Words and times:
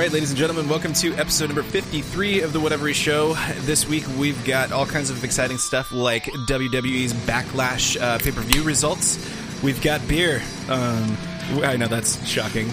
right, 0.00 0.12
ladies 0.12 0.30
and 0.30 0.38
gentlemen, 0.38 0.66
welcome 0.66 0.94
to 0.94 1.12
episode 1.16 1.48
number 1.48 1.62
53 1.62 2.40
of 2.40 2.54
the 2.54 2.60
Whatever 2.60 2.90
Show. 2.94 3.34
This 3.66 3.86
week 3.86 4.02
we've 4.16 4.42
got 4.46 4.72
all 4.72 4.86
kinds 4.86 5.10
of 5.10 5.24
exciting 5.24 5.58
stuff 5.58 5.92
like 5.92 6.24
WWE's 6.24 7.12
Backlash 7.12 8.00
uh, 8.00 8.16
pay 8.16 8.30
per 8.30 8.40
view 8.40 8.62
results. 8.62 9.18
We've 9.62 9.82
got 9.82 10.08
beer. 10.08 10.40
Um, 10.70 11.18
I 11.62 11.76
know 11.76 11.86
that's 11.86 12.26
shocking. 12.26 12.70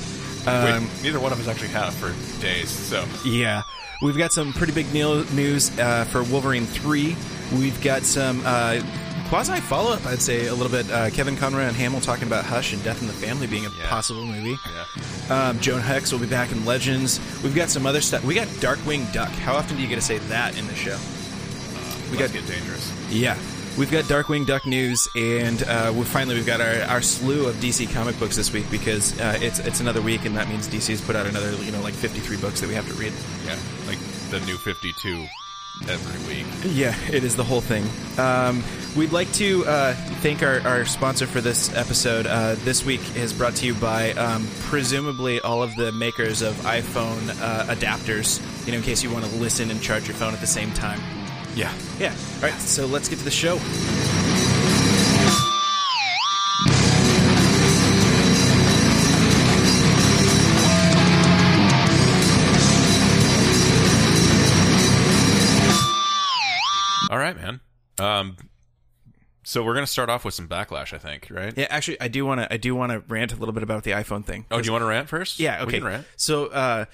Um, 0.48 0.88
Wait, 0.88 1.04
neither 1.04 1.20
one 1.20 1.34
of 1.34 1.39
us 1.42 1.50
actually 1.50 1.68
have 1.70 1.93
for 1.96 2.14
days, 2.42 2.70
so 2.70 3.04
Yeah. 3.25 3.64
We've 4.02 4.18
got 4.18 4.32
some 4.32 4.54
pretty 4.54 4.71
big 4.71 4.94
news 4.94 5.78
uh, 5.80 6.05
for 6.05 6.23
Wolverine 6.23 6.66
3. 6.66 7.14
We've 7.57 7.82
got 7.82 8.04
some 8.04 8.42
uh, 8.46 8.82
quasi 9.29 9.59
follow 9.61 9.91
up, 9.93 10.05
I'd 10.05 10.21
say, 10.21 10.47
a 10.47 10.54
little 10.54 10.71
bit. 10.71 10.89
Uh, 10.91 11.09
Kevin 11.09 11.36
Conroy 11.37 11.61
and 11.63 11.75
Hamill 11.75 12.01
talking 12.01 12.27
about 12.27 12.45
Hush 12.45 12.73
and 12.73 12.83
Death 12.83 13.01
in 13.01 13.07
the 13.07 13.13
Family 13.13 13.47
being 13.47 13.65
a 13.65 13.69
Yeah. 13.69 13.87
possible 13.89 14.25
movie. 14.25 14.57
yeah. 15.29 15.50
Um, 15.50 15.59
Jonah 15.59 15.81
Hex 15.81 16.11
will 16.11 16.19
be 16.19 16.27
back 16.27 16.51
in 16.51 16.65
Legends. 16.65 17.19
We've 17.43 17.55
got 17.55 17.69
some 17.69 17.86
other 17.86 18.01
stuff. 18.01 18.23
We 18.23 18.33
got 18.33 18.47
Darkwing 18.59 19.11
Duck. 19.13 19.29
How 19.29 19.55
often 19.55 19.75
do 19.75 19.81
you 19.81 19.87
get 19.89 19.95
to 19.95 20.01
say 20.01 20.17
that 20.29 20.57
in 20.57 20.67
the 20.67 20.75
show? 20.75 20.97
We 22.11 22.17
got- 22.17 22.31
get 22.31 22.47
dangerous. 22.47 22.91
Yeah. 23.09 23.36
We've 23.77 23.91
got 23.91 24.05
Darkwing 24.05 24.47
Duck 24.47 24.65
news, 24.65 25.07
and 25.15 25.61
uh, 25.64 25.91
we 25.95 26.03
finally 26.03 26.33
we've 26.36 26.47
got 26.47 26.61
our, 26.61 26.81
our 26.89 27.01
slew 27.01 27.45
of 27.45 27.55
DC 27.57 27.93
comic 27.93 28.17
books 28.17 28.36
this 28.36 28.51
week 28.51 28.65
because 28.71 29.19
uh, 29.19 29.37
it's 29.39 29.59
it's 29.59 29.81
another 29.81 30.01
week, 30.01 30.25
and 30.25 30.36
that 30.36 30.50
means 30.50 30.67
DC's 30.67 31.00
put 31.00 31.15
out 31.15 31.28
another 31.28 31.51
you 31.64 31.71
know 31.71 31.79
like 31.81 31.93
53 31.93 32.38
books 32.38 32.59
that 32.61 32.67
we 32.69 32.73
have 32.73 32.88
to 32.88 32.94
read. 32.95 33.14
Yeah, 33.45 33.55
like 33.86 34.00
the 34.31 34.39
new 34.47 34.58
Fifty 34.58 34.94
Two 34.94 35.28
every 35.88 36.36
week. 36.36 36.45
Yeah, 36.63 36.95
it 37.11 37.23
is 37.23 37.36
the 37.36 37.44
whole 37.44 37.61
thing. 37.61 37.86
Um, 38.17 38.63
we'd 38.95 39.11
like 39.11 39.31
to 39.33 39.66
uh, 39.66 39.94
thank 40.22 40.44
our, 40.44 40.61
our 40.61 40.86
sponsor 40.86 41.28
for 41.28 41.42
this 41.42 41.73
episode. 41.75 42.25
Uh, 42.25 42.56
this 42.59 42.86
week 42.86 43.16
is 43.16 43.34
brought 43.34 43.56
to 43.58 43.66
you 43.66 43.73
by 43.75 44.11
um, 44.14 44.47
presumably 44.61 45.39
all 45.42 45.61
of 45.64 45.75
the 45.75 45.92
makers 45.92 46.42
of 46.42 46.56
iPhone 46.58 47.30
uh, 47.42 47.73
adapters, 47.73 48.42
you 48.66 48.72
know, 48.72 48.80
in 48.80 48.84
case 48.84 49.03
you 49.03 49.11
want 49.11 49.25
to 49.25 49.36
listen 49.38 49.72
and 49.72 49.81
charge 49.81 50.08
your 50.08 50.16
phone 50.16 50.34
at 50.34 50.42
the 50.42 50.47
same 50.47 50.72
time. 50.73 51.00
Yeah. 51.56 51.73
Yeah. 52.00 52.14
All 52.36 52.41
right, 52.44 52.59
so 52.59 52.86
let's 52.86 53.09
get 53.09 53.19
to 53.19 53.25
the 53.25 53.31
show. 53.31 53.58
All 67.09 67.17
right, 67.17 67.36
man. 67.36 67.59
Um, 68.00 68.38
so 69.44 69.63
we're 69.63 69.73
gonna 69.73 69.88
start 69.88 70.09
off 70.09 70.25
with 70.25 70.33
some 70.33 70.47
backlash, 70.47 70.94
I 70.94 70.97
think, 70.97 71.27
right? 71.31 71.53
Yeah, 71.55 71.67
actually, 71.69 72.00
I 72.02 72.09
do 72.09 72.25
want 72.25 72.41
to. 72.41 72.53
I 72.53 72.58
do 72.58 72.75
want 72.75 72.91
to 72.91 73.00
rant 73.08 73.31
a 73.31 73.36
little 73.38 73.53
bit 73.53 73.63
about 73.63 73.83
the 73.83 73.91
iPhone 73.91 74.25
thing. 74.25 74.45
Oh, 74.52 74.59
do 74.61 74.66
you 74.66 74.72
want 74.73 74.81
to 74.81 74.88
rant 74.88 75.08
first? 75.08 75.39
Yeah, 75.39 75.59
We 75.61 75.67
okay. 75.67 75.78
can 75.80 75.88
rant. 75.88 76.08
So, 76.17 76.47
uh, 76.47 76.85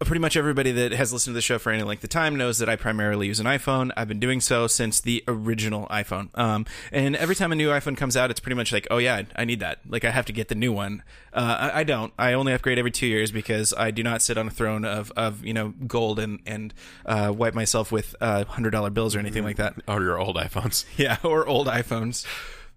pretty 0.00 0.20
much 0.20 0.36
everybody 0.36 0.72
that 0.72 0.92
has 0.92 1.12
listened 1.12 1.32
to 1.32 1.34
the 1.34 1.42
show 1.42 1.58
for 1.58 1.72
any 1.72 1.82
length 1.82 2.04
of 2.04 2.10
time 2.10 2.36
knows 2.36 2.58
that 2.58 2.68
I 2.68 2.76
primarily 2.76 3.28
use 3.28 3.40
an 3.40 3.46
iPhone. 3.46 3.90
I've 3.96 4.08
been 4.08 4.20
doing 4.20 4.40
so 4.42 4.66
since 4.66 5.00
the 5.00 5.24
original 5.26 5.86
iPhone. 5.86 6.28
Um, 6.38 6.66
and 6.92 7.16
every 7.16 7.34
time 7.34 7.50
a 7.50 7.54
new 7.54 7.68
iPhone 7.70 7.96
comes 7.96 8.16
out, 8.16 8.30
it's 8.30 8.40
pretty 8.40 8.56
much 8.56 8.72
like, 8.72 8.86
oh 8.90 8.98
yeah, 8.98 9.22
I 9.34 9.46
need 9.46 9.60
that. 9.60 9.80
Like 9.88 10.04
I 10.04 10.10
have 10.10 10.26
to 10.26 10.32
get 10.32 10.48
the 10.48 10.54
new 10.54 10.72
one. 10.72 11.02
Uh, 11.32 11.70
I, 11.72 11.80
I 11.80 11.84
don't. 11.84 12.12
I 12.18 12.34
only 12.34 12.52
upgrade 12.52 12.78
every 12.78 12.90
two 12.90 13.06
years 13.06 13.30
because 13.30 13.72
I 13.76 13.90
do 13.90 14.02
not 14.02 14.20
sit 14.20 14.36
on 14.36 14.48
a 14.48 14.50
throne 14.50 14.84
of, 14.84 15.12
of 15.16 15.44
you 15.44 15.54
know 15.54 15.72
gold 15.86 16.18
and 16.18 16.40
and 16.46 16.74
uh, 17.06 17.32
wipe 17.34 17.54
myself 17.54 17.90
with 17.90 18.14
uh, 18.20 18.44
hundred 18.44 18.70
dollar 18.70 18.90
bills 18.90 19.16
or 19.16 19.18
anything 19.18 19.44
like 19.44 19.56
that. 19.56 19.74
Or 19.88 20.02
your 20.02 20.18
old 20.18 20.36
iPhones. 20.36 20.84
Yeah, 20.96 21.18
or 21.22 21.46
old 21.46 21.66
iPhones. 21.66 22.26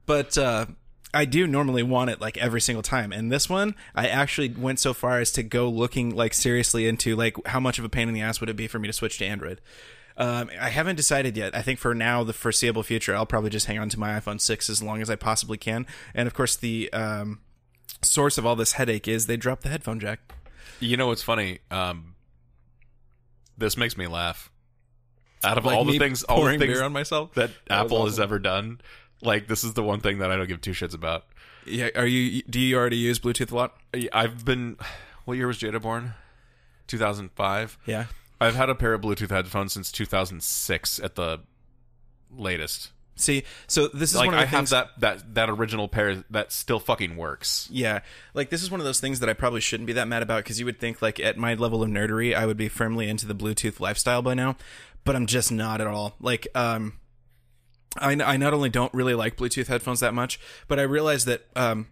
But 0.05 0.37
uh, 0.37 0.65
I 1.13 1.25
do 1.25 1.47
normally 1.47 1.83
want 1.83 2.11
it 2.11 2.21
like 2.21 2.37
every 2.37 2.61
single 2.61 2.83
time. 2.83 3.11
And 3.11 3.31
this 3.31 3.49
one, 3.49 3.75
I 3.95 4.07
actually 4.07 4.49
went 4.49 4.79
so 4.79 4.93
far 4.93 5.19
as 5.19 5.31
to 5.33 5.43
go 5.43 5.67
looking 5.69 6.15
like 6.15 6.33
seriously 6.33 6.87
into 6.87 7.15
like 7.15 7.35
how 7.47 7.59
much 7.59 7.79
of 7.79 7.85
a 7.85 7.89
pain 7.89 8.07
in 8.07 8.13
the 8.13 8.21
ass 8.21 8.39
would 8.39 8.49
it 8.49 8.55
be 8.55 8.67
for 8.67 8.79
me 8.79 8.87
to 8.87 8.93
switch 8.93 9.17
to 9.19 9.25
Android. 9.25 9.59
Um, 10.17 10.49
I 10.59 10.69
haven't 10.69 10.97
decided 10.97 11.37
yet. 11.37 11.55
I 11.55 11.61
think 11.61 11.79
for 11.79 11.95
now, 11.95 12.23
the 12.23 12.33
foreseeable 12.33 12.83
future, 12.83 13.15
I'll 13.15 13.25
probably 13.25 13.49
just 13.49 13.67
hang 13.67 13.79
on 13.79 13.87
to 13.89 13.99
my 13.99 14.19
iPhone 14.19 14.39
6 14.39 14.69
as 14.69 14.83
long 14.83 15.01
as 15.01 15.09
I 15.09 15.15
possibly 15.15 15.57
can. 15.57 15.87
And 16.13 16.27
of 16.27 16.33
course, 16.33 16.57
the 16.57 16.91
um, 16.91 17.39
source 18.01 18.37
of 18.37 18.45
all 18.45 18.57
this 18.57 18.73
headache 18.73 19.07
is 19.07 19.27
they 19.27 19.37
dropped 19.37 19.63
the 19.63 19.69
headphone 19.69 19.99
jack. 19.99 20.19
You 20.81 20.97
know 20.97 21.07
what's 21.07 21.23
funny? 21.23 21.59
Um, 21.71 22.15
this 23.57 23.77
makes 23.77 23.97
me 23.97 24.07
laugh. 24.07 24.51
Out 25.43 25.57
of 25.57 25.65
Like 25.65 25.77
all 25.77 25.85
the 25.85 25.93
me 25.93 25.99
things, 25.99 26.23
all 26.23 26.37
the 26.37 26.41
pouring 26.41 26.59
things 26.59 26.73
beer 26.73 26.83
on 26.83 26.91
myself? 26.91 27.33
that 27.35 27.51
That 27.67 27.83
was 27.83 27.91
Apple 27.91 28.05
has 28.05 28.19
ever 28.19 28.39
done, 28.39 28.81
like 29.21 29.47
this 29.47 29.63
is 29.63 29.73
the 29.73 29.83
one 29.83 29.99
thing 29.99 30.19
that 30.19 30.31
I 30.31 30.37
don't 30.37 30.47
give 30.47 30.61
two 30.61 30.71
shits 30.71 30.93
about. 30.93 31.25
Yeah, 31.65 31.89
are 31.95 32.07
you? 32.07 32.41
Do 32.43 32.59
you 32.59 32.77
already 32.77 32.97
use 32.97 33.19
Bluetooth 33.19 33.51
a 33.51 33.55
lot? 33.55 33.77
I've 34.13 34.45
been. 34.45 34.77
What 35.25 35.37
year 35.37 35.47
was 35.47 35.59
Jada 35.59 35.81
born? 35.81 36.13
2005. 36.87 37.77
Yeah. 37.85 38.05
I've 38.41 38.55
had 38.55 38.69
a 38.69 38.75
pair 38.75 38.93
of 38.93 39.01
Bluetooth 39.01 39.29
headphones 39.29 39.73
since 39.73 39.91
2006 39.91 40.99
at 40.99 41.15
the 41.15 41.41
latest. 42.35 42.91
See, 43.15 43.43
so 43.67 43.89
this 43.89 44.11
is 44.11 44.15
Like 44.15 44.27
one 44.27 44.35
of 44.35 44.39
I 44.39 44.45
have 44.45 44.69
that 44.69 44.91
that 44.99 45.35
that 45.35 45.49
original 45.49 45.89
pair 45.89 46.23
that 46.29 46.53
still 46.53 46.79
fucking 46.79 47.17
works. 47.17 47.67
Yeah, 47.69 47.99
like 48.33 48.49
this 48.49 48.63
is 48.63 48.71
one 48.71 48.79
of 48.79 48.85
those 48.85 49.01
things 49.01 49.19
that 49.19 49.27
I 49.27 49.33
probably 49.33 49.59
shouldn't 49.59 49.87
be 49.87 49.93
that 49.93 50.07
mad 50.07 50.23
about 50.23 50.43
because 50.45 50.57
you 50.57 50.65
would 50.65 50.79
think 50.79 51.01
like 51.01 51.19
at 51.19 51.37
my 51.37 51.53
level 51.53 51.83
of 51.83 51.89
nerdery 51.89 52.33
I 52.33 52.45
would 52.45 52.55
be 52.55 52.69
firmly 52.69 53.09
into 53.09 53.27
the 53.27 53.35
Bluetooth 53.35 53.81
lifestyle 53.81 54.21
by 54.21 54.35
now, 54.35 54.55
but 55.03 55.17
I'm 55.17 55.25
just 55.25 55.51
not 55.51 55.81
at 55.81 55.87
all. 55.87 56.15
Like, 56.21 56.47
um, 56.55 56.93
I 57.97 58.11
I 58.11 58.37
not 58.37 58.53
only 58.53 58.69
don't 58.69 58.93
really 58.93 59.15
like 59.15 59.37
Bluetooth 59.37 59.67
headphones 59.67 59.99
that 60.01 60.13
much, 60.13 60.39
but 60.67 60.79
I 60.79 60.83
realize 60.83 61.25
that 61.25 61.45
um. 61.55 61.87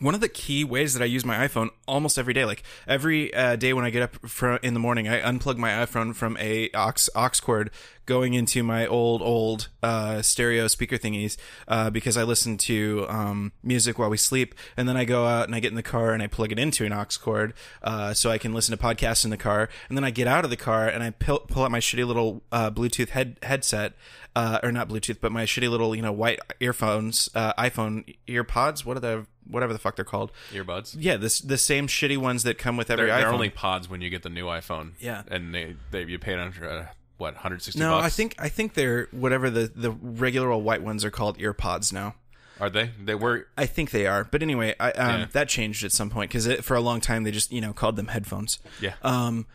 One 0.00 0.12
of 0.16 0.20
the 0.20 0.28
key 0.28 0.64
ways 0.64 0.92
that 0.94 1.04
I 1.04 1.06
use 1.06 1.24
my 1.24 1.46
iPhone 1.46 1.68
almost 1.86 2.18
every 2.18 2.34
day, 2.34 2.44
like 2.44 2.64
every 2.88 3.32
uh, 3.32 3.54
day 3.54 3.72
when 3.72 3.84
I 3.84 3.90
get 3.90 4.02
up 4.02 4.28
fr- 4.28 4.54
in 4.54 4.74
the 4.74 4.80
morning, 4.80 5.06
I 5.06 5.20
unplug 5.20 5.56
my 5.56 5.70
iPhone 5.70 6.16
from 6.16 6.36
a 6.40 6.68
aux 6.74 7.08
aux 7.14 7.40
cord 7.40 7.70
going 8.04 8.34
into 8.34 8.64
my 8.64 8.88
old 8.88 9.22
old 9.22 9.68
uh, 9.84 10.20
stereo 10.20 10.66
speaker 10.66 10.98
thingies 10.98 11.36
uh, 11.68 11.90
because 11.90 12.16
I 12.16 12.24
listen 12.24 12.58
to 12.58 13.06
um, 13.08 13.52
music 13.62 13.96
while 13.96 14.10
we 14.10 14.16
sleep, 14.16 14.56
and 14.76 14.88
then 14.88 14.96
I 14.96 15.04
go 15.04 15.26
out 15.26 15.46
and 15.46 15.54
I 15.54 15.60
get 15.60 15.68
in 15.68 15.76
the 15.76 15.82
car 15.82 16.12
and 16.12 16.24
I 16.24 16.26
plug 16.26 16.50
it 16.50 16.58
into 16.58 16.84
an 16.84 16.92
aux 16.92 17.06
cord 17.22 17.54
uh, 17.84 18.14
so 18.14 18.32
I 18.32 18.38
can 18.38 18.52
listen 18.52 18.76
to 18.76 18.82
podcasts 18.82 19.24
in 19.24 19.30
the 19.30 19.36
car, 19.36 19.68
and 19.88 19.96
then 19.96 20.02
I 20.02 20.10
get 20.10 20.26
out 20.26 20.42
of 20.42 20.50
the 20.50 20.56
car 20.56 20.88
and 20.88 21.04
I 21.04 21.10
pull, 21.10 21.38
pull 21.38 21.62
out 21.62 21.70
my 21.70 21.78
shitty 21.78 22.04
little 22.04 22.42
uh, 22.50 22.68
Bluetooth 22.68 23.10
head 23.10 23.38
headset. 23.44 23.92
Uh, 24.36 24.58
or 24.64 24.72
not 24.72 24.88
Bluetooth, 24.88 25.18
but 25.20 25.30
my 25.30 25.44
shitty 25.44 25.70
little, 25.70 25.94
you 25.94 26.02
know, 26.02 26.10
white 26.10 26.40
earphones, 26.58 27.28
uh, 27.36 27.52
iPhone 27.54 28.16
earpods. 28.26 28.84
What 28.84 28.96
are 28.96 29.00
the, 29.00 29.26
whatever 29.48 29.72
the 29.72 29.78
fuck 29.78 29.94
they're 29.94 30.04
called? 30.04 30.32
Earbuds. 30.52 30.96
Yeah, 30.98 31.16
this 31.16 31.38
the 31.40 31.56
same 31.56 31.86
shitty 31.86 32.16
ones 32.18 32.42
that 32.42 32.58
come 32.58 32.76
with 32.76 32.90
every 32.90 33.06
They're, 33.06 33.14
iPhone. 33.14 33.20
they're 33.20 33.32
only 33.32 33.50
pods 33.50 33.88
when 33.88 34.00
you 34.00 34.10
get 34.10 34.24
the 34.24 34.30
new 34.30 34.46
iPhone. 34.46 34.94
Yeah. 34.98 35.22
and 35.30 35.54
they, 35.54 35.76
they 35.92 36.02
you 36.02 36.18
pay 36.18 36.32
it 36.32 36.40
under 36.40 36.68
uh, 36.68 36.86
what 37.16 37.34
160 37.34 37.78
no, 37.78 37.92
bucks. 37.92 38.06
I 38.06 38.08
think 38.10 38.34
I 38.40 38.48
think 38.48 38.74
they're 38.74 39.06
whatever 39.12 39.50
the 39.50 39.70
the 39.72 39.92
regular 39.92 40.50
old 40.50 40.64
white 40.64 40.82
ones 40.82 41.04
are 41.04 41.12
called 41.12 41.38
earpods 41.38 41.92
now. 41.92 42.16
are 42.60 42.68
they? 42.70 42.90
They 43.00 43.14
were. 43.14 43.46
I 43.56 43.66
think 43.66 43.92
they 43.92 44.08
are, 44.08 44.24
but 44.24 44.42
anyway, 44.42 44.74
I, 44.80 44.90
um, 44.92 45.20
Yeah. 45.20 45.26
that 45.30 45.48
changed 45.48 45.84
at 45.84 45.92
some 45.92 46.10
point 46.10 46.32
because 46.32 46.52
for 46.62 46.74
a 46.74 46.80
long 46.80 47.00
time 47.00 47.22
they 47.22 47.30
just 47.30 47.52
you 47.52 47.60
know 47.60 47.72
called 47.72 47.94
them 47.94 48.08
headphones. 48.08 48.58
Yeah. 48.80 48.94
Um, 49.02 49.46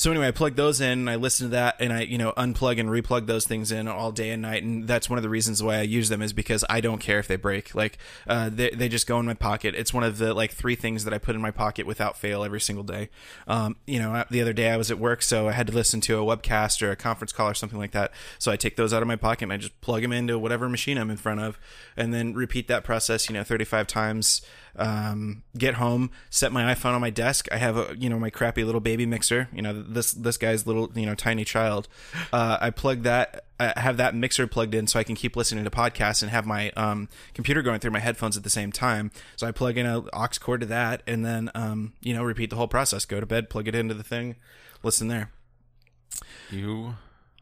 so 0.00 0.10
anyway, 0.10 0.28
I 0.28 0.30
plug 0.30 0.56
those 0.56 0.80
in, 0.80 1.00
and 1.00 1.10
I 1.10 1.16
listen 1.16 1.48
to 1.48 1.50
that, 1.50 1.76
and 1.78 1.92
I 1.92 2.00
you 2.00 2.16
know 2.16 2.32
unplug 2.32 2.80
and 2.80 2.88
replug 2.88 3.26
those 3.26 3.44
things 3.44 3.70
in 3.70 3.86
all 3.86 4.12
day 4.12 4.30
and 4.30 4.40
night, 4.40 4.62
and 4.62 4.88
that's 4.88 5.10
one 5.10 5.18
of 5.18 5.22
the 5.22 5.28
reasons 5.28 5.62
why 5.62 5.76
I 5.76 5.82
use 5.82 6.08
them 6.08 6.22
is 6.22 6.32
because 6.32 6.64
I 6.70 6.80
don't 6.80 7.02
care 7.02 7.18
if 7.18 7.28
they 7.28 7.36
break. 7.36 7.74
Like, 7.74 7.98
uh, 8.26 8.48
they 8.48 8.70
they 8.70 8.88
just 8.88 9.06
go 9.06 9.20
in 9.20 9.26
my 9.26 9.34
pocket. 9.34 9.74
It's 9.74 9.92
one 9.92 10.02
of 10.02 10.16
the 10.16 10.32
like 10.32 10.52
three 10.52 10.74
things 10.74 11.04
that 11.04 11.12
I 11.12 11.18
put 11.18 11.34
in 11.34 11.42
my 11.42 11.50
pocket 11.50 11.84
without 11.84 12.16
fail 12.16 12.42
every 12.42 12.62
single 12.62 12.82
day. 12.82 13.10
Um, 13.46 13.76
you 13.86 13.98
know, 13.98 14.24
the 14.30 14.40
other 14.40 14.54
day 14.54 14.70
I 14.70 14.78
was 14.78 14.90
at 14.90 14.98
work, 14.98 15.20
so 15.20 15.48
I 15.48 15.52
had 15.52 15.66
to 15.66 15.74
listen 15.74 16.00
to 16.00 16.18
a 16.18 16.24
webcast 16.24 16.80
or 16.80 16.90
a 16.90 16.96
conference 16.96 17.32
call 17.32 17.50
or 17.50 17.54
something 17.54 17.78
like 17.78 17.90
that. 17.90 18.12
So 18.38 18.50
I 18.50 18.56
take 18.56 18.76
those 18.76 18.94
out 18.94 19.02
of 19.02 19.08
my 19.08 19.16
pocket 19.16 19.42
and 19.42 19.52
I 19.52 19.58
just 19.58 19.78
plug 19.82 20.00
them 20.00 20.12
into 20.12 20.38
whatever 20.38 20.66
machine 20.70 20.96
I'm 20.96 21.10
in 21.10 21.18
front 21.18 21.40
of, 21.40 21.58
and 21.94 22.14
then 22.14 22.32
repeat 22.32 22.68
that 22.68 22.84
process. 22.84 23.28
You 23.28 23.34
know, 23.34 23.44
35 23.44 23.86
times 23.86 24.40
um, 24.76 25.42
get 25.56 25.74
home, 25.74 26.10
set 26.30 26.52
my 26.52 26.74
iPhone 26.74 26.94
on 26.94 27.00
my 27.00 27.10
desk. 27.10 27.48
I 27.52 27.56
have 27.56 27.76
a 27.76 27.94
you 27.98 28.08
know 28.08 28.18
my 28.18 28.30
crappy 28.30 28.64
little 28.64 28.80
baby 28.80 29.06
mixer. 29.06 29.48
You 29.52 29.62
know 29.62 29.82
this 29.94 30.12
this 30.12 30.36
guy's 30.36 30.66
little 30.66 30.90
you 30.94 31.06
know 31.06 31.14
tiny 31.14 31.44
child. 31.44 31.88
Uh, 32.32 32.58
I 32.60 32.70
plug 32.70 33.02
that. 33.02 33.44
I 33.58 33.78
have 33.78 33.98
that 33.98 34.14
mixer 34.14 34.46
plugged 34.46 34.74
in 34.74 34.86
so 34.86 34.98
I 34.98 35.04
can 35.04 35.14
keep 35.14 35.36
listening 35.36 35.64
to 35.64 35.70
podcasts 35.70 36.22
and 36.22 36.30
have 36.30 36.46
my 36.46 36.70
um, 36.70 37.08
computer 37.34 37.60
going 37.60 37.80
through 37.80 37.90
my 37.90 37.98
headphones 37.98 38.36
at 38.36 38.42
the 38.42 38.50
same 38.50 38.72
time. 38.72 39.10
So 39.36 39.46
I 39.46 39.52
plug 39.52 39.76
in 39.76 39.84
a 39.84 39.98
aux 40.12 40.28
cord 40.40 40.60
to 40.62 40.66
that, 40.66 41.02
and 41.06 41.24
then 41.24 41.50
um, 41.54 41.92
you 42.00 42.14
know 42.14 42.22
repeat 42.22 42.50
the 42.50 42.56
whole 42.56 42.68
process. 42.68 43.04
Go 43.04 43.20
to 43.20 43.26
bed, 43.26 43.50
plug 43.50 43.68
it 43.68 43.74
into 43.74 43.94
the 43.94 44.02
thing, 44.02 44.36
listen 44.82 45.08
there. 45.08 45.30
You 46.50 46.94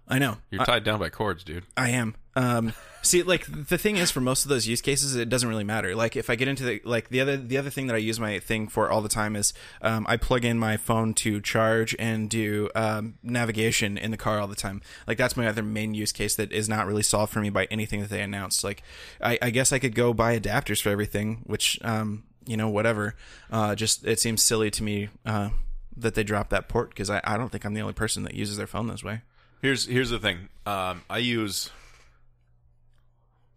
I 0.08 0.18
know. 0.18 0.38
you're 0.50 0.64
tied 0.64 0.84
down 0.84 0.98
by 0.98 1.10
cords, 1.10 1.44
dude. 1.44 1.64
I 1.76 1.90
am. 1.90 2.14
Um, 2.34 2.72
see, 3.02 3.22
like 3.22 3.46
the 3.68 3.76
thing 3.76 3.96
is, 3.96 4.10
for 4.10 4.20
most 4.20 4.44
of 4.44 4.48
those 4.48 4.66
use 4.66 4.80
cases, 4.80 5.14
it 5.16 5.28
doesn't 5.28 5.48
really 5.48 5.64
matter. 5.64 5.94
Like 5.94 6.16
if 6.16 6.30
I 6.30 6.36
get 6.36 6.48
into 6.48 6.64
the 6.64 6.80
like 6.84 7.08
the 7.08 7.20
other 7.20 7.36
the 7.36 7.58
other 7.58 7.68
thing 7.68 7.88
that 7.88 7.94
I 7.94 7.98
use 7.98 8.18
my 8.18 8.38
thing 8.38 8.68
for 8.68 8.90
all 8.90 9.02
the 9.02 9.08
time 9.08 9.36
is 9.36 9.52
um, 9.82 10.06
I 10.08 10.16
plug 10.16 10.44
in 10.44 10.58
my 10.58 10.76
phone 10.76 11.14
to 11.14 11.40
charge 11.40 11.94
and 11.98 12.30
do 12.30 12.70
um, 12.74 13.18
navigation 13.22 13.98
in 13.98 14.10
the 14.10 14.16
car 14.16 14.38
all 14.38 14.46
the 14.48 14.56
time. 14.56 14.80
Like 15.06 15.18
that's 15.18 15.36
my 15.36 15.46
other 15.46 15.62
main 15.62 15.94
use 15.94 16.12
case 16.12 16.36
that 16.36 16.52
is 16.52 16.68
not 16.68 16.86
really 16.86 17.02
solved 17.02 17.32
for 17.32 17.40
me 17.40 17.50
by 17.50 17.64
anything 17.64 18.00
that 18.00 18.10
they 18.10 18.22
announced. 18.22 18.64
Like 18.64 18.82
I, 19.20 19.38
I 19.42 19.50
guess 19.50 19.72
I 19.72 19.78
could 19.78 19.94
go 19.94 20.14
buy 20.14 20.38
adapters 20.38 20.80
for 20.80 20.90
everything, 20.90 21.42
which 21.44 21.78
um, 21.82 22.24
you 22.46 22.56
know 22.56 22.68
whatever. 22.68 23.14
Uh, 23.50 23.74
just 23.74 24.06
it 24.06 24.20
seems 24.20 24.42
silly 24.42 24.70
to 24.70 24.82
me. 24.82 25.08
Uh, 25.26 25.50
that 25.96 26.14
they 26.14 26.22
dropped 26.22 26.50
that 26.50 26.68
port 26.68 26.90
because 26.90 27.10
I, 27.10 27.20
I 27.24 27.36
don't 27.36 27.50
think 27.50 27.64
I'm 27.64 27.74
the 27.74 27.80
only 27.80 27.92
person 27.92 28.22
that 28.22 28.34
uses 28.34 28.56
their 28.56 28.68
phone 28.68 28.86
this 28.86 29.02
way. 29.02 29.22
Here's 29.60 29.86
here's 29.86 30.10
the 30.10 30.18
thing. 30.18 30.48
Um, 30.66 31.02
I 31.10 31.18
use 31.18 31.70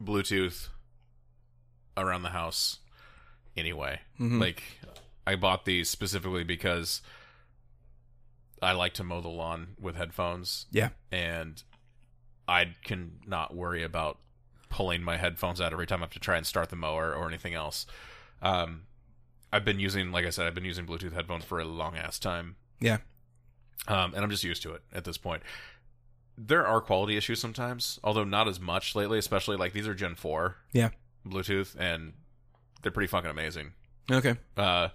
Bluetooth 0.03 0.69
around 1.97 2.23
the 2.23 2.29
house 2.29 2.79
anyway. 3.55 3.99
Like 4.19 4.63
I 5.27 5.35
bought 5.35 5.65
these 5.65 5.89
specifically 5.89 6.43
because 6.43 7.01
I 8.61 8.71
like 8.71 8.93
to 8.93 9.03
mow 9.03 9.21
the 9.21 9.27
lawn 9.29 9.69
with 9.79 9.95
headphones 9.95 10.67
Yeah. 10.71 10.89
and 11.11 11.61
I 12.47 12.73
can 12.83 13.19
not 13.27 13.55
worry 13.55 13.83
about 13.83 14.19
pulling 14.69 15.01
my 15.03 15.17
headphones 15.17 15.59
out 15.59 15.73
every 15.73 15.87
time 15.87 15.99
I 15.99 16.05
have 16.05 16.11
to 16.11 16.19
try 16.19 16.37
and 16.37 16.45
start 16.45 16.69
the 16.69 16.75
mower 16.75 17.13
or 17.13 17.27
anything 17.27 17.53
else. 17.53 17.85
Um, 18.41 18.83
I've 19.51 19.65
been 19.65 19.79
using, 19.79 20.11
like 20.11 20.25
I 20.25 20.29
said, 20.29 20.45
I've 20.47 20.55
been 20.55 20.65
using 20.65 20.85
Bluetooth 20.85 21.13
headphones 21.13 21.43
for 21.43 21.59
a 21.59 21.65
long 21.65 21.95
ass 21.97 22.19
time, 22.19 22.55
Yeah. 22.79 22.97
um, 23.87 24.13
and 24.13 24.23
I'm 24.23 24.29
just 24.29 24.43
used 24.43 24.61
to 24.63 24.73
it 24.73 24.81
at 24.93 25.03
this 25.03 25.17
point. 25.17 25.41
There 26.43 26.65
are 26.65 26.81
quality 26.81 27.17
issues 27.17 27.39
sometimes, 27.39 27.99
although 28.03 28.23
not 28.23 28.47
as 28.47 28.59
much 28.59 28.95
lately. 28.95 29.19
Especially 29.19 29.57
like 29.57 29.73
these 29.73 29.87
are 29.87 29.93
Gen 29.93 30.15
Four 30.15 30.55
Yeah. 30.73 30.89
Bluetooth, 31.27 31.75
and 31.77 32.13
they're 32.81 32.91
pretty 32.91 33.07
fucking 33.07 33.29
amazing. 33.29 33.73
Okay. 34.11 34.35
Uh, 34.57 34.89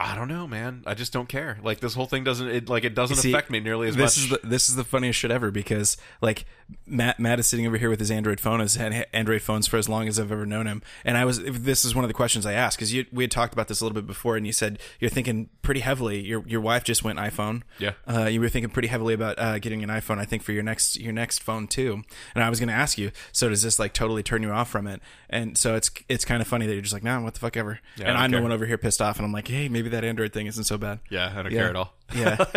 I 0.00 0.14
don't 0.14 0.28
know, 0.28 0.46
man. 0.46 0.84
I 0.86 0.94
just 0.94 1.12
don't 1.12 1.28
care. 1.28 1.58
Like 1.62 1.80
this 1.80 1.94
whole 1.94 2.06
thing 2.06 2.22
doesn't 2.22 2.46
it 2.48 2.68
like 2.68 2.84
it 2.84 2.94
doesn't 2.94 3.16
See, 3.16 3.32
affect 3.32 3.50
me 3.50 3.58
nearly 3.58 3.88
as 3.88 3.96
this 3.96 4.16
much. 4.16 4.24
is 4.24 4.30
the 4.42 4.46
this 4.46 4.68
is 4.68 4.76
the 4.76 4.84
funniest 4.84 5.18
shit 5.18 5.30
ever 5.32 5.50
because 5.50 5.96
like 6.20 6.44
Matt 6.86 7.18
Matt 7.18 7.40
is 7.40 7.46
sitting 7.48 7.66
over 7.66 7.76
here 7.78 7.90
with 7.90 7.98
his 7.98 8.10
Android 8.10 8.38
phone 8.38 8.60
has 8.60 8.76
had 8.76 9.06
Android 9.12 9.42
phones 9.42 9.66
for 9.66 9.76
as 9.76 9.88
long 9.88 10.06
as 10.06 10.20
I've 10.20 10.30
ever 10.30 10.46
known 10.46 10.66
him 10.66 10.82
and 11.04 11.16
I 11.16 11.24
was 11.24 11.42
this 11.42 11.84
is 11.84 11.94
one 11.96 12.04
of 12.04 12.08
the 12.08 12.14
questions 12.14 12.46
I 12.46 12.52
asked 12.52 12.78
because 12.78 12.94
we 13.10 13.24
had 13.24 13.30
talked 13.32 13.52
about 13.54 13.66
this 13.66 13.80
a 13.80 13.84
little 13.84 13.94
bit 13.94 14.06
before 14.06 14.36
and 14.36 14.46
you 14.46 14.52
said 14.52 14.78
you're 15.00 15.10
thinking 15.10 15.48
pretty 15.62 15.80
heavily 15.80 16.20
your 16.20 16.46
your 16.46 16.60
wife 16.60 16.84
just 16.84 17.02
went 17.02 17.18
iPhone 17.18 17.62
Yeah. 17.80 17.92
uh, 18.06 18.26
you 18.26 18.40
were 18.40 18.48
thinking 18.48 18.70
pretty 18.70 18.88
heavily 18.88 19.14
about 19.14 19.36
uh, 19.38 19.58
getting 19.58 19.82
an 19.82 19.88
iPhone 19.90 20.18
I 20.18 20.24
think 20.26 20.42
for 20.44 20.52
your 20.52 20.62
next 20.62 21.00
your 21.00 21.12
next 21.12 21.42
phone 21.42 21.66
too 21.66 22.02
and 22.36 22.44
I 22.44 22.50
was 22.50 22.60
going 22.60 22.68
to 22.68 22.74
ask 22.74 22.98
you 22.98 23.10
so 23.32 23.48
does 23.48 23.62
this 23.62 23.78
like 23.80 23.94
totally 23.94 24.22
turn 24.22 24.42
you 24.44 24.50
off 24.52 24.70
from 24.70 24.86
it 24.86 25.00
and 25.28 25.58
so 25.58 25.74
it's 25.74 25.90
it's 26.08 26.24
kind 26.24 26.40
of 26.40 26.46
funny 26.46 26.66
that 26.66 26.72
you're 26.74 26.82
just 26.82 26.94
like 26.94 27.02
nah 27.02 27.20
what 27.20 27.34
the 27.34 27.40
fuck 27.40 27.56
ever 27.56 27.80
Yeah, 27.96 28.10
and 28.10 28.16
I'm 28.18 28.30
the 28.30 28.40
one 28.40 28.52
over 28.52 28.64
here 28.66 28.78
pissed 28.78 29.02
off 29.02 29.16
and 29.16 29.24
I'm 29.26 29.32
like 29.32 29.48
hey 29.48 29.68
maybe 29.68 29.87
that 29.88 30.04
Android 30.04 30.32
thing 30.32 30.46
isn't 30.46 30.64
so 30.64 30.78
bad 30.78 31.00
yeah, 31.10 31.32
I 31.34 31.42
don't 31.42 31.52
Yeah. 31.52 31.58
care 31.60 31.68
at 31.70 31.76
all. 31.76 31.94
yeah. 32.14 32.44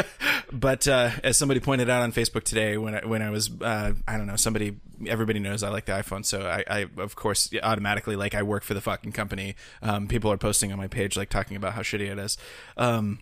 But 0.54 0.86
uh, 0.86 1.12
as 1.24 1.38
somebody 1.38 1.62
pointed 1.62 1.90
out 1.90 2.02
on 2.02 2.12
Facebook 2.12 2.44
today, 2.44 2.76
when 2.78 2.94
I, 2.96 3.06
when 3.06 3.22
I 3.22 3.30
was, 3.30 3.50
uh, 3.62 3.94
I 4.06 4.18
don't 4.18 4.28
know, 4.28 4.36
somebody, 4.36 4.76
everybody 5.08 5.40
knows 5.40 5.64
I 5.64 5.70
like 5.70 5.86
the 5.86 5.94
iPhone, 5.94 6.26
so 6.26 6.42
I, 6.46 6.64
I 6.70 6.86
of 6.98 7.16
course 7.16 7.50
automatically 7.64 8.18
like 8.18 8.36
I 8.36 8.44
work 8.44 8.64
for 8.64 8.74
the 8.74 8.82
fucking 8.82 9.14
company. 9.14 9.56
Um, 9.82 10.10
people 10.10 10.30
are 10.30 10.38
posting 10.38 10.74
on 10.74 10.78
my 10.78 10.88
page 10.88 11.16
like 11.16 11.30
talking 11.30 11.56
about 11.56 11.72
how 11.74 11.84
shitty 11.84 12.12
it 12.12 12.20
is. 12.20 12.38
Um, 12.76 13.20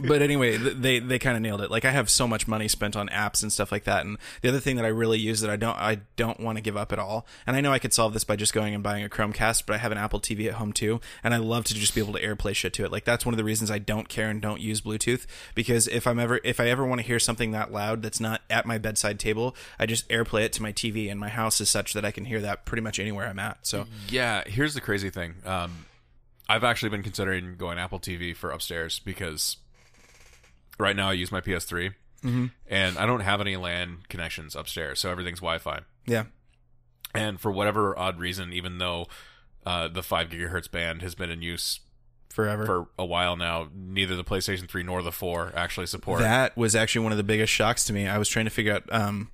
but 0.00 0.22
anyway, 0.22 0.56
they 0.56 0.98
they 0.98 1.18
kind 1.18 1.36
of 1.36 1.42
nailed 1.42 1.60
it. 1.60 1.70
Like 1.70 1.84
I 1.84 1.90
have 1.90 2.10
so 2.10 2.26
much 2.26 2.48
money 2.48 2.68
spent 2.68 2.96
on 2.96 3.08
apps 3.08 3.42
and 3.42 3.52
stuff 3.52 3.72
like 3.72 3.84
that. 3.84 4.04
And 4.04 4.18
the 4.42 4.48
other 4.48 4.60
thing 4.60 4.76
that 4.76 4.84
I 4.84 4.88
really 4.88 5.18
use 5.18 5.40
that 5.40 5.50
I 5.50 5.56
don't 5.56 5.76
I 5.76 6.00
don't 6.16 6.40
want 6.40 6.58
to 6.58 6.62
give 6.62 6.76
up 6.76 6.92
at 6.92 6.98
all. 6.98 7.26
And 7.46 7.56
I 7.56 7.60
know 7.60 7.72
I 7.72 7.78
could 7.78 7.92
solve 7.92 8.12
this 8.12 8.24
by 8.24 8.36
just 8.36 8.52
going 8.52 8.74
and 8.74 8.82
buying 8.82 9.04
a 9.04 9.08
Chromecast, 9.08 9.64
but 9.66 9.74
I 9.74 9.78
have 9.78 9.92
an 9.92 9.98
Apple 9.98 10.20
TV 10.20 10.48
at 10.48 10.54
home 10.54 10.72
too, 10.72 11.00
and 11.22 11.34
I 11.34 11.38
love 11.38 11.64
to 11.64 11.74
just 11.74 11.94
be 11.94 12.00
able 12.00 12.14
to 12.14 12.22
AirPlay 12.22 12.54
shit 12.54 12.72
to 12.74 12.84
it. 12.84 12.92
Like 12.92 13.04
that's 13.04 13.24
one 13.24 13.32
of 13.32 13.38
the 13.38 13.44
reasons 13.44 13.70
I 13.70 13.78
don't 13.78 14.08
care 14.08 14.30
and 14.30 14.40
don't 14.40 14.60
use 14.60 14.80
Bluetooth 14.80 15.26
because 15.54 15.88
if 15.88 16.06
I'm 16.06 16.18
ever 16.18 16.40
if 16.44 16.60
I 16.60 16.68
ever 16.68 16.84
want 16.84 17.00
to 17.00 17.06
hear 17.06 17.18
something 17.18 17.52
that 17.52 17.72
loud 17.72 18.02
that's 18.02 18.20
not 18.20 18.42
at 18.50 18.66
my 18.66 18.78
bedside 18.78 19.18
table, 19.18 19.54
I 19.78 19.86
just 19.86 20.08
AirPlay 20.08 20.44
it 20.44 20.52
to 20.54 20.62
my 20.62 20.72
TV, 20.72 21.10
and 21.10 21.18
my 21.18 21.28
house 21.28 21.60
is 21.60 21.70
such 21.70 21.92
that 21.94 22.04
I 22.04 22.10
can 22.10 22.24
hear 22.24 22.40
that 22.40 22.64
pretty 22.64 22.82
much 22.82 22.98
anywhere 22.98 23.26
I'm 23.26 23.38
at. 23.38 23.58
So 23.62 23.86
Yeah, 24.08 24.42
here's 24.46 24.74
the 24.74 24.80
crazy 24.80 25.10
thing. 25.10 25.34
Um, 25.44 25.86
I've 26.48 26.64
actually 26.64 26.88
been 26.88 27.02
considering 27.02 27.56
going 27.56 27.78
Apple 27.78 28.00
TV 28.00 28.34
for 28.34 28.50
upstairs 28.50 28.98
because 29.00 29.58
right 30.78 30.96
now 30.96 31.10
I 31.10 31.12
use 31.12 31.30
my 31.30 31.40
PS3 31.40 31.92
and 32.68 32.98
I 32.98 33.06
don't 33.06 33.20
have 33.20 33.40
any 33.40 33.56
LAN 33.56 33.98
connections 34.08 34.56
upstairs, 34.56 34.98
so 35.00 35.10
everything's 35.10 35.40
Wi-Fi. 35.40 35.80
yeah, 36.06 36.24
And 37.14 37.40
for 37.40 37.52
whatever 37.52 37.96
odd 37.98 38.18
reason, 38.18 38.52
even 38.52 38.78
though 38.78 39.06
uh, 39.64 39.88
the 39.88 40.02
five 40.02 40.30
gigahertz 40.30 40.70
band 40.70 41.02
has 41.02 41.14
been 41.14 41.30
in 41.30 41.42
use 41.42 41.80
forever. 42.30 42.66
for 42.66 42.88
a 42.98 43.04
while 43.04 43.36
now, 43.36 43.68
neither 43.74 44.16
the 44.16 44.24
PlayStation 44.24 44.68
3 44.68 44.82
nor 44.82 45.02
the 45.02 45.12
4 45.12 45.52
actually 45.54 45.86
support. 45.86 46.20
That 46.20 46.56
was 46.56 46.74
actually 46.74 47.02
one 47.02 47.12
of 47.12 47.18
the 47.18 47.24
biggest 47.24 47.52
shocks 47.52 47.84
to 47.84 47.92
me. 47.92 48.08
I 48.08 48.18
was 48.18 48.28
trying 48.28 48.46
to 48.46 48.50
figure 48.50 48.74
out. 48.74 48.84
Um, 48.90 49.30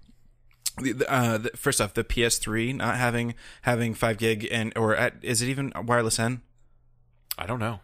the, 0.78 1.04
uh, 1.08 1.38
the, 1.38 1.50
first 1.50 1.80
off, 1.80 1.94
the 1.94 2.02
PS3 2.02 2.74
not 2.74 2.96
having 2.96 3.34
having 3.62 3.94
five 3.94 4.18
gig 4.18 4.48
and 4.50 4.72
or 4.76 4.96
at, 4.96 5.14
is 5.22 5.40
it 5.40 5.48
even 5.48 5.72
wireless 5.76 6.18
N? 6.18 6.42
I 7.38 7.46
don't 7.46 7.58
know. 7.60 7.80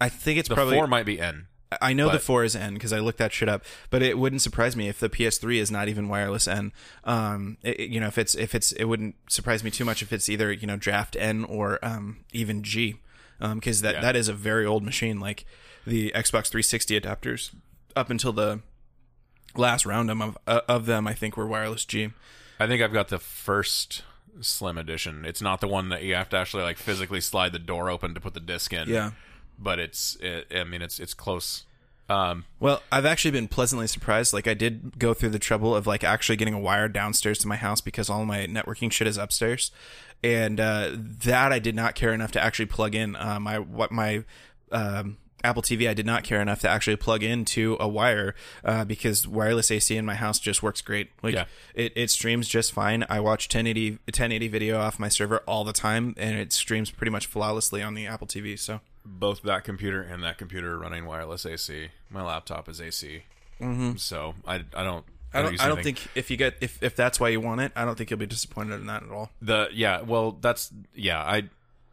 I 0.00 0.08
think 0.08 0.38
it's 0.38 0.48
The 0.48 0.54
probably. 0.54 0.76
4 0.76 0.86
might 0.86 1.06
be 1.06 1.20
N. 1.20 1.46
I 1.82 1.92
know 1.92 2.10
the 2.10 2.18
four 2.18 2.44
is 2.44 2.56
N 2.56 2.72
because 2.74 2.94
I 2.94 2.98
looked 3.00 3.18
that 3.18 3.30
shit 3.30 3.46
up. 3.46 3.62
But 3.90 4.02
it 4.02 4.16
wouldn't 4.16 4.40
surprise 4.40 4.74
me 4.74 4.88
if 4.88 4.98
the 5.00 5.10
PS3 5.10 5.56
is 5.58 5.70
not 5.70 5.86
even 5.88 6.08
wireless 6.08 6.48
N. 6.48 6.72
Um, 7.04 7.58
it, 7.62 7.90
you 7.90 8.00
know, 8.00 8.06
if 8.06 8.16
it's 8.16 8.34
if 8.34 8.54
it's 8.54 8.72
it 8.72 8.84
wouldn't 8.84 9.16
surprise 9.28 9.62
me 9.62 9.70
too 9.70 9.84
much 9.84 10.00
if 10.00 10.10
it's 10.10 10.30
either 10.30 10.50
you 10.50 10.66
know 10.66 10.76
draft 10.76 11.14
N 11.20 11.44
or 11.44 11.78
um 11.84 12.24
even 12.32 12.62
G, 12.62 12.96
um 13.38 13.58
because 13.58 13.82
that 13.82 13.96
Yeah. 13.96 14.00
that 14.00 14.16
is 14.16 14.28
a 14.28 14.32
very 14.32 14.64
old 14.64 14.82
machine. 14.82 15.20
Like 15.20 15.44
the 15.86 16.10
Xbox 16.14 16.48
360 16.48 16.98
adapters 16.98 17.50
up 17.94 18.08
until 18.08 18.32
the 18.32 18.60
last 19.54 19.84
round 19.84 20.10
of 20.10 20.38
uh, 20.46 20.60
of 20.68 20.86
them, 20.86 21.06
I 21.06 21.12
think 21.12 21.36
were 21.36 21.46
wireless 21.46 21.84
G. 21.84 22.12
I 22.58 22.66
think 22.66 22.80
I've 22.82 22.94
got 22.94 23.08
the 23.08 23.18
first 23.18 24.04
Slim 24.40 24.78
edition. 24.78 25.24
It's 25.24 25.42
not 25.42 25.60
the 25.60 25.68
one 25.68 25.88
that 25.90 26.02
you 26.02 26.14
have 26.14 26.28
to 26.30 26.36
actually 26.36 26.62
like 26.62 26.76
physically 26.78 27.20
slide 27.20 27.52
the 27.52 27.58
door 27.58 27.90
open 27.90 28.14
to 28.14 28.20
put 28.20 28.34
the 28.34 28.40
disc 28.40 28.72
in. 28.72 28.88
Yeah. 28.88 29.10
but 29.58 29.78
it's 29.78 30.16
it, 30.20 30.46
I 30.54 30.64
mean 30.64 30.82
it's 30.82 30.98
it's 31.00 31.14
close. 31.14 31.64
Um, 32.10 32.46
Well, 32.58 32.82
I've 32.90 33.04
actually 33.04 33.32
been 33.32 33.48
pleasantly 33.48 33.86
surprised. 33.86 34.32
Like, 34.32 34.48
I 34.48 34.54
did 34.54 34.98
go 34.98 35.12
through 35.12 35.28
the 35.28 35.38
trouble 35.38 35.76
of 35.76 35.86
like 35.86 36.02
actually 36.02 36.36
getting 36.36 36.54
a 36.54 36.58
wire 36.58 36.88
downstairs 36.88 37.38
to 37.40 37.48
my 37.48 37.56
house 37.56 37.82
because 37.82 38.08
all 38.08 38.24
my 38.24 38.46
networking 38.46 38.90
shit 38.90 39.06
is 39.06 39.18
upstairs, 39.18 39.70
and 40.24 40.58
uh, 40.58 40.92
that 40.94 41.52
I 41.52 41.58
did 41.58 41.74
not 41.74 41.94
care 41.94 42.14
enough 42.14 42.32
to 42.32 42.42
actually 42.42 42.64
plug 42.66 42.94
in. 42.94 43.14
Uh, 43.14 43.38
my 43.40 43.58
what 43.58 43.92
my 43.92 44.24
um, 44.72 45.18
Apple 45.44 45.62
TV, 45.62 45.88
I 45.88 45.94
did 45.94 46.06
not 46.06 46.24
care 46.24 46.40
enough 46.40 46.60
to 46.60 46.68
actually 46.68 46.96
plug 46.96 47.22
into 47.22 47.76
a 47.78 47.86
wire 47.86 48.34
uh, 48.64 48.84
because 48.84 49.26
wireless 49.26 49.70
AC 49.70 49.96
in 49.96 50.04
my 50.04 50.14
house 50.16 50.38
just 50.40 50.62
works 50.62 50.80
great. 50.80 51.10
Like, 51.22 51.34
Yeah. 51.34 51.44
it, 51.74 51.92
it 51.94 52.10
streams 52.10 52.48
just 52.48 52.72
fine. 52.72 53.04
I 53.08 53.20
watch 53.20 53.44
1080 53.46 53.98
1080 54.06 54.48
video 54.48 54.78
off 54.80 54.98
my 54.98 55.08
server 55.08 55.38
all 55.46 55.62
the 55.64 55.72
time, 55.72 56.14
and 56.18 56.36
it 56.36 56.52
streams 56.52 56.90
pretty 56.90 57.10
much 57.10 57.26
flawlessly 57.26 57.82
on 57.82 57.94
the 57.94 58.06
Apple 58.06 58.26
TV. 58.26 58.58
So. 58.58 58.80
both 59.04 59.40
that 59.42 59.64
computer 59.64 60.02
and 60.02 60.22
that 60.22 60.36
computer 60.38 60.74
are 60.74 60.78
running 60.78 61.06
wireless 61.06 61.46
AC. 61.46 61.88
My 62.10 62.22
laptop 62.22 62.68
is 62.68 62.78
AC, 62.80 63.22
mm-hmm. 63.60 63.96
so 63.96 64.34
I 64.46 64.56
I 64.74 64.84
don't. 64.84 65.04
I 65.32 65.42
don't. 65.42 65.60
I 65.62 65.68
don't 65.68 65.82
think 65.82 66.08
if 66.14 66.30
you 66.30 66.36
get 66.36 66.56
if, 66.60 66.82
if 66.82 66.94
that's 66.96 67.18
why 67.20 67.28
you 67.28 67.40
want 67.40 67.60
it, 67.62 67.72
I 67.76 67.84
don't 67.86 67.96
think 67.96 68.10
you'll 68.10 68.18
be 68.18 68.26
disappointed 68.26 68.74
in 68.80 68.86
that 68.86 69.02
at 69.02 69.10
all. 69.10 69.30
the 69.40 69.68
yeah. 69.72 70.02
Well, 70.02 70.32
that's 70.40 70.70
yeah. 70.94 71.20
I 71.20 71.44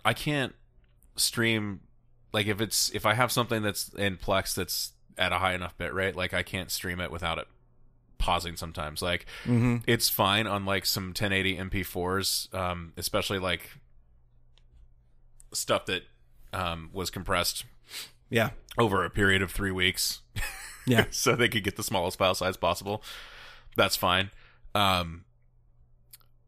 I 0.03 0.13
can't 0.13 0.53
stream 1.15 1.79
like 2.35 2.47
if 2.47 2.59
it's 2.61 2.91
if 2.93 3.05
I 3.05 3.13
have 3.15 3.31
something 3.31 3.61
that's 3.63 3.89
in 3.97 4.17
Plex 4.17 4.53
that's 4.53 4.91
at 5.17 5.31
a 5.31 5.37
high 5.39 5.53
enough 5.53 5.77
bit 5.77 5.93
rate, 5.93 6.15
like 6.15 6.33
I 6.33 6.43
can't 6.43 6.69
stream 6.69 6.99
it 6.99 7.09
without 7.11 7.37
it 7.39 7.47
pausing 8.17 8.55
sometimes. 8.57 9.01
Like 9.01 9.25
Mm-hmm. 9.45 9.77
it's 9.87 10.09
fine 10.09 10.45
on 10.47 10.65
like 10.65 10.85
some 10.85 11.07
1080 11.07 11.57
MP4s, 11.57 12.53
um, 12.53 12.93
especially 12.97 13.39
like 13.39 13.69
stuff 15.53 15.85
that 15.85 16.03
um, 16.53 16.89
was 16.93 17.09
compressed 17.09 17.63
Yeah, 18.29 18.49
over 18.77 19.03
a 19.05 19.09
period 19.09 19.41
of 19.41 19.51
three 19.51 19.71
weeks, 19.71 20.21
yeah, 20.87 21.05
so 21.11 21.35
they 21.35 21.47
could 21.49 21.63
get 21.63 21.75
the 21.77 21.83
smallest 21.83 22.17
file 22.17 22.35
size 22.35 22.57
possible. 22.57 23.01
That's 23.77 23.95
fine. 23.95 24.31
Um, 24.73 25.23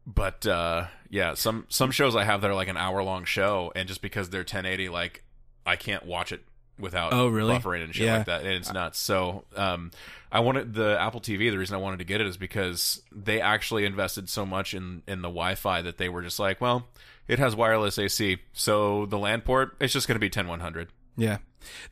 but 0.06 0.46
uh, 0.46 0.86
yeah, 1.10 1.34
some 1.34 1.66
some 1.68 1.90
shows 1.90 2.14
I 2.16 2.24
have 2.24 2.40
that 2.42 2.50
are 2.50 2.54
like 2.54 2.68
an 2.68 2.76
hour 2.76 3.02
long 3.02 3.24
show, 3.24 3.72
and 3.76 3.88
just 3.88 4.02
because 4.02 4.30
they're 4.30 4.40
1080, 4.40 4.88
like 4.88 5.22
I 5.66 5.76
can't 5.76 6.04
watch 6.06 6.32
it 6.32 6.42
without 6.78 7.12
Oh, 7.12 7.28
really? 7.28 7.54
buffering 7.58 7.82
and 7.84 7.94
shit 7.94 8.06
Yeah. 8.06 8.18
like 8.18 8.26
that, 8.26 8.40
and 8.42 8.50
it's 8.50 8.72
nuts. 8.72 8.98
So 8.98 9.44
um, 9.56 9.90
I 10.30 10.40
wanted 10.40 10.74
the 10.74 10.96
Apple 11.00 11.20
TV. 11.20 11.50
The 11.50 11.58
reason 11.58 11.74
I 11.74 11.78
wanted 11.78 11.98
to 11.98 12.04
get 12.04 12.20
it 12.20 12.26
is 12.26 12.36
because 12.36 13.02
they 13.10 13.40
actually 13.40 13.84
invested 13.84 14.28
so 14.28 14.46
much 14.46 14.74
in 14.74 15.02
in 15.08 15.22
the 15.22 15.28
Wi-Fi 15.28 15.82
that 15.82 15.98
they 15.98 16.08
were 16.08 16.22
just 16.22 16.38
like, 16.38 16.60
well, 16.60 16.86
it 17.26 17.38
has 17.38 17.54
wireless 17.56 17.98
AC, 17.98 18.38
so 18.52 19.06
the 19.06 19.18
LAN 19.18 19.40
port 19.42 19.76
it's 19.80 19.92
just 19.92 20.06
going 20.08 20.14
to 20.16 20.20
be 20.20 20.30
10100. 20.30 20.88
Yeah. 21.18 21.38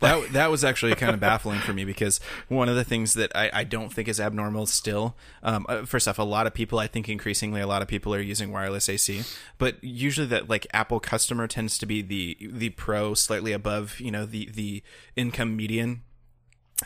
That 0.01 0.33
that 0.33 0.51
was 0.51 0.65
actually 0.65 0.95
kind 0.95 1.13
of 1.13 1.21
baffling 1.21 1.61
for 1.61 1.75
me 1.75 1.85
because 1.85 2.21
one 2.49 2.69
of 2.69 2.77
the 2.77 2.85
things 2.85 3.15
that 3.15 3.35
I, 3.35 3.51
I 3.53 3.65
don't 3.65 3.93
think 3.93 4.09
is 4.09 4.21
abnormal 4.21 4.67
still. 4.67 5.17
Um, 5.43 5.67
uh, 5.69 5.85
first 5.85 6.07
off, 6.07 6.19
a 6.19 6.23
lot 6.23 6.47
of 6.47 6.55
people, 6.55 6.79
I 6.79 6.87
think 6.87 7.09
increasingly, 7.09 7.61
a 7.61 7.67
lot 7.67 7.83
of 7.83 7.89
people 7.89 8.15
are 8.15 8.21
using 8.21 8.53
wireless 8.53 8.89
AC, 8.89 9.25
but 9.59 9.83
usually 9.83 10.29
that 10.29 10.49
like 10.49 10.67
Apple 10.73 11.01
customer 11.01 11.47
tends 11.47 11.79
to 11.79 11.87
be 11.87 12.01
the 12.01 12.39
the 12.41 12.71
pro, 12.71 13.15
slightly 13.15 13.53
above, 13.53 14.01
you 14.01 14.11
know, 14.11 14.25
the 14.25 14.49
the 14.55 14.83
income 15.17 15.57
median 15.57 16.03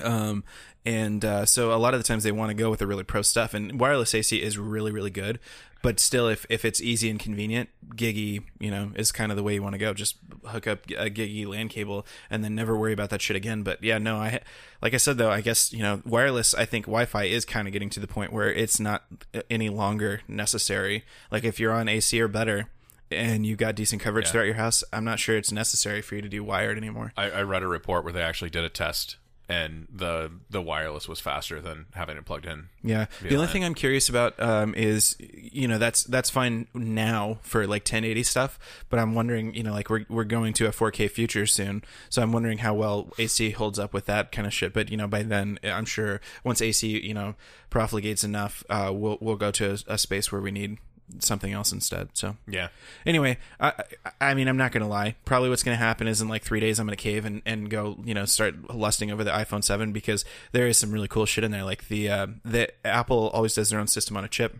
Um, 0.00 0.44
and 0.84 1.24
uh, 1.24 1.44
so 1.46 1.72
a 1.72 1.76
lot 1.76 1.94
of 1.94 2.00
the 2.00 2.04
times 2.06 2.22
they 2.22 2.32
want 2.32 2.50
to 2.50 2.54
go 2.54 2.70
with 2.70 2.78
the 2.78 2.86
really 2.86 3.04
pro 3.04 3.22
stuff, 3.22 3.54
and 3.54 3.78
wireless 3.80 4.14
AC 4.14 4.40
is 4.40 4.56
really 4.58 4.92
really 4.92 5.10
good. 5.10 5.38
But 5.82 5.98
still, 5.98 6.28
if 6.28 6.44
if 6.50 6.64
it's 6.64 6.80
easy 6.80 7.08
and 7.10 7.18
convenient, 7.18 7.70
Giggy, 7.96 8.42
you 8.58 8.70
know, 8.70 8.92
is 8.94 9.12
kind 9.12 9.32
of 9.32 9.36
the 9.36 9.42
way 9.42 9.54
you 9.54 9.62
want 9.62 9.72
to 9.74 9.78
go. 9.78 9.92
Just 9.94 10.16
hook 10.44 10.66
up 10.66 10.84
a 10.90 11.08
Giggy 11.10 11.46
LAN 11.46 11.68
cable 11.68 12.06
and 12.28 12.44
then 12.44 12.54
never 12.54 12.76
worry 12.76 12.92
about 12.92 13.08
that 13.10 13.20
shit 13.22 13.34
again. 13.36 13.62
But 13.62 13.82
yeah, 13.82 13.96
no, 13.98 14.16
I 14.16 14.40
like 14.82 14.92
I 14.94 14.98
said 14.98 15.16
though, 15.18 15.30
I 15.30 15.40
guess 15.40 15.72
you 15.72 15.82
know, 15.82 16.02
wireless. 16.04 16.54
I 16.54 16.66
think 16.66 16.84
Wi-Fi 16.84 17.24
is 17.24 17.44
kind 17.46 17.66
of 17.66 17.72
getting 17.72 17.90
to 17.90 18.00
the 18.00 18.06
point 18.06 18.32
where 18.32 18.52
it's 18.52 18.78
not 18.78 19.04
any 19.50 19.70
longer 19.70 20.20
necessary. 20.28 21.04
Like 21.30 21.44
if 21.44 21.58
you're 21.58 21.72
on 21.72 21.88
AC 21.88 22.20
or 22.20 22.28
better 22.28 22.68
and 23.10 23.44
you 23.46 23.56
got 23.56 23.74
decent 23.74 24.00
coverage 24.02 24.26
Yeah. 24.26 24.32
throughout 24.32 24.44
your 24.46 24.54
house, 24.54 24.84
I'm 24.92 25.04
not 25.04 25.18
sure 25.18 25.36
it's 25.36 25.50
necessary 25.50 26.02
for 26.02 26.14
you 26.14 26.22
to 26.22 26.28
do 26.28 26.44
wired 26.44 26.76
anymore. 26.76 27.12
I, 27.16 27.30
I 27.30 27.42
read 27.42 27.62
a 27.62 27.66
report 27.68 28.04
where 28.04 28.12
they 28.12 28.22
actually 28.22 28.50
did 28.50 28.64
a 28.64 28.68
test, 28.68 29.16
and 29.50 29.88
the 29.92 30.30
the 30.48 30.62
wireless 30.62 31.08
was 31.08 31.18
faster 31.18 31.60
than 31.60 31.86
having 31.94 32.16
it 32.16 32.24
plugged 32.24 32.46
in. 32.46 32.68
Yeah. 32.84 33.06
The 33.20 33.34
only 33.34 33.48
thing 33.48 33.64
I'm 33.64 33.74
curious 33.74 34.08
about 34.08 34.40
um, 34.40 34.76
is, 34.76 35.16
you 35.18 35.66
know, 35.66 35.76
that's 35.76 36.04
that's 36.04 36.30
fine 36.30 36.68
now 36.72 37.38
for 37.42 37.66
like 37.66 37.82
1080 37.82 38.22
stuff, 38.22 38.60
but 38.88 39.00
I'm 39.00 39.12
wondering, 39.12 39.52
you 39.54 39.64
know, 39.64 39.72
like 39.72 39.90
we're 39.90 40.06
we're 40.08 40.22
going 40.22 40.52
to 40.54 40.66
a 40.66 40.70
4K 40.70 41.10
future 41.10 41.46
soon, 41.46 41.82
so 42.08 42.22
I'm 42.22 42.30
wondering 42.30 42.58
how 42.58 42.74
well 42.74 43.08
AC 43.18 43.50
holds 43.50 43.80
up 43.80 43.92
with 43.92 44.06
that 44.06 44.30
kind 44.30 44.46
of 44.46 44.54
shit. 44.54 44.72
But 44.72 44.88
you 44.88 44.96
know, 44.96 45.08
by 45.08 45.24
then, 45.24 45.58
I'm 45.64 45.84
sure 45.84 46.20
once 46.44 46.62
AC, 46.62 46.86
you 46.88 47.12
know, 47.12 47.34
profligates 47.70 48.22
enough, 48.22 48.62
uh, 48.70 48.92
we'll 48.94 49.18
we'll 49.20 49.34
go 49.34 49.50
to 49.50 49.72
a, 49.72 49.94
a 49.94 49.98
space 49.98 50.30
where 50.30 50.40
we 50.40 50.52
need 50.52 50.78
something 51.18 51.52
else 51.52 51.72
instead. 51.72 52.10
So 52.14 52.36
Yeah, 52.48 52.68
anyway, 53.04 53.38
I, 53.58 53.72
I 54.20 54.34
mean, 54.34 54.48
I'm 54.48 54.56
not 54.56 54.72
gonna 54.72 54.88
lie. 54.88 55.16
Probably 55.24 55.48
what's 55.48 55.62
gonna 55.62 55.76
happen 55.76 56.06
is 56.06 56.20
in 56.20 56.28
like 56.28 56.42
three 56.42 56.60
days, 56.60 56.78
I'm 56.78 56.86
gonna 56.86 56.96
cave 56.96 57.24
and, 57.24 57.42
and 57.44 57.68
go, 57.68 57.98
you 58.04 58.14
know, 58.14 58.24
start 58.24 58.74
lusting 58.74 59.10
over 59.10 59.24
the 59.24 59.30
iPhone 59.30 59.64
7 59.64 59.92
because 59.92 60.24
there 60.52 60.66
is 60.66 60.78
some 60.78 60.92
really 60.92 61.08
cool 61.08 61.26
shit 61.26 61.44
in 61.44 61.50
there. 61.50 61.64
Like 61.64 61.88
the 61.88 62.08
uh, 62.08 62.26
the 62.44 62.68
Apple 62.86 63.30
always 63.34 63.54
does 63.54 63.70
their 63.70 63.80
own 63.80 63.88
system 63.88 64.16
on 64.16 64.24
a 64.24 64.28
chip. 64.28 64.56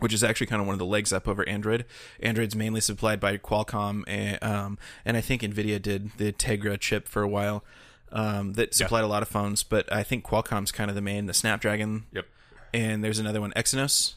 Which 0.00 0.12
is 0.12 0.24
actually 0.24 0.48
kind 0.48 0.60
of 0.60 0.66
one 0.66 0.74
of 0.74 0.80
the 0.80 0.84
legs 0.84 1.12
up 1.12 1.28
over 1.28 1.48
Android. 1.48 1.84
Android's 2.18 2.56
mainly 2.56 2.80
supplied 2.80 3.20
by 3.20 3.38
Qualcomm, 3.38 4.02
and, 4.08 4.42
um, 4.42 4.76
and 5.04 5.16
I 5.16 5.20
think 5.20 5.42
Nvidia 5.42 5.80
did 5.80 6.10
the 6.16 6.32
Tegra 6.32 6.78
chip 6.80 7.06
for 7.06 7.22
a 7.22 7.28
while. 7.28 7.64
Um, 8.10 8.54
that 8.54 8.74
supplied 8.74 9.04
a 9.04 9.06
lot 9.06 9.22
of 9.22 9.28
phones, 9.28 9.62
but 9.62 9.90
I 9.92 10.02
think 10.02 10.24
Qualcomm's 10.24 10.72
kind 10.72 10.90
of 10.90 10.96
the 10.96 11.00
main. 11.00 11.26
The 11.26 11.32
Snapdragon, 11.32 12.06
yep. 12.12 12.26
and 12.72 13.04
there's 13.04 13.20
another 13.20 13.40
one, 13.40 13.52
Exynos. 13.52 14.14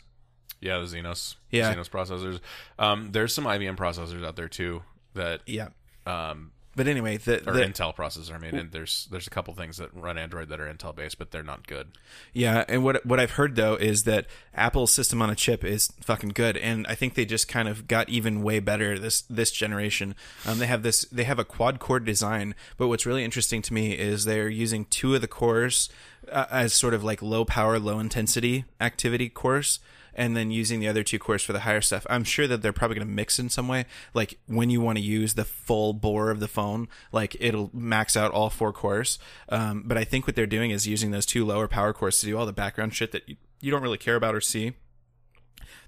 Yeah, 0.60 0.80
the 0.80 0.86
Xenos, 0.86 1.36
Yeah. 1.52 1.74
Xenos 1.74 1.90
processors. 1.90 2.40
Um, 2.80 3.12
there's 3.12 3.34
some 3.34 3.46
IBM 3.46 3.78
processors 3.78 4.26
out 4.26 4.36
there 4.36 4.48
too 4.50 4.84
that, 5.14 5.42
Yeah, 5.46 5.70
um, 6.06 6.52
but 6.78 6.88
anyway, 6.88 7.18
the, 7.18 7.38
or 7.50 7.54
the 7.54 7.62
Intel 7.62 7.94
processors. 7.96 8.32
I 8.32 8.38
mean, 8.38 8.54
and 8.54 8.72
there's 8.72 9.08
there's 9.10 9.26
a 9.26 9.32
couple 9.32 9.52
things 9.56 9.78
that 9.78 9.92
run 9.96 10.20
Android 10.20 10.50
that 10.50 10.60
are 10.60 10.72
Intel 10.72 10.96
based, 10.96 11.18
but 11.18 11.32
they're 11.32 11.42
not 11.42 11.66
good. 11.66 11.88
Yeah, 12.34 12.66
and 12.70 12.84
what 12.84 13.04
what 13.04 13.20
I've 13.20 13.32
heard 13.32 13.56
though 13.56 13.74
is 13.74 14.04
that 14.04 14.28
Apple's 14.54 14.94
system 14.94 15.20
on 15.20 15.32
a 15.32 15.36
chip 15.36 15.64
is 15.64 15.92
fucking 16.02 16.30
good, 16.30 16.56
and 16.56 16.86
I 16.86 16.94
think 16.94 17.16
they 17.16 17.26
just 17.26 17.48
kind 17.48 17.68
of 17.68 17.88
got 17.88 18.10
even 18.10 18.44
way 18.44 18.60
better 18.60 19.00
this 19.00 19.24
this 19.24 19.50
generation. 19.50 20.14
Um, 20.46 20.60
they 20.60 20.68
have 20.68 20.84
this 20.84 21.02
they 21.06 21.24
have 21.24 21.40
a 21.40 21.46
quad 21.46 21.80
core 21.80 22.00
design, 22.00 22.54
but 22.78 22.90
what's 22.90 23.08
really 23.08 23.26
interesting 23.26 23.64
to 23.64 23.74
me 23.74 23.94
is 23.94 24.26
they're 24.26 24.48
using 24.48 24.86
two 24.86 25.16
of 25.16 25.22
the 25.22 25.28
cores 25.28 25.90
uh, 26.32 26.46
as 26.52 26.74
sort 26.74 26.94
of 26.94 27.04
like 27.04 27.24
low 27.24 27.44
power, 27.44 27.80
low 27.80 27.98
intensity 27.98 28.66
activity 28.80 29.30
cores. 29.30 29.80
And 30.18 30.36
then 30.36 30.52
using 30.52 30.80
the 30.80 30.88
other 30.88 31.04
two 31.04 31.20
cores 31.20 31.44
for 31.44 31.54
the 31.54 31.62
higher 31.62 31.80
stuff. 31.80 32.06
I'm 32.10 32.24
sure 32.24 32.48
that 32.48 32.62
they're 32.62 32.74
probably 32.74 32.96
going 32.96 33.08
to 33.08 33.14
mix 33.14 33.38
in 33.40 33.50
some 33.50 33.68
way. 33.68 33.86
Like 34.14 34.40
when 34.48 34.70
you 34.70 34.82
want 34.82 34.98
to 34.98 35.04
use 35.04 35.36
the 35.36 35.46
full 35.46 35.94
bore 35.94 36.32
of 36.32 36.40
the 36.40 36.48
phone, 36.48 36.88
like 37.12 37.38
it'll 37.40 37.70
max 37.72 38.18
out 38.18 38.32
all 38.32 38.50
four 38.50 38.74
cores. 38.74 39.20
Um, 39.50 39.84
but 39.86 39.98
I 39.98 40.04
think 40.04 40.26
what 40.26 40.36
they're 40.36 40.48
doing 40.48 40.72
is 40.72 40.88
using 40.88 41.12
those 41.12 41.26
two 41.26 41.46
lower 41.46 41.68
power 41.68 41.94
cores 41.94 42.20
to 42.20 42.26
do 42.26 42.38
all 42.38 42.48
the 42.48 42.54
background 42.54 42.96
shit 42.96 43.12
that 43.12 43.30
you, 43.30 43.36
you 43.62 43.72
don't 43.72 43.84
really 43.84 43.98
care 43.98 44.16
about 44.16 44.36
or 44.36 44.42
see 44.42 44.74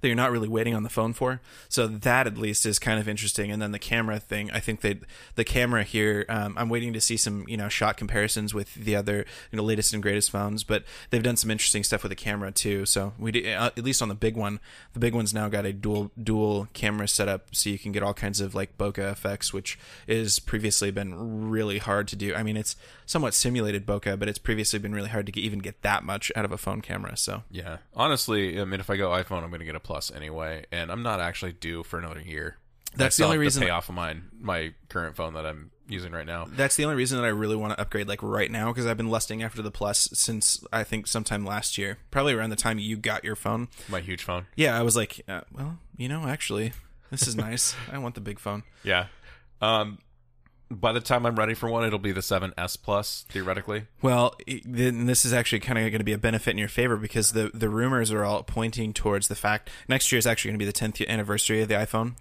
that 0.01 0.07
you're 0.07 0.15
not 0.15 0.31
really 0.31 0.47
waiting 0.47 0.75
on 0.75 0.83
the 0.83 0.89
phone 0.89 1.13
for. 1.13 1.41
So 1.67 1.87
that 1.87 2.27
at 2.27 2.37
least 2.37 2.65
is 2.65 2.79
kind 2.79 2.99
of 2.99 3.07
interesting. 3.07 3.51
And 3.51 3.61
then 3.61 3.71
the 3.71 3.79
camera 3.79 4.19
thing, 4.19 4.49
I 4.51 4.59
think 4.59 4.81
that 4.81 4.99
the 5.35 5.43
camera 5.43 5.83
here, 5.83 6.25
um, 6.29 6.55
I'm 6.57 6.69
waiting 6.69 6.93
to 6.93 7.01
see 7.01 7.17
some 7.17 7.45
you 7.47 7.57
know 7.57 7.69
shot 7.69 7.97
comparisons 7.97 8.53
with 8.53 8.73
the 8.75 8.95
other 8.95 9.25
you 9.51 9.57
know 9.57 9.63
latest 9.63 9.93
and 9.93 10.01
greatest 10.01 10.31
phones. 10.31 10.63
But 10.63 10.83
they've 11.09 11.23
done 11.23 11.37
some 11.37 11.51
interesting 11.51 11.83
stuff 11.83 12.03
with 12.03 12.11
the 12.11 12.15
camera 12.15 12.51
too. 12.51 12.85
So 12.85 13.13
we 13.17 13.31
do, 13.31 13.47
uh, 13.47 13.71
at 13.77 13.83
least 13.83 14.01
on 14.01 14.09
the 14.09 14.15
big 14.15 14.35
one, 14.35 14.59
the 14.93 14.99
big 14.99 15.13
one's 15.13 15.33
now 15.33 15.49
got 15.49 15.65
a 15.65 15.73
dual 15.73 16.11
dual 16.21 16.67
camera 16.73 17.07
setup, 17.07 17.55
so 17.55 17.69
you 17.69 17.79
can 17.79 17.91
get 17.91 18.03
all 18.03 18.13
kinds 18.13 18.39
of 18.41 18.55
like 18.55 18.77
bokeh 18.77 19.11
effects, 19.11 19.53
which 19.53 19.77
is 20.07 20.39
previously 20.39 20.91
been 20.91 21.49
really 21.49 21.77
hard 21.77 22.07
to 22.09 22.15
do. 22.15 22.33
I 22.35 22.43
mean, 22.43 22.57
it's 22.57 22.75
somewhat 23.09 23.33
simulated 23.33 23.87
bokeh, 23.87 24.19
but 24.19 24.29
it's 24.29 24.37
previously 24.37 24.77
been 24.77 24.93
really 24.93 25.09
hard 25.09 25.25
to 25.25 25.31
get, 25.31 25.43
even 25.43 25.57
get 25.57 25.81
that 25.81 26.03
much 26.03 26.31
out 26.35 26.45
of 26.45 26.51
a 26.51 26.57
phone 26.59 26.79
camera. 26.79 27.17
So 27.17 27.41
Yeah, 27.49 27.77
honestly, 27.95 28.61
I 28.61 28.65
mean, 28.65 28.79
if 28.79 28.87
I 28.91 28.97
go 28.97 29.09
iPhone, 29.09 29.41
I'm 29.41 29.49
going 29.49 29.61
to 29.61 29.65
get 29.65 29.73
a 29.75 29.79
Plus 29.79 30.11
anyway, 30.11 30.65
and 30.71 30.91
I'm 30.91 31.01
not 31.01 31.19
actually 31.19 31.53
due 31.53 31.81
for 31.81 31.97
another 31.97 32.21
year. 32.21 32.57
That's 32.95 33.17
the 33.17 33.23
only 33.25 33.39
reason- 33.39 33.63
pay 33.63 33.71
off 33.71 33.89
of 33.89 33.95
mine 33.95 34.25
my 34.39 34.73
current 34.89 35.15
phone 35.15 35.33
that 35.33 35.45
I'm 35.45 35.71
using 35.87 36.11
right 36.11 36.25
now. 36.27 36.45
that's 36.51 36.75
the 36.75 36.83
only 36.83 36.95
reason 36.95 37.17
that 37.19 37.25
I 37.25 37.29
really 37.29 37.55
want 37.55 37.73
to 37.73 37.81
upgrade 37.81 38.07
like 38.07 38.21
right 38.21 38.51
now 38.51 38.71
because 38.71 38.85
I've 38.85 38.97
been 38.97 39.09
lusting 39.09 39.41
after 39.41 39.63
the 39.63 39.71
plus 39.71 40.07
since 40.13 40.63
I 40.71 40.83
think 40.83 41.07
sometime 41.07 41.43
last 41.47 41.79
year, 41.79 41.97
probably 42.11 42.33
around 42.33 42.51
the 42.51 42.55
time 42.55 42.77
you 42.77 42.95
got 42.95 43.23
your 43.23 43.35
phone. 43.35 43.69
My 43.87 43.99
huge 44.01 44.23
phone. 44.23 44.45
Yeah, 44.55 44.77
I 44.79 44.83
was 44.83 44.95
like, 44.95 45.21
uh, 45.27 45.41
well, 45.51 45.79
you 45.97 46.07
know, 46.07 46.27
actually, 46.27 46.73
this 47.09 47.27
is 47.27 47.35
nice. 47.47 47.75
I 47.91 47.97
want 47.97 48.13
the 48.13 48.21
big 48.21 48.37
phone. 48.39 48.61
Yeah. 48.83 49.07
Um, 49.61 49.97
by 50.71 50.91
the 50.91 51.01
time 51.01 51.25
I'm 51.25 51.35
ready 51.35 51.53
for 51.53 51.69
one, 51.69 51.83
it'll 51.83 51.99
be 51.99 52.11
the 52.11 52.21
7S 52.21 52.81
Plus 52.81 53.25
theoretically. 53.29 53.85
Well, 54.01 54.35
then 54.65 55.05
this 55.05 55.25
is 55.25 55.33
actually 55.33 55.59
kind 55.61 55.77
of 55.79 55.83
going 55.85 55.99
to 55.99 56.03
be 56.03 56.13
a 56.13 56.17
benefit 56.17 56.51
in 56.51 56.57
your 56.57 56.67
favor 56.67 56.97
because 56.97 57.31
the 57.31 57.51
the 57.53 57.69
rumors 57.69 58.11
are 58.11 58.23
all 58.23 58.43
pointing 58.43 58.93
towards 58.93 59.27
the 59.27 59.35
fact 59.35 59.69
next 59.87 60.11
year 60.11 60.19
is 60.19 60.27
actually 60.27 60.51
going 60.51 60.59
to 60.59 60.65
be 60.65 60.71
the 60.71 60.73
10th 60.73 61.07
anniversary 61.07 61.61
of 61.61 61.67
the 61.67 61.75
iPhone. 61.75 62.15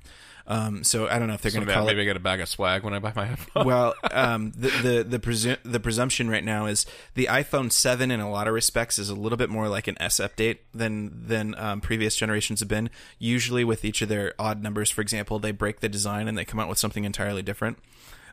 Um, 0.50 0.82
so 0.82 1.08
I 1.08 1.18
don't 1.18 1.28
know 1.28 1.34
if 1.34 1.42
they're 1.42 1.50
So 1.50 1.56
going 1.58 1.68
to 1.68 1.74
maybe, 1.74 1.82
it 1.82 1.86
maybe 1.88 2.00
I 2.00 2.04
get 2.06 2.16
a 2.16 2.20
bag 2.20 2.40
of 2.40 2.48
swag 2.48 2.82
when 2.82 2.94
I 2.94 3.00
buy 3.00 3.12
my 3.14 3.26
iPhone. 3.26 3.66
well, 3.66 3.94
um, 4.10 4.52
the 4.56 4.68
the 4.70 5.04
the, 5.06 5.18
presu- 5.18 5.58
the 5.62 5.78
presumption 5.78 6.30
right 6.30 6.42
now 6.42 6.64
is 6.64 6.86
the 7.14 7.26
iPhone 7.26 7.70
Seven 7.70 8.10
in 8.10 8.20
a 8.20 8.30
lot 8.30 8.48
of 8.48 8.54
respects 8.54 8.98
is 8.98 9.10
a 9.10 9.14
little 9.14 9.36
bit 9.36 9.50
more 9.50 9.68
like 9.68 9.88
an 9.88 9.96
S 10.00 10.20
update 10.20 10.60
than 10.72 11.26
than 11.26 11.54
um, 11.58 11.82
previous 11.82 12.16
generations 12.16 12.60
have 12.60 12.68
been. 12.68 12.88
Usually, 13.18 13.62
with 13.62 13.84
each 13.84 14.00
of 14.00 14.08
their 14.08 14.32
odd 14.38 14.62
numbers, 14.62 14.90
for 14.90 15.02
example, 15.02 15.38
they 15.38 15.52
break 15.52 15.80
the 15.80 15.88
design 15.88 16.28
and 16.28 16.38
they 16.38 16.46
come 16.46 16.58
out 16.58 16.68
with 16.70 16.78
something 16.78 17.04
entirely 17.04 17.42
different. 17.42 17.78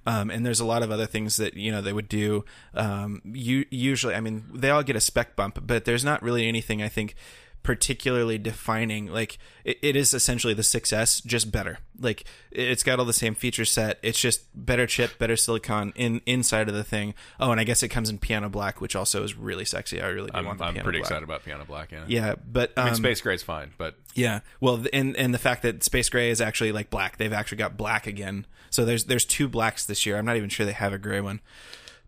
Um, 0.06 0.30
and 0.30 0.46
there's 0.46 0.60
a 0.60 0.66
lot 0.66 0.84
of 0.84 0.92
other 0.92 1.08
things 1.08 1.38
that 1.38 1.56
you 1.56 1.72
know 1.72 1.82
they 1.82 1.94
would 1.94 2.08
do. 2.08 2.46
Um, 2.74 3.22
you, 3.26 3.66
usually, 3.70 4.16
I 4.16 4.20
mean, 4.20 4.46
they 4.54 4.70
all 4.70 4.84
get 4.84 4.96
a 4.96 5.02
spec 5.02 5.36
bump, 5.36 5.60
but 5.66 5.86
there's 5.86 6.06
not 6.06 6.22
really 6.22 6.48
anything 6.48 6.82
I 6.82 6.90
think 6.90 7.16
particularly 7.66 8.38
defining. 8.38 9.08
Like 9.08 9.40
it, 9.64 9.80
it 9.82 9.96
is 9.96 10.14
essentially 10.14 10.54
the 10.54 10.62
6S, 10.62 11.26
just 11.26 11.52
better. 11.52 11.80
Like 12.00 12.24
it's 12.52 12.84
got 12.84 13.00
all 13.00 13.06
the 13.06 13.12
same 13.12 13.34
feature 13.34 13.66
set. 13.66 13.98
It's 14.04 14.20
just 14.20 14.44
better 14.54 14.86
chip, 14.86 15.18
better 15.18 15.36
silicon 15.36 15.92
in 15.96 16.22
inside 16.28 16.70
of 16.70 16.76
the 16.76 16.84
thing. 16.84 17.16
Oh, 17.40 17.50
and 17.50 17.60
I 17.60 17.64
guess 17.64 17.82
it 17.82 17.88
comes 17.88 18.08
in 18.08 18.20
piano 18.20 18.50
black, 18.50 18.82
which 18.82 18.96
also 18.96 19.24
is 19.24 19.36
really 19.36 19.66
sexy. 19.66 20.00
I 20.00 20.08
really 20.08 20.30
do 20.30 20.38
I'm, 20.38 20.46
want 20.46 20.60
the 20.60 20.66
I'm 20.66 20.76
pretty 20.76 21.00
black. 21.00 21.10
excited 21.10 21.24
about 21.24 21.44
Piano 21.44 21.66
Black. 21.66 21.92
Yeah. 21.92 22.06
Yeah, 22.08 22.36
but 22.48 22.72
I 22.78 22.82
um, 22.82 22.86
mean, 22.86 22.96
Space 22.96 23.22
Gray's 23.22 23.42
fine, 23.42 23.74
but 23.80 23.96
yeah, 24.14 24.42
well, 24.62 24.86
and 24.94 25.18
and 25.18 25.34
the 25.34 25.40
fact 25.40 25.64
that 25.64 25.84
Space 25.84 26.08
Gray 26.10 26.30
is 26.30 26.40
actually 26.40 26.72
like 26.72 26.92
black, 26.92 27.18
they've 27.18 27.34
actually 27.34 27.58
got 27.58 27.76
black 27.76 28.06
again. 28.06 28.46
So 28.70 28.86
there's 28.86 29.06
there's 29.06 29.26
two 29.26 29.48
blacks 29.48 29.86
this 29.86 30.06
year. 30.06 30.18
I'm 30.18 30.26
not 30.26 30.38
even 30.38 30.50
sure 30.50 30.68
they 30.68 30.72
have 30.72 30.94
a 30.94 31.00
gray 31.00 31.20
one. 31.20 31.42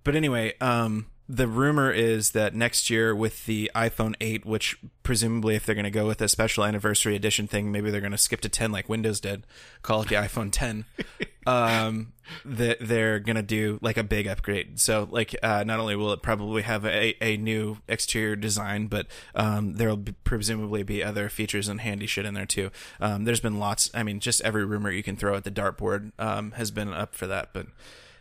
But 0.04 0.16
anyway, 0.16 0.54
um, 0.62 1.08
the 1.30 1.48
rumor 1.48 1.92
is 1.92 2.32
that 2.32 2.56
next 2.56 2.90
year 2.90 3.14
with 3.14 3.46
the 3.46 3.70
iPhone 3.76 4.16
8, 4.22 4.46
which 4.46 4.80
presumably 5.04 5.56
if 5.56 5.66
they're 5.66 5.76
going 5.76 5.84
to 5.84 5.92
go 5.92 6.08
with 6.08 6.22
a 6.22 6.30
special 6.30 6.64
anniversary 6.64 7.16
edition 7.16 7.48
thing, 7.48 7.72
maybe 7.72 7.92
they're 7.92 8.00
going 8.02 8.12
to 8.12 8.18
skip 8.18 8.40
to 8.42 8.50
10 8.50 8.72
like 8.72 8.88
Windows 8.88 9.20
did, 9.20 9.46
call 9.82 10.04
it 10.04 10.10
the 10.10 10.16
iPhone 10.16 10.50
10. 10.52 10.86
Um, 11.48 12.12
that 12.44 12.80
they're 12.82 13.20
going 13.20 13.38
to 13.38 13.42
do 13.42 13.80
like 13.82 13.96
a 13.96 14.04
big 14.04 14.28
upgrade. 14.28 14.82
So 14.82 15.08
like, 15.10 15.34
uh, 15.42 15.64
not 15.66 15.80
only 15.80 15.96
will 15.96 16.12
it 16.12 16.22
probably 16.22 16.62
have 16.64 16.86
a, 16.86 17.16
a 17.24 17.38
new 17.38 17.78
exterior 17.88 18.36
design, 18.36 18.88
but 18.88 19.08
um, 19.34 19.76
there'll 19.76 19.96
be, 19.96 20.12
presumably 20.26 20.84
be 20.84 21.02
other 21.02 21.30
features 21.30 21.70
and 21.70 21.80
handy 21.80 22.06
shit 22.06 22.26
in 22.26 22.34
there 22.34 22.46
too. 22.46 22.70
Um, 23.00 23.24
there's 23.24 23.40
been 23.40 23.60
lots. 23.60 23.90
I 23.94 24.04
mean, 24.04 24.20
just 24.20 24.42
every 24.42 24.66
rumor 24.66 24.92
you 24.92 25.04
can 25.04 25.16
throw 25.16 25.38
at 25.38 25.46
the 25.46 25.52
dartboard 25.52 26.12
um, 26.20 26.52
has 26.52 26.70
been 26.70 26.92
up 26.92 27.16
for 27.16 27.28
that, 27.28 27.54
but 27.54 27.68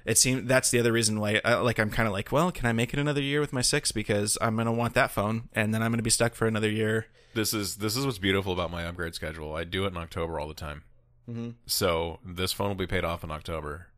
it 0.07 0.17
seems 0.19 0.47
that's 0.49 0.71
the 0.71 0.79
other 0.79 0.93
reason 0.93 1.21
why 1.21 1.41
I, 1.45 1.55
like 1.57 1.79
i'm 1.79 1.91
kind 1.91 2.07
of 2.07 2.13
like 2.15 2.33
well 2.33 2.51
can 2.53 2.65
i 2.67 2.73
make 2.73 2.93
it 2.95 2.99
another 2.99 3.21
year 3.21 3.41
with 3.41 3.53
my 3.53 3.61
six 3.63 3.93
because 3.93 4.39
i'm 4.41 4.57
gonna 4.57 4.73
want 4.73 4.95
that 4.95 5.11
phone 5.11 5.49
and 5.53 5.75
then 5.75 5.83
i'm 5.83 5.91
gonna 5.93 6.03
be 6.03 6.11
stuck 6.11 6.35
for 6.35 6.47
another 6.47 6.71
year 6.71 7.07
this 7.35 7.53
is 7.53 7.77
this 7.77 7.97
is 7.97 8.07
what's 8.07 8.17
beautiful 8.19 8.53
about 8.55 8.71
my 8.71 8.87
upgrade 8.87 9.15
schedule. 9.15 9.55
I 9.55 9.65
do 9.65 9.85
it 9.85 9.89
in 9.89 9.99
October 9.99 10.41
all 10.41 10.49
the 10.49 10.55
time. 10.55 10.85
mm-hmm. 11.31 11.51
So 11.67 12.19
this 12.25 12.51
phone 12.55 12.69
will 12.69 12.75
be 12.77 12.87
paid 12.87 13.05
off 13.05 13.23
in 13.25 13.31
October. 13.31 13.89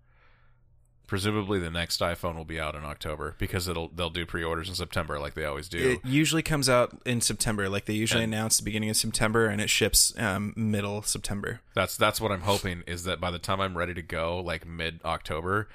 Presumably, 1.07 1.59
the 1.59 1.71
next 1.71 2.00
iPhone 2.00 2.35
will 2.37 2.45
be 2.45 2.59
out 2.61 2.75
in 2.75 2.85
October 2.85 3.35
because 3.38 3.67
it'll 3.69 3.88
they'll 3.95 4.11
do 4.11 4.27
pre-orders 4.27 4.69
in 4.69 4.75
September 4.75 5.19
like 5.21 5.33
they 5.35 5.45
always 5.47 5.69
do. 5.69 5.79
it 5.79 6.00
usually 6.05 6.43
comes 6.43 6.69
out 6.69 7.00
in 7.07 7.21
september 7.21 7.69
like 7.69 7.87
they 7.87 7.95
usually 7.95 8.25
And- 8.25 8.35
announce 8.35 8.59
the 8.59 8.65
beginning 8.65 8.91
of 8.91 8.97
september 8.97 9.47
and 9.47 9.61
it 9.61 9.71
ships 9.71 10.12
um, 10.19 10.53
middle 10.57 11.00
september 11.03 11.61
That's 11.75 11.97
that's 11.97 12.21
what 12.21 12.31
I'm 12.33 12.43
hoping 12.43 12.83
is 12.88 13.05
that 13.05 13.21
by 13.21 13.31
the 13.31 13.38
time 13.38 13.61
I'm 13.61 13.79
ready 13.79 13.95
to 13.95 14.03
go, 14.03 14.41
like 14.41 14.67
mid 14.67 15.00
October, 15.05 15.69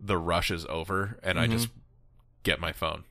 the 0.00 0.18
rush 0.18 0.50
is 0.50 0.64
over 0.66 1.18
and 1.22 1.38
I 1.38 1.46
just 1.46 1.68
get 2.42 2.60
my 2.60 2.72
phone. 2.72 3.04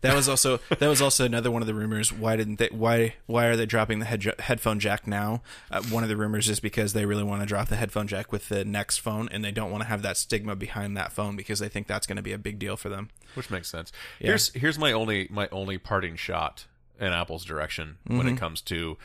That 0.00 0.16
was 0.16 0.28
also 0.28 0.58
that 0.68 0.88
was 0.88 1.00
also 1.00 1.24
another 1.24 1.48
one 1.48 1.62
of 1.62 1.68
the 1.68 1.74
rumors. 1.74 2.12
Why 2.12 2.34
didn't 2.34 2.58
they? 2.58 2.70
Why 2.72 3.14
why 3.26 3.46
are 3.46 3.54
they 3.54 3.66
dropping 3.66 4.00
the 4.00 4.04
head, 4.06 4.24
headphone 4.40 4.80
jack 4.80 5.06
now? 5.06 5.42
Uh, 5.70 5.80
one 5.84 6.02
of 6.02 6.08
the 6.08 6.16
rumors 6.16 6.48
is 6.48 6.58
because 6.58 6.92
they 6.92 7.06
really 7.06 7.22
want 7.22 7.40
to 7.42 7.46
drop 7.46 7.68
the 7.68 7.76
headphone 7.76 8.08
jack 8.08 8.32
with 8.32 8.48
the 8.48 8.64
next 8.64 8.98
phone, 8.98 9.28
and 9.30 9.44
they 9.44 9.52
don't 9.52 9.70
want 9.70 9.82
to 9.84 9.88
have 9.88 10.02
that 10.02 10.16
stigma 10.16 10.56
behind 10.56 10.96
that 10.96 11.12
phone 11.12 11.36
because 11.36 11.60
they 11.60 11.68
think 11.68 11.86
that's 11.86 12.04
going 12.08 12.16
to 12.16 12.22
be 12.22 12.32
a 12.32 12.38
big 12.38 12.58
deal 12.58 12.76
for 12.76 12.88
them. 12.88 13.10
which 13.34 13.48
makes 13.48 13.68
sense. 13.68 13.92
Here's 14.18 14.52
here's 14.54 14.76
my 14.78 14.90
only 14.90 15.28
my 15.30 15.48
only 15.52 15.78
parting 15.78 16.16
shot 16.16 16.66
in 16.98 17.12
Apple's 17.12 17.44
direction 17.44 17.98
when 18.08 18.20
Mm-hmm. 18.22 18.28
it 18.28 18.40
comes 18.40 18.60
to. 18.62 18.98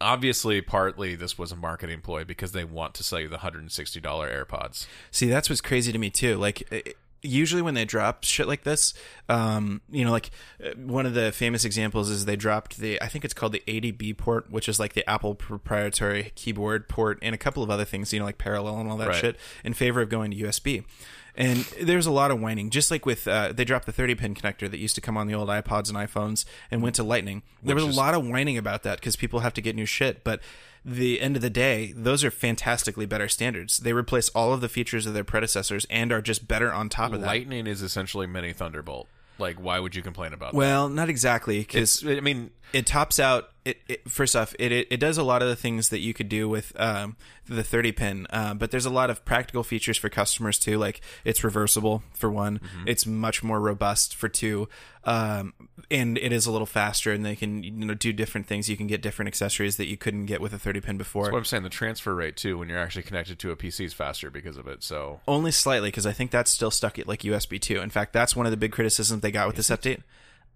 Obviously, 0.00 0.60
partly 0.60 1.14
this 1.14 1.38
was 1.38 1.52
a 1.52 1.56
marketing 1.56 2.00
ploy 2.00 2.24
because 2.24 2.52
they 2.52 2.64
want 2.64 2.94
to 2.94 3.04
sell 3.04 3.20
you 3.20 3.28
the 3.28 3.38
hundred 3.38 3.60
and 3.62 3.72
sixty 3.72 4.00
dollar 4.00 4.28
AirPods. 4.28 4.86
See, 5.10 5.28
that's 5.28 5.48
what's 5.48 5.60
crazy 5.60 5.92
to 5.92 5.98
me 5.98 6.10
too. 6.10 6.36
Like 6.36 6.70
it- 6.72 6.96
usually 7.26 7.62
when 7.62 7.72
they 7.72 7.86
drop 7.86 8.22
shit 8.22 8.46
like 8.46 8.64
this, 8.64 8.92
um, 9.30 9.80
you 9.90 10.04
know, 10.04 10.10
like 10.10 10.30
uh, 10.62 10.70
one 10.76 11.06
of 11.06 11.14
the 11.14 11.32
famous 11.32 11.64
examples 11.64 12.10
is 12.10 12.26
they 12.26 12.36
dropped 12.36 12.76
the 12.76 13.00
I 13.00 13.06
think 13.08 13.24
it's 13.24 13.32
called 13.32 13.52
the 13.52 13.62
ADB 13.66 14.18
port, 14.18 14.50
which 14.50 14.68
is 14.68 14.78
like 14.78 14.92
the 14.92 15.08
Apple 15.08 15.34
proprietary 15.34 16.32
keyboard 16.34 16.86
port 16.86 17.18
and 17.22 17.34
a 17.34 17.38
couple 17.38 17.62
of 17.62 17.70
other 17.70 17.86
things, 17.86 18.12
you 18.12 18.18
know, 18.18 18.26
like 18.26 18.36
parallel 18.36 18.78
and 18.78 18.90
all 18.90 18.98
that 18.98 19.08
Right. 19.08 19.16
shit 19.20 19.36
in 19.64 19.72
favor 19.72 20.02
of 20.02 20.10
going 20.10 20.32
to 20.32 20.36
USB. 20.36 20.84
And 21.36 21.64
there's 21.80 22.06
a 22.06 22.12
lot 22.12 22.30
of 22.30 22.40
whining, 22.40 22.70
just 22.70 22.90
like 22.90 23.04
with 23.04 23.26
uh, 23.26 23.52
they 23.52 23.64
dropped 23.64 23.86
the 23.86 23.92
30 23.92 24.14
pin 24.14 24.34
connector 24.34 24.70
that 24.70 24.78
used 24.78 24.94
to 24.94 25.00
come 25.00 25.16
on 25.16 25.26
the 25.26 25.34
old 25.34 25.48
iPods 25.48 25.88
and 25.88 25.98
iPhones 25.98 26.44
and 26.70 26.82
went 26.82 26.94
to 26.96 27.02
Lightning. 27.02 27.42
There 27.62 27.74
was 27.74 27.84
Which 27.84 27.94
a 27.94 27.98
lot 27.98 28.14
of 28.14 28.26
whining 28.26 28.56
about 28.56 28.84
that 28.84 29.00
because 29.00 29.16
people 29.16 29.40
have 29.40 29.54
to 29.54 29.60
get 29.60 29.74
new 29.74 29.86
shit, 29.86 30.22
but 30.22 30.40
the 30.84 31.20
end 31.20 31.34
of 31.34 31.42
the 31.42 31.50
day, 31.50 31.92
those 31.96 32.22
are 32.24 32.30
fantastically 32.30 33.06
better 33.06 33.28
standards. 33.28 33.78
They 33.78 33.92
replace 33.92 34.28
all 34.30 34.52
of 34.52 34.60
the 34.60 34.68
features 34.68 35.06
of 35.06 35.14
their 35.14 35.24
predecessors 35.24 35.86
and 35.88 36.12
are 36.12 36.20
just 36.20 36.46
better 36.46 36.72
on 36.72 36.88
top 36.88 37.12
of 37.12 37.20
that. 37.22 37.26
Lightning 37.26 37.66
is 37.66 37.82
essentially 37.82 38.26
mini 38.26 38.52
Thunderbolt. 38.52 39.08
Like, 39.38 39.56
why 39.56 39.80
would 39.80 39.94
you 39.96 40.02
complain 40.02 40.32
about 40.32 40.52
that? 40.52 40.56
Well, 40.56 40.88
not 40.88 41.08
exactly 41.08 41.58
because 41.60 42.02
It's, 42.02 42.18
I 42.18 42.20
mean, 42.20 42.50
it 42.72 42.86
tops 42.86 43.18
out. 43.18 43.50
It, 43.64 43.78
it 43.88 44.10
first 44.10 44.36
off, 44.36 44.54
it, 44.58 44.72
it 44.72 44.88
it 44.90 44.96
does 44.98 45.16
a 45.16 45.22
lot 45.22 45.40
of 45.40 45.48
the 45.48 45.56
things 45.56 45.88
that 45.88 46.00
you 46.00 46.12
could 46.12 46.28
do 46.28 46.48
with 46.48 46.78
um, 46.78 47.16
the 47.46 47.64
30 47.64 47.92
pin, 47.92 48.26
uh, 48.28 48.52
but 48.52 48.70
there's 48.70 48.84
a 48.84 48.90
lot 48.90 49.08
of 49.08 49.24
practical 49.24 49.62
features 49.62 49.96
for 49.96 50.10
customers 50.10 50.58
too. 50.58 50.76
Like 50.76 51.00
it's 51.24 51.42
reversible 51.42 52.02
for 52.12 52.30
one, 52.30 52.60
it's 52.86 53.06
much 53.06 53.42
more 53.42 53.60
robust 53.60 54.14
for 54.14 54.28
two, 54.28 54.68
um, 55.04 55.54
and 55.90 56.18
it 56.18 56.30
is 56.30 56.46
a 56.46 56.52
little 56.52 56.66
faster. 56.66 57.10
And 57.10 57.24
they 57.24 57.36
can 57.36 57.62
you 57.62 57.70
know 57.70 57.94
do 57.94 58.12
different 58.12 58.46
things. 58.46 58.68
You 58.68 58.76
can 58.76 58.86
get 58.86 59.00
different 59.00 59.28
accessories 59.28 59.78
that 59.78 59.86
you 59.86 59.96
couldn't 59.96 60.26
get 60.26 60.42
with 60.42 60.52
a 60.52 60.58
30 60.58 60.80
pin 60.82 60.98
before. 60.98 61.30
what 61.32 61.38
I'm 61.38 61.44
saying, 61.46 61.62
the 61.62 61.70
transfer 61.70 62.14
rate 62.14 62.36
too, 62.36 62.58
when 62.58 62.68
you're 62.68 62.78
actually 62.78 63.04
connected 63.04 63.38
to 63.38 63.50
a 63.50 63.56
PC, 63.56 63.86
is 63.86 63.94
faster 63.94 64.30
because 64.30 64.58
of 64.58 64.66
it. 64.68 64.82
So 64.82 65.20
Only 65.26 65.52
slightly, 65.52 65.88
because 65.88 66.04
I 66.04 66.12
think 66.12 66.30
that's 66.30 66.50
still 66.50 66.70
stuck 66.70 66.98
at 66.98 67.08
like 67.08 67.20
USB 67.20 67.58
2. 67.58 67.80
In 67.80 67.88
fact, 67.88 68.12
that's 68.12 68.36
one 68.36 68.44
of 68.44 68.50
the 68.50 68.58
big 68.58 68.72
criticisms 68.72 69.22
they 69.22 69.30
got 69.30 69.46
with 69.46 69.56
this 69.56 69.70
update. 69.70 70.02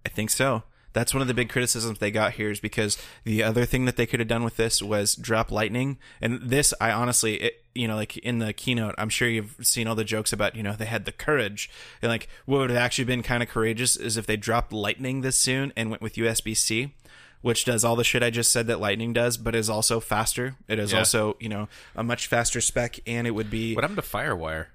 I 0.05 0.11
think 0.11 0.29
so. 0.31 0.62
That's 0.99 1.14
one 1.14 1.23
of 1.23 1.28
the 1.28 1.35
big 1.35 1.49
criticisms 1.49 2.00
they 2.00 2.11
got 2.11 2.33
here 2.33 2.50
is 2.50 2.59
because 2.59 2.99
the 3.23 3.40
other 3.45 3.64
thing 3.64 3.85
that 3.85 3.95
they 3.95 4.05
could 4.05 4.19
have 4.19 4.28
done 4.28 4.43
with 4.43 4.57
this 4.57 4.83
was 4.83 5.14
drop 5.14 5.52
lightning. 5.52 5.97
And 6.21 6.40
this, 6.43 6.75
I 6.81 6.90
honestly, 6.90 7.37
it, 7.37 7.64
you 7.73 7.87
know, 7.87 7.95
like 7.95 8.17
in 8.17 8.40
the 8.40 8.52
keynote, 8.52 8.97
I'm 8.99 9.09
sure 9.09 9.28
you've 9.28 9.55
seen 9.62 9.87
all 9.87 9.95
the 9.95 10.02
jokes 10.02 10.33
about, 10.33 10.57
you 10.57 10.64
know, 10.64 10.73
they 10.73 10.87
had 10.87 11.05
the 11.05 11.12
courage. 11.12 11.71
And 12.02 12.11
like, 12.11 12.28
what 12.47 12.59
would 12.59 12.71
have 12.71 12.78
actually 12.81 13.05
been 13.05 13.23
kind 13.23 13.45
of 13.45 13.49
courageous 13.49 13.95
is 13.95 14.17
if 14.17 14.26
they 14.26 14.37
dropped 14.37 14.73
lightning 14.73 15.21
this 15.21 15.37
soon 15.37 15.73
and 15.76 15.88
went 15.88 16.02
with 16.02 16.14
USB 16.14 16.57
C. 16.57 16.95
Which 17.43 17.64
does 17.64 17.85
all 17.85 17.95
the 17.95 18.02
shit 18.02 18.25
I 18.25 18.31
just 18.31 18.50
said 18.50 18.67
that 18.67 18.81
Lightning 18.81 19.12
does, 19.12 19.37
but 19.37 19.55
is 19.55 19.71
also 19.71 20.00
faster. 20.00 20.57
It 20.67 20.81
is 20.81 20.90
Yeah. 20.90 20.99
also, 20.99 21.37
you 21.38 21.49
know, 21.49 21.69
a 21.95 22.02
much 22.02 22.26
faster 22.26 22.61
spec, 22.61 22.99
and 23.07 23.28
it 23.28 23.31
would 23.31 23.49
be 23.49 23.76
what 23.76 23.85
happened 23.85 24.02
to 24.02 24.02
FireWire? 24.02 24.67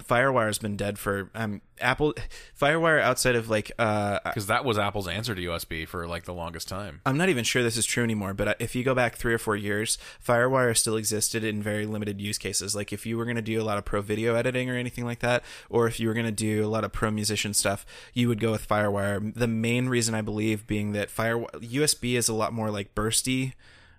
Firewire's 0.00 0.58
been 0.58 0.74
dead 0.76 0.98
for 0.98 1.30
um 1.34 1.60
Apple 1.78 2.14
Firewire 2.58 3.02
outside 3.02 3.36
of 3.36 3.50
like 3.50 3.70
uh 3.78 4.20
Because 4.24 4.46
that 4.46 4.64
was 4.64 4.78
Apple's 4.78 5.06
answer 5.06 5.34
to 5.34 5.42
USB 5.42 5.86
for 5.86 6.06
like 6.06 6.24
the 6.24 6.32
longest 6.32 6.66
time. 6.66 7.02
I'm 7.04 7.18
not 7.18 7.28
even 7.28 7.44
sure 7.44 7.62
this 7.62 7.76
is 7.76 7.84
true 7.84 8.02
anymore, 8.02 8.32
but 8.32 8.56
if 8.58 8.74
you 8.74 8.84
go 8.84 8.94
back 8.94 9.16
3 9.16 9.34
or 9.34 9.38
4 9.38 9.54
years, 9.54 9.98
Firewire 10.26 10.74
still 10.74 10.96
existed 10.96 11.44
in 11.44 11.62
very 11.62 11.84
limited 11.84 12.22
use 12.22 12.38
cases. 12.38 12.74
Like 12.74 12.90
if 12.90 13.04
you 13.04 13.18
were 13.18 13.24
going 13.26 13.36
to 13.36 13.42
do 13.42 13.60
a 13.60 13.64
lot 13.64 13.76
of 13.76 13.84
pro 13.84 14.00
video 14.00 14.34
editing 14.34 14.70
or 14.70 14.76
anything 14.76 15.04
like 15.04 15.18
that, 15.18 15.44
or 15.68 15.86
if 15.86 16.00
you 16.00 16.08
were 16.08 16.14
going 16.14 16.24
to 16.26 16.32
do 16.32 16.64
a 16.64 16.68
lot 16.68 16.84
of 16.84 16.92
pro 16.92 17.10
musician 17.10 17.52
stuff, 17.52 17.84
you 18.14 18.28
would 18.28 18.40
go 18.40 18.50
with 18.50 18.66
Firewire. 18.66 19.34
The 19.34 19.46
main 19.46 19.90
reason 19.90 20.14
I 20.14 20.22
believe 20.22 20.66
being 20.66 20.92
that 20.92 21.10
Fire 21.10 21.38
USB 21.56 22.14
is 22.14 22.30
a 22.30 22.34
lot 22.34 22.54
more 22.54 22.70
like 22.70 22.94
bursty 22.94 23.52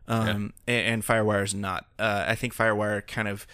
um 0.08 0.54
a- 0.68 0.72
and, 0.72 1.04
Firewire 1.04 1.44
is 1.44 1.54
not. 1.54 1.86
Uh 2.00 2.26
I 2.28 2.34
think 2.36 2.56
Firewire 2.56 3.06
kind 3.06 3.28
of 3.28 3.46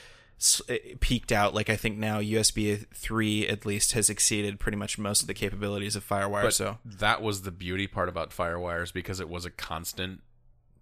peaked 1.02 1.32
out 1.32 1.54
like 1.54 1.70
I 1.70 1.76
think 1.76 1.98
now 1.98 2.20
USB 2.20 2.86
3 2.94 3.48
at 3.48 3.66
least 3.66 3.92
has 3.92 4.10
exceeded 4.10 4.60
pretty 4.60 4.78
much 4.78 4.98
most 4.98 5.22
of 5.22 5.28
the 5.28 5.34
capabilities 5.34 5.96
of 5.96 6.08
Firewire 6.08 6.44
But 6.44 6.54
so 6.54 6.78
that 6.86 7.22
was 7.22 7.42
the 7.42 7.52
beauty 7.52 7.88
part 7.88 8.08
about 8.08 8.32
FireWires 8.32 8.94
because 8.94 9.20
it 9.20 9.28
was 9.28 9.46
a 9.46 9.50
constant 9.50 10.22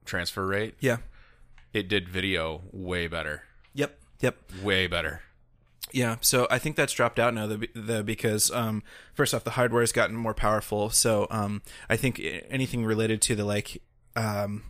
transfer 0.05 0.45
rate. 0.45 0.75
yeah 0.79 0.97
It 1.73 1.87
did 1.87 2.07
video 2.07 2.61
way 2.71 3.07
better, 3.07 3.43
yep 3.73 3.99
yep 4.21 4.37
way 4.61 4.87
better. 4.87 5.21
Yeah, 5.93 6.17
so 6.19 6.47
I 6.51 6.59
think 6.59 6.75
that's 6.75 6.91
dropped 6.91 7.17
out 7.17 7.33
now, 7.33 7.47
the, 7.47 7.69
the 7.73 8.03
because 8.03 8.51
um, 8.51 8.83
first 9.13 9.33
off, 9.33 9.45
the 9.45 9.51
hardware 9.51 9.81
has 9.81 9.93
gotten 9.93 10.17
more 10.17 10.33
powerful. 10.33 10.89
So 10.89 11.27
um, 11.31 11.61
I 11.89 11.95
think 11.95 12.21
anything 12.49 12.85
related 12.85 13.21
to 13.23 13.35
the 13.35 13.45
like 13.45 13.81
um, 14.15 14.63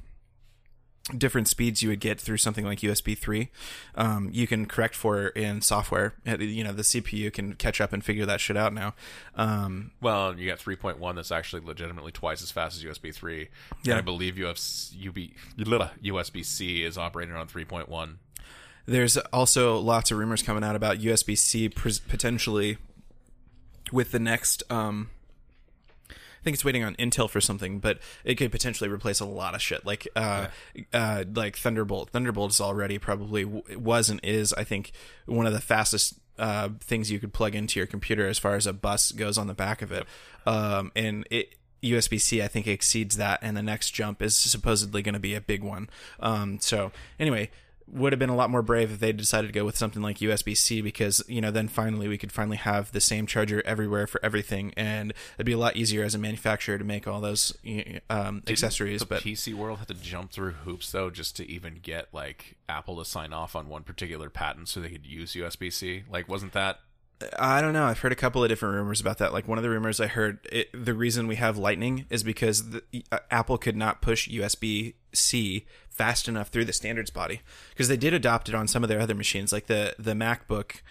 different 1.15 1.47
speeds 1.47 1.81
you 1.81 1.89
would 1.89 1.99
get 1.99 2.19
through 2.19 2.37
something 2.37 2.65
like 2.65 2.79
USB 2.79 3.17
three, 3.17 3.49
um, 3.95 4.29
you 4.33 4.47
can 4.47 4.65
correct 4.65 4.95
for 4.95 5.27
in 5.27 5.61
software. 5.61 6.15
You 6.25 6.63
know, 6.63 6.73
the 6.73 6.81
CPU 6.81 7.31
can 7.31 7.53
catch 7.53 7.79
up 7.79 7.93
and 7.93 8.03
figure 8.03 8.25
that 8.25 8.41
shit 8.41 8.57
out 8.57 8.73
now. 8.73 8.93
Um, 9.35 9.91
Well, 10.01 10.37
you 10.37 10.47
got 10.47 10.59
3.1 10.59 11.15
that's 11.15 11.31
actually 11.31 11.61
legitimately 11.63 12.11
twice 12.11 12.41
as 12.41 12.51
fast 12.51 12.77
as 12.77 12.83
USB 12.83 13.13
3. 13.13 13.49
Yeah. 13.83 13.93
And 13.93 13.99
I 13.99 14.01
believe 14.01 14.37
UB, 14.37 15.17
USB 15.57 16.43
C 16.45 16.83
is 16.83 16.97
operating 16.97 17.35
on 17.35 17.47
3.1. 17.47 18.15
There's 18.85 19.17
also 19.17 19.77
lots 19.77 20.11
of 20.11 20.17
rumors 20.17 20.41
coming 20.41 20.63
out 20.63 20.75
about 20.75 20.99
USB 20.99 21.37
C 21.37 21.67
potentially 21.69 22.77
with 23.91 24.11
the 24.11 24.19
next. 24.19 24.63
Um, 24.69 25.09
think 26.47 26.55
it's 26.55 26.63
waiting 26.63 26.85
on 26.85 26.95
Intel 26.95 27.29
for 27.29 27.41
something, 27.41 27.79
but 27.79 27.99
it 28.23 28.35
could 28.35 28.53
potentially 28.53 28.89
replace 28.89 29.19
a 29.19 29.25
lot 29.25 29.53
of 29.53 29.61
shit, 29.61 29.85
like 29.85 30.07
uh, 30.15 30.47
uh, 30.93 31.25
like 31.33 31.57
Thunderbolt. 31.57 32.11
Thunderbolt 32.11 32.51
is 32.51 32.61
already 32.61 32.97
probably 32.97 33.43
w- 33.43 33.77
was 33.77 34.09
and 34.09 34.21
is, 34.23 34.53
I 34.53 34.63
think, 34.63 34.93
one 35.25 35.45
of 35.45 35.51
the 35.51 35.59
fastest 35.59 36.19
uh, 36.39 36.69
things 36.79 37.11
you 37.11 37.19
could 37.19 37.33
plug 37.33 37.53
into 37.53 37.81
your 37.81 37.87
computer 37.87 38.29
as 38.29 38.39
far 38.39 38.55
as 38.55 38.65
a 38.65 38.71
bus 38.71 39.11
goes 39.11 39.37
on 39.37 39.47
the 39.47 39.53
back 39.53 39.81
of 39.81 39.91
it, 39.91 40.05
um, 40.45 40.91
and 40.95 41.27
it. 41.29 41.53
USB 41.83 42.19
C, 42.19 42.41
I 42.41 42.47
think, 42.47 42.65
exceeds 42.65 43.17
that, 43.17 43.37
and 43.43 43.55
the 43.55 43.61
next 43.61 43.91
jump 43.91 44.19
is 44.23 44.35
supposedly 44.35 45.03
going 45.03 45.13
to 45.13 45.19
be 45.19 45.35
a 45.35 45.39
big 45.39 45.61
one. 45.61 45.91
Um, 46.19 46.59
so, 46.59 46.91
anyway, 47.19 47.51
would 47.89 48.11
have 48.11 48.19
been 48.19 48.29
a 48.29 48.35
lot 48.35 48.49
more 48.49 48.61
brave 48.61 48.91
if 48.91 48.99
they 48.99 49.11
decided 49.11 49.47
to 49.47 49.53
go 49.53 49.65
with 49.65 49.77
something 49.77 50.01
like 50.01 50.17
USB 50.17 50.55
C 50.55 50.81
because 50.81 51.23
you 51.27 51.41
know 51.41 51.51
then 51.51 51.67
finally 51.67 52.07
we 52.07 52.17
could 52.17 52.31
finally 52.31 52.57
have 52.57 52.91
the 52.91 53.01
same 53.01 53.25
charger 53.25 53.61
everywhere 53.65 54.07
for 54.07 54.19
everything, 54.23 54.73
and 54.75 55.13
it'd 55.35 55.45
be 55.45 55.53
a 55.53 55.57
lot 55.57 55.75
easier 55.75 56.03
as 56.03 56.13
a 56.13 56.17
manufacturer 56.17 56.77
to 56.77 56.83
make 56.83 57.07
all 57.07 57.21
those 57.21 57.57
um, 58.09 58.43
accessories. 58.47 58.99
The 58.99 59.05
But 59.05 59.23
PC 59.23 59.53
world 59.53 59.79
had 59.79 59.87
to 59.87 59.93
jump 59.93 60.31
through 60.31 60.51
hoops 60.51 60.91
though 60.91 61.09
just 61.09 61.35
to 61.37 61.49
even 61.49 61.79
get 61.81 62.13
like 62.13 62.57
Apple 62.69 62.97
to 62.97 63.05
sign 63.05 63.33
off 63.33 63.55
on 63.55 63.69
one 63.69 63.83
particular 63.83 64.29
patent 64.29 64.67
so 64.67 64.79
they 64.79 64.89
could 64.89 65.05
use 65.05 65.33
USB 65.33 65.71
C. 65.71 66.03
Like, 66.09 66.27
wasn't 66.27 66.53
that 66.53 66.79
I 67.39 67.61
don't 67.61 67.73
know. 67.73 67.85
I've 67.85 67.99
heard 67.99 68.11
a 68.11 68.15
couple 68.15 68.43
of 68.43 68.49
different 68.49 68.75
rumors 68.75 69.01
about 69.01 69.17
that. 69.17 69.33
Like 69.33 69.47
one 69.47 69.57
of 69.57 69.63
the 69.63 69.69
rumors 69.69 69.99
I 69.99 70.07
heard, 70.07 70.39
it, 70.51 70.69
the 70.73 70.93
reason 70.93 71.27
we 71.27 71.35
have 71.37 71.57
Lightning 71.57 72.05
is 72.09 72.23
because 72.23 72.69
the, 72.69 72.83
uh, 73.11 73.19
Apple 73.31 73.57
could 73.57 73.75
not 73.75 74.01
push 74.01 74.29
USB 74.29 74.93
C 75.13 75.65
fast 75.89 76.27
enough 76.27 76.49
through 76.49 76.65
the 76.65 76.73
standards 76.73 77.09
body 77.09 77.41
because 77.69 77.87
they 77.87 77.97
did 77.97 78.13
adopt 78.13 78.49
it 78.49 78.55
on 78.55 78.67
some 78.67 78.83
of 78.83 78.89
their 78.89 78.99
other 78.99 79.15
machines, 79.15 79.51
like 79.51 79.65
the 79.65 79.95
the 79.97 80.13
MacBook, 80.13 80.81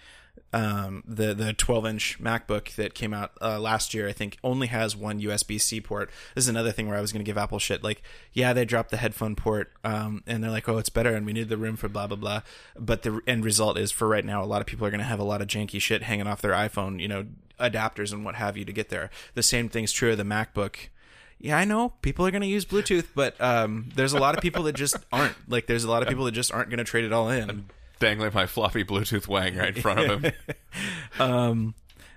um, 0.53 1.03
the 1.07 1.35
the 1.35 1.53
12 1.53 1.87
inch 1.87 2.18
MacBook 2.20 2.75
that 2.77 2.94
came 2.94 3.12
out 3.12 3.33
uh, 3.42 3.59
last 3.61 3.92
year. 3.92 4.09
I 4.09 4.12
think 4.12 4.38
only 4.42 4.68
has 4.68 4.96
one 4.96 5.20
USB 5.20 5.61
C 5.61 5.81
port. 5.81 6.11
This 6.35 6.44
is 6.44 6.49
another 6.49 6.72
thing 6.72 6.88
where 6.88 6.96
I 6.96 7.01
was 7.01 7.12
going 7.12 7.25
to 7.25 7.29
give 7.29 7.37
Apple 7.37 7.59
shit. 7.59 7.85
Like, 7.85 8.03
yeah, 8.33 8.53
they 8.53 8.64
dropped 8.64 8.90
the 8.90 8.96
headphone 8.96 9.37
port, 9.37 9.72
um, 9.85 10.22
and 10.27 10.42
they're 10.42 10.51
like, 10.51 10.68
oh, 10.68 10.79
it's 10.79 10.88
better, 10.88 11.14
and 11.14 11.27
we 11.27 11.33
need 11.33 11.49
the 11.49 11.59
room 11.59 11.77
for 11.77 11.88
blah 11.88 12.07
blah 12.07 12.16
blah. 12.16 12.42
But 12.79 13.03
the 13.03 13.20
end 13.27 13.44
result 13.44 13.77
is, 13.77 13.90
for 13.90 14.09
right 14.09 14.25
now, 14.25 14.42
a 14.42 14.46
lot 14.46 14.61
of 14.61 14.66
people 14.66 14.87
are 14.87 14.90
going 14.90 15.01
to 15.01 15.05
have 15.05 15.20
a 15.20 15.25
lot 15.25 15.42
of 15.42 15.49
janky 15.49 15.81
shit 15.81 16.05
hanging 16.05 16.27
off 16.27 16.40
their 16.40 16.53
iPhone, 16.53 17.01
you 17.01 17.09
know, 17.09 17.27
adapters 17.61 18.12
and 18.12 18.25
what 18.25 18.37
have 18.37 18.57
you 18.57 18.64
to 18.64 18.72
get 18.72 18.88
there. 18.88 19.11
The 19.35 19.42
same 19.42 19.68
thing's 19.68 19.92
true 19.92 20.12
of 20.12 20.18
the 20.18 20.25
MacBook. 20.25 20.77
Yeah, 21.38 21.59
I 21.59 21.66
know 21.66 21.90
people 22.01 22.27
are 22.27 22.31
going 22.31 22.42
to 22.42 22.49
use 22.49 22.64
Bluetooth, 22.64 23.09
but 23.14 23.38
um, 23.42 23.90
there's 23.94 24.14
a 24.14 24.18
lot 24.18 24.35
of 24.35 24.40
people 24.40 24.62
that 24.64 24.75
just 24.75 24.96
aren't. 25.12 25.35
Like, 25.51 25.66
there's 25.66 25.85
a 25.85 25.90
lot 25.90 26.03
of 26.03 26.09
people 26.09 26.25
that 26.25 26.33
just 26.33 26.51
aren't 26.51 26.70
going 26.70 26.79
to 26.79 26.85
trade 26.85 27.05
it 27.05 27.12
all 27.12 27.29
in. 27.29 27.66
Dangling 27.98 28.32
my 28.35 28.46
floppy 28.46 28.85
Bluetooth 28.85 29.26
wang 29.28 29.56
right 29.56 29.74
in 29.76 29.82
front 29.82 30.00
of 30.00 30.22
him? 30.24 30.32
Um, 31.20 31.74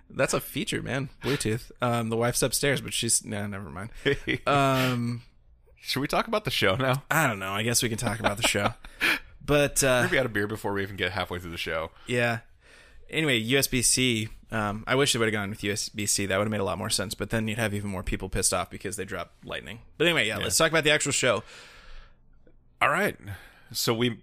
that's 0.09 0.33
a 0.33 0.41
feature, 0.41 0.81
man. 0.81 1.09
Bluetooth. 1.23 1.71
Um, 1.81 2.09
the 2.09 2.17
wife's 2.17 2.41
upstairs, 2.41 2.81
but 2.81 2.93
she's 2.93 3.23
no, 3.23 3.47
never 3.47 3.69
mind. 3.69 3.89
Um, 4.47 5.21
Should 5.79 6.01
we 6.01 6.07
talk 6.07 6.27
about 6.27 6.43
the 6.45 6.51
show 6.51 6.75
now? 6.75 7.03
I 7.09 7.27
don't 7.27 7.39
know. 7.39 7.53
I 7.53 7.63
guess 7.63 7.81
we 7.81 7.89
can 7.89 7.97
talk 7.97 8.19
about 8.19 8.37
the 8.37 8.47
show, 8.47 8.73
but 9.45 9.83
uh, 9.83 10.07
We 10.11 10.17
had 10.17 10.25
a 10.25 10.29
beer 10.29 10.47
before 10.47 10.73
we 10.73 10.81
even 10.83 10.97
get 10.97 11.11
halfway 11.13 11.39
through 11.39 11.51
the 11.51 11.57
show. 11.57 11.91
yeah, 12.07 12.39
anyway, 13.09 13.41
USB 13.41 13.83
C. 13.83 14.29
Um, 14.51 14.83
I 14.87 14.95
wish 14.95 15.13
they 15.13 15.19
would 15.19 15.27
have 15.27 15.33
gone 15.33 15.51
with 15.51 15.61
USB 15.61 16.09
C. 16.09 16.25
That 16.25 16.37
would 16.37 16.45
have 16.45 16.51
made 16.51 16.59
a 16.59 16.63
lot 16.63 16.79
more 16.79 16.89
sense. 16.89 17.13
But 17.13 17.29
then 17.29 17.47
you'd 17.47 17.59
have 17.59 17.73
even 17.75 17.91
more 17.91 18.01
people 18.03 18.29
pissed 18.29 18.51
off 18.53 18.69
because 18.71 18.97
they 18.97 19.05
dropped 19.05 19.45
Lightning. 19.45 19.79
But 19.97 20.07
anyway, 20.07 20.27
yeah, 20.27 20.37
let's 20.37 20.57
talk 20.57 20.71
about 20.71 20.83
the 20.83 20.89
actual 20.91 21.11
show. 21.11 21.43
All 22.81 22.89
right. 22.89 23.15
So 23.71 23.93
we 23.93 24.21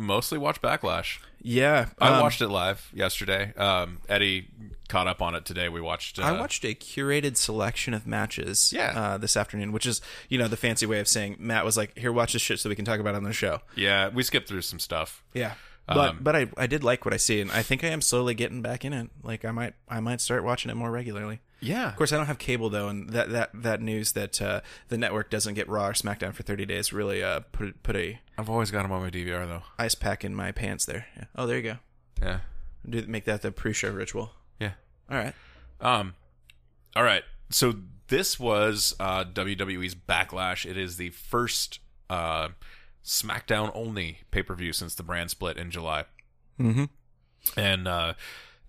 mostly 0.00 0.38
watched 0.38 0.62
Backlash. 0.62 1.18
Yeah, 1.42 1.88
I 1.98 2.14
um, 2.14 2.20
watched 2.20 2.40
it 2.40 2.48
live 2.48 2.90
yesterday. 2.92 3.54
Um, 3.56 3.98
Eddie 4.08 4.48
caught 4.88 5.06
up 5.06 5.22
on 5.22 5.34
it 5.34 5.44
today. 5.44 5.68
We 5.68 5.80
watched. 5.80 6.18
Uh, 6.18 6.22
I 6.22 6.32
watched 6.32 6.64
a 6.64 6.74
curated 6.74 7.36
selection 7.36 7.94
of 7.94 8.06
matches. 8.06 8.72
Yeah. 8.72 8.92
Uh, 8.94 9.18
this 9.18 9.36
afternoon, 9.36 9.72
which 9.72 9.86
is 9.86 10.00
you 10.28 10.38
know 10.38 10.48
the 10.48 10.56
fancy 10.56 10.86
way 10.86 11.00
of 11.00 11.08
saying 11.08 11.36
Matt 11.38 11.64
was 11.64 11.76
like, 11.76 11.96
"Here, 11.96 12.12
watch 12.12 12.32
this 12.32 12.42
shit 12.42 12.58
so 12.58 12.68
we 12.68 12.74
can 12.74 12.84
talk 12.84 13.00
about 13.00 13.14
it 13.14 13.18
on 13.18 13.24
the 13.24 13.32
show." 13.32 13.60
Yeah, 13.76 14.08
we 14.08 14.22
skipped 14.22 14.48
through 14.48 14.62
some 14.62 14.78
stuff. 14.78 15.22
Yeah. 15.32 15.54
But 15.86 16.10
Um, 16.10 16.18
but 16.20 16.36
I 16.36 16.48
I 16.56 16.66
did 16.66 16.84
like 16.84 17.04
what 17.04 17.14
I 17.14 17.16
see, 17.16 17.40
and 17.40 17.50
I 17.50 17.62
think 17.62 17.82
I 17.82 17.88
am 17.88 18.00
slowly 18.00 18.34
getting 18.34 18.62
back 18.62 18.84
in 18.84 18.92
it. 18.92 19.10
Like 19.22 19.44
I 19.44 19.50
might 19.50 19.74
I 19.88 20.00
might 20.00 20.20
start 20.20 20.44
watching 20.44 20.70
it 20.70 20.74
more 20.74 20.90
regularly. 20.90 21.40
Yeah. 21.60 21.88
Of 21.88 21.96
course, 21.96 22.12
I 22.12 22.16
don't 22.16 22.26
have 22.26 22.38
cable 22.38 22.70
though, 22.70 22.88
and 22.88 23.10
that 23.10 23.30
that 23.30 23.50
that 23.54 23.80
news 23.82 24.12
that 24.12 24.40
uh, 24.40 24.60
the 24.88 24.96
network 24.98 25.30
doesn't 25.30 25.54
get 25.54 25.68
Raw 25.68 25.88
or 25.88 25.92
SmackDown 25.92 26.32
for 26.34 26.42
thirty 26.42 26.64
days 26.66 26.92
really 26.92 27.22
uh, 27.22 27.40
put 27.52 27.82
put 27.82 27.96
a 27.96 28.18
I've 28.38 28.48
always 28.50 28.70
got 28.70 28.84
him 28.84 28.92
on 28.92 29.02
my 29.02 29.10
DVR 29.10 29.46
though. 29.46 29.62
ice 29.78 29.94
pack 29.94 30.24
in 30.24 30.34
my 30.34 30.52
pants 30.52 30.86
there. 30.86 31.06
Yeah. 31.16 31.24
Oh, 31.36 31.46
there 31.46 31.56
you 31.56 31.62
go. 31.62 31.76
Yeah. 32.22 32.40
Do 32.88 33.04
make 33.06 33.24
that 33.26 33.42
the 33.42 33.52
pre-show 33.52 33.90
ritual. 33.90 34.32
Yeah. 34.58 34.72
All 35.10 35.16
right. 35.18 35.34
Um. 35.80 36.14
All 36.96 37.02
right. 37.04 37.22
So 37.50 37.74
this 38.08 38.40
was 38.40 38.94
uh, 38.98 39.24
WWE's 39.24 39.94
Backlash. 39.94 40.64
It 40.68 40.76
is 40.78 40.96
the 40.96 41.10
first 41.10 41.80
uh, 42.08 42.48
SmackDown 43.04 43.70
only 43.74 44.20
pay 44.30 44.42
per 44.42 44.54
view 44.54 44.72
since 44.72 44.94
the 44.94 45.02
brand 45.02 45.30
split 45.30 45.56
in 45.56 45.70
July. 45.70 46.04
Mm-hmm. 46.58 46.84
and 47.58 47.88
uh, 47.88 48.12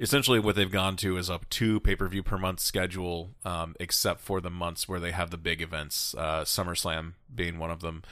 essentially 0.02 0.40
what 0.40 0.56
they've 0.56 0.72
gone 0.72 0.98
to 0.98 1.16
is 1.18 1.30
a 1.30 1.40
two 1.50 1.80
pay 1.80 1.96
per 1.96 2.08
view 2.08 2.24
per 2.24 2.38
month 2.38 2.60
schedule, 2.60 3.30
um, 3.46 3.76
except 3.80 4.20
for 4.20 4.42
the 4.42 4.50
months 4.50 4.90
where 4.90 5.00
they 5.00 5.12
have 5.12 5.30
the 5.30 5.38
big 5.38 5.62
events, 5.62 6.14
uh, 6.18 6.42
SummerSlam 6.44 7.14
being 7.34 7.58
one 7.60 7.72
of 7.72 7.80
them, 7.82 8.04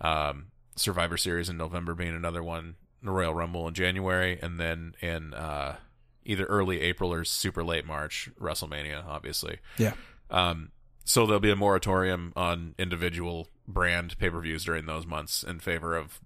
um, 0.00 0.46
Survivor 0.76 1.16
Series 1.16 1.48
in 1.48 1.56
November 1.56 1.94
being 1.94 2.14
another 2.14 2.42
one, 2.42 2.76
the 3.02 3.10
Royal 3.10 3.34
Rumble 3.34 3.66
in 3.66 3.74
January, 3.74 4.38
and 4.40 4.60
then 4.60 4.94
in 5.00 5.34
uh, 5.34 5.76
either 6.24 6.44
early 6.44 6.80
April 6.82 7.12
or 7.12 7.24
super 7.24 7.64
late 7.64 7.84
March, 7.86 8.28
WrestleMania, 8.40 9.04
obviously. 9.06 9.58
Yeah. 9.78 9.94
Um, 10.30 10.70
so 11.04 11.24
there'll 11.26 11.40
be 11.40 11.50
a 11.50 11.56
moratorium 11.56 12.32
on 12.36 12.74
individual 12.78 13.48
brand 13.66 14.18
pay 14.18 14.28
per 14.30 14.40
views 14.40 14.64
during 14.64 14.86
those 14.86 15.06
months 15.06 15.42
in 15.42 15.58
favor 15.58 15.96
of 15.96 16.20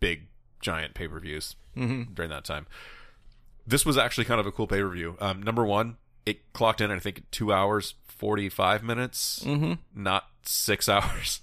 big 0.00 0.28
giant 0.60 0.94
pay 0.94 1.08
per 1.08 1.18
views 1.18 1.56
Mm-hmm. 1.76 2.12
during 2.14 2.30
that 2.30 2.44
time. 2.44 2.66
This 3.68 3.84
was 3.86 3.98
actually 3.98 4.24
kind 4.24 4.40
of 4.40 4.46
a 4.46 4.52
cool 4.52 4.66
pay 4.66 4.80
per 4.80 4.88
view. 4.88 5.16
Um, 5.20 5.42
number 5.42 5.64
one, 5.64 5.96
it 6.26 6.52
clocked 6.52 6.80
in, 6.80 6.90
I 6.90 6.98
think, 6.98 7.22
two 7.30 7.52
hours 7.52 7.94
forty 8.06 8.48
five 8.48 8.82
minutes, 8.82 9.42
Mm-hmm. 9.44 9.74
not 9.94 10.24
six 10.42 10.88
hours. 10.88 11.40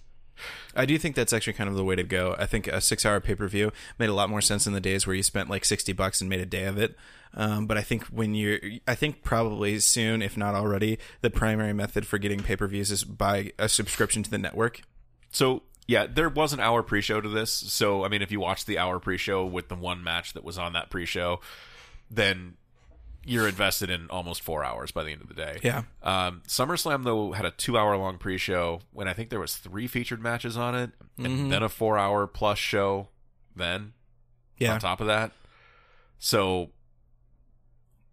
I 0.75 0.85
do 0.85 0.97
think 0.97 1.15
that's 1.15 1.31
actually 1.31 1.53
kind 1.53 1.69
of 1.69 1.75
the 1.75 1.83
way 1.85 1.95
to 1.95 2.03
go. 2.03 2.35
I 2.37 2.45
think 2.45 2.67
a 2.67 2.81
six-hour 2.81 3.21
pay-per-view 3.21 3.71
made 3.97 4.09
a 4.09 4.13
lot 4.13 4.29
more 4.29 4.41
sense 4.41 4.67
in 4.67 4.73
the 4.73 4.81
days 4.81 5.07
where 5.07 5.15
you 5.15 5.23
spent 5.23 5.49
like 5.49 5.63
sixty 5.63 5.93
bucks 5.93 6.19
and 6.19 6.29
made 6.29 6.41
a 6.41 6.45
day 6.45 6.65
of 6.65 6.77
it. 6.77 6.97
Um, 7.33 7.67
but 7.67 7.77
I 7.77 7.81
think 7.81 8.03
when 8.07 8.33
you're, 8.35 8.59
I 8.87 8.95
think 8.95 9.23
probably 9.23 9.79
soon, 9.79 10.21
if 10.21 10.35
not 10.37 10.55
already, 10.55 10.99
the 11.21 11.29
primary 11.29 11.73
method 11.73 12.05
for 12.07 12.17
getting 12.17 12.41
pay-per-views 12.43 12.91
is 12.91 13.03
by 13.05 13.51
a 13.59 13.67
subscription 13.69 14.23
to 14.23 14.31
the 14.31 14.37
network. 14.37 14.81
So 15.31 15.63
yeah, 15.87 16.05
there 16.07 16.29
was 16.29 16.51
an 16.53 16.59
hour 16.59 16.81
pre 16.83 17.01
show 17.01 17.21
to 17.21 17.29
this. 17.29 17.51
So 17.51 18.03
I 18.03 18.09
mean, 18.09 18.21
if 18.21 18.31
you 18.31 18.39
watch 18.41 18.65
the 18.65 18.77
hour 18.77 18.99
pre 18.99 19.17
show 19.17 19.45
with 19.45 19.69
the 19.69 19.75
one 19.75 20.03
match 20.03 20.33
that 20.33 20.43
was 20.43 20.57
on 20.57 20.73
that 20.73 20.89
pre 20.89 21.05
show, 21.05 21.39
then 22.09 22.55
you're 23.27 23.47
invested 23.47 23.89
in 23.89 24.07
almost 24.11 24.41
four 24.43 24.63
hours 24.63 24.91
by 24.91 25.03
the 25.03 25.11
end 25.11 25.21
of 25.21 25.27
the 25.27 25.33
day. 25.33 25.59
Yeah. 25.63 25.83
Um, 26.03 26.43
SummerSlam 26.47 27.03
though 27.03 27.31
had 27.31 27.45
a 27.45 27.51
two 27.51 27.77
hour 27.77 27.97
long 27.97 28.17
pre 28.19 28.37
show 28.37 28.81
when 28.91 29.07
I 29.07 29.13
think 29.13 29.29
there 29.31 29.39
was 29.39 29.55
three 29.55 29.87
featured 29.87 30.21
matches 30.21 30.55
on 30.57 30.75
it, 30.75 30.91
and 31.17 31.51
then 31.51 31.63
a 31.63 31.69
four 31.69 31.97
hour 31.97 32.27
plus 32.27 32.59
show. 32.59 33.09
Then 33.55 33.93
Yeah. 34.59 34.73
on 34.73 34.79
top 34.79 35.01
of 35.01 35.07
that, 35.07 35.31
so 36.19 36.69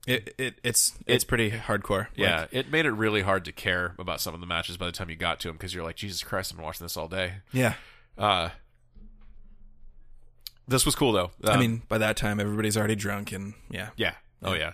It, 0.07 0.35
it 0.39 0.59
it's 0.65 0.95
it's 1.07 1.25
pretty 1.25 1.51
hardcore. 1.53 2.09
yeah, 2.17 2.41
Like, 2.43 2.49
it 2.53 2.71
made 2.71 2.87
it 2.87 2.91
really 2.93 3.23
hard 3.23 3.45
to 3.45 3.53
care 3.53 3.95
about 3.99 4.21
some 4.21 4.35
of 4.35 4.41
the 4.41 4.47
matches 4.47 4.77
by 4.77 4.87
the 4.87 4.93
time 4.93 5.11
you 5.11 5.17
got 5.17 5.39
to 5.41 5.49
them 5.49 5.57
because 5.57 5.75
you're 5.75 5.85
like, 5.85 5.97
Jesus 5.97 6.23
Christ, 6.25 6.53
I've 6.53 6.57
been 6.57 6.65
watching 6.65 6.85
this 6.85 6.97
all 6.97 7.09
day. 7.09 7.35
yeah. 7.53 7.75
Uh, 8.19 8.51
this 10.69 10.85
was 10.87 10.95
cool 10.95 11.13
though. 11.13 11.31
I 11.45 11.53
Um, 11.53 11.61
mean, 11.61 11.83
by 11.89 11.99
that 11.99 12.17
time, 12.17 12.41
everybody's 12.41 12.77
already 12.77 12.95
drunk, 12.97 13.33
and 13.33 13.55
yeah. 13.71 13.91
Yeah. 13.97 14.15
Oh 14.43 14.55
yeah. 14.55 14.73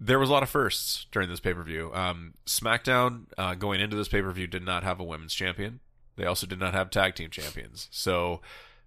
There 0.00 0.18
was 0.20 0.28
a 0.28 0.32
lot 0.32 0.44
of 0.44 0.48
firsts 0.50 1.06
during 1.10 1.28
this 1.28 1.40
pay 1.40 1.54
per 1.54 1.62
view. 1.64 1.92
Um, 1.92 2.34
SmackDown 2.46 3.24
uh, 3.36 3.54
going 3.54 3.80
into 3.80 3.96
this 3.96 4.08
pay 4.08 4.22
per 4.22 4.30
view 4.30 4.46
did 4.46 4.64
not 4.64 4.84
have 4.84 5.00
a 5.00 5.04
women's 5.04 5.34
champion. 5.34 5.80
They 6.16 6.24
also 6.24 6.46
did 6.46 6.60
not 6.60 6.72
have 6.74 6.90
tag 6.90 7.14
team 7.16 7.30
champions. 7.30 7.88
So 7.90 8.40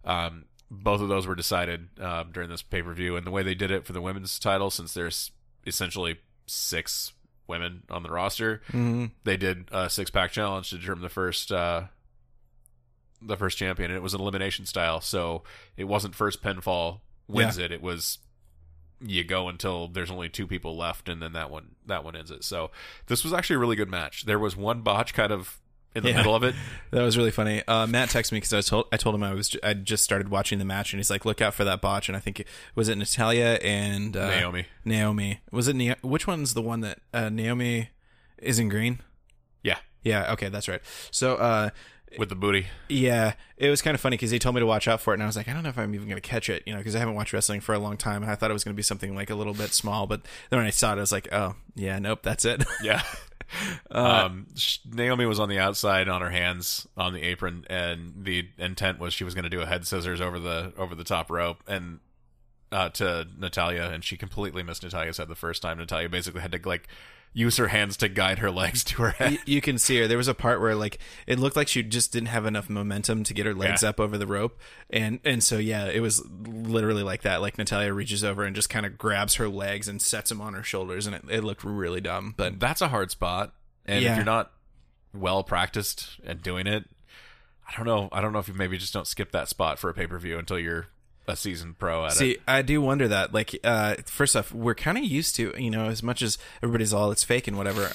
um, 0.05 0.45
both 0.69 1.01
of 1.01 1.09
those 1.09 1.27
were 1.27 1.35
decided 1.35 1.89
um, 1.99 2.31
during 2.31 2.49
this 2.49 2.61
pay 2.61 2.81
per 2.81 2.93
view. 2.93 3.17
And 3.17 3.25
the 3.27 3.31
way 3.31 3.43
they 3.43 3.55
did 3.55 3.71
it 3.71 3.85
for 3.85 3.91
the 3.93 4.01
women's 4.01 4.39
title, 4.39 4.69
since 4.69 4.93
there's 4.93 5.31
essentially 5.67 6.19
six 6.45 7.11
women 7.47 7.83
on 7.89 8.03
the 8.03 8.09
roster, 8.09 8.61
Mm-hmm. 8.69 9.07
they 9.25 9.35
did 9.35 9.65
a 9.71 9.89
six 9.89 10.09
pack 10.09 10.31
challenge 10.31 10.69
to 10.69 10.77
determine 10.77 11.03
the 11.03 11.09
first 11.09 11.51
uh, 11.51 11.83
the 13.21 13.37
first 13.37 13.57
champion, 13.57 13.91
and 13.91 13.97
it 13.97 14.01
was 14.01 14.13
an 14.13 14.21
elimination 14.21 14.65
style. 14.65 15.01
So 15.01 15.43
it 15.77 15.85
wasn't 15.85 16.15
first 16.15 16.41
pinfall 16.43 17.01
wins 17.27 17.57
it. 17.57 17.71
It 17.71 17.81
was 17.81 18.17
you 19.03 19.23
go 19.23 19.47
until 19.49 19.87
there's 19.87 20.11
only 20.11 20.29
two 20.29 20.45
people 20.47 20.77
left, 20.77 21.09
and 21.09 21.21
then 21.21 21.33
that 21.33 21.49
one 21.49 21.75
that 21.87 22.03
one 22.03 22.15
ends 22.15 22.31
it. 22.31 22.43
So 22.43 22.71
this 23.07 23.23
was 23.23 23.33
actually 23.33 23.55
a 23.55 23.59
really 23.59 23.75
good 23.75 23.89
match. 23.89 24.25
There 24.25 24.39
was 24.39 24.55
one 24.55 24.81
botch 24.81 25.13
kind 25.13 25.31
of 25.31 25.59
in 25.95 26.03
the 26.03 26.09
Yeah. 26.09 26.17
middle 26.17 26.35
of 26.35 26.43
it. 26.43 26.55
That 26.91 27.03
was 27.03 27.17
really 27.17 27.31
funny. 27.31 27.63
Uh, 27.67 27.87
Matt 27.87 28.09
texted 28.09 28.33
me 28.33 28.37
because 28.37 28.51
I 28.53 28.57
was 28.57 28.67
told 28.67 28.85
I 28.91 28.97
told 28.97 29.15
him 29.15 29.23
I 29.23 29.33
was 29.33 29.55
I 29.63 29.73
just 29.73 30.03
started 30.03 30.29
watching 30.29 30.59
the 30.59 30.65
match, 30.65 30.91
and 30.93 30.99
he's 30.99 31.09
like, 31.09 31.23
"Look 31.25 31.41
out 31.41 31.53
for 31.53 31.63
that 31.63 31.81
botch." 31.81 32.09
And 32.09 32.15
I 32.15 32.19
think 32.19 32.41
it, 32.41 32.47
was 32.75 32.89
it 32.89 32.97
Natalya 32.97 33.59
and 33.63 34.15
uh, 34.17 34.27
Naomi. 34.29 34.65
Naomi. 34.85 35.39
Was 35.51 35.67
it 35.67 35.75
which 36.03 36.27
one's 36.27 36.53
the 36.53 36.61
one 36.61 36.81
that 36.81 36.99
uh, 37.13 37.29
Naomi 37.29 37.89
is 38.37 38.59
in 38.59 38.67
green? 38.69 38.99
Yeah, 39.63 39.77
Yeah. 40.03 40.31
Okay, 40.33 40.49
that's 40.49 40.67
right. 40.67 40.81
So 41.11 41.35
uh, 41.35 41.69
with 42.17 42.29
the 42.29 42.35
booty. 42.35 42.67
yeah, 42.89 43.33
it 43.57 43.69
was 43.69 43.81
kind 43.81 43.95
of 43.95 44.01
funny 44.01 44.15
because 44.17 44.31
he 44.31 44.39
told 44.39 44.55
me 44.55 44.59
to 44.59 44.65
watch 44.65 44.87
out 44.87 45.01
for 45.01 45.13
it, 45.13 45.15
and 45.15 45.23
I 45.23 45.25
was 45.25 45.35
like, 45.35 45.47
I 45.47 45.53
don't 45.53 45.63
know 45.63 45.69
if 45.69 45.77
I'm 45.77 45.93
even 45.95 46.07
going 46.07 46.21
to 46.21 46.27
catch 46.27 46.49
it, 46.49 46.63
you 46.65 46.73
know, 46.73 46.79
because 46.79 46.95
I 46.95 46.99
haven't 46.99 47.15
watched 47.15 47.33
wrestling 47.33 47.61
for 47.61 47.73
a 47.73 47.79
long 47.79 47.97
time, 47.97 48.21
and 48.21 48.31
I 48.31 48.35
thought 48.35 48.49
it 48.49 48.53
was 48.53 48.63
going 48.63 48.73
to 48.73 48.77
be 48.77 48.83
something 48.83 49.15
like 49.15 49.29
a 49.29 49.35
little 49.35 49.53
bit 49.53 49.73
small, 49.73 50.07
but 50.07 50.21
then 50.49 50.57
when 50.59 50.67
I 50.67 50.71
saw 50.71 50.93
it, 50.93 50.97
I 50.97 51.01
was 51.01 51.11
like, 51.11 51.27
oh 51.31 51.55
yeah, 51.75 51.99
nope, 51.99 52.19
that's 52.23 52.45
it. 52.45 52.63
Yeah. 52.83 53.01
Uh, 53.91 54.27
um, 54.27 54.47
Naomi 54.89 55.25
was 55.25 55.37
on 55.37 55.49
the 55.49 55.59
outside 55.59 56.07
on 56.07 56.21
her 56.21 56.29
hands 56.29 56.87
on 56.95 57.11
the 57.11 57.21
apron, 57.21 57.65
and 57.69 58.13
the 58.23 58.47
intent 58.57 58.97
was 58.97 59.13
she 59.13 59.25
was 59.25 59.33
going 59.33 59.43
to 59.43 59.49
do 59.49 59.59
a 59.59 59.65
head 59.65 59.85
scissors 59.85 60.21
over 60.21 60.39
the 60.39 60.71
over 60.77 60.95
the 60.95 61.03
top 61.03 61.29
rope 61.29 61.61
and 61.67 61.99
uh, 62.71 62.87
to 62.89 63.27
Natalya, 63.37 63.89
and 63.91 64.03
she 64.05 64.15
completely 64.15 64.63
missed 64.63 64.83
Natalya's 64.83 65.17
head 65.17 65.27
the 65.27 65.35
first 65.35 65.61
time. 65.61 65.77
Natalya 65.79 66.07
basically 66.07 66.39
had 66.39 66.53
to 66.53 66.61
like 66.63 66.87
use 67.33 67.55
her 67.57 67.69
hands 67.69 67.95
to 67.97 68.09
guide 68.09 68.39
her 68.39 68.51
legs 68.51 68.83
to 68.83 69.01
her 69.03 69.11
head. 69.11 69.31
Y- 69.31 69.37
you 69.45 69.61
can 69.61 69.77
see 69.77 69.97
her. 69.99 70.07
There 70.07 70.17
was 70.17 70.27
a 70.27 70.33
part 70.33 70.59
where 70.59 70.75
like 70.75 70.99
it 71.27 71.39
looked 71.39 71.55
like 71.55 71.67
she 71.69 71.81
just 71.83 72.11
didn't 72.11 72.27
have 72.27 72.45
enough 72.45 72.69
momentum 72.69 73.23
to 73.23 73.33
get 73.33 73.45
her 73.45 73.53
legs 73.53 73.83
Yeah. 73.83 73.89
up 73.89 73.99
over 73.99 74.17
the 74.17 74.27
rope, 74.27 74.59
and 74.89 75.19
and 75.23 75.43
so 75.43 75.57
yeah, 75.57 75.85
it 75.85 76.01
was 76.01 76.21
literally 76.45 77.03
like 77.03 77.21
that. 77.21 77.41
Like 77.41 77.57
Natalya 77.57 77.93
reaches 77.93 78.23
over 78.23 78.43
and 78.43 78.55
just 78.55 78.69
kind 78.69 78.85
of 78.85 78.97
grabs 78.97 79.35
her 79.35 79.47
legs 79.47 79.87
and 79.87 80.01
sets 80.01 80.29
them 80.29 80.41
on 80.41 80.53
her 80.53 80.63
shoulders, 80.63 81.07
and 81.07 81.15
it, 81.15 81.23
it 81.29 81.43
looked 81.43 81.63
really 81.63 82.01
dumb. 82.01 82.33
But 82.35 82.59
That's 82.59 82.81
a 82.81 82.89
hard 82.89 83.11
spot, 83.11 83.53
and 83.85 84.03
Yeah. 84.03 84.11
if 84.11 84.15
you're 84.17 84.25
not 84.25 84.51
well 85.13 85.43
practiced 85.43 86.19
at 86.25 86.41
doing 86.41 86.67
it, 86.67 86.85
I 87.67 87.75
don't 87.77 87.85
know. 87.85 88.09
I 88.11 88.19
don't 88.21 88.33
know 88.33 88.39
if 88.39 88.47
you 88.49 88.53
maybe 88.53 88.77
just 88.77 88.93
don't 88.93 89.07
skip 89.07 89.31
that 89.31 89.47
spot 89.47 89.79
for 89.79 89.89
a 89.89 89.93
pay 89.93 90.07
per 90.07 90.17
view 90.19 90.37
until 90.37 90.59
you're 90.59 90.87
a 91.27 91.35
seasoned 91.35 91.77
pro 91.77 92.05
at 92.05 92.13
it. 92.13 92.15
See, 92.15 92.37
I 92.47 92.61
do 92.61 92.81
wonder 92.81 93.07
that. 93.07 93.33
Like, 93.33 93.57
uh, 93.63 93.95
first 94.05 94.35
off, 94.35 94.51
we're 94.51 94.75
kind 94.75 94.97
of 94.97 95.03
used 95.03 95.35
to, 95.35 95.53
you 95.57 95.69
know, 95.69 95.85
as 95.85 96.01
much 96.01 96.21
as 96.21 96.37
everybody's 96.61 96.93
all 96.93 97.11
it's 97.11 97.23
fake 97.23 97.47
and 97.47 97.57
whatever, 97.57 97.91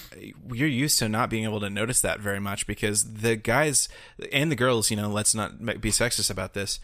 you're 0.53 0.69
used 0.69 0.99
to 1.01 1.09
not 1.09 1.31
being 1.31 1.45
able 1.45 1.61
to 1.61 1.71
notice 1.71 2.01
that 2.01 2.21
very 2.21 2.41
much 2.41 2.67
because 2.67 3.15
the 3.15 3.37
guys 3.37 3.89
and 4.33 4.51
the 4.51 4.57
girls, 4.57 4.91
you 4.91 4.97
know, 4.97 5.09
let's 5.09 5.35
not 5.35 5.59
be 5.81 5.91
sexist 5.91 6.31
about 6.31 6.55
this, 6.55 6.81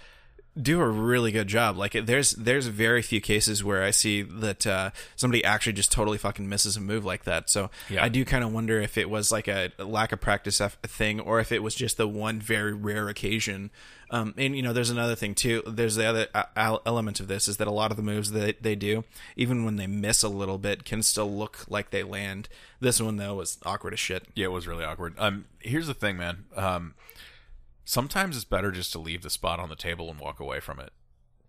do 0.60 0.80
a 0.80 0.88
really 0.88 1.32
good 1.32 1.48
job. 1.48 1.76
Like, 1.78 1.92
there's 1.92 2.32
there's 2.32 2.66
very 2.66 3.00
few 3.00 3.20
cases 3.20 3.64
where 3.64 3.82
I 3.82 3.90
see 3.90 4.22
that 4.22 4.66
uh, 4.66 4.90
somebody 5.16 5.42
actually 5.44 5.72
just 5.72 5.90
totally 5.90 6.18
fucking 6.18 6.48
misses 6.48 6.76
a 6.76 6.80
move 6.80 7.04
like 7.04 7.24
that. 7.24 7.48
So 7.48 7.70
Yeah. 7.88 8.04
I 8.04 8.08
do 8.08 8.24
kind 8.24 8.44
of 8.44 8.52
wonder 8.52 8.80
if 8.80 8.98
it 8.98 9.08
was 9.08 9.32
like 9.32 9.48
a 9.48 9.72
lack 9.78 10.12
of 10.12 10.20
practice 10.20 10.60
f- 10.60 10.76
thing 10.82 11.20
or 11.20 11.40
if 11.40 11.52
it 11.52 11.62
was 11.62 11.74
just 11.74 11.96
the 11.96 12.06
one 12.06 12.38
very 12.40 12.74
rare 12.74 13.08
occasion. 13.08 13.70
Um, 14.10 14.34
and 14.36 14.54
you 14.54 14.60
know, 14.62 14.74
there's 14.74 14.90
another 14.90 15.14
thing 15.14 15.34
too. 15.34 15.62
There's 15.66 15.94
the 15.94 16.04
other 16.04 16.26
uh, 16.34 16.42
el- 16.54 16.82
element 16.84 17.18
of 17.20 17.28
this 17.28 17.48
is 17.48 17.56
that 17.56 17.66
a 17.66 17.70
lot 17.70 17.90
of 17.90 17.96
the 17.96 18.02
moves 18.02 18.32
that 18.32 18.62
they 18.62 18.74
do, 18.74 19.04
even 19.36 19.64
when 19.64 19.76
they 19.76 19.86
miss 19.86 20.22
a 20.22 20.28
little 20.28 20.58
bit, 20.58 20.84
can 20.84 21.02
still 21.02 21.32
look 21.34 21.64
like 21.66 21.88
they 21.90 22.02
land. 22.02 22.50
This 22.78 23.00
one 23.00 23.16
though 23.16 23.36
was 23.36 23.56
awkward 23.64 23.94
as 23.94 24.00
shit. 24.00 24.24
Yeah, 24.34 24.46
it 24.46 24.52
was 24.52 24.66
really 24.66 24.84
awkward. 24.84 25.14
Um, 25.16 25.46
here's 25.60 25.86
the 25.86 25.94
thing, 25.94 26.18
man. 26.18 26.44
Um, 26.54 26.92
sometimes 27.84 28.36
it's 28.36 28.44
better 28.44 28.70
just 28.70 28.92
to 28.92 28.98
leave 28.98 29.22
the 29.22 29.30
spot 29.30 29.58
on 29.60 29.68
the 29.68 29.76
table 29.76 30.10
and 30.10 30.18
walk 30.20 30.40
away 30.40 30.60
from 30.60 30.78
it. 30.80 30.90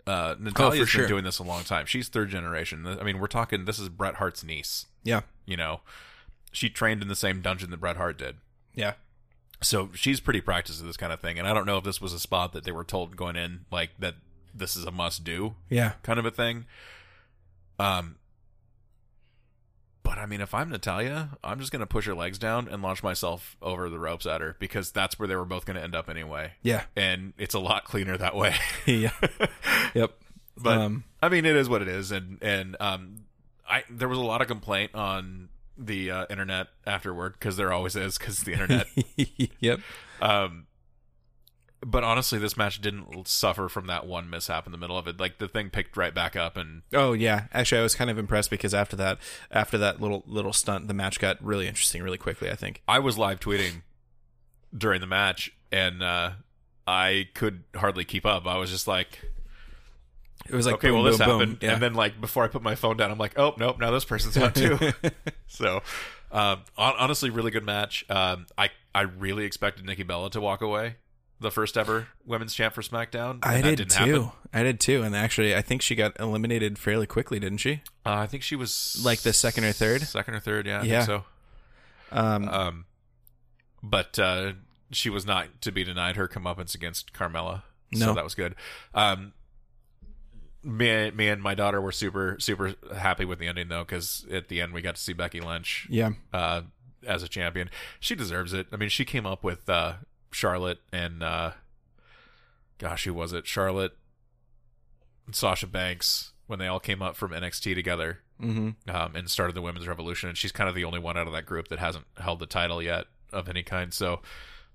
Uh, 0.05 0.35
Natalya's 0.39 0.89
sure. 0.89 1.03
been 1.03 1.09
doing 1.09 1.23
this 1.23 1.39
a 1.39 1.43
long 1.43 1.63
time. 1.63 1.85
She's 1.85 2.09
third 2.09 2.29
generation. 2.29 2.85
I 2.85 3.03
mean, 3.03 3.19
we're 3.19 3.27
talking. 3.27 3.65
This 3.65 3.79
is 3.79 3.87
Bret 3.89 4.15
Hart's 4.15 4.43
niece. 4.43 4.87
Yeah. 5.03 5.21
You 5.45 5.55
know, 5.55 5.79
she 6.51 6.69
trained 6.69 7.01
in 7.01 7.07
the 7.07 7.15
same 7.15 7.41
dungeon 7.41 7.69
that 7.71 7.79
Bret 7.79 7.95
Hart 7.97 8.17
did. 8.17 8.35
Yeah. 8.75 8.93
So 9.61 9.91
she's 9.93 10.19
pretty 10.19 10.41
practiced 10.41 10.81
at 10.81 10.85
this 10.87 10.97
kind 10.97 11.13
of 11.13 11.21
thing. 11.21 11.39
And 11.39 11.47
I 11.47 11.53
don't 11.53 11.65
know 11.65 11.77
if 11.77 11.85
this 11.85 12.01
was 12.01 12.11
a 12.11 12.19
spot 12.19 12.51
that 12.51 12.65
they 12.65 12.71
were 12.71 12.83
told 12.83 13.15
going 13.15 13.37
in, 13.37 13.61
like 13.71 13.91
that 13.99 14.15
this 14.53 14.75
is 14.75 14.83
a 14.83 14.91
must 14.91 15.23
do 15.23 15.55
Yeah. 15.69 15.93
kind 16.03 16.19
of 16.19 16.25
a 16.25 16.31
thing. 16.31 16.65
Um, 17.79 18.17
but 20.13 20.21
I 20.21 20.27
mean, 20.27 20.41
if 20.41 20.53
I'm 20.53 20.69
Natalya, 20.69 21.29
I'm 21.43 21.59
just 21.59 21.71
gonna 21.71 21.87
push 21.87 22.05
her 22.05 22.13
legs 22.13 22.37
down 22.37 22.67
and 22.67 22.83
launch 22.83 23.01
myself 23.01 23.57
over 23.63 23.89
the 23.89 23.97
ropes 23.97 24.25
at 24.27 24.41
her 24.41 24.55
because 24.59 24.91
that's 24.91 25.17
where 25.17 25.27
they 25.27 25.35
were 25.35 25.45
both 25.45 25.65
gonna 25.65 25.79
end 25.81 25.95
up 25.95 26.07
anyway, 26.09 26.51
Yeah. 26.61 26.83
and 26.95 27.33
it's 27.39 27.55
a 27.55 27.59
lot 27.59 27.83
cleaner 27.85 28.15
that 28.17 28.35
way. 28.35 28.55
yeah. 28.85 29.11
Yep. 29.95 30.11
but 30.57 30.77
Um, 30.77 31.03
I 31.21 31.29
mean, 31.29 31.45
it 31.45 31.55
is 31.55 31.67
what 31.67 31.81
it 31.81 31.87
is, 31.87 32.11
and 32.11 32.37
and 32.43 32.75
um, 32.79 33.25
I 33.67 33.83
there 33.89 34.07
was 34.07 34.19
a 34.19 34.23
lot 34.23 34.41
of 34.41 34.47
complaint 34.47 34.93
on 34.93 35.49
the 35.77 36.11
uh, 36.11 36.25
internet 36.29 36.67
afterward 36.85 37.33
because 37.33 37.57
there 37.57 37.73
always 37.73 37.95
is 37.95 38.17
because 38.19 38.39
the 38.41 38.51
internet. 38.53 38.85
yep. 39.59 39.79
Um, 40.21 40.67
but 41.85 42.03
honestly, 42.03 42.39
this 42.39 42.55
match 42.57 42.79
didn't 42.81 43.27
suffer 43.27 43.67
from 43.69 43.87
that 43.87 44.05
one 44.05 44.29
mishap 44.29 44.65
in 44.65 44.71
the 44.71 44.77
middle 44.77 44.97
of 44.97 45.07
it. 45.07 45.19
Like 45.19 45.37
the 45.39 45.47
thing 45.47 45.69
picked 45.69 45.95
right 45.97 46.13
back 46.13 46.35
up, 46.35 46.57
and 46.57 46.81
Oh 46.93 47.13
yeah. 47.13 47.45
Actually, 47.53 47.79
I 47.79 47.83
was 47.83 47.95
kind 47.95 48.09
of 48.09 48.17
impressed 48.17 48.49
because 48.49 48.73
after 48.73 48.95
that, 48.97 49.17
after 49.51 49.77
that 49.77 50.01
little 50.01 50.23
little 50.27 50.53
stunt, 50.53 50.87
the 50.87 50.93
match 50.93 51.19
got 51.19 51.43
really 51.43 51.67
interesting 51.67 52.01
really 52.03 52.17
quickly. 52.17 52.49
I 52.49 52.55
think. 52.55 52.81
I 52.87 52.99
was 52.99 53.17
live 53.17 53.39
tweeting 53.39 53.81
during 54.75 55.01
the 55.01 55.07
match, 55.07 55.51
and 55.71 56.01
uh, 56.01 56.31
I 56.87 57.27
could 57.33 57.63
hardly 57.75 58.05
keep 58.05 58.25
up. 58.25 58.45
I 58.47 58.57
was 58.57 58.69
just 58.71 58.87
like, 58.87 59.19
It 60.47 60.53
was 60.55 60.65
like 60.65 60.75
okay, 60.75 60.87
boom, 60.89 61.03
well, 61.03 61.03
this 61.11 61.17
boom, 61.19 61.27
boom. 61.27 61.39
happened, 61.39 61.57
Yeah. 61.61 61.73
and 61.73 61.81
then 61.81 61.93
like 61.93 62.19
before 62.19 62.43
I 62.43 62.47
put 62.47 62.61
my 62.63 62.75
phone 62.75 62.97
down, 62.97 63.11
I'm 63.11 63.17
like, 63.17 63.37
oh 63.37 63.53
nope, 63.57 63.79
now 63.79 63.91
this 63.91 64.05
person's 64.05 64.35
out 64.37 64.55
too. 64.55 64.77
so, 65.47 65.81
um, 66.31 66.61
honestly, 66.77 67.29
really 67.29 67.51
good 67.51 67.65
match. 67.65 68.05
Um, 68.09 68.47
I 68.57 68.69
I 68.95 69.01
really 69.01 69.45
expected 69.45 69.85
Nikki 69.85 70.03
Bella 70.03 70.29
to 70.31 70.41
walk 70.41 70.61
away, 70.61 70.95
the 71.43 71.51
first 71.51 71.77
ever 71.77 72.07
women's 72.25 72.53
champ 72.55 72.73
for 72.73 72.81
SmackDown. 72.81 73.39
I 73.43 73.61
did 73.61 73.89
too. 73.89 73.95
happen. 74.13 74.31
I 74.51 74.63
did 74.63 74.79
too. 74.79 75.03
And 75.03 75.15
actually, 75.15 75.55
I 75.55 75.61
think 75.61 75.81
she 75.83 75.93
got 75.93 76.19
eliminated 76.19 76.79
fairly 76.79 77.05
quickly, 77.05 77.39
didn't 77.39 77.59
she? 77.59 77.81
Uh, 78.05 78.13
I 78.13 78.25
think 78.27 78.41
she 78.41 78.55
was 78.55 78.99
Like 79.05 79.19
the 79.21 79.33
second 79.33 79.65
or 79.65 79.71
third? 79.73 80.01
second 80.01 80.33
or 80.33 80.39
third. 80.39 80.65
Yeah, 80.65 80.81
I 80.81 80.83
Yeah. 80.85 81.05
so. 81.05 81.23
Um, 82.11 82.49
Um, 82.49 82.85
but 83.83 84.17
uh, 84.17 84.53
she 84.91 85.09
was 85.09 85.25
not 85.25 85.61
to 85.61 85.71
be 85.71 85.83
denied 85.83 86.15
her 86.15 86.27
comeuppance 86.27 86.73
against 86.73 87.13
Carmella. 87.13 87.63
So 87.93 88.07
No. 88.07 88.13
that 88.13 88.23
was 88.23 88.33
good. 88.35 88.55
Um, 88.93 89.33
me, 90.63 91.11
me 91.11 91.27
and 91.27 91.41
my 91.41 91.55
daughter 91.55 91.81
were 91.81 91.91
super, 91.91 92.37
super 92.39 92.73
happy 92.95 93.25
with 93.25 93.39
the 93.39 93.47
ending 93.47 93.67
though, 93.67 93.83
because 93.83 94.25
at 94.31 94.47
the 94.47 94.61
end 94.61 94.73
we 94.73 94.81
got 94.81 94.95
to 94.95 95.01
see 95.01 95.13
Becky 95.13 95.41
Lynch 95.41 95.87
yeah. 95.89 96.11
uh, 96.31 96.61
as 97.05 97.21
a 97.23 97.27
champion. 97.27 97.69
She 97.99 98.15
deserves 98.15 98.53
it. 98.53 98.67
I 98.71 98.77
mean, 98.77 98.89
she 98.89 99.03
came 99.03 99.25
up 99.25 99.43
with 99.43 99.67
uh, 99.69 99.95
Charlotte 100.33 100.79
and 100.91 101.21
uh, 101.23 101.51
gosh, 102.77 103.05
who 103.05 103.13
was 103.13 103.33
it? 103.33 103.47
Charlotte, 103.47 103.93
and 105.25 105.35
Sasha 105.35 105.67
Banks 105.67 106.31
when 106.47 106.59
they 106.59 106.67
all 106.67 106.79
came 106.79 107.01
up 107.01 107.15
from 107.15 107.31
NXT 107.31 107.75
together 107.75 108.19
Mm-hmm. 108.41 108.93
um, 108.93 109.15
and 109.15 109.29
started 109.29 109.55
the 109.55 109.61
women's 109.61 109.87
revolution. 109.87 110.27
And 110.27 110.37
she's 110.37 110.51
kind 110.51 110.67
of 110.67 110.75
the 110.75 110.83
only 110.83 110.99
one 110.99 111.15
out 111.17 111.27
of 111.27 111.33
that 111.33 111.45
group 111.45 111.69
that 111.69 111.79
hasn't 111.79 112.03
held 112.17 112.39
the 112.39 112.45
title 112.45 112.81
yet 112.81 113.05
of 113.31 113.47
any 113.47 113.63
kind. 113.63 113.93
So 113.93 114.21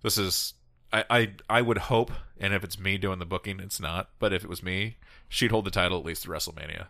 this 0.03 0.17
is, 0.17 0.55
I, 0.91 1.05
I, 1.11 1.33
I 1.51 1.61
would 1.61 1.77
hope, 1.77 2.11
and 2.39 2.55
if 2.55 2.65
it's 2.65 2.79
me 2.79 2.97
doing 2.97 3.19
the 3.19 3.27
booking, 3.27 3.61
it's 3.61 3.79
not. 3.79 4.09
But 4.19 4.33
if 4.33 4.43
it 4.43 4.49
was 4.49 4.63
me, 4.63 4.97
she'd 5.29 5.51
hold 5.51 5.67
the 5.67 5.71
title 5.71 5.99
at 5.99 6.05
least 6.05 6.23
through 6.23 6.37
WrestleMania. 6.37 6.87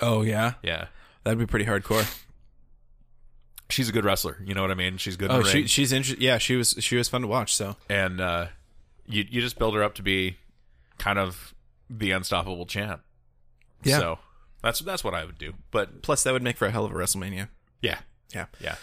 Oh 0.00 0.22
yeah, 0.22 0.52
Yeah, 0.62 0.86
that'd 1.24 1.38
be 1.38 1.46
pretty 1.46 1.64
hardcore. 1.64 2.06
She's 3.70 3.88
a 3.88 3.92
good 3.92 4.04
wrestler. 4.04 4.36
You 4.44 4.54
know 4.54 4.62
what 4.62 4.70
I 4.70 4.74
mean? 4.74 4.96
She's 4.96 5.16
good. 5.16 5.30
In 5.30 5.36
Oh, 5.36 5.42
she 5.42 5.66
she's 5.66 5.92
interesting. 5.92 6.22
Yeah, 6.24 6.38
she 6.38 6.56
was 6.56 6.74
she 6.80 6.96
was 6.96 7.08
fun 7.08 7.22
to 7.22 7.26
watch. 7.28 7.54
So 7.54 7.76
and 7.88 8.20
uh, 8.20 8.46
you 9.06 9.24
you 9.28 9.40
just 9.40 9.58
build 9.58 9.74
her 9.74 9.82
up 9.82 9.94
to 9.96 10.02
be 10.02 10.36
kind 10.98 11.18
of 11.18 11.54
the 11.90 12.10
unstoppable 12.10 12.66
champ. 12.66 13.02
Yeah. 13.84 13.98
So 13.98 14.18
that's 14.62 14.80
that's 14.80 15.04
what 15.04 15.14
I 15.14 15.24
would 15.24 15.38
do. 15.38 15.54
But 15.70 16.02
plus 16.02 16.22
that 16.24 16.32
would 16.32 16.42
make 16.42 16.56
for 16.56 16.66
a 16.66 16.70
hell 16.70 16.84
of 16.84 16.92
a 16.92 16.94
WrestleMania. 16.94 17.48
yeah, 17.82 17.98
Yeah. 18.34 18.46
yeah. 18.60 18.76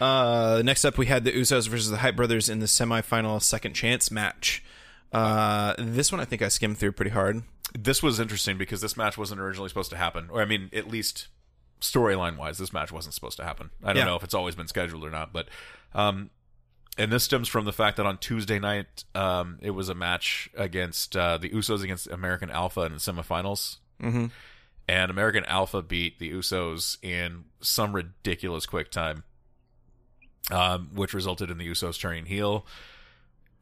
Uh, 0.00 0.62
next 0.64 0.84
up, 0.84 0.98
we 0.98 1.06
had 1.06 1.22
the 1.24 1.30
Usos 1.32 1.68
versus 1.68 1.90
the 1.90 1.98
Hype 1.98 2.16
Brothers 2.16 2.48
in 2.48 2.58
the 2.58 2.66
semifinal 2.66 3.40
second 3.40 3.74
chance 3.74 4.10
match. 4.10 4.64
Uh, 5.12 5.74
this 5.78 6.10
one 6.10 6.20
I 6.20 6.24
think 6.24 6.42
I 6.42 6.48
skimmed 6.48 6.78
through 6.78 6.92
pretty 6.92 7.10
hard. 7.10 7.42
this 7.78 8.02
was 8.02 8.18
interesting 8.18 8.56
because 8.58 8.80
this 8.80 8.96
match 8.96 9.16
wasn't 9.16 9.40
originally 9.40 9.68
supposed 9.68 9.90
to 9.90 9.96
happen, 9.96 10.28
or 10.30 10.40
I 10.42 10.44
mean, 10.44 10.70
at 10.72 10.88
least 10.88 11.28
storyline 11.82 12.36
wise, 12.38 12.56
this 12.58 12.72
match 12.72 12.90
wasn't 12.90 13.14
supposed 13.14 13.36
to 13.36 13.44
happen. 13.44 13.70
I 13.82 13.88
don't 13.88 13.96
Yeah. 13.98 14.04
know 14.06 14.16
if 14.16 14.24
it's 14.24 14.34
always 14.34 14.54
been 14.54 14.68
scheduled 14.68 15.04
or 15.04 15.10
not, 15.10 15.32
but 15.32 15.48
um, 15.94 16.30
and 16.96 17.12
this 17.12 17.24
stems 17.24 17.48
from 17.48 17.64
the 17.64 17.72
fact 17.72 17.96
that 17.98 18.06
on 18.06 18.18
Tuesday 18.18 18.58
night, 18.58 19.04
um, 19.14 19.58
it 19.62 19.70
was 19.70 19.88
a 19.88 19.94
match 19.94 20.48
against 20.56 21.16
uh, 21.16 21.38
the 21.38 21.48
Usos 21.50 21.82
against 21.82 22.06
American 22.06 22.50
Alpha 22.50 22.80
in 22.82 22.92
the 22.92 22.98
semifinals, 22.98 23.76
Mm-hmm. 24.02 24.26
and 24.88 25.10
American 25.10 25.44
Alpha 25.44 25.80
beat 25.82 26.18
the 26.18 26.32
Usos 26.32 26.96
in 27.02 27.44
some 27.60 27.92
ridiculous 27.94 28.66
quick 28.66 28.90
time, 28.90 29.22
um, 30.50 30.90
which 30.94 31.14
resulted 31.14 31.50
in 31.50 31.58
the 31.58 31.68
Usos 31.68 31.98
turning 32.00 32.26
heel 32.26 32.66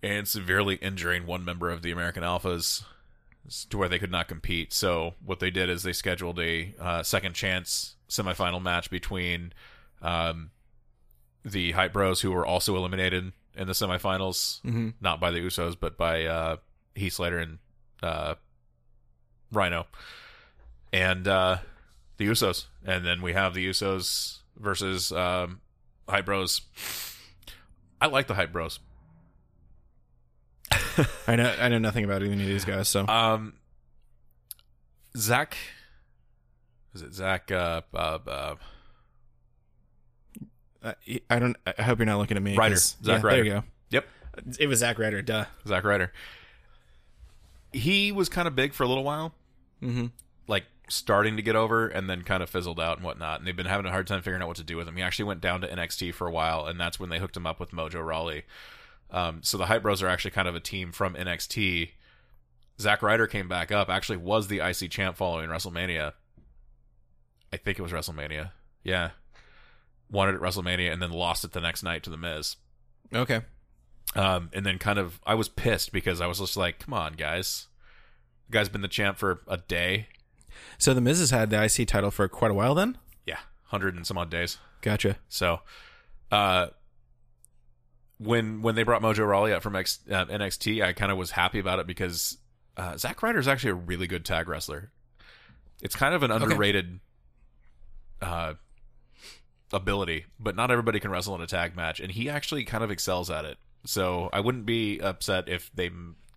and 0.02 0.26
severely 0.26 0.76
injuring 0.76 1.26
one 1.26 1.44
member 1.44 1.68
of 1.70 1.82
the 1.82 1.90
American 1.90 2.22
Alphas 2.22 2.84
to 3.68 3.76
where 3.78 3.88
they 3.88 3.98
could 3.98 4.10
not 4.10 4.28
compete. 4.28 4.72
So 4.72 5.14
what 5.24 5.40
they 5.40 5.50
did 5.50 5.68
is 5.68 5.82
they 5.82 5.92
scheduled 5.92 6.38
a 6.40 6.74
uh, 6.80 7.02
second 7.02 7.34
chance 7.34 7.96
semifinal 8.10 8.60
match 8.60 8.90
between 8.90 9.52
um, 10.02 10.50
the 11.44 11.72
Hype 11.72 11.92
Bros, 11.94 12.20
who 12.20 12.30
were 12.32 12.44
also 12.44 12.76
eliminated 12.76 13.32
in 13.56 13.66
the 13.66 13.72
semifinals, 13.72 14.60
Mm-hmm. 14.62 14.90
not 15.00 15.20
by 15.20 15.30
the 15.30 15.38
Usos, 15.38 15.76
but 15.80 15.96
by 15.96 16.24
uh, 16.26 16.56
Heath 16.94 17.14
Slater 17.14 17.38
and 17.38 17.58
uh, 18.02 18.34
Rhino, 19.52 19.86
and 20.92 21.26
uh, 21.26 21.58
the 22.18 22.26
Usos. 22.26 22.66
And 22.84 23.04
then 23.06 23.22
we 23.22 23.32
have 23.32 23.54
the 23.54 23.66
Usos 23.68 24.38
versus 24.56 25.10
um, 25.12 25.60
Hype 26.08 26.26
Bros. 26.26 26.62
I 28.00 28.06
like 28.06 28.26
the 28.26 28.34
Hype 28.34 28.52
Bros. 28.52 28.80
I 31.26 31.36
know 31.36 31.54
I 31.58 31.68
know 31.68 31.78
nothing 31.78 32.04
about 32.04 32.22
any 32.22 32.32
of 32.32 32.38
these 32.48 32.64
guys. 32.64 32.88
So 32.88 33.06
Um, 33.06 33.54
Zack, 35.16 35.56
is 36.94 37.02
it 37.02 37.14
Zack? 37.14 37.50
Uh, 37.50 37.82
uh, 37.94 38.18
uh, 38.26 38.54
uh, 40.82 40.92
I 41.28 41.38
don't. 41.38 41.56
I 41.78 41.82
hope 41.82 41.98
you're 41.98 42.06
not 42.06 42.18
looking 42.18 42.36
at 42.36 42.42
me. 42.42 42.56
Ryder. 42.56 42.74
'cause- 42.74 42.96
Zack 43.02 43.22
yeah, 43.22 43.26
Ryder. 43.28 43.36
There 43.36 43.44
you 43.44 43.50
go. 43.52 43.64
Yep, 43.90 44.06
It 44.58 44.66
was 44.66 44.78
Zack 44.78 44.98
Ryder. 44.98 45.22
Duh. 45.22 45.44
Zack 45.66 45.84
Ryder. 45.84 46.12
He 47.72 48.12
was 48.12 48.28
kind 48.28 48.48
of 48.48 48.56
big 48.56 48.72
for 48.72 48.82
a 48.82 48.88
little 48.88 49.04
while, 49.04 49.34
Mm-hmm. 49.82 50.06
like 50.48 50.64
starting 50.88 51.36
to 51.36 51.42
get 51.42 51.54
over, 51.54 51.86
and 51.86 52.08
then 52.10 52.22
kind 52.22 52.42
of 52.42 52.50
fizzled 52.50 52.80
out 52.80 52.96
and 52.96 53.04
whatnot. 53.04 53.38
And 53.38 53.46
they've 53.46 53.54
been 53.56 53.66
having 53.66 53.86
a 53.86 53.90
hard 53.90 54.06
time 54.06 54.20
figuring 54.22 54.42
out 54.42 54.48
what 54.48 54.56
to 54.56 54.64
do 54.64 54.76
with 54.76 54.88
him. 54.88 54.96
He 54.96 55.02
actually 55.02 55.26
went 55.26 55.40
down 55.40 55.60
to 55.60 55.68
NXT 55.68 56.12
for 56.14 56.26
a 56.26 56.30
while, 56.32 56.66
and 56.66 56.80
that's 56.80 56.98
when 56.98 57.10
they 57.10 57.18
hooked 57.18 57.36
him 57.36 57.46
up 57.46 57.60
with 57.60 57.70
Mojo 57.70 58.04
Rawley. 58.04 58.42
Um, 59.10 59.40
so 59.42 59.56
the 59.58 59.66
Hype 59.66 59.82
Bros 59.82 60.02
are 60.02 60.08
actually 60.08 60.30
kind 60.32 60.48
of 60.48 60.54
a 60.56 60.60
team 60.60 60.90
from 60.92 61.14
NXT. 61.14 61.90
Zack 62.80 63.02
Ryder 63.02 63.26
came 63.26 63.48
back 63.48 63.70
up. 63.70 63.88
Actually, 63.88 64.18
was 64.18 64.48
the 64.48 64.60
IC 64.60 64.90
champ 64.90 65.16
following 65.16 65.48
WrestleMania. 65.50 66.12
I 67.52 67.56
think 67.56 67.78
it 67.78 67.82
was 67.82 67.92
WrestleMania. 67.92 68.52
Yeah, 68.84 69.10
won 70.10 70.28
it 70.28 70.34
at 70.34 70.40
WrestleMania, 70.40 70.92
and 70.92 71.00
then 71.00 71.10
lost 71.10 71.44
it 71.44 71.52
the 71.52 71.60
next 71.60 71.82
night 71.82 72.02
to 72.04 72.10
the 72.10 72.16
Miz. 72.16 72.56
Okay. 73.14 73.40
Um, 74.16 74.50
and 74.52 74.66
then 74.66 74.78
kind 74.78 74.98
of, 74.98 75.20
I 75.24 75.34
was 75.34 75.48
pissed 75.48 75.92
because 75.92 76.20
I 76.20 76.26
was 76.26 76.38
just 76.38 76.56
like, 76.56 76.80
come 76.80 76.94
on, 76.94 77.12
guys. 77.14 77.68
The 78.48 78.58
guy's 78.58 78.68
been 78.68 78.82
the 78.82 78.88
champ 78.88 79.18
for 79.18 79.42
a 79.46 79.56
day. 79.56 80.08
So 80.78 80.94
the 80.94 81.00
Miz 81.00 81.20
has 81.20 81.30
had 81.30 81.50
the 81.50 81.62
IC 81.62 81.86
title 81.86 82.10
for 82.10 82.26
quite 82.28 82.50
a 82.50 82.54
while. 82.54 82.74
Then. 82.74 82.98
Yeah, 83.24 83.38
100 83.68 83.94
and 83.94 84.06
some 84.06 84.18
odd 84.18 84.30
days. 84.30 84.58
Gotcha. 84.82 85.16
So, 85.28 85.60
uh, 86.32 86.68
when 88.18 88.62
when 88.62 88.74
they 88.74 88.82
brought 88.82 89.02
Mojo 89.02 89.26
Rawley 89.26 89.52
up 89.52 89.62
from 89.62 89.76
X, 89.76 90.00
uh, 90.10 90.26
NXT, 90.26 90.82
I 90.84 90.92
kind 90.92 91.12
of 91.12 91.18
was 91.18 91.30
happy 91.30 91.58
about 91.58 91.78
it 91.78 91.86
because 91.86 92.38
uh, 92.76 92.96
Zack 92.96 93.22
Ryder 93.22 93.38
is 93.38 93.48
actually 93.48 93.70
a 93.70 93.74
really 93.74 94.06
good 94.06 94.24
tag 94.24 94.48
wrestler. 94.48 94.90
It's 95.82 95.96
kind 95.96 96.14
of 96.14 96.22
an 96.22 96.30
underrated 96.30 97.00
uh, 98.22 98.54
ability, 99.72 100.26
but 100.38 100.56
not 100.56 100.70
everybody 100.70 101.00
can 101.00 101.10
wrestle 101.10 101.34
in 101.34 101.40
a 101.40 101.46
tag 101.46 101.76
match, 101.76 102.00
and 102.00 102.12
he 102.12 102.28
actually 102.28 102.64
kind 102.64 102.84
of 102.84 102.90
excels 102.90 103.30
at 103.30 103.44
it. 103.44 103.58
So 103.84 104.28
I 104.32 104.40
wouldn't 104.40 104.66
be 104.66 105.00
upset 105.00 105.48
if 105.48 105.70
they 105.74 105.90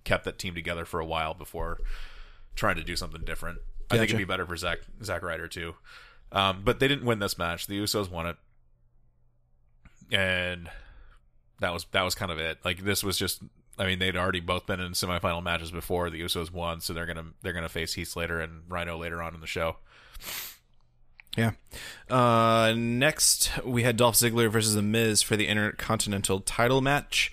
kept 0.04 0.26
that 0.26 0.39
team 0.39 0.56
together 0.56 0.86
for 0.86 1.00
a 1.00 1.06
while 1.06 1.34
before 1.34 1.80
trying 2.56 2.76
to 2.76 2.84
do 2.84 2.96
something 2.96 3.24
different. 3.24 3.60
I 3.91 3.98
think 3.98 4.10
it'd 4.10 4.17
be 4.17 4.26
better 4.26 4.46
for 4.46 4.56
Zack 4.56 4.80
Zack 5.04 5.24
Ryder 5.24 5.48
too. 5.48 5.76
Um, 6.32 6.62
but 6.63 6.80
they 6.80 6.88
didn't 6.88 7.06
win 7.06 7.19
this 7.19 7.38
match. 7.38 7.67
The 7.67 7.80
Usos 7.80 8.10
won 8.10 8.28
it, 8.28 8.38
and 10.12 10.69
that 11.60 11.74
was 11.74 11.86
that 11.91 12.02
was 12.02 12.15
kind 12.15 12.32
of 12.32 12.39
it. 12.39 12.60
Like 12.63 12.84
this 12.84 13.04
was 13.04 13.17
just 13.17 13.41
I 13.78 13.86
mean, 13.86 14.00
they'd 14.00 14.15
already 14.15 14.39
both 14.39 14.65
been 14.67 14.80
in 14.80 14.91
semifinal 14.91 15.41
matches 15.41 15.72
before. 15.72 16.10
The 16.10 16.22
Usos 16.22 16.52
won, 16.52 16.82
so 16.82 16.93
they're 16.93 17.06
gonna 17.06 17.26
they're 17.41 17.54
gonna 17.54 17.69
face 17.69 17.93
Heath 17.93 18.10
Slater 18.10 18.39
and 18.39 18.63
Rhino 18.67 18.98
later 18.98 19.22
on 19.22 19.34
in 19.34 19.41
the 19.41 19.48
show. 19.48 19.78
Yeah. 21.38 21.52
Uh, 22.10 22.74
next, 22.78 23.50
we 23.65 23.84
had 23.84 23.98
Dolph 23.98 24.15
Ziggler 24.15 24.52
versus 24.52 24.76
The 24.76 24.82
Miz 24.84 25.22
for 25.22 25.36
the 25.36 25.48
Intercontinental 25.48 26.41
title 26.41 26.82
match. 26.82 27.32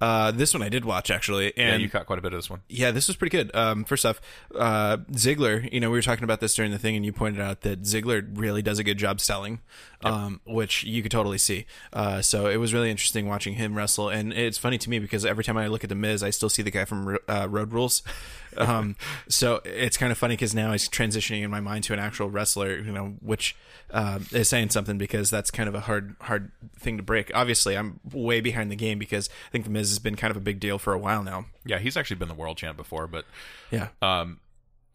Uh, 0.00 0.30
this 0.30 0.54
one 0.54 0.62
I 0.62 0.70
did 0.70 0.86
watch 0.86 1.10
actually, 1.10 1.52
Yeah, 1.58 1.74
and 1.74 1.82
you 1.82 1.90
caught 1.90 2.06
quite 2.06 2.18
a 2.18 2.22
bit 2.22 2.32
of 2.32 2.38
this 2.38 2.48
one. 2.48 2.60
yeah, 2.70 2.90
this 2.90 3.06
was 3.06 3.16
pretty 3.18 3.36
good. 3.36 3.54
Um, 3.54 3.84
first 3.84 4.06
off, 4.06 4.18
uh, 4.58 4.96
Ziggler, 5.12 5.70
you 5.70 5.78
know, 5.78 5.90
we 5.90 5.98
were 5.98 6.02
talking 6.02 6.24
about 6.24 6.40
this 6.40 6.54
during 6.54 6.70
the 6.70 6.78
thing, 6.78 6.96
and 6.96 7.04
you 7.04 7.12
pointed 7.12 7.38
out 7.42 7.60
that 7.62 7.82
Ziggler 7.82 8.26
really 8.32 8.62
does 8.62 8.78
a 8.78 8.84
good 8.84 8.96
job 8.96 9.20
selling, 9.20 9.60
um, 10.02 10.40
which 10.46 10.84
you 10.84 11.02
could 11.02 11.10
totally 11.12 11.36
see. 11.36 11.66
Uh, 11.92 12.22
so 12.22 12.46
it 12.46 12.56
was 12.56 12.72
really 12.72 12.90
interesting 12.90 13.28
watching 13.28 13.54
him 13.56 13.74
wrestle, 13.74 14.08
and 14.08 14.32
it's 14.32 14.56
funny 14.56 14.78
to 14.78 14.88
me 14.88 15.00
because 15.00 15.26
every 15.26 15.44
time 15.44 15.58
I 15.58 15.66
look 15.66 15.84
at 15.84 15.90
the 15.90 15.96
Miz, 15.96 16.22
I 16.22 16.30
still 16.30 16.48
see 16.48 16.62
the 16.62 16.70
guy 16.70 16.86
from 16.86 17.18
uh, 17.28 17.46
Road 17.50 17.74
Rules. 17.74 18.02
Um, 18.56 18.96
so 19.28 19.60
it's 19.64 19.96
kind 19.96 20.10
of 20.12 20.18
funny 20.18 20.34
because 20.34 20.54
now 20.54 20.72
he's 20.72 20.88
transitioning 20.88 21.42
in 21.42 21.50
my 21.50 21.60
mind 21.60 21.84
to 21.84 21.92
an 21.92 21.98
actual 21.98 22.28
wrestler, 22.30 22.78
you 22.78 22.92
know, 22.92 23.14
which 23.20 23.56
uh, 23.90 24.18
is 24.32 24.48
saying 24.48 24.70
something 24.70 24.98
because 24.98 25.30
that's 25.30 25.50
kind 25.50 25.68
of 25.68 25.74
a 25.74 25.80
hard, 25.80 26.16
hard 26.20 26.50
thing 26.78 26.96
to 26.96 27.02
break. 27.02 27.30
Obviously, 27.34 27.76
I'm 27.76 28.00
way 28.12 28.40
behind 28.40 28.70
the 28.70 28.76
game 28.76 28.98
because 28.98 29.28
I 29.48 29.50
think 29.50 29.64
the 29.64 29.70
Miz 29.70 29.88
has 29.90 29.98
been 29.98 30.16
kind 30.16 30.30
of 30.30 30.36
a 30.36 30.40
big 30.40 30.60
deal 30.60 30.78
for 30.78 30.92
a 30.92 30.98
while 30.98 31.22
now. 31.22 31.46
Yeah, 31.64 31.78
he's 31.78 31.96
actually 31.96 32.16
been 32.16 32.28
the 32.28 32.34
world 32.34 32.56
champ 32.56 32.76
before, 32.76 33.06
but 33.06 33.24
Yeah. 33.70 33.88
um, 34.02 34.40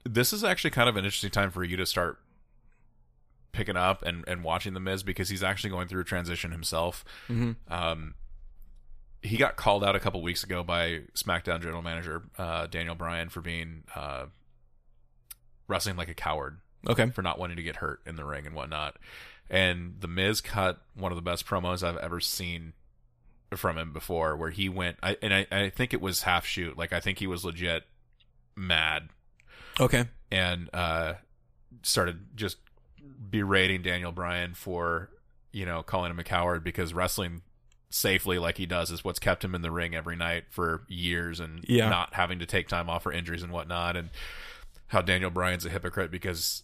this 0.04 0.34
is 0.34 0.44
actually 0.44 0.72
kind 0.72 0.88
of 0.90 0.96
an 0.98 1.06
interesting 1.06 1.32
time 1.32 1.50
for 1.52 1.64
you 1.64 1.78
to 1.78 1.86
start 1.86 2.20
picking 3.52 3.78
up 3.78 4.04
and, 4.04 4.24
and 4.28 4.44
watching 4.44 4.74
the 4.74 4.80
Miz 4.80 5.02
because 5.02 5.30
he's 5.30 5.42
actually 5.44 5.70
going 5.70 5.88
through 5.88 6.02
a 6.02 6.06
transition 6.06 6.52
himself. 6.52 7.06
Mm-hmm. 7.30 7.74
Um, 7.74 8.16
he 9.26 9.38
got 9.38 9.56
called 9.56 9.84
out 9.84 9.96
a 9.96 10.00
couple 10.00 10.22
weeks 10.22 10.44
ago 10.44 10.64
by 10.64 11.02
SmackDown 11.16 11.62
general 11.62 11.82
manager 11.82 12.24
uh, 12.38 12.68
Daniel 12.68 12.96
Bryan 12.96 13.30
for 13.30 13.42
being 13.42 13.84
uh, 13.96 14.26
wrestling 15.68 15.96
like 15.98 16.10
a 16.10 16.14
coward 16.14 16.60
Okay. 16.88 17.10
for 17.10 17.22
not 17.22 17.40
wanting 17.40 17.58
to 17.58 17.64
get 17.64 17.78
hurt 17.78 18.02
in 18.06 18.16
the 18.16 18.24
ring 18.24 18.46
and 18.46 18.56
whatnot. 18.56 18.98
And 19.50 19.96
the 20.00 20.08
Miz 20.08 20.40
cut 20.42 20.82
one 20.96 21.12
of 21.12 21.16
the 21.16 21.22
best 21.22 21.46
promos 21.46 21.82
I've 21.84 21.98
ever 21.98 22.20
seen 22.20 22.74
from 23.56 23.78
him 23.78 23.94
before, 23.94 24.36
where 24.36 24.50
he 24.52 24.70
went, 24.70 24.98
I, 25.02 25.18
and 25.22 25.34
I, 25.34 25.48
I 25.52 25.70
think 25.70 25.94
it 25.94 26.02
was 26.02 26.24
half 26.24 26.46
shoot. 26.46 26.78
Like 26.78 26.94
I 26.94 27.00
think 27.00 27.20
he 27.20 27.28
was 27.28 27.44
legit 27.46 27.84
mad 28.56 29.10
Okay. 29.80 30.06
and 30.32 30.70
uh, 30.74 31.14
started 31.84 32.36
just 32.36 32.58
berating 33.30 33.82
Daniel 33.82 34.12
Bryan 34.12 34.54
for 34.54 35.10
you 35.52 35.66
know 35.66 35.84
calling 35.84 36.12
him 36.12 36.20
a 36.20 36.24
coward 36.24 36.64
because 36.64 36.94
wrestling 36.94 37.42
safely 37.90 38.38
like 38.40 38.58
he 38.58 38.66
does 38.66 38.92
is 38.92 39.04
what's 39.04 39.20
kept 39.20 39.44
him 39.44 39.56
in 39.56 39.62
the 39.62 39.72
ring 39.72 39.96
every 39.96 40.16
night 40.16 40.46
for 40.50 40.84
years 40.88 41.40
and 41.40 41.64
Yeah. 41.68 41.90
not 41.90 42.14
having 42.14 42.40
to 42.40 42.46
take 42.46 42.68
time 42.68 42.90
off 42.90 43.04
for 43.04 43.12
injuries 43.12 43.44
and 43.44 43.52
whatnot 43.52 43.96
and 43.96 44.10
how 44.88 45.02
Daniel 45.02 45.30
Bryan's 45.32 45.66
a 45.66 45.70
hypocrite 45.70 46.12
because 46.12 46.64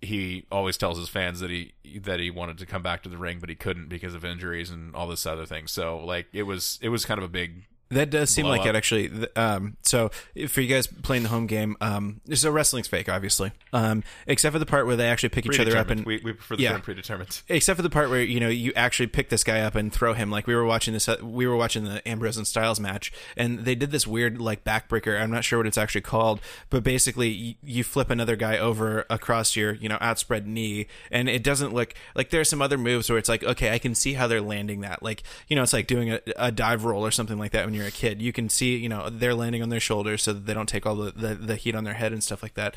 he 0.00 0.46
always 0.50 0.76
tells 0.76 0.98
his 0.98 1.08
fans 1.08 1.40
that 1.40 1.50
he 1.50 1.72
that 2.00 2.18
he 2.18 2.30
wanted 2.30 2.58
to 2.58 2.66
come 2.66 2.82
back 2.82 3.02
to 3.04 3.08
the 3.08 3.16
ring 3.18 3.38
but 3.40 3.48
he 3.48 3.54
couldn't 3.54 3.88
because 3.88 4.14
of 4.14 4.24
injuries 4.24 4.68
and 4.70 4.94
all 4.96 5.06
this 5.06 5.24
other 5.26 5.46
thing 5.46 5.66
so 5.68 5.98
like 6.04 6.26
it 6.32 6.42
was 6.42 6.78
it 6.82 6.88
was 6.88 7.04
kind 7.04 7.18
of 7.18 7.24
a 7.24 7.28
big 7.28 7.64
That 7.92 8.10
does 8.10 8.30
seem 8.30 8.46
like 8.46 8.62
up. 8.62 8.68
it 8.68 8.74
actually. 8.76 9.10
Um, 9.36 9.76
so 9.82 10.10
for 10.48 10.60
you 10.60 10.68
guys 10.68 10.86
playing 10.86 11.22
the 11.24 11.28
home 11.28 11.46
game, 11.46 11.76
um, 11.80 12.20
so 12.34 12.50
wrestling's 12.50 12.88
fake, 12.88 13.08
obviously. 13.08 13.52
Um, 13.72 14.02
except 14.26 14.52
for 14.52 14.58
the 14.58 14.66
part 14.66 14.86
where 14.86 14.96
they 14.96 15.08
actually 15.08 15.28
pick 15.30 15.46
each 15.46 15.58
other 15.60 15.76
up 15.76 15.90
and 15.90 16.04
we, 16.04 16.20
we 16.24 16.32
prefer 16.32 16.56
the 16.56 16.62
Yeah. 16.62 16.72
term 16.72 16.82
predetermined 16.82 17.42
except 17.48 17.76
for 17.76 17.82
the 17.82 17.90
part 17.90 18.10
where 18.10 18.22
you 18.22 18.40
know 18.40 18.48
you 18.48 18.72
actually 18.76 19.06
pick 19.06 19.28
this 19.28 19.44
guy 19.44 19.60
up 19.60 19.74
and 19.74 19.92
throw 19.92 20.14
him 20.14 20.30
like 20.30 20.46
we 20.46 20.54
were 20.54 20.64
watching 20.64 20.92
this 20.92 21.08
uh, 21.08 21.16
we 21.22 21.46
were 21.46 21.56
watching 21.56 21.84
the 21.84 22.06
Ambrose 22.06 22.36
and 22.36 22.46
Styles 22.46 22.78
match 22.80 23.12
and 23.36 23.60
they 23.60 23.74
did 23.74 23.90
this 23.90 24.06
weird 24.06 24.40
like 24.40 24.64
backbreaker 24.64 25.20
I'm 25.20 25.30
not 25.30 25.44
sure 25.44 25.58
what 25.58 25.66
it's 25.66 25.78
actually 25.78 26.02
called 26.02 26.40
but 26.70 26.82
basically 26.82 27.28
you, 27.28 27.54
you 27.62 27.84
flip 27.84 28.10
another 28.10 28.36
guy 28.36 28.58
over 28.58 29.06
across 29.08 29.56
your 29.56 29.74
you 29.74 29.88
know 29.88 29.98
outspread 30.00 30.46
knee 30.46 30.86
and 31.10 31.28
it 31.28 31.42
doesn't 31.42 31.72
look 31.72 31.94
like 32.14 32.30
there's 32.30 32.48
some 32.48 32.60
other 32.62 32.76
moves 32.78 33.08
where 33.08 33.18
it's 33.18 33.28
like 33.28 33.42
okay 33.44 33.72
I 33.72 33.78
can 33.78 33.94
see 33.94 34.14
how 34.14 34.26
they're 34.26 34.40
landing 34.40 34.80
that 34.80 35.02
like 35.02 35.22
you 35.48 35.56
know 35.56 35.62
it's 35.62 35.72
like 35.72 35.86
doing 35.86 36.10
a, 36.12 36.20
a 36.36 36.52
dive 36.52 36.84
roll 36.84 37.04
or 37.04 37.10
something 37.10 37.38
like 37.38 37.52
that 37.52 37.64
when 37.64 37.74
you're 37.74 37.81
a 37.86 37.90
kid 37.90 38.20
you 38.22 38.32
can 38.32 38.48
see 38.48 38.76
you 38.76 38.88
know 38.88 39.08
they're 39.10 39.34
landing 39.34 39.62
on 39.62 39.68
their 39.68 39.80
shoulders 39.80 40.22
so 40.22 40.32
that 40.32 40.46
they 40.46 40.54
don't 40.54 40.68
take 40.68 40.86
all 40.86 40.96
the, 40.96 41.12
the, 41.12 41.34
the 41.34 41.56
heat 41.56 41.74
on 41.74 41.84
their 41.84 41.94
head 41.94 42.12
and 42.12 42.22
stuff 42.22 42.42
like 42.42 42.54
that 42.54 42.74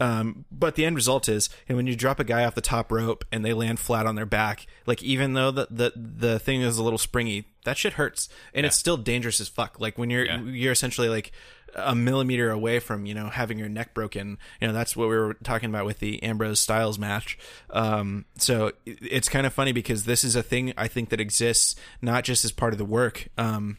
um, 0.00 0.46
but 0.50 0.74
the 0.74 0.84
end 0.84 0.96
result 0.96 1.28
is, 1.28 1.48
and 1.68 1.76
when 1.76 1.86
you 1.86 1.94
drop 1.94 2.18
a 2.18 2.24
guy 2.24 2.44
off 2.44 2.56
the 2.56 2.60
top 2.60 2.90
rope 2.90 3.24
and 3.30 3.44
they 3.44 3.52
land 3.52 3.78
flat 3.78 4.04
on 4.04 4.16
their 4.16 4.26
back, 4.26 4.66
like 4.84 5.00
even 5.02 5.34
though 5.34 5.52
the 5.52 5.68
the, 5.70 5.92
the 5.94 6.38
thing 6.40 6.60
is 6.62 6.76
a 6.76 6.82
little 6.82 6.98
springy, 6.98 7.44
that 7.64 7.76
shit 7.76 7.92
hurts, 7.92 8.28
and 8.52 8.66
it's 8.66 8.74
still 8.74 8.96
dangerous 8.96 9.40
as 9.40 9.48
fuck. 9.48 9.78
Like 9.78 9.98
when 9.98 10.10
you're 10.10 10.24
Yeah. 10.24 10.40
you're 10.40 10.72
essentially 10.72 11.08
like 11.08 11.30
a 11.76 11.94
millimeter 11.94 12.50
away 12.50 12.80
from 12.80 13.06
you 13.06 13.14
know 13.14 13.28
having 13.28 13.58
your 13.58 13.68
neck 13.68 13.94
broken. 13.94 14.38
You 14.60 14.66
know 14.68 14.72
that's 14.72 14.96
what 14.96 15.08
we 15.08 15.14
were 15.16 15.34
talking 15.44 15.68
about 15.70 15.86
with 15.86 16.00
the 16.00 16.20
Ambrose 16.22 16.58
Styles 16.58 16.98
match. 16.98 17.38
Um, 17.70 18.24
so 18.38 18.72
it's 18.86 19.28
kind 19.28 19.46
of 19.46 19.52
funny 19.52 19.70
because 19.72 20.04
this 20.04 20.24
is 20.24 20.34
a 20.34 20.42
thing 20.42 20.72
I 20.76 20.88
think 20.88 21.10
that 21.10 21.20
exists 21.20 21.76
not 22.00 22.24
just 22.24 22.44
as 22.44 22.50
part 22.50 22.72
of 22.72 22.78
the 22.78 22.84
work. 22.84 23.28
Um, 23.38 23.76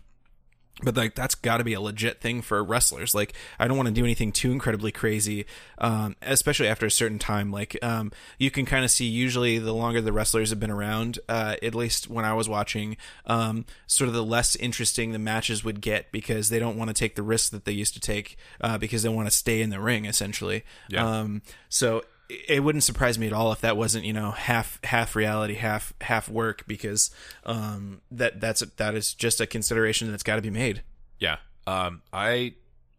but 0.81 0.97
like 0.97 1.15
that's 1.15 1.36
got 1.36 1.57
to 1.57 1.63
be 1.63 1.73
a 1.73 1.81
legit 1.81 2.19
thing 2.19 2.41
for 2.41 2.63
wrestlers. 2.63 3.13
Like 3.13 3.33
i 3.59 3.67
don't 3.67 3.77
want 3.77 3.88
to 3.88 3.93
do 3.93 4.03
anything 4.03 4.31
too 4.31 4.51
incredibly 4.51 4.91
crazy 4.91 5.45
um, 5.77 6.15
especially 6.21 6.67
after 6.67 6.86
a 6.86 6.91
certain 6.91 7.19
time. 7.19 7.51
Like 7.51 7.77
um, 7.83 8.12
you 8.38 8.49
can 8.49 8.65
kind 8.65 8.86
of 8.86 8.91
see 8.91 9.05
usually 9.05 9.59
the 9.59 9.73
longer 9.73 10.01
the 10.01 10.13
wrestlers 10.13 10.49
have 10.49 10.59
been 10.59 10.71
around 10.71 11.19
uh, 11.29 11.55
at 11.62 11.75
least 11.75 12.09
when 12.09 12.25
i 12.25 12.33
was 12.33 12.47
watching 12.47 12.97
um, 13.25 13.65
sort 13.86 14.07
of 14.07 14.13
the 14.13 14.23
less 14.23 14.55
interesting 14.55 15.12
the 15.12 15.19
matches 15.19 15.63
would 15.63 15.81
get 15.81 16.12
because 16.12 16.49
they 16.49 16.59
don't 16.59 16.77
want 16.77 16.89
to 16.89 16.93
take 16.93 17.15
the 17.15 17.23
risks 17.23 17.49
that 17.49 17.65
they 17.65 17.71
used 17.71 17.93
to 17.93 17.99
take 17.99 18.38
uh, 18.62 18.77
because 18.77 19.03
they 19.03 19.09
want 19.09 19.27
to 19.27 19.36
stay 19.36 19.62
in 19.62 19.69
the 19.69 19.79
ring 19.79 20.05
essentially. 20.05 20.63
Yeah. 20.89 21.05
um, 21.05 21.41
so 21.69 22.03
it 22.47 22.63
wouldn't 22.63 22.83
surprise 22.83 23.17
me 23.19 23.27
at 23.27 23.33
all 23.33 23.51
if 23.51 23.61
that 23.61 23.77
wasn't 23.77 24.05
you 24.05 24.13
know 24.13 24.31
half 24.31 24.79
half 24.83 25.15
reality 25.15 25.55
half 25.55 25.93
half 26.01 26.29
work 26.29 26.65
because 26.67 27.11
um 27.45 28.01
that 28.11 28.39
that's 28.39 28.61
that 28.77 28.95
is 28.95 29.13
just 29.13 29.41
a 29.41 29.47
consideration 29.47 30.09
that's 30.09 30.23
got 30.23 30.35
to 30.37 30.41
be 30.41 30.49
made 30.49 30.83
Yeah. 31.19 31.37
Um, 31.65 32.01
I 32.11 32.55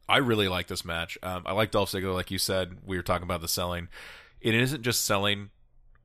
I 0.09 0.19
really 0.19 0.49
like 0.49 0.67
this 0.69 0.85
match. 0.85 1.19
Um, 1.23 1.43
I 1.47 1.53
like 1.53 1.71
Dolph 1.71 1.91
Ziggler, 1.91 2.15
like 2.15 2.31
you 2.31 2.39
said. 2.39 2.79
We 2.85 2.97
were 2.97 3.03
talking 3.03 3.25
about 3.25 3.41
the 3.41 3.49
selling. 3.49 3.89
It 4.41 4.55
isn't 4.55 4.83
just 4.83 5.05
selling 5.05 5.51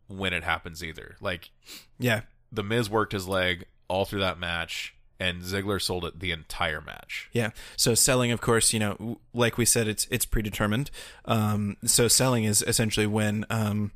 when 0.07 0.33
it 0.33 0.43
happens 0.43 0.83
either. 0.83 1.15
Like 1.21 1.51
yeah 1.97 2.21
the 2.51 2.63
Miz 2.63 2.89
worked 2.89 3.13
his 3.13 3.27
leg 3.27 3.65
all 3.87 4.05
through 4.05 4.21
that 4.21 4.39
match, 4.39 4.95
and 5.19 5.41
Ziggler 5.41 5.81
sold 5.81 6.05
it 6.05 6.19
the 6.19 6.31
entire 6.31 6.81
match. 6.81 7.29
yeah 7.33 7.51
so 7.75 7.93
selling 7.93 8.31
of 8.31 8.41
course 8.41 8.73
you 8.73 8.79
know 8.79 9.19
like 9.33 9.57
we 9.57 9.65
said 9.65 9.87
it's 9.87 10.07
it's 10.09 10.25
predetermined 10.25 10.89
um 11.25 11.75
so 11.85 12.07
selling 12.07 12.43
is 12.43 12.63
essentially 12.67 13.07
when 13.07 13.45
um 13.49 13.91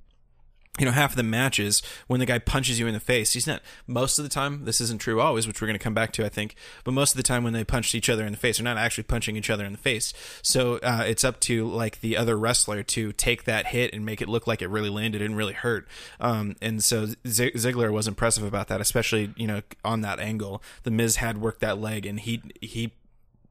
you 0.80 0.86
know, 0.86 0.92
half 0.92 1.12
of 1.12 1.18
the 1.18 1.24
matches 1.24 1.84
when 2.08 2.20
the 2.20 2.26
guy 2.26 2.40
punches 2.40 2.80
you 2.80 2.88
in 2.88 2.96
the 2.96 3.00
face, 3.00 3.34
he's 3.34 3.46
not 3.46 3.62
most 3.86 4.18
of 4.18 4.24
the 4.24 4.30
time. 4.30 4.66
This 4.66 4.82
isn't 4.82 5.00
true 5.00 5.22
always, 5.22 5.46
which 5.46 5.62
we're 5.62 5.68
going 5.68 5.78
to 5.78 5.84
come 5.84 5.94
back 5.94 6.12
to, 6.14 6.26
I 6.26 6.30
think. 6.30 6.56
But 6.84 6.94
most 6.94 7.12
of 7.12 7.18
the 7.18 7.24
time, 7.24 7.44
when 7.44 7.54
they 7.54 7.64
punch 7.64 7.94
each 7.94 8.10
other 8.10 8.26
in 8.26 8.32
the 8.32 8.40
face, 8.40 8.58
they're 8.58 8.64
not 8.64 8.78
actually 8.78 9.04
punching 9.04 9.36
each 9.36 9.52
other 9.52 9.66
in 9.66 9.74
the 9.74 9.78
face. 9.78 10.14
So 10.42 10.78
uh, 10.78 11.04
it's 11.06 11.24
up 11.24 11.40
to 11.42 11.68
like 11.68 12.02
the 12.02 12.18
other 12.18 12.36
wrestler 12.36 12.82
to 12.82 13.12
take 13.14 13.44
that 13.44 13.68
hit 13.68 13.94
and 13.94 14.04
make 14.04 14.20
it 14.20 14.28
look 14.28 14.48
like 14.48 14.64
it 14.64 14.68
really 14.68 14.90
landed 14.90 15.22
and 15.22 15.38
really 15.38 15.54
hurt. 15.54 15.88
Um, 16.20 16.56
and 16.60 16.84
so 16.84 17.06
Z- 17.06 17.52
Ziggler 17.52 17.92
was 17.92 18.08
impressive 18.08 18.44
about 18.44 18.68
that, 18.70 18.82
especially 18.82 19.32
you 19.38 19.46
know 19.46 19.62
on 19.86 20.02
that 20.02 20.20
angle. 20.20 20.64
The 20.84 20.92
Miz 20.92 21.18
had 21.18 21.40
worked 21.40 21.62
that 21.62 21.78
leg, 21.78 22.08
and 22.08 22.20
he 22.20 22.42
he 22.62 22.94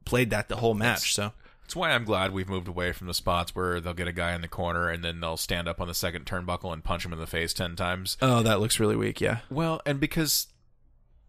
played 0.05 0.31
that 0.31 0.49
the 0.49 0.57
whole 0.57 0.75
match. 0.75 1.15
So 1.15 1.33
That's 1.73 1.77
why 1.79 1.93
I'm 1.93 2.05
glad 2.05 2.35
we've 2.35 2.51
moved 2.51 2.69
away 2.69 2.93
from 2.93 3.07
the 3.07 3.15
spots 3.15 3.55
where 3.55 3.81
they'll 3.81 3.95
get 3.95 4.07
a 4.07 4.13
guy 4.13 4.35
in 4.35 4.43
the 4.43 4.47
corner 4.49 4.91
and 4.91 5.03
then 5.03 5.21
they'll 5.21 5.39
stand 5.39 5.69
up 5.69 5.81
on 5.81 5.89
the 5.89 5.95
second 5.95 6.27
turnbuckle 6.27 6.71
and 6.71 6.85
punch 6.85 7.03
him 7.07 7.15
in 7.15 7.19
the 7.19 7.27
face 7.27 7.55
ten 7.55 7.77
times. 7.77 8.19
oh, 8.21 8.43
that 8.43 8.61
looks 8.61 8.79
really 8.79 8.95
weak. 8.95 9.23
Yeah. 9.23 9.39
Well, 9.51 9.81
and 9.87 9.99
because 9.99 10.49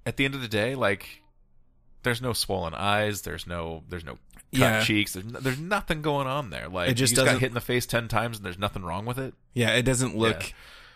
at 0.06 0.18
the 0.18 0.26
end 0.26 0.36
of 0.36 0.42
the 0.42 0.50
day, 0.50 0.76
like 0.76 1.22
there's 2.04 2.22
no 2.22 2.34
swollen 2.34 2.74
eyes, 2.74 3.22
there's 3.22 3.48
no 3.48 3.86
there's 3.88 4.04
no 4.04 4.16
cut 4.16 4.20
Yeah. 4.60 4.84
cheeks, 4.84 5.14
there's 5.14 5.26
no, 5.26 5.40
there's 5.40 5.60
nothing 5.60 6.02
going 6.02 6.28
on 6.28 6.50
there. 6.50 6.68
Like 6.68 6.90
It 6.90 6.96
just 6.96 7.16
got 7.16 7.24
doesn't- 7.24 7.40
hit 7.40 7.48
in 7.48 7.54
the 7.54 7.62
face 7.62 7.86
ten 7.86 8.10
times 8.10 8.36
and 8.36 8.46
there's 8.46 8.60
nothing 8.60 8.84
wrong 8.84 9.06
with 9.06 9.18
it. 9.20 9.34
Yeah, 9.54 9.70
it 9.76 9.84
doesn't 9.84 10.18
look. 10.18 10.52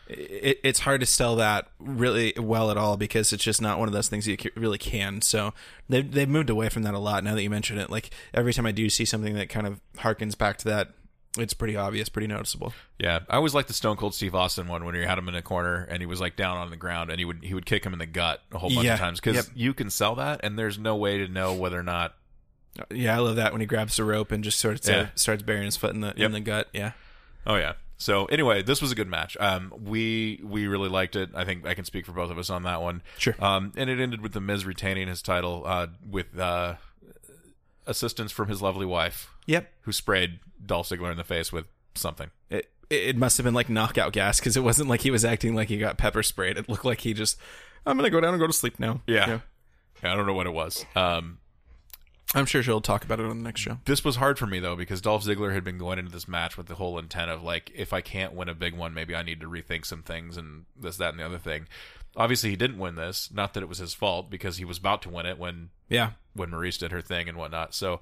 It, 0.10 0.60
it's 0.64 0.80
hard 0.80 1.01
to 1.01 1.05
sell 1.05 1.36
that 1.38 1.68
really 1.80 2.34
well 2.38 2.72
at 2.72 2.78
all 2.78 2.97
because 2.97 3.34
it's 3.34 3.43
just 3.43 3.62
not 3.62 3.80
one 3.80 3.88
of 3.88 3.93
those 3.93 4.08
things 4.10 4.28
you 4.28 4.38
really 4.55 4.78
can. 4.78 5.22
So 5.22 5.53
they've 5.89 6.10
they've 6.10 6.30
moved 6.30 6.49
away 6.49 6.70
from 6.70 6.84
that 6.84 6.93
a 6.93 6.99
lot. 6.99 7.24
Now 7.24 7.36
that 7.36 7.43
you 7.43 7.49
mention 7.49 7.78
it, 7.78 7.89
like 7.89 8.10
every 8.34 8.53
time 8.53 8.66
I 8.66 8.72
do 8.72 8.89
see 8.89 9.05
something 9.05 9.36
that 9.36 9.49
kind 9.49 9.68
of 9.68 9.82
harkens 9.97 10.38
back 10.38 10.58
to 10.60 10.66
that, 10.70 10.89
it's 11.38 11.53
pretty 11.53 11.76
obvious, 11.76 12.10
pretty 12.10 12.28
noticeable. 12.28 12.74
Yeah, 12.99 13.20
I 13.30 13.36
always 13.36 13.53
liked 13.53 13.68
the 13.68 13.74
Stone 13.74 13.97
Cold 13.97 14.16
Steve 14.16 14.34
Austin 14.34 14.68
one 14.68 14.86
when 14.86 14.95
he 14.95 15.01
had 15.01 15.18
him 15.18 15.28
in 15.30 15.36
a 15.36 15.41
corner 15.41 15.84
and 15.89 16.01
he 16.01 16.05
was 16.05 16.20
like 16.22 16.36
down 16.36 16.58
on 16.58 16.70
the 16.72 16.78
ground 16.78 17.10
and 17.12 17.20
he 17.20 17.26
would 17.26 17.43
he 17.43 17.53
would 17.53 17.66
kick 17.66 17.86
him 17.86 17.93
in 17.93 17.99
the 17.99 18.05
gut 18.08 18.41
a 18.51 18.58
whole 18.58 18.70
bunch 18.70 18.86
Yeah, 18.86 18.93
of 18.95 18.99
times 18.99 19.20
because 19.20 19.36
yep. 19.36 19.45
you 19.55 19.74
can 19.74 19.89
sell 19.89 20.16
that 20.16 20.39
and 20.43 20.58
there's 20.58 20.80
no 20.80 20.95
way 20.95 21.18
to 21.20 21.28
know 21.28 21.53
whether 21.53 21.80
or 21.80 21.84
not. 21.84 22.16
Uh, 22.80 22.84
yeah, 22.91 23.16
I 23.16 23.20
love 23.20 23.36
that 23.36 23.51
when 23.51 23.62
he 23.62 23.68
grabs 23.68 23.97
the 23.97 24.03
rope 24.03 24.32
and 24.32 24.43
just 24.43 24.60
sort 24.60 24.80
of 24.80 24.88
Yeah. 24.88 25.10
starts 25.16 25.43
burying 25.43 25.66
his 25.66 25.76
foot 25.78 25.93
in 25.93 26.01
the 26.01 26.14
Yep. 26.16 26.20
in 26.26 26.32
the 26.32 26.39
gut. 26.39 26.68
Yeah. 26.74 26.91
Oh 27.45 27.55
yeah. 27.55 27.74
So 27.98 28.26
anyway, 28.26 28.62
this 28.62 28.82
was 28.82 28.91
a 28.91 28.95
good 28.95 29.08
match. 29.08 29.36
Um, 29.39 29.74
we 29.84 30.39
we 30.43 30.68
really 30.68 30.89
liked 30.89 31.16
it. 31.16 31.32
I 31.34 31.45
think 31.45 31.66
I 31.66 31.74
can 31.74 31.84
speak 31.86 32.06
for 32.06 32.12
both 32.12 32.30
of 32.30 32.38
us 32.38 32.50
on 32.50 32.64
that 32.64 32.82
one. 32.82 33.02
Sure. 33.18 33.34
Um, 33.39 33.74
and 33.76 33.89
it 33.89 34.00
ended 34.00 34.22
with 34.22 34.34
the 34.34 34.41
Miz 34.41 34.66
retaining 34.66 35.08
his 35.08 35.22
title. 35.24 35.64
Uh, 35.66 35.88
with 36.08 36.38
uh, 36.38 36.76
assistance 37.86 38.32
from 38.32 38.50
his 38.50 38.62
lovely 38.62 38.86
wife, 38.86 39.30
Yep. 39.45 39.72
who 39.82 39.91
sprayed 39.91 40.39
Dolph 40.66 40.89
Ziggler 40.89 41.12
in 41.12 41.18
the 41.18 41.24
face 41.24 41.52
with 41.52 41.66
something. 41.95 42.30
It, 42.50 42.70
it 42.89 43.18
must 43.18 43.38
have 43.38 43.43
been 43.45 43.54
like 43.54 43.70
knockout 43.70 44.14
gas 44.14 44.39
because 44.39 44.56
it 44.58 44.64
wasn't 44.64 44.89
like 44.89 45.02
he 45.02 45.12
was 45.12 45.26
acting 45.26 45.56
like 45.56 45.70
he 45.70 45.78
got 45.78 45.98
pepper 45.98 46.24
sprayed. 46.24 46.58
It 46.58 46.70
looked 46.70 46.86
like 46.86 47.02
he 47.02 47.14
just, 47.14 47.38
I'm 47.86 47.98
gonna 47.98 48.10
go 48.10 48.22
down 48.22 48.34
and 48.34 48.39
go 48.39 48.48
to 48.48 48.54
sleep 48.54 48.80
now. 48.80 49.02
Yeah. 49.08 49.39
I 50.04 50.16
don't 50.16 50.28
know 50.28 50.34
what 50.34 50.45
it 50.48 50.54
was. 50.54 50.86
Um, 50.95 51.39
I'm 52.36 52.46
sure 52.46 52.62
she'll 52.62 52.82
talk 52.82 53.06
about 53.06 53.20
it 53.20 53.26
on 53.26 53.38
the 53.38 53.44
next 53.44 53.62
show. 53.62 53.78
this 53.86 54.04
was 54.04 54.18
hard 54.18 54.38
for 54.38 54.46
me 54.48 54.60
though 54.60 54.76
because 54.76 55.00
Dolph 55.02 55.24
Ziggler 55.24 55.54
had 55.54 55.64
been 55.64 55.78
going 55.78 55.98
into 55.98 56.12
this 56.12 56.28
match 56.28 56.58
with 56.58 56.68
the 56.68 56.76
whole 56.76 57.00
intent 57.00 57.32
of 57.32 57.42
like, 57.42 57.72
if 57.74 57.94
I 57.94 58.02
can't 58.02 58.34
win 58.34 58.50
a 58.50 58.54
big 58.54 58.76
one, 58.76 58.94
maybe 58.94 59.16
I 59.16 59.24
need 59.24 59.40
to 59.42 59.48
rethink 59.50 59.86
some 59.86 60.04
things 60.04 60.36
and 60.38 60.66
this, 60.80 60.98
that, 60.98 61.12
and 61.12 61.20
the 61.20 61.26
other 61.26 61.38
thing. 61.38 61.68
Obviously, 62.18 62.50
he 62.50 62.56
didn't 62.56 62.80
win 62.80 62.96
this. 62.96 63.30
Not 63.32 63.54
that 63.54 63.64
it 63.64 63.70
was 63.70 63.78
his 63.78 63.94
fault 63.94 64.30
because 64.30 64.58
he 64.58 64.66
was 64.66 64.78
about 64.78 65.02
to 65.04 65.10
win 65.10 65.26
it 65.26 65.38
when 65.38 65.70
Yeah. 65.88 66.12
when 66.34 66.50
Maryse 66.52 66.80
did 66.80 66.92
her 66.92 67.02
thing 67.02 67.30
and 67.30 67.38
whatnot. 67.38 67.74
So, 67.74 68.02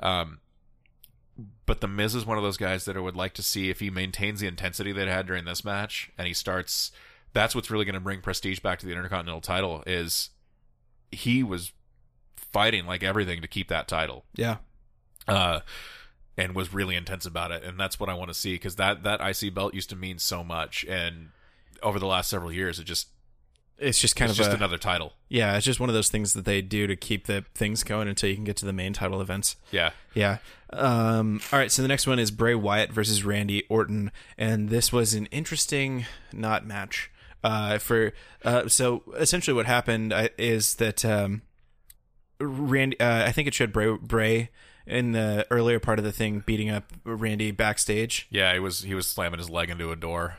um, 0.00 0.38
but 1.66 1.80
the 1.82 1.88
Miz 1.88 2.14
is 2.14 2.24
one 2.24 2.38
of 2.38 2.44
those 2.44 2.56
guys 2.56 2.86
that 2.86 2.96
I 2.96 3.00
would 3.00 3.16
like 3.16 3.34
to 3.34 3.42
see 3.42 3.68
if 3.68 3.80
he 3.80 3.90
maintains 3.90 4.40
the 4.40 4.46
intensity 4.46 4.92
that 4.92 5.04
he 5.06 5.10
had 5.12 5.26
during 5.26 5.44
this 5.44 5.64
match 5.64 6.10
and 6.16 6.26
he 6.26 6.32
starts. 6.32 6.92
That's 7.34 7.54
what's 7.54 7.70
really 7.70 7.84
going 7.84 7.94
to 7.94 8.00
bring 8.00 8.22
prestige 8.22 8.60
back 8.60 8.78
to 8.78 8.86
the 8.86 8.92
Intercontinental 8.92 9.42
title. 9.42 9.82
Is 9.86 10.30
he 11.10 11.42
was 11.42 11.72
fighting 12.56 12.86
like 12.86 13.02
everything 13.02 13.42
to 13.42 13.48
keep 13.48 13.68
that 13.68 13.86
title, 13.88 14.24
Yeah. 14.34 14.56
uh, 15.28 15.60
and 16.38 16.54
was 16.54 16.72
really 16.72 16.96
intense 16.96 17.26
about 17.26 17.50
it. 17.50 17.62
And 17.64 17.78
that's 17.78 17.98
what 18.00 18.08
I 18.08 18.14
want 18.14 18.28
to 18.30 18.34
see 18.34 18.54
because 18.54 18.76
that 18.76 19.02
that 19.04 19.20
IC 19.20 19.52
belt 19.54 19.74
used 19.74 19.90
to 19.90 19.96
mean 19.96 20.18
so 20.18 20.42
much, 20.44 20.84
and 20.88 21.30
over 21.82 21.98
the 21.98 22.06
last 22.06 22.30
several 22.30 22.52
years, 22.52 22.78
it 22.78 22.84
just 22.84 23.08
It's 23.78 23.98
just 23.98 24.16
kind 24.16 24.30
it's 24.30 24.38
of 24.38 24.44
just 24.46 24.54
a, 24.54 24.56
another 24.56 24.78
title. 24.78 25.12
yeah. 25.28 25.54
It's 25.56 25.66
just 25.66 25.78
one 25.80 25.90
of 25.90 25.94
those 25.94 26.08
things 26.08 26.32
that 26.32 26.44
they 26.46 26.62
do 26.62 26.86
to 26.86 26.96
keep 26.96 27.26
the 27.26 27.44
things 27.54 27.84
going 27.84 28.08
until 28.08 28.30
you 28.30 28.34
can 28.34 28.44
get 28.44 28.56
to 28.58 28.64
the 28.66 28.72
main 28.72 28.92
title 28.94 29.20
events. 29.20 29.56
Yeah, 29.70 29.90
Yeah. 30.14 30.38
Um, 30.72 31.40
all 31.52 31.58
right. 31.58 31.70
So 31.70 31.82
the 31.82 31.88
next 31.88 32.06
one 32.06 32.18
is 32.18 32.30
Bray 32.30 32.54
Wyatt 32.54 32.90
versus 32.92 33.22
Randy 33.24 33.64
Orton, 33.68 34.10
and 34.38 34.68
this 34.70 34.92
was 34.92 35.12
an 35.14 35.26
interesting 35.26 36.06
not 36.32 36.66
match. 36.66 37.10
Uh, 37.44 37.78
for 37.78 38.12
uh, 38.44 38.66
so 38.66 39.02
essentially 39.16 39.54
what 39.54 39.66
happened 39.66 40.12
uh, 40.12 40.28
is 40.38 40.74
that 40.76 41.04
um, 41.04 41.42
Randy, 42.40 42.98
uh, 43.00 43.26
I 43.26 43.32
think 43.32 43.48
it 43.48 43.54
showed 43.54 43.72
Bray, 43.72 43.96
Bray 43.96 44.50
in 44.86 45.12
the 45.12 45.46
earlier 45.50 45.80
part 45.80 45.98
of 45.98 46.04
the 46.04 46.12
thing 46.12 46.42
beating 46.46 46.70
up 46.70 46.92
Randy 47.04 47.50
backstage. 47.50 48.26
yeah. 48.30 48.52
He 48.52 48.60
was 48.60 48.82
he 48.82 48.94
was 48.94 49.06
slamming 49.06 49.38
his 49.38 49.50
leg 49.50 49.70
into 49.70 49.90
a 49.90 49.96
door. 49.96 50.36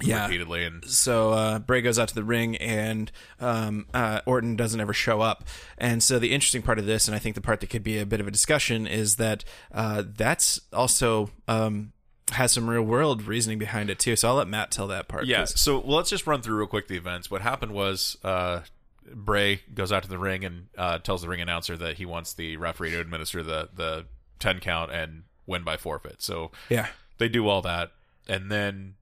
Yeah. 0.00 0.24
repeatedly 0.24 0.64
and 0.64 0.82
so 0.86 1.32
uh, 1.32 1.58
Bray 1.58 1.82
goes 1.82 1.98
out 1.98 2.08
to 2.08 2.14
the 2.14 2.24
ring, 2.24 2.56
and 2.56 3.12
um, 3.38 3.86
uh, 3.92 4.20
Orton 4.24 4.56
doesn't 4.56 4.80
ever 4.80 4.94
show 4.94 5.20
up. 5.20 5.44
And 5.76 6.02
so 6.02 6.18
the 6.18 6.32
interesting 6.32 6.62
part 6.62 6.78
of 6.78 6.86
this, 6.86 7.06
and 7.06 7.14
I 7.14 7.18
think 7.18 7.34
the 7.34 7.42
part 7.42 7.60
that 7.60 7.68
could 7.68 7.84
be 7.84 7.98
a 7.98 8.06
bit 8.06 8.18
of 8.18 8.26
a 8.26 8.30
discussion, 8.30 8.86
is 8.86 9.16
that 9.16 9.44
uh, 9.70 10.02
that's 10.16 10.62
also 10.72 11.30
um, 11.46 11.92
has 12.32 12.52
some 12.52 12.70
real 12.70 12.82
world 12.82 13.24
reasoning 13.24 13.58
behind 13.58 13.90
it 13.90 13.98
too. 13.98 14.16
So 14.16 14.28
I'll 14.28 14.34
let 14.36 14.48
Matt 14.48 14.70
tell 14.70 14.86
that 14.88 15.08
part. 15.08 15.26
Yeah, 15.26 15.44
So 15.44 15.78
well, 15.80 15.98
let's 15.98 16.10
just 16.10 16.26
run 16.26 16.40
through 16.40 16.56
real 16.56 16.66
quick 16.68 16.88
the 16.88 16.96
events. 16.96 17.30
What 17.30 17.42
happened 17.42 17.72
was 17.72 18.16
uh, 18.24 18.60
Bray 19.06 19.60
goes 19.74 19.92
out 19.92 20.02
to 20.02 20.08
the 20.08 20.18
ring 20.18 20.44
and 20.44 20.66
uh, 20.76 20.98
tells 20.98 21.22
the 21.22 21.28
ring 21.28 21.40
announcer 21.40 21.76
that 21.76 21.96
he 21.96 22.06
wants 22.06 22.34
the 22.34 22.56
referee 22.56 22.90
to 22.90 23.00
administer 23.00 23.42
the 23.42 23.68
the 23.74 24.06
ten 24.38 24.60
count 24.60 24.92
and 24.92 25.24
win 25.46 25.64
by 25.64 25.76
forfeit. 25.76 26.22
So 26.22 26.50
yeah, 26.68 26.88
they 27.18 27.28
do 27.28 27.48
all 27.48 27.62
that, 27.62 27.92
and 28.28 28.50
then 28.50 28.94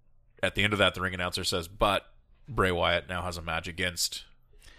at 0.42 0.54
the 0.54 0.62
end 0.62 0.72
of 0.72 0.78
that, 0.78 0.94
the 0.94 1.00
ring 1.00 1.14
announcer 1.14 1.44
says, 1.44 1.68
"But 1.68 2.06
Bray 2.48 2.70
Wyatt 2.70 3.08
now 3.08 3.22
has 3.22 3.36
a 3.36 3.42
match 3.42 3.68
against 3.68 4.24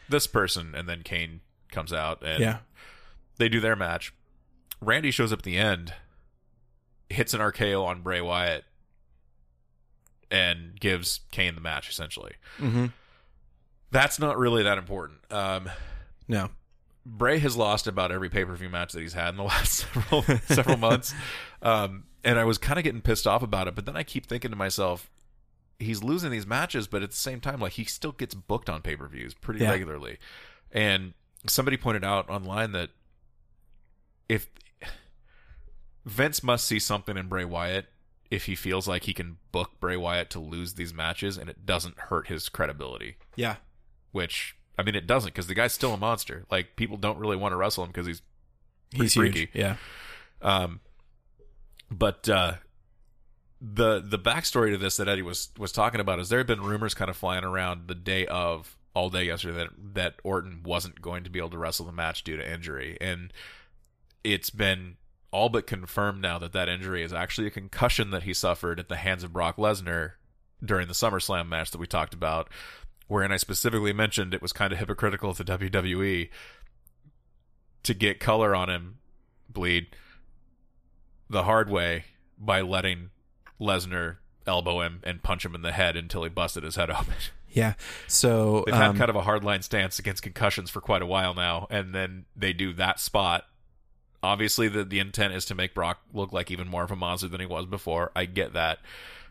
this 0.10 0.28
person," 0.28 0.74
and 0.76 0.88
then 0.90 1.04
Kane 1.04 1.42
comes 1.72 1.94
out 1.94 2.22
and 2.24 2.40
yeah, 2.40 2.58
they 3.38 3.50
do 3.50 3.60
their 3.60 3.76
match. 3.76 4.14
Randy 4.82 5.12
shows 5.12 5.32
up 5.32 5.40
at 5.40 5.44
the 5.46 5.58
end, 5.58 5.94
hits 7.10 7.34
an 7.34 7.40
RKO 7.40 7.86
on 7.86 8.02
Bray 8.02 8.22
Wyatt, 8.22 8.66
and 10.30 10.80
gives 10.80 11.22
Kane 11.32 11.56
the 11.56 11.62
match 11.62 11.90
essentially. 11.90 12.34
mm-hmm. 12.58 12.88
That's 13.92 14.20
not 14.20 14.38
really 14.38 14.64
that 14.64 14.78
important. 14.78 15.20
Um, 15.30 15.70
no, 16.28 16.50
Bray 17.06 17.40
has 17.40 17.56
lost 17.58 17.88
about 17.88 18.12
every 18.12 18.30
pay 18.30 18.46
per 18.46 18.56
view 18.56 18.70
match 18.70 18.94
that 18.94 19.02
he's 19.02 19.14
had 19.14 19.30
in 19.30 19.38
the 19.38 19.44
last 19.54 19.86
several 19.94 20.22
several 20.48 20.78
months, 20.78 21.14
um, 21.62 22.06
and 22.24 22.40
I 22.40 22.46
was 22.46 22.58
kind 22.58 22.78
of 22.80 22.84
getting 22.84 23.02
pissed 23.02 23.28
off 23.28 23.44
about 23.44 23.68
it. 23.68 23.76
But 23.76 23.86
then 23.86 23.96
I 23.98 24.04
keep 24.04 24.26
thinking 24.28 24.52
to 24.52 24.58
myself, 24.58 25.10
he's 25.80 26.04
losing 26.04 26.32
these 26.32 26.46
matches, 26.48 26.88
but 26.88 27.04
at 27.04 27.10
the 27.12 27.16
same 27.18 27.40
time, 27.42 27.60
like 27.60 27.74
he 27.74 27.84
still 27.84 28.12
gets 28.14 28.34
booked 28.34 28.70
on 28.70 28.82
pay 28.82 28.96
per 28.96 29.08
views 29.08 29.34
pretty 29.34 29.60
Yeah. 29.62 29.72
regularly. 29.72 30.18
And 30.72 31.14
somebody 31.48 31.76
pointed 31.76 32.04
out 32.06 32.30
online 32.30 32.72
that 32.72 32.92
if 34.30 34.48
Vince 36.06 36.42
must 36.44 36.66
see 36.66 36.80
something 36.80 37.18
in 37.18 37.28
Bray 37.28 37.46
Wyatt 37.46 37.88
if 38.30 38.46
he 38.46 38.56
feels 38.56 38.88
like 38.88 39.04
he 39.04 39.14
can 39.14 39.38
book 39.52 39.72
Bray 39.82 39.98
Wyatt 39.98 40.30
to 40.30 40.40
lose 40.40 40.76
these 40.76 40.94
matches 40.94 41.38
and 41.38 41.50
it 41.50 41.66
doesn't 41.66 41.98
hurt 42.00 42.28
his 42.28 42.48
credibility 42.48 43.18
yeah, 43.36 43.58
which 44.12 44.56
I 44.78 44.84
mean 44.84 44.96
it 44.96 45.08
doesn't 45.08 45.30
because 45.30 45.48
the 45.48 45.56
guy's 45.56 45.74
still 45.74 45.94
a 45.94 45.98
monster. 45.98 46.46
Like 46.50 46.76
people 46.76 46.98
don't 46.98 47.18
really 47.18 47.38
want 47.38 47.54
to 47.54 47.56
wrestle 47.56 47.84
him 47.84 47.90
because 47.92 48.08
he's 48.08 48.22
he's 48.92 49.14
freaky. 49.14 49.40
huge. 49.40 49.50
Yeah, 49.54 49.76
um 50.42 50.80
but 51.90 52.28
uh 52.30 52.54
the 53.62 54.00
the 54.00 54.18
backstory 54.18 54.72
to 54.72 54.78
this 54.78 54.98
that 54.98 55.08
Eddie 55.08 55.22
was 55.22 55.50
was 55.58 55.72
talking 55.72 56.00
about 56.00 56.20
is 56.20 56.30
there 56.30 56.40
had 56.40 56.48
been 56.48 56.62
rumors 56.62 56.94
kind 56.94 57.10
of 57.10 57.18
flying 57.18 57.44
around 57.44 57.88
the 57.88 57.96
day 57.96 58.26
of 58.26 58.78
all 58.94 59.10
day 59.10 59.26
yesterday 59.26 59.58
that 59.58 59.70
that 59.94 60.16
Orton 60.24 60.62
wasn't 60.64 61.02
going 61.02 61.24
to 61.24 61.30
be 61.30 61.40
able 61.40 61.52
to 61.52 61.58
wrestle 61.58 61.86
the 61.86 61.92
match 61.92 62.24
due 62.24 62.38
to 62.38 62.54
injury 62.54 62.98
and 63.00 63.32
it's 64.24 64.50
been 64.50 64.98
all 65.32 65.50
but 65.50 65.66
confirmed 65.66 66.22
now 66.22 66.38
that 66.40 66.54
that 66.54 66.68
injury 66.70 67.04
is 67.04 67.14
actually 67.14 67.48
a 67.48 67.52
concussion 67.52 68.12
that 68.12 68.24
he 68.24 68.34
suffered 68.34 68.80
at 68.80 68.90
the 68.90 68.98
hands 68.98 69.24
of 69.24 69.32
Brock 69.32 69.58
Lesnar 69.58 70.14
during 70.64 70.88
the 70.88 70.94
SummerSlam 70.94 71.48
match 71.48 71.72
that 71.72 71.78
we 71.78 71.88
talked 71.88 72.14
about 72.14 72.50
wherein 73.12 73.34
I 73.34 73.36
specifically 73.36 73.92
mentioned 73.92 74.34
it 74.34 74.42
was 74.42 74.54
kind 74.54 74.72
of 74.72 74.80
hypocritical 74.80 75.34
to 75.34 75.44
WWE 75.44 76.30
to 77.84 77.94
get 77.94 78.22
color 78.22 78.56
on 78.56 78.70
him 78.70 79.00
bleed 79.50 79.88
the 81.30 81.44
hard 81.44 81.70
way 81.70 82.06
by 82.40 82.62
letting 82.62 83.10
Lesnar 83.60 84.18
elbow 84.48 84.80
him 84.80 85.02
and 85.04 85.22
punch 85.22 85.44
him 85.44 85.54
in 85.54 85.62
the 85.62 85.74
head 85.74 85.98
until 85.98 86.24
he 86.24 86.30
busted 86.30 86.64
his 86.64 86.78
head 86.78 86.90
open. 86.90 87.16
yeah. 87.50 87.74
So 88.08 88.64
They've 88.66 88.76
um, 88.76 88.96
had 88.96 88.96
kind 88.96 89.10
of 89.10 89.18
a 89.18 89.24
hardline 89.24 89.62
stance 89.62 90.00
against 90.00 90.24
concussions 90.24 90.70
for 90.70 90.80
quite 90.80 91.02
a 91.02 91.06
while 91.06 91.34
now, 91.34 91.68
and 91.70 91.94
then 91.94 92.24
they 92.34 92.54
do 92.54 92.72
that 92.74 92.98
spot. 92.98 93.44
Obviously, 94.24 94.70
the 94.70 94.86
the 94.86 95.00
intent 95.00 95.34
is 95.34 95.44
to 95.46 95.56
make 95.56 95.74
Brock 95.74 96.00
look 96.14 96.32
like 96.32 96.50
even 96.50 96.70
more 96.70 96.84
of 96.84 96.92
a 96.92 96.96
monster 96.96 97.28
than 97.28 97.42
he 97.42 97.46
was 97.46 97.66
before. 97.66 98.12
I 98.16 98.24
get 98.24 98.54
that, 98.54 98.80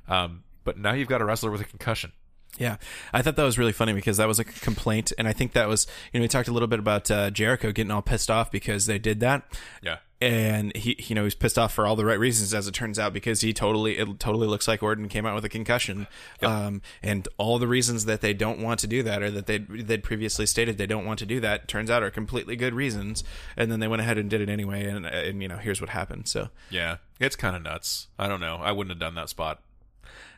um, 0.07 0.43
but 0.65 0.77
now 0.77 0.93
you've 0.93 1.09
got 1.09 1.23
a 1.23 1.25
wrestler 1.25 1.51
with 1.51 1.63
a 1.63 1.65
concussion. 1.65 2.13
Yeah, 2.59 2.77
I 3.13 3.23
thought 3.23 3.37
that 3.37 3.45
was 3.45 3.59
really 3.59 3.73
funny 3.73 3.93
because 3.93 4.19
that 4.19 4.29
was 4.29 4.39
a 4.39 4.45
complaint, 4.45 5.13
and 5.17 5.27
I 5.27 5.33
think 5.33 5.53
that 5.53 5.69
was 5.69 5.87
you 6.13 6.21
know 6.21 6.25
we 6.25 6.29
talked 6.29 6.49
a 6.49 6.53
little 6.53 6.69
bit 6.69 6.79
about 6.79 7.11
uh, 7.11 7.31
Jericho 7.31 7.73
getting 7.73 7.91
all 7.91 8.03
pissed 8.03 8.31
off 8.31 8.51
because 8.51 8.87
they 8.87 8.99
did 8.99 9.21
that, 9.21 9.45
Yeah, 9.83 9.99
and 10.21 10.77
he 10.77 10.97
you 10.99 11.15
know 11.15 11.25
he's 11.25 11.35
pissed 11.35 11.59
off 11.59 11.73
for 11.73 11.87
all 11.87 11.97
the 11.97 12.05
right 12.05 12.19
reasons 12.19 12.53
as 12.53 12.67
it 12.69 12.75
turns 12.75 12.99
out 12.99 13.13
because 13.15 13.41
he 13.41 13.55
totally 13.55 13.97
it 13.97 14.21
totally 14.21 14.47
looks 14.47 14.69
like 14.69 14.83
Orton 14.83 15.09
came 15.09 15.25
out 15.25 15.35
with 15.35 15.45
a 15.45 15.49
concussion, 15.49 16.07
um, 16.43 16.83
and 17.03 17.27
all 17.39 17.59
the 17.59 17.69
reasons 17.69 18.05
that 18.05 18.21
they 18.21 18.35
don't 18.35 18.61
want 18.61 18.81
to 18.81 18.87
do 18.87 19.03
that 19.05 19.23
or 19.23 19.31
that 19.31 19.47
they 19.47 19.59
they'd 19.59 20.03
previously 20.03 20.45
stated 20.45 20.77
they 20.77 20.87
don't 20.87 21.07
want 21.07 21.19
to 21.21 21.27
do 21.27 21.41
that 21.41 21.69
turns 21.69 21.89
out 21.89 22.03
are 22.03 22.11
completely 22.11 22.57
good 22.57 22.75
reasons, 22.75 23.25
and 23.57 23.73
then 23.73 23.81
they 23.81 23.89
went 23.89 24.03
ahead 24.03 24.19
and 24.19 24.29
did 24.29 24.41
it 24.41 24.51
anyway, 24.51 24.85
and 24.85 25.07
and 25.07 25.41
you 25.41 25.49
know 25.49 25.57
here's 25.57 25.81
what 25.81 25.91
happened. 25.91 26.29
So 26.29 26.51
yeah, 26.69 26.97
it's 27.19 27.37
kind 27.37 27.57
of 27.57 27.63
nuts. 27.63 28.09
I 28.19 28.29
don't 28.29 28.41
know. 28.41 28.57
I 28.57 28.73
wouldn't 28.73 28.91
have 28.91 29.01
done 29.01 29.15
that 29.15 29.31
spot. 29.31 29.63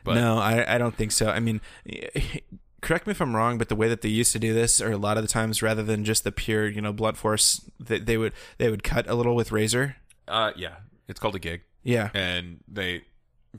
But- 0.03 0.15
no, 0.15 0.37
I 0.37 0.75
I 0.75 0.77
don't 0.77 0.95
think 0.95 1.11
so. 1.11 1.29
I 1.29 1.39
mean. 1.39 1.61
Correct 2.81 3.07
me 3.07 3.11
if 3.11 3.21
I'm 3.21 3.33
wrong, 3.33 3.57
but 3.57 3.69
the 3.69 3.77
way 3.77 3.87
that 3.87 4.01
they 4.01 4.09
used 4.09 4.33
to 4.33 4.39
do 4.39 4.53
this, 4.53 4.81
or 4.81 4.91
a 4.91 4.97
lot 4.97 5.15
of 5.15 5.23
the 5.23 5.29
times, 5.29 5.61
rather 5.61 5.83
than 5.83 6.03
just 6.03 6.25
the 6.25 6.33
pure, 6.33 6.67
you 6.67 6.81
know, 6.81 6.91
blunt 6.91 7.15
force, 7.15 7.61
they, 7.79 7.97
they 7.97 8.17
would 8.17 8.33
they 8.57 8.69
would 8.69 8.83
cut 8.83 9.07
a 9.09 9.15
little 9.15 9.37
with 9.37 9.53
razor. 9.53 9.95
Uh, 10.27 10.51
yeah, 10.57 10.75
it's 11.07 11.17
called 11.17 11.33
a 11.33 11.39
gig. 11.39 11.61
Yeah, 11.83 12.09
and 12.13 12.59
they 12.67 13.03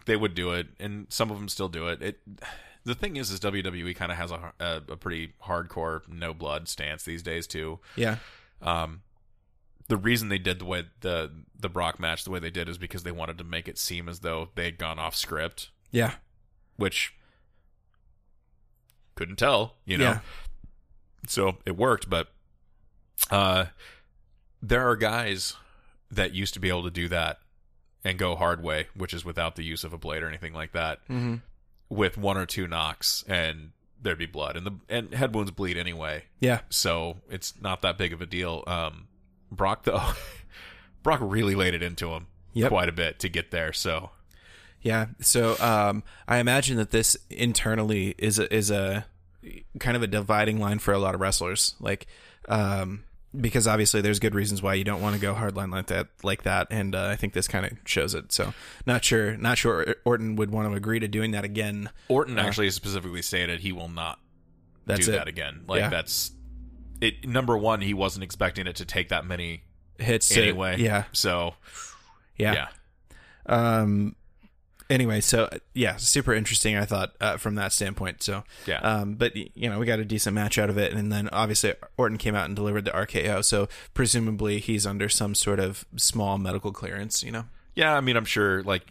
they 0.04 0.16
would 0.16 0.34
do 0.34 0.52
it, 0.52 0.66
and 0.78 1.06
some 1.08 1.30
of 1.30 1.38
them 1.38 1.48
still 1.48 1.70
do 1.70 1.88
it. 1.88 2.02
It 2.02 2.18
the 2.84 2.94
thing 2.94 3.16
is, 3.16 3.30
is 3.30 3.40
WWE 3.40 3.96
kind 3.96 4.12
of 4.12 4.18
has 4.18 4.30
a, 4.30 4.52
a 4.60 4.82
a 4.90 4.96
pretty 4.98 5.32
hardcore 5.42 6.02
no 6.06 6.34
blood 6.34 6.68
stance 6.68 7.04
these 7.04 7.22
days 7.22 7.46
too. 7.46 7.78
yeah, 7.96 8.16
Um, 8.60 9.00
the 9.88 9.96
reason 9.96 10.28
they 10.28 10.36
did 10.38 10.58
the 10.58 10.66
way 10.66 10.84
the 11.00 11.30
the 11.58 11.70
Brock 11.70 11.98
match 11.98 12.24
the 12.24 12.30
way 12.30 12.40
they 12.40 12.50
did 12.50 12.68
is 12.68 12.76
because 12.76 13.04
they 13.04 13.10
wanted 13.12 13.38
to 13.38 13.44
make 13.44 13.68
it 13.68 13.78
seem 13.78 14.06
as 14.06 14.20
though 14.20 14.50
they 14.54 14.66
had 14.66 14.76
gone 14.76 14.98
off 14.98 15.16
script, 15.16 15.70
yeah, 15.90 16.16
which 16.76 17.14
couldn't 19.14 19.36
tell, 19.36 19.74
you 19.84 19.98
know. 19.98 20.04
Yeah. 20.04 20.18
So 21.26 21.58
it 21.64 21.76
worked, 21.76 22.10
but 22.10 22.28
uh, 23.30 23.66
there 24.62 24.88
are 24.88 24.96
guys 24.96 25.54
that 26.10 26.32
used 26.32 26.54
to 26.54 26.60
be 26.60 26.68
able 26.68 26.84
to 26.84 26.90
do 26.90 27.08
that 27.08 27.38
and 28.04 28.18
go 28.18 28.36
hard 28.36 28.62
way, 28.62 28.88
which 28.94 29.14
is 29.14 29.24
without 29.24 29.56
the 29.56 29.64
use 29.64 29.84
of 29.84 29.92
a 29.92 29.98
blade 29.98 30.22
or 30.22 30.28
anything 30.28 30.52
like 30.52 30.72
that, 30.72 31.00
mm-hmm. 31.04 31.36
with 31.88 32.18
one 32.18 32.36
or 32.36 32.46
two 32.46 32.66
knocks 32.66 33.24
and 33.26 33.70
there'd 34.02 34.18
be 34.18 34.26
blood, 34.26 34.56
and 34.56 34.66
the 34.66 34.72
and 34.88 35.14
head 35.14 35.34
wounds 35.34 35.50
bleed 35.50 35.78
anyway, 35.78 36.24
yeah, 36.38 36.60
so 36.68 37.16
it's 37.30 37.54
not 37.62 37.80
that 37.80 37.96
big 37.96 38.12
of 38.12 38.20
a 38.20 38.26
deal. 38.26 38.62
Um, 38.66 39.08
Brock 39.50 39.84
though, 39.84 40.02
Brock 41.02 41.20
really 41.22 41.54
laid 41.54 41.72
it 41.72 41.82
into 41.82 42.10
him 42.10 42.26
Yep. 42.54 42.68
quite 42.68 42.88
a 42.88 42.92
bit 42.92 43.18
to 43.20 43.28
get 43.28 43.50
there. 43.50 43.72
So 43.72 44.10
Yeah. 44.84 45.06
So 45.20 45.56
um, 45.60 46.02
I 46.28 46.38
imagine 46.38 46.76
that 46.76 46.90
this 46.92 47.16
internally 47.30 48.14
is 48.18 48.38
a, 48.38 48.54
is 48.54 48.70
a 48.70 49.06
kind 49.80 49.96
of 49.96 50.02
a 50.02 50.06
dividing 50.06 50.60
line 50.60 50.78
for 50.78 50.94
a 50.94 50.98
lot 50.98 51.14
of 51.16 51.20
wrestlers, 51.20 51.74
like 51.80 52.06
um, 52.48 53.02
because 53.38 53.66
obviously 53.66 54.00
there's 54.02 54.18
good 54.20 54.34
reasons 54.34 54.62
why 54.62 54.74
you 54.74 54.84
don't 54.84 55.00
want 55.02 55.14
to 55.16 55.20
go 55.20 55.34
hardline 55.34 55.72
like 55.72 55.86
that, 55.88 56.08
like 56.22 56.42
that, 56.44 56.68
and 56.70 56.94
uh, 56.94 57.06
I 57.06 57.16
think 57.16 57.32
this 57.32 57.48
kind 57.48 57.64
of 57.66 57.72
shows 57.86 58.14
it. 58.14 58.30
So 58.30 58.54
not 58.86 59.02
sure, 59.04 59.36
not 59.38 59.58
sure 59.58 59.96
Orton 60.04 60.36
would 60.36 60.50
want 60.50 60.68
to 60.70 60.74
agree 60.74 61.00
to 61.00 61.08
doing 61.08 61.30
that 61.32 61.44
again. 61.44 61.90
Orton 62.08 62.38
actually 62.38 62.70
specifically 62.70 63.22
stated 63.22 63.60
he 63.60 63.72
will 63.72 63.88
not 63.88 64.20
That's 64.86 65.06
do 65.06 65.12
it. 65.12 65.16
that 65.16 65.28
again. 65.28 65.62
Like 65.66 65.80
Yeah. 65.80 65.88
that's 65.88 66.30
it. 67.00 67.26
Number 67.26 67.56
one, 67.58 67.80
he 67.80 67.94
wasn't 67.94 68.22
expecting 68.22 68.66
it 68.66 68.76
to 68.76 68.84
take 68.84 69.08
that 69.08 69.24
many 69.26 69.62
Hits 69.98 70.28
to- 70.28 70.42
anyway. 70.42 70.78
yeah, 70.80 71.04
So 71.12 71.54
yeah. 72.36 72.52
yeah, 72.52 72.68
Um. 73.46 74.14
Anyway, 74.90 75.20
so 75.20 75.44
uh, 75.44 75.58
yeah, 75.72 75.96
super 75.96 76.34
interesting. 76.34 76.76
I 76.76 76.84
thought 76.84 77.14
uh, 77.20 77.36
from 77.38 77.54
that 77.54 77.72
standpoint. 77.72 78.22
So 78.22 78.44
Yeah. 78.66 78.78
Um. 78.80 79.14
But 79.14 79.34
you 79.36 79.70
know, 79.70 79.78
we 79.78 79.86
got 79.86 79.98
a 79.98 80.04
decent 80.04 80.34
match 80.34 80.58
out 80.58 80.68
of 80.70 80.76
it, 80.78 80.92
and 80.92 81.10
then 81.10 81.28
obviously 81.32 81.72
Orton 81.96 82.18
came 82.18 82.34
out 82.34 82.46
and 82.46 82.54
delivered 82.54 82.84
the 82.84 82.90
RKO. 82.90 83.42
So 83.44 83.68
presumably 83.94 84.60
he's 84.60 84.86
under 84.86 85.08
some 85.08 85.34
sort 85.34 85.58
of 85.60 85.84
small 85.96 86.36
medical 86.38 86.70
clearance. 86.72 87.22
You 87.22 87.32
know. 87.32 87.44
yeah. 87.74 87.96
I 87.96 88.00
mean, 88.02 88.16
I'm 88.16 88.24
sure 88.26 88.62
like 88.62 88.82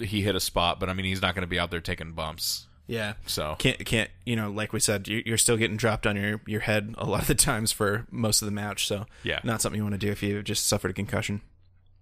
he 0.00 0.22
hit 0.22 0.34
a 0.34 0.40
spot, 0.40 0.80
but 0.80 0.88
I 0.88 0.92
mean, 0.94 1.06
he's 1.06 1.22
not 1.22 1.34
going 1.34 1.42
to 1.42 1.46
be 1.48 1.58
out 1.58 1.70
there 1.70 1.80
taking 1.80 2.12
bumps. 2.12 2.66
Yeah. 2.88 3.12
So 3.26 3.54
Can't 3.60 3.78
can't 3.86 4.10
you 4.26 4.34
know 4.34 4.50
like 4.50 4.72
we 4.72 4.80
said 4.80 5.06
you- 5.06 5.22
you're 5.24 5.38
still 5.38 5.56
getting 5.56 5.76
dropped 5.76 6.04
on 6.04 6.16
your 6.16 6.40
your 6.46 6.60
head 6.62 6.94
a 6.98 7.06
lot 7.06 7.22
of 7.22 7.28
the 7.28 7.34
times 7.36 7.70
for 7.70 8.06
most 8.10 8.42
of 8.42 8.46
the 8.46 8.52
match. 8.52 8.88
So 8.88 9.06
Yeah. 9.22 9.38
not 9.44 9.62
something 9.62 9.76
you 9.78 9.84
want 9.84 9.94
to 9.94 10.04
do 10.04 10.10
if 10.10 10.20
you 10.22 10.42
just 10.42 10.66
suffered 10.66 10.90
a 10.90 10.94
concussion. 10.94 11.42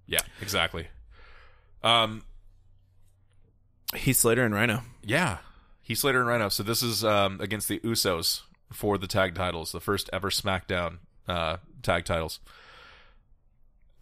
yeah, 0.06 0.20
exactly. 0.40 0.88
Um, 1.82 2.22
Heath 3.94 4.16
Slater 4.16 4.44
and 4.44 4.54
Rhino. 4.54 4.82
yeah, 5.04 5.38
Heath 5.82 5.98
Slater 5.98 6.20
and 6.20 6.28
Rhino. 6.28 6.48
So 6.48 6.62
this 6.62 6.82
is 6.82 7.04
um 7.04 7.40
against 7.40 7.68
the 7.68 7.80
Usos 7.80 8.42
for 8.72 8.98
the 8.98 9.06
tag 9.06 9.34
titles, 9.34 9.72
the 9.72 9.80
first 9.80 10.08
ever 10.12 10.30
SmackDown 10.30 10.98
uh 11.28 11.56
tag 11.82 12.04
titles. 12.04 12.40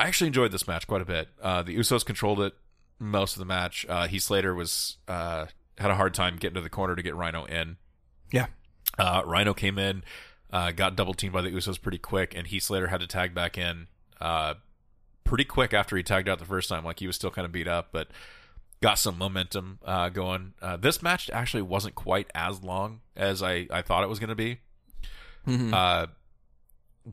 I 0.01 0.07
actually 0.07 0.28
enjoyed 0.28 0.53
this 0.53 0.68
match 0.68 0.86
quite 0.86 1.03
a 1.03 1.05
bit. 1.05 1.28
Uh, 1.43 1.62
the 1.62 1.76
Usos 1.76 2.05
controlled 2.05 2.41
it 2.41 2.55
most 3.01 3.34
of 3.34 3.41
the 3.41 3.45
match. 3.45 3.84
Uh, 3.89 4.07
Heath 4.07 4.22
Slater 4.22 4.55
was 4.55 4.97
uh, 5.09 5.47
had 5.76 5.91
a 5.91 5.97
hard 5.97 6.14
time 6.14 6.36
getting 6.36 6.55
to 6.55 6.61
the 6.61 6.70
corner 6.70 6.95
to 6.95 7.03
get 7.03 7.16
Rhino 7.16 7.45
in. 7.47 7.78
Yeah. 8.32 8.47
Uh, 8.97 9.22
Rhino 9.26 9.55
came 9.55 9.76
in, 9.76 10.05
uh, 10.53 10.70
got 10.70 10.95
double 10.95 11.14
teamed 11.14 11.32
by 11.32 11.43
the 11.43 11.51
Usos 11.51 11.80
pretty 11.80 11.99
quick, 11.99 12.32
and 12.36 12.47
Heath 12.47 12.64
Slater 12.64 12.86
had 12.89 13.01
to 13.01 13.09
tag 13.09 13.34
back 13.34 13.59
in 13.59 13.89
uh, 14.20 14.55
pretty 15.24 15.45
quick 15.45 15.74
after 15.74 15.97
he 15.97 16.03
tagged 16.05 16.28
out 16.28 16.39
the 16.39 16.45
first 16.45 16.68
time. 16.68 16.84
Like 16.84 17.01
he 17.01 17.07
was 17.09 17.16
still 17.16 17.30
kind 17.32 17.45
of 17.45 17.51
beat 17.51 17.66
up, 17.68 17.89
but 17.91 18.09
got 18.81 18.99
some 18.99 19.18
momentum 19.18 19.79
uh, 19.85 20.09
going. 20.09 20.55
Uh, 20.62 20.76
this 20.76 21.03
match 21.03 21.31
actually 21.31 21.62
wasn't 21.62 21.95
quite 21.95 22.29
as 22.35 22.62
long 22.62 23.01
as 23.16 23.43
I, 23.43 23.66
I 23.70 23.83
thought 23.83 24.03
it 24.05 24.09
was 24.09 24.18
going 24.18 24.29
to 24.29 24.35
be. 24.37 24.59
Mhm. 25.47 25.72
Uh, 25.72 26.07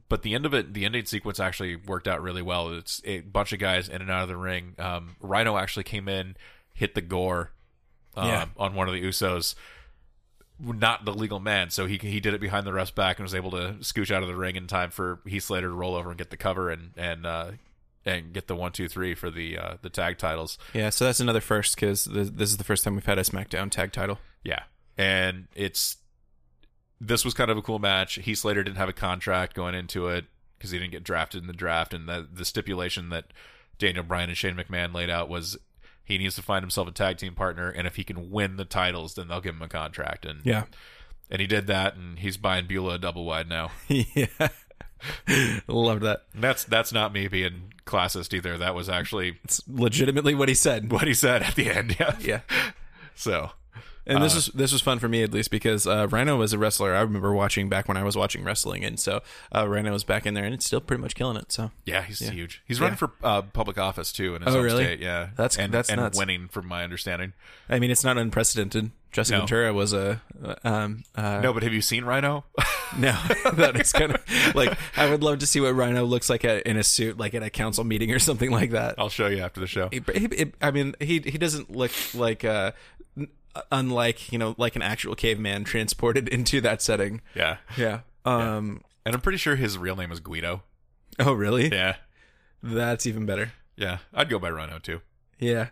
but 0.09 0.23
the 0.23 0.35
end 0.35 0.45
of 0.45 0.53
it, 0.53 0.73
the 0.73 0.83
ending 0.85 1.05
sequence 1.05 1.39
actually 1.39 1.75
worked 1.77 2.07
out 2.07 2.21
really 2.21 2.41
well. 2.41 2.69
It's 2.69 3.01
a 3.05 3.21
bunch 3.21 3.53
of 3.53 3.59
guys 3.59 3.87
in 3.87 4.01
and 4.01 4.11
out 4.11 4.23
of 4.23 4.27
the 4.27 4.35
ring. 4.37 4.75
Um, 4.77 5.15
Rhino 5.21 5.55
actually 5.57 5.83
came 5.85 6.07
in, 6.09 6.35
hit 6.73 6.95
the 6.95 7.01
gore 7.01 7.51
um, 8.15 8.27
Yeah. 8.27 8.45
on 8.57 8.73
one 8.75 8.87
of 8.89 8.93
the 8.93 9.01
Usos. 9.01 9.55
Not 10.59 11.03
the 11.03 11.13
legal 11.13 11.39
man, 11.41 11.69
so 11.69 11.85
he 11.85 11.97
he 11.97 12.21
did 12.21 12.33
it 12.33 12.39
behind 12.39 12.65
the 12.65 12.71
ref's 12.71 12.89
back 12.91 13.19
and 13.19 13.23
was 13.25 13.35
able 13.35 13.51
to 13.51 13.75
scooch 13.81 14.09
out 14.09 14.21
of 14.21 14.29
the 14.29 14.37
ring 14.37 14.55
in 14.55 14.67
time 14.67 14.89
for 14.89 15.19
Heath 15.25 15.43
Slater 15.43 15.67
to 15.67 15.73
roll 15.73 15.95
over 15.95 16.09
and 16.09 16.17
get 16.17 16.29
the 16.29 16.37
cover 16.37 16.69
and 16.69 16.91
and 16.95 17.25
uh, 17.25 17.51
and 18.05 18.33
get 18.33 18.47
the 18.47 18.55
one 18.55 18.71
two 18.71 18.87
three 18.87 19.15
for 19.15 19.29
the 19.29 19.57
uh, 19.57 19.73
the 19.81 19.89
tag 19.89 20.17
titles. 20.17 20.57
Yeah, 20.73 20.89
so 20.89 21.05
that's 21.05 21.19
another 21.19 21.41
first 21.41 21.75
because 21.75 22.05
this, 22.05 22.29
this 22.29 22.49
is 22.49 22.57
the 22.57 22.63
first 22.63 22.83
time 22.83 22.95
we've 22.95 23.05
had 23.05 23.17
a 23.17 23.23
SmackDown 23.23 23.71
tag 23.71 23.91
title. 23.91 24.19
Yeah, 24.43 24.63
and 24.97 25.47
it's 25.55 25.97
this 27.01 27.25
was 27.25 27.33
kind 27.33 27.49
of 27.49 27.57
a 27.57 27.61
cool 27.61 27.79
match. 27.79 28.15
Heath 28.15 28.39
Slater 28.39 28.63
didn't 28.63 28.77
have 28.77 28.89
a 28.89 28.93
contract 28.93 29.53
going 29.53 29.75
into 29.75 30.07
it 30.07 30.25
because 30.57 30.71
he 30.71 30.77
didn't 30.77 30.91
get 30.91 31.03
drafted 31.03 31.41
in 31.41 31.47
the 31.47 31.53
draft, 31.53 31.93
and 31.93 32.07
the 32.07 32.27
the 32.31 32.45
stipulation 32.45 33.09
that 33.09 33.25
Daniel 33.77 34.03
Bryan 34.03 34.29
and 34.29 34.37
Shane 34.37 34.55
McMahon 34.55 34.93
laid 34.93 35.09
out 35.09 35.29
was 35.29 35.57
he 36.03 36.17
needs 36.19 36.35
to 36.35 36.41
find 36.43 36.61
himself 36.61 36.87
a 36.87 36.91
tag 36.91 37.17
team 37.17 37.33
partner, 37.33 37.69
and 37.69 37.87
if 37.87 37.95
he 37.95 38.03
can 38.03 38.29
win 38.29 38.57
the 38.57 38.65
titles, 38.65 39.15
then 39.15 39.27
they'll 39.27 39.41
give 39.41 39.55
him 39.55 39.61
a 39.61 39.67
contract. 39.67 40.25
And 40.25 40.41
Yeah, 40.45 40.65
and 41.29 41.41
he 41.41 41.47
did 41.47 41.67
that, 41.67 41.95
and 41.95 42.19
he's 42.19 42.37
buying 42.37 42.67
Beulah 42.67 42.95
a 42.95 42.99
double 42.99 43.25
wide 43.25 43.49
now. 43.49 43.71
yeah, 43.87 44.27
loved 45.67 46.03
that. 46.03 46.23
And 46.33 46.43
that's 46.43 46.63
that's 46.63 46.93
not 46.93 47.11
me 47.11 47.27
being 47.27 47.73
classist 47.85 48.33
either. 48.33 48.57
That 48.57 48.75
was 48.75 48.89
actually 48.89 49.39
It's 49.43 49.61
legitimately 49.67 50.35
what 50.35 50.49
he 50.49 50.55
said. 50.55 50.91
what 50.91 51.07
he 51.07 51.13
said 51.13 51.43
at 51.43 51.55
the 51.55 51.69
end. 51.69 51.95
Yeah. 51.99 52.15
Yeah, 52.19 52.39
So 53.15 53.51
and 54.07 54.23
this 54.23 54.33
Uh, 54.33 54.35
was 54.35 54.45
this 54.47 54.71
was 54.71 54.81
fun 54.81 54.99
for 54.99 55.07
me 55.07 55.23
at 55.23 55.33
least 55.33 55.49
because 55.51 55.87
uh, 55.87 56.07
Rhino 56.09 56.37
was 56.37 56.53
a 56.53 56.57
wrestler 56.57 56.93
I 56.95 57.01
remember 57.01 57.33
watching 57.33 57.69
back 57.69 57.87
when 57.87 57.97
I 57.97 58.03
was 58.03 58.15
watching 58.15 58.43
wrestling, 58.43 58.83
and 58.83 58.99
so 58.99 59.21
uh, 59.55 59.67
Rhino 59.67 59.91
was 59.91 60.03
back 60.03 60.25
in 60.25 60.33
there, 60.33 60.43
and 60.45 60.53
it's 60.53 60.65
still 60.65 60.81
pretty 60.81 61.01
much 61.01 61.15
killing 61.15 61.37
it. 61.37 61.51
So 61.51 61.71
Yeah, 61.85 62.03
he's 62.03 62.21
Yeah. 62.21 62.31
huge. 62.31 62.61
He's 62.67 62.77
Yeah. 62.79 62.83
running 62.85 62.97
for 62.97 63.11
uh, 63.23 63.41
public 63.43 63.77
office 63.77 64.11
too 64.11 64.35
in 64.35 64.41
his 64.43 64.53
Oh, 64.55 64.61
really? 64.61 64.83
state. 64.83 64.99
Yeah, 64.99 65.29
That's- 65.35 65.57
and, 65.57 65.73
that's 65.73 65.89
and 65.89 65.99
nuts. 66.01 66.17
winning, 66.17 66.47
from 66.47 66.67
my 66.67 66.83
understanding. 66.83 67.33
I 67.69 67.79
mean, 67.79 67.91
it's 67.91 68.03
not 68.03 68.17
unprecedented. 68.17 68.91
Jesse 69.11 69.31
No. 69.31 69.39
Ventura 69.39 69.71
was 69.73 69.93
a 69.93 70.21
um 70.65 71.03
uh, 71.15 71.39
No, 71.39 71.53
but 71.53 71.63
have 71.63 71.71
you 71.73 71.81
seen 71.81 72.03
Rhino? 72.03 72.43
no 72.97 73.11
that 73.53 73.79
is 73.79 73.93
kind 73.93 74.13
of 74.13 74.21
like 74.55 74.77
I 74.97 75.09
would 75.09 75.23
love 75.23 75.39
to 75.39 75.47
see 75.47 75.61
what 75.61 75.73
Rhino 75.73 76.03
looks 76.03 76.29
like 76.29 76.43
at, 76.43 76.63
in 76.63 76.75
a 76.75 76.83
suit, 76.83 77.17
like 77.17 77.33
at 77.33 77.41
a 77.41 77.49
council 77.49 77.85
meeting 77.85 78.11
or 78.11 78.19
something 78.19 78.51
like 78.51 78.71
that. 78.71 78.95
I'll 78.97 79.07
show 79.09 79.27
you 79.27 79.39
after 79.39 79.61
the 79.61 79.67
show. 79.67 79.87
He- 79.89 80.03
he- 80.13 80.51
I 80.61 80.69
mean, 80.71 80.95
he 80.99 81.19
he 81.21 81.37
doesn't 81.37 81.71
look 81.71 81.91
like 82.13 82.43
uh, 82.43 82.73
unlike 83.71 84.31
you 84.31 84.37
know 84.37 84.55
like 84.57 84.75
an 84.75 84.81
actual 84.81 85.15
caveman 85.15 85.63
transported 85.63 86.27
into 86.37 86.61
that 86.61 86.81
setting. 86.81 87.21
Yeah, 87.35 87.57
Yeah. 87.77 88.01
Um. 88.25 88.81
and 89.05 89.13
I'm 89.15 89.21
pretty 89.21 89.37
sure 89.37 89.55
his 89.55 89.77
real 89.77 89.95
name 89.95 90.11
is 90.11 90.19
Guido. 90.19 90.63
Oh, 91.19 91.33
really? 91.33 91.69
Yeah, 91.71 91.95
That's 92.63 93.05
even 93.05 93.25
better. 93.25 93.53
yeah, 93.77 93.99
I'd 94.13 94.29
go 94.29 94.39
by 94.39 94.49
Rhino 94.49 94.79
too. 94.79 95.01
Yeah. 95.39 95.67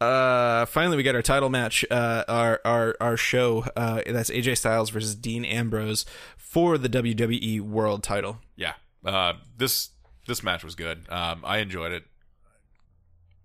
Uh, 0.00 0.66
finally, 0.66 0.96
we 0.96 1.02
got 1.02 1.14
our 1.14 1.22
title 1.22 1.48
match. 1.48 1.84
Uh, 1.90 2.24
our 2.28 2.60
our 2.64 2.96
our 3.00 3.16
show. 3.16 3.64
Uh, 3.76 4.02
that's 4.06 4.28
AJ 4.30 4.58
Styles 4.58 4.90
versus 4.90 5.14
Dean 5.14 5.44
Ambrose 5.44 6.04
for 6.36 6.76
the 6.78 6.88
WWE 6.88 7.60
World 7.60 8.02
Title. 8.02 8.38
Yeah, 8.56 8.74
uh, 9.04 9.34
this 9.56 9.90
this 10.26 10.42
match 10.42 10.64
was 10.64 10.74
good. 10.74 11.04
Um, 11.08 11.42
I 11.44 11.58
enjoyed 11.58 11.92
it, 11.92 12.04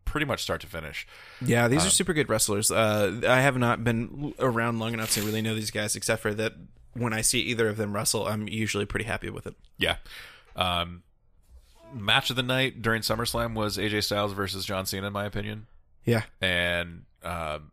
pretty 0.10 0.26
much 0.26 0.42
start 0.42 0.62
to 0.62 0.68
finish. 0.68 1.08
Yeah, 1.42 1.68
these 1.68 1.86
are 1.86 1.90
super 1.90 2.14
good 2.14 2.30
wrestlers. 2.30 2.72
Uh, 2.72 3.22
I 3.28 3.42
have 3.42 3.58
not 3.58 3.84
been 3.84 4.34
around 4.40 4.80
long 4.80 4.94
enough 4.94 5.14
to 5.14 5.22
really 5.22 5.42
know 5.42 5.56
these 5.56 5.72
guys, 5.72 5.96
except 5.96 6.22
for 6.22 6.34
that 6.34 6.54
when 6.94 7.14
I 7.14 7.22
see 7.22 7.40
either 7.42 7.70
of 7.70 7.78
them 7.78 7.94
wrestle, 7.94 8.28
I'm 8.28 8.48
usually 8.48 8.86
pretty 8.86 9.06
happy 9.06 9.30
with 9.30 9.48
it. 9.48 9.56
Yeah. 9.78 9.98
Um, 10.56 11.04
match 11.94 12.30
of 12.30 12.36
the 12.36 12.44
night 12.44 12.82
during 12.82 13.02
SummerSlam 13.02 13.54
was 13.54 13.78
AJ 13.78 14.04
Styles 14.04 14.34
versus 14.34 14.66
John 14.66 14.86
Cena, 14.86 15.08
in 15.08 15.14
my 15.14 15.26
opinion. 15.26 15.68
Yeah. 16.06 16.24
and 16.42 17.04
um, 17.24 17.72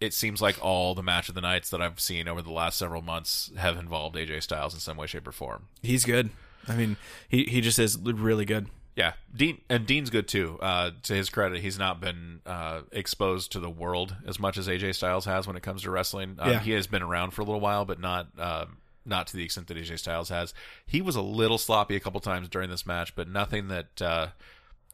it 0.00 0.14
seems 0.14 0.40
like 0.40 0.56
all 0.64 0.94
the 0.94 1.02
match 1.02 1.28
of 1.28 1.34
the 1.34 1.40
nights 1.40 1.70
that 1.70 1.82
I've 1.82 2.00
seen 2.00 2.26
over 2.28 2.40
the 2.40 2.52
last 2.52 2.78
several 2.78 3.02
months 3.02 3.50
have 3.56 3.76
involved 3.76 4.16
AJ 4.16 4.42
Styles 4.42 4.72
in 4.72 4.80
some 4.80 4.96
way, 4.96 5.06
shape, 5.06 5.26
or 5.28 5.32
form. 5.32 5.68
He's 5.82 6.04
good. 6.04 6.30
I 6.66 6.76
mean, 6.76 6.96
he 7.28 7.44
he 7.44 7.60
just 7.60 7.78
is 7.78 7.98
really 7.98 8.44
good. 8.46 8.68
Yeah, 8.96 9.14
Dean 9.34 9.60
and 9.68 9.86
Dean's 9.86 10.08
good 10.08 10.28
too. 10.28 10.56
Uh, 10.62 10.92
to 11.02 11.14
his 11.14 11.28
credit, 11.28 11.60
he's 11.60 11.78
not 11.78 12.00
been 12.00 12.40
uh, 12.46 12.82
exposed 12.92 13.50
to 13.52 13.60
the 13.60 13.70
world 13.70 14.14
as 14.26 14.38
much 14.38 14.56
as 14.56 14.68
AJ 14.68 14.94
Styles 14.94 15.24
has 15.24 15.46
when 15.48 15.56
it 15.56 15.62
comes 15.64 15.82
to 15.82 15.90
wrestling. 15.90 16.36
Um, 16.38 16.50
Yeah. 16.52 16.60
He 16.60 16.70
has 16.72 16.86
been 16.86 17.02
around 17.02 17.32
for 17.32 17.42
a 17.42 17.44
little 17.44 17.60
while, 17.60 17.84
but 17.84 17.98
not 17.98 18.28
um, 18.38 18.76
not 19.04 19.26
to 19.28 19.36
the 19.36 19.42
extent 19.44 19.66
that 19.66 19.76
AJ 19.76 19.98
Styles 19.98 20.28
has. 20.28 20.54
He 20.86 21.02
was 21.02 21.16
a 21.16 21.22
little 21.22 21.58
sloppy 21.58 21.96
a 21.96 22.00
couple 22.00 22.20
times 22.20 22.48
during 22.48 22.70
this 22.70 22.86
match, 22.86 23.16
but 23.16 23.28
nothing 23.28 23.66
that 23.68 24.00
uh, 24.00 24.28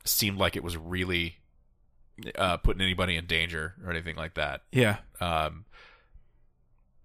seemed 0.04 0.38
like 0.38 0.56
it 0.56 0.64
was 0.64 0.78
really 0.78 1.36
uh, 2.36 2.56
putting 2.56 2.80
anybody 2.80 3.16
in 3.16 3.26
danger 3.26 3.74
or 3.84 3.90
anything 3.90 4.16
like 4.16 4.32
that. 4.34 4.62
Yeah. 4.72 4.96
Um, 5.20 5.66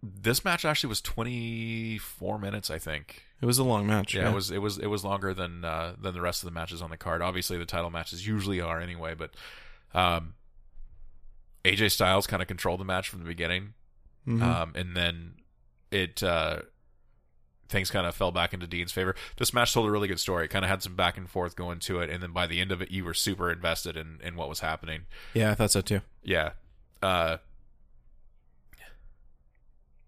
this 0.02 0.46
match 0.46 0.64
actually 0.64 0.89
was 0.89 1.02
24 1.02 2.39
minutes, 2.39 2.70
I 2.70 2.78
think. 2.80 3.24
It 3.42 3.46
was 3.46 3.58
a 3.60 3.64
long 3.64 3.86
match. 3.86 4.16
Yeah, 4.16 4.30
it 4.32 4.34
was 4.34 4.50
it 4.50 4.60
was 4.60 4.78
it 4.78 4.88
was 4.88 5.04
longer 5.04 5.34
than 5.34 5.64
uh, 5.66 5.96
than 6.02 6.14
the 6.14 6.22
rest 6.22 6.42
of 6.44 6.48
the 6.48 6.54
matches 6.54 6.82
on 6.82 6.90
the 6.90 6.98
card. 6.98 7.22
Obviously, 7.22 7.58
the 7.58 7.66
title 7.66 7.90
matches 7.90 8.26
usually 8.26 8.62
are 8.62 8.80
anyway, 8.80 9.14
but 9.14 9.32
um, 9.94 10.34
AJ 11.64 11.92
Styles 11.92 12.28
kind 12.28 12.42
of 12.42 12.48
controlled 12.48 12.80
the 12.80 12.86
match 12.86 13.10
from 13.10 13.20
the 13.20 13.26
beginning, 13.26 13.74
Mhm. 14.28 14.42
um, 14.42 14.72
and 14.76 14.96
then 14.96 15.34
it 15.92 16.24
uh, 16.24 16.62
things 17.68 17.92
kind 17.92 18.08
of 18.08 18.16
fell 18.16 18.32
back 18.32 18.54
into 18.54 18.68
Dean's 18.68 18.92
favor. 18.92 19.16
This 19.38 19.54
match 19.54 19.74
told 19.74 19.88
a 19.88 19.92
really 19.92 20.08
good 20.08 20.20
story. 20.20 20.46
It 20.46 20.50
kind 20.50 20.64
of 20.64 20.70
had 20.70 20.82
some 20.82 20.96
back 20.96 21.18
and 21.18 21.30
forth 21.30 21.56
going 21.56 21.80
to 21.80 22.00
it, 22.00 22.10
and 22.10 22.24
then 22.24 22.32
by 22.32 22.48
the 22.48 22.62
end 22.62 22.72
of 22.72 22.82
it, 22.82 22.90
you 22.92 23.04
were 23.04 23.14
super 23.14 23.52
invested 23.52 23.98
in 23.98 24.20
in 24.24 24.36
what 24.38 24.48
was 24.50 24.62
happening. 24.62 25.02
yeah, 25.34 25.52
I 25.52 25.56
thought 25.56 25.72
so 25.72 25.82
too. 25.82 26.02
Yeah. 26.24 26.52
Uh 27.04 27.38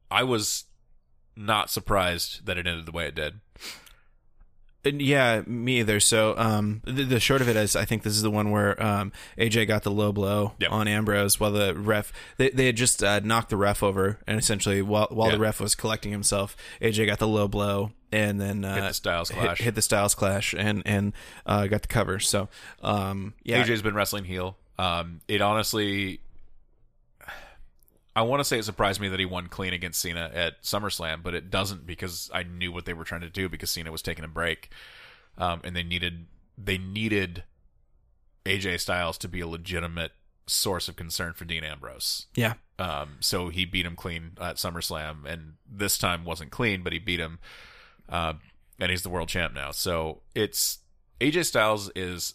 I 0.10 0.24
was 0.24 0.66
not 1.38 1.70
surprised 1.70 2.46
that 2.46 2.58
it 2.58 2.66
ended 2.68 2.86
the 2.86 2.92
way 2.92 3.08
it 3.08 3.16
did. 3.16 3.40
And 4.86 5.02
yeah, 5.02 5.42
me 5.46 5.80
either. 5.80 6.00
So 6.00 6.34
um, 6.38 6.82
the, 6.86 7.04
the 7.04 7.20
short 7.20 7.42
of 7.42 7.50
it 7.50 7.58
is, 7.58 7.76
I 7.76 7.84
think 7.84 8.04
this 8.04 8.14
is 8.14 8.22
the 8.22 8.32
one 8.32 8.52
where 8.52 8.82
um, 8.82 9.12
AJ 9.38 9.68
got 9.68 9.84
the 9.84 9.92
low 9.92 10.14
blow 10.14 10.54
Yep. 10.60 10.72
on 10.72 10.88
Ambrose 10.88 11.40
while 11.42 11.52
the 11.52 11.76
ref 11.76 12.14
they, 12.38 12.52
they 12.52 12.68
had 12.68 12.78
just 12.78 13.04
uh, 13.04 13.20
knocked 13.20 13.50
the 13.50 13.58
ref 13.58 13.84
over, 13.84 14.20
and 14.26 14.40
essentially 14.40 14.82
while 14.82 15.08
while 15.10 15.30
the 15.32 15.40
ref 15.40 15.60
was 15.60 15.76
collecting 15.76 16.12
himself, 16.12 16.56
AJ 16.82 17.06
got 17.08 17.20
the 17.20 17.28
low 17.28 17.50
blow 17.50 17.92
and 18.14 18.40
then 18.40 18.64
uh, 18.64 18.76
Hit 18.76 18.82
the 18.88 18.94
Styles 18.94 19.30
hit- 19.30 19.44
Clash. 19.44 19.60
hit, 19.60 19.76
the 19.76 19.82
Styles 19.82 20.16
Clash, 20.16 20.54
and 20.58 20.84
and 20.86 21.12
uh, 21.46 21.68
got 21.68 21.82
the 21.82 21.88
cover. 21.90 22.20
So 22.20 22.48
um, 22.82 23.34
yeah, 23.44 23.62
AJ's 23.66 23.82
been 23.82 23.96
wrestling 23.96 24.24
heel. 24.24 24.58
Um, 24.80 25.20
it 25.28 25.42
honestly, 25.42 26.22
I 28.18 28.24
want 28.24 28.40
to 28.40 28.44
say 28.44 28.58
it 28.58 28.66
surprised 28.66 29.00
me 29.00 29.10
that 29.10 29.20
he 29.20 29.28
won 29.28 29.46
clean 29.46 29.74
against 29.74 30.02
Cena 30.02 30.32
at 30.34 30.64
SummerSlam, 30.64 31.22
but 31.22 31.36
it 31.36 31.52
doesn't 31.52 31.86
because 31.86 32.32
I 32.34 32.42
knew 32.42 32.72
what 32.72 32.86
they 32.86 32.94
were 32.94 33.04
trying 33.04 33.22
to 33.22 33.30
do 33.30 33.48
because 33.48 33.70
Cena 33.70 33.92
was 33.92 34.02
taking 34.02 34.26
a 34.26 34.28
break, 34.28 34.72
um, 35.38 35.62
and 35.64 35.76
they 35.76 35.84
needed 35.84 36.26
they 36.58 36.80
needed 36.80 37.44
AJ 38.44 38.80
Styles 38.80 39.20
to 39.20 39.28
be 39.28 39.40
a 39.40 39.48
legitimate 39.48 40.14
source 40.48 40.88
of 40.88 40.96
concern 40.96 41.34
for 41.34 41.46
Dean 41.46 41.64
Ambrose. 41.64 42.26
yeah, 42.34 42.54
Um, 42.80 43.18
so 43.20 43.50
he 43.50 43.66
beat 43.66 43.86
him 43.86 43.96
clean 43.96 44.32
at 44.42 44.56
SummerSlam, 44.56 45.24
and 45.26 45.54
this 45.72 46.00
time 46.00 46.26
wasn't 46.26 46.50
clean, 46.50 46.82
but 46.82 46.94
he 46.94 47.00
beat 47.00 47.20
him, 47.20 47.38
uh, 48.10 48.34
and 48.80 48.90
he's 48.90 49.04
the 49.04 49.10
world 49.10 49.30
champ 49.30 49.54
now. 49.54 49.70
So 49.70 50.22
it's 50.34 50.80
AJ 51.22 51.46
Styles 51.46 51.92
is. 51.96 52.34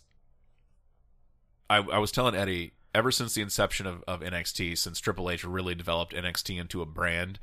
I, 1.69 1.79
I 1.79 1.99
was 1.99 2.13
telling 2.13 2.37
Eddie 2.37 2.75
ever 2.95 3.11
since 3.11 3.35
the 3.35 3.43
inception 3.43 3.87
of, 3.87 4.05
of 4.07 4.21
NXT, 4.21 4.77
since 4.79 5.01
Triple 5.01 5.31
H 5.31 5.45
really 5.45 5.75
developed 5.75 6.15
NXT 6.15 6.61
into 6.61 6.83
a 6.83 6.87
brand. 6.87 7.39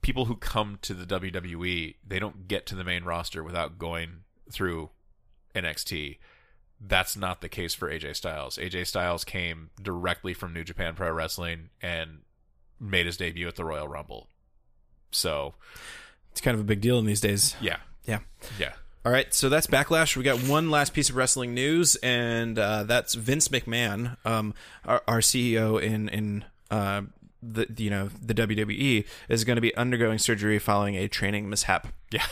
People 0.00 0.26
who 0.26 0.36
come 0.36 0.78
to 0.82 0.94
the 0.94 1.04
WWE, 1.04 1.96
they 2.06 2.18
don't 2.18 2.48
get 2.48 2.66
to 2.66 2.74
the 2.74 2.84
main 2.84 3.04
roster 3.04 3.42
without 3.42 3.78
going 3.78 4.20
through 4.50 4.90
NXT 5.54 6.18
that's 6.80 7.16
not 7.16 7.40
the 7.40 7.48
case 7.48 7.74
for 7.74 7.90
AJ 7.90 8.16
Styles. 8.16 8.56
AJ 8.56 8.86
Styles 8.86 9.24
came 9.24 9.70
directly 9.80 10.34
from 10.34 10.52
New 10.52 10.64
Japan 10.64 10.94
Pro 10.94 11.10
Wrestling 11.10 11.70
and 11.82 12.20
made 12.78 13.06
his 13.06 13.16
debut 13.16 13.48
at 13.48 13.56
the 13.56 13.64
Royal 13.64 13.88
Rumble. 13.88 14.28
So, 15.10 15.54
it's 16.30 16.40
kind 16.40 16.54
of 16.54 16.60
a 16.60 16.64
big 16.64 16.80
deal 16.80 16.98
in 16.98 17.06
these 17.06 17.20
days. 17.20 17.56
yeah. 17.60 17.78
Yeah. 18.04 18.20
Yeah. 18.58 18.72
All 19.08 19.14
right, 19.14 19.32
so 19.32 19.48
that's 19.48 19.66
backlash. 19.66 20.18
We 20.18 20.22
got 20.22 20.36
one 20.40 20.70
last 20.70 20.92
piece 20.92 21.08
of 21.08 21.16
wrestling 21.16 21.54
news, 21.54 21.96
and 22.02 22.58
uh, 22.58 22.82
that's 22.82 23.14
Vince 23.14 23.48
McMahon, 23.48 24.18
um, 24.26 24.52
our, 24.84 25.02
our 25.08 25.20
CEO 25.20 25.80
in 25.80 26.10
in 26.10 26.44
uh, 26.70 27.00
the 27.42 27.66
you 27.78 27.88
know 27.88 28.10
the 28.20 28.34
WWE, 28.34 29.06
is 29.30 29.44
going 29.44 29.56
to 29.56 29.62
be 29.62 29.74
undergoing 29.76 30.18
surgery 30.18 30.58
following 30.58 30.94
a 30.94 31.08
training 31.08 31.48
mishap. 31.48 31.88
Yeah. 32.10 32.26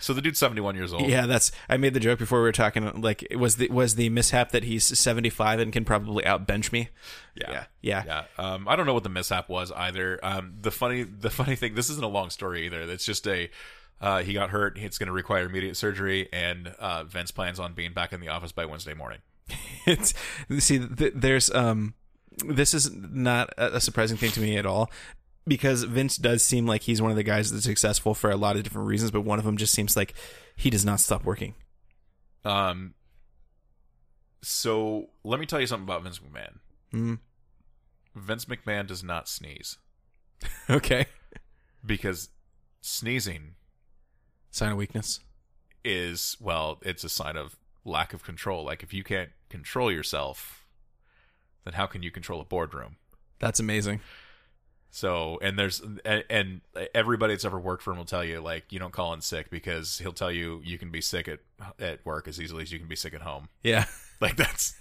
So 0.00 0.14
the 0.14 0.22
dude's 0.22 0.38
71 0.38 0.76
years 0.76 0.92
old. 0.94 1.08
Yeah, 1.08 1.26
that's. 1.26 1.50
I 1.68 1.76
made 1.76 1.94
the 1.94 2.00
joke 2.00 2.18
before 2.18 2.38
we 2.38 2.44
were 2.44 2.52
talking. 2.52 3.02
Like, 3.02 3.22
it 3.28 3.36
was 3.36 3.56
the 3.56 3.68
was 3.68 3.96
the 3.96 4.08
mishap 4.08 4.52
that 4.52 4.64
he's 4.64 4.98
seventy 4.98 5.30
five 5.30 5.60
and 5.60 5.72
can 5.72 5.84
probably 5.84 6.24
outbench 6.24 6.72
me. 6.72 6.88
Yeah. 7.34 7.50
yeah, 7.82 8.04
Yeah. 8.06 8.24
Um, 8.38 8.68
I 8.68 8.76
don't 8.76 8.86
know 8.86 8.94
what 8.94 9.02
the 9.02 9.08
mishap 9.08 9.48
was 9.48 9.72
either. 9.72 10.20
Um, 10.22 10.54
the 10.60 10.70
funny, 10.70 11.02
the 11.02 11.30
funny 11.30 11.56
thing, 11.56 11.74
this 11.74 11.90
isn't 11.90 12.04
a 12.04 12.08
long 12.08 12.30
story 12.30 12.64
either. 12.64 12.80
It's 12.82 13.04
just 13.04 13.26
a, 13.26 13.50
uh, 14.00 14.22
he 14.22 14.32
got 14.32 14.50
hurt. 14.50 14.78
It's 14.78 14.98
going 14.98 15.06
to 15.06 15.12
require 15.12 15.46
immediate 15.46 15.76
surgery, 15.76 16.28
and 16.32 16.68
uh, 16.78 17.04
Vince 17.04 17.30
plans 17.30 17.58
on 17.58 17.74
being 17.74 17.92
back 17.92 18.12
in 18.12 18.20
the 18.20 18.28
office 18.28 18.52
by 18.52 18.64
Wednesday 18.64 18.94
morning. 18.94 19.18
it's 19.86 20.14
see 20.58 20.78
th- 20.78 21.12
there's 21.14 21.50
um 21.50 21.92
this 22.46 22.72
is 22.72 22.90
not 22.92 23.50
a 23.58 23.78
surprising 23.80 24.16
thing 24.16 24.30
to 24.30 24.40
me 24.40 24.56
at 24.56 24.64
all 24.66 24.90
because 25.46 25.82
Vince 25.84 26.16
does 26.16 26.42
seem 26.42 26.66
like 26.66 26.82
he's 26.82 27.02
one 27.02 27.10
of 27.10 27.16
the 27.16 27.22
guys 27.22 27.52
that's 27.52 27.64
successful 27.64 28.14
for 28.14 28.30
a 28.30 28.36
lot 28.36 28.56
of 28.56 28.62
different 28.62 28.88
reasons 28.88 29.10
but 29.10 29.20
one 29.20 29.38
of 29.38 29.44
them 29.44 29.56
just 29.58 29.74
seems 29.74 29.96
like 29.96 30.14
he 30.56 30.70
does 30.70 30.84
not 30.84 30.98
stop 30.98 31.24
working 31.24 31.54
Um, 32.44 32.94
so 34.42 35.10
let 35.22 35.38
me 35.38 35.46
tell 35.46 35.60
you 35.60 35.66
something 35.66 35.84
about 35.84 36.02
Vince 36.02 36.18
McMahon. 36.20 36.58
Mm. 36.92 37.18
Vince 38.14 38.46
McMahon 38.46 38.86
does 38.86 39.02
not 39.04 39.28
sneeze 39.28 39.76
okay 40.70 41.06
because 41.84 42.30
sneezing 42.80 43.54
sign 44.54 44.72
of 44.72 44.78
weakness? 44.78 45.20
Is 45.84 46.36
well 46.40 46.78
it's 46.82 47.04
a 47.04 47.08
sign 47.08 47.36
of 47.36 47.56
lack 47.84 48.14
of 48.14 48.22
control. 48.24 48.64
Like 48.64 48.82
if 48.82 48.94
you 48.94 49.04
can't 49.04 49.30
control 49.48 49.92
yourself 49.92 50.64
then 51.64 51.74
how 51.74 51.86
can 51.86 52.02
you 52.02 52.10
control 52.10 52.40
a 52.40 52.44
boardroom? 52.44 52.96
That's 53.38 53.58
amazing. 53.58 54.00
So 54.90 55.38
and 55.42 55.58
there's 55.58 55.82
and, 56.04 56.60
everybody 56.94 57.32
that's 57.32 57.44
ever 57.44 57.58
worked 57.58 57.82
for 57.82 57.90
him 57.90 57.98
will 57.98 58.04
tell 58.04 58.24
you 58.24 58.40
like 58.40 58.70
you 58.70 58.78
don't 58.78 58.92
call 58.92 59.12
in 59.12 59.20
sick 59.20 59.50
because 59.50 59.98
he'll 59.98 60.12
tell 60.12 60.30
you 60.30 60.62
you 60.64 60.78
can 60.78 60.90
be 60.90 61.00
sick 61.00 61.26
at 61.26 61.40
at 61.80 62.04
work 62.06 62.28
as 62.28 62.40
easily 62.40 62.62
as 62.62 62.70
you 62.70 62.78
can 62.78 62.86
be 62.86 62.96
sick 62.96 63.12
at 63.14 63.22
home. 63.22 63.48
Yeah. 63.62 63.86
Like 64.20 64.36
that's 64.36 64.74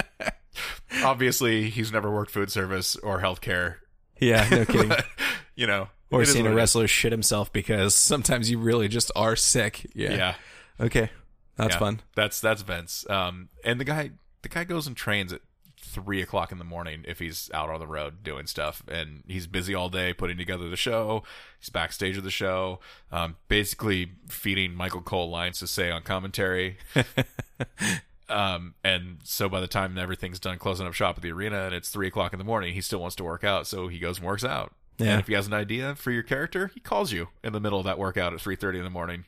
obviously 1.04 1.68
he's 1.68 1.92
never 1.92 2.10
worked 2.10 2.30
food 2.30 2.50
service 2.52 2.94
or 2.96 3.20
healthcare. 3.20 3.78
Yeah 4.20 4.46
no 4.48 4.64
kidding. 4.64 4.88
But, 4.88 5.04
you 5.56 5.66
know 5.66 5.88
or 6.14 6.24
seeing 6.24 6.46
a 6.46 6.54
wrestler 6.54 6.86
shit 6.88 7.12
himself 7.12 7.52
because 7.52 7.94
sometimes 7.94 8.50
you 8.50 8.58
really 8.58 8.88
just 8.88 9.10
are 9.16 9.36
sick 9.36 9.86
yeah, 9.94 10.14
yeah 10.14 10.34
okay 10.80 11.10
that's 11.56 11.74
Yeah. 11.74 11.78
fun 11.78 12.00
That's 12.16 12.40
that's 12.40 12.62
Vince. 12.62 13.08
Um, 13.08 13.48
and 13.64 13.78
the 13.78 13.84
guy 13.84 14.10
the 14.42 14.48
guy 14.48 14.64
goes 14.64 14.86
and 14.86 14.96
trains 14.96 15.32
at 15.32 15.40
three 15.80 16.20
o'clock 16.20 16.50
in 16.50 16.58
the 16.58 16.64
morning 16.64 17.04
if 17.06 17.20
he's 17.20 17.48
out 17.54 17.70
on 17.70 17.78
the 17.78 17.86
road 17.86 18.24
doing 18.24 18.46
stuff, 18.48 18.82
and 18.88 19.22
he's 19.28 19.46
busy 19.46 19.74
all 19.74 19.88
day 19.88 20.12
putting 20.12 20.36
together 20.36 20.68
the 20.68 20.76
show. 20.76 21.22
He's 21.60 21.68
backstage 21.70 22.16
of 22.16 22.24
the 22.24 22.30
show, 22.32 22.80
um, 23.12 23.36
basically 23.46 24.10
feeding 24.28 24.74
Michael 24.74 25.02
Cole 25.02 25.30
lines 25.30 25.60
to 25.60 25.68
say 25.68 25.92
on 25.92 26.02
commentary. 26.02 26.78
um, 28.28 28.74
and 28.82 29.18
so 29.22 29.48
by 29.48 29.60
the 29.60 29.68
time 29.68 29.96
everything's 29.98 30.40
done, 30.40 30.58
closing 30.58 30.86
up 30.86 30.94
shop 30.94 31.16
at 31.16 31.22
the 31.22 31.30
arena, 31.30 31.66
and 31.66 31.74
it's 31.74 31.90
three 31.90 32.08
o'clock 32.08 32.32
in 32.32 32.38
the 32.38 32.44
morning, 32.44 32.74
he 32.74 32.80
still 32.80 33.00
wants 33.00 33.16
to 33.16 33.24
work 33.24 33.44
out, 33.44 33.66
so 33.66 33.88
he 33.88 33.98
goes 33.98 34.18
and 34.18 34.26
works 34.26 34.44
out. 34.44 34.72
Yeah. 34.98 35.12
And 35.12 35.20
if 35.20 35.26
he 35.26 35.34
has 35.34 35.46
an 35.46 35.52
idea 35.54 35.94
for 35.96 36.10
your 36.10 36.22
character, 36.22 36.70
he 36.74 36.80
calls 36.80 37.12
you 37.12 37.28
in 37.42 37.52
the 37.52 37.60
middle 37.60 37.78
of 37.78 37.84
that 37.86 37.98
workout 37.98 38.32
at 38.32 38.40
three 38.40 38.56
thirty 38.56 38.78
in 38.78 38.84
the 38.84 38.90
morning. 38.90 39.24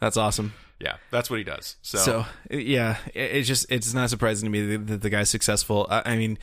that's 0.00 0.16
awesome 0.16 0.52
Yeah, 0.80 0.96
that's 1.12 1.28
what 1.30 1.38
he 1.38 1.44
does. 1.44 1.76
So, 1.82 1.98
So 1.98 2.26
yeah, 2.50 2.96
it- 3.14 3.30
it's 3.36 3.46
just 3.46 3.66
it's 3.70 3.92
not 3.94 4.08
surprising 4.10 4.46
to 4.46 4.50
me 4.50 4.66
that, 4.76 4.86
that 4.88 5.02
the 5.02 5.10
guy's 5.10 5.28
successful. 5.30 5.86
I, 5.90 6.02
I 6.12 6.16
mean, 6.16 6.38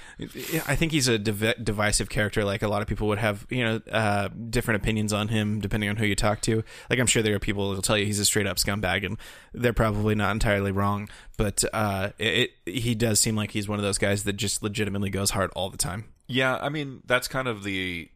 I 0.68 0.76
think 0.78 0.92
he's 0.94 1.08
a 1.10 1.18
div- 1.18 1.56
divisive 1.64 2.08
character. 2.08 2.46
Like 2.46 2.62
a 2.62 2.68
lot 2.70 2.82
of 2.84 2.88
people 2.88 3.08
would 3.10 3.18
have, 3.18 3.46
you 3.50 3.66
know, 3.66 3.82
uh, 3.92 4.30
different 4.50 4.82
opinions 4.82 5.12
on 5.12 5.28
him 5.30 5.60
depending 5.60 5.90
on 5.90 5.96
who 5.98 6.06
you 6.06 6.16
talk 6.16 6.40
to. 6.42 6.64
Like 6.90 7.00
I'm 7.00 7.08
sure 7.08 7.22
there 7.24 7.36
are 7.36 7.40
people 7.40 7.68
that'll 7.70 7.82
tell 7.82 7.98
you 7.98 8.06
he's 8.06 8.20
a 8.20 8.26
straight 8.26 8.48
up 8.48 8.58
scumbag, 8.58 9.06
and 9.06 9.18
they're 9.54 9.74
probably 9.74 10.14
not 10.16 10.32
entirely 10.32 10.72
wrong. 10.72 11.10
But 11.36 11.64
uh, 11.74 12.12
it, 12.20 12.52
it 12.68 12.72
he 12.80 12.94
does 12.96 13.20
seem 13.20 13.36
like 13.36 13.52
he's 13.52 13.68
one 13.68 13.80
of 13.80 13.84
those 13.84 13.98
guys 13.98 14.24
that 14.26 14.34
just 14.34 14.62
legitimately 14.64 15.10
goes 15.10 15.32
hard 15.32 15.50
all 15.56 15.70
the 15.72 15.78
time. 15.78 16.06
Yeah, 16.28 16.58
I 16.62 16.70
mean 16.70 17.02
that's 17.08 17.28
kind 17.28 17.48
of 17.48 17.64
the 17.64 18.10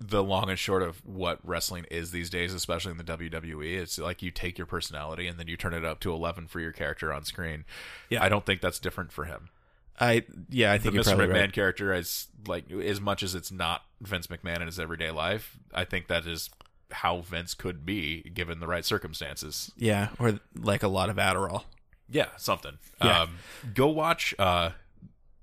the 0.00 0.22
long 0.22 0.50
and 0.50 0.58
short 0.58 0.82
of 0.82 1.04
what 1.06 1.38
wrestling 1.42 1.86
is 1.90 2.10
these 2.10 2.28
days, 2.30 2.52
especially 2.52 2.92
in 2.92 2.98
the 2.98 3.04
WWE. 3.04 3.76
It's 3.78 3.98
like 3.98 4.22
you 4.22 4.30
take 4.30 4.58
your 4.58 4.66
personality 4.66 5.26
and 5.26 5.38
then 5.38 5.48
you 5.48 5.56
turn 5.56 5.74
it 5.74 5.84
up 5.84 6.00
to 6.00 6.12
eleven 6.12 6.46
for 6.46 6.60
your 6.60 6.72
character 6.72 7.12
on 7.12 7.24
screen. 7.24 7.64
Yeah. 8.10 8.22
I 8.22 8.28
don't 8.28 8.44
think 8.44 8.60
that's 8.60 8.78
different 8.78 9.12
for 9.12 9.24
him. 9.24 9.50
I 9.98 10.24
yeah, 10.48 10.72
I 10.72 10.78
The 10.78 10.90
think 10.90 10.94
you're 10.94 11.04
Mr. 11.04 11.16
McMahon 11.16 11.40
right. 11.40 11.52
character 11.52 11.94
is 11.94 12.26
like 12.46 12.70
as 12.70 13.00
much 13.00 13.22
as 13.22 13.34
it's 13.34 13.52
not 13.52 13.82
Vince 14.00 14.26
McMahon 14.26 14.60
in 14.60 14.66
his 14.66 14.80
everyday 14.80 15.10
life. 15.10 15.56
I 15.72 15.84
think 15.84 16.08
that 16.08 16.26
is 16.26 16.50
how 16.90 17.20
Vince 17.20 17.54
could 17.54 17.86
be 17.86 18.22
given 18.34 18.60
the 18.60 18.66
right 18.66 18.84
circumstances. 18.84 19.72
Yeah, 19.76 20.08
or 20.18 20.40
like 20.56 20.82
a 20.82 20.88
lot 20.88 21.10
of 21.10 21.16
Adderall. 21.16 21.64
Yeah, 22.08 22.28
something. 22.36 22.78
Yeah. 23.02 23.22
Um, 23.22 23.38
go 23.72 23.88
watch. 23.88 24.34
Uh, 24.38 24.70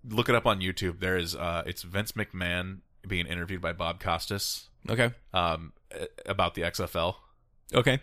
look 0.07 0.29
it 0.29 0.35
up 0.35 0.45
on 0.45 0.59
YouTube. 0.59 0.99
There 0.99 1.17
is. 1.17 1.35
Uh, 1.35 1.63
it's 1.65 1.83
Vince 1.83 2.11
McMahon 2.11 2.79
being 3.07 3.27
interviewed 3.27 3.61
by 3.61 3.73
Bob 3.73 3.99
Costas 3.99 4.69
Okay, 4.89 5.11
um, 5.33 5.73
about 6.25 6.55
the 6.55 6.61
XFL, 6.63 7.15
okay, 7.73 7.99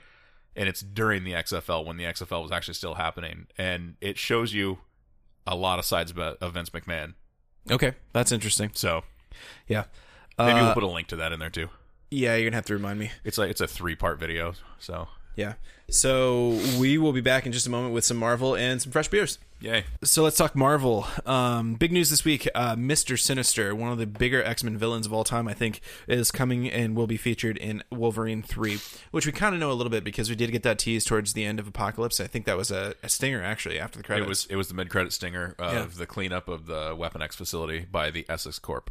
and 0.55 0.69
it's 0.69 0.81
during 0.81 1.25
the 1.25 1.33
XFL 1.33 1.85
when 1.85 1.97
the 1.97 2.05
XFL 2.05 2.43
was 2.43 2.53
actually 2.53 2.75
still 2.75 2.95
happening, 2.95 3.47
and 3.59 3.97
it 4.01 4.17
shows 4.19 4.53
you 4.55 4.79
a 5.47 5.57
lot 5.57 5.79
of 5.79 5.85
sides 5.85 6.11
about, 6.11 6.37
of 6.41 6.55
Vince 6.55 6.71
McMahon. 6.71 7.15
okay. 7.71 7.95
That's 8.13 8.31
interesting. 8.33 8.71
So 8.75 9.03
Yeah, 9.67 9.85
maybe 10.39 10.53
Uh, 10.61 10.65
we'll 10.67 10.75
put 10.75 10.83
a 10.83 10.87
link 10.89 11.09
to 11.09 11.17
that 11.17 11.33
in 11.33 11.41
there 11.41 11.51
too. 11.51 11.69
yeah. 12.11 12.35
You're 12.37 12.49
gonna 12.51 12.57
have 12.59 12.67
to 12.67 12.75
remind 12.75 12.99
me. 12.99 13.11
It's 13.25 13.39
like 13.39 13.51
it's 13.51 13.61
a 13.61 13.67
three 13.67 13.97
part 13.97 14.19
video. 14.21 14.53
So 14.79 15.09
Yeah. 15.39 15.55
So 15.89 16.59
we 16.79 16.99
will 16.99 17.13
be 17.15 17.21
back 17.23 17.47
in 17.47 17.53
just 17.53 17.67
a 17.67 17.71
moment 17.71 17.95
with 17.95 18.05
some 18.05 18.17
Marvel 18.19 18.55
and 18.55 18.83
some 18.83 18.93
fresh 18.93 19.09
beers. 19.09 19.39
yay. 19.61 19.85
So 20.05 20.23
let's 20.23 20.37
talk 20.37 20.55
Marvel. 20.55 21.07
Um, 21.25 21.75
big 21.77 21.93
news 21.93 22.11
this 22.11 22.25
week: 22.27 22.47
uh, 22.55 22.75
Mister 22.77 23.17
Sinister, 23.17 23.75
one 23.75 23.91
of 23.91 23.97
the 23.99 24.07
bigger 24.07 24.43
X 24.43 24.63
Men 24.65 24.77
villains 24.77 25.07
of 25.07 25.13
all 25.15 25.25
time, 25.25 25.47
I 25.49 25.55
think, 25.55 25.81
is 26.07 26.31
coming 26.31 26.69
and 26.71 26.95
will 26.95 27.07
be 27.07 27.17
featured 27.17 27.57
in 27.57 27.83
Wolverine 27.91 28.43
three, 28.43 28.81
which 29.13 29.25
we 29.25 29.33
kind 29.33 29.55
of 29.55 29.61
know 29.61 29.71
a 29.71 29.75
little 29.79 29.91
bit 29.91 30.05
because 30.05 30.29
we 30.29 30.35
did 30.37 30.51
get 30.53 30.63
that 30.65 30.79
tease 30.79 31.05
towards 31.07 31.33
the 31.33 31.45
end 31.45 31.59
of 31.61 31.67
Apocalypse. 31.69 32.21
I 32.21 32.27
think 32.27 32.45
that 32.45 32.57
was 32.59 32.71
a, 32.71 32.95
a 33.03 33.09
stinger 33.09 33.43
actually 33.43 33.79
after 33.79 33.97
the 33.97 34.03
credits. 34.05 34.27
It 34.27 34.29
was 34.29 34.47
it 34.47 34.57
was 34.57 34.69
the 34.69 34.75
mid 34.75 34.91
credit 34.91 35.13
stinger 35.15 35.55
of 35.59 35.73
Yeah. 35.73 35.87
the 35.97 36.07
cleanup 36.07 36.49
of 36.49 36.67
the 36.67 36.95
Weapon 36.99 37.23
X 37.23 37.35
facility 37.37 37.87
by 37.91 38.11
the 38.11 38.27
Essex 38.29 38.59
Corp, 38.59 38.91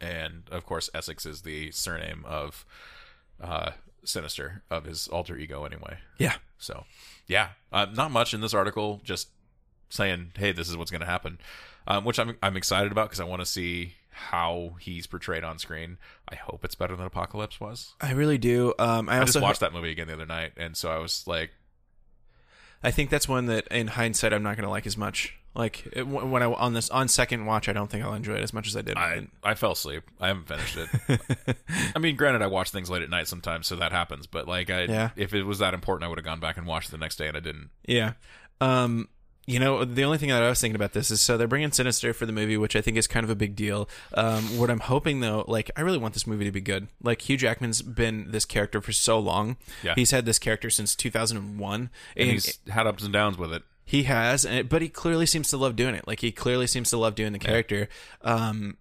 and 0.00 0.42
of 0.50 0.66
course 0.66 0.90
Essex 0.92 1.24
is 1.24 1.40
the 1.40 1.70
surname 1.70 2.24
of 2.26 2.66
uh, 3.40 3.70
Sinister 4.04 4.62
of 4.70 4.84
his 4.84 5.08
alter 5.08 5.36
ego 5.36 5.64
anyway. 5.64 5.98
Yeah. 6.18 6.34
So, 6.58 6.84
yeah, 7.26 7.50
uh, 7.72 7.86
not 7.92 8.10
much 8.10 8.34
in 8.34 8.40
this 8.40 8.54
article. 8.54 9.00
Just 9.04 9.28
saying, 9.88 10.32
hey, 10.36 10.52
this 10.52 10.68
is 10.68 10.76
what's 10.76 10.90
going 10.90 11.00
to 11.00 11.06
happen, 11.06 11.38
um, 11.86 12.04
which 12.04 12.18
I'm 12.18 12.36
I'm 12.42 12.56
excited 12.56 12.92
about 12.92 13.08
because 13.08 13.20
I 13.20 13.24
want 13.24 13.42
to 13.42 13.46
see 13.46 13.94
how 14.10 14.76
he's 14.80 15.06
portrayed 15.06 15.44
on 15.44 15.58
screen. 15.58 15.98
I 16.28 16.36
hope 16.36 16.64
it's 16.64 16.74
better 16.74 16.96
than 16.96 17.06
Apocalypse 17.06 17.60
was. 17.60 17.94
I 18.00 18.12
really 18.12 18.38
do. 18.38 18.72
Um, 18.78 19.08
I, 19.08 19.16
I 19.16 19.18
also 19.20 19.32
just 19.34 19.42
watched 19.42 19.60
that 19.60 19.72
movie 19.72 19.90
again 19.90 20.06
the 20.06 20.14
other 20.14 20.26
night, 20.26 20.52
and 20.56 20.76
so 20.76 20.90
I 20.90 20.98
was 20.98 21.26
like, 21.26 21.50
I 22.82 22.90
think 22.90 23.10
that's 23.10 23.28
one 23.28 23.46
that, 23.46 23.66
in 23.68 23.88
hindsight, 23.88 24.32
I'm 24.32 24.42
not 24.42 24.56
going 24.56 24.64
to 24.64 24.70
like 24.70 24.86
as 24.86 24.96
much. 24.96 25.34
Like 25.54 25.86
it, 25.92 26.06
when 26.06 26.42
I 26.42 26.46
on 26.46 26.74
this 26.74 26.90
on 26.90 27.06
second 27.08 27.46
watch, 27.46 27.68
I 27.68 27.72
don't 27.72 27.88
think 27.88 28.04
I'll 28.04 28.14
enjoy 28.14 28.34
it 28.34 28.42
as 28.42 28.52
much 28.52 28.66
as 28.66 28.76
I 28.76 28.82
did. 28.82 28.96
I 28.96 29.28
I 29.42 29.54
fell 29.54 29.72
asleep. 29.72 30.02
I 30.20 30.26
haven't 30.28 30.48
finished 30.48 30.76
it. 30.76 31.56
I 31.94 31.98
mean, 32.00 32.16
granted, 32.16 32.42
I 32.42 32.48
watch 32.48 32.70
things 32.70 32.90
late 32.90 33.02
at 33.02 33.10
night 33.10 33.28
sometimes, 33.28 33.66
so 33.68 33.76
that 33.76 33.92
happens. 33.92 34.26
But 34.26 34.48
like, 34.48 34.68
I 34.70 34.82
Yeah. 34.84 35.10
if 35.16 35.32
it 35.32 35.44
was 35.44 35.60
that 35.60 35.72
important, 35.74 36.04
I 36.04 36.08
would 36.08 36.18
have 36.18 36.24
gone 36.24 36.40
back 36.40 36.56
and 36.56 36.66
watched 36.66 36.88
it 36.88 36.92
the 36.92 36.98
next 36.98 37.16
day, 37.16 37.28
and 37.28 37.36
I 37.36 37.40
didn't. 37.40 37.70
Yeah. 37.86 38.14
Um, 38.60 39.08
you 39.46 39.58
know, 39.58 39.84
the 39.84 40.02
only 40.04 40.16
thing 40.16 40.30
that 40.30 40.42
I 40.42 40.48
was 40.48 40.58
thinking 40.58 40.74
about 40.74 40.92
this 40.94 41.10
is 41.10 41.20
so 41.20 41.36
they're 41.36 41.46
bringing 41.46 41.70
Sinister 41.70 42.14
for 42.14 42.24
the 42.24 42.32
movie, 42.32 42.56
which 42.56 42.74
I 42.74 42.80
think 42.80 42.96
is 42.96 43.06
kind 43.06 43.22
of 43.24 43.30
a 43.30 43.34
big 43.36 43.54
deal. 43.54 43.88
Um, 44.14 44.58
what 44.58 44.70
I'm 44.70 44.80
hoping 44.80 45.20
though, 45.20 45.44
like, 45.46 45.70
I 45.76 45.82
really 45.82 45.98
want 45.98 46.14
this 46.14 46.26
movie 46.26 46.46
to 46.46 46.50
be 46.50 46.62
good. 46.62 46.88
Like, 47.02 47.28
Hugh 47.28 47.36
Jackman's 47.36 47.82
been 47.82 48.30
this 48.30 48.46
character 48.46 48.80
for 48.80 48.92
so 48.92 49.18
long. 49.18 49.56
Yeah. 49.82 49.94
He's 49.96 50.12
had 50.12 50.24
this 50.24 50.38
character 50.38 50.70
since 50.70 50.96
2001. 50.96 51.74
And 51.80 51.90
And 52.16 52.30
he's 52.30 52.58
had 52.70 52.86
ups 52.86 53.04
and 53.04 53.12
downs 53.12 53.36
with 53.36 53.52
it. 53.52 53.62
He 53.84 54.04
has, 54.04 54.44
and, 54.44 54.68
but 54.68 54.82
he 54.82 54.88
clearly 54.88 55.26
seems 55.26 55.48
to 55.48 55.56
love 55.56 55.76
doing 55.76 55.94
it. 55.94 56.06
Like, 56.06 56.20
he 56.20 56.32
clearly 56.32 56.66
seems 56.66 56.90
to 56.90 56.96
love 56.96 57.14
doing 57.14 57.32
the 57.32 57.38
character. 57.38 57.88
Um, 58.22 58.78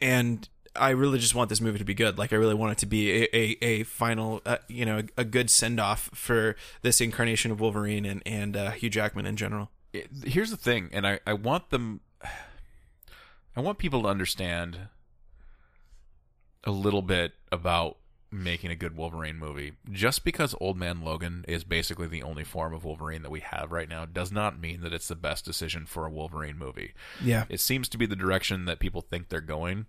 and 0.00 0.48
I 0.76 0.90
really 0.90 1.18
just 1.18 1.34
want 1.34 1.48
this 1.48 1.60
movie 1.60 1.78
to 1.78 1.84
be 1.84 1.94
good. 1.94 2.18
Like 2.18 2.32
I 2.32 2.36
really 2.36 2.54
want 2.54 2.72
it 2.72 2.78
to 2.78 2.86
be 2.86 3.22
a 3.22 3.28
a, 3.32 3.56
a 3.62 3.82
final, 3.84 4.42
uh, 4.44 4.58
you 4.68 4.84
know, 4.84 4.98
a, 4.98 5.20
a 5.22 5.24
good 5.24 5.50
send 5.50 5.78
off 5.78 6.10
for 6.14 6.56
this 6.82 7.00
incarnation 7.00 7.50
of 7.50 7.60
Wolverine 7.60 8.04
and 8.04 8.22
and 8.26 8.56
uh, 8.56 8.70
Hugh 8.72 8.90
Jackman 8.90 9.26
in 9.26 9.36
general. 9.36 9.70
here's 10.24 10.50
the 10.50 10.56
thing, 10.56 10.90
and 10.92 11.06
I, 11.06 11.20
I 11.26 11.32
want 11.34 11.70
them, 11.70 12.00
I 13.56 13.60
want 13.60 13.78
people 13.78 14.02
to 14.02 14.08
understand 14.08 14.88
a 16.64 16.70
little 16.70 17.02
bit 17.02 17.32
about 17.52 17.98
making 18.34 18.70
a 18.70 18.76
good 18.76 18.96
Wolverine 18.96 19.38
movie. 19.38 19.72
Just 19.90 20.24
because 20.24 20.54
Old 20.60 20.76
Man 20.76 21.02
Logan 21.02 21.44
is 21.46 21.64
basically 21.64 22.06
the 22.06 22.22
only 22.22 22.44
form 22.44 22.74
of 22.74 22.84
Wolverine 22.84 23.22
that 23.22 23.30
we 23.30 23.40
have 23.40 23.72
right 23.72 23.88
now 23.88 24.04
does 24.04 24.32
not 24.32 24.60
mean 24.60 24.80
that 24.80 24.92
it's 24.92 25.08
the 25.08 25.14
best 25.14 25.44
decision 25.44 25.86
for 25.86 26.06
a 26.06 26.10
Wolverine 26.10 26.58
movie. 26.58 26.92
Yeah, 27.22 27.44
It 27.48 27.60
seems 27.60 27.88
to 27.90 27.98
be 27.98 28.06
the 28.06 28.16
direction 28.16 28.64
that 28.64 28.78
people 28.78 29.00
think 29.00 29.28
they're 29.28 29.40
going 29.40 29.86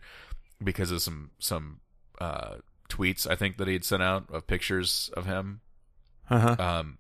because 0.64 0.92
of 0.92 1.02
some 1.02 1.32
some 1.40 1.80
uh, 2.20 2.58
tweets 2.90 3.30
I 3.30 3.36
think 3.36 3.58
that 3.58 3.68
he'd 3.68 3.84
sent 3.84 4.04
out 4.04 4.26
of 4.32 4.48
pictures 4.48 5.10
of 5.18 5.26
him 5.26 5.62
uh 6.30 6.40
huh. 6.40 6.56
um, 6.60 6.98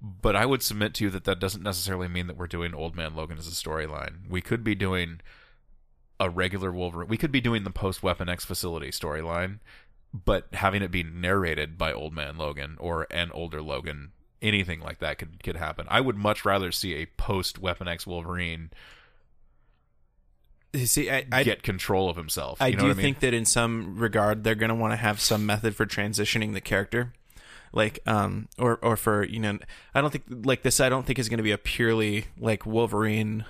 but 0.00 0.36
I 0.36 0.46
would 0.46 0.62
submit 0.62 0.94
to 0.94 1.04
you 1.04 1.10
that 1.10 1.24
that 1.24 1.40
doesn't 1.40 1.62
necessarily 1.62 2.08
mean 2.08 2.26
that 2.28 2.36
we're 2.36 2.46
doing 2.46 2.74
Old 2.74 2.94
Man 2.94 3.14
Logan 3.14 3.38
as 3.38 3.48
a 3.48 3.50
storyline. 3.50 4.28
We 4.28 4.40
could 4.40 4.62
be 4.62 4.74
doing 4.74 5.20
a 6.20 6.30
regular 6.30 6.70
Wolverine. 6.72 7.08
We 7.08 7.16
could 7.16 7.32
be 7.32 7.40
doing 7.40 7.64
the 7.64 7.70
post 7.70 8.02
Weapon 8.02 8.28
X 8.28 8.44
facility 8.44 8.90
storyline, 8.90 9.58
but 10.12 10.46
having 10.54 10.82
it 10.82 10.90
be 10.90 11.02
narrated 11.02 11.76
by 11.78 11.92
Old 11.92 12.12
Man 12.12 12.36
Logan 12.36 12.76
or 12.80 13.06
an 13.10 13.30
older 13.32 13.62
Logan. 13.62 14.12
Anything 14.40 14.80
like 14.80 15.00
that 15.00 15.18
could 15.18 15.42
could 15.42 15.56
happen. 15.56 15.86
I 15.90 16.00
would 16.00 16.16
much 16.16 16.44
rather 16.44 16.70
see 16.70 16.94
a 16.94 17.06
post 17.06 17.58
Weapon 17.58 17.88
X 17.88 18.06
Wolverine 18.06 18.70
You 20.72 20.86
See, 20.86 21.10
I 21.10 21.26
I, 21.32 21.42
get 21.42 21.62
control 21.62 22.08
of 22.08 22.16
himself. 22.16 22.60
I 22.60 22.70
know 22.70 22.78
do 22.78 22.84
what 22.84 22.90
I 22.92 22.94
mean? 22.94 23.02
think 23.02 23.20
that 23.20 23.34
in 23.34 23.44
some 23.44 23.98
regard 23.98 24.44
they're 24.44 24.54
going 24.54 24.68
to 24.68 24.74
want 24.74 24.92
to 24.92 24.96
have 24.96 25.20
some 25.20 25.46
method 25.46 25.74
for 25.74 25.86
transitioning 25.86 26.52
the 26.52 26.60
character, 26.60 27.14
like 27.72 28.00
um 28.06 28.48
or 28.58 28.78
or 28.82 28.96
for 28.96 29.24
you 29.24 29.40
know 29.40 29.58
I 29.94 30.00
don't 30.00 30.10
think 30.10 30.24
like 30.28 30.62
this 30.62 30.78
I 30.78 30.88
don't 30.88 31.06
think 31.06 31.18
is 31.18 31.28
going 31.28 31.38
to 31.38 31.42
be 31.42 31.52
a 31.52 31.58
purely 31.58 32.26
like 32.38 32.66
Wolverine 32.66 33.44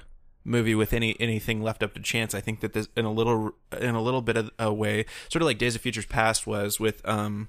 movie 0.44 0.74
with 0.74 0.92
any 0.92 1.16
anything 1.20 1.62
left 1.62 1.82
up 1.82 1.94
to 1.94 2.00
chance. 2.00 2.34
I 2.34 2.40
think 2.40 2.60
that 2.60 2.72
this 2.72 2.88
in 2.96 3.04
a 3.04 3.12
little 3.12 3.52
in 3.78 3.94
a 3.94 4.02
little 4.02 4.22
bit 4.22 4.36
of 4.36 4.50
a 4.58 4.72
way, 4.72 5.04
sort 5.28 5.42
of 5.42 5.46
like 5.46 5.58
Days 5.58 5.74
of 5.74 5.80
Futures 5.82 6.06
Past 6.06 6.46
was 6.46 6.80
with 6.80 7.06
um 7.08 7.48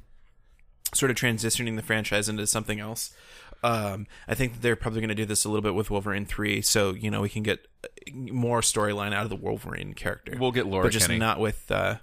sort 0.94 1.12
of 1.12 1.18
transitioning 1.18 1.76
the 1.76 1.82
franchise 1.82 2.30
into 2.30 2.46
something 2.48 2.80
else. 2.80 3.14
Um, 3.62 4.08
I 4.28 4.36
think 4.36 4.54
that 4.54 4.62
they're 4.62 4.76
probably 4.76 5.02
going 5.02 5.10
to 5.10 5.16
do 5.16 5.26
this 5.26 5.44
a 5.44 5.50
little 5.50 5.62
bit 5.62 5.76
with 5.76 5.92
Wolverine 5.92 6.26
three, 6.26 6.62
so 6.62 6.94
you 6.94 7.12
know 7.12 7.22
we 7.22 7.30
can 7.30 7.44
get 7.44 7.68
more 8.12 8.62
storyline 8.62 9.14
out 9.14 9.24
of 9.24 9.30
the 9.30 9.36
Wolverine 9.36 9.94
character. 9.94 10.36
We'll 10.40 10.52
get 10.52 10.66
Laura 10.66 10.86
but 10.86 10.94
just 10.94 11.08
Kinney. 11.08 11.20
not 11.20 11.40
with. 11.40 11.70
Uh, 11.70 11.98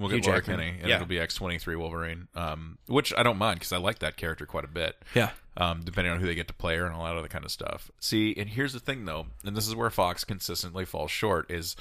We'll 0.00 0.08
Hugh 0.08 0.20
get 0.20 0.26
Laura 0.28 0.38
Jackman. 0.40 0.58
Kinney, 0.58 0.78
and 0.80 0.88
Yeah. 0.88 0.94
it'll 0.96 1.06
be 1.06 1.20
X 1.20 1.34
twenty 1.34 1.58
three 1.58 1.76
Wolverine, 1.76 2.26
um, 2.34 2.78
which 2.86 3.12
I 3.16 3.22
don't 3.22 3.36
mind 3.38 3.60
because 3.60 3.72
I 3.72 3.76
like 3.76 3.98
that 4.00 4.16
character 4.16 4.46
quite 4.46 4.64
a 4.64 4.68
bit. 4.68 4.96
yeah, 5.14 5.30
um, 5.56 5.82
depending 5.84 6.12
on 6.12 6.18
who 6.20 6.26
they 6.26 6.34
get 6.34 6.48
to 6.48 6.54
play 6.54 6.76
her 6.76 6.86
and 6.86 6.94
all 6.94 7.04
that 7.04 7.16
other 7.16 7.28
kind 7.28 7.44
of 7.44 7.50
stuff. 7.50 7.90
See, 8.00 8.34
and 8.36 8.48
here's 8.48 8.72
the 8.72 8.80
thing 8.80 9.04
though, 9.04 9.26
and 9.44 9.56
this 9.56 9.68
is 9.68 9.74
where 9.76 9.90
Fox 9.90 10.24
consistently 10.24 10.84
falls 10.84 11.10
short 11.10 11.50
is 11.50 11.76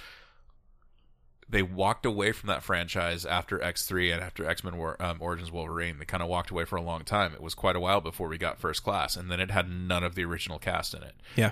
they 1.51 1.63
walked 1.63 2.05
away 2.05 2.31
from 2.31 2.47
that 2.47 2.61
franchise 2.61 3.25
after 3.25 3.61
X 3.63 3.87
three 3.87 4.11
and 4.11 4.21
after 4.21 4.45
X 4.47 4.63
Men 4.63 4.73
um, 4.99 5.17
Origins 5.19 5.51
Wolverine. 5.51 5.97
They 5.97 6.05
kind 6.05 6.21
of 6.21 6.29
walked 6.29 6.51
away 6.51 6.65
for 6.65 6.75
a 6.75 6.81
long 6.81 7.03
time. 7.03 7.33
It 7.33 7.41
was 7.41 7.55
quite 7.55 7.75
a 7.75 7.79
while 7.79 8.01
before 8.01 8.27
we 8.27 8.37
got 8.37 8.59
First 8.59 8.83
Class, 8.83 9.15
and 9.15 9.31
then 9.31 9.39
it 9.39 9.49
had 9.49 9.69
none 9.69 10.03
of 10.03 10.13
the 10.15 10.25
original 10.25 10.59
cast 10.59 10.93
in 10.93 11.01
it. 11.03 11.15
yeah, 11.35 11.51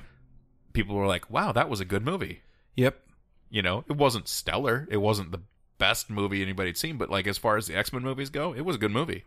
People 0.74 0.96
were 0.96 1.08
like, 1.08 1.32
"Wow, 1.32 1.52
that 1.54 1.70
was 1.70 1.80
a 1.80 1.86
good 1.86 2.04
movie." 2.06 2.42
yep, 2.76 3.02
You 3.50 3.64
know, 3.64 3.86
it 3.90 3.96
wasn't 3.96 4.28
stellar. 4.28 4.88
It 4.92 4.98
wasn't 4.98 5.32
the 5.32 5.42
best 5.78 6.10
movie 6.10 6.42
anybody'd 6.42 6.78
seen, 6.78 6.98
but 6.98 7.10
like 7.10 7.28
as 7.28 7.38
far 7.38 7.58
as 7.58 7.68
the 7.68 7.76
X 7.76 7.94
Men 7.94 8.02
movies 8.04 8.30
go, 8.30 8.54
it 8.54 8.62
was 8.62 8.76
a 8.76 8.80
good 8.80 8.92
movie. 8.92 9.26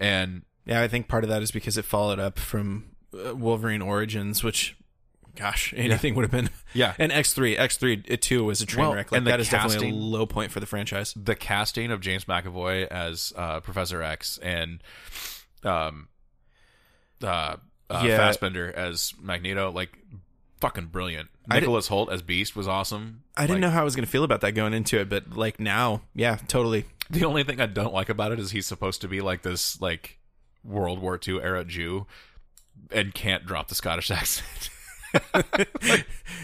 And 0.00 0.42
yeah. 0.64 0.82
I 0.82 0.88
think 0.88 1.08
part 1.08 1.24
of 1.24 1.30
that 1.30 1.42
is 1.42 1.50
because 1.50 1.76
it 1.78 1.84
followed 1.84 2.18
up 2.18 2.38
from 2.38 2.96
uh, 3.12 3.34
Wolverine 3.34 3.82
Origins, 3.82 4.42
which, 4.42 4.76
gosh, 5.36 5.72
anything 5.76 6.14
would 6.14 6.22
have 6.22 6.30
been. 6.30 6.50
yeah, 6.74 6.94
And 6.98 7.12
X 7.12 7.32
three, 7.32 7.56
X 7.56 7.76
three, 7.76 8.02
it 8.06 8.22
too 8.22 8.44
was 8.44 8.60
a 8.60 8.66
train 8.66 8.86
Well, 8.86 8.94
wreck. 8.94 9.12
Like 9.12 9.18
and 9.18 9.26
that 9.26 9.40
is 9.40 9.48
definitely 9.48 9.90
a 9.90 9.94
low 9.94 10.26
point 10.26 10.50
for 10.50 10.60
the 10.60 10.66
franchise. 10.66 11.14
the 11.16 11.34
casting 11.34 11.90
of 11.90 12.00
James 12.00 12.24
McAvoy 12.24 12.86
as 12.88 13.32
uh, 13.36 13.60
Professor 13.60 14.02
X 14.02 14.38
and 14.42 14.82
um 15.62 16.08
uh, 17.22 17.56
uh 17.90 18.02
Yeah. 18.04 18.16
Fassbender 18.16 18.72
as 18.74 19.12
Magneto 19.20 19.70
like 19.70 19.96
fucking 20.64 20.86
brilliant. 20.86 21.28
I 21.50 21.60
Nicholas 21.60 21.88
Hoult 21.88 22.10
as 22.10 22.22
Beast 22.22 22.56
was 22.56 22.66
awesome. 22.66 23.22
I 23.36 23.42
didn't 23.42 23.56
Like, 23.56 23.60
know 23.62 23.70
how 23.70 23.82
I 23.82 23.84
was 23.84 23.94
going 23.94 24.06
to 24.06 24.10
feel 24.10 24.24
about 24.24 24.40
that 24.40 24.52
going 24.52 24.72
into 24.72 24.98
it, 24.98 25.08
but 25.10 25.36
like 25.36 25.60
now, 25.60 26.02
yeah, 26.14 26.36
totally. 26.48 26.86
The 27.10 27.24
only 27.26 27.44
thing 27.44 27.60
I 27.60 27.66
don't 27.66 27.92
like 27.92 28.08
about 28.08 28.32
it 28.32 28.38
is 28.40 28.52
he's 28.52 28.66
supposed 28.66 29.02
to 29.02 29.08
be 29.08 29.20
like 29.20 29.42
this 29.42 29.80
like 29.80 30.18
World 30.64 31.00
War 31.00 31.20
II 31.26 31.40
era 31.42 31.64
Jew 31.64 32.06
and 32.90 33.14
can't 33.14 33.44
drop 33.44 33.68
the 33.68 33.74
Scottish 33.74 34.10
accent. 34.10 34.70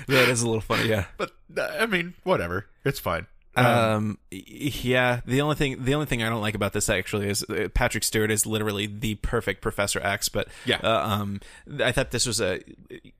That 0.06 0.28
is 0.28 0.42
a 0.42 0.46
little 0.46 0.60
funny, 0.60 0.88
yeah. 0.88 1.06
but 1.16 1.32
uh, 1.56 1.68
I 1.80 1.86
mean, 1.86 2.14
whatever. 2.24 2.66
It's 2.84 2.98
fine. 3.00 3.26
Um, 3.56 4.18
y- 4.30 4.42
yeah. 4.46 5.20
The 5.26 5.40
only 5.40 5.56
thing, 5.56 5.84
the 5.84 5.94
only 5.94 6.06
thing 6.06 6.22
I 6.22 6.28
don't 6.28 6.40
like 6.40 6.54
about 6.54 6.72
this 6.72 6.88
actually 6.88 7.28
is 7.28 7.42
uh, 7.44 7.68
Patrick 7.74 8.04
Stewart 8.04 8.30
is 8.30 8.46
literally 8.46 8.86
the 8.86 9.16
perfect 9.16 9.60
Professor 9.60 10.00
X. 10.00 10.28
But 10.28 10.48
Yeah. 10.64 10.78
uh, 10.82 11.08
um, 11.08 11.40
I 11.82 11.92
thought 11.92 12.10
this 12.12 12.26
was 12.26 12.40
a. 12.40 12.60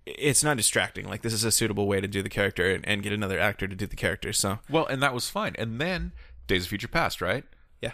It's 0.06 0.44
not 0.44 0.56
distracting. 0.56 1.08
Like 1.08 1.22
this 1.22 1.32
is 1.32 1.44
a 1.44 1.50
suitable 1.50 1.86
way 1.88 2.00
to 2.00 2.08
do 2.08 2.22
the 2.22 2.28
character 2.28 2.70
and, 2.70 2.86
and 2.86 3.02
get 3.02 3.12
another 3.12 3.40
actor 3.40 3.66
to 3.66 3.74
do 3.74 3.86
the 3.86 3.96
character. 3.96 4.32
So 4.32 4.60
Well, 4.70 4.86
and 4.86 5.02
that 5.02 5.14
was 5.14 5.28
fine. 5.28 5.54
And 5.58 5.80
then 5.80 6.12
Days 6.46 6.62
of 6.64 6.68
Future 6.68 6.88
Past, 6.88 7.20
right? 7.20 7.44
yeah. 7.80 7.92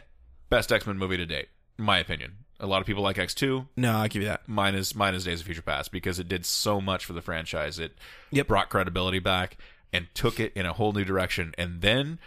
Best 0.50 0.70
X 0.72 0.86
Men 0.86 0.98
movie 0.98 1.16
to 1.16 1.26
date, 1.26 1.48
in 1.78 1.84
my 1.84 1.98
opinion. 1.98 2.36
A 2.58 2.66
lot 2.66 2.80
of 2.80 2.86
people 2.86 3.02
like 3.02 3.18
X 3.18 3.34
two. 3.34 3.68
No, 3.76 3.92
I'll 3.98 4.08
give 4.08 4.22
you 4.22 4.28
that. 4.28 4.48
Mine 4.48 4.74
is 4.74 4.94
mine 4.94 5.14
is 5.14 5.24
Days 5.24 5.40
of 5.40 5.46
Future 5.46 5.60
Past 5.62 5.92
because 5.92 6.18
it 6.18 6.26
did 6.28 6.46
so 6.46 6.80
much 6.80 7.04
for 7.04 7.12
the 7.12 7.20
franchise. 7.20 7.78
It 7.78 7.92
Yep. 8.30 8.46
brought 8.48 8.70
credibility 8.70 9.18
back 9.18 9.58
and 9.92 10.06
took 10.14 10.38
it 10.40 10.52
in 10.54 10.66
a 10.66 10.72
whole 10.72 10.92
new 10.92 11.04
direction. 11.04 11.54
And 11.58 11.80
then 11.80 12.18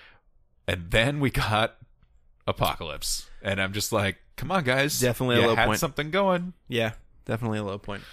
and 0.68 0.92
then 0.92 1.20
we 1.20 1.30
got 1.32 1.78
Apocalypse. 2.48 3.30
And 3.42 3.62
I'm 3.62 3.74
just 3.74 3.92
like, 3.92 4.18
come 4.36 4.52
on, 4.52 4.64
guys, 4.64 5.00
Definitely 5.00 5.38
a 5.38 5.42
You 5.42 5.48
low 5.48 5.56
had 5.56 5.68
point. 5.68 5.80
something 5.80 6.12
going. 6.12 6.54
Yeah, 6.68 6.92
definitely 7.26 7.60
a 7.60 7.64
low 7.64 7.78
point. 7.78 8.04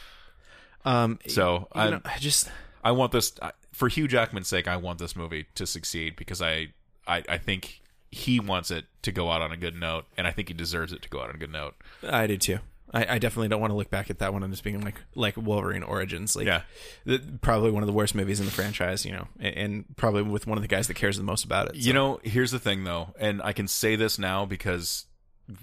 Um, 0.85 1.19
So 1.27 1.69
I 1.73 1.91
know, 1.91 2.01
I 2.05 2.19
just 2.19 2.51
I 2.85 2.93
want 2.93 3.13
this 3.13 3.33
for 3.73 3.89
Hugh 3.89 4.07
Jackman's 4.09 4.49
sake. 4.49 4.69
I 4.69 4.77
want 4.77 4.99
this 4.99 5.17
movie 5.17 5.47
to 5.57 5.67
succeed 5.67 6.15
because 6.17 6.41
I 6.41 6.69
I, 7.07 7.23
I 7.29 7.39
think 7.39 7.81
he 8.13 8.39
wants 8.41 8.71
it 8.71 8.85
to 9.03 9.13
go 9.13 9.31
out 9.31 9.43
on 9.43 9.51
a 9.53 9.57
good 9.57 9.75
note, 9.75 10.05
and 10.17 10.27
I 10.27 10.31
think 10.31 10.49
he 10.49 10.55
deserves 10.55 10.93
it 10.93 11.03
to 11.03 11.09
go 11.09 11.21
out 11.21 11.29
on 11.29 11.35
a 11.35 11.39
good 11.39 11.53
note. 11.53 11.75
I 12.05 12.27
do 12.29 12.37
too. 12.37 12.59
I, 12.97 13.15
I 13.15 13.19
definitely 13.19 13.49
don't 13.49 13.61
want 13.61 13.73
to 13.73 13.77
look 13.77 13.91
back 13.91 14.09
at 14.11 14.21
that 14.21 14.33
one 14.33 14.43
and 14.43 14.53
just 14.53 14.65
being 14.65 14.81
like 14.81 15.01
like 15.15 15.37
Wolverine 15.37 15.83
Origins. 15.83 16.35
Like, 16.35 16.47
Yeah. 16.47 16.63
the, 17.05 17.21
probably 17.43 17.71
one 17.71 17.83
of 17.83 17.87
the 17.87 17.93
worst 17.93 18.15
movies 18.15 18.41
in 18.41 18.47
the 18.47 18.53
franchise. 18.53 19.05
You 19.05 19.13
know, 19.13 19.29
and, 19.39 19.55
and 19.57 19.97
probably 19.97 20.23
with 20.23 20.47
one 20.47 20.57
of 20.57 20.63
the 20.63 20.69
guys 20.69 20.87
that 20.89 20.95
cares 20.95 21.17
the 21.19 21.23
most 21.25 21.45
about 21.45 21.69
it. 21.69 21.75
You 21.77 21.93
know, 21.93 22.21
here's 22.23 22.53
the 22.53 22.59
thing 22.59 22.85
though, 22.85 23.15
and 23.19 23.43
I 23.43 23.53
can 23.53 23.69
say 23.69 23.97
this 23.97 24.19
now 24.19 24.47
because 24.47 25.05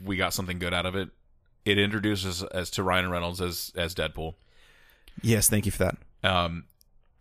we 0.06 0.16
got 0.16 0.34
something 0.34 0.60
good 0.60 0.74
out 0.74 0.86
of 0.86 0.96
it. 0.96 1.10
It 1.66 1.78
introduces 1.80 2.44
us 2.44 2.70
to 2.72 2.84
Ryan 2.84 3.10
Reynolds 3.10 3.42
as 3.42 3.72
as 3.76 3.96
Deadpool. 3.96 4.36
yes, 5.22 5.50
thank 5.50 5.66
you 5.66 5.72
for 5.72 5.86
that. 5.86 5.98
Um, 6.24 6.66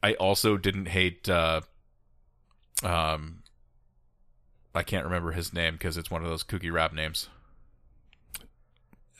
I 0.03 0.15
also 0.15 0.57
didn't 0.57 0.87
hate. 0.87 1.29
Uh, 1.29 1.61
um, 2.83 3.43
I 4.75 4.83
can't 4.83 5.05
remember 5.05 5.33
his 5.33 5.53
name 5.53 5.75
because 5.75 5.97
it's 5.97 6.11
one 6.11 6.23
of 6.23 6.29
those 6.29 6.43
kooky 6.45 6.73
rap 6.73 6.93
names. 6.93 7.29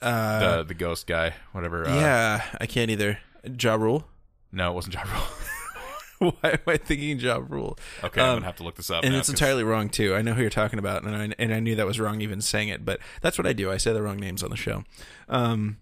Uh, 0.03 0.57
the 0.57 0.63
the 0.63 0.73
ghost 0.73 1.07
guy, 1.07 1.33
whatever. 1.53 1.87
Uh, 1.87 1.95
yeah, 1.95 2.43
I 2.59 2.65
can't 2.65 2.91
either. 2.91 3.19
Ja 3.59 3.75
Rule. 3.75 4.05
No, 4.51 4.71
it 4.71 4.75
wasn't 4.75 4.93
Ja 4.95 5.01
Rule. 5.03 6.31
Why 6.41 6.51
am 6.51 6.59
I 6.67 6.77
thinking 6.77 7.19
Ja 7.19 7.37
Rule? 7.45 7.77
okay, 8.03 8.21
I'm 8.21 8.27
Um, 8.29 8.35
gonna 8.37 8.45
have 8.45 8.55
to 8.57 8.63
look 8.63 8.75
this 8.75 8.89
up. 8.89 9.03
and 9.03 9.13
it's 9.15 9.27
'cause- 9.27 9.33
entirely 9.41 9.63
wrong 9.63 9.89
too. 9.89 10.15
I 10.15 10.21
know 10.21 10.33
who 10.33 10.41
you're 10.41 10.49
talking 10.49 10.79
about, 10.79 11.03
and 11.03 11.15
I 11.15 11.33
and 11.37 11.53
I 11.53 11.59
knew 11.59 11.75
that 11.75 11.85
was 11.85 11.99
wrong 11.99 12.21
even 12.21 12.39
saying 12.41 12.69
it, 12.69 12.85
but 12.85 12.99
that's 13.21 13.37
what 13.37 13.45
I 13.47 13.53
do. 13.53 13.71
I 13.71 13.77
say 13.77 13.91
the 13.93 14.01
wrong 14.01 14.17
names 14.17 14.41
on 14.43 14.49
the 14.49 14.55
show. 14.57 14.83
Um, 15.27 15.77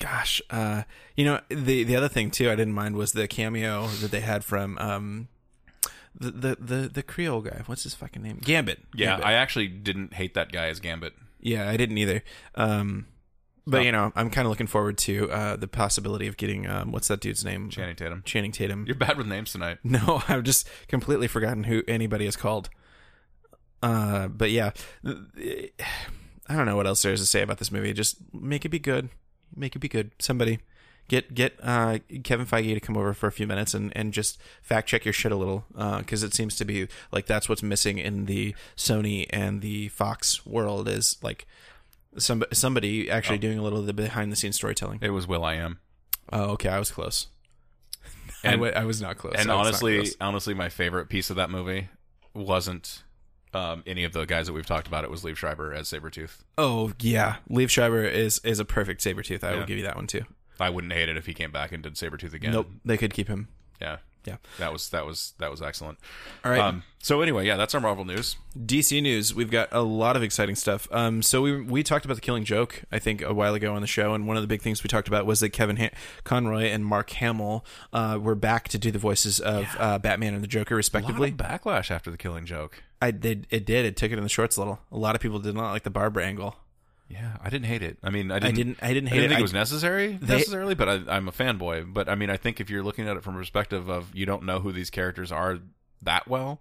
gosh, 0.00 0.42
uh, 0.50 0.82
you 1.16 1.24
know 1.24 1.40
the 1.48 1.84
the 1.84 1.96
other 1.96 2.08
thing 2.08 2.30
too 2.30 2.50
I 2.50 2.56
didn't 2.56 2.74
mind 2.74 2.96
was 2.96 3.12
the 3.12 3.28
cameo 3.28 3.86
that 3.86 4.10
they 4.10 4.20
had 4.20 4.44
from 4.44 4.76
um, 4.78 5.28
the 6.14 6.30
the 6.30 6.56
the, 6.60 6.88
the 6.88 7.02
Creole 7.02 7.40
guy. 7.42 7.62
What's 7.66 7.84
his 7.84 7.94
fucking 7.94 8.22
name? 8.22 8.40
Gambit. 8.42 8.80
Yeah, 8.94 9.10
Gambit. 9.12 9.26
I 9.26 9.32
actually 9.34 9.68
didn't 9.68 10.14
hate 10.14 10.34
that 10.34 10.52
guy 10.52 10.66
as 10.66 10.80
Gambit. 10.80 11.14
Yeah, 11.44 11.70
I 11.70 11.76
didn't 11.76 11.96
either. 11.98 12.22
Um, 12.56 13.06
but 13.66 13.78
Oh. 13.80 13.82
you 13.84 13.92
know, 13.92 14.12
I'm 14.16 14.28
kind 14.28 14.44
of 14.46 14.50
looking 14.50 14.66
forward 14.66 14.98
to 14.98 15.30
uh, 15.30 15.56
the 15.56 15.68
possibility 15.68 16.26
of 16.26 16.36
getting 16.36 16.66
um, 16.66 16.90
what's 16.92 17.08
that 17.08 17.20
dude's 17.20 17.44
name? 17.44 17.70
Channing 17.70 17.94
Tatum. 17.96 18.22
Channing 18.26 18.50
Tatum. 18.52 18.84
You're 18.86 18.96
bad 18.96 19.16
with 19.16 19.26
names 19.28 19.52
tonight. 19.52 19.78
No, 19.84 20.22
I've 20.28 20.42
just 20.42 20.68
completely 20.88 21.28
forgotten 21.28 21.64
who 21.64 21.82
anybody 21.88 22.26
is 22.26 22.34
called. 22.36 22.68
Uh, 23.82 24.28
but 24.28 24.50
yeah, 24.50 24.72
I 25.06 26.54
don't 26.56 26.66
know 26.66 26.76
what 26.76 26.86
else 26.86 27.02
there 27.02 27.12
is 27.12 27.20
to 27.20 27.26
say 27.26 27.42
about 27.42 27.58
this 27.58 27.70
movie. 27.72 27.92
Just 27.92 28.16
make 28.34 28.64
it 28.64 28.70
be 28.70 28.78
good. 28.78 29.08
Make 29.54 29.76
it 29.76 29.78
be 29.78 29.88
good. 29.88 30.10
Somebody 30.18 30.58
get 31.08 31.34
get 31.34 31.58
uh, 31.62 31.98
Kevin 32.22 32.46
Feige 32.46 32.74
to 32.74 32.80
come 32.80 32.96
over 32.96 33.12
for 33.14 33.26
a 33.26 33.32
few 33.32 33.46
minutes 33.46 33.74
and, 33.74 33.92
and 33.96 34.12
just 34.12 34.40
fact 34.62 34.88
check 34.88 35.04
your 35.04 35.12
shit 35.12 35.32
a 35.32 35.36
little 35.36 35.64
because 35.98 36.22
it 36.22 36.34
seems 36.34 36.56
to 36.56 36.64
be 36.64 36.88
like 37.12 37.26
that's 37.26 37.48
what's 37.48 37.62
missing 37.62 37.98
in 37.98 38.26
the 38.26 38.54
Sony 38.76 39.26
and 39.30 39.60
the 39.60 39.88
Fox 39.88 40.44
world 40.46 40.88
is 40.88 41.16
like 41.22 41.46
some 42.16 42.44
somebody 42.52 43.10
actually 43.10 43.38
doing 43.38 43.58
a 43.58 43.62
little 43.62 43.80
of 43.80 43.86
the 43.86 43.92
behind 43.92 44.30
the 44.32 44.36
scenes 44.36 44.56
storytelling. 44.56 44.98
It 45.02 45.10
was 45.10 45.26
Will 45.26 45.44
I 45.44 45.54
Am. 45.54 45.78
Oh, 46.32 46.50
okay, 46.52 46.68
I 46.68 46.78
was 46.78 46.90
close. 46.90 47.26
I 48.44 48.52
And- 48.52 48.60
wa- 48.60 48.68
I 48.68 48.84
was 48.84 49.00
not 49.02 49.18
close. 49.18 49.34
And 49.36 49.50
I 49.50 49.54
honestly, 49.54 49.96
close. 49.98 50.16
honestly, 50.20 50.54
my 50.54 50.68
favorite 50.68 51.08
piece 51.08 51.30
of 51.30 51.36
that 51.36 51.50
movie 51.50 51.88
wasn't 52.34 53.02
um, 53.52 53.82
any 53.86 54.04
of 54.04 54.12
the 54.12 54.24
guys 54.24 54.46
that 54.46 54.52
we've 54.52 54.66
talked 54.66 54.86
about. 54.86 55.04
It 55.04 55.10
was 55.10 55.22
Liev 55.22 55.36
Schreiber 55.36 55.72
as 55.74 55.88
Sabretooth. 55.90 56.38
Oh 56.58 56.92
yeah, 57.00 57.36
Liev 57.50 57.68
Schreiber 57.70 58.04
is 58.04 58.40
is 58.44 58.58
a 58.58 58.64
perfect 58.64 59.00
Sabretooth. 59.02 59.44
I 59.44 59.52
Yeah. 59.52 59.58
will 59.60 59.66
give 59.66 59.76
you 59.78 59.84
that 59.84 59.96
one 59.96 60.06
too. 60.06 60.22
I 60.60 60.70
wouldn't 60.70 60.92
hate 60.92 61.08
it 61.08 61.16
if 61.16 61.26
he 61.26 61.34
came 61.34 61.50
back 61.50 61.72
and 61.72 61.82
did 61.82 61.94
Sabretooth 61.94 62.32
again. 62.34 62.52
Nope, 62.52 62.68
they 62.84 62.96
could 62.96 63.12
keep 63.12 63.28
him. 63.28 63.48
Yeah. 63.80 63.98
Yeah. 64.26 64.36
That 64.58 64.72
was 64.72 64.88
that 64.88 65.04
was 65.04 65.34
that 65.38 65.50
was 65.50 65.60
excellent. 65.60 65.98
All 66.46 66.50
right, 66.50 66.58
Um, 66.58 66.82
so 67.02 67.20
anyway, 67.20 67.46
yeah, 67.46 67.56
that's 67.58 67.74
our 67.74 67.80
Marvel 67.82 68.06
news. 68.06 68.36
DC 68.58 69.02
news. 69.02 69.34
We've 69.34 69.50
got 69.50 69.68
a 69.70 69.82
lot 69.82 70.16
of 70.16 70.22
exciting 70.22 70.54
stuff. 70.54 70.88
Um, 70.90 71.20
so 71.20 71.42
we 71.42 71.60
we 71.60 71.82
talked 71.82 72.06
about 72.06 72.14
the 72.14 72.22
Killing 72.22 72.42
Joke, 72.46 72.84
I 72.90 72.98
think, 72.98 73.20
a 73.20 73.34
while 73.34 73.52
ago 73.54 73.74
on 73.74 73.82
the 73.82 73.86
show, 73.86 74.14
and 74.14 74.26
one 74.26 74.38
of 74.38 74.42
the 74.42 74.46
big 74.46 74.62
things 74.62 74.82
we 74.82 74.88
talked 74.88 75.08
about 75.08 75.26
was 75.26 75.40
that 75.40 75.50
Kevin 75.50 75.76
ha- 75.76 75.90
Conroy 76.24 76.62
and 76.70 76.86
Mark 76.86 77.10
Hamill 77.10 77.66
uh, 77.92 78.18
were 78.18 78.34
back 78.34 78.66
to 78.70 78.78
do 78.78 78.90
the 78.90 78.98
voices 78.98 79.40
of 79.40 79.66
uh, 79.78 79.98
Batman 79.98 80.32
and 80.32 80.42
the 80.42 80.48
Joker, 80.48 80.72
A 80.72 80.76
lot 80.76 80.78
respectively. 80.78 81.28
of 81.28 81.36
backlash 81.36 81.90
after 81.90 82.10
the 82.10 82.16
Killing 82.16 82.46
Joke. 82.46 82.82
I 83.02 83.10
did. 83.10 83.46
It 83.50 83.66
did. 83.66 83.84
It 83.84 83.94
took 83.94 84.10
it 84.10 84.16
in 84.16 84.22
the 84.22 84.30
shorts 84.30 84.56
a 84.56 84.60
little. 84.60 84.78
A 84.90 84.96
lot 84.96 85.14
of 85.14 85.20
people 85.20 85.38
did 85.38 85.54
not 85.54 85.70
like 85.72 85.82
the 85.82 85.90
Barbara 85.90 86.24
angle. 86.24 86.56
Yeah, 87.14 87.36
I 87.42 87.48
didn't 87.48 87.66
hate 87.66 87.82
it. 87.82 87.96
I 88.02 88.10
mean, 88.10 88.30
I 88.32 88.36
I 88.36 88.38
didn't. 88.40 88.54
didn't. 88.56 88.78
I 88.82 88.92
didn't 88.92 89.08
I 89.08 89.10
hate 89.10 89.16
didn't 89.20 89.28
think 89.30 89.36
I- 89.36 89.38
it 89.38 89.42
was 89.42 89.52
necessary 89.52 90.18
They- 90.20 90.36
necessarily, 90.36 90.74
but 90.74 90.88
I, 90.88 90.94
I'm 91.08 91.28
a 91.28 91.32
fanboy. 91.32 91.92
But 91.94 92.08
I 92.08 92.16
mean, 92.16 92.28
I 92.28 92.36
think 92.36 92.60
if 92.60 92.68
you're 92.70 92.82
looking 92.82 93.08
at 93.08 93.16
it 93.16 93.22
from 93.22 93.36
a 93.36 93.38
perspective 93.38 93.88
of 93.88 94.14
you 94.14 94.26
don't 94.26 94.42
know 94.42 94.58
who 94.60 94.72
these 94.72 94.90
characters 94.90 95.30
are 95.30 95.60
that 96.02 96.26
well, 96.28 96.60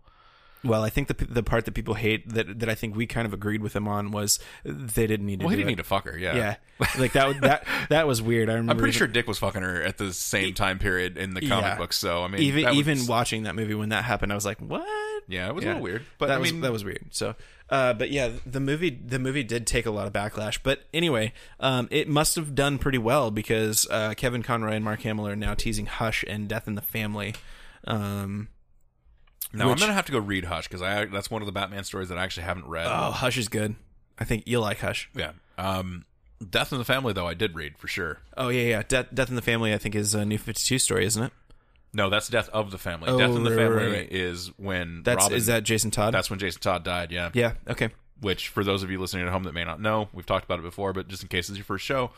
well, 0.63 0.83
I 0.83 0.89
think 0.89 1.07
the 1.09 1.25
the 1.25 1.43
part 1.43 1.65
that 1.65 1.73
people 1.73 1.95
hate 1.95 2.29
that 2.29 2.59
that 2.59 2.69
I 2.69 2.75
think 2.75 2.95
we 2.95 3.05
kind 3.07 3.25
of 3.25 3.33
agreed 3.33 3.61
with 3.61 3.73
them 3.73 3.87
on 3.87 4.11
was 4.11 4.39
they 4.63 5.07
didn't 5.07 5.25
need 5.25 5.39
to. 5.39 5.45
well, 5.45 5.49
he 5.49 5.55
didn't 5.57 5.69
it. 5.69 5.71
need 5.71 5.77
to 5.77 5.83
fuck 5.83 6.05
her. 6.05 6.17
Yeah, 6.17 6.35
Yeah, 6.35 6.55
like 6.99 7.11
that. 7.13 7.27
was- 7.27 7.39
That 7.41 7.65
that 7.89 8.07
was 8.07 8.21
weird. 8.21 8.49
I 8.49 8.53
remember. 8.53 8.71
I'm 8.73 8.77
pretty 8.77 8.91
even- 8.91 8.99
sure 8.99 9.07
Dick 9.07 9.27
was 9.27 9.39
fucking 9.39 9.61
her 9.63 9.81
at 9.81 9.97
the 9.97 10.13
same 10.13 10.53
time 10.53 10.77
period 10.79 11.17
in 11.17 11.33
the 11.33 11.41
comic 11.41 11.65
Yeah. 11.65 11.77
books. 11.77 11.97
So 11.97 12.23
I 12.23 12.27
mean, 12.29 12.41
even 12.41 12.63
that 12.63 12.69
was- 12.75 12.79
even 12.79 13.07
watching 13.07 13.43
that 13.43 13.55
movie 13.55 13.73
when 13.73 13.89
that 13.89 14.03
happened, 14.05 14.31
I 14.31 14.35
was 14.35 14.45
like, 14.45 14.59
"What?" 14.59 14.85
yeah, 15.27 15.47
it 15.49 15.55
was 15.55 15.63
a 15.65 15.67
little 15.67 15.81
weird. 15.81 16.05
But 16.17 16.27
that 16.27 16.35
I 16.35 16.37
was 16.37 16.51
mean, 16.53 16.61
that 16.61 16.71
was 16.71 16.85
weird. 16.85 17.07
So, 17.11 17.35
uh, 17.73 17.91
but 17.91 18.11
yeah, 18.11 18.29
the 18.45 18.59
movie 18.59 18.91
the 18.91 19.17
movie 19.17 19.41
did 19.41 19.65
take 19.65 19.87
a 19.87 19.89
lot 19.89 20.05
of 20.05 20.13
backlash. 20.13 20.59
But 20.61 20.83
anyway, 20.93 21.33
um, 21.59 21.87
it 21.89 22.07
must 22.07 22.35
have 22.35 22.53
done 22.53 22.77
pretty 22.77 22.99
well 22.99 23.31
because 23.31 23.87
uh, 23.89 24.13
Kevin 24.15 24.43
Conroy 24.43 24.73
and 24.73 24.85
Mark 24.85 25.01
Hamill 25.01 25.27
are 25.27 25.35
now 25.35 25.55
teasing 25.55 25.87
Hush 25.87 26.23
and 26.27 26.47
Death 26.47 26.67
in 26.67 26.75
the 26.75 26.83
Family. 26.83 27.33
Um, 27.85 28.49
no, 29.51 29.71
I'm 29.71 29.77
gonna 29.77 29.93
have 29.93 30.05
to 30.05 30.11
go 30.11 30.19
read 30.19 30.45
Hush 30.45 30.67
because 30.67 30.83
I 30.83 31.05
that's 31.05 31.31
one 31.31 31.41
of 31.41 31.47
the 31.47 31.51
Batman 31.51 31.83
stories 31.83 32.09
that 32.09 32.17
I 32.19 32.23
actually 32.23 32.43
haven't 32.43 32.67
read. 32.67 32.85
oh, 32.85 33.09
Hush 33.09 33.39
is 33.39 33.47
good. 33.47 33.73
I 34.19 34.23
think 34.23 34.43
you'll 34.45 34.61
like 34.61 34.77
Hush. 34.81 35.09
Yeah. 35.15 35.31
Um, 35.57 36.05
Death 36.47 36.71
in 36.71 36.77
the 36.77 36.85
Family 36.85 37.11
though 37.11 37.27
I 37.27 37.33
did 37.33 37.55
read 37.55 37.79
for 37.79 37.87
sure. 37.87 38.19
Oh 38.37 38.49
yeah, 38.49 38.67
yeah. 38.67 38.83
Death, 38.87 39.07
Death 39.11 39.29
in 39.29 39.35
the 39.35 39.41
Family, 39.41 39.73
I 39.73 39.79
think, 39.79 39.95
is 39.95 40.13
a 40.13 40.23
New 40.25 40.37
Fifty 40.37 40.63
Two 40.63 40.77
story, 40.77 41.05
isn't 41.05 41.23
it? 41.23 41.33
No, 41.93 42.09
that's 42.09 42.27
Death 42.27 42.49
of 42.49 42.71
the 42.71 42.77
Family. 42.77 43.09
Oh, 43.09 43.17
Death 43.19 43.35
in 43.35 43.43
the 43.43 43.51
right, 43.51 43.59
Family 43.59 43.83
right, 43.85 43.91
right. 43.99 44.11
is 44.11 44.47
when 44.57 45.03
That's 45.03 45.25
Robin. 45.25 45.37
is 45.37 45.45
that 45.45 45.63
Jason 45.63 45.91
Todd? 45.91 46.13
that's 46.13 46.29
when 46.29 46.39
Jason 46.39 46.59
Todd 46.61 46.83
died. 46.83 47.11
Yeah. 47.11 47.29
yeah. 47.33 47.53
Okay. 47.69 47.89
Which 48.19 48.47
for 48.47 48.63
those 48.63 48.81
of 48.83 48.89
you 48.89 48.99
listening 48.99 49.25
at 49.25 49.31
home 49.31 49.43
that 49.43 49.53
may 49.53 49.63
not 49.63 49.79
know, 49.81 50.07
we've 50.13 50.25
talked 50.25 50.45
about 50.45 50.57
it 50.59 50.63
before, 50.63 50.91
but 50.93 51.07
just 51.07 51.21
in 51.21 51.29
case 51.29 51.49
it's 51.49 51.57
your 51.57 51.65
first 51.65 51.85
show, 51.85 52.11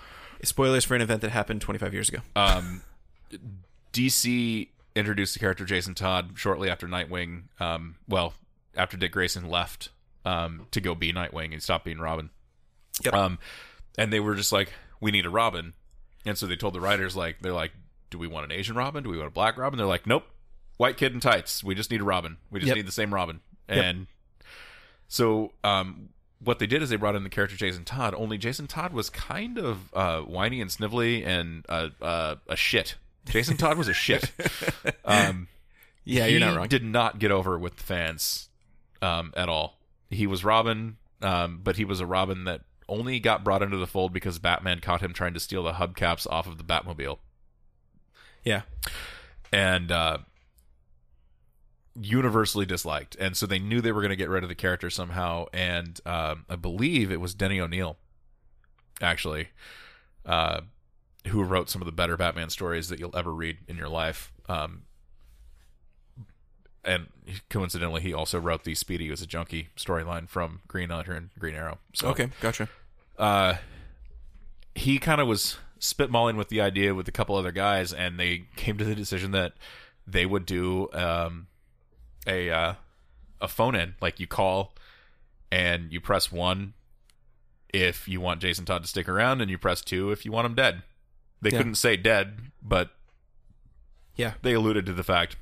Spoilers 0.43 0.85
for 0.85 0.95
an 0.95 1.01
event 1.01 1.21
that 1.21 1.31
happened 1.31 1.61
25 1.61 1.93
years 1.93 2.09
ago. 2.09 2.19
um, 2.35 2.81
DC 3.93 4.67
introduced 4.95 5.33
the 5.33 5.39
character 5.39 5.65
Jason 5.65 5.93
Todd 5.95 6.31
shortly 6.35 6.69
after 6.69 6.87
Nightwing. 6.87 7.43
Um, 7.59 7.95
well, 8.07 8.33
after 8.75 8.97
Dick 8.97 9.11
Grayson 9.11 9.49
left 9.49 9.89
um, 10.25 10.67
to 10.71 10.81
go 10.81 10.95
be 10.95 11.11
Nightwing 11.13 11.53
and 11.53 11.61
stop 11.63 11.83
being 11.83 11.99
Robin. 11.99 12.29
Yep. 13.03 13.13
Um, 13.13 13.39
and 13.97 14.11
they 14.11 14.19
were 14.19 14.35
just 14.35 14.51
like, 14.51 14.73
we 15.01 15.11
need 15.11 15.25
a 15.25 15.29
Robin, 15.29 15.73
and 16.25 16.37
so 16.37 16.45
they 16.47 16.55
told 16.55 16.73
the 16.73 16.81
writers 16.81 17.15
like, 17.15 17.37
they're 17.41 17.51
like, 17.53 17.71
do 18.15 18.19
we 18.19 18.27
want 18.27 18.45
an 18.45 18.51
Asian 18.57 18.77
Robin? 18.77 19.03
Do 19.03 19.09
we 19.09 19.17
want 19.17 19.27
a 19.27 19.31
black 19.31 19.57
Robin? 19.57 19.77
They're 19.77 19.85
like, 19.85 20.07
nope, 20.07 20.23
white 20.77 20.95
kid 20.95 21.13
in 21.13 21.19
tights. 21.19 21.63
We 21.65 21.75
just 21.75 21.91
need 21.91 21.99
a 21.99 22.05
Robin. 22.05 22.37
We 22.49 22.61
just 22.61 22.69
Yep. 22.69 22.75
need 22.77 22.87
the 22.87 22.91
same 22.93 23.13
Robin. 23.13 23.41
Yep. 23.67 23.83
And 23.83 24.07
so, 25.09 25.51
um, 25.65 26.09
what 26.39 26.59
they 26.59 26.67
did 26.67 26.81
is 26.81 26.89
they 26.89 26.95
brought 26.95 27.15
in 27.15 27.23
the 27.23 27.29
character 27.29 27.57
Jason 27.57 27.83
Todd. 27.83 28.13
Only 28.15 28.37
Jason 28.37 28.67
Todd 28.67 28.93
was 28.93 29.09
kind 29.09 29.57
of 29.57 29.93
uh, 29.93 30.21
whiny 30.21 30.61
and 30.61 30.69
snivelly 30.69 31.25
and 31.25 31.65
uh, 31.67 31.89
uh, 32.01 32.35
a 32.47 32.55
shit. 32.55 32.95
Jason 33.25 33.57
Todd 33.57 33.77
was 33.77 33.87
a 33.87 33.93
shit. 33.93 34.31
Um, 35.03 35.47
yeah, 36.03 36.25
you're 36.27 36.39
not 36.39 36.55
wrong. 36.55 36.67
Did 36.67 36.83
not 36.83 37.19
get 37.19 37.31
over 37.31 37.57
with 37.59 37.77
the 37.77 37.83
fans 37.83 38.49
um, 39.01 39.33
at 39.35 39.49
all. 39.49 39.77
He 40.09 40.25
was 40.27 40.43
Robin, 40.43 40.97
um, 41.21 41.59
but 41.63 41.75
he 41.75 41.85
was 41.85 41.99
a 41.99 42.05
Robin 42.05 42.45
that 42.45 42.61
only 42.87 43.19
got 43.19 43.43
brought 43.43 43.61
into 43.63 43.77
the 43.77 43.87
fold 43.87 44.13
because 44.13 44.39
Batman 44.39 44.79
caught 44.79 45.01
him 45.01 45.13
trying 45.13 45.33
to 45.33 45.39
steal 45.39 45.63
the 45.63 45.73
hubcaps 45.73 46.25
off 46.29 46.47
of 46.47 46.57
the 46.57 46.63
Batmobile, 46.63 47.17
yeah. 48.45 48.61
and 49.51 49.91
uh, 49.91 50.19
universally 51.99 52.65
disliked. 52.65 53.15
And 53.19 53.35
so 53.35 53.45
they 53.45 53.59
knew 53.59 53.81
they 53.81 53.91
were 53.91 54.01
going 54.01 54.09
to 54.11 54.15
get 54.15 54.29
rid 54.29 54.43
of 54.43 54.49
the 54.49 54.55
character 54.55 54.89
somehow. 54.89 55.45
And 55.53 55.99
um, 56.05 56.45
I 56.49 56.55
believe 56.55 57.11
it 57.11 57.19
was 57.19 57.33
Denny 57.33 57.59
O'Neil, 57.59 57.97
actually, 59.01 59.49
uh, 60.25 60.61
who 61.27 61.43
wrote 61.43 61.69
some 61.69 61.81
of 61.81 61.85
the 61.85 61.91
better 61.91 62.17
Batman 62.17 62.49
stories 62.49 62.89
that 62.89 62.99
you'll 62.99 63.17
ever 63.17 63.33
read 63.33 63.57
in 63.67 63.77
your 63.77 63.89
life. 63.89 64.31
Um, 64.47 64.83
and 66.83 67.07
coincidentally, 67.49 68.01
he 68.01 68.13
also 68.13 68.39
wrote 68.39 68.63
the 68.63 68.75
Speedy 68.75 69.09
was 69.09 69.21
a 69.21 69.25
junkie 69.25 69.69
storyline 69.75 70.29
from 70.29 70.61
Green 70.67 70.89
Lantern, 70.89 71.31
Green 71.39 71.55
Arrow. 71.55 71.79
So, 71.93 72.09
Okay, 72.09 72.29
gotcha. 72.41 72.69
uh, 73.17 73.55
he 74.75 74.99
kind 74.99 75.19
of 75.19 75.27
was 75.27 75.57
spitballing 75.93 76.35
with 76.37 76.49
the 76.49 76.61
idea 76.61 76.93
with 76.93 77.07
a 77.07 77.11
couple 77.11 77.35
other 77.35 77.51
guys, 77.51 77.93
and 77.93 78.19
they 78.19 78.45
came 78.55 78.77
to 78.77 78.85
the 78.85 78.95
decision 78.95 79.31
that 79.31 79.53
they 80.07 80.25
would 80.25 80.45
do 80.45 80.89
um, 80.93 81.47
a 82.27 82.49
uh, 82.49 82.73
a 83.41 83.47
phone 83.47 83.75
in. 83.75 83.95
Like 84.01 84.19
you 84.19 84.27
call 84.27 84.73
and 85.51 85.91
you 85.91 86.01
press 86.01 86.31
one 86.31 86.73
if 87.73 88.07
you 88.07 88.21
want 88.21 88.41
Jason 88.41 88.65
Todd 88.65 88.83
to 88.83 88.87
stick 88.89 89.07
around, 89.09 89.41
and 89.41 89.49
you 89.51 89.57
press 89.57 89.81
two 89.81 90.11
if 90.11 90.25
you 90.25 90.31
want 90.31 90.45
him 90.45 90.55
dead. 90.55 90.83
They 91.41 91.49
Yeah. 91.51 91.57
couldn't 91.57 91.75
say 91.75 91.97
dead, 91.97 92.51
but 92.61 92.91
Yeah. 94.15 94.33
they 94.41 94.53
alluded 94.53 94.85
to 94.87 94.93
the 94.93 95.03
fact. 95.03 95.35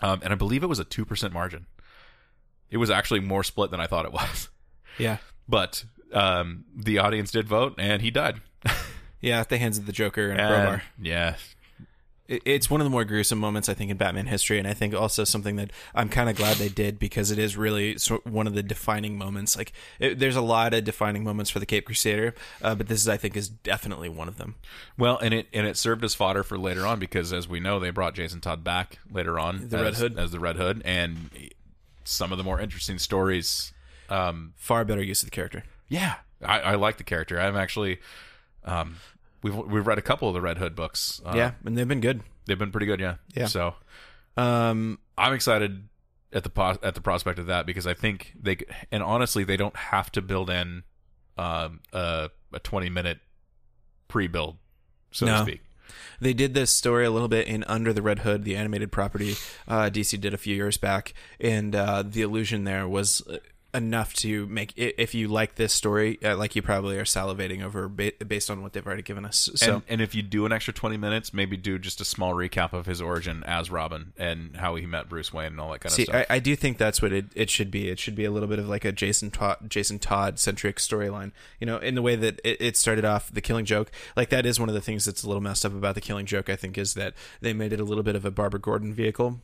Um, 0.00 0.20
and 0.22 0.32
I 0.32 0.36
believe 0.36 0.62
it 0.62 0.68
was 0.68 0.78
a 0.78 0.84
two 0.84 1.04
percent 1.04 1.32
margin. 1.34 1.66
It 2.70 2.76
was 2.78 2.88
actually 2.90 3.20
more 3.20 3.42
split 3.42 3.70
than 3.70 3.80
I 3.80 3.86
thought 3.86 4.04
it 4.06 4.12
was. 4.12 4.48
Yeah. 4.98 5.18
But 5.48 5.84
um, 6.12 6.64
the 6.74 6.98
audience 6.98 7.30
did 7.30 7.48
vote, 7.48 7.74
and 7.78 8.00
he 8.02 8.10
died. 8.10 8.40
Yeah, 9.20 9.40
at 9.40 9.48
the 9.48 9.58
hands 9.58 9.78
of 9.78 9.86
the 9.86 9.92
Joker 9.92 10.30
and 10.30 10.40
And, 10.40 10.48
crowbar. 10.48 10.82
yeah, 11.00 11.34
It- 12.28 12.42
It's 12.44 12.70
one 12.70 12.80
of 12.80 12.84
the 12.84 12.90
more 12.90 13.04
gruesome 13.04 13.40
moments 13.40 13.68
I 13.68 13.74
think 13.74 13.90
in 13.90 13.96
Batman 13.96 14.26
history, 14.26 14.60
and 14.60 14.68
I 14.68 14.72
think 14.72 14.94
also 14.94 15.24
something 15.24 15.56
that 15.56 15.72
I'm 15.96 16.08
kind 16.08 16.30
of 16.30 16.36
glad 16.36 16.58
they 16.58 16.68
did 16.68 16.96
because 16.96 17.32
it 17.32 17.40
is 17.40 17.56
really 17.56 17.98
sort 17.98 18.24
one 18.24 18.46
of 18.46 18.54
the 18.54 18.62
defining 18.62 19.18
moments. 19.18 19.56
Like, 19.56 19.72
it, 19.98 20.20
there's 20.20 20.36
a 20.36 20.40
lot 20.40 20.72
of 20.72 20.84
defining 20.84 21.24
moments 21.24 21.50
for 21.50 21.58
the 21.58 21.66
Cape 21.66 21.86
Crusader, 21.86 22.36
uh, 22.62 22.76
but 22.76 22.86
this 22.86 23.00
is, 23.00 23.08
I 23.08 23.16
think, 23.16 23.36
is 23.36 23.48
definitely 23.48 24.08
one 24.08 24.28
of 24.28 24.38
them. 24.38 24.54
well, 24.96 25.18
and 25.18 25.34
it 25.34 25.48
and 25.52 25.66
it 25.66 25.76
served 25.76 26.04
as 26.04 26.14
fodder 26.14 26.44
for 26.44 26.56
later 26.56 26.86
on 26.86 27.00
because, 27.00 27.32
as 27.32 27.48
we 27.48 27.58
know, 27.58 27.80
they 27.80 27.90
brought 27.90 28.14
Jason 28.14 28.40
Todd 28.40 28.62
back 28.62 29.00
later 29.10 29.36
on, 29.40 29.68
The 29.68 29.78
as, 29.78 29.82
Red 29.82 29.94
Hood. 29.96 30.18
as 30.20 30.30
the 30.30 30.38
Red 30.38 30.54
Hood, 30.54 30.82
and 30.84 31.30
some 32.04 32.30
of 32.30 32.38
the 32.38 32.44
more 32.44 32.60
interesting 32.60 33.00
stories. 33.00 33.72
Um, 34.08 34.52
Far 34.56 34.84
better 34.84 35.02
use 35.02 35.20
of 35.24 35.26
the 35.26 35.34
character. 35.34 35.64
yeah, 35.88 36.14
I, 36.44 36.60
I 36.60 36.74
like 36.76 36.96
the 36.98 37.04
character. 37.04 37.40
I'm 37.40 37.56
actually, 37.56 37.98
um, 38.64 38.96
we've 39.42 39.54
we've 39.56 39.86
read 39.86 39.98
a 39.98 40.02
couple 40.02 40.28
of 40.28 40.34
the 40.34 40.40
Red 40.40 40.58
Hood 40.58 40.74
books. 40.76 41.20
Uh, 41.24 41.32
yeah, 41.34 41.52
and 41.64 41.76
they've 41.76 41.88
been 41.88 42.00
good. 42.00 42.22
they've 42.46 42.58
been 42.58 42.70
pretty 42.70 42.86
good. 42.86 43.00
Yeah, 43.00 43.16
Yeah. 43.34 43.46
So 43.46 43.74
Um, 44.36 44.98
I'm 45.18 45.32
excited 45.32 45.88
at 46.32 46.44
the 46.44 46.50
pos- 46.50 46.78
at 46.82 46.94
the 46.94 47.00
prospect 47.00 47.38
of 47.38 47.46
that 47.46 47.66
because 47.66 47.86
I 47.86 47.94
think 47.94 48.32
they 48.40 48.58
and 48.92 49.02
honestly 49.02 49.44
they 49.44 49.56
don't 49.56 49.76
have 49.76 50.10
to 50.12 50.22
build 50.22 50.48
in 50.50 50.84
um, 51.36 51.80
a 51.92 52.30
a 52.52 52.58
20 52.60 52.88
minute 52.90 53.18
pre-build, 54.08 54.56
so 55.12 55.26
to 55.26 55.42
speak. 55.42 55.60
They 56.20 56.32
did 56.34 56.54
this 56.54 56.70
story 56.70 57.04
a 57.04 57.10
little 57.10 57.28
bit 57.28 57.46
in 57.48 57.64
Under 57.64 57.92
the 57.92 58.02
Red 58.02 58.20
Hood, 58.20 58.44
the 58.44 58.54
animated 58.56 58.92
property 58.92 59.32
uh, 59.66 59.90
DC 59.90 60.20
did 60.20 60.34
a 60.34 60.36
few 60.38 60.54
years 60.54 60.76
back, 60.76 61.14
and 61.40 61.74
uh, 61.74 62.02
the 62.06 62.22
illusion 62.22 62.64
there 62.64 62.86
was 62.88 63.22
uh, 63.28 63.38
enough 63.72 64.14
to 64.14 64.46
make 64.46 64.72
if 64.76 65.14
you 65.14 65.28
like 65.28 65.54
this 65.54 65.72
story, 65.72 66.18
uh, 66.24 66.36
like 66.36 66.56
you 66.56 66.62
probably 66.62 66.98
are 66.98 67.04
salivating 67.04 67.62
over 67.62 67.88
ba- 67.88 68.12
based 68.26 68.50
on 68.50 68.62
what 68.62 68.72
they've 68.72 68.86
already 68.86 69.02
given 69.02 69.24
us. 69.24 69.48
So 69.54 69.74
and, 69.74 69.82
and 69.88 70.00
if 70.00 70.14
you 70.14 70.22
do 70.22 70.44
an 70.46 70.52
extra 70.52 70.74
20 70.74 70.96
minutes, 70.96 71.32
maybe 71.32 71.56
do 71.56 71.78
just 71.78 72.00
a 72.00 72.04
small 72.04 72.34
recap 72.34 72.72
of 72.72 72.86
his 72.86 73.00
origin 73.00 73.44
as 73.46 73.70
Robin 73.70 74.12
and 74.16 74.56
how 74.56 74.74
he 74.74 74.86
met 74.86 75.08
Bruce 75.08 75.32
Wayne 75.32 75.48
and 75.48 75.60
all 75.60 75.70
that 75.72 75.80
kind 75.80 75.92
See, 75.92 76.02
of 76.02 76.08
stuff. 76.08 76.26
I, 76.28 76.36
I 76.36 76.38
do 76.40 76.56
think 76.56 76.78
that's 76.78 77.00
what 77.00 77.12
it, 77.12 77.26
it 77.34 77.50
should 77.50 77.70
be. 77.70 77.88
It 77.88 77.98
should 77.98 78.14
be 78.14 78.24
a 78.24 78.30
little 78.30 78.48
bit 78.48 78.58
of 78.58 78.68
like 78.68 78.84
a 78.84 78.92
Jason 78.92 79.30
Todd, 79.30 79.58
Jason 79.68 79.98
Todd 79.98 80.38
centric 80.38 80.76
storyline. 80.76 81.32
You 81.60 81.66
know, 81.66 81.78
in 81.78 81.94
the 81.94 82.02
way 82.02 82.16
that 82.16 82.40
it, 82.44 82.60
it 82.60 82.76
started 82.76 83.04
off, 83.04 83.32
the 83.32 83.40
Killing 83.40 83.64
Joke. 83.64 83.92
Like 84.16 84.30
that 84.30 84.46
is 84.46 84.58
one 84.58 84.68
of 84.68 84.74
the 84.74 84.80
things 84.80 85.04
that's 85.04 85.22
a 85.22 85.26
little 85.28 85.42
messed 85.42 85.64
up 85.64 85.72
about 85.72 85.94
the 85.94 86.00
Killing 86.00 86.26
Joke. 86.26 86.48
I 86.48 86.56
think 86.56 86.76
is 86.76 86.94
that 86.94 87.14
they 87.40 87.52
made 87.52 87.72
it 87.72 87.80
a 87.80 87.84
little 87.84 88.04
bit 88.04 88.16
of 88.16 88.24
a 88.24 88.30
Barbara 88.30 88.60
Gordon 88.60 88.92
vehicle, 88.92 89.40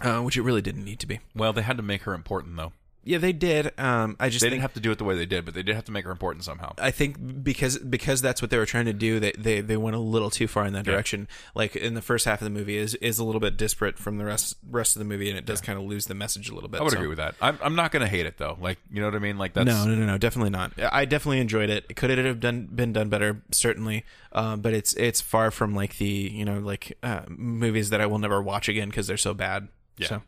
uh, 0.00 0.20
which 0.20 0.36
it 0.36 0.42
really 0.42 0.62
didn't 0.62 0.84
need 0.84 1.00
to 1.00 1.06
be. 1.06 1.20
well, 1.34 1.52
they 1.52 1.62
had 1.62 1.76
to 1.76 1.82
make 1.82 2.02
her 2.02 2.14
important 2.14 2.56
though. 2.56 2.72
Yeah, 3.02 3.18
they 3.18 3.32
did. 3.32 3.72
Um, 3.78 4.16
I 4.20 4.28
just 4.28 4.42
They 4.42 4.46
think 4.46 4.56
didn't 4.56 4.62
have 4.62 4.74
to 4.74 4.80
do 4.80 4.90
it 4.90 4.98
the 4.98 5.04
way 5.04 5.16
they 5.16 5.24
did, 5.24 5.44
but 5.46 5.54
they 5.54 5.62
did 5.62 5.74
have 5.74 5.84
to 5.86 5.92
make 5.92 6.04
her 6.04 6.10
important 6.10 6.44
somehow. 6.44 6.74
I 6.78 6.90
think 6.90 7.42
because 7.42 7.78
because 7.78 8.20
that's 8.20 8.42
what 8.42 8.50
they 8.50 8.58
were 8.58 8.66
trying 8.66 8.84
to 8.84 8.92
do, 8.92 9.18
they 9.18 9.32
they, 9.32 9.60
they 9.62 9.76
went 9.76 9.96
a 9.96 10.00
little 10.00 10.28
too 10.28 10.46
far 10.46 10.66
in 10.66 10.74
that 10.74 10.84
direction. 10.84 11.26
Like 11.54 11.76
in 11.76 11.94
the 11.94 12.02
first 12.02 12.26
half 12.26 12.42
of 12.42 12.44
the 12.44 12.50
movie 12.50 12.76
is 12.76 12.94
is 12.96 13.18
a 13.18 13.24
little 13.24 13.40
bit 13.40 13.56
disparate 13.56 13.98
from 13.98 14.18
the 14.18 14.24
rest 14.24 14.56
rest 14.68 14.96
of 14.96 15.00
the 15.00 15.06
movie, 15.06 15.30
and 15.30 15.38
it 15.38 15.46
does 15.46 15.60
kind 15.60 15.78
of 15.78 15.84
lose 15.84 16.06
the 16.06 16.14
message 16.14 16.50
a 16.50 16.54
little 16.54 16.68
bit. 16.68 16.80
I 16.80 16.84
would 16.84 16.92
so- 16.92 16.98
agree 16.98 17.08
with 17.08 17.18
that. 17.18 17.34
I'm, 17.40 17.58
I'm 17.62 17.74
not 17.74 17.90
going 17.90 18.02
to 18.02 18.08
hate 18.08 18.26
it 18.26 18.36
though. 18.36 18.58
Like, 18.60 18.78
you 18.90 19.00
know 19.00 19.06
what 19.06 19.14
I 19.14 19.20
mean? 19.20 19.38
Like 19.38 19.54
that's 19.54 19.66
No, 19.66 19.86
no, 19.86 19.94
no, 19.94 20.04
no, 20.04 20.18
definitely 20.18 20.50
not. 20.50 20.72
I 20.78 21.06
definitely 21.06 21.40
enjoyed 21.40 21.70
it. 21.70 21.96
Could 21.96 22.10
it 22.10 22.24
have 22.24 22.40
done 22.40 22.66
been 22.66 22.92
done 22.92 23.08
better? 23.08 23.42
Certainly, 23.50 24.04
um, 24.32 24.60
but 24.60 24.74
it's 24.74 24.92
it's 24.94 25.20
far 25.20 25.50
from 25.50 25.74
like 25.74 25.96
the 25.96 26.04
you 26.06 26.44
know 26.44 26.58
like 26.58 26.98
uh, 27.02 27.22
movies 27.28 27.90
that 27.90 28.00
I 28.00 28.06
will 28.06 28.18
never 28.18 28.42
watch 28.42 28.68
again 28.68 28.90
because 28.90 29.06
they're 29.06 29.16
so 29.16 29.32
bad. 29.32 29.68
Yeah. 29.96 30.06
So, 30.08 30.22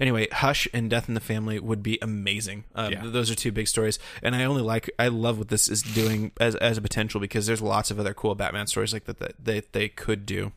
anyway, 0.00 0.28
Hush 0.32 0.66
and 0.72 0.88
Death 0.88 1.06
in 1.08 1.14
the 1.14 1.20
Family 1.20 1.58
would 1.60 1.82
be 1.82 1.98
amazing. 2.00 2.64
Um, 2.74 2.92
Yeah. 2.92 3.02
Those 3.04 3.30
are 3.30 3.34
two 3.34 3.52
big 3.52 3.68
stories, 3.68 3.98
and 4.22 4.34
I 4.34 4.44
only 4.44 4.62
like 4.62 4.88
I 4.98 5.08
love 5.08 5.38
what 5.38 5.48
this 5.48 5.68
is 5.68 5.82
doing 5.82 6.32
as 6.40 6.54
as 6.56 6.78
a 6.78 6.80
potential 6.82 7.20
because 7.20 7.46
there's 7.46 7.60
lots 7.60 7.90
of 7.90 7.98
other 8.00 8.14
cool 8.14 8.34
Batman 8.34 8.66
stories 8.66 8.92
like 8.92 9.04
that 9.04 9.18
that 9.18 9.34
they 9.44 9.62
they 9.72 9.88
could 9.88 10.24
do. 10.24 10.52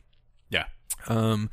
yeah. 0.49 0.65
Um, 1.07 1.49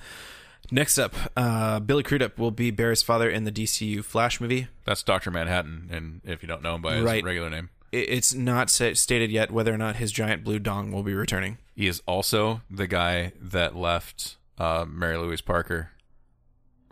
next 0.70 0.98
up, 0.98 1.14
uh, 1.36 1.80
Billy 1.80 2.02
Crudup 2.02 2.38
will 2.38 2.50
be 2.50 2.70
Barry's 2.70 3.02
father 3.02 3.28
in 3.30 3.44
the 3.44 3.52
DCU 3.52 4.04
Flash 4.04 4.40
movie. 4.40 4.68
That's 4.84 5.02
Doctor 5.02 5.30
Manhattan, 5.30 5.88
and 5.90 6.20
if 6.24 6.42
you 6.42 6.48
don't 6.48 6.62
know 6.62 6.74
him 6.76 6.82
by 6.82 6.96
his 6.96 7.04
Right. 7.04 7.24
regular 7.24 7.50
name, 7.50 7.70
It's 7.90 8.34
not 8.34 8.68
stated 8.70 9.30
yet 9.30 9.50
whether 9.50 9.72
or 9.72 9.78
not 9.78 9.96
his 9.96 10.12
giant 10.12 10.44
blue 10.44 10.58
dong 10.58 10.92
will 10.92 11.02
be 11.02 11.14
returning. 11.14 11.56
he 11.74 11.86
is 11.86 12.02
also 12.06 12.60
the 12.70 12.86
guy 12.86 13.32
that 13.40 13.74
left 13.74 14.36
uh, 14.58 14.84
Mary 14.86 15.16
Louise 15.16 15.40
Parker 15.40 15.90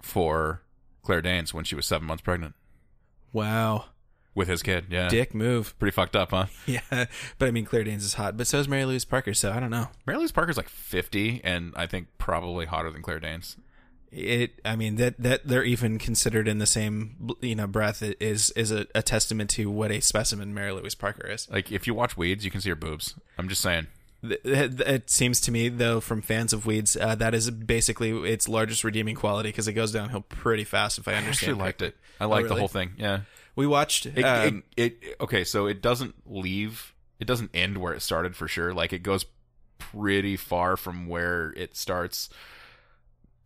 for 0.07 0.63
Claire 1.03 1.21
Danes 1.23 1.53
when 1.53 1.65
she 1.65 1.75
was 1.75 1.85
seven 1.87 2.07
months 2.07 2.23
pregnant 2.23 2.55
Wow. 3.33 3.87
with 4.35 4.49
his 4.49 4.63
kid. 4.63 4.87
Yeah, 4.91 5.09
Dick 5.09 5.35
move. 5.35 5.79
pretty 5.79 5.95
fucked 5.95 6.17
up, 6.17 6.31
huh? 6.31 6.47
Yeah. 6.67 6.81
But 7.39 7.49
I 7.49 7.51
mean, 7.51 7.65
Claire 7.65 7.85
Danes 7.85 8.05
is 8.05 8.15
hot, 8.15 8.37
but 8.37 8.47
so 8.47 8.59
is 8.59 8.69
Mary 8.69 8.85
Louise 8.85 9.05
Parker, 9.05 9.35
so 9.35 9.53
I 9.53 9.61
don't 9.61 9.71
know. 9.71 9.89
Mary 10.07 10.19
Louise 10.19 10.33
Parker's 10.33 10.57
like 10.57 10.69
fifty, 10.69 11.41
and 11.45 11.73
I 11.77 11.87
think 11.87 12.09
probably 12.19 12.67
hotter 12.67 12.91
than 12.91 13.03
Claire 13.03 13.21
Danes. 13.21 13.57
It, 14.13 14.61
I 14.65 14.77
mean, 14.77 14.97
that, 14.97 15.17
that 15.21 15.47
they're 15.47 15.65
even 15.65 15.99
considered 15.99 16.47
in 16.49 16.59
the 16.59 16.65
same, 16.67 17.29
you 17.41 17.57
know, 17.57 17.67
breath 17.67 18.03
is, 18.03 18.51
is 18.53 18.71
a, 18.71 18.87
a 18.95 19.03
testament 19.03 19.51
to 19.51 19.69
what 19.69 19.91
a 19.91 20.01
specimen 20.01 20.55
Mary 20.55 20.73
Louise 20.73 20.95
Parker 20.95 21.27
is. 21.27 21.51
Like, 21.51 21.71
if 21.73 21.87
you 21.89 21.93
watch 21.93 22.17
Weeds, 22.17 22.45
you 22.45 22.51
can 22.51 22.61
see 22.61 22.69
her 22.71 22.77
boobs. 22.77 23.15
I'm 23.37 23.49
just 23.49 23.61
saying. 23.61 23.89
It 24.45 25.11
seems 25.11 25.41
to 25.43 25.51
me, 25.51 25.69
though, 25.69 26.01
from 26.01 26.23
fans 26.23 26.53
of 26.53 26.67
Weeds, 26.67 26.97
uh, 26.97 27.15
that 27.17 27.35
is 27.35 27.51
basically 27.51 28.11
its 28.31 28.49
largest 28.49 28.85
redeeming 28.85 29.15
quality 29.15 29.51
because 29.51 29.69
it 29.69 29.73
goes 29.75 29.93
downhill 29.93 30.23
pretty 30.23 30.65
fast. 30.65 30.99
If 30.99 31.09
I 31.09 31.13
I 31.13 31.17
understand, 31.17 31.53
actually 31.53 31.65
liked 31.65 31.83
it. 31.83 31.97
I 32.21 32.25
liked 32.25 32.45
really? 32.45 32.55
the 32.55 32.61
whole 32.61 32.69
thing. 32.69 32.93
Yeah. 32.97 33.21
We 33.55 33.67
watched. 33.67 34.07
It, 34.07 34.23
um, 34.23 34.65
it, 34.77 34.99
it 35.03 35.17
okay, 35.21 35.45
so 35.45 35.67
it 35.67 35.81
doesn't 35.81 36.15
leave. 36.27 36.95
It 37.19 37.27
doesn't 37.27 37.51
end 37.55 37.79
where 37.79 37.95
it 37.95 38.03
started 38.03 38.37
for 38.37 38.47
sure. 38.47 38.75
Like 38.75 38.93
it 38.93 39.03
goes 39.03 39.25
pretty 39.79 40.37
far 40.37 40.77
from 40.77 41.07
where 41.07 41.53
it 41.57 41.77
starts. 41.77 42.29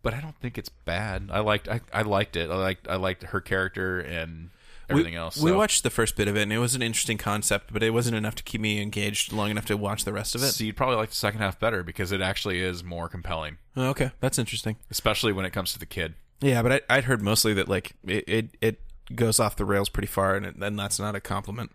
But 0.02 0.14
I 0.14 0.20
don't 0.20 0.36
think 0.40 0.58
it's 0.58 0.68
bad. 0.68 1.28
I 1.30 1.40
liked. 1.40 1.68
I, 1.68 1.80
I 1.92 2.02
liked 2.02 2.36
it. 2.36 2.50
I 2.50 2.56
liked. 2.56 2.88
I 2.88 2.96
liked 2.96 3.22
her 3.22 3.40
character 3.40 4.00
and 4.00 4.50
everything 4.90 5.12
we, 5.14 5.18
else. 5.18 5.36
We 5.40 5.52
watched 5.52 5.82
the 5.82 5.90
first 5.90 6.16
bit 6.16 6.28
of 6.28 6.36
it, 6.36 6.42
and 6.42 6.52
it 6.52 6.58
was 6.58 6.74
an 6.74 6.82
interesting 6.82 7.18
concept, 7.18 7.72
but 7.72 7.82
it 7.82 7.90
wasn't 7.90 8.16
enough 8.16 8.34
to 8.36 8.42
keep 8.42 8.60
me 8.60 8.80
engaged 8.82 9.32
long 9.32 9.50
enough 9.50 9.66
to 9.66 9.76
watch 9.76 10.04
the 10.04 10.12
rest 10.12 10.34
of 10.34 10.42
it. 10.42 10.48
So 10.52 10.64
you'd 10.64 10.76
probably 10.76 10.96
like 10.96 11.10
the 11.10 11.16
second 11.16 11.40
half 11.40 11.58
better 11.58 11.82
because 11.82 12.12
it 12.12 12.20
actually 12.20 12.60
is 12.60 12.82
more 12.84 13.08
compelling, 13.08 13.58
Oh, 13.76 13.88
okay, 13.90 14.10
that's 14.20 14.38
interesting. 14.38 14.76
especially 14.90 15.32
when 15.32 15.44
it 15.44 15.50
comes 15.50 15.72
to 15.72 15.78
the 15.78 15.86
kid. 15.86 16.14
Yeah, 16.40 16.62
but 16.62 16.72
I, 16.72 16.80
I'd 16.96 17.04
heard 17.04 17.22
mostly 17.22 17.52
that 17.54 17.68
like 17.68 17.92
it, 18.06 18.24
it, 18.28 18.48
it 18.60 18.80
goes 19.14 19.38
off 19.40 19.56
the 19.56 19.64
rails 19.64 19.88
pretty 19.88 20.08
far, 20.08 20.36
and, 20.36 20.46
it, 20.46 20.56
and 20.56 20.78
that's 20.78 20.98
not 20.98 21.14
a 21.14 21.20
compliment. 21.20 21.70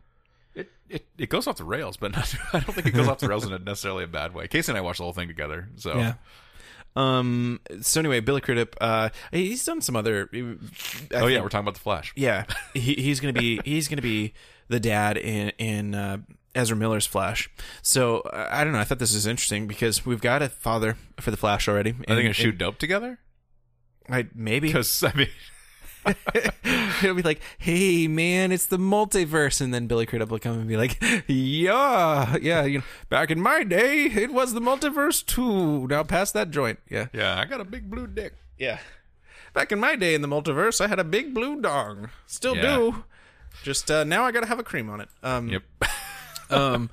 It, 0.56 0.72
it 0.90 1.06
it 1.18 1.30
goes 1.30 1.48
off 1.48 1.58
the 1.58 1.64
rails, 1.64 1.98
but 1.98 2.14
not, 2.14 2.34
I 2.54 2.60
don't 2.60 2.74
think 2.74 2.88
it 2.88 2.94
goes 2.94 3.08
off 3.08 3.20
the 3.20 3.28
rails 3.28 3.46
in 3.46 3.54
a 3.54 3.60
necessarily 3.60 4.04
a 4.04 4.08
bad 4.08 4.34
way. 4.34 4.48
Casey 4.48 4.72
and 4.72 4.78
I 4.78 4.82
watched 4.82 4.98
the 4.98 5.04
whole 5.04 5.14
thing 5.14 5.28
together, 5.28 5.70
so 5.76 5.98
Yeah. 5.98 6.14
Um. 6.96 7.60
So 7.82 8.00
anyway, 8.00 8.20
Billy 8.22 8.42
Crudup, 8.42 8.76
uh, 8.80 9.10
he's 9.32 9.66
done 9.66 9.82
some 9.82 9.96
other. 9.96 10.30
I 10.34 10.38
oh 10.38 10.42
yeah, 10.42 10.58
think- 11.28 11.44
we're 11.44 11.50
talking 11.50 11.60
about 11.60 11.74
the 11.76 11.80
Flash. 11.82 12.14
yeah. 12.16 12.46
He, 12.74 12.94
he's 12.96 13.20
gonna 13.20 13.34
be 13.34 13.60
he's 13.66 13.88
gonna 13.88 14.02
be 14.02 14.34
the 14.68 14.80
dad 14.80 15.18
in 15.18 15.50
in 15.58 15.94
uh, 15.96 16.18
Ezra 16.54 16.78
Miller's 16.78 17.06
Flash. 17.06 17.50
So 17.82 18.20
uh, 18.22 18.48
I 18.50 18.64
don't 18.64 18.74
know. 18.74 18.80
I 18.80 18.84
thought 18.86 19.00
this 19.00 19.14
was 19.14 19.28
interesting 19.28 19.68
because 19.68 20.06
we've 20.06 20.22
got 20.22 20.42
a 20.42 20.50
father 20.50 20.98
for 21.20 21.32
the 21.32 21.38
Flash 21.38 21.68
already. 21.68 21.92
Are 22.08 22.16
they 22.16 22.22
gonna 22.22 22.34
shoot 22.34 22.58
dope 22.58 22.78
together? 22.78 23.20
I 24.10 24.28
maybe 24.34 24.68
Because 24.74 25.04
I 25.04 25.14
mean, 25.14 25.30
it'll 27.02 27.16
be 27.16 27.22
like, 27.22 27.42
"Hey, 27.58 28.08
man, 28.08 28.52
it's 28.52 28.66
the 28.68 28.78
multiverse," 28.78 29.62
and 29.62 29.74
then 29.74 29.88
Billy 29.88 30.06
Crudup 30.06 30.30
will 30.30 30.40
come 30.40 30.60
and 30.60 30.68
be 30.68 30.78
like, 30.78 30.98
"Yeah, 31.28 32.36
yeah, 32.42 32.64
you 32.66 32.80
know, 32.80 32.84
back 33.10 33.32
in 33.32 33.40
my 33.40 33.64
day, 33.64 34.06
it 34.06 34.32
was 34.32 34.54
the 34.54 34.60
multiverse 34.62 35.26
too. 35.26 35.88
Now 35.88 36.04
pass 36.04 36.32
that 36.34 36.52
joint." 36.52 36.80
Yeah, 36.90 37.08
yeah, 37.14 37.40
I 37.40 37.46
got 37.46 37.62
a 37.62 37.66
big 37.66 37.90
blue 37.90 38.08
dick. 38.08 38.34
yeah. 38.58 38.80
Back 39.54 39.72
in 39.72 39.80
my 39.80 39.96
day 39.96 40.14
in 40.16 40.22
the 40.22 40.28
multiverse, 40.28 40.82
I 40.82 40.88
had 40.88 41.00
a 41.00 41.04
big 41.06 41.34
blue 41.34 41.62
dong. 41.62 42.10
Still 42.28 42.58
Yeah. 42.58 42.76
do. 42.76 43.04
Just 43.64 43.90
uh, 43.90 44.04
now, 44.04 44.26
I 44.26 44.34
gotta 44.34 44.48
have 44.48 44.60
a 44.60 44.64
cream 44.64 44.90
on 44.90 45.00
it. 45.00 45.08
Um, 45.24 45.48
Yep. 45.48 45.64
um, 46.50 46.90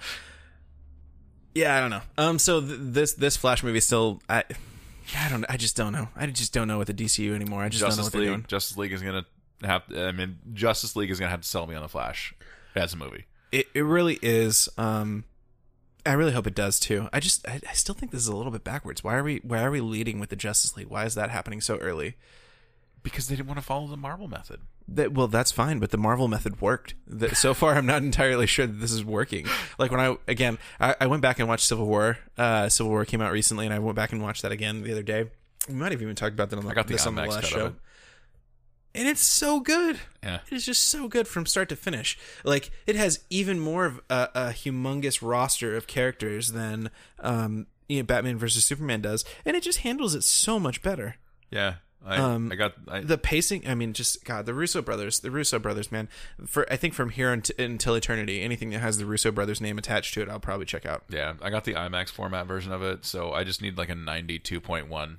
yeah, 1.54 1.76
I 1.76 1.80
don't 1.80 1.90
know. 1.90 2.02
Um, 2.16 2.38
so 2.38 2.60
th- 2.60 2.78
this 2.80 3.14
this 3.14 3.36
Flash 3.36 3.62
movie 3.64 3.80
still, 3.80 4.22
I, 4.28 4.44
I 5.18 5.28
don't, 5.28 5.44
I 5.48 5.57
just 5.57 5.76
don't 5.76 5.92
know. 5.92 6.09
I 6.16 6.26
just 6.26 6.53
don't 6.53 6.68
know 6.68 6.78
with 6.78 6.88
the 6.88 6.94
DCU 6.94 7.34
anymore. 7.34 7.62
I 7.62 7.68
just 7.68 7.80
don't 7.80 7.90
know 7.90 7.96
Justice 7.96 8.05
what 8.07 8.12
they're 8.12 8.28
doing. 8.28 8.44
Justice 8.48 8.76
League 8.76 8.92
is 8.92 9.03
gonna 9.03 9.26
have. 9.62 9.82
I 9.94 10.12
mean, 10.12 10.38
Justice 10.53 10.96
League 10.96 11.11
is 11.11 11.18
gonna 11.18 11.30
have 11.30 11.40
to 11.42 11.48
sell 11.48 11.66
me 11.66 11.74
on 11.74 11.82
the 11.82 11.88
Flash 11.88 12.34
as 12.74 12.94
a 12.94 12.96
movie. 12.96 13.26
It 13.50 13.66
it 13.74 13.82
really 13.82 14.18
is. 14.22 14.68
Um, 14.78 15.24
I 16.05 16.12
really 16.12 16.32
hope 16.32 16.46
it 16.46 16.55
does 16.55 16.80
too. 16.80 17.09
I 17.12 17.20
just 17.20 17.46
I, 17.46 17.61
I 17.68 17.72
still 17.74 17.94
think 17.94 18.12
this 18.12 18.22
is 18.22 18.28
a 18.28 18.36
little 18.36 18.53
bit 18.53 18.64
backwards. 18.64 19.05
Why 19.05 19.14
are 19.14 19.24
we 19.24 19.38
Why 19.44 19.62
are 19.62 19.70
we 19.70 19.80
leading 19.80 20.18
with 20.18 20.30
the 20.30 20.36
Justice 20.36 20.76
League? 20.76 20.88
Why 20.88 21.05
is 21.05 21.14
that 21.14 21.30
happening 21.30 21.61
so 21.61 21.76
early? 21.78 22.16
Because 23.03 23.28
they 23.28 23.36
didn't 23.36 23.48
want 23.48 23.59
to 23.59 23.64
follow 23.66 23.86
the 23.86 23.96
Marvel 23.96 24.28
method. 24.28 24.61
That 24.88 25.12
well, 25.12 25.28
that's 25.28 25.52
fine, 25.52 25.78
but 25.78 25.90
the 25.90 25.96
Marvel 25.96 26.28
method 26.28 26.60
worked. 26.60 26.94
That, 27.06 27.36
so 27.36 27.54
far, 27.54 27.74
I'm 27.74 27.86
not 27.86 28.02
entirely 28.02 28.46
sure 28.46 28.66
that 28.66 28.80
this 28.80 28.92
is 28.92 29.04
working. 29.04 29.46
Like 29.78 29.90
when 29.90 30.00
I 30.00 30.16
again, 30.28 30.58
I, 30.80 30.94
I 31.00 31.06
went 31.06 31.22
back 31.22 31.38
and 31.38 31.48
watched 31.48 31.66
Civil 31.66 31.86
War. 31.86 32.18
Uh, 32.36 32.68
Civil 32.68 32.90
War 32.90 33.04
came 33.04 33.20
out 33.20 33.32
recently, 33.32 33.64
and 33.64 33.74
I 33.74 33.78
went 33.78 33.96
back 33.96 34.12
and 34.12 34.22
watched 34.22 34.42
that 34.42 34.52
again 34.52 34.82
the 34.82 34.92
other 34.92 35.02
day. 35.02 35.30
We 35.68 35.74
might 35.74 35.92
have 35.92 36.02
even 36.02 36.14
talked 36.14 36.34
about 36.34 36.50
that 36.50 36.58
on 36.58 36.64
the, 36.64 36.70
I 36.70 36.74
got 36.74 36.88
the 36.88 36.94
this 36.94 37.06
on 37.06 37.14
the 37.14 37.24
last 37.24 37.46
show. 37.46 37.66
it. 37.66 37.74
And 38.94 39.08
it's 39.08 39.22
so 39.22 39.60
good. 39.60 39.98
Yeah. 40.22 40.40
It 40.50 40.54
is 40.54 40.66
just 40.66 40.88
so 40.88 41.08
good 41.08 41.26
from 41.26 41.46
start 41.46 41.70
to 41.70 41.76
finish. 41.76 42.18
Like 42.44 42.70
it 42.86 42.96
has 42.96 43.20
even 43.30 43.58
more 43.58 43.86
of 43.86 44.00
a, 44.10 44.28
a 44.34 44.40
humongous 44.50 45.26
roster 45.26 45.76
of 45.76 45.86
characters 45.86 46.52
than 46.52 46.90
um, 47.20 47.66
you 47.88 47.98
know, 47.98 48.02
Batman 48.04 48.36
versus 48.36 48.64
Superman 48.64 49.00
does, 49.00 49.24
and 49.44 49.56
it 49.56 49.62
just 49.62 49.78
handles 49.78 50.14
it 50.14 50.24
so 50.24 50.58
much 50.58 50.82
better. 50.82 51.16
Yeah. 51.50 51.74
I, 52.05 52.16
Um, 52.16 52.50
I 52.50 52.57
got. 52.57 52.72
I, 52.88 53.00
The 53.00 53.16
pacing, 53.18 53.66
I 53.68 53.74
mean, 53.74 53.92
just 53.92 54.24
God, 54.24 54.44
the 54.46 54.55
Russo 54.55 54.82
brothers, 54.82 55.20
the 55.20 55.30
Russo 55.30 55.59
brothers, 55.59 55.92
man. 55.92 56.09
For 56.46 56.70
I 56.72 56.76
think 56.76 56.94
from 56.94 57.11
here 57.11 57.30
unt- 57.32 57.50
until 57.59 57.94
eternity, 57.94 58.42
anything 58.42 58.70
that 58.70 58.80
has 58.80 58.98
the 58.98 59.07
Russo 59.07 59.30
brothers 59.30 59.61
name 59.61 59.78
attached 59.78 60.14
to 60.14 60.22
it, 60.22 60.28
I'll 60.28 60.40
probably 60.40 60.66
check 60.66 60.84
out. 60.84 61.05
yeah, 61.09 61.34
I 61.40 61.50
got 61.50 61.64
the 61.64 61.74
IMAX 61.74 62.09
format 62.11 62.46
version 62.46 62.72
of 62.72 62.82
it, 62.82 63.05
so 63.05 63.32
I 63.32 63.44
just 63.44 63.62
need 63.62 63.78
like 63.78 63.88
a 63.90 63.94
92.1 63.94 65.16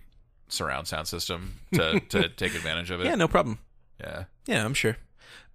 surround 0.50 0.88
sound 0.88 1.08
system 1.08 1.60
to 1.74 2.00
to 2.10 2.28
take 2.30 2.54
advantage 2.56 2.92
of 2.92 3.00
it. 3.02 3.06
Yeah, 3.06 3.16
no 3.16 3.28
problem. 3.28 3.60
Yeah. 4.00 4.26
Yeah, 4.46 4.66
I'm 4.66 4.74
sure. 4.74 4.98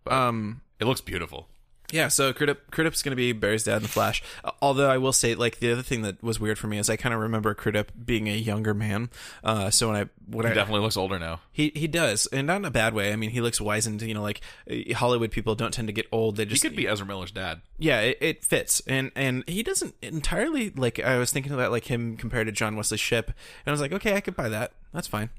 Um, 0.06 0.62
It 0.80 0.86
looks 0.86 1.00
beautiful. 1.02 1.48
Yeah, 1.90 2.08
so 2.08 2.34
Crudup, 2.34 2.70
Crudup's 2.70 3.02
going 3.02 3.12
to 3.12 3.16
be 3.16 3.32
Barry's 3.32 3.64
dad 3.64 3.76
in 3.78 3.82
the 3.84 3.88
Flash. 3.88 4.22
Uh, 4.44 4.50
Although 4.60 4.90
I 4.90 4.98
will 4.98 5.12
say, 5.14 5.34
like 5.34 5.58
the 5.58 5.72
other 5.72 5.80
thing 5.82 6.02
that 6.02 6.22
was 6.22 6.38
weird 6.38 6.58
for 6.58 6.66
me 6.66 6.76
is 6.78 6.90
I 6.90 6.96
kind 6.96 7.14
of 7.14 7.20
remember 7.22 7.54
Crudup 7.54 7.92
being 8.04 8.28
a 8.28 8.36
younger 8.36 8.74
man. 8.74 9.08
Uh, 9.42 9.70
so 9.70 9.88
when 9.88 9.96
I 9.96 10.08
when 10.26 10.44
He 10.44 10.52
I 10.52 10.54
definitely 10.54 10.82
looks 10.82 10.98
older 10.98 11.18
now. 11.18 11.40
he 11.50 11.72
he 11.74 11.86
does, 11.86 12.26
and 12.26 12.46
not 12.46 12.56
in 12.56 12.66
a 12.66 12.70
bad 12.70 12.92
way. 12.92 13.10
I 13.12 13.16
mean, 13.16 13.30
he 13.30 13.40
looks 13.40 13.58
wizened. 13.58 14.02
You 14.02 14.12
know, 14.12 14.20
like 14.22 14.42
uh, 14.70 14.94
Hollywood 14.96 15.30
people 15.30 15.54
don't 15.54 15.72
tend 15.72 15.88
to 15.88 15.92
get 15.94 16.06
old. 16.12 16.36
They 16.36 16.42
He 16.44 16.50
just 16.50 16.62
could 16.62 16.76
be 16.76 16.86
Ezra 16.86 17.06
Miller's 17.06 17.30
dad. 17.30 17.62
yeah, 17.78 18.00
it, 18.00 18.18
it 18.20 18.44
fits, 18.44 18.82
and 18.86 19.10
and 19.16 19.44
he 19.48 19.62
doesn't 19.62 19.94
entirely 20.02 20.68
like. 20.70 21.00
I 21.00 21.16
was 21.16 21.32
thinking 21.32 21.52
about 21.52 21.70
like 21.70 21.86
him 21.86 22.18
compared 22.18 22.48
to 22.48 22.52
John 22.52 22.76
Wesley 22.76 22.98
Shipp, 22.98 23.28
and 23.28 23.34
I 23.66 23.70
was 23.70 23.80
like, 23.80 23.92
okay, 23.92 24.14
I 24.14 24.20
could 24.20 24.36
buy 24.36 24.50
that. 24.50 24.72
That's 24.92 25.06
fine. 25.08 25.30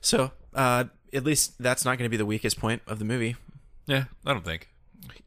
So 0.00 0.32
uh, 0.52 0.84
at 1.12 1.22
least 1.24 1.62
that's 1.62 1.84
not 1.84 1.98
going 1.98 2.06
to 2.06 2.10
be 2.10 2.16
the 2.16 2.26
weakest 2.26 2.58
point 2.58 2.82
of 2.88 2.98
the 2.98 3.04
movie, 3.04 3.36
Yeah, 3.86 4.04
I 4.24 4.32
don't 4.32 4.44
think 4.44 4.68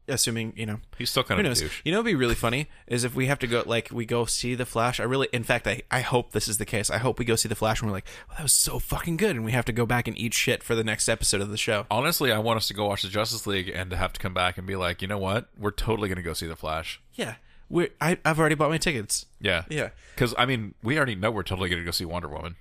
assuming 0.07 0.53
you 0.55 0.65
know 0.65 0.79
he's 0.97 1.09
still 1.09 1.23
kind 1.23 1.45
of 1.45 1.57
douche. 1.57 1.81
You 1.83 1.91
know, 1.91 1.99
what'd 1.99 2.11
be 2.11 2.15
really 2.15 2.35
funny 2.35 2.67
is 2.87 3.03
if 3.03 3.15
we 3.15 3.27
have 3.27 3.39
to 3.39 3.47
go, 3.47 3.63
like, 3.65 3.89
we 3.91 4.05
go 4.05 4.25
see 4.25 4.55
the 4.55 4.65
Flash. 4.65 4.99
I 4.99 5.03
really, 5.03 5.27
in 5.31 5.43
fact, 5.43 5.67
I, 5.67 5.81
I 5.91 6.01
hope 6.01 6.31
this 6.31 6.47
is 6.47 6.57
the 6.57 6.65
case. 6.65 6.89
I 6.89 6.97
hope 6.97 7.19
we 7.19 7.25
go 7.25 7.35
see 7.35 7.49
the 7.49 7.55
Flash 7.55 7.81
and 7.81 7.89
we're 7.89 7.97
like, 7.97 8.07
well, 8.27 8.37
that 8.37 8.43
was 8.43 8.53
so 8.53 8.79
fucking 8.79 9.17
good, 9.17 9.35
and 9.35 9.45
we 9.45 9.51
have 9.51 9.65
to 9.65 9.71
go 9.71 9.85
back 9.85 10.07
and 10.07 10.17
eat 10.17 10.33
shit 10.33 10.63
for 10.63 10.75
the 10.75 10.83
next 10.83 11.07
episode 11.09 11.41
of 11.41 11.49
the 11.49 11.57
show. 11.57 11.85
Honestly, 11.91 12.31
I 12.31 12.39
want 12.39 12.57
us 12.57 12.67
to 12.67 12.73
go 12.73 12.87
watch 12.87 13.01
the 13.01 13.09
Justice 13.09 13.47
League 13.47 13.69
and 13.69 13.89
to 13.89 13.97
have 13.97 14.13
to 14.13 14.19
come 14.19 14.33
back 14.33 14.57
and 14.57 14.65
be 14.65 14.75
like, 14.75 15.01
you 15.01 15.07
know 15.07 15.19
what? 15.19 15.49
We're 15.57 15.71
totally 15.71 16.09
going 16.09 16.17
to 16.17 16.23
go 16.23 16.33
see 16.33 16.47
the 16.47 16.55
Flash. 16.55 17.01
Yeah, 17.13 17.35
we're. 17.69 17.89
I, 18.01 18.17
I've 18.25 18.39
already 18.39 18.55
bought 18.55 18.69
my 18.69 18.77
tickets. 18.77 19.25
Yeah, 19.41 19.63
Yeah, 19.69 19.89
Because 20.15 20.33
I 20.37 20.45
mean, 20.45 20.75
we 20.83 20.97
already 20.97 21.15
know 21.15 21.31
we're 21.31 21.43
totally 21.43 21.69
going 21.69 21.81
to 21.81 21.85
go 21.85 21.91
see 21.91 22.05
Wonder 22.05 22.27
Woman 22.29 22.55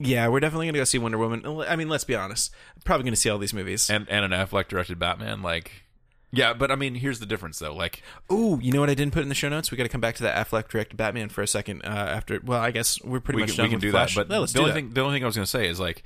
yeah, 0.00 0.28
we're 0.28 0.40
definitely 0.40 0.66
gonna 0.66 0.78
go 0.78 0.84
see 0.84 0.98
Wonder 0.98 1.18
Woman. 1.18 1.44
I 1.68 1.76
mean, 1.76 1.90
let's 1.90 2.04
be 2.04 2.14
honest, 2.14 2.52
probably 2.84 3.04
gonna 3.04 3.16
see 3.16 3.28
all 3.28 3.38
these 3.38 3.52
movies. 3.52 3.90
and 3.90 4.08
and 4.08 4.24
an 4.24 4.30
Affleck 4.30 4.68
directed 4.68 4.98
Batman. 4.98 5.42
Like, 5.42 5.84
yeah, 6.32 6.52
but 6.52 6.70
I 6.70 6.76
mean, 6.76 6.94
here's 6.94 7.18
the 7.18 7.26
difference 7.26 7.58
though. 7.58 7.74
Like, 7.74 8.02
Ooh, 8.32 8.58
you 8.62 8.72
know 8.72 8.80
what 8.80 8.90
I 8.90 8.94
didn't 8.94 9.12
put 9.12 9.22
in 9.22 9.28
the 9.28 9.34
show 9.34 9.48
notes? 9.48 9.70
We 9.70 9.76
got 9.76 9.82
to 9.84 9.88
come 9.88 10.00
back 10.00 10.14
to 10.16 10.22
that 10.24 10.46
Affleck 10.46 10.68
directed 10.68 10.96
Batman 10.96 11.28
for 11.28 11.42
a 11.42 11.46
second. 11.46 11.82
Uh, 11.82 11.88
after, 11.88 12.40
well, 12.44 12.60
I 12.60 12.70
guess 12.70 13.02
we're 13.02 13.20
pretty 13.20 13.36
we 13.36 13.42
much 13.42 13.50
can, 13.50 13.56
done 13.56 13.64
we 13.64 13.68
can 13.70 13.76
with 13.76 13.82
do 13.82 13.90
Flash. 13.90 14.14
that. 14.14 14.28
But 14.28 14.40
let's 14.40 14.52
the 14.52 14.58
do 14.58 14.62
only 14.62 14.72
that. 14.72 14.78
thing 14.80 14.94
the 14.94 15.00
only 15.02 15.16
thing 15.16 15.24
I 15.24 15.26
was 15.26 15.36
going 15.36 15.44
to 15.44 15.50
say 15.50 15.68
is 15.68 15.80
like, 15.80 16.02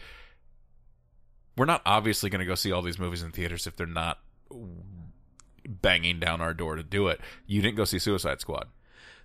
we're 1.57 1.67
not 1.67 1.83
obviously 1.87 2.31
going 2.31 2.41
to 2.41 2.47
go 2.47 2.55
see 2.55 2.73
all 2.73 2.83
these 2.83 2.99
movies 2.99 3.23
in 3.23 3.31
theaters 3.31 3.67
if 3.67 3.77
they're 3.77 3.87
not 3.87 4.19
banging 5.67 6.21
down 6.21 6.41
our 6.41 6.55
door 6.55 6.77
to 6.77 6.83
do 6.83 7.09
it. 7.09 7.21
You 7.47 7.63
didn't 7.63 7.77
go 7.77 7.85
see 7.85 7.99
Suicide 7.99 8.41
Squad. 8.41 8.69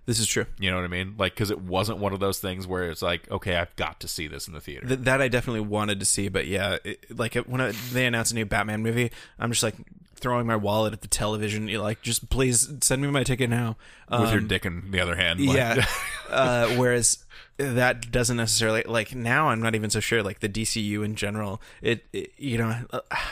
This 0.06 0.18
is 0.18 0.26
true. 0.26 0.46
You 0.58 0.70
know 0.70 0.76
what 0.76 0.84
I 0.84 0.88
mean? 0.88 1.14
Like, 1.18 1.34
because 1.34 1.50
it 1.50 1.60
wasn't 1.60 1.98
one 1.98 2.12
of 2.12 2.20
those 2.20 2.38
things 2.38 2.66
where 2.66 2.90
it's 2.90 3.02
like, 3.02 3.30
okay, 3.30 3.56
I've 3.56 3.74
got 3.76 4.00
to 4.00 4.08
see 4.08 4.28
this 4.28 4.48
in 4.48 4.54
the 4.54 4.60
theater. 4.60 4.86
Th- 4.86 5.00
that 5.00 5.20
I 5.20 5.28
definitely 5.28 5.60
wanted 5.60 6.00
to 6.00 6.06
see, 6.06 6.28
but 6.28 6.46
yeah, 6.46 6.78
it, 6.84 7.16
like 7.18 7.36
it- 7.36 7.48
when 7.48 7.60
I, 7.60 7.72
they 7.92 8.06
announced 8.06 8.32
a 8.32 8.34
new 8.34 8.46
Batman 8.46 8.82
movie, 8.82 9.10
I'm 9.38 9.50
just 9.50 9.62
like 9.62 9.74
throwing 10.20 10.46
my 10.46 10.56
wallet 10.56 10.92
at 10.92 11.00
the 11.00 11.08
television. 11.08 11.68
You're 11.68 11.82
like, 11.82 12.02
just 12.02 12.28
please 12.30 12.70
send 12.82 13.02
me 13.02 13.08
my 13.08 13.24
ticket 13.24 13.50
now. 13.50 13.76
with 14.10 14.30
your 14.30 14.38
Um, 14.40 14.48
dick 14.48 14.64
in 14.66 14.90
the 14.90 15.00
other 15.00 15.16
hand. 15.16 15.40
Like, 15.44 15.56
yeah. 15.56 15.86
uh, 16.30 16.68
whereas 16.76 17.24
that 17.56 18.10
doesn't 18.10 18.38
necessarily 18.38 18.82
like 18.86 19.14
now. 19.14 19.48
I'm 19.48 19.60
not 19.60 19.74
even 19.74 19.90
so 19.90 20.00
sure. 20.00 20.22
Like 20.22 20.40
the 20.40 20.48
DCU 20.48 21.04
in 21.04 21.14
general, 21.14 21.60
it, 21.82 22.06
it 22.12 22.32
you 22.38 22.56
know, 22.56 22.74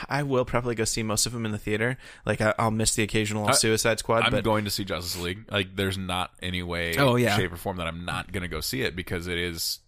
I 0.07 0.21
will 0.23 0.45
probably 0.45 0.75
go 0.75 0.83
see 0.85 1.01
most 1.03 1.25
of 1.25 1.31
them 1.33 1.45
in 1.45 1.51
the 1.51 1.57
theater. 1.57 1.97
Like 2.25 2.39
I, 2.41 2.53
I'll 2.59 2.69
miss 2.71 2.93
the 2.95 3.03
occasional 3.03 3.51
Suicide 3.53 3.99
Squad, 3.99 4.25
I'm 4.25 4.31
but 4.31 4.43
going 4.43 4.65
to 4.65 4.71
see 4.71 4.83
Justice 4.85 5.19
League. 5.19 5.45
Like, 5.51 5.75
there's 5.75 5.97
not 5.97 6.31
any 6.43 6.61
way, 6.61 6.95
Oh, 6.97 7.15
yeah. 7.15 7.35
shape, 7.35 7.51
or 7.51 7.57
form 7.57 7.77
that 7.77 7.87
I'm 7.87 8.05
not 8.05 8.31
going 8.31 8.43
to 8.43 8.47
go 8.47 8.61
see 8.61 8.81
it 8.81 8.95
because 8.95 9.25
it 9.27 9.37
is 9.39 9.79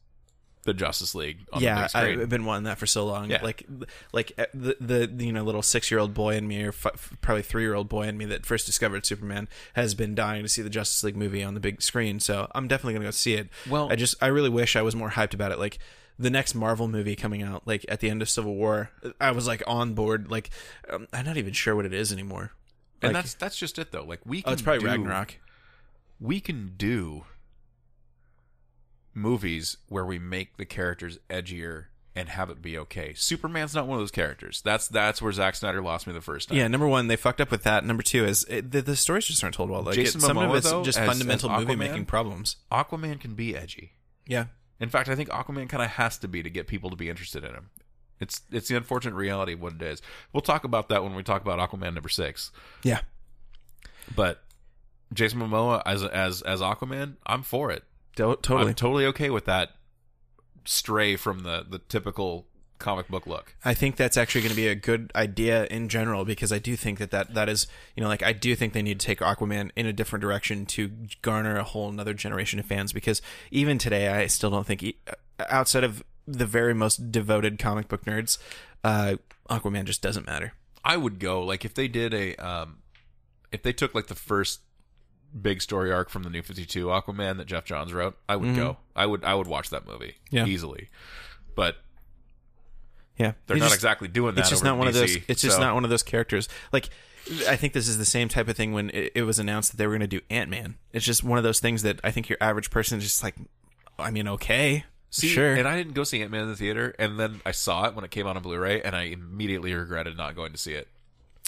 the 0.63 0.73
Justice 0.73 1.15
League 1.15 1.39
on 1.51 1.59
the 1.59 1.65
yeah, 1.65 1.81
big 1.81 1.89
screen. 1.89 2.21
I've 2.21 2.29
been 2.29 2.45
wanting 2.45 2.65
that 2.65 2.77
for 2.77 2.85
so 2.85 3.05
long. 3.05 3.29
Yeah. 3.31 3.41
Like, 3.43 3.65
like 4.13 4.31
uh, 4.37 4.45
the 4.53 5.07
the 5.09 5.23
you 5.25 5.33
know 5.33 5.43
little 5.43 5.63
six 5.63 5.89
year 5.89 5.99
old 5.99 6.13
boy 6.13 6.35
in 6.35 6.47
me, 6.47 6.63
or 6.63 6.69
f- 6.69 7.15
probably 7.21 7.41
three 7.41 7.63
year 7.63 7.73
old 7.73 7.89
boy 7.89 8.03
in 8.03 8.17
me 8.17 8.25
that 8.25 8.45
first 8.45 8.65
discovered 8.67 9.05
Superman 9.05 9.47
has 9.73 9.95
been 9.95 10.13
dying 10.13 10.43
to 10.43 10.49
see 10.49 10.61
the 10.61 10.69
Justice 10.69 11.03
League 11.03 11.17
movie 11.17 11.43
on 11.43 11.53
the 11.55 11.59
big 11.59 11.81
screen. 11.81 12.19
So 12.19 12.49
I'm 12.53 12.67
definitely 12.67 12.93
gonna 12.93 13.05
go 13.05 13.11
see 13.11 13.33
it. 13.33 13.49
Well- 13.69 13.91
I 13.91 13.95
just 13.95 14.15
I 14.21 14.27
really 14.27 14.49
wish 14.49 14.75
I 14.75 14.81
was 14.83 14.95
more 14.95 15.09
hyped 15.09 15.33
about 15.33 15.51
it. 15.51 15.57
Like 15.59 15.79
the 16.19 16.29
next 16.29 16.53
Marvel 16.53 16.87
movie 16.87 17.15
coming 17.15 17.41
out, 17.41 17.65
like 17.65 17.83
at 17.89 17.99
the 17.99 18.09
end 18.09 18.21
of 18.21 18.29
Civil 18.29 18.53
War, 18.53 18.91
I 19.19 19.31
was 19.31 19.47
like 19.47 19.63
on 19.65 19.93
board. 19.95 20.29
Like 20.29 20.51
um, 20.91 21.07
I'm 21.11 21.25
not 21.25 21.37
even 21.37 21.53
sure 21.53 21.75
what 21.75 21.85
it 21.87 21.93
is 21.93 22.11
anymore. 22.13 22.51
and 23.01 23.13
Like- 23.13 23.23
that's 23.23 23.33
that's 23.33 23.57
just 23.57 23.79
it 23.79 23.91
though. 23.91 24.03
Like 24.03 24.19
we 24.25 24.43
can 24.43 24.51
Oh, 24.51 24.53
it's 24.53 24.61
probably 24.61 24.81
do, 24.81 24.87
Ragnarok. 24.87 25.37
We 26.19 26.39
can 26.39 26.73
do 26.77 27.23
movies 29.13 29.77
where 29.87 30.05
we 30.05 30.19
make 30.19 30.57
the 30.57 30.65
characters 30.65 31.19
edgier 31.29 31.85
and 32.15 32.27
have 32.27 32.49
it 32.49 32.61
be 32.61 32.77
okay. 32.77 33.13
Superman's 33.15 33.73
not 33.73 33.87
one 33.87 33.95
of 33.97 34.01
those 34.01 34.11
characters. 34.11 34.61
That's 34.63 34.87
that's 34.89 35.21
where 35.21 35.31
Zack 35.31 35.55
Snyder 35.55 35.81
lost 35.81 36.07
me 36.07 36.13
the 36.13 36.19
first 36.21 36.49
time. 36.49 36.57
Yeah, 36.57 36.67
number 36.67 36.87
one, 36.87 37.07
they 37.07 37.15
fucked 37.15 37.39
up 37.39 37.49
with 37.51 37.63
that. 37.63 37.85
Number 37.85 38.03
two 38.03 38.25
is 38.25 38.43
it, 38.49 38.71
the, 38.71 38.81
the 38.81 38.95
stories 38.97 39.25
just 39.25 39.43
aren't 39.43 39.55
told 39.55 39.69
well. 39.69 39.81
Like 39.83 39.95
Jason 39.95 40.19
it, 40.19 40.23
some 40.25 40.37
of 40.37 40.49
Momoa, 40.49 40.57
it's 40.57 40.69
though, 40.69 40.83
just 40.83 40.99
as- 40.99 41.07
fundamental 41.07 41.49
as 41.51 41.61
movie 41.61 41.75
making 41.77 42.05
problems. 42.05 42.57
Aquaman 42.71 43.19
can 43.19 43.33
be 43.35 43.55
edgy. 43.55 43.93
Yeah, 44.27 44.45
In 44.79 44.89
fact, 44.89 45.09
I 45.09 45.15
think 45.15 45.29
Aquaman 45.29 45.67
kind 45.69 45.83
of 45.83 45.89
has 45.91 46.17
to 46.19 46.27
be 46.27 46.43
to 46.43 46.49
get 46.49 46.67
people 46.67 46.89
to 46.89 46.95
be 46.95 47.09
interested 47.09 47.43
in 47.43 47.51
him. 47.53 47.69
It's 48.19 48.41
it's 48.51 48.67
the 48.67 48.75
unfortunate 48.75 49.15
reality 49.15 49.53
of 49.53 49.61
what 49.61 49.73
it 49.73 49.81
is. 49.81 50.01
We'll 50.31 50.41
talk 50.41 50.63
about 50.63 50.89
that 50.89 51.03
when 51.03 51.15
we 51.15 51.23
talk 51.23 51.41
about 51.41 51.59
Aquaman 51.59 51.93
number 51.93 52.09
six. 52.09 52.51
yeah. 52.83 53.01
But 54.15 54.43
Jason 55.13 55.39
Momoa 55.39 55.81
as 55.85 56.03
as 56.03 56.41
as 56.41 56.61
Aquaman, 56.61 57.15
I'm 57.25 57.43
for 57.43 57.71
it. 57.71 57.83
To- 58.15 58.37
totally. 58.41 58.69
I'm 58.69 58.75
totally 58.75 59.05
okay 59.07 59.29
with 59.29 59.45
that 59.45 59.71
stray 60.65 61.15
from 61.15 61.39
the 61.39 61.65
the 61.67 61.79
typical 61.79 62.47
comic 62.81 63.07
book 63.07 63.25
look. 63.27 63.55
I 63.63 63.73
think 63.73 63.95
that's 63.95 64.17
actually 64.17 64.41
going 64.41 64.49
to 64.51 64.55
be 64.55 64.67
a 64.67 64.75
good 64.75 65.11
idea 65.15 65.65
in 65.65 65.87
general 65.87 66.25
because 66.25 66.51
I 66.51 66.59
do 66.59 66.75
think 66.75 66.99
that, 66.99 67.11
that 67.11 67.33
that 67.35 67.47
is, 67.47 67.67
you 67.95 68.01
know, 68.01 68.09
like 68.09 68.23
I 68.23 68.33
do 68.33 68.55
think 68.55 68.73
they 68.73 68.81
need 68.81 68.99
to 68.99 69.05
take 69.05 69.19
Aquaman 69.19 69.69
in 69.75 69.85
a 69.85 69.93
different 69.93 70.21
direction 70.21 70.65
to 70.67 70.91
garner 71.21 71.57
a 71.57 71.63
whole 71.63 71.87
another 71.89 72.13
generation 72.13 72.59
of 72.59 72.65
fans 72.65 72.91
because 72.91 73.21
even 73.51 73.77
today 73.77 74.09
I 74.09 74.27
still 74.27 74.49
don't 74.49 74.65
think 74.67 74.83
e- 74.83 74.97
outside 75.49 75.83
of 75.83 76.03
the 76.27 76.45
very 76.45 76.73
most 76.73 77.11
devoted 77.11 77.59
comic 77.59 77.87
book 77.87 78.05
nerds, 78.05 78.37
uh, 78.83 79.15
Aquaman 79.49 79.85
just 79.85 80.01
doesn't 80.01 80.25
matter. 80.25 80.53
I 80.83 80.97
would 80.97 81.19
go 81.19 81.43
like 81.43 81.63
if 81.63 81.73
they 81.73 81.87
did 81.87 82.13
a 82.13 82.35
um 82.35 82.79
if 83.51 83.61
they 83.63 83.73
took 83.73 83.93
like 83.93 84.07
the 84.07 84.15
first 84.15 84.61
big 85.39 85.61
story 85.61 85.91
arc 85.91 86.09
from 86.09 86.23
the 86.23 86.29
New 86.29 86.41
52 86.41 86.87
Aquaman 86.87 87.37
that 87.37 87.45
Geoff 87.47 87.65
Johns 87.65 87.93
wrote, 87.93 88.17
I 88.27 88.35
would 88.35 88.55
go. 88.55 88.77
I 88.95 89.05
would 89.05 89.23
I 89.23 89.33
would 89.35 89.47
watch 89.47 89.69
that 89.69 89.85
movie 89.87 90.15
Mm-hmm. 90.27 90.35
Yeah. 90.37 90.45
easily. 90.45 90.89
But 91.55 91.75
Yeah, 93.17 93.33
they're 93.47 93.57
not 93.57 93.65
just- 93.65 93.75
exactly 93.75 94.07
doing 94.07 94.35
that. 94.35 94.41
It's 94.41 94.49
just 94.49 94.63
not 94.63 94.77
one 94.77 94.87
of 94.87 94.93
those. 94.93 95.15
It's 95.27 95.41
just 95.41 95.55
so- 95.57 95.61
not 95.61 95.73
one 95.75 95.83
of 95.83 95.89
those 95.89 96.03
characters. 96.03 96.47
Like, 96.71 96.89
I 97.47 97.55
think 97.55 97.73
this 97.73 97.87
is 97.87 97.97
the 97.99 98.05
same 98.05 98.29
type 98.29 98.47
of 98.47 98.55
thing 98.57 98.73
when 98.73 98.89
it, 98.89 99.11
it 99.15 99.23
was 99.23 99.37
announced 99.37 99.71
that 99.71 99.77
they 99.77 99.85
were 99.85 99.91
going 99.93 100.01
to 100.01 100.07
do 100.07 100.21
Ant 100.31 100.49
Man. 100.49 100.77
It's 100.91 101.05
just 101.05 101.23
one 101.23 101.37
of 101.37 101.43
those 101.43 101.59
things 101.59 101.83
that 101.83 101.99
I 102.03 102.09
think 102.11 102.29
your 102.29 102.37
average 102.41 102.71
person 102.71 102.97
is 102.97 103.03
just 103.03 103.21
like, 103.23 103.35
I 103.99 104.09
mean, 104.09 104.27
okay, 104.27 104.85
See, 105.11 105.27
sure. 105.27 105.53
And 105.53 105.67
I 105.67 105.75
didn't 105.75 105.93
go 105.93 106.03
see 106.03 106.21
Ant 106.21 106.31
Man 106.31 106.43
in 106.43 106.49
the 106.49 106.55
theater, 106.55 106.95
and 106.97 107.19
then 107.19 107.41
I 107.45 107.51
saw 107.51 107.85
it 107.85 107.93
when 107.95 108.03
it 108.05 108.11
came 108.11 108.25
out 108.27 108.37
on 108.37 108.41
Blu-ray, 108.43 108.81
and 108.81 108.95
I 108.95 109.03
immediately 109.03 109.73
regretted 109.73 110.15
not 110.17 110.35
going 110.35 110.53
to 110.53 110.57
see 110.57 110.71
it. 110.73 110.87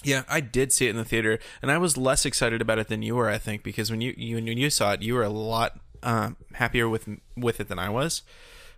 Yeah, 0.03 0.23
I 0.27 0.41
did 0.41 0.71
see 0.73 0.87
it 0.87 0.91
in 0.91 0.97
the 0.97 1.05
theater, 1.05 1.39
and 1.61 1.71
I 1.71 1.77
was 1.77 1.95
less 1.97 2.25
excited 2.25 2.61
about 2.61 2.79
it 2.79 2.87
than 2.87 3.01
you 3.01 3.15
were. 3.15 3.29
I 3.29 3.37
think 3.37 3.63
because 3.63 3.89
when 3.91 4.01
you, 4.01 4.13
you 4.17 4.35
when 4.35 4.47
you 4.47 4.69
saw 4.69 4.93
it, 4.93 5.01
you 5.01 5.13
were 5.13 5.23
a 5.23 5.29
lot 5.29 5.79
um, 6.01 6.35
happier 6.53 6.89
with 6.89 7.07
with 7.37 7.59
it 7.59 7.69
than 7.69 7.79
I 7.79 7.89
was. 7.89 8.21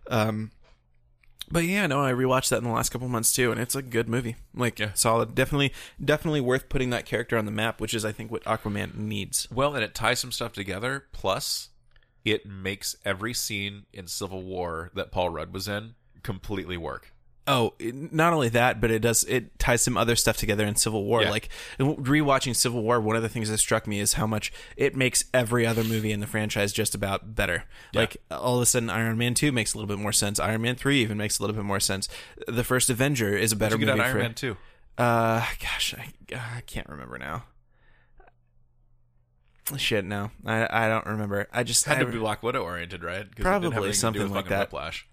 Um, 0.07 0.51
but 1.49 1.63
yeah, 1.63 1.87
no, 1.87 2.03
I 2.03 2.11
rewatched 2.11 2.49
that 2.49 2.57
in 2.57 2.63
the 2.63 2.69
last 2.71 2.89
couple 2.89 3.07
months 3.07 3.33
too, 3.33 3.51
and 3.51 3.59
it's 3.59 3.75
a 3.75 3.81
good 3.81 4.07
movie. 4.09 4.35
Like 4.53 4.79
Yeah. 4.79 4.93
solid, 4.93 5.35
definitely, 5.35 5.73
definitely 6.03 6.41
worth 6.41 6.69
putting 6.69 6.89
that 6.91 7.05
character 7.05 7.37
on 7.37 7.45
the 7.45 7.51
map, 7.51 7.79
which 7.79 7.93
is 7.93 8.05
I 8.05 8.11
think 8.11 8.31
what 8.31 8.43
Aquaman 8.43 8.95
needs. 8.95 9.47
Well, 9.51 9.75
and 9.75 9.83
it 9.83 9.93
ties 9.95 10.19
some 10.19 10.31
stuff 10.31 10.53
together. 10.53 11.05
Plus, 11.11 11.69
it 12.23 12.45
makes 12.45 12.95
every 13.05 13.33
scene 13.33 13.85
in 13.93 14.07
Civil 14.07 14.43
War 14.43 14.91
that 14.95 15.11
Paul 15.11 15.29
Rudd 15.29 15.53
was 15.53 15.67
in 15.67 15.95
completely 16.23 16.77
work. 16.77 17.11
Oh, 17.47 17.75
it- 17.77 18.11
not 18.11 18.33
only 18.33 18.49
that, 18.49 18.81
but 18.81 18.89
it 18.89 18.99
does 18.99 19.23
it 19.25 19.59
ties 19.59 19.83
some 19.83 19.97
other 19.97 20.15
stuff 20.15 20.35
together 20.37 20.65
in 20.65 20.75
Civil 20.75 21.03
War. 21.03 21.21
Yeah. 21.21 21.29
Like 21.29 21.49
rewatching 21.79 22.55
Civil 22.55 22.81
War, 22.81 22.99
one 22.99 23.15
of 23.15 23.21
the 23.21 23.29
things 23.29 23.49
that 23.49 23.59
struck 23.59 23.85
me 23.85 23.99
is 23.99 24.13
how 24.13 24.25
much 24.25 24.51
it 24.75 24.95
makes 24.95 25.25
every 25.33 25.65
other 25.65 25.83
movie 25.83 26.11
in 26.11 26.21
the 26.21 26.27
franchise 26.27 26.73
just 26.73 26.95
about 26.95 27.35
better. 27.35 27.65
Like 27.93 28.17
all 28.31 28.55
of 28.55 28.61
a 28.63 28.65
sudden, 28.65 28.89
Iron 28.89 29.17
Man 29.19 29.35
two 29.35 29.51
makes 29.51 29.73
a 29.73 29.77
little 29.77 29.87
bit 29.87 30.01
more 30.01 30.11
sense. 30.11 30.39
Iron 30.39 30.63
Man 30.63 30.75
three 30.75 31.01
even 31.01 31.17
makes 31.17 31.37
a 31.37 31.43
little 31.43 31.55
bit 31.55 31.65
more 31.65 31.79
sense. 31.79 32.09
The 32.47 32.63
first 32.63 32.89
Avenger 32.89 33.37
is 33.37 33.51
a 33.51 33.55
better 33.55 33.75
Did 33.77 33.81
you 33.81 33.85
get 33.87 33.97
movie 33.97 34.05
Iron 34.05 34.13
for. 34.15 34.19
Man 34.23 34.33
too? 34.33 34.57
Uh, 34.97 35.45
gosh, 35.61 35.93
I, 35.97 36.13
I 36.57 36.61
can't 36.61 36.89
remember 36.89 37.17
now. 37.19 37.43
Shit, 39.77 40.05
no, 40.05 40.29
I 40.45 40.85
I 40.85 40.87
don't 40.87 41.07
remember. 41.07 41.47
I 41.51 41.63
just 41.63 41.85
Had 41.85 41.97
I, 41.97 42.03
to 42.03 42.05
be 42.11 42.19
Black 42.19 42.43
Widow 42.43 42.61
oriented, 42.63 43.03
right? 43.03 43.21
'Cause 43.23 43.23
it 43.23 43.35
didn't 43.35 43.45
have 43.45 43.61
Probably 43.61 43.67
anything 43.67 43.81
to 43.83 43.89
do 43.89 43.93
something 43.93 44.21
with 44.23 44.31
like 44.31 44.47
that. 44.49 44.59
Whiplash. 44.71 45.07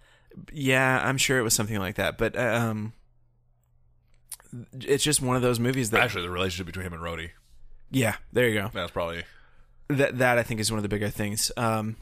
Yeah, 0.53 1.01
I'm 1.07 1.19
sure 1.19 1.39
it 1.39 1.43
was 1.43 1.55
something 1.55 1.79
like 1.79 1.97
that. 1.97 2.19
But 2.19 2.37
um, 2.39 2.93
it's 4.81 5.05
just 5.05 5.21
one 5.23 5.37
of 5.37 5.43
those 5.43 5.59
movies 5.61 5.91
that 5.91 6.01
Actually, 6.03 6.23
the 6.23 6.31
relationship 6.31 6.67
between 6.67 6.87
him 6.87 6.93
and 6.93 7.03
Rhodey. 7.03 7.31
yeah, 7.91 8.17
there 8.33 8.49
you 8.49 8.61
go. 8.61 8.71
That's 8.73 8.91
probably 8.91 9.25
that 9.89 10.19
that 10.19 10.39
I 10.39 10.43
think 10.43 10.61
is 10.61 10.71
one 10.71 10.79
of 10.79 10.83
the 10.83 10.89
bigger 10.89 11.09
things. 11.11 11.51
Um, 11.57 11.97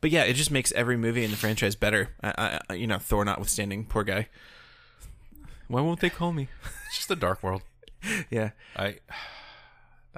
but 0.00 0.10
yeah, 0.10 0.24
it 0.24 0.34
just 0.34 0.50
makes 0.50 0.72
every 0.72 0.96
movie 0.96 1.24
in 1.24 1.30
the 1.30 1.36
franchise 1.36 1.74
better. 1.74 2.10
I, 2.22 2.60
I, 2.68 2.74
you 2.74 2.86
know, 2.86 2.98
Thor 2.98 3.24
notwithstanding, 3.24 3.86
poor 3.86 4.04
guy. 4.04 4.28
Why 5.68 5.80
won't 5.80 6.00
they 6.00 6.10
call 6.10 6.32
me? 6.32 6.48
it's 6.86 6.96
just 6.96 7.08
the 7.08 7.16
Dark 7.16 7.42
World. 7.42 7.62
Yeah, 8.30 8.50
I 8.76 8.98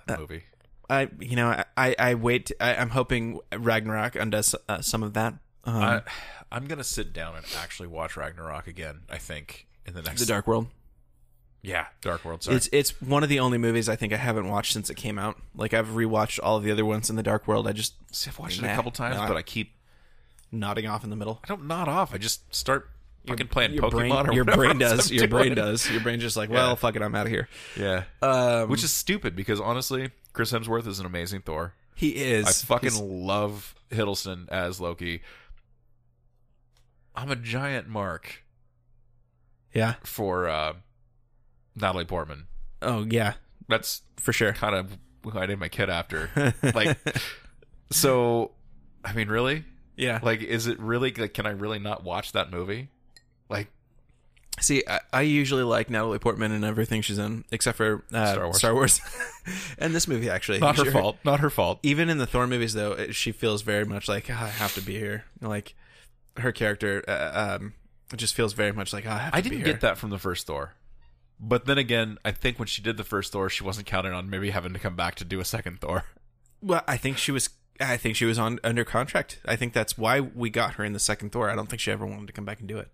that 0.07 0.19
movie. 0.19 0.43
I 0.91 1.09
you 1.21 1.37
know 1.37 1.63
I 1.77 1.95
I 1.99 2.15
wait. 2.17 2.53
I, 2.61 2.75
I'm 2.75 2.91
hoping 2.91 3.41
Ragnarok 3.57 4.15
undoes 4.17 4.55
uh, 4.69 4.83
some 4.83 5.03
of 5.03 5.15
that. 5.15 5.35
Um, 5.69 5.83
I, 5.83 6.03
I'm 6.51 6.67
gonna 6.67 6.85
sit 6.85 7.13
down 7.13 7.37
and 7.37 7.45
actually 7.59 7.89
watch 7.89 8.17
Ragnarok 8.17 8.67
again. 8.67 9.01
I 9.11 9.19
think 9.19 9.67
in 9.87 9.95
the 9.95 10.03
next 10.03 10.21
the 10.21 10.27
Dark 10.27 10.47
World. 10.47 10.67
yeah 11.63 11.87
Dark 12.01 12.25
World. 12.25 12.43
Sorry. 12.43 12.57
It's 12.57 12.69
it's 12.73 12.91
one 13.03 13.23
of 13.23 13.29
the 13.29 13.41
only 13.41 13.59
movies 13.59 13.89
I 13.89 13.97
think 13.97 14.13
I 14.13 14.17
haven't 14.17 14.49
watched 14.49 14.73
since 14.73 14.89
it 14.91 14.95
came 14.97 15.19
out. 15.19 15.37
Like 15.55 15.75
I've 15.75 15.89
rewatched 15.89 16.39
all 16.43 16.57
of 16.57 16.65
the 16.65 16.71
other 16.71 16.85
ones 16.85 17.11
in 17.11 17.17
the 17.17 17.23
Dark 17.23 17.47
World. 17.49 17.67
I 17.69 17.73
just 17.73 17.95
See, 18.15 18.31
I've 18.31 18.39
watched 18.39 18.59
it 18.59 18.63
Nah, 18.63 18.73
a 18.73 18.77
couple 18.77 18.91
times, 18.93 19.17
nah. 19.17 19.29
but 19.29 19.37
I 19.37 19.43
keep 19.43 19.73
nodding 20.51 20.87
off 20.87 21.05
in 21.05 21.11
the 21.11 21.17
middle. 21.17 21.41
I 21.45 21.47
don't 21.49 21.67
nod 21.67 21.89
off. 21.89 22.15
I 22.15 22.19
just 22.19 22.55
start 22.55 22.89
fucking 23.27 23.49
playing 23.49 23.73
Your 23.75 23.83
Pokemon 23.83 23.91
brain, 23.91 24.13
or 24.29 24.33
your 24.33 24.45
brain 24.47 24.79
does. 24.79 25.11
I'm 25.11 25.17
Your 25.19 25.29
brain 25.29 25.55
does. 25.55 25.91
Your 25.91 26.01
brain 26.01 26.21
just 26.21 26.37
like, 26.37 26.49
well, 26.49 26.71
Yeah. 26.71 26.75
fuck 26.77 26.97
it, 26.97 27.03
I'm 27.03 27.15
out 27.15 27.27
of 27.27 27.33
here. 27.33 27.47
Yeah. 27.77 28.05
Um, 28.23 28.71
Which 28.71 28.83
is 28.83 28.91
stupid 28.93 29.37
because 29.37 29.61
honestly, 29.61 30.11
Chris 30.33 30.51
Hemsworth 30.53 30.87
is 30.87 30.99
an 31.01 31.05
amazing 31.07 31.43
Thor. 31.43 31.75
he 31.95 32.11
is. 32.17 32.47
I 32.47 32.53
fucking 32.53 32.93
He's- 32.93 33.03
love 33.03 33.75
Hiddleston 33.91 34.49
as 34.49 34.81
Loki. 34.81 35.21
I'm 37.19 37.31
a 37.33 37.37
giant 37.37 37.89
mark 37.89 38.45
yeah. 39.75 39.95
for 40.05 40.49
uh, 40.49 40.75
Natalie 41.75 42.05
Portman. 42.05 42.47
Oh 42.81 43.05
yeah, 43.09 43.35
That's 43.69 44.03
for 44.19 44.33
sure. 44.33 44.53
kind 44.53 44.75
of 44.77 44.97
who 45.25 45.37
I 45.39 45.47
named 45.47 45.59
my 45.61 45.69
kid 45.69 45.91
after. 45.91 46.31
like, 46.75 46.97
so, 47.91 48.53
I 49.05 49.13
mean, 49.15 49.29
really? 49.29 49.65
yeah. 49.97 50.21
Like, 50.23 50.43
is 50.43 50.69
it 50.69 50.79
really? 50.79 51.13
Like, 51.13 51.35
can 51.35 51.45
I 51.45 51.51
really 51.51 51.81
not 51.81 52.05
watch 52.05 52.33
that 52.33 52.53
movie? 52.53 52.89
Like, 53.49 53.67
See, 54.61 54.85
I, 54.89 55.01
I 55.13 55.21
usually 55.23 55.63
like 55.65 55.91
Natalie 55.91 56.19
Portman 56.19 56.53
and 56.53 56.65
everything 56.65 57.03
she's 57.03 57.19
in, 57.19 57.45
except 57.51 57.77
for 57.77 58.05
uh, 58.13 58.33
Star 58.33 58.45
Wars. 58.45 58.57
Star 58.59 58.75
Wars, 58.75 59.01
and 59.79 59.93
this 59.95 60.07
movie 60.07 60.31
actually. 60.31 60.59
not 60.61 60.77
her 60.77 60.85
She- 60.85 60.91
fault. 60.91 61.17
Not 61.25 61.41
her 61.41 61.51
fault. 61.51 61.81
Even 61.83 62.09
in 62.09 62.19
the 62.19 62.27
Thor 62.27 62.47
movies, 62.47 62.75
though, 62.75 62.93
it- 62.93 63.15
she 63.17 63.33
feels 63.33 63.63
very 63.63 63.85
much 63.85 64.09
like 64.09 64.27
"Ah, 64.31 64.45
I 64.45 64.49
have 64.49 64.75
to 64.75 64.81
be 64.81 64.97
here. 64.97 65.25
Like 65.41 65.75
her 66.41 66.53
character, 66.53 67.05
uh, 67.09 67.59
um, 67.61 67.75
just 68.17 68.35
feels 68.35 68.53
very 68.53 68.73
much 68.73 68.93
like 68.93 69.05
"Ah, 69.07 69.31
I 69.33 69.39
I 69.39 69.41
didn't 69.41 69.65
get 69.65 69.81
that 69.81 69.99
from 69.99 70.11
the 70.11 70.19
first 70.19 70.47
Thor. 70.47 70.75
But 71.41 71.67
then 71.67 71.79
again, 71.79 72.19
I 72.25 72.33
think 72.33 72.59
when 72.59 72.67
she 72.67 72.83
did 72.83 72.97
the 72.97 73.05
first 73.05 73.33
Thor, 73.33 73.49
she 73.49 73.63
wasn't 73.63 73.87
counting 73.87 74.13
on 74.13 74.29
maybe 74.29 74.51
having 74.51 74.73
to 74.73 74.79
come 74.79 74.97
back 74.97 75.15
to 75.17 75.25
do 75.25 75.41
a 75.41 75.45
second 75.45 75.81
Thor. 75.81 76.05
Well, 76.61 76.83
I 76.89 76.97
think 76.97 77.19
she 77.19 77.33
was. 77.33 77.51
I 77.81 77.97
think 77.97 78.17
she 78.17 78.25
was 78.25 78.39
on 78.39 78.59
under 78.65 78.85
contract. 78.85 79.39
I 79.45 79.55
think 79.55 79.73
that's 79.73 79.97
why 79.97 80.19
we 80.21 80.51
got 80.51 80.75
her 80.75 80.85
in 80.85 80.95
the 80.95 80.99
second 80.99 81.31
Thor. 81.31 81.49
I 81.49 81.55
don't 81.55 81.69
think 81.69 81.81
she 81.81 81.93
ever 81.93 82.05
wanted 82.05 82.27
to 82.27 82.33
come 82.33 82.45
back 82.45 82.59
and 82.59 82.69
do 82.69 82.79
it. 82.79 82.89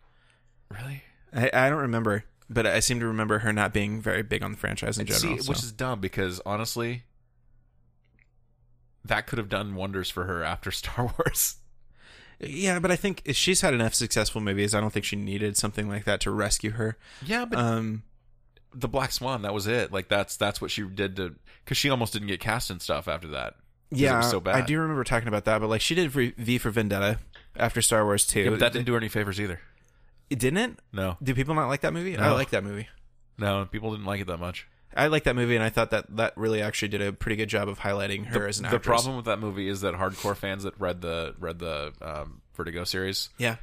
Really? 0.71 1.03
I, 1.33 1.51
I 1.53 1.71
don't 1.71 1.81
remember, 1.81 2.25
but 2.51 2.67
I 2.67 2.81
seem 2.81 3.01
to 3.01 3.07
remember 3.07 3.39
her 3.41 3.53
not 3.53 3.73
being 3.73 4.03
very 4.03 4.23
big 4.23 4.43
on 4.43 4.53
the 4.53 4.59
franchise 4.59 4.99
in 4.99 5.07
general. 5.07 5.39
See, 5.39 5.43
so. 5.43 5.49
which 5.49 5.63
is 5.63 5.73
dumb 5.73 6.01
because 6.01 6.41
honestly, 6.45 7.05
that 9.05 9.27
could 9.27 9.39
have 9.39 9.49
done 9.49 9.75
wonders 9.75 10.11
for 10.11 10.25
her 10.25 10.45
after 10.45 10.71
Star 10.71 11.15
Wars. 11.19 11.57
Yeah, 12.41 12.79
but 12.81 12.91
I 12.91 12.97
think 12.97 13.23
she's 13.33 13.61
had 13.61 13.75
enough 13.75 13.95
successful 13.95 14.41
movies. 14.41 14.75
I 14.75 14.81
don't 14.81 14.93
think 14.93 15.05
she 15.05 15.17
needed 15.17 15.57
something 15.57 15.89
like 15.89 16.05
that 16.05 16.21
to 16.23 16.31
rescue 16.31 16.73
her. 16.73 16.97
Yeah, 17.25 17.45
but 17.45 17.59
Um, 17.59 18.03
the 18.75 18.89
Black 18.89 19.13
Swan, 19.13 19.43
that 19.43 19.55
was 19.55 19.67
it. 19.67 19.93
Like 19.93 20.09
that's 20.09 20.37
that's 20.37 20.61
what 20.61 20.71
she 20.71 20.83
did 20.83 21.17
to 21.17 21.35
because 21.65 21.77
she 21.77 21.91
almost 21.91 22.13
didn't 22.13 22.29
get 22.29 22.41
cast 22.41 22.71
and 22.71 22.83
stuff 22.83 23.07
after 23.09 23.29
that. 23.29 23.55
yeah, 23.91 24.15
it 24.15 24.17
was 24.19 24.31
so 24.31 24.41
bad. 24.41 24.57
I 24.57 24.63
do 24.63 24.79
remember 24.81 25.05
talking 25.05 25.29
about 25.29 25.45
that. 25.45 25.61
But 25.61 25.69
like, 25.69 25.81
she 25.81 25.95
did 25.95 26.11
V 26.11 26.59
for 26.59 26.71
Vendetta 26.71 27.19
after 27.57 27.81
Star 27.81 28.05
Wars 28.05 28.27
Two. 28.27 28.41
Yeah, 28.41 28.51
but 28.51 28.59
that 28.61 28.73
didn't 28.73 28.87
do 28.87 28.93
her 28.93 28.99
any 28.99 29.09
favors 29.09 29.41
either. 29.41 29.61
it 30.29 30.39
didn't. 30.41 30.81
No, 30.93 31.17
Do 31.23 31.35
people 31.35 31.55
not 31.55 31.69
like 31.69 31.83
that 31.83 31.93
movie? 31.93 32.17
I 32.17 32.33
like 32.33 32.51
that 32.51 32.65
movie. 32.65 32.89
no, 33.39 33.65
people 33.67 33.91
didn't 33.93 34.07
like 34.07 34.21
it 34.21 34.27
that 34.27 34.39
much. 34.39 34.67
I 34.97 35.09
like 35.09 35.25
that 35.25 35.35
movie, 35.37 35.55
and 35.55 35.65
I 35.65 35.71
thought 35.71 35.91
that 35.91 36.17
that 36.17 36.37
really 36.37 36.63
actually 36.63 36.89
did 36.89 37.03
a 37.03 37.13
pretty 37.13 37.37
good 37.37 37.49
job 37.49 37.69
of 37.69 37.81
highlighting 37.81 38.27
her 38.27 38.47
as 38.47 38.59
an 38.61 38.69
the 38.71 38.79
problem 38.79 39.17
with 39.17 39.25
that 39.27 39.39
movie 39.39 39.69
is 39.69 39.81
that 39.83 39.95
hardcore 39.95 40.37
fans 40.37 40.63
that 40.65 40.79
read 40.81 41.01
the 41.01 41.35
read 41.39 41.59
the 41.59 41.93
um, 42.01 42.41
Vertigo 42.55 42.85
series, 42.85 43.31
yeah. 43.39 43.57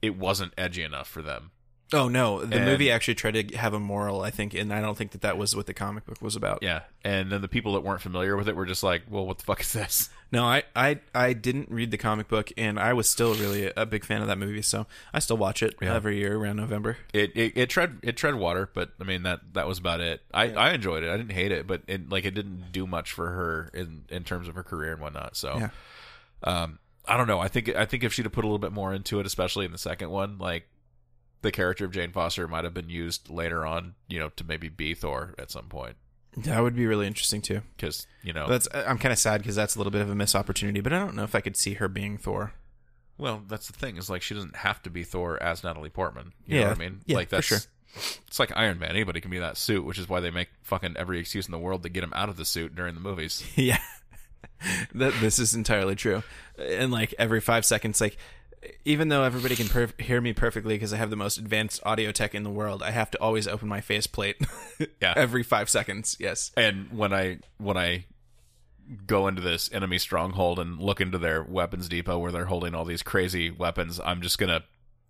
it 0.00 0.16
wasn't 0.16 0.52
edgy 0.58 0.82
enough 0.82 1.08
for 1.08 1.22
them. 1.22 1.50
Oh 1.94 2.08
no, 2.08 2.42
the 2.44 2.56
And- 2.56 2.64
movie 2.64 2.90
actually 2.90 3.16
tried 3.16 3.48
to 3.50 3.56
have 3.56 3.74
a 3.74 3.80
moral. 3.80 4.22
I 4.22 4.30
think, 4.30 4.54
and 4.54 4.72
I 4.72 4.80
don't 4.80 4.96
think 4.96 5.10
that 5.12 5.20
that 5.20 5.36
was 5.36 5.54
what 5.54 5.66
the 5.66 5.74
comic 5.74 6.06
book 6.06 6.22
was 6.22 6.36
about. 6.36 6.60
Yeah, 6.62 6.80
and 7.04 7.30
then 7.30 7.42
the 7.42 7.48
people 7.48 7.74
that 7.74 7.80
weren't 7.82 8.00
familiar 8.00 8.36
with 8.36 8.48
it 8.48 8.56
were 8.56 8.64
just 8.66 8.82
like, 8.82 9.02
"Well, 9.10 9.26
what 9.26 9.38
the 9.38 9.44
fuck 9.44 9.60
is 9.60 9.72
this?" 9.72 10.08
No, 10.32 10.44
I, 10.44 10.62
I, 10.74 10.98
I 11.14 11.34
didn't 11.34 11.70
read 11.70 11.90
the 11.90 11.98
comic 11.98 12.26
book, 12.26 12.50
and 12.56 12.78
I 12.80 12.94
was 12.94 13.08
still 13.08 13.34
really 13.34 13.66
a, 13.66 13.72
a 13.76 13.86
big 13.86 14.02
fan 14.04 14.22
of 14.22 14.28
that 14.28 14.38
movie. 14.38 14.62
So 14.62 14.86
I 15.12 15.18
still 15.18 15.36
watch 15.36 15.62
it 15.62 15.74
Yeah. 15.80 15.94
every 15.94 16.16
year 16.18 16.36
around 16.36 16.56
November. 16.56 16.96
It, 17.12 17.32
it 17.36 17.52
it 17.54 17.68
tread 17.70 17.98
it 18.02 18.16
tread 18.16 18.36
water, 18.36 18.70
but 18.72 18.92
I 19.00 19.04
mean 19.04 19.22
that 19.24 19.40
that 19.52 19.66
was 19.68 19.78
about 19.78 20.00
it. 20.00 20.22
I, 20.32 20.50
I 20.52 20.72
enjoyed 20.72 21.02
it. 21.04 21.10
I 21.10 21.16
didn't 21.18 21.32
hate 21.32 21.52
it, 21.52 21.66
but 21.66 21.82
it 21.86 22.08
like 22.08 22.24
it 22.24 22.34
didn't 22.34 22.72
do 22.72 22.86
much 22.86 23.12
for 23.12 23.28
her 23.30 23.70
in 23.74 24.06
in 24.08 24.24
terms 24.24 24.48
of 24.48 24.54
her 24.54 24.62
career 24.62 24.92
and 24.92 25.02
whatnot. 25.02 25.36
So, 25.36 25.58
Yeah. 25.58 25.68
um, 26.44 26.78
I 27.06 27.16
don't 27.16 27.26
know. 27.26 27.40
I 27.40 27.48
think 27.48 27.68
I 27.74 27.84
think 27.84 28.02
if 28.02 28.12
she'd 28.14 28.24
have 28.24 28.32
put 28.32 28.44
a 28.44 28.46
little 28.48 28.58
bit 28.58 28.72
more 28.72 28.94
into 28.94 29.20
it, 29.20 29.26
especially 29.26 29.66
in 29.66 29.72
the 29.72 29.78
second 29.78 30.08
one, 30.10 30.38
like 30.38 30.66
the 31.42 31.50
character 31.50 31.84
of 31.84 31.90
Jane 31.90 32.12
Foster 32.12 32.46
might 32.48 32.64
have 32.64 32.72
been 32.72 32.88
used 32.88 33.28
later 33.28 33.66
on, 33.66 33.94
you 34.08 34.18
know, 34.18 34.28
to 34.30 34.44
maybe 34.44 34.68
be 34.68 34.94
Thor 34.94 35.34
at 35.38 35.50
some 35.50 35.66
point. 35.66 35.96
That 36.36 36.62
would 36.62 36.74
be 36.74 36.86
really 36.86 37.06
interesting 37.06 37.42
too. 37.42 37.60
Because 37.76 38.06
you 38.22 38.32
know, 38.32 38.48
That's 38.48 38.66
I'm 38.74 38.98
kind 38.98 39.12
of 39.12 39.18
sad 39.18 39.42
because 39.42 39.54
that's 39.56 39.74
a 39.74 39.78
little 39.78 39.90
bit 39.90 40.00
of 40.00 40.10
a 40.10 40.14
missed 40.14 40.34
opportunity. 40.34 40.80
But 40.80 40.92
I 40.92 40.98
don't 40.98 41.14
know 41.14 41.24
if 41.24 41.34
I 41.34 41.40
could 41.40 41.56
see 41.56 41.74
her 41.74 41.88
being 41.88 42.16
Thor. 42.18 42.52
well, 43.18 43.42
that's 43.48 43.66
the 43.66 43.72
thing 43.74 43.96
is 43.98 44.08
like 44.08 44.22
she 44.22 44.34
doesn't 44.34 44.56
have 44.56 44.82
to 44.82 44.90
be 44.90 45.04
Thor 45.04 45.40
as 45.42 45.62
Natalie 45.62 45.90
Portman. 45.90 46.32
You 46.46 46.56
Yeah. 46.56 46.62
know 46.64 46.68
what 46.70 46.76
I 46.76 46.80
mean? 46.80 47.00
Yeah, 47.06 47.16
like 47.16 47.28
for 47.28 47.36
that's 47.36 47.46
sure. 47.46 47.58
It's 48.26 48.38
like 48.38 48.50
Iron 48.56 48.78
Man. 48.78 48.90
Anybody 48.90 49.20
can 49.20 49.30
be 49.30 49.38
that 49.40 49.58
suit, 49.58 49.84
which 49.84 49.98
is 49.98 50.08
why 50.08 50.20
they 50.20 50.30
make 50.30 50.48
fucking 50.62 50.96
every 50.96 51.20
excuse 51.20 51.44
in 51.46 51.52
the 51.52 51.58
world 51.58 51.82
to 51.82 51.90
get 51.90 52.02
him 52.02 52.12
out 52.16 52.30
of 52.30 52.38
the 52.38 52.44
suit 52.46 52.74
during 52.74 52.94
the 52.94 53.00
movies. 53.02 53.44
yeah, 53.54 53.80
that 54.94 55.12
this 55.20 55.38
is 55.38 55.54
entirely 55.54 55.94
true. 55.94 56.22
And 56.58 56.90
like 56.90 57.14
every 57.18 57.40
five 57.42 57.64
seconds, 57.66 58.00
like 58.00 58.16
even 58.84 59.08
though 59.08 59.22
everybody 59.24 59.56
can 59.56 59.66
perf- 59.66 60.00
hear 60.00 60.20
me 60.20 60.32
perfectly 60.32 60.74
because 60.74 60.92
I 60.92 60.96
have 60.96 61.10
the 61.10 61.16
most 61.16 61.38
advanced 61.38 61.80
audio 61.84 62.12
tech 62.12 62.34
in 62.34 62.42
the 62.42 62.50
world, 62.50 62.82
I 62.82 62.90
have 62.90 63.10
to 63.12 63.20
always 63.20 63.46
open 63.48 63.68
my 63.68 63.80
faceplate. 63.80 64.36
Yeah. 65.00 65.14
every 65.16 65.44
five 65.44 65.70
seconds. 65.70 66.16
Yes. 66.18 66.50
And 66.56 66.90
when 66.90 67.12
I 67.12 67.38
when 67.58 67.76
I 67.76 68.06
go 69.06 69.28
into 69.28 69.40
this 69.40 69.70
enemy 69.72 69.98
stronghold 69.98 70.58
and 70.58 70.80
look 70.80 71.00
into 71.00 71.18
their 71.18 71.40
weapons 71.42 71.88
depot 71.88 72.18
where 72.18 72.32
they're 72.32 72.46
holding 72.46 72.74
all 72.74 72.84
these 72.84 73.02
crazy 73.02 73.48
weapons, 73.50 74.00
I'm 74.04 74.20
just 74.22 74.38
gonna 74.38 74.64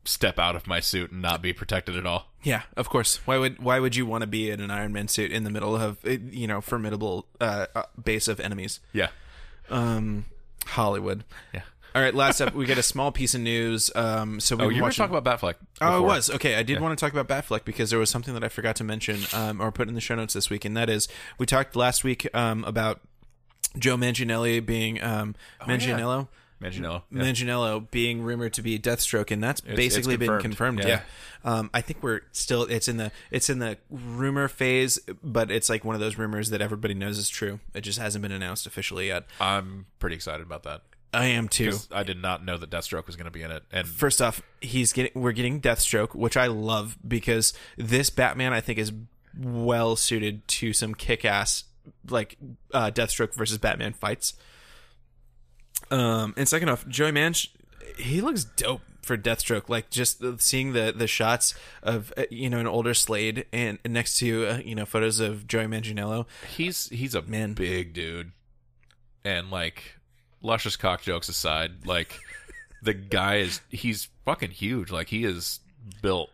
step 0.04 0.38
out 0.38 0.56
of 0.56 0.66
my 0.66 0.80
suit 0.80 1.10
and 1.10 1.22
not 1.22 1.40
be 1.40 1.52
protected 1.54 1.96
at 1.96 2.04
all. 2.04 2.26
Yeah, 2.42 2.62
of 2.76 2.88
course. 2.90 3.16
Why 3.26 3.38
would 3.38 3.62
why 3.62 3.78
would 3.78 3.96
you 3.96 4.04
want 4.04 4.22
to 4.22 4.26
be 4.26 4.50
in 4.50 4.60
an 4.60 4.70
Iron 4.70 4.92
Man 4.92 5.08
suit 5.08 5.30
in 5.30 5.44
the 5.44 5.50
middle 5.50 5.74
of 5.76 6.04
uh, 6.04 6.10
you 6.10 6.46
know 6.46 6.60
formidable 6.60 7.26
uh, 7.40 7.66
uh, 7.74 7.84
base 8.02 8.28
of 8.28 8.40
enemies? 8.40 8.80
Yeah. 8.92 9.08
Um, 9.70 10.26
Hollywood. 10.66 11.24
Yeah. 11.54 11.62
All 11.94 12.00
right, 12.02 12.14
last 12.14 12.40
up, 12.40 12.54
we 12.54 12.64
get 12.64 12.78
a 12.78 12.82
small 12.82 13.12
piece 13.12 13.34
of 13.34 13.40
news. 13.42 13.90
Um, 13.94 14.40
so 14.40 14.56
we 14.56 14.62
Oh, 14.62 14.66
were 14.66 14.72
you 14.72 14.80
were 14.82 14.86
watching. 14.86 15.06
talking 15.08 15.16
about 15.16 15.40
Batfleck. 15.40 15.54
Oh, 15.80 15.98
it 15.98 16.00
was 16.06 16.30
okay. 16.30 16.54
I 16.56 16.62
did 16.62 16.80
want 16.80 16.98
to 16.98 17.04
talk 17.04 17.12
about 17.16 17.28
Batfleck 17.28 17.64
because 17.64 17.90
there 17.90 17.98
was 17.98 18.08
something 18.10 18.32
that 18.34 18.42
I 18.42 18.48
forgot 18.48 18.76
to 18.76 18.84
mention 18.84 19.20
um, 19.34 19.60
or 19.60 19.70
put 19.70 19.88
in 19.88 19.94
the 19.94 20.00
show 20.00 20.14
notes 20.14 20.32
this 20.34 20.48
week, 20.48 20.64
and 20.64 20.76
that 20.76 20.88
is 20.88 21.06
we 21.38 21.44
talked 21.46 21.76
last 21.76 22.02
week 22.02 22.26
um, 22.34 22.64
about 22.64 23.00
Joe 23.78 23.96
Manganiello 23.96 24.64
being 24.64 25.02
um, 25.02 25.34
Manganiello. 25.60 26.28
Manganiello. 26.62 27.02
Yeah. 27.10 27.22
Manganiello 27.22 27.90
being 27.90 28.22
rumored 28.22 28.52
to 28.54 28.62
be 28.62 28.78
Deathstroke, 28.78 29.30
and 29.32 29.42
that's 29.42 29.60
basically 29.60 30.14
it's 30.14 30.20
been 30.20 30.28
confirmed. 30.40 30.78
confirmed. 30.78 30.78
Yeah, 30.84 30.86
Yeah. 30.88 31.00
Um, 31.44 31.70
I 31.74 31.80
think 31.80 32.02
we're 32.04 32.20
still 32.30 32.62
it's 32.62 32.86
in 32.86 32.98
the 32.98 33.10
it's 33.32 33.50
in 33.50 33.58
the 33.58 33.76
rumor 33.90 34.46
phase, 34.48 34.98
but 35.24 35.50
it's 35.50 35.68
like 35.68 35.84
one 35.84 35.96
of 35.96 36.00
those 36.00 36.16
rumors 36.16 36.50
that 36.50 36.62
everybody 36.62 36.94
knows 36.94 37.18
is 37.18 37.28
true. 37.28 37.58
It 37.74 37.80
just 37.80 37.98
hasn't 37.98 38.22
been 38.22 38.30
announced 38.32 38.64
officially 38.66 39.08
yet. 39.08 39.24
I'm 39.40 39.86
pretty 39.98 40.14
excited 40.16 40.46
about 40.46 40.62
that. 40.62 40.82
I 41.12 41.26
am 41.26 41.48
too. 41.48 41.76
I 41.90 42.02
did 42.04 42.20
not 42.20 42.44
know 42.44 42.56
that 42.56 42.70
Deathstroke 42.70 43.06
was 43.06 43.16
going 43.16 43.26
to 43.26 43.30
be 43.30 43.42
in 43.42 43.50
it, 43.50 43.62
and 43.70 43.86
First 43.86 44.22
off, 44.22 44.42
he's 44.60 44.92
getting 44.92 45.12
we're 45.20 45.32
getting 45.32 45.60
Deathstroke, 45.60 46.14
which 46.14 46.36
I 46.36 46.46
love 46.46 46.96
because 47.06 47.52
this 47.76 48.08
Batman 48.10 48.52
I 48.52 48.60
think 48.60 48.78
is 48.78 48.92
well 49.38 49.96
suited 49.96 50.46
to 50.46 50.72
some 50.72 50.94
kick 50.94 51.24
ass 51.24 51.64
like 52.08 52.36
uh, 52.72 52.90
Deathstroke 52.90 53.34
versus 53.34 53.58
Batman 53.58 53.92
fights. 53.92 54.34
Um, 55.90 56.32
and 56.36 56.48
second 56.48 56.68
off, 56.70 56.86
Joey 56.88 57.12
Manch, 57.12 57.48
he 57.98 58.20
looks 58.20 58.44
dope 58.44 58.80
for 59.02 59.16
Deathstroke. 59.18 59.68
Like 59.68 59.90
just 59.90 60.22
seeing 60.40 60.72
the 60.72 60.94
the 60.96 61.06
shots 61.06 61.54
of 61.82 62.12
uh, 62.16 62.24
you 62.30 62.48
know 62.48 62.58
an 62.58 62.66
older 62.66 62.94
Slade 62.94 63.46
and 63.52 63.78
next 63.86 64.18
to 64.18 64.46
uh, 64.46 64.58
you 64.64 64.74
know 64.74 64.86
photos 64.86 65.20
of 65.20 65.46
Joey 65.46 65.66
Manganiello. 65.66 66.26
he's 66.48 66.88
he's 66.88 67.14
a 67.14 67.22
Man. 67.22 67.52
big 67.52 67.92
dude, 67.92 68.32
and 69.24 69.50
like 69.50 69.96
luscious 70.42 70.76
cock 70.76 71.02
jokes 71.02 71.28
aside, 71.28 71.86
like 71.86 72.18
the 72.82 72.94
guy 72.94 73.36
is 73.36 73.60
he's 73.70 74.08
fucking 74.24 74.50
huge. 74.50 74.90
Like 74.90 75.08
he 75.08 75.24
is 75.24 75.60
built. 76.02 76.30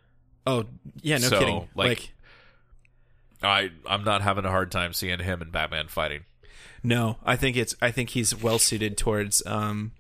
Oh 0.47 0.65
yeah, 1.03 1.19
no 1.19 1.29
So, 1.29 1.39
kidding. 1.39 1.69
like- 1.75 1.89
like 1.99 2.11
I 3.43 3.71
I'm 3.87 4.03
not 4.05 4.23
having 4.23 4.45
a 4.45 4.51
hard 4.51 4.73
time 4.73 4.93
seeing 4.93 5.21
him 5.21 5.41
and 5.43 5.53
Batman 5.53 5.87
fighting. 5.89 6.25
No, 6.83 7.19
I 7.25 7.37
think 7.37 7.57
it's 7.57 7.75
I 7.81 7.91
think 7.91 8.11
he's 8.11 8.35
well 8.35 8.59
suited 8.59 8.97
towards 8.97 9.45
um 9.47 9.93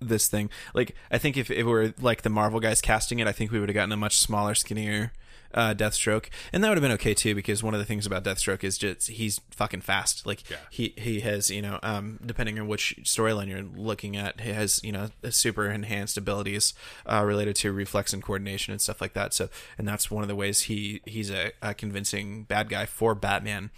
this 0.00 0.28
thing. 0.28 0.50
Like 0.74 0.94
I 1.10 1.18
think 1.18 1.36
if 1.36 1.50
it 1.50 1.64
were 1.64 1.94
like 2.00 2.22
the 2.22 2.30
Marvel 2.30 2.60
guys 2.60 2.80
casting 2.80 3.18
it, 3.18 3.26
I 3.26 3.32
think 3.32 3.50
we 3.50 3.58
would 3.60 3.68
have 3.68 3.74
gotten 3.74 3.92
a 3.92 3.96
much 3.96 4.18
smaller, 4.18 4.54
skinnier 4.54 5.12
uh, 5.54 5.72
Deathstroke, 5.74 6.26
and 6.52 6.62
that 6.62 6.68
would 6.68 6.76
have 6.76 6.82
been 6.82 6.92
okay 6.92 7.14
too 7.14 7.34
because 7.34 7.62
one 7.62 7.72
of 7.74 7.78
the 7.80 7.86
things 7.86 8.04
about 8.06 8.24
Deathstroke 8.24 8.64
is 8.64 8.76
just 8.76 9.08
he's 9.08 9.40
fucking 9.50 9.80
fast. 9.80 10.26
Like 10.26 10.48
Yeah. 10.50 10.56
he 10.70 10.92
he 10.98 11.20
has 11.20 11.48
you 11.50 11.62
know 11.62 11.78
um, 11.82 12.18
depending 12.24 12.58
on 12.58 12.66
which 12.68 12.96
storyline 13.04 13.48
you're 13.48 13.62
looking 13.62 14.16
at, 14.16 14.40
he 14.40 14.50
has 14.50 14.80
you 14.84 14.92
know 14.92 15.08
super 15.30 15.70
enhanced 15.70 16.16
abilities 16.16 16.74
uh, 17.10 17.22
related 17.24 17.56
to 17.56 17.72
reflex 17.72 18.12
and 18.12 18.22
coordination 18.22 18.72
and 18.72 18.80
stuff 18.80 19.00
like 19.00 19.14
that. 19.14 19.32
So 19.32 19.48
and 19.78 19.86
that's 19.88 20.10
one 20.10 20.22
of 20.22 20.28
the 20.28 20.36
ways 20.36 20.62
he 20.62 21.00
he's 21.06 21.30
a, 21.30 21.52
a 21.62 21.72
convincing 21.74 22.42
bad 22.44 22.68
guy 22.68 22.86
for 22.86 23.14
Batman. 23.14 23.70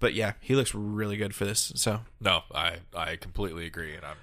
But 0.00 0.14
yeah, 0.14 0.32
he 0.40 0.54
looks 0.54 0.74
really 0.74 1.16
good 1.16 1.34
for 1.34 1.44
this. 1.46 1.72
So 1.76 2.00
No, 2.20 2.42
I 2.54 2.76
I 2.94 3.16
completely 3.16 3.64
agree, 3.66 3.94
and 3.94 4.04
I'm 4.04 4.16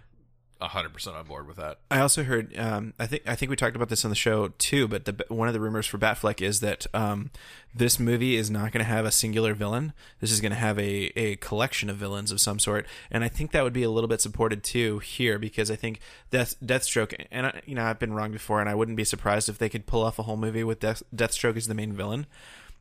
hundred 0.69 0.93
percent 0.93 1.15
on 1.15 1.25
board 1.25 1.47
with 1.47 1.57
that. 1.57 1.79
I 1.89 1.99
also 1.99 2.23
heard. 2.23 2.57
Um, 2.57 2.93
I 2.99 3.07
think 3.07 3.23
I 3.27 3.35
think 3.35 3.49
we 3.49 3.55
talked 3.55 3.75
about 3.75 3.89
this 3.89 4.05
on 4.05 4.09
the 4.09 4.15
show 4.15 4.49
too. 4.57 4.87
But 4.87 5.05
the 5.05 5.25
one 5.27 5.47
of 5.47 5.53
the 5.53 5.59
rumors 5.59 5.87
for 5.87 5.97
Batfleck 5.97 6.41
is 6.41 6.59
that 6.59 6.85
um, 6.93 7.31
this 7.73 7.99
movie 7.99 8.35
is 8.35 8.49
not 8.49 8.71
going 8.71 8.83
to 8.83 8.89
have 8.89 9.05
a 9.05 9.11
singular 9.11 9.53
villain. 9.53 9.93
This 10.19 10.31
is 10.31 10.41
going 10.41 10.51
to 10.51 10.57
have 10.57 10.77
a 10.79 11.11
a 11.19 11.35
collection 11.37 11.89
of 11.89 11.97
villains 11.97 12.31
of 12.31 12.41
some 12.41 12.59
sort. 12.59 12.85
And 13.09 13.23
I 13.23 13.27
think 13.27 13.51
that 13.51 13.63
would 13.63 13.73
be 13.73 13.83
a 13.83 13.89
little 13.89 14.07
bit 14.07 14.21
supported 14.21 14.63
too 14.63 14.99
here 14.99 15.39
because 15.39 15.71
I 15.71 15.75
think 15.75 15.99
Death 16.29 16.55
Deathstroke. 16.63 17.25
And 17.31 17.47
I, 17.47 17.61
you 17.65 17.75
know 17.75 17.83
I've 17.83 17.99
been 17.99 18.13
wrong 18.13 18.31
before, 18.31 18.59
and 18.59 18.69
I 18.69 18.75
wouldn't 18.75 18.97
be 18.97 19.03
surprised 19.03 19.49
if 19.49 19.57
they 19.57 19.69
could 19.69 19.85
pull 19.85 20.03
off 20.03 20.19
a 20.19 20.23
whole 20.23 20.37
movie 20.37 20.63
with 20.63 20.79
Death, 20.79 21.03
Deathstroke 21.15 21.57
as 21.57 21.67
the 21.67 21.75
main 21.75 21.93
villain. 21.93 22.27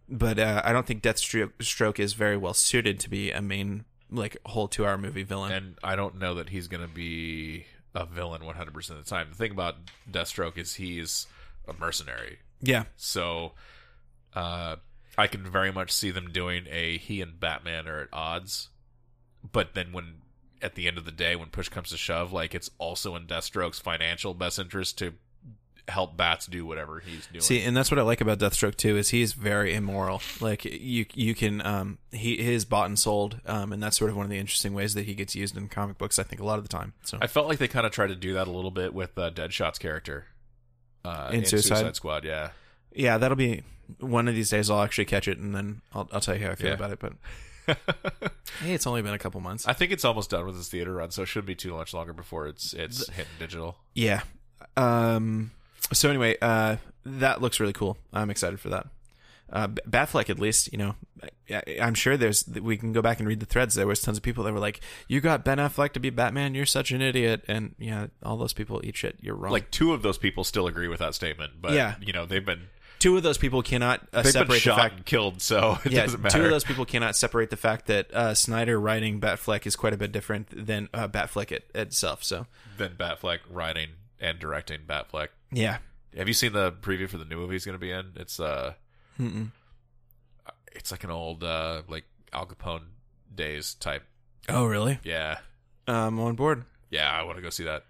But 0.09 0.41
uh, 0.41 0.61
I 0.65 0.73
don't 0.73 0.87
think 0.87 1.03
Deathstroke 1.03 1.53
Stroke 1.63 2.01
is 2.01 2.15
very 2.15 2.37
well 2.37 2.55
suited 2.55 2.99
to 3.01 3.11
be 3.11 3.31
a 3.31 3.41
main 3.41 3.85
like 4.11 4.37
whole 4.45 4.69
two 4.69 4.87
hour 4.87 4.99
movie 4.99 5.23
villain. 5.23 5.53
And 5.53 5.79
I 5.83 5.97
don't 5.97 6.19
know 6.19 6.35
that 6.35 6.49
he's 6.49 6.69
going 6.69 6.83
to 6.83 6.93
be 6.93 7.67
a 7.95 8.07
villain 8.07 8.45
100 8.45 8.75
percent 8.75 8.99
of 8.99 9.05
the 9.05 9.11
time. 9.11 9.29
The 9.31 9.37
thing 9.37 9.53
about 9.53 9.77
Deathstroke 10.11 10.59
is 10.59 10.75
he's 10.75 11.27
a 11.69 11.73
mercenary, 11.73 12.39
yeah, 12.61 12.85
so 12.97 13.53
uh, 14.35 14.77
I 15.17 15.27
can 15.27 15.43
very 15.43 15.73
much 15.73 15.93
see 15.93 16.11
them 16.11 16.31
doing 16.33 16.67
a 16.71 16.99
he 16.99 17.21
and 17.21 17.39
Batman 17.39 17.89
are 17.89 18.01
at 18.03 18.09
odds. 18.13 18.69
But 19.53 19.75
then 19.75 19.93
when 19.93 20.17
at 20.63 20.75
the 20.75 20.87
end 20.87 20.99
of 20.99 21.05
the 21.05 21.13
day, 21.13 21.37
when 21.37 21.49
push 21.49 21.69
comes 21.69 21.91
to 21.91 21.97
shove, 21.97 22.33
like 22.33 22.55
it's 22.55 22.71
also 22.79 23.17
in 23.17 23.27
Deathstroke's 23.27 23.79
financial 23.79 24.35
best 24.35 24.59
interest 24.59 24.99
to 24.99 25.15
help 25.89 26.17
Bats 26.17 26.47
do 26.47 26.65
whatever 26.67 27.01
he's 27.01 27.27
doing. 27.27 27.41
See, 27.43 27.63
and 27.63 27.77
that's 27.77 27.91
what 27.91 27.99
I 27.99 28.03
like 28.03 28.21
about 28.21 28.39
Deathstroke 28.39 28.77
too 28.77 28.97
is 28.97 29.11
he's 29.11 29.33
very 29.33 29.75
immoral. 29.75 30.21
Like 30.41 30.65
you, 30.65 31.07
you 31.15 31.35
can 31.35 31.65
um, 31.67 31.99
he 32.13 32.39
is 32.39 32.65
bought 32.65 32.87
and 32.87 32.99
sold, 32.99 33.41
um, 33.47 33.73
and 33.73 33.83
that's 33.83 33.97
sort 33.97 34.11
of 34.11 34.17
one 34.17 34.25
of 34.25 34.31
the 34.31 34.39
interesting 34.39 34.75
ways 34.75 34.95
that 34.95 35.07
he 35.07 35.15
gets 35.15 35.35
used 35.35 35.57
in 35.57 35.69
comic 35.69 35.99
books. 35.99 36.19
I 36.19 36.23
think 36.23 36.41
a 36.41 36.45
lot 36.45 36.59
of 36.59 36.65
the 36.65 36.69
time. 36.69 36.93
So 37.05 37.19
I 37.21 37.27
felt 37.27 37.49
like 37.49 37.59
they 37.59 37.69
kind 37.69 37.87
of 37.87 37.93
tried 37.93 38.09
to 38.09 38.17
do 38.17 38.35
that 38.35 38.47
a 38.49 38.51
little 38.51 38.71
bit 38.71 38.95
with 38.95 39.17
uh, 39.19 39.31
Deadshot's 39.31 39.79
character 39.79 40.27
uh, 41.05 41.31
In 41.33 41.45
Suicide? 41.45 41.97
Squad. 41.97 42.25
Yeah, 42.25 42.51
yeah, 42.93 43.19
that'll 43.19 43.37
be 43.37 43.63
one 43.99 44.29
of 44.29 44.35
these 44.35 44.51
days. 44.51 44.71
I'll 44.71 44.83
actually 44.83 45.07
catch 45.07 45.27
it, 45.29 45.39
and 45.39 45.55
then 45.55 45.81
I'll, 45.95 46.09
I'll 46.13 46.21
tell 46.21 46.37
you 46.37 46.45
how 46.45 46.53
I 46.53 46.55
feel 46.55 46.69
Yeah. 46.69 46.75
about 46.75 46.91
it. 46.93 46.99
But 47.01 47.13
hey, 48.63 48.73
it's 48.75 48.87
only 48.87 49.03
been 49.03 49.15
a 49.15 49.19
couple 49.19 49.41
months. 49.41 49.67
I 49.69 49.73
think 49.73 49.93
it's 49.93 50.05
almost 50.05 50.31
done 50.31 50.45
with 50.47 50.57
its 50.57 50.69
theater 50.69 50.95
run, 50.95 51.11
so 51.11 51.23
it 51.23 51.27
shouldn't 51.27 51.47
be 51.47 51.55
too 51.55 51.73
much 51.75 51.95
longer 51.95 52.13
before 52.13 52.47
it's 52.47 52.73
it's 52.73 53.09
hitting 53.11 53.31
digital. 53.39 53.77
yeah. 53.95 54.23
Um. 54.77 55.51
So 55.93 56.09
anyway, 56.09 56.37
uh, 56.41 56.77
that 57.05 57.41
looks 57.41 57.61
really 57.61 57.73
cool. 57.73 57.97
I'm 58.13 58.31
excited 58.31 58.61
for 58.61 58.69
that. 58.71 58.87
Uh, 59.53 59.67
Batfleck, 59.67 60.31
at 60.31 60.39
least, 60.39 60.71
you 60.73 60.79
know, 60.79 60.95
I- 61.51 61.79
I'm 61.83 61.95
sure 61.95 62.17
there's 62.17 62.47
we 62.47 62.77
can 62.77 62.93
go 62.93 63.03
back 63.03 63.19
and 63.19 63.27
read 63.29 63.41
the 63.41 63.47
threads. 63.47 63.75
There 63.75 63.87
was 63.87 64.01
tons 64.01 64.17
of 64.17 64.23
people 64.23 64.45
that 64.45 64.53
were 64.53 64.61
like, 64.61 64.81
"You 65.09 65.21
got 65.21 65.45
Ben 65.45 65.59
Affleck 65.59 65.93
to 65.95 66.01
be 66.01 66.11
Batman. 66.11 66.55
You're 66.55 66.67
such 66.67 66.93
an 66.93 67.03
idiot." 67.03 67.43
And 67.49 67.75
yeah, 67.79 68.07
all 68.23 68.37
those 68.37 68.53
people 68.53 68.81
eat 68.85 68.97
shit. 68.97 69.17
You're 69.21 69.35
wrong. 69.35 69.51
Like 69.53 69.73
two 69.73 69.93
of 69.93 70.03
those 70.03 70.19
people 70.19 70.45
still 70.45 70.69
agree 70.69 70.87
with 70.87 71.01
that 71.01 71.17
statement, 71.17 71.55
but 71.61 71.73
Yeah. 71.73 71.97
you 72.01 72.13
know 72.13 72.27
they've 72.27 72.45
been 72.45 72.69
two 73.01 73.17
of 73.17 73.25
those 73.25 73.39
people 73.39 73.61
cannot 73.61 74.03
uh, 74.13 74.23
they've 74.23 74.25
been 74.25 74.33
separate 74.33 74.63
the 74.63 74.71
fact. 74.77 74.95
and 74.99 75.05
killed, 75.07 75.43
so 75.43 75.79
it 75.85 75.91
Yeah, 75.91 76.03
doesn't 76.03 76.31
two 76.31 76.45
of 76.45 76.51
those 76.51 76.63
people 76.65 76.85
cannot 76.85 77.17
separate 77.17 77.51
the 77.51 77.57
fact 77.57 77.87
that 77.87 78.15
uh, 78.15 78.35
Snyder 78.35 78.79
writing 78.79 79.21
Batfleck 79.21 79.67
is 79.67 79.75
quite 79.75 79.93
a 79.95 79.97
bit 79.97 80.13
different 80.13 80.47
than 80.67 80.89
uh, 80.95 81.09
Batfleck 81.09 81.51
it, 81.51 81.69
itself. 81.75 82.23
So 82.23 82.47
than 82.79 82.93
Batfleck 82.95 83.41
writing 83.51 83.89
and 84.21 84.39
directing 84.39 84.83
Batfleck. 84.87 85.29
Yeah, 85.53 85.79
Have 86.17 86.29
you 86.29 86.35
seen 86.35 86.53
the 86.53 86.73
preview 86.73 87.09
for 87.09 87.19
the 87.19 87.25
new 87.25 87.37
movie 87.37 87.55
he's 87.55 87.65
going 87.65 87.75
to 87.79 87.81
be 87.81 87.91
in? 87.91 88.13
It's 88.17 88.39
uh, 88.41 88.75
Mm-mm. 89.19 89.51
it's 90.73 90.91
like 90.91 91.05
an 91.05 91.11
old 91.11 91.43
uh 91.45 91.83
like 91.89 92.05
Al 92.33 92.47
Capone 92.47 92.83
days 93.35 93.75
type. 93.75 94.03
Oh 94.49 94.65
really? 94.65 94.99
Yeah, 95.05 95.39
I'm 95.87 96.19
on 96.21 96.35
board. 96.37 96.65
yeah, 96.91 97.11
I 97.11 97.23
want 97.25 97.37
to 97.37 97.43
go 97.43 97.51
see 97.51 97.65
that. 97.65 97.85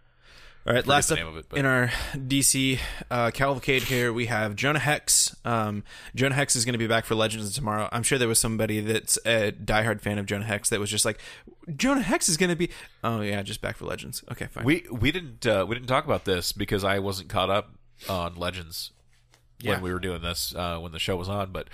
All 0.70 0.76
right, 0.76 0.86
last 0.86 1.10
up 1.10 1.18
it, 1.18 1.46
in 1.58 1.66
our 1.66 1.88
DC 2.14 2.78
uh, 3.10 3.32
cavalcade 3.32 3.82
here, 3.82 4.12
we 4.12 4.26
have 4.26 4.54
Jonah 4.54 4.78
Hex. 4.78 5.34
Um, 5.44 5.82
Jonah 6.14 6.36
Hex 6.36 6.54
is 6.54 6.64
going 6.64 6.74
to 6.74 6.78
be 6.78 6.86
back 6.86 7.06
for 7.06 7.16
Legends 7.16 7.52
tomorrow. 7.52 7.88
I'm 7.90 8.04
sure 8.04 8.18
there 8.18 8.28
was 8.28 8.38
somebody 8.38 8.78
that's 8.78 9.18
a 9.26 9.50
diehard 9.50 10.00
fan 10.00 10.18
of 10.18 10.26
Jonah 10.26 10.44
Hex 10.44 10.68
that 10.68 10.78
was 10.78 10.88
just 10.88 11.04
like, 11.04 11.18
Jonah 11.74 12.02
Hex 12.02 12.28
is 12.28 12.36
going 12.36 12.50
to 12.50 12.56
be. 12.56 12.70
Oh 13.02 13.20
yeah, 13.20 13.42
just 13.42 13.60
back 13.60 13.78
for 13.78 13.86
Legends. 13.86 14.22
Okay, 14.30 14.46
fine. 14.46 14.62
We 14.62 14.86
we 14.92 15.10
didn't 15.10 15.44
uh, 15.44 15.66
we 15.68 15.74
didn't 15.74 15.88
talk 15.88 16.04
about 16.04 16.24
this 16.24 16.52
because 16.52 16.84
I 16.84 17.00
wasn't 17.00 17.28
caught 17.28 17.50
up 17.50 17.74
on 18.08 18.36
Legends 18.36 18.92
Yeah. 19.60 19.72
when 19.72 19.82
we 19.82 19.92
were 19.92 19.98
doing 19.98 20.22
this 20.22 20.54
uh, 20.54 20.78
when 20.78 20.92
the 20.92 21.00
show 21.00 21.16
was 21.16 21.28
on, 21.28 21.50
but 21.50 21.66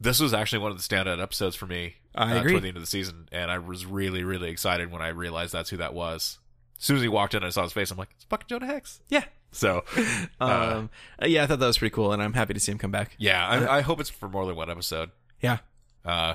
this 0.00 0.20
was 0.20 0.32
actually 0.32 0.60
one 0.60 0.70
of 0.70 0.78
the 0.78 0.82
standout 0.82 1.22
episodes 1.22 1.54
for 1.54 1.66
me. 1.66 1.96
I 2.14 2.32
uh, 2.32 2.40
agree. 2.40 2.52
Toward 2.52 2.62
the 2.62 2.68
end 2.68 2.78
of 2.78 2.82
the 2.82 2.86
season, 2.86 3.28
and 3.30 3.50
I 3.50 3.58
was 3.58 3.84
really 3.84 4.24
really 4.24 4.48
excited 4.48 4.90
when 4.90 5.02
I 5.02 5.08
realized 5.08 5.52
that's 5.52 5.68
who 5.68 5.76
that 5.76 5.92
was. 5.92 6.38
As 6.82 6.86
soon 6.86 6.96
as 6.96 7.02
he 7.02 7.08
walked 7.08 7.32
in, 7.34 7.44
I 7.44 7.50
saw 7.50 7.62
his 7.62 7.72
face. 7.72 7.92
I'm 7.92 7.96
like, 7.96 8.10
it's 8.16 8.24
fucking 8.24 8.48
Jonah 8.48 8.66
Hex. 8.66 9.00
yeah. 9.08 9.22
So, 9.52 9.84
uh, 10.40 10.44
Um, 10.78 10.90
uh, 11.22 11.26
yeah, 11.26 11.44
I 11.44 11.46
thought 11.46 11.60
that 11.60 11.66
was 11.66 11.78
pretty 11.78 11.94
cool, 11.94 12.12
and 12.12 12.20
I'm 12.20 12.32
happy 12.32 12.54
to 12.54 12.60
see 12.60 12.72
him 12.72 12.78
come 12.78 12.90
back. 12.90 13.14
yeah, 13.18 13.46
I, 13.46 13.78
I 13.78 13.80
hope 13.82 14.00
it's 14.00 14.10
for 14.10 14.28
more 14.28 14.44
than 14.46 14.56
one 14.56 14.68
episode. 14.70 15.10
Yeah. 15.40 15.58
Uh, 16.04 16.34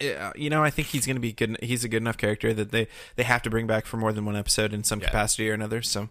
Yeah, 0.00 0.32
you 0.34 0.50
know, 0.50 0.64
I 0.64 0.70
think 0.70 0.88
he's 0.88 1.06
going 1.06 1.14
to 1.16 1.20
be 1.20 1.32
good. 1.32 1.56
He's 1.62 1.84
a 1.84 1.88
good 1.88 1.98
enough 2.02 2.16
character 2.16 2.52
that 2.54 2.72
they 2.72 2.88
they 3.16 3.22
have 3.22 3.42
to 3.42 3.50
bring 3.50 3.66
back 3.68 3.86
for 3.86 3.98
more 3.98 4.12
than 4.12 4.24
one 4.24 4.34
episode 4.36 4.72
in 4.72 4.82
some 4.82 4.98
Yeah. 5.00 5.06
capacity 5.06 5.48
or 5.48 5.52
another. 5.54 5.80
So, 5.82 6.08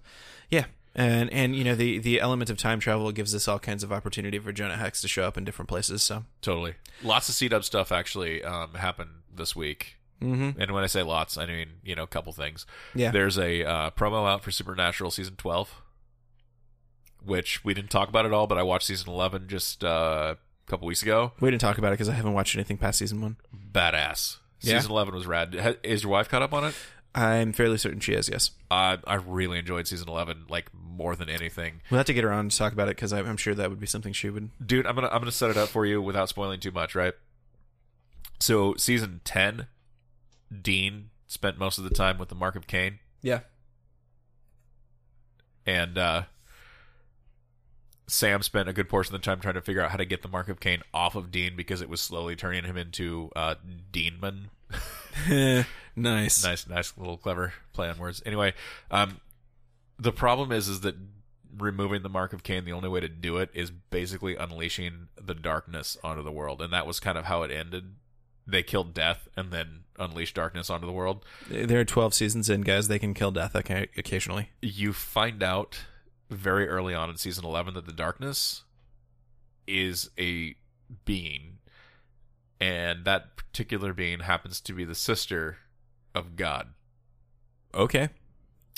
yeah, 0.50 0.66
and 0.96 1.30
and 1.34 1.56
you 1.58 1.64
know 1.66 1.76
the 1.76 1.98
the 2.00 2.22
element 2.22 2.50
of 2.50 2.58
time 2.58 2.80
travel 2.80 3.12
gives 3.12 3.36
us 3.36 3.48
all 3.50 3.60
kinds 3.60 3.84
of 3.84 3.92
opportunity 3.92 4.40
for 4.40 4.54
Jonah 4.54 4.78
Hex 4.78 5.02
to 5.02 5.08
show 5.10 5.24
up 5.24 5.38
in 5.38 5.44
different 5.44 5.68
places. 5.68 6.04
So, 6.04 6.24
totally. 6.42 6.76
Lots 7.04 7.28
of 7.28 7.36
C-Dub 7.36 7.66
stuff 7.66 7.92
actually 7.92 8.44
um, 8.44 8.76
happened 8.76 9.10
this 9.36 9.56
week. 9.58 9.98
Mm-hmm. 10.22 10.62
And 10.62 10.72
when 10.72 10.84
I 10.84 10.88
say 10.88 11.02
lots, 11.04 11.38
I 11.38 11.46
mean, 11.46 11.68
you 11.84 11.96
know, 11.96 12.04
a 12.04 12.08
couple 12.08 12.32
things. 12.34 12.66
yeah, 12.96 13.12
There's 13.12 13.38
a 13.38 13.64
uh, 13.66 13.92
promo 13.92 14.30
out 14.30 14.44
for 14.44 14.52
Supernatural 14.52 15.12
season 15.12 15.36
12, 15.36 15.82
which 17.24 17.64
we 17.64 17.74
didn't 17.74 17.92
talk 17.92 18.10
about 18.10 18.26
at 18.26 18.34
all, 18.34 18.48
but 18.48 18.58
I 18.58 18.64
watched 18.64 18.88
season 18.88 19.10
11 19.10 19.48
just 19.48 19.84
uh, 19.84 20.36
a 20.36 20.70
couple 20.70 20.88
weeks 20.88 21.02
ago. 21.04 21.34
we 21.40 21.50
didn't 21.52 21.62
talk 21.62 21.78
about 21.78 21.90
it 21.90 21.94
because 21.94 22.10
I 22.10 22.14
haven't 22.14 22.34
watched 22.34 22.56
anything 22.56 22.78
past 22.78 23.00
season 23.00 23.22
one. 23.22 23.38
Badass. 23.74 24.38
Yeah? 24.62 24.78
Season 24.80 24.92
11 24.92 25.14
was 25.16 25.26
rad. 25.28 25.78
Is 25.84 26.04
your 26.04 26.12
wife 26.12 26.30
caught 26.30 26.42
up 26.42 26.54
on 26.54 26.66
it? 26.66 26.76
I'm 27.14 27.52
fairly 27.52 27.78
certain 27.78 28.00
she 28.00 28.14
is. 28.14 28.30
Yes, 28.30 28.52
Uh, 28.70 28.96
I 29.06 29.16
really 29.16 29.60
enjoyed 29.60 29.86
season 29.86 30.08
11, 30.08 30.46
like 30.50 30.72
more 30.74 31.16
than 31.16 31.30
anything. 31.30 31.82
we'll 31.90 31.98
have 31.98 32.06
to 32.06 32.14
get 32.14 32.24
her 32.24 32.32
on 32.32 32.48
to 32.48 32.58
talk 32.58 32.72
about 32.72 32.88
it 32.88 32.96
because 32.96 33.12
I'm 33.12 33.36
sure 33.38 33.54
that 33.54 33.70
would 33.70 33.82
be 33.82 33.88
something 33.88 34.14
she 34.14 34.30
would. 34.30 34.50
Dude, 34.66 34.86
I'm 34.88 34.96
gonna 34.96 35.10
I'm 35.10 35.20
gonna 35.20 35.32
set 35.32 35.50
it 35.50 35.58
up 35.58 35.68
for 35.68 35.86
you 35.86 36.02
without 36.02 36.30
spoiling 36.30 36.60
too 36.62 36.72
much, 36.72 36.96
right? 36.96 37.14
So 38.40 38.76
season 38.76 39.20
10, 39.26 39.68
Dean 40.62 41.10
spent 41.28 41.58
most 41.58 41.78
of 41.78 41.84
the 41.84 41.90
time 41.90 42.18
with 42.18 42.30
the 42.30 42.36
Mark 42.36 42.56
of 42.56 42.68
Cain. 42.68 43.00
Yeah, 43.22 43.42
and 45.66 45.98
uh, 45.98 46.24
Sam 48.08 48.42
spent 48.42 48.70
a 48.70 48.74
good 48.74 48.90
portion 48.90 49.16
of 49.16 49.22
the 49.22 49.26
time 49.26 49.40
trying 49.40 49.56
to 49.56 49.62
figure 49.62 49.82
out 49.82 49.92
how 49.92 49.98
to 49.98 50.06
get 50.06 50.22
the 50.22 50.28
Mark 50.28 50.50
of 50.50 50.60
Cain 50.60 50.82
off 50.94 51.16
of 51.16 51.32
Dean 51.32 51.56
because 51.56 51.82
it 51.82 51.90
was 51.90 52.02
slowly 52.02 52.36
turning 52.36 52.64
him 52.64 52.78
into 52.78 53.30
uh, 53.36 53.56
Deanman. 53.92 54.50
nice. 55.96 56.44
nice, 56.44 56.68
nice 56.68 56.98
little 56.98 57.18
clever 57.18 57.54
play 57.74 57.90
on 57.90 57.98
words. 57.98 58.22
Anyway, 58.26 58.54
um, 58.90 59.20
the 60.00 60.12
problem 60.12 60.52
is, 60.52 60.68
is 60.68 60.82
that 60.82 60.96
removing 61.58 62.02
the 62.02 62.10
Mark 62.10 62.34
of 62.34 62.44
Cain, 62.44 62.66
the 62.66 62.74
only 62.74 62.90
way 62.90 63.00
to 63.00 63.10
do 63.10 63.38
it 63.38 63.50
is 63.54 63.72
basically 63.72 64.36
unleashing 64.36 65.08
the 65.22 65.36
darkness 65.36 65.98
onto 66.04 66.24
the 66.24 66.32
world, 66.32 66.62
and 66.62 66.74
that 66.74 66.88
was 66.88 67.00
kind 67.00 67.18
of 67.18 67.26
how 67.26 67.44
it 67.44 67.52
ended. 67.52 67.96
They 68.48 68.64
killed 68.64 68.94
Death 68.94 69.28
and 69.38 69.52
then 69.52 69.84
unleashed 70.02 70.36
darkness 70.36 70.70
onto 70.70 70.86
the 70.86 70.92
world. 70.94 71.24
There 71.50 71.80
are 71.80 71.86
12 71.86 72.14
seasons 72.14 72.50
in, 72.50 72.62
guys. 72.62 72.88
They 72.88 73.00
can 73.00 73.14
kill 73.14 73.32
death 73.32 73.56
occasionally. 73.56 74.50
you 74.62 74.92
find 74.94 75.42
out 75.44 75.86
very 76.30 76.68
early 76.68 76.94
on 76.94 77.10
in 77.10 77.18
season 77.18 77.44
11 77.46 77.74
that 77.74 77.86
the 77.86 77.92
darkness 77.94 78.64
is 79.68 80.10
a 80.18 80.56
being 81.06 81.60
and 82.60 83.06
that 83.06 83.36
particular 83.36 83.94
being 83.94 84.22
happens 84.22 84.60
to 84.62 84.74
be 84.74 84.84
the 84.86 84.96
sister 84.96 85.58
of 86.16 86.36
god 86.36 86.70
Okay, 87.74 88.10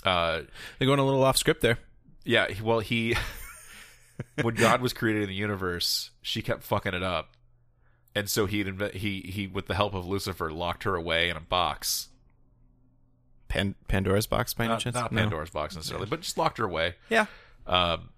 uh 0.03 0.41
they're 0.77 0.85
going 0.87 0.99
a 0.99 1.03
little 1.05 1.23
off 1.23 1.37
script 1.37 1.61
there. 1.61 1.77
yeah 2.25 2.47
well 2.61 2.79
he 2.79 3.15
when 4.41 4.55
god 4.55 4.81
was 4.81 4.93
created 4.93 5.23
in 5.23 5.29
the 5.29 5.35
universe 5.35 6.11
she 6.21 6.41
kept 6.41 6.63
fucking 6.63 6.93
it 6.93 7.03
up 7.03 7.29
and 8.15 8.30
so 8.30 8.45
he 8.45 8.64
he 8.94 9.22
he 9.22 9.48
with 9.48 9.68
the 9.68 9.76
help 9.76 9.94
of 9.94 10.06
lucifer 10.06 10.52
locked 10.52 10.84
her 10.84 10.95
away 10.95 11.30
in 11.30 11.38
a 11.38 11.41
box 11.41 12.10
Pan- 13.48 13.76
Pandora's 13.88 14.26
box, 14.26 14.53
by 14.53 14.64
any 14.65 14.73
not, 14.73 14.80
chance? 14.81 14.95
not 14.95 15.11
No. 15.11 15.22
pandora's 15.22 15.49
box 15.52 15.76
necessarily 15.76 16.07
but 16.07 16.22
just 16.22 16.38
locked 16.38 16.57
her 16.57 16.65
away 16.65 16.95
Yeah. 17.10 17.26
Um, 17.68 18.10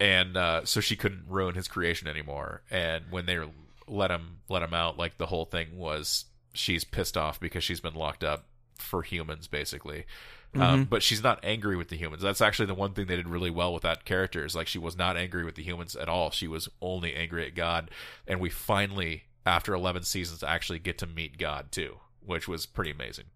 and 0.00 0.36
uh, 0.36 0.64
so 0.64 0.80
she 0.80 0.96
couldn't 0.96 1.24
ruin 1.28 1.54
his 1.54 1.68
creation 1.68 2.08
anymore. 2.08 2.62
And 2.70 3.04
when 3.10 3.26
they 3.26 3.38
let 3.86 4.10
him 4.10 4.38
let 4.48 4.62
him 4.62 4.72
out, 4.72 4.96
like 4.96 5.18
the 5.18 5.26
whole 5.26 5.44
thing 5.44 5.76
was 5.76 6.24
she's 6.54 6.84
pissed 6.84 7.16
off 7.18 7.38
because 7.38 7.62
she's 7.62 7.80
been 7.80 7.94
locked 7.94 8.24
up 8.24 8.46
for 8.76 9.02
humans, 9.02 9.46
basically. 9.46 10.06
Um, 10.52 10.84
but 10.84 11.02
she's 11.02 11.22
not 11.22 11.38
angry 11.44 11.76
with 11.76 11.88
the 11.88 11.96
humans. 11.96 12.22
That's 12.22 12.40
actually 12.40 12.66
the 12.66 12.74
one 12.74 12.92
thing 12.92 13.06
they 13.06 13.16
did 13.16 13.28
really 13.28 13.50
well 13.50 13.72
with 13.72 13.84
that 13.84 14.04
character. 14.04 14.44
Is 14.44 14.54
like 14.54 14.66
she 14.66 14.78
was 14.78 14.96
not 14.96 15.16
angry 15.16 15.44
with 15.44 15.54
the 15.54 15.62
humans 15.62 15.94
at 15.94 16.08
all. 16.08 16.30
She 16.30 16.48
was 16.48 16.68
only 16.80 17.14
angry 17.14 17.46
at 17.46 17.54
God. 17.54 17.90
And 18.26 18.40
we 18.40 18.50
finally, 18.50 19.24
after 19.46 19.74
eleven 19.74 20.02
seasons, 20.02 20.42
actually 20.42 20.80
get 20.80 20.98
to 20.98 21.06
meet 21.06 21.38
God 21.38 21.70
too, 21.70 21.98
which 22.24 22.48
was 22.48 22.66
pretty 22.66 22.90
amazing. 22.90 23.26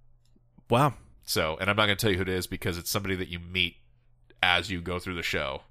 Wow. 0.68 0.94
So, 1.22 1.56
and 1.60 1.70
I'm 1.70 1.76
not 1.76 1.86
going 1.86 1.96
to 1.96 2.02
tell 2.02 2.10
you 2.10 2.16
who 2.16 2.22
it 2.22 2.28
is 2.28 2.46
because 2.46 2.76
it's 2.78 2.90
somebody 2.90 3.14
that 3.16 3.28
you 3.28 3.38
meet 3.38 3.76
as 4.42 4.70
you 4.70 4.80
go 4.80 4.98
through 4.98 5.14
the 5.14 5.22
show. 5.22 5.62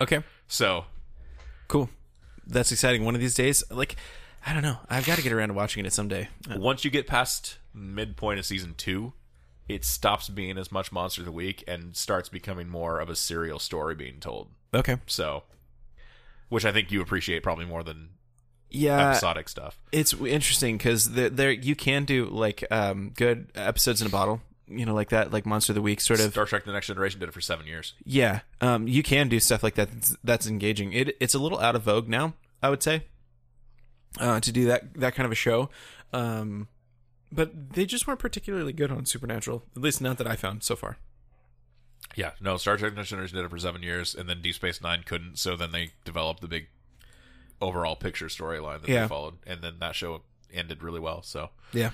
Okay. 0.00 0.22
So, 0.48 0.86
Cool. 1.68 1.90
That's 2.46 2.70
exciting. 2.72 3.04
One 3.04 3.14
of 3.14 3.20
these 3.20 3.34
days, 3.34 3.64
like, 3.70 3.96
I 4.46 4.52
don't 4.52 4.62
know. 4.62 4.78
I've 4.90 5.06
got 5.06 5.16
to 5.16 5.22
get 5.22 5.32
around 5.32 5.48
to 5.48 5.54
watching 5.54 5.84
it 5.86 5.92
someday. 5.92 6.28
Once 6.56 6.84
you 6.84 6.90
get 6.90 7.06
past 7.06 7.58
midpoint 7.72 8.38
of 8.38 8.46
season 8.46 8.74
two, 8.76 9.12
it 9.68 9.84
stops 9.84 10.28
being 10.28 10.58
as 10.58 10.70
much 10.70 10.92
monster 10.92 11.22
of 11.22 11.26
the 11.26 11.32
week 11.32 11.64
and 11.66 11.96
starts 11.96 12.28
becoming 12.28 12.68
more 12.68 13.00
of 13.00 13.08
a 13.08 13.16
serial 13.16 13.58
story 13.58 13.94
being 13.94 14.20
told. 14.20 14.48
Okay. 14.74 14.98
So, 15.06 15.44
which 16.48 16.64
I 16.64 16.72
think 16.72 16.90
you 16.92 17.00
appreciate 17.00 17.42
probably 17.42 17.64
more 17.64 17.82
than 17.82 18.10
Yeah. 18.70 19.10
episodic 19.10 19.48
stuff. 19.48 19.78
It's 19.92 20.12
interesting 20.12 20.76
because 20.76 21.12
there, 21.12 21.30
there 21.30 21.50
you 21.50 21.74
can 21.74 22.04
do 22.04 22.26
like 22.26 22.64
um, 22.70 23.12
good 23.16 23.50
episodes 23.54 24.00
in 24.02 24.06
a 24.06 24.10
bottle, 24.10 24.42
you 24.68 24.84
know, 24.84 24.94
like 24.94 25.08
that, 25.10 25.32
like 25.32 25.46
Monster 25.46 25.72
of 25.72 25.76
the 25.76 25.82
Week 25.82 26.00
sort 26.00 26.20
of. 26.20 26.32
Star 26.32 26.44
Trek: 26.46 26.64
The 26.64 26.72
Next 26.72 26.88
Generation 26.88 27.20
did 27.20 27.28
it 27.28 27.32
for 27.32 27.40
seven 27.40 27.66
years. 27.66 27.94
Yeah, 28.04 28.40
um, 28.60 28.86
you 28.88 29.02
can 29.02 29.28
do 29.28 29.38
stuff 29.40 29.62
like 29.62 29.74
that. 29.76 29.90
That's, 29.90 30.16
that's 30.24 30.46
engaging. 30.46 30.92
It 30.92 31.16
it's 31.20 31.34
a 31.34 31.38
little 31.38 31.58
out 31.60 31.74
of 31.76 31.82
vogue 31.82 32.08
now, 32.08 32.34
I 32.62 32.68
would 32.70 32.82
say, 32.82 33.04
uh, 34.20 34.40
to 34.40 34.52
do 34.52 34.66
that 34.66 34.94
that 34.94 35.14
kind 35.14 35.24
of 35.26 35.32
a 35.32 35.36
show. 35.36 35.70
Um, 36.12 36.68
but 37.34 37.72
they 37.74 37.84
just 37.86 38.06
weren't 38.06 38.20
particularly 38.20 38.72
good 38.72 38.90
on 38.90 39.04
Supernatural, 39.06 39.64
at 39.76 39.82
least 39.82 40.00
not 40.00 40.18
that 40.18 40.26
I 40.26 40.36
found 40.36 40.62
so 40.62 40.76
far. 40.76 40.96
Yeah, 42.16 42.32
no, 42.40 42.56
Star 42.56 42.76
Trek: 42.76 42.94
Next 42.94 43.08
Generation 43.08 43.36
did 43.36 43.44
it 43.44 43.48
for 43.50 43.58
seven 43.58 43.82
years, 43.82 44.14
and 44.14 44.28
then 44.28 44.40
Deep 44.42 44.54
Space 44.54 44.80
Nine 44.80 45.02
couldn't. 45.04 45.38
So 45.38 45.56
then 45.56 45.72
they 45.72 45.90
developed 46.04 46.40
the 46.42 46.48
big 46.48 46.68
overall 47.60 47.96
picture 47.96 48.26
storyline 48.26 48.82
that 48.82 48.88
Yeah. 48.90 49.02
they 49.02 49.08
followed, 49.08 49.34
and 49.46 49.62
then 49.62 49.78
that 49.80 49.94
show 49.94 50.22
ended 50.52 50.82
really 50.82 51.00
well. 51.00 51.22
So, 51.22 51.50
Yeah. 51.72 51.90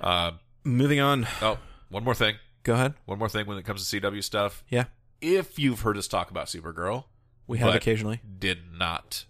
uh, 0.00 0.32
Moving 0.64 1.00
on. 1.00 1.26
oh, 1.42 1.58
one 1.88 2.04
more 2.04 2.14
thing, 2.14 2.36
Go 2.62 2.74
ahead. 2.74 2.94
one 3.04 3.18
more 3.18 3.28
thing 3.28 3.46
when 3.46 3.58
it 3.58 3.64
comes 3.64 3.80
to 3.80 3.86
CW 4.00 4.22
stuff. 4.22 4.62
Yeah, 4.68 4.84
If 5.20 5.58
you've 5.58 5.80
heard 5.80 5.96
us 5.98 6.06
talk 6.08 6.30
about 6.30 6.46
Supergirl, 6.46 7.04
we 7.46 7.58
have 7.58 7.74
occasionally. 7.74 8.20
did 8.38 8.70
not 8.72 9.24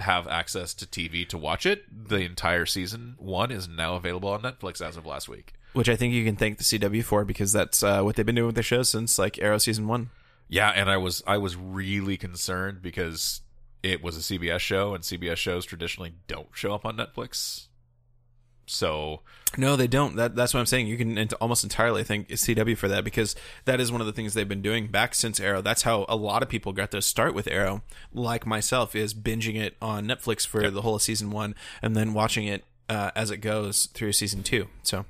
have 0.00 0.26
access 0.28 0.74
to 0.74 0.86
TV 0.86 1.26
to 1.28 1.38
watch 1.38 1.66
it, 1.66 1.84
the 2.08 2.20
entire 2.20 2.66
season 2.66 3.14
one 3.18 3.50
is 3.50 3.68
now 3.68 3.94
available 3.94 4.30
on 4.30 4.42
Netflix 4.42 4.86
as 4.86 4.96
of 4.96 5.06
last 5.06 5.28
week. 5.28 5.54
Which 5.72 5.88
I 5.88 5.96
think 5.96 6.14
you 6.14 6.24
can 6.24 6.36
thank 6.36 6.58
the 6.58 6.64
CW 6.64 7.04
for 7.04 7.24
because 7.24 7.52
that's 7.52 7.82
uh, 7.82 8.02
what 8.02 8.16
they've 8.16 8.26
been 8.26 8.34
doing 8.34 8.46
with 8.46 8.56
their 8.56 8.64
shows 8.64 8.88
since 8.88 9.18
like 9.18 9.38
Arrow 9.38 9.58
season 9.58 9.86
one. 9.86 10.10
Yeah, 10.48 10.70
and 10.70 10.90
I 10.90 10.96
was 10.96 11.22
I 11.26 11.38
was 11.38 11.56
really 11.56 12.16
concerned 12.16 12.80
because 12.82 13.42
it 13.82 14.02
was 14.02 14.16
a 14.16 14.20
CBS 14.20 14.60
show, 14.60 14.94
and 14.94 15.04
CBS 15.04 15.36
shows 15.36 15.64
traditionally 15.64 16.14
don't 16.26 16.48
show 16.52 16.74
up 16.74 16.84
on 16.84 16.96
Netflix. 16.96 17.67
So 18.70 19.20
No, 19.56 19.76
they 19.76 19.86
don't. 19.86 20.16
That 20.16 20.36
that's 20.36 20.52
what 20.52 20.60
I'm 20.60 20.66
saying. 20.66 20.86
You 20.88 20.96
can 20.98 21.16
ent- 21.16 21.32
almost 21.40 21.64
entirely 21.64 22.04
thank 22.04 22.28
CW 22.28 22.76
for 22.76 22.86
that 22.88 23.02
because 23.02 23.34
that 23.64 23.80
is 23.80 23.90
one 23.90 24.00
of 24.00 24.06
the 24.06 24.12
things 24.12 24.34
they've 24.34 24.48
been 24.48 24.62
doing 24.62 24.88
back 24.88 25.14
since 25.14 25.40
Arrow. 25.40 25.62
That's 25.62 25.82
how 25.82 26.04
a 26.08 26.16
lot 26.16 26.42
of 26.42 26.48
people 26.48 26.72
got 26.72 26.90
their 26.90 27.00
start 27.00 27.34
with 27.34 27.46
Arrow, 27.48 27.82
like 28.12 28.46
myself, 28.46 28.94
is 28.94 29.14
binging 29.14 29.56
it 29.56 29.76
on 29.80 30.06
Netflix 30.06 30.46
for 30.46 30.70
the 30.70 30.82
whole 30.82 30.96
of 30.96 31.02
season 31.02 31.30
one 31.30 31.54
and 31.82 31.96
then 31.96 32.12
watching 32.14 32.46
it 32.46 32.64
uh, 32.90 33.10
as 33.16 33.30
it 33.30 33.38
goes 33.38 33.86
through 33.86 34.12
season 34.12 34.42
two. 34.42 34.68
So 34.82 35.06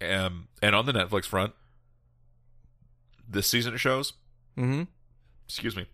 um, 0.00 0.48
and 0.62 0.74
on 0.74 0.86
the 0.86 0.92
Netflix 0.92 1.24
front, 1.26 1.52
this 3.28 3.46
season 3.46 3.74
of 3.74 3.80
shows, 3.80 4.12
Mm-hmm. 4.56 4.84
excuse 5.46 5.76
me, 5.76 5.86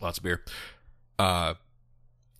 lots 0.00 0.16
of 0.18 0.24
beer. 0.24 0.42
Uh, 1.18 1.54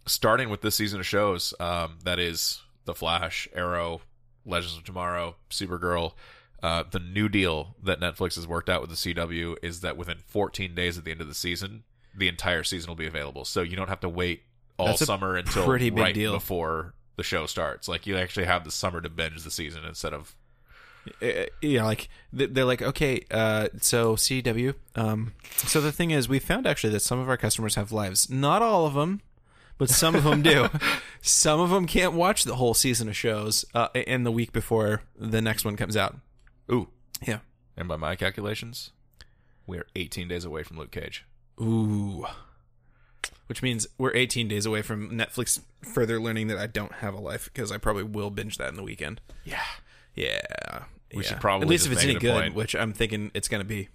starting 0.07 0.49
with 0.49 0.63
this 0.63 0.75
season 0.75 1.01
of 1.01 1.07
shows, 1.07 1.53
um, 1.61 1.99
that 2.05 2.19
is 2.19 2.63
The 2.89 2.95
Flash, 2.95 3.47
Arrow, 3.55 4.01
Legends 4.47 4.75
of 4.79 4.83
Tomorrow, 4.83 5.37
Supergirl. 5.51 6.15
Uh, 6.63 6.85
the 6.91 6.99
new 6.99 7.29
deal 7.29 7.77
that 7.83 8.01
Netflix 8.01 8.37
has 8.37 8.47
worked 8.47 8.71
out 8.71 8.81
with 8.81 8.89
the 8.89 8.97
CW 8.97 9.57
is 9.63 9.83
that 9.83 9.99
within 9.99 10.17
14 10.27 10.75
days 10.75 10.97
at 10.97 11.05
the 11.05 11.11
end 11.11 11.21
of 11.21 11.29
the 11.29 11.35
season, 11.35 11.85
the 12.17 12.29
entire 12.29 12.65
season 12.65 12.89
will 12.89 12.97
be 12.97 13.07
available. 13.07 13.45
So 13.45 13.61
you 13.61 13.77
don't 13.77 13.91
have 13.91 14.01
to 14.01 14.09
wait 14.09 14.45
all 14.79 14.87
That's 14.87 15.05
summer 15.05 15.37
until 15.37 15.67
pretty 15.67 15.91
big 15.91 15.99
right 15.99 16.15
deal. 16.15 16.33
before 16.33 16.95
the 17.17 17.23
show 17.23 17.45
starts. 17.45 17.89
Like 17.89 18.07
you 18.07 18.17
actually 18.17 18.47
have 18.47 18.65
the 18.65 18.71
summer 18.71 19.03
to 19.03 19.11
binge 19.11 19.45
the 19.45 19.51
season 19.51 19.85
instead 19.85 20.15
of 20.15 20.35
uh, 21.21 21.45
yeah, 21.61 21.85
like 21.85 22.09
they're 22.33 22.65
like, 22.65 22.81
okay, 22.81 23.21
uh, 23.31 23.69
so 23.83 24.17
CW. 24.17 24.75
Um, 24.97 25.35
so 25.57 25.83
the 25.83 25.93
thing 25.93 26.11
is, 26.11 26.27
we 26.27 26.39
found 26.39 26.67
actually 26.67 26.93
that 26.95 27.01
some 27.01 27.19
of 27.19 27.29
our 27.29 27.37
customers 27.37 27.75
have 27.75 27.93
lives. 27.93 28.31
Not 28.31 28.63
all 28.63 28.87
of 28.87 28.95
them, 28.95 29.21
but 29.79 29.89
some 29.89 30.15
of 30.15 30.25
them 30.25 30.43
do. 30.43 30.69
some 31.23 31.61
of 31.61 31.71
them 31.71 31.87
can't 31.87 32.13
watch 32.13 32.45
the 32.45 32.57
whole 32.57 32.75
season 32.75 33.09
of 33.09 33.17
shows 33.17 33.65
uh, 33.75 33.89
in 33.95 34.25
the 34.25 34.33
week 34.33 34.53
before 34.53 35.03
the 35.17 35.41
next 35.41 35.65
one 35.65 35.77
comes 35.77 35.97
out. 35.97 36.17
ooh. 36.71 36.89
Yeah. 37.27 37.39
And 37.77 37.89
by 37.89 37.97
my 37.97 38.17
calculations, 38.17 38.91
we 39.67 39.79
are 39.79 39.87
18 39.97 40.29
days 40.29 40.45
away 40.45 40.63
from 40.63 40.79
Luke 40.79 40.91
Cage. 40.91 41.25
Ooh. 41.61 42.27
Which 43.47 43.63
means 43.63 43.87
we're 43.97 44.15
18 44.15 44.49
days 44.49 44.67
away 44.67 44.83
from 44.83 45.11
Netflix 45.11 45.61
further 45.83 46.21
learning 46.21 46.49
that 46.49 46.59
I 46.59 46.67
don't 46.67 46.93
have 46.93 47.15
a 47.15 47.21
life 47.21 47.51
because 47.53 47.73
I 47.73 47.79
probably 47.79 48.03
will 48.03 48.31
binge 48.31 48.59
that 48.59 48.69
in 48.69 48.75
the 48.75 48.83
weekend. 48.83 49.21
Yeah. 49.45 49.63
Yeah. 50.15 50.85
We 51.15 51.23
yeah. 51.23 51.29
should 51.31 51.41
probably 51.41 51.65
at 51.65 51.71
least 51.71 51.87
if 51.87 51.93
it's 51.93 52.05
any 52.05 52.15
good, 52.17 52.35
point. 52.35 52.55
which 52.55 52.75
I'm 52.75 52.93
thinking 52.93 53.31
it's 53.35 53.49
going 53.49 53.61
to 53.61 53.69
be. 53.69 53.89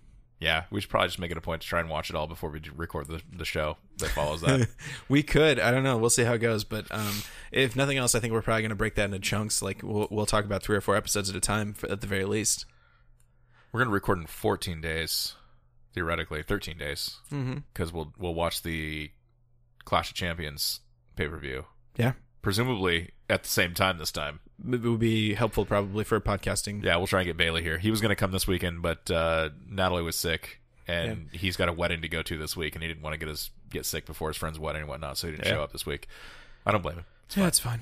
Yeah, 0.43 0.65
we 0.71 0.81
should 0.81 0.89
probably 0.89 1.07
just 1.07 1.19
make 1.19 1.31
it 1.31 1.37
a 1.37 1.41
point 1.41 1.61
to 1.61 1.67
try 1.67 1.79
and 1.79 1.89
watch 1.89 2.09
it 2.09 2.15
all 2.17 2.27
before 2.27 2.49
we 2.49 2.59
record 2.75 3.07
the, 3.07 3.21
the 3.31 3.45
show 3.45 3.77
that 3.99 4.09
follows 4.09 4.41
that. 4.41 4.67
we 5.09 5.23
could. 5.23 5.57
I 5.59 5.71
don't 5.71 5.83
know. 5.83 5.97
We'll 5.97 6.09
see 6.09 6.23
how 6.25 6.33
it 6.33 6.39
goes. 6.39 6.63
But 6.65 6.85
um, 6.91 7.13
if 7.51 7.75
nothing 7.77 7.97
else, 7.97 8.13
I 8.13 8.19
think 8.19 8.33
we're 8.33 8.41
probably 8.41 8.63
going 8.63 8.69
to 8.71 8.75
break 8.75 8.95
that 8.95 9.05
into 9.05 9.19
chunks. 9.19 9.61
Like 9.61 9.81
we'll 9.83 10.07
we'll 10.11 10.25
talk 10.25 10.43
about 10.43 10.61
three 10.61 10.75
or 10.75 10.81
four 10.81 10.95
episodes 10.97 11.29
at 11.29 11.35
a 11.35 11.39
time 11.39 11.73
for, 11.73 11.89
at 11.89 12.01
the 12.01 12.07
very 12.07 12.25
least. 12.25 12.65
We're 13.71 13.79
going 13.79 13.87
to 13.89 13.93
record 13.93 14.19
in 14.19 14.27
14 14.27 14.81
days, 14.81 15.33
theoretically 15.93 16.43
13 16.43 16.77
days, 16.77 17.17
Mm-hmm. 17.31 17.59
because 17.73 17.93
we'll 17.93 18.13
we'll 18.17 18.33
watch 18.35 18.63
the 18.63 19.11
Clash 19.85 20.09
of 20.09 20.15
Champions 20.15 20.81
pay 21.15 21.27
per 21.27 21.37
view, 21.37 21.65
Yeah, 21.97 22.13
presumably 22.41 23.11
at 23.29 23.43
the 23.43 23.49
same 23.49 23.73
time 23.73 23.97
this 23.97 24.11
time. 24.11 24.41
It 24.59 24.81
would 24.81 24.99
be 24.99 25.33
helpful 25.33 25.65
probably 25.65 26.03
for 26.03 26.19
podcasting. 26.19 26.83
Yeah, 26.83 26.97
we'll 26.97 27.07
try 27.07 27.21
and 27.21 27.27
get 27.27 27.37
Bailey 27.37 27.61
here. 27.63 27.77
He 27.77 27.91
was 27.91 28.01
going 28.01 28.09
to 28.09 28.15
come 28.15 28.31
this 28.31 28.47
weekend, 28.47 28.81
but 28.81 29.09
uh, 29.11 29.49
Natalie 29.69 30.03
was 30.03 30.15
sick, 30.17 30.59
and 30.87 31.29
he's 31.31 31.55
got 31.57 31.69
a 31.69 31.73
wedding 31.73 32.01
to 32.01 32.07
go 32.07 32.21
to 32.23 32.37
this 32.37 32.55
week, 32.55 32.75
and 32.75 32.81
he 32.81 32.87
didn't 32.87 33.03
want 33.03 33.13
to 33.13 33.17
get 33.17 33.27
his 33.29 33.49
get 33.69 33.85
sick 33.85 34.05
before 34.05 34.29
his 34.29 34.37
friend's 34.37 34.59
wedding 34.59 34.81
and 34.81 34.89
whatnot, 34.89 35.17
so 35.17 35.27
he 35.27 35.33
didn't 35.33 35.45
Yeah. 35.47 35.53
show 35.53 35.63
up 35.63 35.71
this 35.71 35.85
week. 35.85 36.07
I 36.65 36.71
don't 36.71 36.81
blame 36.81 36.97
him. 36.97 37.05
It's 37.25 37.37
yeah, 37.37 37.47
it's 37.47 37.59
fine. 37.59 37.81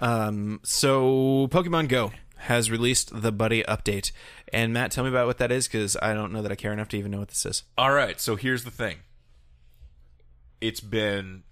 Um, 0.00 0.60
so 0.64 1.48
Pokemon 1.50 1.88
Go 1.88 2.12
has 2.42 2.70
released 2.70 3.20
the 3.22 3.32
Buddy 3.32 3.62
update, 3.64 4.12
and 4.52 4.72
Matt, 4.72 4.92
tell 4.92 5.02
me 5.04 5.10
about 5.10 5.26
what 5.26 5.38
that 5.38 5.50
is 5.50 5.66
because 5.66 5.96
I 6.00 6.14
don't 6.14 6.32
know 6.32 6.40
that 6.42 6.52
I 6.52 6.54
care 6.54 6.72
enough 6.72 6.88
to 6.90 6.96
even 6.96 7.10
know 7.10 7.18
what 7.18 7.28
this 7.28 7.44
is. 7.44 7.64
All 7.76 7.92
right, 7.92 8.20
so 8.20 8.36
here's 8.36 8.64
the 8.64 8.70
thing. 8.70 8.98
It's 10.60 10.80
been 10.80 11.42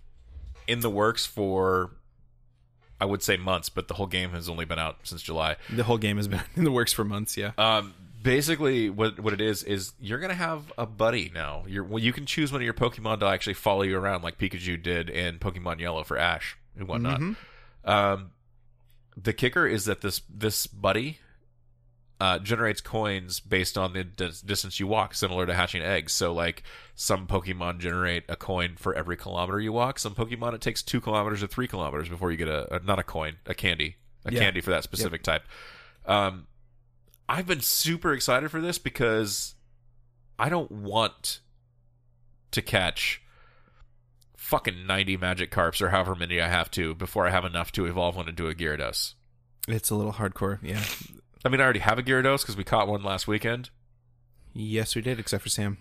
in 0.67 0.81
the 0.81 0.91
works 0.91 1.27
for 1.27 1.91
I 3.01 3.05
would 3.05 3.23
say 3.23 3.37
months, 3.37 3.69
but 3.69 3.89
the 3.89 3.95
whole 3.95 4.07
game 4.07 4.31
has 4.31 4.49
only 4.49 4.65
been 4.65 4.79
out 4.79 4.99
since 5.03 5.23
July. 5.23 5.57
The 5.71 5.85
whole 5.85 5.99
game 5.99 6.17
has 6.17 6.29
been 6.29 6.41
in 6.57 6.65
the 6.65 6.73
works 6.73 6.93
for 6.93 7.05
months. 7.05 7.37
Yeah. 7.37 7.53
Um 7.59 7.95
basically 8.23 8.91
what 8.91 9.21
what 9.21 9.33
it 9.33 9.41
is 9.41 9.63
is 9.63 9.93
you're 10.01 10.19
going 10.19 10.31
to 10.31 10.35
have 10.35 10.73
a 10.77 10.85
buddy 10.87 11.31
now. 11.33 11.65
You're 11.69 11.85
well, 11.85 12.03
you 12.03 12.13
can 12.13 12.27
choose 12.27 12.51
one 12.51 12.61
of 12.61 12.65
your 12.65 12.75
Pokemon 12.75 13.21
to 13.21 13.27
actually 13.27 13.55
follow 13.55 13.83
you 13.83 13.97
around 13.99 14.23
like 14.25 14.39
Pikachu 14.39 14.83
did 14.83 15.09
in 15.11 15.39
Pokemon 15.39 15.79
Yellow 15.81 16.03
for 16.05 16.17
Ash 16.17 16.57
and 16.77 16.89
whatnot. 16.89 17.21
Um 17.85 18.31
the 19.17 19.33
kicker 19.33 19.67
is 19.67 19.85
that 19.85 20.01
this 20.01 20.23
this 20.29 20.67
buddy 20.67 21.19
uh, 22.21 22.39
generates 22.39 22.81
coins 22.81 23.41
based 23.41 23.77
on 23.77 23.93
the 23.93 24.03
dis- 24.05 24.41
distance 24.41 24.81
you 24.81 24.87
walk, 24.87 25.15
similar 25.15 25.45
to 25.47 25.53
hatching 25.55 25.83
eggs. 25.83 26.13
So, 26.13 26.33
like 26.33 26.63
some 26.95 27.27
Pokemon 27.27 27.79
generate 27.79 28.25
a 28.29 28.37
coin 28.37 28.77
for 28.77 28.95
every 28.95 29.17
kilometer 29.17 29.61
you 29.61 29.73
walk. 29.73 29.99
Some 29.99 30.15
Pokemon 30.15 30.55
it 30.55 30.61
takes 30.63 30.83
two 30.83 31.01
kilometers 31.01 31.43
or 31.43 31.47
three 31.47 31.69
kilometers 31.69 32.09
before 32.09 32.31
you 32.31 32.37
get 32.39 32.49
a, 32.49 32.77
a 32.77 32.79
not 32.81 32.99
a 32.99 33.03
coin, 33.03 33.37
a 33.47 33.55
candy, 33.55 33.97
a 34.25 34.33
Yeah. 34.33 34.41
candy 34.41 34.61
for 34.63 34.71
that 34.71 34.83
specific 34.83 35.23
type. 35.23 35.43
Um, 36.07 36.47
I've 37.29 37.47
been 37.47 37.61
super 37.61 38.13
excited 38.15 38.51
for 38.51 38.61
this 38.61 38.79
because 38.79 39.55
I 40.39 40.49
don't 40.49 40.71
want 40.71 41.41
to 42.53 42.63
catch 42.63 43.21
fucking 44.37 44.87
90 44.87 45.19
Magikarps 45.19 45.83
or 45.83 45.91
however 45.91 46.15
many 46.15 46.41
I 46.41 46.49
have 46.49 46.71
to 46.73 46.95
before 46.95 47.27
I 47.27 47.31
have 47.31 47.45
enough 47.45 47.73
to 47.73 47.87
evolve 47.87 48.17
one 48.17 48.29
into 48.29 48.49
a 48.49 48.55
Gyarados. 48.55 49.15
It's 49.69 49.91
a 49.91 49.97
little 49.97 50.13
hardcore. 50.13 50.61
Yeah. 50.63 50.83
I 51.47 51.49
mean, 51.49 51.61
I 51.61 51.65
already 51.65 51.79
have 51.79 51.99
a 51.99 52.03
Gyarados 52.03 52.41
because 52.43 52.57
we 52.57 52.65
caught 52.65 52.89
one 52.89 53.03
last 53.03 53.27
weekend, 53.29 53.71
Yes, 54.53 54.97
we 54.97 55.03
did, 55.03 55.19
except 55.21 55.43
for 55.43 55.49
Sam. 55.49 55.79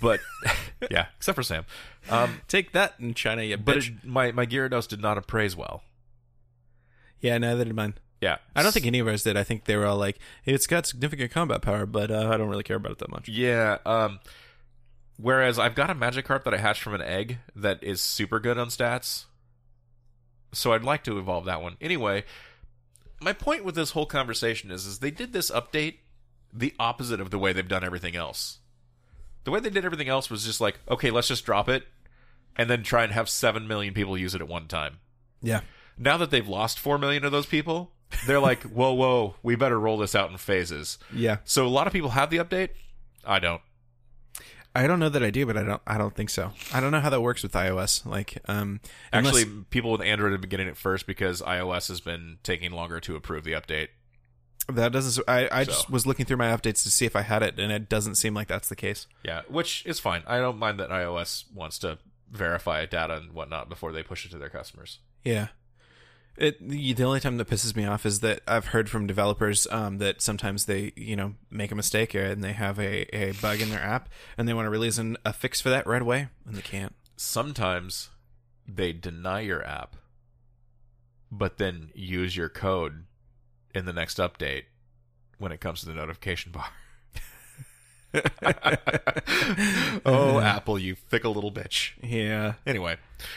but 0.00 0.20
yeah, 0.90 1.06
except 1.16 1.36
for 1.36 1.42
Sam. 1.42 1.64
Um, 2.10 2.40
Take 2.48 2.72
that 2.72 2.94
in 2.98 3.14
China, 3.14 3.42
you 3.42 3.56
but 3.56 3.76
bitch. 3.78 3.88
it, 3.88 4.04
my 4.04 4.32
my 4.32 4.46
Gyarados 4.46 4.86
did 4.88 5.00
not 5.00 5.18
appraise 5.18 5.54
well. 5.56 5.82
yeah, 7.20 7.36
neither 7.38 7.64
did 7.64 7.74
mine. 7.74 7.94
Yeah, 8.20 8.36
I 8.54 8.62
don't 8.62 8.70
think 8.72 8.86
any 8.86 9.00
of 9.00 9.08
ours 9.08 9.24
did. 9.24 9.36
I 9.36 9.42
think 9.44 9.64
they 9.64 9.76
were 9.76 9.86
all 9.86 9.96
like, 9.96 10.18
"It's 10.44 10.66
got 10.68 10.86
significant 10.86 11.32
combat 11.32 11.62
power, 11.62 11.86
but 11.86 12.10
uh, 12.10 12.30
I 12.32 12.36
don't 12.36 12.48
really 12.48 12.62
care 12.62 12.76
about 12.76 12.92
it 12.92 12.98
that 12.98 13.10
much." 13.10 13.28
Yeah. 13.28 13.78
Um, 13.84 14.20
whereas 15.16 15.58
I've 15.58 15.74
got 15.74 15.90
a 15.90 15.94
Magikarp 15.94 16.44
that 16.44 16.54
I 16.54 16.58
hatched 16.58 16.82
from 16.82 16.94
an 16.94 17.02
egg 17.02 17.38
that 17.56 17.82
is 17.82 18.00
super 18.00 18.38
good 18.38 18.58
on 18.58 18.68
stats. 18.68 19.24
So 20.52 20.72
I'd 20.72 20.84
like 20.84 21.02
to 21.04 21.18
evolve 21.18 21.46
that 21.46 21.60
one. 21.62 21.76
Anyway, 21.80 22.24
my 23.22 23.32
point 23.32 23.64
with 23.64 23.74
this 23.74 23.92
whole 23.92 24.06
conversation 24.06 24.70
is, 24.70 24.86
is 24.86 24.98
they 24.98 25.10
did 25.10 25.32
this 25.32 25.50
update 25.50 25.96
the 26.52 26.74
opposite 26.78 27.20
of 27.20 27.30
the 27.30 27.38
way 27.38 27.52
they've 27.52 27.66
done 27.68 27.84
everything 27.84 28.14
else. 28.16 28.58
The 29.44 29.50
way 29.50 29.60
they 29.60 29.70
did 29.70 29.84
everything 29.84 30.08
else 30.08 30.30
was 30.30 30.44
just 30.44 30.60
like, 30.60 30.78
okay, 30.88 31.10
let's 31.10 31.28
just 31.28 31.44
drop 31.44 31.68
it, 31.68 31.84
and 32.56 32.68
then 32.70 32.82
try 32.82 33.02
and 33.04 33.12
have 33.12 33.28
seven 33.28 33.66
million 33.66 33.94
people 33.94 34.16
use 34.18 34.34
it 34.34 34.40
at 34.40 34.48
one 34.48 34.68
time. 34.68 34.98
Yeah, 35.40 35.62
Now 35.98 36.16
that 36.18 36.30
they've 36.30 36.46
lost 36.46 36.78
four 36.78 36.98
million 36.98 37.24
of 37.24 37.32
those 37.32 37.46
people, 37.46 37.90
they're 38.26 38.38
like, 38.38 38.62
whoa, 38.62 38.92
whoa, 38.92 39.34
we 39.42 39.56
better 39.56 39.80
roll 39.80 39.98
this 39.98 40.14
out 40.14 40.30
in 40.30 40.36
phases. 40.36 40.98
yeah. 41.12 41.38
So 41.44 41.66
a 41.66 41.68
lot 41.68 41.86
of 41.86 41.92
people 41.92 42.10
have 42.10 42.30
the 42.30 42.36
update. 42.38 42.68
I 43.24 43.38
don't. 43.40 43.62
I 44.74 44.86
don't 44.86 44.98
know 44.98 45.08
that 45.10 45.22
I 45.22 45.30
do, 45.30 45.44
but 45.46 45.56
I 45.56 45.62
don't. 45.64 45.82
I 45.86 45.98
don't 45.98 46.14
think 46.14 46.30
so. 46.30 46.52
I 46.72 46.80
don't 46.80 46.92
know 46.92 47.00
how 47.00 47.10
that 47.10 47.20
works 47.20 47.42
with 47.42 47.52
iOS. 47.52 48.06
Like, 48.06 48.38
um, 48.48 48.80
Actually, 49.12 49.44
people 49.70 49.92
with 49.92 50.00
Android 50.00 50.32
have 50.32 50.40
been 50.40 50.48
getting 50.50 50.68
it 50.68 50.76
first 50.78 51.06
because 51.06 51.42
iOS 51.42 51.88
has 51.88 52.00
been 52.00 52.38
taking 52.42 52.70
longer 52.72 52.98
to 53.00 53.14
approve 53.16 53.44
the 53.44 53.52
update. 53.52 53.88
that 54.68 54.92
doesn't. 54.92 55.22
I, 55.28 55.48
I 55.52 55.64
So. 55.64 55.72
just 55.72 55.90
was 55.90 56.06
looking 56.06 56.24
through 56.24 56.38
my 56.38 56.46
updates 56.56 56.82
to 56.84 56.90
see 56.90 57.04
if 57.04 57.14
I 57.16 57.22
had 57.22 57.42
it, 57.42 57.58
and 57.58 57.70
it 57.70 57.88
doesn't 57.90 58.14
seem 58.14 58.32
like 58.32 58.48
that's 58.48 58.68
the 58.70 58.76
case. 58.76 59.06
Yeah, 59.22 59.42
which 59.48 59.84
is 59.84 60.00
fine. 60.00 60.22
I 60.26 60.38
don't 60.38 60.56
mind 60.58 60.80
that 60.80 60.88
iOS 60.88 61.44
wants 61.52 61.78
to 61.80 61.98
verify 62.30 62.86
data 62.86 63.16
and 63.16 63.32
whatnot 63.32 63.68
before 63.68 63.92
they 63.92 64.02
push 64.02 64.24
it 64.24 64.30
to 64.30 64.38
their 64.38 64.48
customers. 64.48 65.00
Yeah. 65.22 65.48
It 66.36 66.66
the 66.66 67.04
only 67.04 67.20
time 67.20 67.36
that 67.36 67.48
pisses 67.48 67.76
me 67.76 67.84
off 67.84 68.06
is 68.06 68.20
that 68.20 68.40
I've 68.48 68.68
heard 68.68 68.88
from 68.88 69.06
developers 69.06 69.66
um, 69.70 69.98
that 69.98 70.22
sometimes 70.22 70.64
they 70.64 70.92
you 70.96 71.14
know 71.14 71.34
make 71.50 71.70
a 71.70 71.74
mistake 71.74 72.14
and 72.14 72.42
they 72.42 72.52
have 72.52 72.78
a, 72.78 73.14
a 73.14 73.32
bug 73.32 73.60
in 73.60 73.68
their 73.68 73.82
app 73.82 74.08
and 74.38 74.48
they 74.48 74.54
want 74.54 74.66
to 74.66 74.70
release 74.70 74.98
an, 74.98 75.18
a 75.24 75.32
fix 75.32 75.60
for 75.60 75.68
that 75.70 75.86
right 75.86 76.02
away 76.02 76.28
and 76.46 76.54
they 76.54 76.62
can't. 76.62 76.94
Sometimes 77.16 78.08
they 78.66 78.92
deny 78.92 79.40
your 79.40 79.64
app, 79.66 79.96
but 81.30 81.58
then 81.58 81.90
use 81.94 82.36
your 82.36 82.48
code 82.48 83.04
in 83.74 83.84
the 83.84 83.92
next 83.92 84.18
update 84.18 84.64
when 85.38 85.52
it 85.52 85.60
comes 85.60 85.80
to 85.80 85.86
the 85.86 85.94
notification 85.94 86.52
bar. 86.52 86.70
oh, 90.04 90.38
Apple, 90.42 90.78
you 90.78 90.94
fickle 90.94 91.34
little 91.34 91.52
bitch. 91.52 91.92
Yeah, 92.02 92.54
Anyway, 92.66 92.96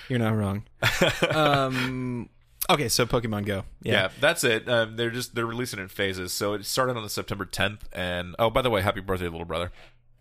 you're 0.10 0.20
not 0.20 0.36
wrong. 0.36 0.64
um, 1.34 2.30
okay, 2.70 2.90
so 2.90 3.06
Pokemon 3.06 3.46
Go. 3.46 3.64
yeah, 3.82 3.94
Yeah, 3.94 4.10
that's 4.20 4.44
it. 4.44 4.68
Um, 4.70 4.96
they're 4.96 5.10
just 5.12 5.36
they're 5.36 5.46
releasing 5.46 5.80
it 5.80 5.84
in 5.84 5.88
phases. 5.90 6.34
So 6.34 6.54
it 6.54 6.66
started 6.66 6.98
on 6.98 7.04
the 7.04 7.10
September 7.10 7.46
10th, 7.46 7.82
and 7.94 8.36
oh, 8.40 8.50
by 8.50 8.62
the 8.62 8.70
way, 8.70 8.82
happy 8.82 9.02
birthday, 9.02 9.28
little 9.28 9.46
brother. 9.46 9.72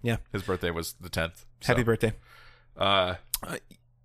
yeah. 0.03 0.17
His 0.33 0.43
birthday 0.43 0.71
was 0.71 0.95
the 1.01 1.09
10th. 1.11 1.45
Happy 1.63 1.83
birthday. 1.83 2.13
Uh, 2.77 3.15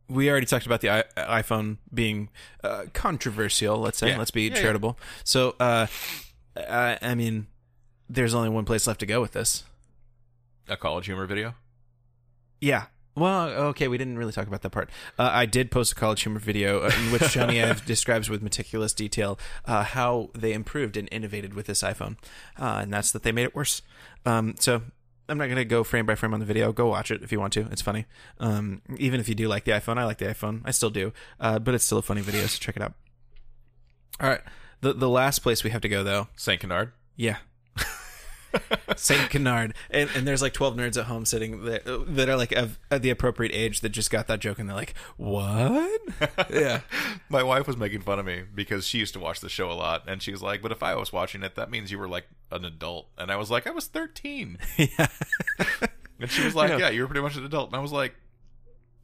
We 0.08 0.30
already 0.32 0.46
talked 0.48 0.66
about 0.66 0.82
the 0.82 0.90
I- 0.90 1.42
iPhone 1.42 1.78
being 1.94 2.30
uh, 2.64 2.86
controversial. 2.94 3.78
Let's 3.80 3.98
say, 4.00 4.10
Yeah. 4.10 4.18
let's 4.18 4.32
be 4.32 4.48
yeah. 4.48 4.56
charitable. 4.56 4.98
So, 5.24 5.56
uh, 5.60 5.86
I, 6.58 6.98
I 7.02 7.14
mean, 7.16 7.46
there's 8.10 8.34
only 8.34 8.50
one 8.50 8.66
place 8.66 8.88
left 8.88 9.00
to 9.02 9.06
go 9.06 9.22
with 9.22 9.34
this. 9.34 9.64
a 10.68 10.76
college 10.78 11.06
humor 11.06 11.26
video. 11.28 11.54
Yeah. 12.62 12.86
Well, 13.20 13.50
okay, 13.50 13.88
we 13.88 13.98
didn't 13.98 14.18
really 14.18 14.32
talk 14.32 14.48
about 14.48 14.62
that 14.62 14.70
part. 14.70 14.90
Uh, 15.18 15.30
I 15.32 15.46
did 15.46 15.72
post 15.72 15.92
a 15.92 15.96
college 15.96 16.22
humor 16.22 16.40
video 16.40 16.82
uh, 16.84 16.92
in 16.98 17.12
which 17.12 17.22
Jony 17.24 17.64
Ive 17.70 17.86
describes 17.86 18.30
with 18.30 18.42
meticulous 18.42 18.94
detail 18.94 19.38
uh, 19.66 19.84
how 19.84 20.30
they 20.34 20.54
improved 20.54 20.96
and 20.96 21.10
innovated 21.12 21.54
with 21.54 21.66
this 21.66 21.82
iPhone, 21.82 22.18
uh, 22.58 22.80
and 22.82 22.94
that's 22.94 23.12
that 23.12 23.24
they 23.24 23.32
made 23.32 23.44
it 23.44 23.54
worse. 23.54 23.82
Um, 24.26 24.56
so 24.60 24.82
I'm 25.28 25.38
not 25.38 25.46
going 25.46 25.58
to 25.58 25.66
go 25.66 25.84
frame 25.84 26.06
by 26.06 26.16
frame 26.16 26.34
on 26.34 26.40
the 26.40 26.46
video. 26.46 26.72
Go 26.72 26.88
watch 26.88 27.12
it 27.12 27.22
if 27.22 27.32
you 27.32 27.40
want 27.40 27.54
to. 27.54 27.68
It's 27.72 27.82
funny. 27.82 28.06
Um, 28.40 28.82
even 28.98 29.20
if 29.20 29.28
you 29.28 29.36
do 29.36 29.48
like 29.48 29.66
the 29.66 29.72
iPhone, 29.72 29.98
I 29.98 30.06
like 30.06 30.18
the 30.20 30.26
iPhone. 30.26 30.62
I 30.64 30.72
still 30.72 30.90
do, 30.90 31.12
uh, 31.40 31.60
but 31.60 31.76
it's 31.76 31.84
still 31.84 31.98
a 31.98 32.02
funny 32.02 32.22
video, 32.22 32.46
so 32.48 32.58
check 32.58 32.78
it 32.78 32.82
out. 32.82 32.94
All 34.20 34.30
right. 34.30 34.42
The 34.82 34.94
the 34.94 35.10
last 35.10 35.40
place 35.40 35.64
we 35.64 35.72
have 35.72 35.82
to 35.82 35.90
go 35.90 36.04
though 36.04 36.30
Saint 36.38 36.62
Canard. 36.62 36.94
yeah. 37.16 37.38
Saint 38.96 39.30
Canard, 39.30 39.74
and, 39.90 40.10
and 40.16 40.28
there's 40.28 40.42
like 40.42 40.54
twelve 40.54 40.76
nerds 40.76 40.98
at 40.98 41.06
home 41.06 41.26
sitting 41.26 41.66
there 41.66 41.82
uh, 41.86 42.00
that 42.08 42.30
are 42.30 42.36
like 42.36 42.52
of, 42.52 42.80
at 42.92 43.02
the 43.02 43.10
appropriate 43.10 43.52
age 43.54 43.82
that 43.82 43.90
just 43.90 44.12
got 44.12 44.28
that 44.28 44.40
joke, 44.40 44.60
and 44.60 44.68
they're 44.68 44.76
like, 44.76 44.94
"What?" 45.18 46.02
yeah, 46.50 46.82
My 47.30 47.44
wife 47.44 47.68
was 47.68 47.78
making 47.78 48.02
fun 48.02 48.20
of 48.20 48.26
me 48.26 48.44
because 48.54 48.86
she 48.86 48.98
used 48.98 49.14
to 49.14 49.20
watch 49.20 49.40
the 49.40 49.50
show 49.50 49.72
a 49.72 49.74
lot, 49.74 50.04
and 50.08 50.22
she 50.22 50.32
was 50.32 50.42
like, 50.42 50.62
"But 50.62 50.72
if 50.72 50.84
I 50.84 50.96
was 50.96 51.14
watching 51.14 51.44
it, 51.44 51.56
that 51.56 51.70
means 51.70 51.92
you 51.92 52.00
were 52.00 52.08
like 52.08 52.28
an 52.52 52.66
adult." 52.66 53.08
And 53.18 53.32
I 53.32 53.36
was 53.36 53.50
like, 53.52 53.68
"I 53.68 53.72
was 53.72 53.88
13." 53.88 54.58
yeah, 54.78 55.08
And 56.20 56.30
she 56.30 56.44
was 56.44 56.56
like, 56.56 56.72
I 56.72 56.74
know. 56.74 56.80
"Yeah, 56.80 56.90
you 56.90 57.02
were 57.02 57.08
pretty 57.08 57.22
much 57.22 57.36
an 57.36 57.46
adult." 57.46 57.70
And 57.70 57.76
I 57.76 57.80
was 57.80 57.92
like, 57.92 58.16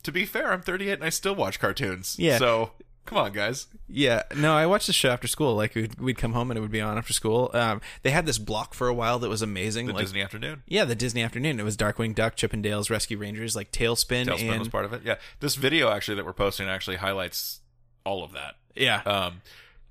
"To 0.03 0.11
be 0.11 0.25
fair, 0.25 0.51
I'm 0.51 0.61
38 0.61 0.93
and 0.93 1.03
I 1.03 1.09
still 1.09 1.35
watch 1.35 1.59
cartoons." 1.59 2.15
Yeah. 2.17 2.37
So 2.39 2.71
come 3.05 3.17
on, 3.17 3.31
guys. 3.31 3.67
yeah. 3.87 4.23
No, 4.35 4.55
I 4.55 4.65
watched 4.65 4.87
the 4.87 4.93
show 4.93 5.09
after 5.09 5.27
school. 5.27 5.55
Like 5.55 5.75
we'd, 5.75 5.99
we'd 5.99 6.17
come 6.17 6.33
home 6.33 6.51
and 6.51 6.57
it 6.57 6.61
would 6.61 6.71
be 6.71 6.81
on 6.81 6.97
after 6.97 7.13
school. 7.13 7.51
Um, 7.53 7.81
they 8.03 8.11
had 8.11 8.25
this 8.25 8.37
block 8.37 8.73
for 8.73 8.87
a 8.87 8.93
while 8.93 9.19
that 9.19 9.29
was 9.29 9.41
amazing. 9.41 9.85
The 9.87 9.93
like, 9.93 10.03
Disney 10.03 10.21
afternoon. 10.21 10.63
yeah, 10.67 10.85
the 10.85 10.95
Disney 10.95 11.21
afternoon. 11.21 11.59
It 11.59 11.63
was 11.63 11.77
Darkwing 11.77 12.13
Duck, 12.15 12.35
Chippendales, 12.35 12.89
Rescue 12.89 13.17
Rangers, 13.17 13.55
like 13.55 13.71
TaleSpin, 13.71 14.25
TaleSpin 14.25 14.49
and 14.49 14.59
was 14.59 14.69
part 14.69 14.85
of 14.85 14.93
it. 14.93 15.01
Yeah, 15.05 15.15
this 15.39 15.55
video 15.55 15.89
actually 15.91 16.15
that 16.15 16.25
we're 16.25 16.33
posting 16.33 16.67
actually 16.67 16.97
highlights 16.97 17.59
all 18.05 18.23
of 18.23 18.33
that. 18.33 18.55
yeah, 18.75 19.01
Um, 19.05 19.41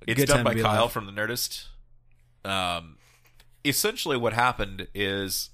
it's 0.07 0.19
Good 0.19 0.27
done 0.27 0.43
by 0.43 0.53
Kyle 0.55 0.81
alive. 0.83 0.91
from 0.91 1.05
the 1.07 1.11
Nerdist. 1.11 1.65
Um, 2.43 2.97
essentially, 3.63 4.17
what 4.17 4.33
happened 4.33 4.87
is 4.93 5.49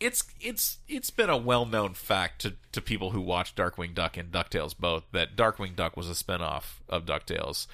it's 0.00 0.24
it's 0.40 0.78
it's 0.88 1.10
been 1.10 1.30
a 1.30 1.36
well 1.36 1.66
known 1.66 1.94
fact 1.94 2.40
to, 2.42 2.54
to 2.72 2.80
people 2.80 3.10
who 3.10 3.20
watch 3.20 3.54
Darkwing 3.54 3.94
Duck 3.94 4.16
and 4.16 4.32
Ducktales 4.32 4.76
both 4.76 5.04
that 5.12 5.36
Darkwing 5.36 5.76
Duck 5.76 5.96
was 5.96 6.08
a 6.08 6.14
spinoff 6.14 6.80
of 6.88 7.04
Ducktales. 7.04 7.66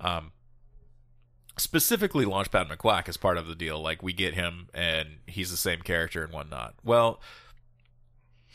Um, 0.00 0.32
specifically, 1.58 2.24
Launchpad 2.24 2.68
McQuack 2.70 3.08
is 3.08 3.16
part 3.16 3.36
of 3.36 3.46
the 3.46 3.54
deal. 3.54 3.80
Like 3.80 4.02
we 4.02 4.12
get 4.12 4.34
him 4.34 4.68
and 4.74 5.18
he's 5.26 5.50
the 5.50 5.56
same 5.56 5.82
character 5.82 6.24
and 6.24 6.32
whatnot. 6.32 6.74
Well, 6.82 7.20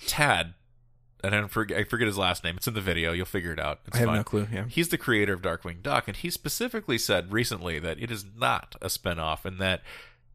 Tad. 0.07 0.55
And 1.23 1.35
I 1.35 1.47
forget, 1.47 1.77
I 1.77 1.83
forget 1.83 2.07
his 2.07 2.17
last 2.17 2.43
name. 2.43 2.57
It's 2.57 2.67
in 2.67 2.73
the 2.73 2.81
video. 2.81 3.11
You'll 3.13 3.27
figure 3.27 3.53
it 3.53 3.59
out. 3.59 3.81
It's 3.85 3.95
I 3.95 3.99
have 3.99 4.07
fine. 4.07 4.15
no 4.17 4.23
clue. 4.23 4.47
Yeah, 4.51 4.65
He's 4.67 4.89
the 4.89 4.97
creator 4.97 5.33
of 5.33 5.43
Darkwing 5.43 5.83
Duck, 5.83 6.07
and 6.07 6.17
he 6.17 6.31
specifically 6.31 6.97
said 6.97 7.31
recently 7.31 7.77
that 7.77 8.01
it 8.01 8.09
is 8.09 8.25
not 8.35 8.75
a 8.81 8.87
spinoff 8.87 9.45
and 9.45 9.59
that 9.59 9.83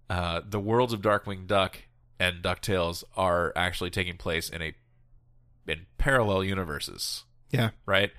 uh, 0.08 0.42
the 0.48 0.60
worlds 0.60 0.92
of 0.92 1.00
Darkwing 1.02 1.48
Duck 1.48 1.78
and 2.18 2.42
DuckTales 2.42 3.04
are 3.16 3.52
actually 3.56 3.90
taking 3.90 4.16
place 4.16 4.48
in 4.48 4.62
a 4.62 4.74
in 5.66 5.86
parallel 5.98 6.44
universes, 6.44 7.24
yeah, 7.50 7.70
right? 7.86 8.12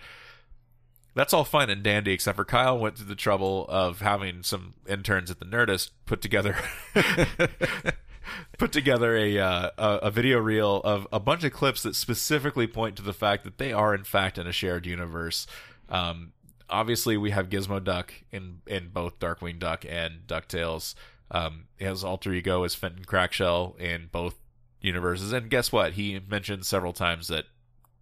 That's 1.15 1.33
all 1.33 1.45
fine 1.45 1.69
and 1.69 1.81
dandy, 1.81 2.11
except 2.11 2.35
for 2.35 2.45
Kyle 2.45 2.77
went 2.77 2.97
through 2.97 3.07
the 3.07 3.15
trouble 3.15 3.65
of 3.69 4.01
having 4.01 4.43
some 4.43 4.75
interns 4.87 5.31
at 5.31 5.39
the 5.39 5.45
Nerdist 5.45 5.91
put 6.05 6.21
together 6.21 6.55
put 8.57 8.71
together 8.71 9.15
a, 9.15 9.39
uh, 9.39 9.69
a 9.77 9.89
a 10.03 10.11
video 10.11 10.39
reel 10.39 10.81
of 10.83 11.07
a 11.11 11.19
bunch 11.19 11.43
of 11.43 11.53
clips 11.53 11.83
that 11.83 11.95
specifically 11.95 12.67
point 12.67 12.95
to 12.97 13.01
the 13.01 13.13
fact 13.13 13.43
that 13.45 13.57
they 13.57 13.73
are 13.73 13.95
in 13.95 14.03
fact 14.03 14.37
in 14.37 14.45
a 14.45 14.51
shared 14.51 14.85
universe. 14.85 15.47
Um, 15.89 16.33
obviously, 16.69 17.17
we 17.17 17.31
have 17.31 17.49
Gizmo 17.49 17.83
Duck 17.83 18.13
in 18.31 18.61
in 18.67 18.89
both 18.89 19.19
Darkwing 19.19 19.59
Duck 19.59 19.85
and 19.87 20.27
Ducktales. 20.27 20.95
Um, 21.31 21.65
his 21.77 22.03
alter 22.03 22.33
ego 22.33 22.63
is 22.63 22.75
Fenton 22.75 23.05
Crackshell 23.05 23.75
in 23.79 24.09
both 24.11 24.35
universes, 24.81 25.33
and 25.33 25.49
guess 25.49 25.71
what? 25.71 25.93
He 25.93 26.19
mentioned 26.27 26.65
several 26.65 26.93
times 26.93 27.27
that 27.27 27.45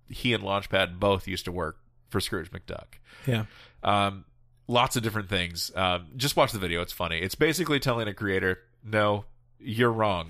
he 0.10 0.34
and 0.34 0.44
Launchpad 0.44 1.00
both 1.00 1.28
used 1.28 1.46
to 1.46 1.52
work 1.52 1.78
for 2.10 2.20
Scrooge 2.20 2.52
McDuck. 2.52 3.00
yeah. 3.26 3.46
Um, 3.84 4.26
lots 4.68 4.96
of 4.96 5.04
different 5.04 5.30
things. 5.30 5.72
Um, 5.76 6.08
just 6.16 6.36
watch 6.36 6.52
the 6.52 6.60
video; 6.60 6.82
it's 6.82 6.94
funny. 6.94 7.20
It's 7.20 7.36
basically 7.36 7.80
telling 7.80 8.08
a 8.08 8.14
creator, 8.14 8.60
"No, 8.84 9.26
you're 9.60 9.92
wrong." 9.92 10.30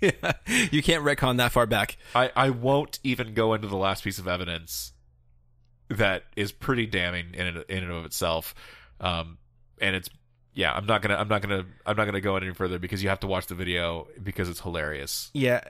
yeah. 0.00 0.10
You 0.70 0.82
can't 0.82 1.04
retcon 1.04 1.38
that 1.38 1.52
far 1.52 1.66
back. 1.66 1.96
I, 2.14 2.30
I 2.36 2.50
won't 2.50 2.98
even 3.02 3.34
go 3.34 3.54
into 3.54 3.66
the 3.68 3.76
last 3.76 4.04
piece 4.04 4.18
of 4.18 4.28
evidence 4.28 4.92
that 5.88 6.24
is 6.36 6.52
pretty 6.52 6.86
damning 6.86 7.34
in 7.34 7.46
in 7.68 7.84
and 7.84 7.92
of 7.92 8.04
itself. 8.04 8.54
Um, 9.00 9.38
and 9.80 9.94
it's 9.96 10.08
yeah, 10.56 10.72
I'm 10.72 10.86
not 10.86 11.02
gonna 11.02 11.14
I'm 11.16 11.28
not 11.28 11.42
gonna 11.42 11.64
I'm 11.86 11.96
not 11.96 12.06
gonna 12.06 12.20
go 12.20 12.34
any 12.36 12.52
further 12.52 12.78
because 12.80 13.02
you 13.02 13.08
have 13.10 13.20
to 13.20 13.26
watch 13.28 13.46
the 13.46 13.54
video 13.54 14.08
because 14.20 14.48
it's 14.48 14.60
hilarious. 14.60 15.30
Yeah, 15.34 15.60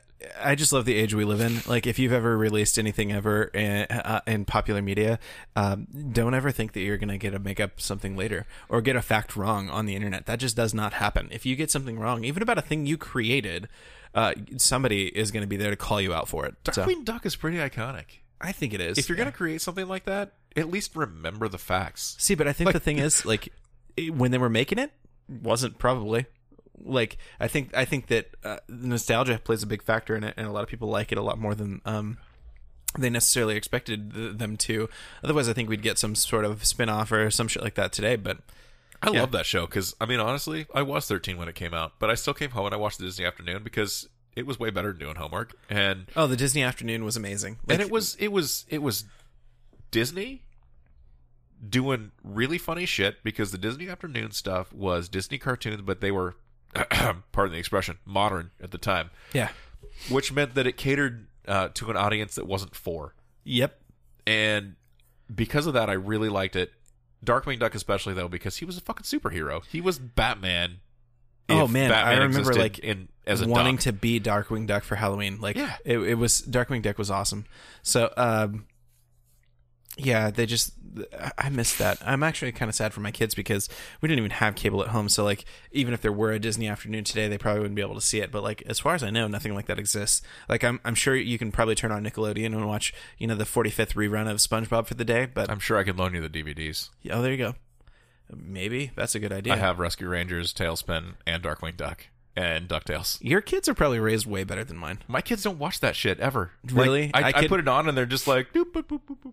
I 0.41 0.55
just 0.55 0.73
love 0.73 0.85
the 0.87 0.95
age 0.95 1.13
we 1.13 1.25
live 1.25 1.41
in. 1.41 1.59
Like, 1.67 1.87
if 1.87 1.99
you've 1.99 2.13
ever 2.13 2.39
released 2.39 2.79
anything 2.79 3.13
ever 3.13 3.45
in, 3.45 3.83
uh, 3.91 4.21
in 4.27 4.45
popular 4.47 4.81
media, 4.81 5.19
um, 5.57 5.89
don't 6.13 6.33
ever 6.35 6.51
think 6.53 6.73
that 6.73 6.81
you're 6.81 6.97
going 6.97 7.11
to 7.11 7.19
get 7.19 7.33
to 7.33 7.39
make 7.39 7.61
up 7.61 7.81
something 7.81 8.17
later 8.17 8.47
or 8.71 8.81
get 8.81 8.97
a 8.97 9.03
fact 9.03 9.37
wrong 9.37 9.69
on 9.69 9.85
the 9.87 9.95
internet. 9.95 10.25
That 10.27 10.39
just 10.39 10.57
does 10.57 10.73
not 10.73 10.95
happen. 10.95 11.29
If 11.33 11.45
you 11.45 11.55
get 11.55 11.71
something 11.71 11.99
wrong, 11.99 12.25
even 12.25 12.43
about 12.43 12.57
a 12.57 12.63
thing 12.63 12.87
you 12.87 12.97
created, 12.97 13.69
uh, 14.15 14.33
somebody 14.57 15.09
is 15.09 15.31
going 15.33 15.43
to 15.43 15.47
be 15.49 15.59
there 15.59 15.71
to 15.71 15.77
call 15.77 16.01
you 16.01 16.15
out 16.15 16.29
for 16.29 16.47
it. 16.47 16.55
So 16.73 16.87
Darkwing 16.87 17.05
Duck 17.05 17.27
is 17.27 17.37
pretty 17.37 17.59
iconic. 17.59 18.05
I 18.41 18.53
think 18.53 18.73
it 18.73 18.81
is. 18.81 18.97
If 18.99 19.09
you're 19.09 19.17
Yeah. 19.19 19.25
gonna 19.25 19.37
create 19.37 19.63
something 19.63 19.89
like 19.89 20.05
that, 20.05 20.33
at 20.57 20.71
least 20.71 20.95
remember 20.95 21.49
the 21.49 21.57
facts. 21.59 22.17
See, 22.19 22.35
but 22.35 22.47
I 22.47 22.53
think 22.53 22.73
the 22.73 22.81
thing 22.81 22.99
is, 22.99 23.25
like, 23.25 23.51
when 24.11 24.31
they 24.31 24.39
were 24.39 24.51
making 24.51 24.79
it, 24.79 24.93
wasn't 25.29 25.79
probably 25.79 26.27
like 26.85 27.19
I 27.41 27.49
think 27.49 27.75
I 27.77 27.85
think 27.85 28.07
that 28.09 28.29
uh, 28.45 28.59
nostalgia 28.69 29.39
plays 29.43 29.63
a 29.63 29.67
big 29.67 29.83
factor 29.83 30.15
in 30.15 30.25
it, 30.25 30.35
and 30.37 30.47
a 30.47 30.51
lot 30.53 30.63
of 30.63 30.69
people 30.69 30.89
like 30.89 31.11
it 31.13 31.19
a 31.19 31.23
lot 31.23 31.39
more 31.39 31.55
than 31.55 31.81
um 31.85 32.19
they 32.99 33.11
necessarily 33.11 33.57
expected 33.57 34.15
th- 34.15 34.39
them 34.39 34.57
to. 34.57 34.89
Otherwise, 35.23 35.49
I 35.49 35.53
think 35.53 35.69
we'd 35.69 35.83
get 35.83 35.99
some 35.99 36.15
sort 36.15 36.45
of 36.47 36.65
spin 36.65 36.89
off 36.89 37.13
or 37.13 37.31
some 37.31 37.47
shit 37.49 37.63
like 37.63 37.75
that 37.75 37.93
today. 37.93 38.17
But 38.17 38.39
I 39.03 39.11
Yeah. 39.11 39.21
love 39.21 39.33
that 39.33 39.45
show 39.47 39.67
because 39.67 39.95
I 40.01 40.07
mean, 40.07 40.21
honestly, 40.21 40.67
I 40.75 40.83
was 40.83 41.07
13 41.07 41.37
when 41.37 41.49
it 41.49 41.55
came 41.55 41.75
out, 41.75 41.93
but 41.99 42.09
I 42.11 42.15
still 42.15 42.33
came 42.35 42.51
home 42.51 42.67
and 42.67 42.75
I 42.75 42.79
watched 42.79 42.99
the 42.99 43.05
Disney 43.05 43.25
Afternoon 43.27 43.63
because 43.63 44.09
it 44.35 44.47
was 44.47 44.59
way 44.59 44.71
better 44.71 44.93
than 44.93 44.99
doing 45.01 45.17
homework, 45.17 45.55
and 45.71 46.07
oh, 46.15 46.27
the 46.27 46.37
Disney 46.37 46.63
afternoon 46.63 47.05
was 47.05 47.17
amazing, 47.17 47.59
and 47.69 47.81
it 47.83 47.91
was 47.91 48.15
it 48.17 48.29
was 48.33 48.65
it 48.69 48.83
was 48.83 49.05
Disney 49.91 50.43
doing 51.69 52.13
really 52.23 52.59
funny 52.59 52.87
shit 52.87 53.23
because 53.23 53.51
the 53.53 53.59
Disney 53.59 53.89
Afternoon 53.89 54.31
stuff 54.33 54.73
was 54.73 55.09
Disney 55.09 55.39
cartoons, 55.39 55.83
but 55.83 56.01
they 56.01 56.11
were, 56.11 56.35
pardon 57.33 57.53
the 57.53 57.59
expression, 57.59 57.99
modern 58.05 58.51
at 58.63 58.71
the 58.71 58.79
time, 58.79 59.11
yeah, 59.33 59.49
which 60.11 60.33
meant 60.33 60.55
that 60.55 60.67
it 60.67 60.77
catered 60.77 61.27
uh, 61.49 61.69
to 61.75 61.91
an 61.91 61.97
audience 61.97 62.35
that 62.35 62.47
wasn't 62.47 62.75
for. 62.75 63.15
yep, 63.45 63.81
and 64.27 64.75
because 65.35 65.67
of 65.67 65.75
that, 65.75 65.89
I 65.91 65.95
really 65.95 66.29
liked 66.29 66.57
it. 66.57 66.73
Darkwing 67.25 67.59
Duck, 67.59 67.75
especially 67.75 68.15
though, 68.15 68.29
because 68.29 68.57
he 68.59 68.65
was 68.65 68.77
a 68.77 68.81
fucking 68.81 69.05
superhero. 69.05 69.65
He 69.67 69.81
was 69.81 69.99
Batman. 69.99 70.79
Oh, 71.49 71.69
man, 71.69 71.93
I 71.93 72.19
remember, 72.19 72.55
like, 72.55 72.81
in 72.81 73.09
as 73.25 73.41
a 73.41 73.47
wanting 73.49 73.77
duck. 73.77 73.85
to 73.85 73.93
be 73.93 74.19
Darkwing 74.21 74.67
Duck 74.67 74.83
for 74.83 74.97
Halloween. 74.97 75.41
Like, 75.41 75.57
Yeah. 75.57 75.77
it, 75.85 75.99
it 75.99 76.15
was 76.17 76.43
Darkwing 76.43 76.83
Duck 76.83 76.99
was 76.99 77.09
awesome. 77.11 77.45
So, 77.83 78.13
um, 78.17 78.67
yeah, 79.97 80.31
they 80.31 80.47
just 80.47 80.73
I- 81.39 81.49
missed 81.51 81.79
that. 81.79 81.99
I'm 82.05 82.23
actually 82.23 82.53
kind 82.53 82.69
of 82.69 82.75
sad 82.75 82.93
for 82.95 83.01
my 83.01 83.11
kids 83.11 83.35
because 83.35 83.69
we 84.01 84.09
didn't 84.09 84.19
even 84.21 84.31
have 84.33 84.55
cable 84.55 84.83
at 84.83 84.89
home. 84.89 85.09
So, 85.09 85.25
like, 85.25 85.45
even 85.73 85.93
if 85.95 86.01
there 86.03 86.13
were 86.13 86.33
a 86.33 86.39
Disney 86.39 86.69
afternoon 86.69 87.05
today, 87.05 87.29
they 87.29 87.39
probably 87.39 87.61
wouldn't 87.61 87.77
be 87.77 87.83
able 87.83 87.95
to 87.95 88.01
see 88.01 88.21
it. 88.21 88.31
But 88.31 88.43
like, 88.43 88.63
as 88.67 88.79
far 88.79 88.95
as 88.95 89.03
I 89.03 89.11
know, 89.11 89.27
nothing 89.29 89.55
like 89.55 89.67
that 89.67 89.79
exists. 89.79 90.23
Like, 90.49 90.65
I'm 90.65 90.81
I'm 90.85 90.95
sure 90.95 91.15
you 91.17 91.39
can 91.39 91.51
probably 91.53 91.75
turn 91.75 91.93
on 91.93 92.05
Nickelodeon 92.05 92.47
and 92.47 92.67
watch 92.67 92.95
you 93.19 93.27
know 93.27 93.35
the 93.35 93.45
45th 93.45 93.95
rerun 93.95 94.31
of 94.31 94.39
SpongeBob 94.39 94.87
for 94.87 94.95
the 94.95 95.05
day. 95.05 95.27
But 95.27 95.51
I'm 95.51 95.61
sure 95.61 95.79
I 95.79 95.85
could 95.85 95.99
loan 95.99 96.15
you 96.15 96.27
the 96.27 96.29
DVDs. 96.43 96.91
oh, 97.11 97.23
there 97.23 97.33
you 97.33 97.39
go. 97.39 97.55
Maybe 98.35 98.91
that's 98.97 99.15
a 99.15 99.21
good 99.21 99.33
idea. 99.33 99.53
I 99.53 99.57
have 99.57 99.79
Rescue 99.79 100.09
Rangers, 100.09 100.53
TaleSpin, 100.53 101.15
and 101.27 101.43
Darkwing 101.43 101.77
Duck, 101.77 102.07
and 102.37 102.69
Ducktales. 102.69 103.19
Your 103.21 103.41
kids 103.41 103.69
are 103.69 103.75
probably 103.75 103.99
raised 103.99 104.27
way 104.27 104.45
better 104.45 104.65
than 104.65 104.77
mine. 104.77 104.99
My 105.09 105.21
kids 105.21 105.43
don't 105.43 105.59
watch 105.59 105.81
that 105.81 105.97
shit 105.97 106.21
ever. 106.21 106.53
Really? 106.71 107.11
Like, 107.15 107.25
I, 107.25 107.29
I 107.29 107.43
I, 107.43 107.49
put 107.49 107.61
it 107.61 107.69
on 107.69 107.89
and 107.89 107.97
they're 107.97 108.07
just 108.07 108.27
like, 108.27 108.53
boop, 108.53 108.73
boop, 108.73 108.85
boop, 108.85 109.01
boop. 109.07 109.33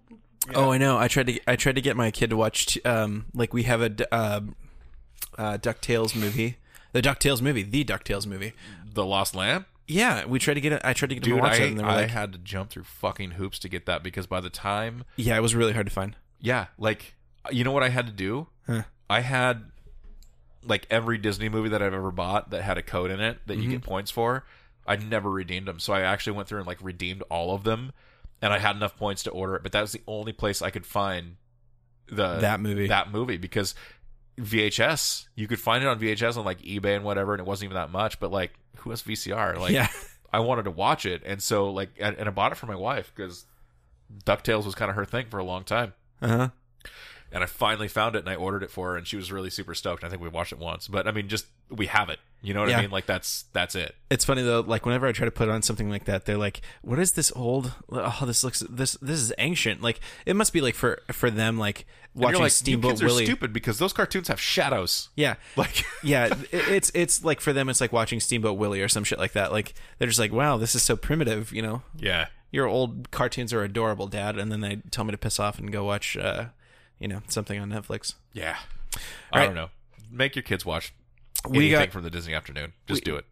Oh, 0.55 0.71
I 0.71 0.77
know. 0.77 0.97
I 0.97 1.07
tried 1.07 1.27
to 1.27 1.39
I 1.47 1.55
tried 1.55 1.75
to 1.75 1.81
get 1.81 1.95
my 1.95 2.11
kid 2.11 2.29
to 2.29 2.37
watch 2.37 2.65
t- 2.65 2.81
um 2.81 3.25
like 3.33 3.53
we 3.53 3.63
have 3.63 3.81
a 3.81 3.89
d- 3.89 4.05
uh, 4.11 4.41
uh, 5.37 5.57
Ducktales 5.57 6.15
movie, 6.15 6.57
the 6.91 7.01
Ducktales 7.01 7.41
movie, 7.41 7.63
the 7.63 7.85
Ducktales 7.85 8.27
movie. 8.27 8.53
The 8.93 9.05
Lost 9.05 9.35
Lamp. 9.35 9.67
Yeah, 9.87 10.25
we 10.25 10.39
tried 10.39 10.53
to 10.55 10.61
get 10.61 10.73
it. 10.73 10.81
I 10.83 10.93
tried 10.93 11.09
to 11.09 11.15
get 11.15 11.23
Dude, 11.23 11.37
to 11.37 11.41
watch 11.41 11.59
I, 11.59 11.63
it, 11.63 11.71
and 11.71 11.81
I 11.81 12.01
like, 12.01 12.09
had 12.09 12.31
to 12.33 12.37
jump 12.37 12.69
through 12.69 12.83
fucking 12.83 13.31
hoops 13.31 13.59
to 13.59 13.69
get 13.69 13.85
that 13.85 14.03
because 14.03 14.27
by 14.27 14.39
the 14.39 14.49
time 14.49 15.03
"Yeah, 15.15 15.35
it 15.35 15.41
was 15.41 15.55
really 15.55 15.73
hard 15.73 15.87
to 15.87 15.93
find." 15.93 16.15
Yeah, 16.39 16.67
like 16.77 17.15
you 17.51 17.63
know 17.63 17.71
what 17.71 17.83
I 17.83 17.89
had 17.89 18.05
to 18.05 18.13
do? 18.13 18.47
Huh. 18.67 18.83
I 19.09 19.21
had 19.21 19.71
like 20.65 20.87
every 20.89 21.17
Disney 21.17 21.49
movie 21.49 21.69
that 21.69 21.81
I've 21.81 21.93
ever 21.93 22.11
bought 22.11 22.51
that 22.51 22.61
had 22.61 22.77
a 22.77 22.81
code 22.83 23.11
in 23.11 23.19
it 23.19 23.39
that 23.47 23.55
you 23.55 23.63
Mm-hmm. 23.63 23.71
get 23.71 23.81
points 23.83 24.11
for. 24.11 24.45
I 24.85 24.95
never 24.97 25.29
redeemed 25.29 25.67
them, 25.67 25.79
so 25.79 25.93
I 25.93 26.01
actually 26.01 26.33
went 26.33 26.47
through 26.49 26.59
and 26.59 26.67
like 26.67 26.79
redeemed 26.81 27.21
all 27.29 27.55
of 27.55 27.63
them, 27.63 27.91
and 28.41 28.51
I 28.51 28.59
had 28.59 28.75
enough 28.75 28.97
points 28.97 29.23
to 29.23 29.31
order 29.31 29.55
it. 29.55 29.63
But 29.63 29.71
that 29.71 29.81
was 29.81 29.91
the 29.93 30.01
only 30.07 30.33
place 30.33 30.61
I 30.61 30.69
could 30.71 30.85
find 30.85 31.37
the 32.07 32.39
That 32.39 32.59
movie. 32.59 32.87
That 32.87 33.11
movie 33.11 33.37
because 33.37 33.75
VHS 34.37 35.27
you 35.35 35.47
could 35.47 35.59
find 35.59 35.83
it 35.83 35.87
on 35.87 35.99
VHS 35.99 36.37
on 36.37 36.45
like 36.45 36.61
eBay 36.61 36.95
and 36.95 37.03
whatever, 37.05 37.33
and 37.33 37.39
it 37.39 37.45
wasn't 37.45 37.65
even 37.69 37.75
that 37.75 37.91
much. 37.91 38.19
But 38.19 38.31
like, 38.31 38.51
who 38.77 38.89
has 38.89 39.01
VCR? 39.03 39.57
Like, 39.57 39.71
yeah, 39.71 39.87
I 40.31 40.39
wanted 40.39 40.63
to 40.63 40.71
watch 40.71 41.05
it, 41.05 41.21
and 41.25 41.41
so 41.41 41.69
like, 41.71 41.89
and, 41.99 42.17
and 42.17 42.27
I 42.27 42.31
bought 42.31 42.51
it 42.51 42.55
for 42.55 42.65
my 42.65 42.75
wife 42.75 43.11
because 43.15 43.45
Ducktales 44.25 44.65
was 44.65 44.75
kind 44.75 44.89
of 44.89 44.95
her 44.95 45.05
thing 45.05 45.27
for 45.29 45.37
a 45.39 45.43
long 45.43 45.63
time 45.63 45.93
uh 46.21 46.27
huh. 46.27 46.49
And 47.33 47.43
I 47.43 47.47
finally 47.47 47.89
found 47.89 48.15
it 48.15 48.19
and 48.19 48.29
I 48.29 48.35
ordered 48.35 48.63
it 48.63 48.71
for 48.71 48.91
her 48.91 48.97
and 48.97 49.05
she 49.05 49.17
was 49.17 49.31
really 49.31 49.49
super 49.49 49.73
stoked. 49.75 50.03
I 50.05 50.09
think 50.09 50.21
we 50.21 50.29
watched 50.29 50.53
it 50.53 50.59
once, 50.59 50.87
but 50.87 51.07
I 51.07 51.11
mean, 51.11 51.27
just 51.27 51.47
we 51.69 51.87
have 51.87 52.07
it. 52.09 52.19
You 52.41 52.53
know 52.53 52.59
what 52.61 52.69
Yeah. 52.69 52.77
I 52.77 52.81
mean? 52.81 52.91
Like 52.91 53.05
that's 53.05 53.45
that's 53.53 53.73
it. 53.75 53.95
It's 54.09 54.23
funny 54.25 54.41
though. 54.43 54.59
Like 54.61 54.85
whenever 54.85 55.07
I 55.07 55.11
try 55.13 55.25
to 55.25 55.31
put 55.31 55.49
on 55.49 55.61
something 55.61 55.89
like 55.89 56.05
that, 56.05 56.25
they're 56.25 56.37
like, 56.37 56.61
"What 56.81 56.99
is 56.99 57.13
this 57.13 57.31
old? 57.35 57.73
Oh, 57.89 58.23
this 58.25 58.43
looks 58.43 58.59
this 58.69 58.93
this 59.01 59.19
is 59.19 59.33
ancient." 59.37 59.81
Like 59.81 59.99
it 60.25 60.35
must 60.35 60.51
be 60.53 60.59
like 60.61 60.75
for 60.75 61.01
for 61.11 61.31
them 61.31 61.57
like 61.57 61.85
watching 62.13 62.41
like, 62.41 62.51
Steamboat 62.51 62.83
you 62.83 62.91
kids 62.91 63.01
are 63.01 63.05
Willie. 63.05 63.25
stupid 63.25 63.53
because 63.53 63.79
those 63.79 63.93
cartoons 63.93 64.27
have 64.27 64.41
shadows. 64.41 65.07
Yeah, 65.15 65.35
Like, 65.55 65.85
yeah, 66.03 66.35
it- 66.51 66.67
it's 66.69 66.91
it's 66.93 67.23
like 67.23 67.39
for 67.39 67.53
them, 67.53 67.69
it's 67.69 67.79
like 67.79 67.93
watching 67.93 68.19
Steamboat 68.19 68.57
Willie 68.57 68.81
or 68.81 68.89
some 68.89 69.05
shit 69.05 69.19
like 69.19 69.31
that. 69.33 69.53
Like 69.53 69.73
they're 69.97 70.09
just 70.09 70.19
like, 70.19 70.33
"Wow, 70.33 70.57
this 70.57 70.75
is 70.75 70.83
so 70.83 70.97
primitive," 70.97 71.53
you 71.53 71.61
know. 71.61 71.81
yeah, 71.97 72.27
your 72.51 72.67
old 72.67 73.09
cartoons 73.11 73.53
are 73.53 73.63
adorable, 73.63 74.07
Dad, 74.07 74.37
and 74.37 74.51
then 74.51 74.59
they 74.59 74.81
tell 74.91 75.05
me 75.05 75.11
to 75.11 75.17
piss 75.17 75.39
off 75.39 75.59
and 75.59 75.71
go 75.71 75.85
watch, 75.85 76.17
uh, 76.17 76.47
you 76.99 77.07
know, 77.07 77.21
something 77.27 77.59
on 77.59 77.69
Netflix. 77.69 78.15
yeah. 78.33 78.57
All 78.95 79.01
I 79.31 79.39
right. 79.39 79.45
don't 79.47 79.55
know. 79.55 79.69
Make 80.11 80.35
your 80.35 80.43
kids 80.43 80.65
watch 80.65 80.93
We 81.49 81.57
anything 81.57 81.79
got- 81.79 81.91
from 81.91 82.03
the 82.03 82.09
Disney 82.11 82.33
afternoon. 82.35 82.73
Just 82.87 83.03
do 83.03 83.15
it. 83.15 83.25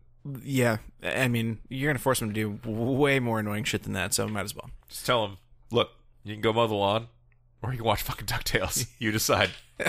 Yeah, 0.44 0.78
I 1.04 1.28
mean, 1.28 1.60
you're 1.70 1.90
gonna 1.90 1.98
force 2.00 2.20
them 2.20 2.32
to 2.32 2.34
do 2.34 2.60
way 2.70 3.20
more 3.20 3.40
annoying 3.40 3.64
shit 3.64 3.84
than 3.84 3.94
that, 3.94 4.14
so 4.14 4.28
might 4.28 4.44
as 4.46 4.56
well. 4.56 4.70
Just 4.90 5.06
tell 5.06 5.26
them, 5.28 5.38
look, 5.72 5.92
you 6.24 6.34
can 6.36 6.42
go 6.42 6.54
mow 6.54 6.68
the 6.68 6.76
lawn, 6.76 7.08
or 7.64 7.72
you 7.72 7.78
can 7.78 7.86
watch 7.88 8.02
fucking 8.04 8.28
Ducktales. 8.28 8.88
you 9.00 9.12
decide. 9.12 9.50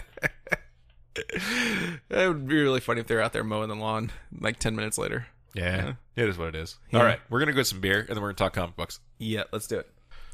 that 2.09 2.28
would 2.28 2.47
be 2.49 2.55
really 2.61 2.81
funny 2.81 3.01
if 3.01 3.07
they're 3.07 3.20
out 3.20 3.32
there 3.32 3.44
mowing 3.44 3.69
the 3.69 3.74
lawn 3.77 4.11
like 4.39 4.59
ten 4.59 4.74
minutes 4.74 4.97
later. 4.99 5.27
Yeah, 5.55 5.94
it 6.16 6.28
is 6.28 6.39
what 6.39 6.49
it 6.49 6.55
is. 6.55 6.77
Yeah. 6.90 6.99
All 7.01 7.05
right, 7.05 7.20
we're 7.28 7.39
gonna 7.40 7.53
go 7.53 7.57
get 7.57 7.66
some 7.66 7.81
beer, 7.81 8.01
and 8.01 8.09
then 8.09 8.16
we're 8.23 8.28
gonna 8.28 8.35
talk 8.36 8.55
comic 8.55 8.77
books. 8.77 9.01
Yeah, 9.19 9.44
let's 9.53 9.66
do 9.66 9.78
it. 9.78 9.90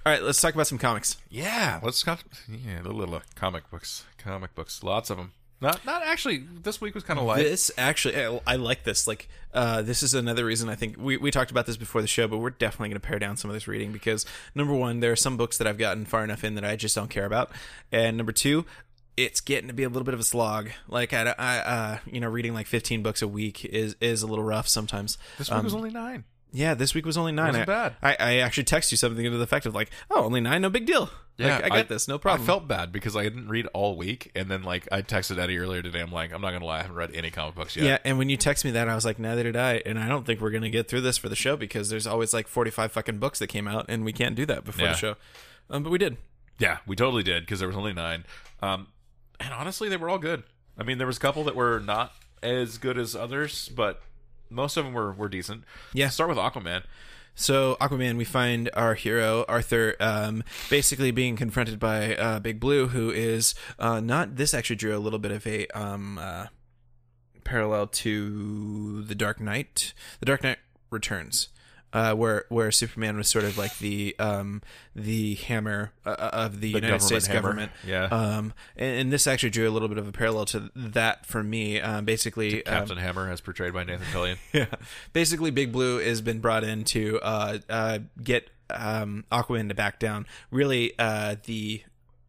All 0.08 0.14
right, 0.14 0.22
let's 0.22 0.40
talk 0.40 0.54
about 0.54 0.66
some 0.66 0.78
comics. 0.78 1.18
Yeah, 1.28 1.80
let's 1.82 2.02
talk. 2.02 2.24
Yeah, 2.48 2.80
the 2.80 2.94
little 2.94 3.20
comic 3.34 3.70
books, 3.70 4.06
comic 4.16 4.54
books, 4.54 4.82
lots 4.82 5.10
of 5.10 5.18
them. 5.18 5.32
Not, 5.60 5.84
not 5.84 6.02
actually. 6.02 6.38
This 6.38 6.80
week 6.80 6.94
was 6.94 7.04
kind 7.04 7.20
of 7.20 7.26
light. 7.26 7.42
This 7.42 7.70
actually, 7.76 8.16
I, 8.16 8.40
I 8.46 8.56
like 8.56 8.84
this. 8.84 9.06
Like, 9.06 9.28
uh, 9.52 9.82
this 9.82 10.02
is 10.02 10.14
another 10.14 10.46
reason 10.46 10.70
I 10.70 10.76
think 10.76 10.96
we, 10.98 11.18
we 11.18 11.30
talked 11.30 11.50
about 11.50 11.66
this 11.66 11.76
before 11.76 12.00
the 12.00 12.08
show, 12.08 12.26
but 12.26 12.38
we're 12.38 12.48
definitely 12.48 12.88
going 12.88 13.02
to 13.02 13.06
pare 13.06 13.18
down 13.18 13.36
some 13.36 13.50
of 13.50 13.54
this 13.54 13.68
reading 13.68 13.92
because 13.92 14.24
number 14.54 14.72
one, 14.72 15.00
there 15.00 15.12
are 15.12 15.16
some 15.16 15.36
books 15.36 15.58
that 15.58 15.66
I've 15.66 15.76
gotten 15.76 16.06
far 16.06 16.24
enough 16.24 16.42
in 16.42 16.54
that 16.54 16.64
I 16.64 16.74
just 16.74 16.94
don't 16.94 17.10
care 17.10 17.26
about, 17.26 17.50
and 17.92 18.16
number 18.16 18.32
two, 18.32 18.64
it's 19.18 19.42
getting 19.42 19.68
to 19.68 19.74
be 19.74 19.82
a 19.82 19.90
little 19.90 20.04
bit 20.04 20.14
of 20.14 20.20
a 20.20 20.24
slog. 20.24 20.70
Like, 20.88 21.12
I, 21.12 21.34
I 21.38 21.58
uh, 21.58 21.98
you 22.06 22.20
know, 22.20 22.28
reading 22.28 22.54
like 22.54 22.66
fifteen 22.66 23.02
books 23.02 23.20
a 23.20 23.28
week 23.28 23.62
is 23.66 23.94
is 24.00 24.22
a 24.22 24.26
little 24.26 24.44
rough 24.44 24.68
sometimes. 24.68 25.18
This 25.36 25.50
week 25.50 25.58
Um, 25.58 25.64
was 25.64 25.74
only 25.74 25.90
nine. 25.90 26.24
Yeah, 26.52 26.74
this 26.74 26.94
week 26.94 27.04
was 27.06 27.16
only 27.16 27.32
nine. 27.32 27.48
Wasn't 27.48 27.68
I, 27.68 27.88
bad. 27.88 27.96
I, 28.02 28.16
I 28.18 28.36
actually 28.38 28.64
text 28.64 28.90
you 28.90 28.96
something 28.96 29.22
to 29.24 29.30
the 29.30 29.42
effect 29.42 29.66
of 29.66 29.74
like, 29.74 29.90
oh, 30.10 30.24
only 30.24 30.40
nine, 30.40 30.62
no 30.62 30.70
big 30.70 30.86
deal. 30.86 31.10
Like, 31.40 31.62
I 31.64 31.68
got 31.68 31.88
this, 31.88 32.08
no 32.08 32.18
problem. 32.18 32.42
I 32.42 32.46
felt 32.46 32.66
bad 32.66 32.90
because 32.90 33.14
I 33.16 33.22
didn't 33.22 33.48
read 33.48 33.66
all 33.66 33.96
week, 33.96 34.32
and 34.34 34.50
then 34.50 34.64
like 34.64 34.88
I 34.90 35.02
texted 35.02 35.38
Eddie 35.38 35.58
earlier 35.58 35.82
today. 35.82 36.00
I'm 36.00 36.10
like, 36.10 36.32
I'm 36.32 36.40
not 36.40 36.50
gonna 36.52 36.64
lie, 36.64 36.78
I 36.78 36.82
haven't 36.82 36.96
read 36.96 37.14
any 37.14 37.30
comic 37.30 37.54
books 37.54 37.76
yet. 37.76 37.84
Yeah, 37.84 37.98
and 38.04 38.18
when 38.18 38.28
you 38.28 38.36
text 38.36 38.64
me 38.64 38.72
that, 38.72 38.88
I 38.88 38.94
was 38.96 39.04
like, 39.04 39.20
neither 39.20 39.44
did 39.44 39.54
I. 39.54 39.74
And 39.86 39.98
I 40.00 40.08
don't 40.08 40.26
think 40.26 40.40
we're 40.40 40.50
gonna 40.50 40.68
get 40.70 40.88
through 40.88 41.02
this 41.02 41.16
for 41.16 41.28
the 41.28 41.36
show 41.36 41.56
because 41.56 41.90
there's 41.90 42.06
always 42.08 42.34
like 42.34 42.48
45 42.48 42.90
fucking 42.90 43.18
books 43.18 43.38
that 43.38 43.46
came 43.46 43.68
out, 43.68 43.86
and 43.88 44.04
we 44.04 44.12
can't 44.12 44.34
do 44.34 44.46
that 44.46 44.64
before 44.64 44.86
Yeah. 44.86 44.92
the 44.92 44.98
show. 44.98 45.14
Um, 45.70 45.82
but 45.84 45.90
we 45.90 45.98
did. 45.98 46.16
Yeah, 46.58 46.78
we 46.86 46.96
totally 46.96 47.22
did 47.22 47.44
because 47.44 47.60
there 47.60 47.68
was 47.68 47.76
only 47.76 47.92
nine. 47.92 48.24
Um, 48.60 48.88
and 49.38 49.54
honestly, 49.54 49.88
they 49.88 49.96
were 49.96 50.08
all 50.08 50.18
good. 50.18 50.42
I 50.76 50.82
mean, 50.82 50.98
there 50.98 51.06
was 51.06 51.18
a 51.18 51.20
couple 51.20 51.44
that 51.44 51.54
were 51.54 51.78
not 51.78 52.12
as 52.42 52.78
good 52.78 52.98
as 52.98 53.14
others, 53.14 53.68
but 53.68 54.02
most 54.50 54.76
of 54.76 54.84
them 54.84 54.94
were 54.94 55.12
were 55.12 55.28
decent. 55.28 55.64
Yeah. 55.92 56.08
Start 56.08 56.28
with 56.30 56.38
Aquaman. 56.38 56.82
So 57.34 57.76
Aquaman, 57.80 58.16
we 58.16 58.24
find 58.24 58.68
our 58.74 58.94
hero 58.94 59.44
Arthur 59.48 59.94
um, 60.00 60.42
basically 60.70 61.12
being 61.12 61.36
confronted 61.36 61.78
by 61.78 62.16
uh, 62.16 62.40
Big 62.40 62.58
Blue, 62.58 62.88
who 62.88 63.10
is 63.10 63.54
uh, 63.78 64.00
not. 64.00 64.36
This 64.36 64.52
actually 64.52 64.76
drew 64.76 64.96
a 64.96 64.98
little 64.98 65.20
bit 65.20 65.30
of 65.30 65.46
a 65.46 65.68
um, 65.68 66.18
uh, 66.18 66.46
parallel 67.44 67.86
to 67.86 69.02
the 69.02 69.14
Dark 69.14 69.40
Knight. 69.40 69.94
The 70.18 70.26
Dark 70.26 70.42
Knight 70.42 70.58
Returns. 70.90 71.48
Uh, 71.90 72.14
where 72.14 72.44
where 72.50 72.70
Superman 72.70 73.16
was 73.16 73.28
sort 73.28 73.46
of 73.46 73.56
like 73.56 73.78
the 73.78 74.14
um, 74.18 74.60
the 74.94 75.36
hammer 75.36 75.92
uh, 76.04 76.30
of 76.32 76.60
the, 76.60 76.68
United 76.68 76.82
government 76.86 77.02
States 77.02 77.26
hammer. 77.26 77.40
government, 77.40 77.72
Yeah. 77.86 78.04
Um, 78.04 78.52
and, 78.76 79.00
and 79.00 79.12
this 79.12 79.26
actually 79.26 79.50
drew 79.50 79.66
a 79.66 79.72
little 79.72 79.88
bit 79.88 79.96
of 79.96 80.06
a 80.06 80.12
parallel 80.12 80.44
to 80.46 80.70
that 80.76 81.24
for 81.24 81.42
me. 81.42 81.80
Um, 81.80 82.04
basically, 82.04 82.64
um, 82.66 82.80
Captain 82.80 82.98
Hammer, 82.98 83.30
as 83.30 83.40
portrayed 83.40 83.72
by 83.72 83.84
Nathan 83.84 84.04
Fillion. 84.06 84.36
yeah. 84.52 84.66
Basically, 85.14 85.50
Big 85.50 85.72
Blue 85.72 85.98
has 85.98 86.20
been 86.20 86.40
brought 86.40 86.62
in 86.62 86.84
to 86.84 87.20
uh, 87.22 87.58
uh, 87.70 88.00
get 88.22 88.50
um, 88.70 89.24
Aquaman 89.32 89.68
to 89.68 89.74
back 89.74 89.98
down. 89.98 90.26
Really, 90.50 90.92
uh, 90.98 91.36
the 91.44 91.82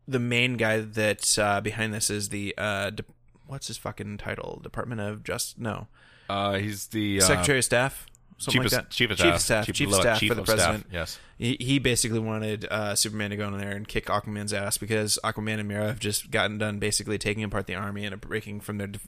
the 0.08 0.20
main 0.20 0.58
guy 0.58 0.80
that's 0.80 1.38
uh, 1.38 1.62
behind 1.62 1.94
this 1.94 2.10
is 2.10 2.30
the 2.30 2.54
uh, 2.58 2.90
de- 2.92 3.04
what's 3.46 3.68
his 3.68 3.78
fucking 3.78 4.18
title? 4.18 4.60
Department 4.64 5.02
of 5.02 5.24
Just 5.24 5.60
no 5.60 5.88
Uh, 6.30 6.54
he's 6.54 6.88
the 6.88 7.22
uh, 7.22 7.26
Secretary 7.26 7.60
of 7.60 7.66
Staff. 7.66 8.06
Something 8.40 8.64
Chief 8.64 8.72
like 8.72 8.80
of- 8.82 8.86
that. 8.88 8.90
chief 8.90 9.12
of 9.12 9.18
chief 9.18 9.22
staff. 9.26 9.36
of 9.36 9.42
staff, 9.42 9.66
Chief- 9.66 9.76
chief 9.76 9.88
of 9.90 9.94
staff 9.96 10.20
chief 10.20 10.30
for 10.30 10.36
the 10.36 10.42
of 10.42 10.48
staff, 10.48 10.58
president. 10.58 10.86
yes. 10.94 11.20
he, 11.38 11.58
he 11.60 11.78
basically 11.78 12.20
wanted 12.20 12.66
uh, 12.72 12.96
Superman 12.96 13.32
to 13.32 13.36
go 13.36 13.48
in 13.50 13.58
there 13.58 13.72
and 13.76 13.86
kick 13.88 14.06
Aquaman's 14.06 14.54
ass 14.54 14.78
because 14.78 15.20
Aquaman 15.26 15.60
and 15.60 15.68
Mera 15.68 15.88
have 15.88 16.00
just 16.00 16.32
gotten 16.32 16.58
done 16.58 16.80
basically 16.80 17.18
taking 17.18 17.44
apart 17.44 17.68
the 17.68 17.76
army 17.76 18.06
and 18.06 18.20
breaking 18.22 18.62
from 18.62 18.78
their 18.78 18.88
de- 18.88 19.00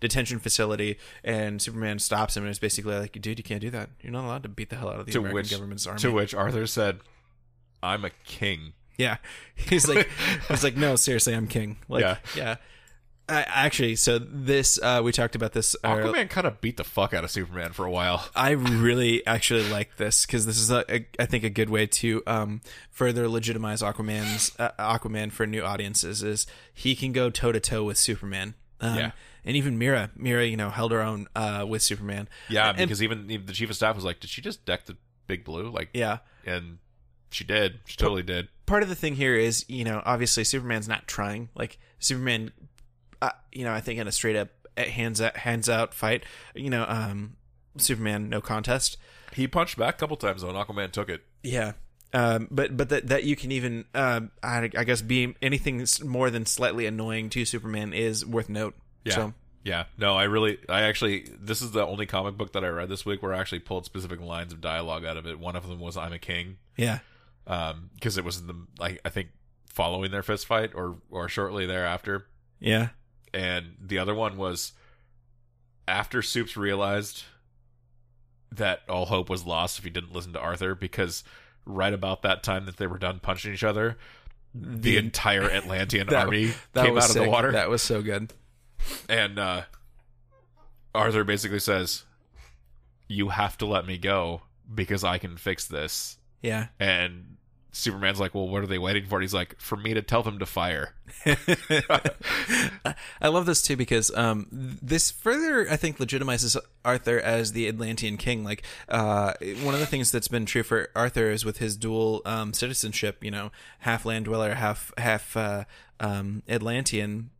detention 0.00 0.38
facility, 0.38 0.98
and 1.24 1.60
Superman 1.60 1.98
stops 1.98 2.36
him 2.36 2.44
and 2.44 2.50
is 2.52 2.58
basically 2.60 2.94
like, 2.96 3.12
"Dude, 3.20 3.38
you 3.38 3.44
can't 3.44 3.60
do 3.60 3.70
that. 3.70 3.90
You're 4.02 4.12
not 4.12 4.24
allowed 4.24 4.44
to 4.44 4.48
beat 4.48 4.70
the 4.70 4.76
hell 4.76 4.88
out 4.90 5.00
of 5.00 5.06
the 5.06 5.12
To 5.12 5.18
American 5.18 5.34
which, 5.34 5.50
government's 5.50 5.86
army." 5.86 6.00
to 6.00 6.12
which 6.12 6.32
Arthur 6.32 6.66
said, 6.68 7.00
"I'm 7.82 8.04
a 8.04 8.10
king." 8.24 8.72
Yeah, 8.98 9.16
he's 9.56 9.88
like, 9.88 10.08
he's 10.48 10.64
like, 10.64 10.76
no, 10.76 10.96
seriously, 10.96 11.34
I'm 11.34 11.48
king. 11.48 11.76
Like, 11.88 12.02
Yeah. 12.02 12.16
yeah. 12.36 12.56
I, 13.28 13.42
actually, 13.48 13.96
so 13.96 14.18
this 14.20 14.78
uh, 14.80 15.00
we 15.02 15.10
talked 15.12 15.34
about 15.34 15.52
this. 15.52 15.74
uh, 15.82 15.96
Aquaman 15.96 16.30
kind 16.30 16.46
of 16.46 16.60
beat 16.60 16.76
the 16.76 16.84
fuck 16.84 17.12
out 17.12 17.24
of 17.24 17.30
Superman 17.30 17.72
for 17.72 17.84
a 17.84 17.90
while. 17.90 18.28
I 18.36 18.50
really 18.52 19.26
actually 19.26 19.68
like 19.68 19.96
this 19.96 20.24
because 20.26 20.46
this 20.46 20.58
is 20.58 20.70
a, 20.70 20.84
a, 20.88 21.06
I 21.18 21.26
think 21.26 21.42
a 21.42 21.50
good 21.50 21.68
way 21.68 21.86
to 21.86 22.22
um, 22.26 22.60
further 22.90 23.28
legitimize 23.28 23.82
Aquaman's 23.82 24.52
uh, 24.58 24.70
Aquaman 24.78 25.32
for 25.32 25.46
new 25.46 25.62
audiences. 25.64 26.22
Is 26.22 26.46
he 26.72 26.94
can 26.94 27.10
go 27.12 27.28
toe 27.30 27.50
to 27.52 27.58
toe 27.60 27.82
with 27.84 27.98
Superman. 27.98 28.54
Um, 28.80 28.96
Yeah. 28.96 29.10
and 29.44 29.56
even 29.56 29.78
Mera, 29.78 30.10
Mera, 30.14 30.44
you 30.46 30.56
know, 30.56 30.70
held 30.70 30.92
her 30.92 31.00
own 31.02 31.26
uh, 31.34 31.64
with 31.66 31.82
Superman. 31.82 32.28
Yeah, 32.48 32.68
And- 32.68 32.76
because 32.78 33.02
even, 33.02 33.30
even 33.30 33.46
the 33.46 33.52
chief 33.54 33.70
of 33.70 33.76
staff 33.76 33.96
was 33.96 34.04
like, 34.04 34.20
"Did 34.20 34.30
she 34.30 34.40
just 34.42 34.64
deck 34.66 34.84
the 34.86 34.96
Big 35.26 35.44
Blue?" 35.44 35.68
Like, 35.70 35.88
yeah. 35.94 36.18
and 36.44 36.78
she 37.30 37.42
did. 37.42 37.80
She 37.86 37.96
totally 37.96 38.22
did. 38.22 38.48
part 38.66 38.82
of 38.84 38.88
the 38.88 38.94
thing 38.94 39.16
here 39.16 39.34
is, 39.34 39.64
you 39.68 39.82
know, 39.84 40.00
obviously 40.04 40.44
Superman's 40.44 40.86
not 40.88 41.08
trying. 41.08 41.48
Like 41.54 41.78
Superman, 41.98 42.52
uh, 43.22 43.30
you 43.52 43.64
know, 43.64 43.72
I 43.72 43.80
think 43.80 43.98
in 43.98 44.06
a 44.06 44.12
straight 44.12 44.36
up 44.36 44.48
uh, 44.76 44.84
hands 44.84 45.20
out, 45.20 45.36
hands 45.36 45.68
out 45.68 45.94
fight, 45.94 46.24
you 46.54 46.70
know, 46.70 46.84
um, 46.88 47.36
Superman 47.76 48.28
no 48.28 48.40
contest. 48.40 48.96
He 49.32 49.46
punched 49.46 49.76
back 49.76 49.96
a 49.96 49.98
couple 49.98 50.16
times 50.16 50.42
though, 50.42 50.48
and 50.48 50.56
Aquaman 50.56 50.92
took 50.92 51.08
it. 51.08 51.22
Yeah. 51.42 51.72
Um, 52.12 52.48
but 52.50 52.76
but 52.76 52.88
that 52.88 53.08
that 53.08 53.24
you 53.24 53.36
can 53.36 53.52
even 53.52 53.84
um, 53.94 54.30
I, 54.42 54.70
I 54.76 54.84
guess 54.84 55.02
be 55.02 55.34
anything 55.42 55.84
more 56.04 56.30
than 56.30 56.46
slightly 56.46 56.86
annoying 56.86 57.30
to 57.30 57.44
Superman 57.44 57.92
is 57.92 58.24
worth 58.24 58.48
note. 58.48 58.74
Yeah. 59.04 59.14
So 59.14 59.34
Yeah, 59.66 59.86
no, 59.98 60.14
I 60.14 60.24
really, 60.24 60.58
I 60.68 60.82
actually, 60.82 61.28
this 61.40 61.60
is 61.60 61.72
the 61.72 61.84
only 61.84 62.06
comic 62.06 62.36
book 62.36 62.52
that 62.52 62.64
I 62.64 62.68
read 62.68 62.88
this 62.88 63.04
week 63.04 63.20
where 63.20 63.34
I 63.34 63.40
actually 63.40 63.58
pulled 63.58 63.84
specific 63.84 64.20
lines 64.20 64.52
of 64.52 64.60
dialogue 64.60 65.04
out 65.04 65.16
of 65.16 65.26
it. 65.26 65.40
One 65.40 65.56
of 65.56 65.66
them 65.66 65.80
was 65.80 65.96
"I'm 65.96 66.12
a 66.12 66.20
king," 66.20 66.58
yeah, 66.76 67.00
um, 67.48 67.90
because 67.96 68.16
it 68.16 68.24
was 68.24 68.38
in 68.38 68.46
the, 68.46 68.54
like, 68.78 69.00
I 69.04 69.08
think 69.08 69.30
following 69.68 70.12
their 70.12 70.22
fist 70.22 70.46
fight 70.46 70.70
or 70.72 70.98
or 71.10 71.28
shortly 71.28 71.66
thereafter, 71.66 72.26
yeah, 72.60 72.90
and 73.36 73.76
the 73.80 73.98
other 73.98 74.14
one 74.14 74.36
was 74.36 74.72
after 75.86 76.22
Soups 76.22 76.56
realized 76.56 77.22
that 78.50 78.80
all 78.88 79.06
hope 79.06 79.28
was 79.28 79.44
lost 79.44 79.78
if 79.78 79.84
he 79.84 79.90
didn't 79.90 80.12
listen 80.12 80.32
to 80.32 80.40
Arthur, 80.40 80.74
because 80.74 81.22
right 81.64 81.92
about 81.92 82.22
that 82.22 82.42
time 82.42 82.64
that 82.66 82.76
they 82.78 82.86
were 82.86 82.98
done 82.98 83.18
punching 83.20 83.52
each 83.52 83.64
other, 83.64 83.96
the, 84.54 84.76
The- 84.92 84.96
entire 84.96 85.50
Atlantean 85.50 86.06
that- 86.10 86.24
army 86.24 86.52
that 86.72 86.86
came 86.86 86.96
out 86.96 87.08
of 87.08 87.14
the 87.14 87.28
water. 87.28 87.52
That 87.52 87.68
was 87.68 87.82
so 87.82 88.02
good. 88.02 88.32
and 89.08 89.38
uh 89.38 89.62
Arthur 90.94 91.24
basically 91.24 91.58
says 91.58 92.04
you 93.08 93.28
have 93.28 93.58
to 93.58 93.66
let 93.66 93.86
me 93.86 93.98
go 93.98 94.42
because 94.74 95.04
I 95.04 95.18
can 95.18 95.36
fix 95.36 95.66
this 95.66 96.16
Yeah. 96.42 96.68
and 96.80 97.35
Superman's 97.76 98.20
like 98.20 98.34
well 98.34 98.48
what 98.48 98.62
are 98.62 98.66
they 98.66 98.78
waiting 98.78 99.04
for 99.06 99.16
and 99.16 99.22
he's 99.22 99.34
like 99.34 99.58
for 99.60 99.76
me 99.76 99.94
to 99.94 100.02
tell 100.02 100.22
them 100.22 100.38
to 100.38 100.46
fire 100.46 100.94
I 103.20 103.28
love 103.28 103.46
this 103.46 103.62
too 103.62 103.76
because 103.76 104.14
um, 104.14 104.46
this 104.50 105.10
further, 105.10 105.70
I 105.70 105.76
think, 105.76 105.98
legitimizes 105.98 106.56
Arthur 106.84 107.20
as 107.20 107.52
the 107.52 107.68
Atlantean 107.68 108.16
king. 108.16 108.44
Like, 108.44 108.62
uh, 108.88 109.34
one 109.62 109.74
of 109.74 109.80
the 109.80 109.86
things 109.86 110.10
that's 110.10 110.28
been 110.28 110.46
true 110.46 110.62
for 110.62 110.90
Arthur 110.94 111.30
is 111.30 111.44
with 111.44 111.58
his 111.58 111.76
dual 111.76 112.22
um, 112.24 112.52
citizenship. 112.52 113.22
You 113.22 113.30
know, 113.30 113.52
half 113.80 114.04
land 114.04 114.26
dweller, 114.26 114.54
half 114.54 114.92
half 114.98 115.36
uh, 115.36 115.64
um, 116.00 116.42
Atlantean. 116.48 117.30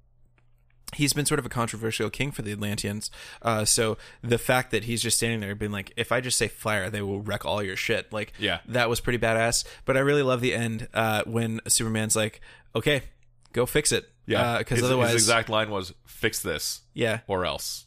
He's 0.94 1.12
been 1.12 1.26
sort 1.26 1.40
of 1.40 1.46
a 1.46 1.48
controversial 1.48 2.10
king 2.10 2.30
for 2.30 2.42
the 2.42 2.52
Atlanteans. 2.52 3.10
Uh, 3.42 3.64
so 3.64 3.98
the 4.22 4.38
fact 4.38 4.70
that 4.70 4.84
he's 4.84 5.02
just 5.02 5.16
standing 5.16 5.40
there 5.40 5.54
being 5.54 5.72
like, 5.72 5.92
if 5.96 6.12
I 6.12 6.20
just 6.20 6.38
say 6.38 6.46
fire, 6.48 6.88
they 6.90 7.02
will 7.02 7.20
wreck 7.20 7.44
all 7.44 7.62
your 7.62 7.76
shit. 7.76 8.12
Like, 8.12 8.32
Yeah. 8.38 8.60
that 8.66 8.88
was 8.88 9.00
pretty 9.00 9.18
badass. 9.18 9.64
But 9.84 9.96
I 9.96 10.00
really 10.00 10.22
love 10.22 10.40
the 10.40 10.54
end 10.54 10.88
uh, 10.94 11.24
when 11.26 11.60
Superman's 11.66 12.14
like, 12.14 12.40
okay, 12.74 13.02
go 13.52 13.66
fix 13.66 13.90
it. 13.90 14.08
Yeah, 14.26 14.58
because 14.58 14.78
his, 14.78 14.84
otherwise, 14.86 15.12
his 15.12 15.22
exact 15.22 15.48
line 15.48 15.70
was 15.70 15.94
fix 16.04 16.40
this 16.42 16.80
yeah. 16.94 17.20
or 17.28 17.44
else 17.44 17.86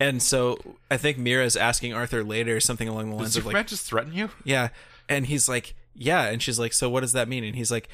And 0.00 0.20
so 0.20 0.58
I 0.90 0.96
think 0.96 1.18
Mera's 1.18 1.56
asking 1.56 1.92
Arthur 1.92 2.24
later 2.24 2.58
something 2.58 2.88
along 2.88 3.10
the 3.10 3.16
lines 3.16 3.28
of 3.28 3.42
Superman 3.44 3.60
like, 3.60 3.66
just 3.68 3.86
threaten 3.86 4.12
you 4.12 4.30
yeah. 4.44 4.68
And 5.08 5.26
he's 5.26 5.48
like, 5.48 5.74
yeah. 5.94 6.24
And 6.24 6.42
she's 6.42 6.58
like, 6.58 6.72
so 6.72 6.90
what 6.90 7.00
does 7.00 7.12
that 7.12 7.28
mean? 7.28 7.44
And 7.44 7.54
he's 7.54 7.70
like, 7.70 7.88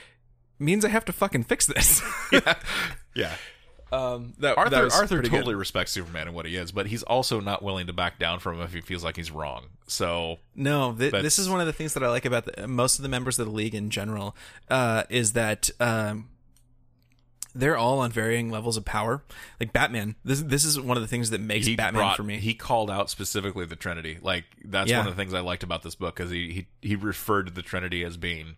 means 0.59 0.85
I 0.85 0.89
have 0.89 1.05
to 1.07 1.13
fucking 1.13 1.45
fix 1.45 1.67
this. 1.67 2.03
yeah 3.15 3.35
um, 3.93 4.33
that, 4.39 4.57
Arthur 4.59 4.71
that 4.71 4.93
Arthur 4.93 5.23
totally 5.23 5.45
good. 5.53 5.57
respects 5.57 5.93
Superman 5.93 6.27
and 6.27 6.35
what 6.37 6.47
he 6.47 6.57
is 6.57 6.73
but 6.73 6.87
he's 6.87 7.03
also 7.05 7.41
not 7.41 7.63
willing 7.63 7.87
to 7.87 7.93
back 7.93 8.19
down 8.19 8.39
from 8.41 8.57
him 8.57 8.63
if 8.63 8.73
he 8.73 8.81
feels 8.81 9.05
like 9.05 9.17
he's 9.17 9.31
wrong 9.31 9.67
so 9.87 10.39
No, 10.55 10.93
th- 10.95 11.13
this 11.13 11.39
is 11.39 11.49
one 11.49 11.61
of 11.61 11.67
the 11.67 11.73
things 11.73 11.95
that 11.95 12.03
I 12.03 12.09
like 12.09 12.25
about 12.25 12.47
the, 12.47 12.67
most 12.67 12.99
of 12.99 13.03
the 13.03 13.09
members 13.09 13.39
of 13.39 13.47
the 13.47 13.53
league 13.53 13.75
in 13.75 13.91
general 13.91 14.35
uh, 14.71 15.03
is 15.11 15.35
that 15.35 15.69
um, 15.79 16.29
they're 17.55 17.77
all 17.77 18.01
on 18.01 18.11
varying 18.11 18.51
levels 18.51 18.77
of 18.77 18.85
power. 18.85 19.23
Like 19.61 19.73
Batman, 19.73 20.17
this 20.25 20.41
this 20.43 20.65
is 20.65 20.81
one 20.81 20.97
of 20.97 21.03
the 21.03 21.07
things 21.07 21.31
that 21.31 21.41
makes 21.41 21.67
he 21.67 21.77
Batman 21.77 22.01
brought- 22.01 22.17
for 22.17 22.23
me. 22.25 22.39
He 22.39 22.55
called 22.55 22.91
out 22.91 23.11
specifically 23.11 23.65
the 23.65 23.77
Trinity. 23.77 24.19
Like 24.21 24.45
that's 24.65 24.91
Yeah. 24.91 24.99
one 24.99 25.09
of 25.09 25.15
the 25.17 25.21
things 25.23 25.35
I 25.35 25.41
liked 25.41 25.63
about 25.63 25.83
this 25.83 25.95
book 25.95 26.17
because 26.17 26.31
he, 26.33 26.67
he 26.83 26.89
he 26.89 26.97
referred 26.97 27.47
to 27.47 27.53
the 27.53 27.63
Trinity 27.63 28.03
as 28.05 28.17
being 28.17 28.57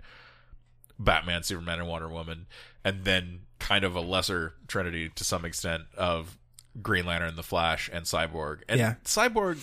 Batman, 0.99 1.43
Superman, 1.43 1.79
and 1.81 1.89
Wonder 1.89 2.09
Woman, 2.09 2.47
and 2.85 3.05
then 3.05 3.41
kind 3.59 3.85
of 3.85 3.97
a 3.97 4.01
lesser 4.01 4.55
Trinity 4.69 5.09
to 5.15 5.25
some 5.25 5.45
extent 5.45 5.85
of 5.97 6.39
Green 6.83 7.07
Lantern, 7.07 7.37
the 7.37 7.43
Flash, 7.43 7.89
and 7.93 8.05
Cyborg. 8.05 8.61
And 8.69 8.79
Yeah. 8.79 8.95
Cyborg, 9.05 9.59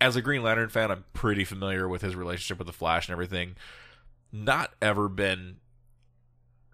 as 0.00 0.16
a 0.16 0.22
Green 0.22 0.42
Lantern 0.42 0.68
fan, 0.68 0.90
I'm 0.90 1.04
pretty 1.12 1.44
familiar 1.44 1.88
with 1.88 2.02
his 2.02 2.14
relationship 2.14 2.58
with 2.58 2.66
the 2.66 2.72
Flash 2.72 3.08
and 3.08 3.12
everything. 3.12 3.56
Not 4.32 4.72
ever 4.82 5.08
been 5.08 5.56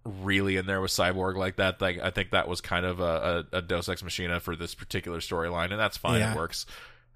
really 0.04 0.56
in 0.56 0.66
there 0.66 0.80
with 0.82 0.90
Cyborg 0.90 1.36
like 1.36 1.56
that. 1.56 1.80
Like 1.80 1.98
I 2.02 2.10
think 2.10 2.30
that 2.32 2.46
was 2.48 2.60
kind 2.60 2.84
of 2.84 3.00
a, 3.00 3.46
a, 3.52 3.58
a 3.58 3.62
Deus 3.62 3.88
Ex 3.88 4.02
Machina 4.02 4.40
for 4.40 4.54
this 4.56 4.74
particular 4.74 5.20
storyline, 5.20 5.70
and 5.70 5.80
that's 5.80 5.96
fine. 5.96 6.20
Yeah. 6.20 6.32
It 6.32 6.36
works. 6.36 6.66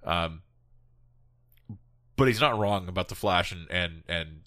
Um, 0.04 0.40
but 2.16 2.28
he's 2.28 2.40
not 2.40 2.58
wrong 2.58 2.88
about 2.88 3.08
the 3.08 3.14
Flash 3.14 3.52
and 3.52 3.70
and 3.70 4.02
and 4.08 4.40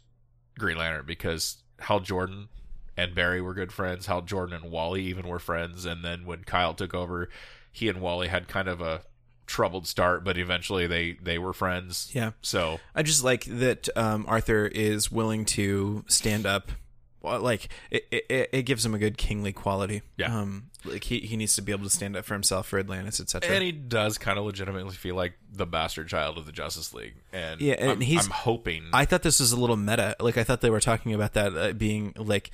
Green 0.57 0.77
Lantern 0.77 1.05
because 1.05 1.57
Hal 1.81 1.99
Jordan 1.99 2.49
and 2.97 3.15
Barry 3.15 3.41
were 3.41 3.53
good 3.53 3.71
friends. 3.71 4.05
Hal 4.05 4.21
Jordan 4.21 4.55
and 4.61 4.71
Wally 4.71 5.03
even 5.03 5.27
were 5.27 5.39
friends, 5.39 5.85
and 5.85 6.03
then 6.03 6.25
when 6.25 6.43
Kyle 6.43 6.73
took 6.73 6.93
over, 6.93 7.29
he 7.71 7.89
and 7.89 8.01
Wally 8.01 8.27
had 8.27 8.47
kind 8.47 8.67
of 8.67 8.81
a 8.81 9.01
troubled 9.47 9.85
start, 9.85 10.23
but 10.23 10.37
eventually 10.37 10.87
they 10.87 11.13
they 11.21 11.37
were 11.37 11.53
friends. 11.53 12.09
yeah. 12.13 12.31
So 12.41 12.79
I 12.95 13.03
just 13.03 13.23
like 13.23 13.45
that 13.45 13.89
um, 13.97 14.25
Arthur 14.27 14.65
is 14.67 15.11
willing 15.11 15.45
to 15.45 16.05
stand 16.07 16.45
up. 16.45 16.71
Well, 17.21 17.39
like 17.39 17.69
it, 17.91 18.05
it, 18.11 18.49
it 18.51 18.61
gives 18.63 18.85
him 18.85 18.93
a 18.95 18.97
good 18.99 19.17
kingly 19.17 19.53
quality. 19.53 20.01
Yeah. 20.17 20.35
Um, 20.35 20.69
like 20.83 21.03
he, 21.03 21.19
he 21.19 21.37
needs 21.37 21.55
to 21.55 21.61
be 21.61 21.71
able 21.71 21.83
to 21.83 21.89
stand 21.89 22.15
up 22.17 22.25
for 22.25 22.33
himself 22.33 22.67
for 22.67 22.79
Atlantis, 22.79 23.19
etc. 23.19 23.53
and 23.53 23.63
he 23.63 23.71
does 23.71 24.17
kind 24.17 24.39
of 24.39 24.45
legitimately 24.45 24.95
feel 24.95 25.13
like 25.15 25.33
the 25.53 25.65
bastard 25.67 26.07
child 26.07 26.37
of 26.39 26.45
the 26.47 26.51
Justice 26.51 26.93
League, 26.93 27.13
and 27.31 27.61
Yeah, 27.61 27.75
and 27.77 27.91
I'm, 27.91 28.01
he's- 28.01 28.25
I'm 28.25 28.31
hoping 28.31 28.85
I 28.93 29.05
thought 29.05 29.21
this 29.21 29.39
was 29.39 29.51
a 29.51 29.59
little 29.59 29.77
meta. 29.77 30.15
Like 30.19 30.37
I 30.37 30.43
thought 30.43 30.61
they 30.61 30.71
were 30.71 30.79
talking 30.79 31.13
about 31.13 31.33
that 31.33 31.55
uh, 31.55 31.73
being 31.73 32.13
like, 32.17 32.49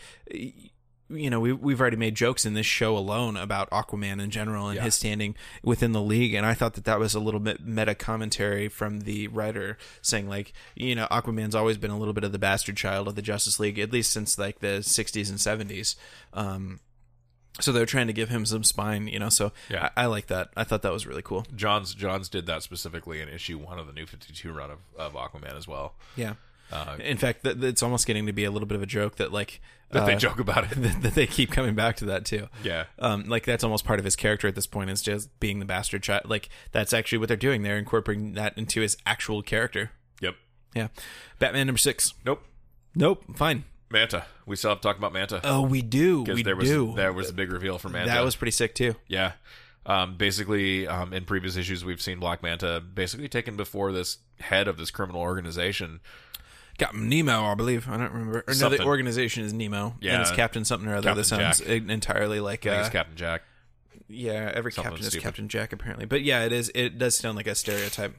you 1.10 1.30
know, 1.30 1.40
we 1.40 1.54
we've 1.54 1.80
already 1.80 1.96
made 1.98 2.16
jokes 2.16 2.46
in 2.46 2.54
this 2.54 2.66
show 2.66 2.98
alone 2.98 3.38
about 3.38 3.70
Aquaman 3.70 4.22
in 4.22 4.30
general 4.30 4.68
and 4.68 4.76
Yeah. 4.76 4.84
his 4.84 4.96
standing 4.96 5.36
within 5.64 5.92
the 5.94 6.02
league, 6.02 6.34
and 6.34 6.46
I 6.46 6.54
thought 6.54 6.74
that 6.74 6.84
that 6.86 7.00
was 7.00 7.16
a 7.16 7.20
little 7.20 7.40
bit 7.40 7.66
meta 7.66 7.96
commentary 7.96 8.68
from 8.68 9.02
the 9.02 9.28
writer 9.30 9.78
saying 10.02 10.28
like, 10.28 10.52
you 10.76 10.96
know, 10.96 11.08
Aquaman's 11.10 11.56
always 11.56 11.78
been 11.78 11.92
a 11.92 11.98
little 11.98 12.14
bit 12.14 12.24
of 12.24 12.32
the 12.34 12.40
bastard 12.40 12.76
child 12.78 13.08
of 13.08 13.16
the 13.16 13.22
Justice 13.22 13.60
League, 13.60 13.80
at 13.80 13.92
least 13.94 14.12
since 14.12 14.38
like 14.38 14.60
the 14.60 14.82
'60s 14.84 15.30
and 15.30 15.40
'70s. 15.40 15.96
Um, 16.34 16.80
so 17.60 17.72
they're 17.72 17.88
trying 17.88 18.06
to 18.08 18.14
give 18.14 18.30
him 18.30 18.46
some 18.46 18.64
spine, 18.64 19.08
you 19.08 19.18
know. 19.18 19.30
So 19.30 19.52
Yeah. 19.70 19.90
I, 19.98 20.04
I 20.04 20.06
like 20.08 20.28
that. 20.28 20.50
I 20.56 20.64
thought 20.64 20.84
that 20.84 20.92
was 20.92 21.08
really 21.08 21.24
cool. 21.24 21.46
Johns 21.56 21.96
Johns 21.96 22.30
did 22.30 22.46
that 22.46 22.62
specifically 22.64 23.20
in 23.20 23.30
issue 23.30 23.58
one 23.58 23.80
of 23.80 23.88
the 23.88 23.94
New 23.94 24.06
Fifty 24.06 24.32
Two 24.34 24.52
run 24.54 24.70
of, 24.70 24.80
of 24.98 25.14
Aquaman 25.14 25.58
as 25.58 25.68
well. 25.68 25.96
Yeah. 26.16 26.34
Uh, 26.72 26.98
In 26.99 27.18
fact, 27.18 27.44
that, 27.44 27.64
it's 27.64 27.81
almost 27.81 28.06
getting 28.07 28.26
to 28.26 28.34
be 28.34 28.44
a 28.44 28.52
little 28.52 28.68
bit 28.68 28.76
of 28.76 28.81
a 28.81 28.85
joke 28.88 29.15
that 29.18 29.31
like 29.31 29.61
that 29.91 30.06
they 30.06 30.15
uh, 30.15 30.19
joke 30.19 30.39
about 30.39 30.65
it. 30.65 30.69
that, 30.81 31.02
that 31.02 31.15
they 31.15 31.26
keep 31.27 31.49
coming 31.52 31.76
back 31.76 31.95
to 31.98 32.06
that 32.06 32.26
too. 32.26 32.48
Yeah, 32.64 32.85
Um, 32.99 33.23
like 33.30 33.45
that's 33.45 33.64
almost 33.64 33.85
part 33.85 33.99
of 33.99 34.06
his 34.06 34.15
character 34.18 34.48
at 34.48 34.56
this 34.56 34.68
point 34.68 34.89
is 34.89 35.02
just 35.02 35.39
being 35.39 35.60
the 35.60 35.65
bastard 35.65 36.03
child. 36.03 36.23
Like 36.26 36.49
that's 36.73 36.91
actually 36.94 37.19
what 37.19 37.27
they're 37.30 37.38
doing. 37.38 37.61
They're 37.64 37.77
incorporating 37.77 38.34
that 38.34 38.57
into 38.57 38.81
his 38.81 38.98
actual 39.06 39.41
character. 39.41 39.91
yep. 40.22 40.35
Yeah. 40.76 40.89
Batman 41.39 41.68
number 41.68 41.77
six. 41.80 42.14
Nope. 42.26 42.44
Nope. 42.95 43.23
Fine. 43.35 43.64
Manta. 43.89 44.26
We 44.45 44.57
still 44.57 44.72
have 44.72 44.81
to 44.81 44.88
talk 44.88 44.98
about 44.98 45.14
Manta 45.14 45.39
Oh, 45.45 45.61
we 45.61 45.81
do. 45.81 46.23
We 46.23 46.44
there 46.44 46.57
was 46.57 46.68
do. 46.68 46.94
there 46.95 47.14
was 47.14 47.30
a 47.30 47.34
big 47.34 47.52
reveal 47.53 47.77
for 47.77 47.88
Manta. 47.88 48.11
that 48.11 48.23
was 48.23 48.35
pretty 48.35 48.52
sick 48.52 48.76
too. 48.76 48.95
yeah. 49.07 49.34
Um, 49.85 50.18
basically, 50.18 50.85
um, 50.85 51.14
in 51.14 51.23
previous 51.23 51.56
issues, 51.56 51.85
we've 51.85 52.02
seen 52.02 52.19
Black 52.19 52.44
Manta 52.44 52.81
basically 52.81 53.30
taken 53.30 53.56
before 53.56 53.94
this 53.94 54.18
head 54.38 54.68
of 54.68 54.76
this 54.76 54.91
criminal 54.91 55.22
organization. 55.22 56.02
Got 56.78 56.95
Nemo, 56.95 57.44
I 57.45 57.56
believe. 57.56 57.88
I 57.90 57.98
don't 57.98 58.12
remember. 58.12 58.40
Or 58.40 58.44
no, 58.48 58.54
the 58.54 58.56
Something. 58.56 58.82
organization 58.82 59.44
is 59.44 59.52
Nemo. 59.54 59.95
Yeah. 59.99 60.14
and 60.14 60.22
it's 60.22 60.32
Captain 60.32 60.64
something 60.64 60.88
or 60.88 60.95
other. 60.95 61.10
Captain 61.10 61.18
that 61.18 61.24
sounds 61.26 61.60
Jack. 61.60 61.70
en- 61.70 61.90
entirely 61.90 62.40
like 62.40 62.66
I 62.66 62.70
think 62.70 62.78
uh, 62.78 62.80
it's 62.82 62.90
Captain 62.90 63.16
Jack. 63.16 63.41
yeah. 64.08 64.52
Every 64.54 64.72
Something 64.72 64.91
captain 64.91 65.02
is 65.06 65.08
stupid. 65.10 65.24
Captain 65.24 65.48
Jack 65.49 65.74
apparently, 65.74 66.06
but 66.06 66.22
yeah, 66.22 66.44
it 66.45 66.52
is. 66.52 66.72
It 66.76 66.98
does 66.99 67.18
sound 67.18 67.36
like 67.36 67.48
a 67.48 67.56
stereotype. 67.56 68.16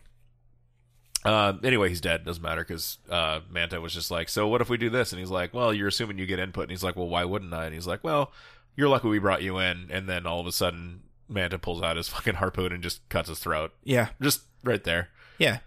Uh, 1.24 1.54
anyway, 1.64 1.88
he's 1.88 2.00
dead. 2.00 2.24
Doesn't 2.24 2.42
matter 2.42 2.62
because 2.62 2.98
uh, 3.10 3.40
Manta 3.50 3.80
was 3.80 3.92
just 3.92 4.10
like, 4.10 4.28
"So 4.28 4.46
what 4.48 4.60
if 4.60 4.68
we 4.70 4.76
do 4.76 4.88
this?" 4.88 5.12
And 5.12 5.18
he's 5.20 5.30
like, 5.30 5.52
"Well, 5.52 5.72
you're 5.74 5.88
assuming 5.88 6.18
you 6.18 6.26
get 6.26 6.38
input." 6.38 6.64
And 6.64 6.70
he's 6.70 6.84
like, 6.84 6.96
"Well, 6.96 7.08
why 7.08 7.24
wouldn't 7.24 7.52
I?" 7.52 7.64
And 7.66 7.74
he's 7.74 7.86
like, 7.86 8.04
"Well, 8.04 8.32
you're 8.76 8.88
lucky 8.88 9.08
we 9.08 9.18
brought 9.18 9.42
you 9.42 9.58
in." 9.58 9.88
And 9.90 10.08
then 10.08 10.26
all 10.26 10.40
of 10.40 10.46
a 10.46 10.52
sudden, 10.52 11.02
Manta 11.28 11.58
pulls 11.58 11.82
out 11.82 11.96
his 11.96 12.08
fucking 12.08 12.34
harpoon 12.34 12.72
and 12.72 12.82
just 12.82 13.06
cuts 13.08 13.28
his 13.28 13.40
throat, 13.40 13.72
Yeah, 13.82 14.10
just 14.20 14.42
right 14.62 14.82
there. 14.82 15.08
yeah. 15.38 15.58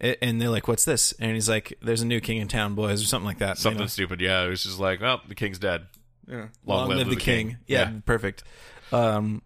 A- 0.00 0.22
And 0.24 0.40
they're 0.40 0.48
like, 0.50 0.66
"What's 0.68 0.84
this?" 0.84 1.12
And 1.20 1.32
he's 1.34 1.48
like, 1.48 1.74
"There's 1.82 2.02
a 2.02 2.06
new 2.06 2.20
king 2.20 2.38
in 2.38 2.48
town, 2.48 2.74
boys," 2.74 3.02
or 3.02 3.06
something 3.06 3.26
like 3.26 3.38
that. 3.38 3.56
you 3.58 3.62
Something 3.62 3.80
know? 3.82 3.86
stupid. 3.86 4.20
Yeah, 4.20 4.42
it 4.44 4.48
was 4.48 4.62
just 4.64 4.78
like, 4.80 5.00
"Well, 5.00 5.20
the 5.28 5.34
king's 5.34 5.58
dead." 5.58 5.86
Yeah. 6.28 6.48
Long 6.64 6.88
live 6.88 6.98
the, 7.08 7.14
the 7.14 7.20
king. 7.20 7.48
king. 7.48 7.56
Yeah, 7.66 7.90
Yeah. 7.92 8.00
perfect. 8.06 8.42
Um, 8.92 9.42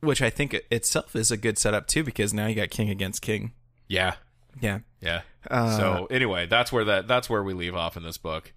which 0.00 0.22
I 0.22 0.30
think 0.30 0.54
itself 0.70 1.16
is 1.16 1.30
a 1.30 1.36
good 1.36 1.58
setup 1.58 1.86
too, 1.88 2.04
because 2.04 2.32
now 2.32 2.46
you 2.46 2.54
got 2.54 2.70
king 2.70 2.90
against 2.90 3.22
king. 3.22 3.52
Yeah, 3.88 4.14
Yeah. 4.60 4.80
yeah. 5.00 5.22
Uh, 5.50 5.76
so 5.76 6.06
anyway, 6.10 6.46
that's 6.46 6.70
where 6.72 6.84
that 6.84 7.06
that's 7.08 7.28
where 7.30 7.42
we 7.42 7.54
leave 7.54 7.74
off 7.74 7.96
in 7.96 8.02
this 8.02 8.18
book. 8.18 8.52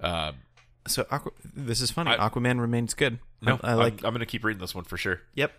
Uh, 0.00 0.32
so 0.86 1.06
Aqua- 1.10 1.32
this 1.54 1.80
is 1.80 1.90
funny. 1.90 2.10
I- 2.10 2.28
Aquaman 2.28 2.60
remains 2.60 2.94
good. 2.94 3.18
no, 3.42 3.58
I, 3.62 3.70
I 3.70 3.74
like. 3.74 3.92
I'm, 4.02 4.06
I'm 4.08 4.12
going 4.12 4.20
to 4.20 4.26
keep 4.26 4.44
reading 4.44 4.60
this 4.60 4.74
one 4.74 4.84
for 4.84 4.96
sure. 4.96 5.20
Yep. 5.34 5.52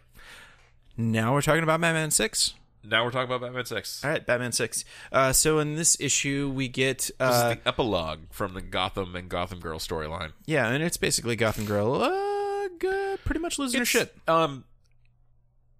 Now 0.98 1.34
we're 1.34 1.42
talking 1.42 1.64
about 1.64 1.82
Batman 1.82 2.12
Six. 2.12 2.54
Now 2.88 3.04
we're 3.06 3.12
talking 3.12 3.30
about 3.34 3.42
Batman 3.42 3.66
Six. 3.66 4.04
All 4.04 4.10
right, 4.12 4.26
Batman 4.26 4.52
Six. 4.52 4.86
Uh, 5.12 5.34
so 5.34 5.60
in 5.60 5.76
this 5.76 5.98
issue, 6.00 6.52
we 6.54 6.68
get 6.68 7.00
This 7.00 7.14
uh, 7.20 7.50
is 7.52 7.58
the 7.64 7.68
epilogue 7.68 8.20
from 8.32 8.54
the 8.54 8.62
Gotham 8.62 9.16
and 9.16 9.30
Gotham 9.30 9.60
Girl 9.60 9.80
storyline. 9.80 10.32
yeah, 10.46 10.68
and 10.70 10.84
it's 10.84 10.98
basically 10.98 11.36
Gotham 11.36 11.66
Girl, 11.66 12.02
uh, 12.02 12.68
g- 12.82 13.16
pretty 13.26 13.40
much 13.40 13.58
losing 13.60 13.80
her 13.80 13.86
shit. 13.86 14.16
Um, 14.28 14.64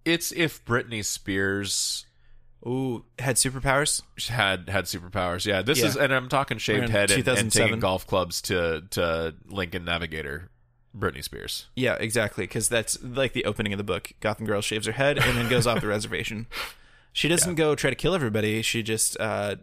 it's 0.04 0.32
if 0.32 0.64
Britney 0.66 1.04
Spears 1.04 2.06
Ooh, 2.68 3.06
had 3.20 3.36
superpowers. 3.36 4.02
had 4.28 4.70
had 4.70 4.86
superpowers. 4.86 5.46
Yeah, 5.46 5.62
this 5.62 5.80
Yeah. 5.80 5.86
is, 5.88 5.98
and 5.98 6.14
I'm 6.14 6.30
talking 6.30 6.58
shaved 6.58 6.90
head 6.90 7.12
and, 7.12 7.20
and 7.20 7.26
2007. 7.26 7.68
taking 7.68 7.80
golf 7.80 8.08
clubs 8.08 8.42
to 8.44 8.84
to 8.92 9.36
Lincoln 9.48 9.86
Navigator. 9.86 10.50
Britney 10.98 11.22
Spears. 11.22 11.66
Yeah, 11.76 11.96
exactly. 11.96 12.46
Because 12.46 12.70
that's 12.70 12.98
like 13.04 13.34
the 13.34 13.44
opening 13.44 13.74
of 13.74 13.78
the 13.78 13.84
book. 13.84 14.14
Gotham 14.22 14.46
Girl 14.46 14.62
shaves 14.62 14.86
her 14.86 14.94
head 14.94 15.18
and 15.20 15.38
then 15.38 15.50
goes 15.50 15.68
off 15.68 15.82
the 15.82 15.88
reservation. 15.90 16.48
She 17.16 17.30
doesn't 17.30 17.56
go 17.56 17.76
try 17.76 17.90
to 17.92 17.96
kill 17.96 18.14
everybody. 18.14 18.62
She 18.62 18.84
just 18.84 19.18
uh 19.20 19.56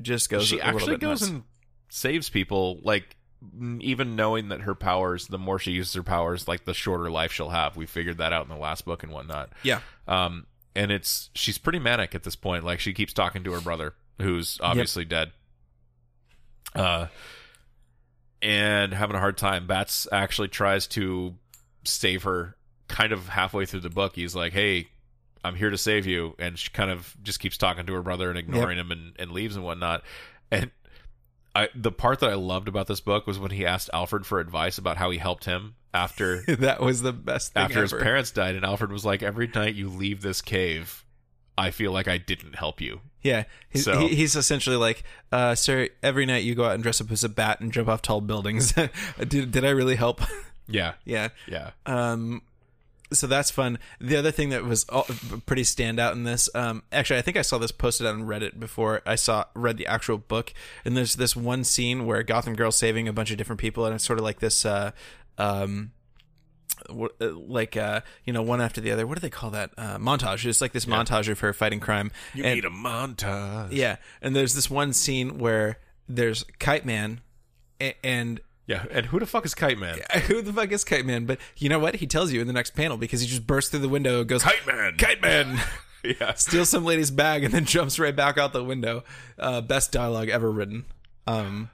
just 0.00 0.30
goes. 0.30 0.46
She 0.46 0.60
a 0.60 0.64
little 0.64 0.78
actually 0.80 0.96
goes 0.98 1.20
nuts. 1.22 1.30
and 1.30 1.42
saves 1.88 2.30
people. 2.30 2.78
Like 2.84 3.16
even 3.80 4.14
knowing 4.14 4.50
that 4.50 4.60
her 4.60 4.76
powers, 4.76 5.26
the 5.26 5.36
more 5.38 5.58
she 5.58 5.72
uses 5.72 5.92
her 5.94 6.04
powers, 6.04 6.46
like 6.46 6.66
the 6.66 6.72
shorter 6.74 7.10
life 7.10 7.32
she'll 7.32 7.48
have. 7.50 7.76
We 7.76 7.86
figured 7.86 8.18
that 8.18 8.32
out 8.32 8.44
in 8.44 8.48
the 8.48 8.60
last 8.60 8.84
book 8.84 9.02
and 9.02 9.10
whatnot. 9.10 9.50
yeah, 9.64 9.80
Um, 10.06 10.46
and 10.76 10.92
it's 10.92 11.30
she's 11.34 11.58
pretty 11.58 11.80
manic 11.80 12.14
at 12.14 12.22
this 12.22 12.36
point. 12.36 12.64
Like 12.64 12.78
she 12.78 12.92
keeps 12.92 13.12
talking 13.12 13.42
to 13.42 13.52
her 13.54 13.60
brother, 13.60 13.94
who's 14.20 14.58
obviously 14.62 15.04
dead. 15.04 15.32
Uh, 16.76 17.06
and 18.42 18.94
having 18.94 19.16
a 19.16 19.18
hard 19.18 19.36
time. 19.36 19.66
Bats 19.66 20.06
actually 20.12 20.48
tries 20.48 20.86
to 20.88 21.34
save 21.84 22.22
her. 22.22 22.56
Kind 22.88 23.12
of 23.12 23.28
halfway 23.28 23.66
through 23.66 23.80
the 23.80 23.90
book, 23.90 24.16
he's 24.16 24.34
like, 24.34 24.52
"Hey, 24.52 24.88
I'm 25.44 25.54
here 25.54 25.70
to 25.70 25.78
save 25.78 26.06
you," 26.06 26.34
and 26.38 26.58
she 26.58 26.70
kind 26.70 26.90
of 26.90 27.16
just 27.22 27.40
keeps 27.40 27.56
talking 27.56 27.86
to 27.86 27.92
her 27.94 28.02
brother 28.02 28.28
and 28.30 28.38
ignoring 28.38 28.78
him 28.78 28.90
and, 28.90 29.12
and 29.18 29.30
leaves 29.32 29.56
and 29.56 29.64
whatnot. 29.64 30.02
And 30.50 30.70
I, 31.54 31.68
the 31.74 31.92
part 31.92 32.20
that 32.20 32.30
I 32.30 32.34
loved 32.34 32.68
about 32.68 32.86
this 32.86 33.00
book 33.00 33.26
was 33.26 33.38
when 33.38 33.50
he 33.50 33.66
asked 33.66 33.90
Alfred 33.92 34.24
for 34.26 34.38
advice 34.40 34.78
about 34.78 34.96
how 34.96 35.10
he 35.10 35.18
helped 35.18 35.44
him 35.46 35.74
after 35.92 36.42
that 36.48 36.80
was 36.80 37.02
the 37.02 37.12
best 37.12 37.52
thing 37.54 37.62
after 37.64 37.82
his 37.82 37.92
parents 37.92 38.30
died, 38.30 38.54
and 38.54 38.64
Alfred 38.64 38.92
was 38.92 39.04
like, 39.04 39.22
"Every 39.22 39.48
night 39.48 39.74
you 39.74 39.88
leave 39.88 40.22
this 40.22 40.40
cave, 40.42 41.04
I 41.58 41.70
feel 41.70 41.92
like 41.92 42.06
I 42.08 42.18
didn't 42.18 42.54
help 42.56 42.80
you." 42.80 43.00
Yeah, 43.22 43.44
he's, 43.68 43.84
So- 43.84 43.98
he, 43.98 44.14
he's 44.14 44.36
essentially 44.36 44.76
like, 44.76 45.02
uh, 45.32 45.54
"Sir, 45.54 45.88
every 46.02 46.24
night 46.26 46.44
you 46.44 46.54
go 46.54 46.64
out 46.64 46.74
and 46.74 46.82
dress 46.82 47.00
up 47.00 47.10
as 47.10 47.24
a 47.24 47.28
bat 47.28 47.60
and 47.60 47.72
jump 47.72 47.88
off 47.88 48.00
tall 48.02 48.20
buildings. 48.20 48.72
did 49.28 49.50
did 49.50 49.64
I 49.64 49.70
really 49.70 49.96
help?" 49.96 50.20
Yeah, 50.72 50.92
yeah. 51.04 51.30
yeah, 51.48 51.70
Um, 51.84 52.42
so 53.12 53.26
that's 53.26 53.50
fun. 53.50 53.78
The 54.00 54.16
other 54.16 54.30
thing 54.30 54.50
that 54.50 54.64
was 54.64 54.84
all, 54.88 55.06
pretty 55.46 55.62
standout 55.62 56.12
in 56.12 56.24
this, 56.24 56.48
um, 56.54 56.82
actually, 56.92 57.18
I 57.18 57.22
think 57.22 57.36
I 57.36 57.42
saw 57.42 57.58
this 57.58 57.72
posted 57.72 58.06
on 58.06 58.22
Reddit 58.22 58.58
before 58.60 59.02
I 59.04 59.16
saw 59.16 59.44
read 59.54 59.76
the 59.78 59.86
actual 59.86 60.18
book. 60.18 60.52
And 60.84 60.96
there's 60.96 61.16
this 61.16 61.34
one 61.34 61.64
scene 61.64 62.06
where 62.06 62.22
Gotham 62.22 62.54
Girl's 62.54 62.76
saving 62.76 63.08
a 63.08 63.12
bunch 63.12 63.30
of 63.30 63.36
different 63.38 63.60
people, 63.60 63.84
and 63.86 63.94
it's 63.94 64.04
sort 64.04 64.18
of 64.18 64.24
like 64.24 64.38
this, 64.40 64.64
uh, 64.64 64.92
um, 65.38 65.92
uh, 66.88 67.04
like 67.32 67.76
uh, 67.76 68.00
you 68.24 68.32
know, 68.32 68.42
one 68.42 68.60
after 68.60 68.80
the 68.80 68.90
other. 68.90 69.06
What 69.06 69.16
do 69.16 69.20
they 69.20 69.30
call 69.30 69.50
that? 69.50 69.70
Uh, 69.76 69.98
montage. 69.98 70.44
It's 70.46 70.60
like 70.60 70.72
this 70.72 70.86
montage 70.86 71.28
of 71.28 71.40
her 71.40 71.52
fighting 71.52 71.80
crime. 71.80 72.10
you 72.34 72.44
And- 72.44 72.54
need 72.54 72.64
a 72.64 72.70
montage. 72.70 73.68
yeah, 73.72 73.96
and 74.22 74.34
there's 74.34 74.54
this 74.54 74.70
one 74.70 74.92
scene 74.92 75.38
where 75.38 75.78
there's 76.08 76.44
Kite 76.58 76.86
Man, 76.86 77.20
a- 77.80 77.94
and 78.04 78.40
yeah. 78.70 78.84
And 78.92 79.06
who 79.06 79.18
the 79.18 79.26
fuck 79.26 79.44
is 79.44 79.52
Kite 79.52 79.78
Man? 79.78 79.98
who 80.28 80.42
the 80.42 80.52
fuck 80.52 80.70
is 80.70 80.84
Kite 80.84 81.04
Man? 81.04 81.26
But 81.26 81.38
you 81.56 81.68
know 81.68 81.80
what? 81.80 81.96
He 81.96 82.06
tells 82.06 82.32
you 82.32 82.40
in 82.40 82.46
the 82.46 82.52
next 82.52 82.70
panel 82.76 82.96
because 82.96 83.20
he 83.20 83.26
just 83.26 83.44
bursts 83.44 83.70
through 83.70 83.80
the 83.80 83.88
window, 83.88 84.20
and 84.20 84.28
goes 84.28 84.44
Kite 84.44 84.64
Man. 84.64 84.96
Kite 84.96 85.20
Man, 85.20 85.60
yeah, 86.04 86.34
steals 86.34 86.68
some 86.68 86.84
lady's 86.84 87.10
bag, 87.10 87.42
and 87.42 87.52
then 87.52 87.64
jumps 87.64 87.98
right 87.98 88.14
back 88.14 88.38
out 88.38 88.52
the 88.52 88.62
window. 88.62 89.02
Uh, 89.36 89.60
best 89.60 89.90
dialogue 89.90 90.28
ever 90.28 90.52
written. 90.52 90.84
Um, 91.26 91.70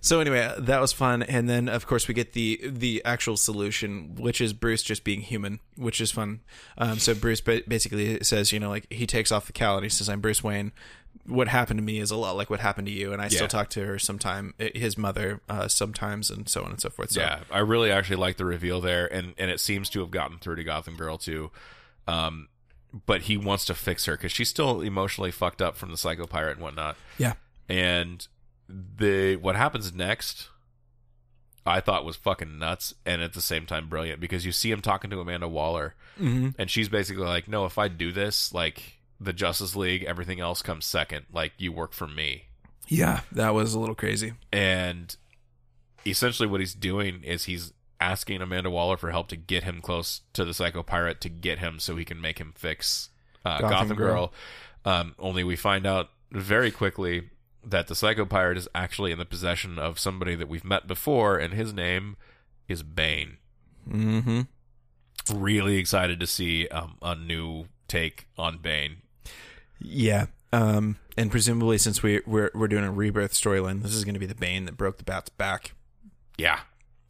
so 0.00 0.18
anyway, 0.18 0.52
that 0.58 0.80
was 0.80 0.92
fun, 0.92 1.22
and 1.22 1.48
then 1.48 1.68
of 1.68 1.86
course 1.86 2.08
we 2.08 2.14
get 2.14 2.32
the 2.32 2.60
the 2.66 3.00
actual 3.04 3.36
solution, 3.36 4.16
which 4.16 4.40
is 4.40 4.52
Bruce 4.52 4.82
just 4.82 5.04
being 5.04 5.20
human, 5.20 5.60
which 5.76 6.00
is 6.00 6.10
fun. 6.10 6.40
Um, 6.76 6.98
so 6.98 7.14
Bruce 7.14 7.40
ba- 7.40 7.62
basically 7.68 8.18
says, 8.24 8.50
you 8.50 8.58
know, 8.58 8.68
like 8.68 8.92
he 8.92 9.06
takes 9.06 9.30
off 9.30 9.46
the 9.46 9.52
cowl 9.52 9.76
and 9.76 9.84
he 9.84 9.90
says, 9.90 10.08
"I'm 10.08 10.20
Bruce 10.20 10.42
Wayne." 10.42 10.72
What 11.26 11.48
happened 11.48 11.78
to 11.78 11.84
me 11.84 11.98
is 11.98 12.10
a 12.10 12.16
lot 12.16 12.36
like 12.36 12.50
what 12.50 12.60
happened 12.60 12.86
to 12.88 12.92
you, 12.92 13.12
and 13.12 13.20
I 13.20 13.26
Yeah. 13.26 13.30
still 13.30 13.48
talk 13.48 13.68
to 13.70 13.84
her 13.86 13.98
sometime, 13.98 14.54
his 14.58 14.96
mother 14.98 15.40
uh, 15.48 15.68
sometimes, 15.68 16.30
and 16.30 16.48
so 16.48 16.64
on 16.64 16.70
and 16.70 16.80
so 16.80 16.90
forth. 16.90 17.12
So, 17.12 17.20
yeah. 17.20 17.40
I 17.50 17.58
really 17.60 17.92
actually 17.92 18.16
like 18.16 18.36
the 18.36 18.44
reveal 18.44 18.80
there, 18.80 19.06
and 19.12 19.34
and 19.38 19.50
it 19.50 19.60
seems 19.60 19.88
to 19.90 20.00
have 20.00 20.10
gotten 20.10 20.38
through 20.38 20.56
to 20.56 20.64
Gotham 20.64 20.96
Girl 20.96 21.18
too. 21.18 21.50
Um, 22.08 22.48
but 23.06 23.22
he 23.22 23.36
wants 23.36 23.64
to 23.66 23.74
fix 23.74 24.06
her 24.06 24.16
because 24.16 24.32
she's 24.32 24.48
still 24.48 24.80
emotionally 24.80 25.30
fucked 25.30 25.62
up 25.62 25.76
from 25.76 25.90
the 25.90 25.96
Psycho 25.96 26.26
Pirate 26.26 26.52
and 26.56 26.62
whatnot. 26.62 26.96
yeah, 27.18 27.34
and 27.68 28.26
the 28.68 29.36
what 29.36 29.56
happens 29.56 29.92
next 29.94 30.48
I 31.66 31.80
thought 31.80 32.04
was 32.04 32.16
fucking 32.16 32.58
nuts 32.58 32.94
and 33.04 33.20
at 33.22 33.32
the 33.34 33.40
same 33.40 33.66
time 33.66 33.88
brilliant 33.88 34.20
because 34.20 34.46
you 34.46 34.52
see 34.52 34.70
him 34.70 34.80
talking 34.80 35.10
to 35.10 35.20
Amanda 35.20 35.48
Waller 35.48 35.94
mm-hmm. 36.18 36.50
and 36.58 36.70
she's 36.70 36.88
basically 36.88 37.24
like, 37.26 37.48
No, 37.48 37.66
if 37.66 37.78
I 37.78 37.88
do 37.88 38.12
this, 38.12 38.54
like 38.54 38.99
the 39.20 39.32
Justice 39.32 39.76
League, 39.76 40.04
everything 40.04 40.40
else 40.40 40.62
comes 40.62 40.86
second. 40.86 41.26
Like 41.32 41.52
you 41.58 41.72
work 41.72 41.92
for 41.92 42.06
me. 42.06 42.44
yeah, 42.88 43.20
that 43.32 43.54
was 43.54 43.74
a 43.74 43.78
little 43.78 43.94
crazy. 43.94 44.32
And 44.52 45.14
essentially 46.06 46.48
what 46.48 46.60
he's 46.60 46.74
doing 46.74 47.22
is 47.22 47.44
he's 47.44 47.72
asking 48.00 48.40
Amanda 48.40 48.70
Waller 48.70 48.96
for 48.96 49.10
help 49.10 49.28
to 49.28 49.36
get 49.36 49.64
him 49.64 49.80
close 49.80 50.22
to 50.32 50.44
the 50.44 50.54
Psycho 50.54 50.82
Pirate 50.82 51.20
to 51.20 51.28
get 51.28 51.58
him 51.58 51.78
so 51.78 51.96
he 51.96 52.04
can 52.04 52.20
make 52.20 52.38
him 52.38 52.52
fix 52.56 53.10
uh, 53.44 53.58
Gotham 53.58 53.70
Gotham, 53.70 53.96
Girl. 53.96 54.32
Girl. 54.84 54.92
Um, 54.92 55.14
only 55.18 55.44
we 55.44 55.56
find 55.56 55.86
out 55.86 56.10
very 56.32 56.70
quickly 56.70 57.30
that 57.64 57.88
the 57.88 57.94
Psycho 57.94 58.24
Pirate 58.24 58.56
is 58.56 58.68
actually 58.74 59.12
in 59.12 59.18
the 59.18 59.26
possession 59.26 59.78
of 59.78 59.98
somebody 59.98 60.34
that 60.34 60.48
we've 60.48 60.64
met 60.64 60.86
before, 60.86 61.38
and 61.38 61.52
his 61.52 61.74
name 61.74 62.16
is 62.68 62.82
Bane. 62.82 63.36
Mm-hmm. 63.88 64.42
Really 65.34 65.76
excited 65.76 66.18
to 66.20 66.26
see 66.26 66.68
um, 66.68 66.96
a 67.02 67.14
new 67.14 67.66
take 67.88 68.28
on 68.38 68.58
Bane. 68.58 68.99
Yeah. 69.80 70.26
Um, 70.52 70.96
and 71.16 71.30
presumably, 71.30 71.78
since 71.78 72.02
we 72.02 72.20
we're 72.26 72.50
we're 72.54 72.68
doing 72.68 72.84
a 72.84 72.90
rebirth 72.92 73.32
storyline, 73.32 73.82
this 73.82 73.94
is 73.94 74.04
going 74.04 74.14
to 74.14 74.20
be 74.20 74.26
the 74.26 74.34
Bane 74.34 74.64
that 74.66 74.76
broke 74.76 74.98
the 74.98 75.04
Bat's 75.04 75.28
back. 75.30 75.72
Yeah. 76.38 76.60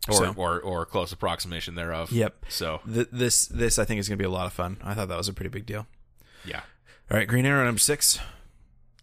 Or, 0.09 0.15
So- 0.15 0.35
or 0.37 0.61
or 0.61 0.87
close 0.87 1.13
approximation 1.13 1.75
thereof. 1.75 2.11
Yep. 2.13 2.47
So 2.49 2.81
Th- 2.93 3.09
this 3.13 3.47
this 3.47 3.79
I 3.79 3.85
think 3.85 4.01
is 4.01 4.09
going 4.09 4.19
to 4.19 4.23
be 4.23 4.27
a 4.27 4.31
lot 4.31 4.47
of 4.47 4.53
fun. 4.53 4.77
I 4.83 4.95
thought 4.95 5.09
that 5.09 5.17
was 5.19 5.29
a 5.29 5.33
pretty 5.33 5.51
big 5.51 5.67
deal. 5.67 5.87
yeah, 6.45 6.61
All 7.11 7.17
right, 7.19 7.29
Green 7.29 7.45
Arrow 7.47 7.65
number 7.65 7.79
six. 7.79 8.19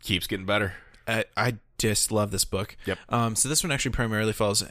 keeps 0.02 0.28
getting 0.28 0.46
better. 0.46 0.74
I, 1.08 1.26
I 1.38 1.58
just 1.78 2.12
love 2.12 2.32
this 2.32 2.46
book. 2.46 2.76
Yep. 2.86 2.98
Um, 3.10 3.36
so 3.36 3.48
this 3.48 3.64
one 3.64 3.72
actually 3.72 3.92
primarily 3.92 4.34
follows 4.34 4.64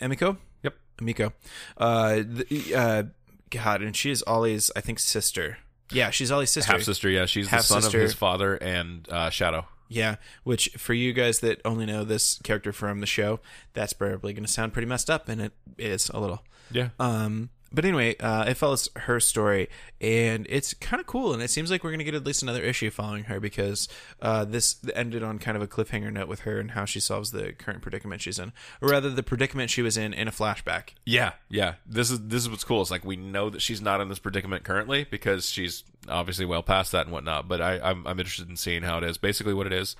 Emiko. 0.00 0.38
Yep. 0.62 0.74
Emiko. 0.98 1.32
Uh, 1.78 2.22
the, 2.26 2.74
uh, 2.74 3.02
God, 3.50 3.82
and 3.82 3.94
she 3.94 4.10
is 4.10 4.24
Ollie's, 4.26 4.70
I 4.74 4.80
think, 4.80 4.98
sister. 4.98 5.58
Yeah, 5.94 6.10
she's 6.10 6.30
Ollie's 6.30 6.50
sister. 6.50 6.72
Half 6.72 6.82
sister, 6.82 7.08
yeah, 7.08 7.24
she's 7.26 7.46
the 7.46 7.52
Half-sister. 7.52 7.80
son 7.82 7.94
of 7.94 8.00
his 8.02 8.12
father 8.14 8.56
and 8.56 9.08
uh, 9.10 9.30
Shado. 9.30 9.64
Yeah, 9.88 10.16
which 10.42 10.70
for 10.76 10.92
you 10.94 11.12
guys 11.12 11.40
that 11.40 11.60
only 11.64 11.86
know 11.86 12.04
this 12.04 12.40
character 12.42 12.72
from 12.72 13.00
the 13.00 13.06
show, 13.06 13.40
that's 13.74 13.92
probably 13.92 14.32
going 14.32 14.44
to 14.44 14.50
sound 14.50 14.72
pretty 14.72 14.86
messed 14.86 15.08
up, 15.08 15.28
and 15.28 15.40
it 15.40 15.52
is 15.78 16.10
a 16.12 16.18
little. 16.20 16.42
Yeah, 16.70 16.88
Um, 16.98 17.50
but 17.74 17.84
anyway, 17.84 18.16
uh, 18.18 18.44
it 18.44 18.54
follows 18.54 18.88
her 18.96 19.18
story, 19.20 19.68
and 20.00 20.46
it's 20.48 20.74
kind 20.74 21.00
of 21.00 21.06
cool. 21.06 21.32
And 21.32 21.42
it 21.42 21.50
seems 21.50 21.70
like 21.70 21.82
we're 21.82 21.90
going 21.90 21.98
to 21.98 22.04
get 22.04 22.14
at 22.14 22.24
least 22.24 22.42
another 22.42 22.62
issue 22.62 22.90
following 22.90 23.24
her 23.24 23.40
because 23.40 23.88
uh, 24.22 24.44
this 24.44 24.76
ended 24.94 25.22
on 25.22 25.38
kind 25.38 25.56
of 25.56 25.62
a 25.62 25.66
cliffhanger 25.66 26.12
note 26.12 26.28
with 26.28 26.40
her 26.40 26.60
and 26.60 26.72
how 26.72 26.84
she 26.84 27.00
solves 27.00 27.32
the 27.32 27.52
current 27.52 27.82
predicament 27.82 28.22
she's 28.22 28.38
in, 28.38 28.52
or 28.80 28.88
rather, 28.90 29.10
the 29.10 29.22
predicament 29.22 29.70
she 29.70 29.82
was 29.82 29.96
in 29.96 30.14
in 30.14 30.28
a 30.28 30.30
flashback. 30.30 30.90
Yeah, 31.04 31.32
yeah. 31.48 31.74
This 31.84 32.10
is 32.10 32.28
this 32.28 32.42
is 32.42 32.50
what's 32.50 32.64
cool. 32.64 32.82
It's 32.82 32.90
like 32.90 33.04
we 33.04 33.16
know 33.16 33.50
that 33.50 33.62
she's 33.62 33.82
not 33.82 34.00
in 34.00 34.08
this 34.08 34.18
predicament 34.18 34.64
currently 34.64 35.04
because 35.10 35.48
she's 35.48 35.84
obviously 36.08 36.44
well 36.44 36.62
past 36.62 36.92
that 36.92 37.06
and 37.06 37.12
whatnot. 37.12 37.48
But 37.48 37.60
I, 37.60 37.80
I'm 37.80 38.06
I'm 38.06 38.18
interested 38.18 38.48
in 38.48 38.56
seeing 38.56 38.82
how 38.82 38.98
it 38.98 39.04
is. 39.04 39.18
Basically, 39.18 39.54
what 39.54 39.66
it 39.66 39.72
is 39.72 39.96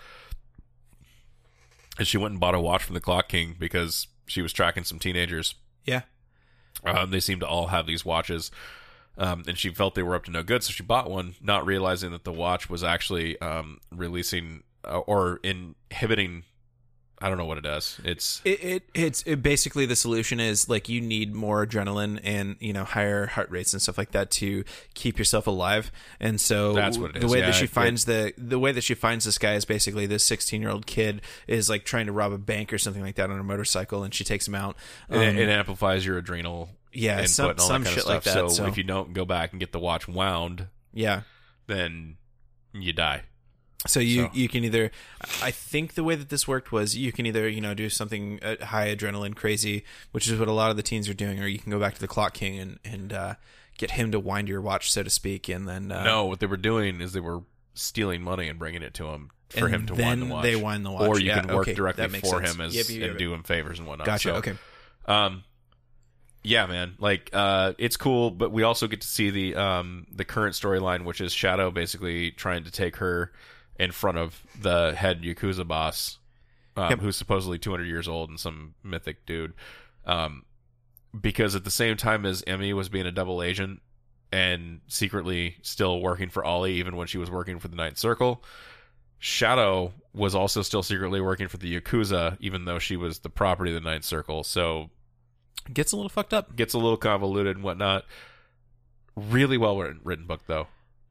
is 1.99 2.09
she 2.09 2.19
went 2.19 2.33
and 2.33 2.41
bought 2.41 2.55
a 2.55 2.61
watch 2.61 2.85
from 2.85 2.95
the 2.95 3.01
Clock 3.01 3.29
King 3.29 3.57
because 3.59 4.07
she 4.27 4.43
was 4.43 4.53
tracking 4.53 4.85
some 4.85 4.99
teenagers. 4.99 5.55
Yeah, 5.85 6.03
Um, 6.85 7.11
they 7.11 7.21
seem 7.21 7.41
to 7.41 7.47
all 7.47 7.69
have 7.69 7.87
these 7.87 8.05
watches. 8.05 8.51
Um, 9.17 9.45
and 9.47 9.57
she 9.57 9.71
felt 9.71 9.95
they 9.95 10.03
were 10.03 10.17
up 10.17 10.25
to 10.25 10.31
no 10.31 10.43
good, 10.43 10.65
so 10.65 10.73
she 10.73 10.83
bought 10.83 11.09
one, 11.09 11.37
not 11.41 11.65
realizing 11.65 12.11
that 12.11 12.25
the 12.25 12.33
watch 12.33 12.69
was 12.69 12.83
actually 12.83 13.41
um, 13.41 13.79
releasing 13.93 14.65
uh, 14.85 14.99
or 14.99 15.41
inhibiting. 15.45 16.45
I 17.23 17.29
don't 17.29 17.39
know 17.39 17.45
what 17.47 17.57
it 17.59 17.63
does. 17.63 17.99
It's 18.05 18.43
It, 18.45 18.63
it 18.65 18.83
it's 18.93 19.23
it 19.23 19.37
basically 19.43 19.87
the 19.87 19.97
solution 19.97 20.41
is 20.41 20.69
like 20.69 20.89
you 20.89 21.01
need 21.01 21.33
more 21.35 21.65
adrenaline 21.65 22.21
and 22.23 22.57
you 22.61 22.73
know 22.73 22.85
higher 22.85 23.27
heart 23.27 23.51
rates 23.51 23.73
and 23.73 23.81
stuff 23.81 23.97
like 23.97 24.11
that 24.11 24.31
to 24.33 24.65
keep 24.95 25.19
yourself 25.19 25.47
alive. 25.47 25.91
And 26.21 26.41
so 26.41 26.75
That's 26.75 26.99
what 26.99 27.17
it 27.17 27.21
the 27.21 27.27
is, 27.27 27.33
way 27.33 27.39
yeah, 27.39 27.47
that 27.47 27.55
she 27.55 27.65
it- 27.65 27.71
finds 27.71 28.05
the 28.05 28.35
the 28.37 28.59
way 28.59 28.73
that 28.73 28.83
she 28.85 28.95
finds 28.95 29.25
this 29.25 29.39
guy 29.39 29.55
is 29.55 29.65
basically 29.65 30.07
this 30.07 30.25
16 30.25 30.61
year 30.61 30.71
old 30.71 30.87
kid 30.87 31.23
is 31.47 31.71
like 31.71 31.85
trying 31.85 32.07
to 32.07 32.13
rob 32.13 32.33
a 32.33 32.39
bank 32.39 32.73
or 32.73 32.79
something 32.79 33.03
like 33.03 33.15
that 33.15 33.31
on 33.31 33.39
a 33.39 33.45
motorcycle, 33.45 34.03
and 34.03 34.13
she 34.13 34.25
takes 34.25 34.47
him 34.49 34.55
out. 34.57 34.77
Um, 35.09 35.21
it, 35.23 35.37
it 35.39 35.49
amplifies 35.49 36.05
your 36.05 36.19
adrenal 36.19 36.71
yeah, 36.93 37.15
input 37.19 37.31
some- 37.31 37.51
and 37.51 37.61
all 37.61 37.67
some 37.67 37.83
that 37.85 37.89
kind 37.89 37.95
shit 37.95 37.99
of 37.99 38.03
stuff. 38.05 38.15
like 38.15 38.25
that, 38.25 38.51
So, 38.51 38.65
so- 38.65 38.67
if 38.67 38.77
you 38.77 38.85
don't 38.85 39.13
go 39.15 39.25
back 39.25 39.53
and 39.53 39.61
get 39.61 39.73
the 39.73 39.79
watch 39.81 40.07
wound, 40.09 40.67
yeah. 40.93 41.23
then 41.69 42.17
you 42.73 42.93
die. 42.93 43.23
So 43.87 44.01
you 44.01 44.23
So- 44.23 44.31
you 44.33 44.49
can 44.49 44.65
either, 44.65 44.91
I 45.43 45.51
think 45.51 45.93
the 45.95 46.03
way 46.05 46.15
that 46.15 46.31
this 46.31 46.49
worked 46.49 46.73
was 46.73 46.97
you 46.97 47.13
can 47.13 47.27
either 47.27 47.47
you 47.49 47.61
know 47.61 47.75
do 47.75 47.91
something 47.91 48.41
uh, 48.43 48.65
high 48.65 48.95
adrenaline 48.95 49.37
crazy, 49.37 49.85
which 50.13 50.27
is 50.27 50.39
what 50.39 50.49
a 50.49 50.53
lot 50.53 50.71
of 50.71 50.77
the 50.77 50.83
teens 50.83 51.09
are 51.09 51.15
doing, 51.15 51.39
or 51.43 51.47
you 51.47 51.59
can 51.59 51.71
go 51.71 51.79
back 51.79 51.95
to 51.95 52.01
the 52.01 52.09
Clock 52.09 52.33
King 52.35 52.59
and 52.59 52.79
and 52.85 53.13
uh, 53.13 53.35
get 53.77 53.93
him 53.93 54.11
to 54.13 54.19
wind 54.21 54.49
your 54.49 54.61
watch, 54.63 54.91
so 54.91 55.03
to 55.03 55.11
speak, 55.11 55.49
and 55.51 55.69
then 55.69 55.93
uh, 55.93 56.03
no, 56.05 56.25
what 56.25 56.41
they 56.41 56.47
were 56.47 56.57
doing 56.57 57.01
is 57.03 57.13
they 57.13 57.21
were 57.21 57.43
stealing 57.75 58.23
money 58.23 58.49
and 58.49 58.59
bringing 58.59 58.83
it 58.83 58.95
to 58.95 59.07
him 59.09 59.31
for 59.51 59.67
And 59.67 59.75
him 59.75 59.87
to 59.89 59.95
wind 59.95 60.23
the 60.23 60.27
watch. 60.27 60.43
they 60.45 60.57
wind 60.57 60.87
the 60.87 60.91
watch. 60.91 61.09
Or 61.09 61.19
you 61.21 61.27
Yeah, 61.27 61.41
can 61.41 61.49
work 61.55 61.69
okay, 61.69 61.75
directly 61.75 62.09
for 62.21 62.41
sense. 62.43 62.55
him 62.55 62.61
as 62.63 62.75
Yep, 62.75 62.87
yep, 62.89 63.03
and 63.03 63.11
yep. 63.13 63.19
do 63.19 63.35
him 63.35 63.43
favors 63.43 63.79
and 63.81 63.87
whatnot. 63.89 64.07
Gotcha. 64.07 64.29
So, 64.31 64.35
okay. 64.37 64.55
Um, 65.07 65.45
yeah, 66.43 66.67
man. 66.67 66.95
Like, 66.99 67.31
uh, 67.33 67.73
it's 67.79 67.97
cool, 67.97 68.31
but 68.31 68.53
we 68.53 68.63
also 68.63 68.87
get 68.87 69.01
to 69.01 69.07
see 69.07 69.31
the 69.31 69.57
um 69.57 70.07
the 70.13 70.25
current 70.25 70.55
storyline, 70.55 71.05
which 71.05 71.21
is 71.21 71.35
Shado 71.35 71.73
basically 71.75 72.31
trying 72.31 72.65
to 72.65 72.71
take 72.71 72.97
her 72.97 73.33
in 73.79 73.91
front 73.93 74.19
of 74.19 74.43
the 74.61 74.95
head 74.95 75.23
Yakuza 75.23 75.67
boss, 75.67 76.19
um, 76.77 76.91
Yep. 76.91 77.01
who's 77.01 77.17
supposedly 77.17 77.59
200 77.59 77.85
years 77.85 78.07
old 78.09 78.31
and 78.31 78.39
some 78.39 78.75
mythic 78.83 79.27
dude. 79.27 79.53
Um, 80.05 80.45
because 81.19 81.55
at 81.55 81.65
the 81.65 81.71
same 81.71 81.97
time 81.97 82.27
as 82.27 82.43
Emmy 82.47 82.73
was 82.73 82.89
being 82.89 83.07
a 83.07 83.13
double 83.13 83.43
agent 83.43 83.81
and 84.33 84.81
secretly 84.89 85.57
still 85.63 86.01
working 86.01 86.29
for 86.29 86.45
Ollie, 86.45 86.75
even 86.75 86.97
when 86.97 87.07
she 87.07 87.19
was 87.19 87.31
working 87.31 87.59
for 87.61 87.69
the 87.69 87.77
Ninth 87.77 87.99
Circle. 87.99 88.43
Shado 89.21 89.93
was 90.13 90.35
also 90.35 90.61
still 90.63 90.83
secretly 90.83 91.21
working 91.21 91.49
for 91.49 91.57
the 91.57 91.81
Yakuza, 91.81 92.37
even 92.41 92.65
though 92.65 92.79
she 92.79 92.97
was 92.97 93.21
the 93.21 93.31
property 93.31 93.75
of 93.75 93.83
the 93.83 93.89
Ninth 93.89 94.05
Circle. 94.05 94.45
So 94.45 94.91
Gets 95.73 95.93
a 95.93 95.97
little 95.97 96.11
fucked 96.11 96.35
up. 96.35 96.57
gets 96.57 96.75
a 96.75 96.79
little 96.79 96.97
convoluted 96.99 97.57
and 97.57 97.65
whatnot. 97.65 98.05
Really 99.17 99.57
well 99.57 99.79
written, 99.79 100.01
written 100.05 100.27
book 100.27 100.43
though. 100.47 100.67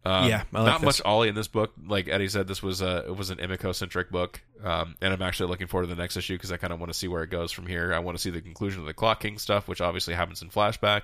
Um, 0.06 0.28
Yeah, 0.28 0.44
like 0.52 0.66
not 0.66 0.82
this. 0.82 0.86
much 0.86 1.02
Ollie 1.06 1.30
in 1.30 1.36
this 1.36 1.48
book. 1.48 1.72
Like 1.88 2.10
Eddie 2.10 2.28
said, 2.28 2.48
this 2.48 2.62
was 2.62 2.82
a 2.82 3.06
it 3.08 3.16
was 3.16 3.30
an 3.30 3.38
Emiko 3.38 3.74
centric 3.74 4.12
book, 4.12 4.42
um, 4.64 4.96
and 5.02 5.14
I'm 5.14 5.22
actually 5.22 5.50
looking 5.50 5.68
forward 5.68 5.88
to 5.88 5.96
the 5.96 6.02
next 6.02 6.18
issue 6.18 6.34
because 6.36 6.52
I 6.52 6.58
kind 6.58 6.74
of 6.74 6.80
want 6.80 6.92
to 6.92 6.98
see 6.98 7.08
where 7.08 7.24
it 7.24 7.30
goes 7.30 7.52
from 7.54 7.68
here. 7.68 7.94
I 7.94 8.00
want 8.00 8.18
to 8.18 8.22
see 8.22 8.30
the 8.30 8.42
conclusion 8.42 8.82
of 8.82 8.86
the 8.86 8.94
Clock 8.94 9.22
King 9.22 9.38
stuff, 9.38 9.68
which 9.68 9.80
obviously 9.80 10.14
happens 10.14 10.42
in 10.42 10.50
flashback. 10.50 11.04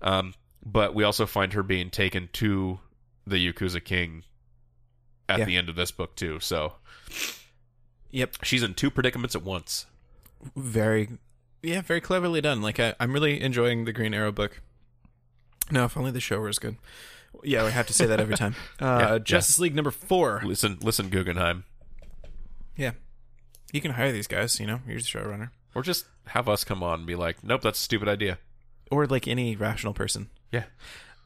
Um, 0.00 0.32
but 0.64 0.94
we 0.94 1.04
also 1.04 1.26
find 1.26 1.52
her 1.52 1.62
being 1.62 1.90
taken 1.90 2.28
to 2.34 2.80
the 3.26 3.36
Yakuza 3.52 3.84
King 3.84 4.24
at 5.28 5.40
Yeah. 5.40 5.44
the 5.44 5.56
end 5.58 5.68
of 5.68 5.76
this 5.76 5.90
book 5.90 6.14
too. 6.16 6.40
So 6.40 6.74
Yep. 8.10 8.36
she's 8.44 8.62
in 8.62 8.74
two 8.74 8.90
predicaments 8.90 9.34
at 9.34 9.42
once. 9.42 9.86
Very, 10.56 11.08
yeah, 11.62 11.82
very 11.82 12.00
cleverly 12.00 12.40
done. 12.40 12.62
Like 12.62 12.80
I, 12.80 12.94
I'm 12.98 13.12
really 13.12 13.40
enjoying 13.40 13.84
the 13.84 13.92
Green 13.92 14.14
Arrow 14.14 14.32
book. 14.32 14.60
No, 15.70 15.84
if 15.84 15.96
only 15.96 16.10
the 16.10 16.20
show 16.20 16.40
was 16.40 16.58
good. 16.58 16.76
Yeah, 17.44 17.64
we 17.64 17.70
have 17.72 17.86
to 17.88 17.92
say 17.92 18.06
that 18.06 18.20
every 18.20 18.36
time. 18.36 18.54
Uh, 18.80 18.98
Yeah, 19.00 19.18
Justice 19.18 19.58
League 19.58 19.74
number 19.74 19.90
four. 19.90 20.42
Listen, 20.44 20.78
listen, 20.82 21.08
Guggenheim, 21.08 21.64
Yeah, 22.76 22.92
you 23.72 23.80
can 23.80 23.92
hire 23.92 24.12
these 24.12 24.26
guys. 24.26 24.58
You 24.60 24.66
know, 24.66 24.80
you're 24.86 24.96
the 24.98 25.02
showrunner, 25.02 25.50
or 25.74 25.82
just 25.82 26.04
have 26.26 26.48
us 26.48 26.62
come 26.64 26.82
on 26.82 27.00
and 27.00 27.06
be 27.06 27.14
like, 27.16 27.42
nope, 27.42 27.62
that's 27.62 27.78
a 27.78 27.82
stupid 27.82 28.08
idea. 28.08 28.38
or 28.90 29.06
like 29.06 29.26
any 29.26 29.56
rational 29.56 29.92
person. 29.94 30.28
Yeah. 30.52 30.64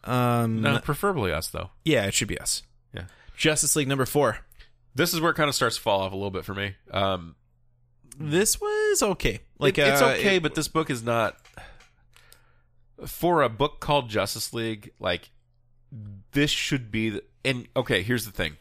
Um, 0.04 0.62
No, 0.62 0.78
preferably 0.78 1.32
us 1.32 1.48
though. 1.48 1.70
yeah, 1.84 2.06
it 2.06 2.14
should 2.14 2.28
be 2.28 2.38
us. 2.38 2.62
Yeah. 2.94 3.04
Justice 3.36 3.74
League 3.76 3.88
number 3.88 4.06
four. 4.06 4.38
This 4.94 5.12
is 5.12 5.20
where 5.20 5.32
it 5.32 5.34
kind 5.34 5.48
of 5.48 5.54
starts 5.54 5.76
to 5.76 5.82
fall 5.82 6.00
off 6.00 6.12
a 6.12 6.16
little 6.16 6.30
bit 6.30 6.44
for 6.44 6.54
me. 6.54 6.76
Um, 6.92 7.34
This 8.18 8.60
was 8.60 9.02
okay. 9.02 9.40
Like 9.58 9.76
it- 9.78 9.88
it's 9.88 10.00
uh, 10.00 10.10
okay, 10.18 10.36
it- 10.36 10.42
but 10.42 10.54
this 10.54 10.68
book 10.68 10.88
is 10.90 11.02
not 11.02 11.36
for 13.06 13.42
a 13.42 13.48
book 13.48 13.80
called 13.80 14.08
Justice 14.08 14.52
League. 14.54 14.92
Like 14.98 15.30
this 16.32 16.50
should 16.50 16.90
be 16.90 17.10
the 17.10 17.24
and 17.44 17.68
okay. 17.76 18.02
Here's 18.02 18.24
the 18.24 18.32
thing: 18.32 18.56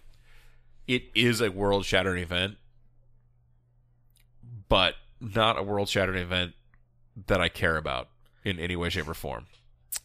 it 0.88 1.04
is 1.16 1.42
a 1.42 1.50
world 1.50 1.86
shattering 1.86 2.24
event, 2.24 2.58
but 4.70 4.96
not 5.20 5.58
a 5.58 5.64
world 5.64 5.90
shattering 5.90 6.22
event 6.22 6.54
that 7.28 7.42
I 7.42 7.50
care 7.50 7.78
about 7.78 8.10
in 8.44 8.60
any 8.60 8.76
way, 8.76 8.90
shape, 8.90 9.08
or 9.08 9.14
form. 9.14 9.48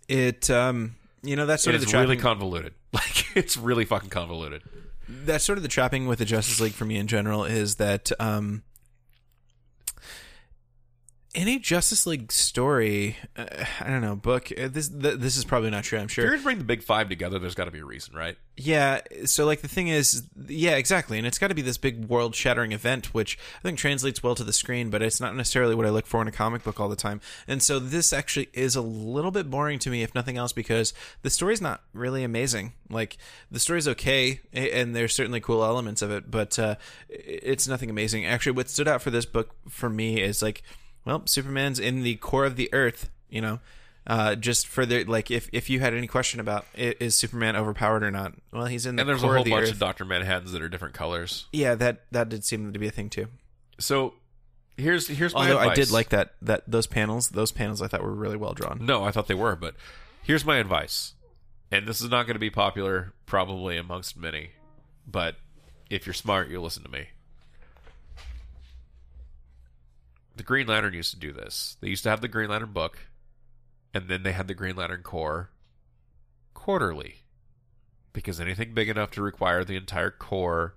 it 0.09 0.51
um, 0.51 0.97
you 1.23 1.37
know 1.37 1.47
that's 1.47 1.63
sort 1.63 1.75
It 1.75 1.83
of 1.83 1.91
the 1.91 1.99
really 1.99 2.17
convoluted. 2.17 2.75
Like 2.93 3.37
it's 3.37 3.57
really 3.57 3.85
fucking 3.85 4.11
convoluted. 4.11 4.63
that's 5.09 5.45
sort 5.45 5.59
of 5.59 5.63
the 5.63 5.69
trapping 5.69 6.09
with 6.09 6.19
the 6.19 6.25
Justice 6.25 6.61
League 6.61 6.73
for 6.73 6.85
me 6.85 6.97
in 6.97 7.07
general 7.07 7.45
is 7.45 7.77
that 7.77 8.11
um, 8.19 8.65
any 11.35 11.59
Justice 11.59 12.07
League 12.07 12.33
story, 12.33 13.17
uh, 13.37 13.47
I 13.81 13.89
don't 13.89 14.01
know, 14.01 14.17
book. 14.17 14.51
Uh, 14.57 14.69
this 14.69 14.89
th- 14.89 15.19
this 15.19 15.37
is 15.37 15.45
probably 15.45 15.71
not 15.71 15.85
true. 15.85 15.99
I'm 15.99 16.07
If 16.07 16.13
sure. 16.13 16.25
you're 16.25 16.33
gonna 16.33 16.43
bring 16.43 16.59
the 16.59 16.65
big 16.65 16.83
five 16.83 17.09
together, 17.09 17.39
there's 17.39 17.55
got 17.55 17.67
to 17.67 17.71
be 17.71 17.79
a 17.79 17.85
reason, 17.85 18.17
right? 18.17 18.37
Yeah. 18.57 19.01
So 19.27 19.47
like 19.47 19.61
the 19.61 19.69
thing 19.69 19.89
is, 19.89 20.25
yeah, 20.49 20.73
exactly, 20.73 21.19
and 21.19 21.27
it's 21.27 21.39
got 21.39 21.49
to 21.49 21.55
be 21.55 21.63
this 21.63 21.79
big 21.79 22.07
world 22.07 22.35
shattering 22.35 22.73
event, 22.73 23.15
which 23.15 23.39
I 23.59 23.63
think 23.63 23.79
translates 23.79 24.23
well 24.23 24.35
to 24.35 24.45
the 24.45 24.53
screen, 24.53 24.91
but 24.91 25.03
it's 25.03 25.21
not 25.21 25.37
necessarily 25.37 25.75
what 25.75 25.87
I 25.87 25.91
look 25.91 26.07
for 26.07 26.21
in 26.21 26.29
a 26.29 26.33
comic 26.33 26.65
book 26.65 26.81
all 26.81 26.89
the 26.89 26.97
time. 26.97 27.21
And 27.47 27.63
so 27.63 27.79
this 27.79 28.13
actually 28.13 28.49
is 28.53 28.75
a 28.75 28.83
little 28.83 29.31
bit 29.31 29.49
boring 29.51 29.79
to 29.81 29.91
me, 29.91 30.03
if 30.03 30.15
nothing 30.15 30.37
else, 30.37 30.53
because 30.53 30.93
the 31.23 31.31
story's 31.31 31.61
not 31.61 31.83
really 31.93 32.25
amazing. 32.25 32.73
Like 32.91 33.19
the 33.51 33.61
story's 33.61 33.87
okay, 33.87 34.41
and 34.53 34.97
there's 34.97 35.15
certainly 35.15 35.41
cool 35.41 35.63
elements 35.65 36.03
of 36.03 36.11
it, 36.11 36.31
but 36.31 36.59
uh, 36.59 36.75
it's 37.09 37.69
nothing 37.69 37.89
amazing. 37.89 38.27
Actually, 38.27 38.53
what 38.53 38.69
stood 38.69 38.89
out 38.89 39.01
for 39.01 39.11
this 39.11 39.27
book 39.27 39.55
for 39.69 39.89
me 39.89 40.21
is 40.21 40.43
like, 40.43 40.63
well, 41.11 41.27
Superman's 41.27 41.79
in 41.79 42.03
the 42.03 42.17
core 42.17 42.45
of 42.47 42.57
the 42.57 42.69
Earth, 42.73 43.11
you 43.29 43.41
know 43.41 43.61
uh, 44.07 44.35
just 44.35 44.67
for 44.67 44.87
the 44.87 45.05
like 45.05 45.31
if 45.31 45.49
if 45.53 45.69
you 45.69 45.79
had 45.81 45.93
any 45.95 46.07
question 46.07 46.41
about 46.41 46.65
i- 46.77 46.97
is 46.99 47.15
Superman 47.15 47.55
overpowered 47.55 48.03
or 48.03 48.11
not, 48.11 48.33
well, 48.53 48.65
he's 48.67 48.87
in 48.87 48.97
the 48.97 49.05
core 49.05 49.05
of 49.05 49.07
the 49.07 49.13
And 49.13 49.21
there's 49.21 49.23
a 49.23 49.27
core 49.27 49.33
whole 49.35 49.41
of 49.43 49.45
the 49.45 49.51
bunch 49.51 49.65
Earth. 49.65 49.73
of 49.73 49.79
Doctor 49.79 50.05
Manhattans 50.07 50.53
that 50.53 50.63
are 50.63 50.69
different 50.69 50.95
colors. 50.95 51.47
yeah, 51.53 51.75
that 51.77 52.05
that 52.11 52.29
did 52.31 52.45
seem 52.45 52.73
to 52.73 52.79
be 52.79 52.87
a 52.89 52.91
thing 52.91 53.11
too. 53.11 53.27
So 53.79 54.15
here's 54.77 55.07
here's 55.07 55.35
my 55.35 55.41
Although 55.53 55.59
I 55.59 55.75
did 55.75 55.91
like 55.91 56.09
that 56.09 56.33
that 56.43 56.63
those 56.67 56.87
panels, 56.87 57.29
those 57.29 57.53
panels 57.53 57.83
I 57.83 57.89
thought 57.89 58.03
were 58.03 58.15
really 58.15 58.39
well 58.39 58.55
drawn. 58.55 58.79
No, 58.85 59.05
I 59.05 59.11
thought 59.13 59.29
they 59.29 59.35
were, 59.35 59.55
but 59.55 59.75
here's 60.23 60.45
my 60.47 60.57
advice. 60.57 61.13
And 61.71 61.87
this 61.87 62.01
is 62.01 62.11
not 62.11 62.25
going 62.27 62.35
to 62.35 62.41
be 62.41 62.51
popular 62.51 63.13
probably 63.27 63.77
amongst 63.77 64.17
many, 64.17 64.51
but 65.07 65.37
if 65.89 66.05
you're 66.07 66.15
smart, 66.15 66.49
you'll 66.49 66.65
listen 66.65 66.83
to 66.83 66.91
me. 66.91 67.09
The 70.41 70.45
Green 70.45 70.69
Lantern 70.69 70.95
used 70.95 71.11
to 71.11 71.19
do 71.19 71.35
this. 71.35 71.77
They 71.83 71.89
used 71.89 72.03
to 72.05 72.09
have 72.09 72.23
the 72.23 72.27
Green 72.27 72.49
Lantern 72.49 72.73
book, 72.73 72.97
and 73.93 74.09
then 74.09 74.23
they 74.23 74.33
had 74.33 74.49
the 74.49 74.55
Green 74.55 74.75
Lantern 74.75 75.03
Corps 75.03 75.51
quarterly. 76.55 77.17
Because 78.15 78.41
anything 78.41 78.73
big 78.73 78.89
enough 78.89 79.11
to 79.11 79.23
require 79.23 79.65
the 79.65 79.77
entire 79.77 80.11
Corps 80.11 80.75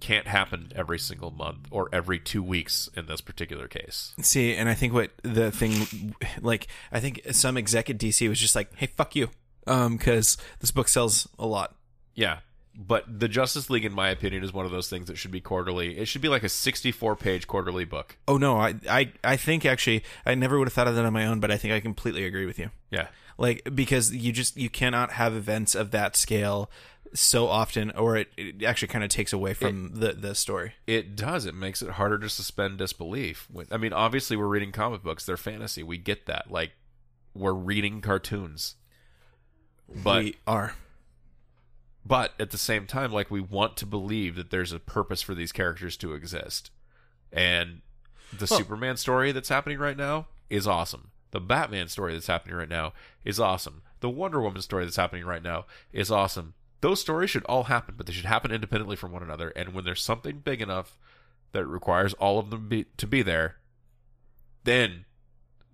can't 0.00 0.26
happen 0.26 0.72
every 0.74 0.98
single 0.98 1.30
month 1.30 1.68
or 1.70 1.90
every 1.92 2.18
two 2.18 2.42
weeks 2.42 2.88
in 2.96 3.04
this 3.04 3.20
particular 3.20 3.68
case. 3.68 4.14
See, 4.22 4.54
and 4.54 4.66
I 4.66 4.72
think 4.72 4.94
what 4.94 5.10
the 5.22 5.50
thing, 5.50 6.14
like, 6.40 6.68
I 6.90 7.00
think 7.00 7.20
some 7.32 7.58
exec 7.58 7.90
at 7.90 7.98
DC 7.98 8.26
was 8.30 8.40
just 8.40 8.56
like, 8.56 8.74
"Hey, 8.76 8.86
fuck 8.86 9.14
you," 9.14 9.28
um, 9.66 9.98
because 9.98 10.38
this 10.60 10.70
book 10.70 10.88
sells 10.88 11.28
a 11.38 11.46
lot. 11.46 11.76
Yeah. 12.14 12.38
But 12.74 13.04
the 13.20 13.28
Justice 13.28 13.68
League, 13.68 13.84
in 13.84 13.92
my 13.92 14.08
opinion, 14.08 14.42
is 14.42 14.52
one 14.52 14.64
of 14.64 14.72
those 14.72 14.88
things 14.88 15.08
that 15.08 15.18
should 15.18 15.30
be 15.30 15.40
quarterly. 15.40 15.98
It 15.98 16.06
should 16.06 16.22
be 16.22 16.28
like 16.28 16.42
a 16.42 16.48
64 16.48 17.16
page 17.16 17.46
quarterly 17.46 17.84
book. 17.84 18.16
Oh 18.26 18.38
no, 18.38 18.56
I, 18.56 18.74
I 18.88 19.12
I 19.22 19.36
think 19.36 19.64
actually 19.64 20.04
I 20.24 20.34
never 20.34 20.58
would 20.58 20.68
have 20.68 20.72
thought 20.72 20.88
of 20.88 20.94
that 20.94 21.04
on 21.04 21.12
my 21.12 21.26
own, 21.26 21.40
but 21.40 21.50
I 21.50 21.56
think 21.56 21.74
I 21.74 21.80
completely 21.80 22.24
agree 22.24 22.46
with 22.46 22.58
you. 22.58 22.70
Yeah. 22.90 23.08
Like 23.38 23.68
because 23.74 24.14
you 24.14 24.32
just 24.32 24.56
you 24.56 24.70
cannot 24.70 25.12
have 25.12 25.34
events 25.34 25.74
of 25.74 25.90
that 25.90 26.16
scale 26.16 26.70
so 27.14 27.48
often, 27.48 27.90
or 27.92 28.16
it, 28.16 28.28
it 28.36 28.62
actually 28.64 28.88
kind 28.88 29.04
of 29.04 29.10
takes 29.10 29.32
away 29.32 29.54
from 29.54 29.92
the 29.94 30.12
the 30.12 30.34
story. 30.34 30.74
It 30.86 31.16
does. 31.16 31.46
It 31.46 31.54
makes 31.54 31.82
it 31.82 31.90
harder 31.90 32.18
to 32.18 32.28
suspend 32.28 32.78
disbelief. 32.78 33.48
I 33.70 33.76
mean, 33.76 33.92
obviously, 33.92 34.36
we're 34.36 34.46
reading 34.46 34.72
comic 34.72 35.02
books; 35.02 35.26
they're 35.26 35.36
fantasy. 35.36 35.82
We 35.82 35.98
get 35.98 36.26
that. 36.26 36.50
Like, 36.50 36.72
we're 37.34 37.52
reading 37.52 38.00
cartoons, 38.00 38.76
but 40.02 40.24
we 40.24 40.36
are. 40.46 40.74
But 42.04 42.32
at 42.40 42.50
the 42.50 42.58
same 42.58 42.86
time, 42.86 43.12
like, 43.12 43.30
we 43.30 43.40
want 43.40 43.76
to 43.78 43.86
believe 43.86 44.34
that 44.36 44.50
there's 44.50 44.72
a 44.72 44.78
purpose 44.80 45.22
for 45.22 45.34
these 45.34 45.52
characters 45.52 45.96
to 45.98 46.14
exist. 46.14 46.70
And 47.32 47.82
the 48.32 48.46
Well- 48.50 48.58
Superman 48.58 48.96
story 48.96 49.32
that's 49.32 49.48
happening 49.48 49.78
right 49.78 49.96
now 49.96 50.26
is 50.50 50.66
awesome. 50.66 51.10
The 51.30 51.40
Batman 51.40 51.88
story 51.88 52.12
that's 52.12 52.26
happening 52.26 52.56
right 52.56 52.68
now 52.68 52.92
is 53.24 53.40
awesome. 53.40 53.82
The 54.00 54.10
Wonder 54.10 54.40
Woman 54.40 54.60
story 54.62 54.84
that's 54.84 54.96
happening 54.96 55.24
right 55.24 55.42
now 55.42 55.64
is 55.92 56.10
awesome. 56.10 56.54
Those 56.80 57.00
stories 57.00 57.30
should 57.30 57.44
all 57.44 57.64
happen, 57.64 57.94
but 57.96 58.06
they 58.06 58.12
should 58.12 58.24
happen 58.26 58.50
independently 58.50 58.96
from 58.96 59.12
one 59.12 59.22
another. 59.22 59.50
And 59.50 59.72
when 59.72 59.84
there's 59.84 60.02
something 60.02 60.40
big 60.40 60.60
enough 60.60 60.98
that 61.52 61.64
requires 61.66 62.12
all 62.14 62.38
of 62.38 62.50
them 62.50 62.68
be, 62.68 62.84
to 62.96 63.06
be 63.06 63.22
there, 63.22 63.56
then 64.64 65.04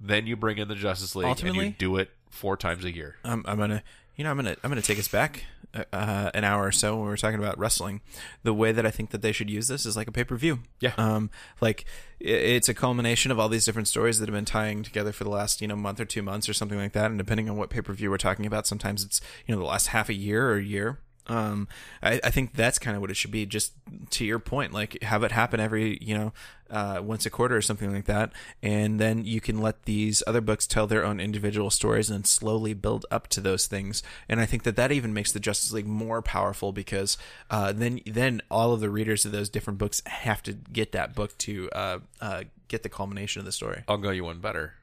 then 0.00 0.26
you 0.28 0.36
bring 0.36 0.58
in 0.58 0.68
the 0.68 0.74
Justice 0.76 1.16
League 1.16 1.24
and 1.24 1.30
Ultimately- 1.30 1.66
you 1.66 1.72
do 1.72 1.96
it 1.96 2.10
four 2.30 2.56
times 2.56 2.84
a 2.84 2.92
year. 2.94 3.16
I'm, 3.24 3.42
I'm 3.48 3.58
gonna 3.58 3.82
you 4.16 4.22
know 4.24 4.30
I'm 4.30 4.36
gonna 4.36 4.56
I'm 4.62 4.70
gonna 4.70 4.82
take 4.82 4.98
us 4.98 5.08
back 5.08 5.44
uh, 5.74 5.84
uh, 5.92 6.30
an 6.34 6.44
hour 6.44 6.64
or 6.64 6.72
so 6.72 6.94
when 6.96 7.04
we 7.04 7.08
were 7.08 7.16
talking 7.16 7.38
about 7.38 7.58
wrestling. 7.58 8.00
The 8.42 8.54
way 8.54 8.72
that 8.72 8.86
I 8.86 8.90
think 8.90 9.10
that 9.10 9.22
they 9.22 9.32
should 9.32 9.50
use 9.50 9.68
this 9.68 9.84
is 9.84 9.96
like 9.96 10.08
a 10.08 10.12
pay 10.12 10.24
per 10.24 10.36
view. 10.36 10.60
Yeah. 10.80 10.92
Um, 10.96 11.30
like 11.60 11.84
it's 12.20 12.68
a 12.68 12.74
culmination 12.74 13.30
of 13.30 13.38
all 13.38 13.48
these 13.48 13.64
different 13.64 13.88
stories 13.88 14.18
that 14.18 14.28
have 14.28 14.34
been 14.34 14.44
tying 14.44 14.82
together 14.82 15.12
for 15.12 15.24
the 15.24 15.30
last 15.30 15.60
you 15.60 15.68
know 15.68 15.76
month 15.76 16.00
or 16.00 16.04
two 16.04 16.22
months 16.22 16.48
or 16.48 16.52
something 16.52 16.78
like 16.78 16.92
that. 16.92 17.06
And 17.06 17.18
depending 17.18 17.48
on 17.48 17.56
what 17.56 17.70
pay 17.70 17.82
per 17.82 17.92
view 17.92 18.10
we're 18.10 18.18
talking 18.18 18.46
about, 18.46 18.66
sometimes 18.66 19.04
it's 19.04 19.20
you 19.46 19.54
know 19.54 19.60
the 19.60 19.66
last 19.66 19.88
half 19.88 20.08
a 20.08 20.14
year 20.14 20.50
or 20.50 20.56
a 20.56 20.62
year. 20.62 21.00
Um, 21.28 21.68
I, 22.02 22.20
I 22.24 22.30
think 22.30 22.54
that's 22.54 22.78
kind 22.78 22.96
of 22.96 23.00
what 23.00 23.10
it 23.10 23.16
should 23.16 23.30
be. 23.30 23.46
Just 23.46 23.72
to 24.10 24.24
your 24.24 24.38
point, 24.38 24.72
like 24.72 25.02
have 25.02 25.22
it 25.22 25.32
happen 25.32 25.60
every 25.60 25.98
you 26.00 26.16
know 26.16 26.32
uh, 26.70 27.00
once 27.02 27.26
a 27.26 27.30
quarter 27.30 27.56
or 27.56 27.62
something 27.62 27.92
like 27.92 28.06
that, 28.06 28.32
and 28.62 28.98
then 28.98 29.24
you 29.24 29.40
can 29.40 29.60
let 29.60 29.84
these 29.84 30.22
other 30.26 30.40
books 30.40 30.66
tell 30.66 30.86
their 30.86 31.04
own 31.04 31.20
individual 31.20 31.70
stories 31.70 32.10
and 32.10 32.26
slowly 32.26 32.74
build 32.74 33.04
up 33.10 33.28
to 33.28 33.40
those 33.40 33.66
things. 33.66 34.02
And 34.28 34.40
I 34.40 34.46
think 34.46 34.62
that 34.62 34.76
that 34.76 34.92
even 34.92 35.12
makes 35.12 35.32
the 35.32 35.40
Justice 35.40 35.72
League 35.72 35.86
more 35.86 36.22
powerful 36.22 36.72
because 36.72 37.18
uh, 37.50 37.72
then 37.72 38.00
then 38.06 38.40
all 38.50 38.72
of 38.72 38.80
the 38.80 38.90
readers 38.90 39.24
of 39.24 39.32
those 39.32 39.48
different 39.48 39.78
books 39.78 40.02
have 40.06 40.42
to 40.44 40.52
get 40.52 40.92
that 40.92 41.14
book 41.14 41.36
to 41.38 41.70
uh, 41.70 41.98
uh, 42.20 42.44
get 42.68 42.82
the 42.82 42.88
culmination 42.88 43.40
of 43.40 43.46
the 43.46 43.52
story. 43.52 43.84
I'll 43.86 43.98
go 43.98 44.10
you 44.10 44.24
one 44.24 44.40
better. 44.40 44.74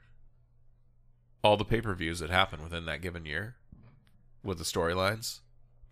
All 1.43 1.57
the 1.57 1.65
pay 1.65 1.81
per 1.81 1.93
views 1.93 2.19
that 2.19 2.29
happen 2.29 2.63
within 2.63 2.85
that 2.85 3.01
given 3.01 3.25
year 3.25 3.55
with 4.43 4.57
the 4.59 4.63
storylines 4.63 5.39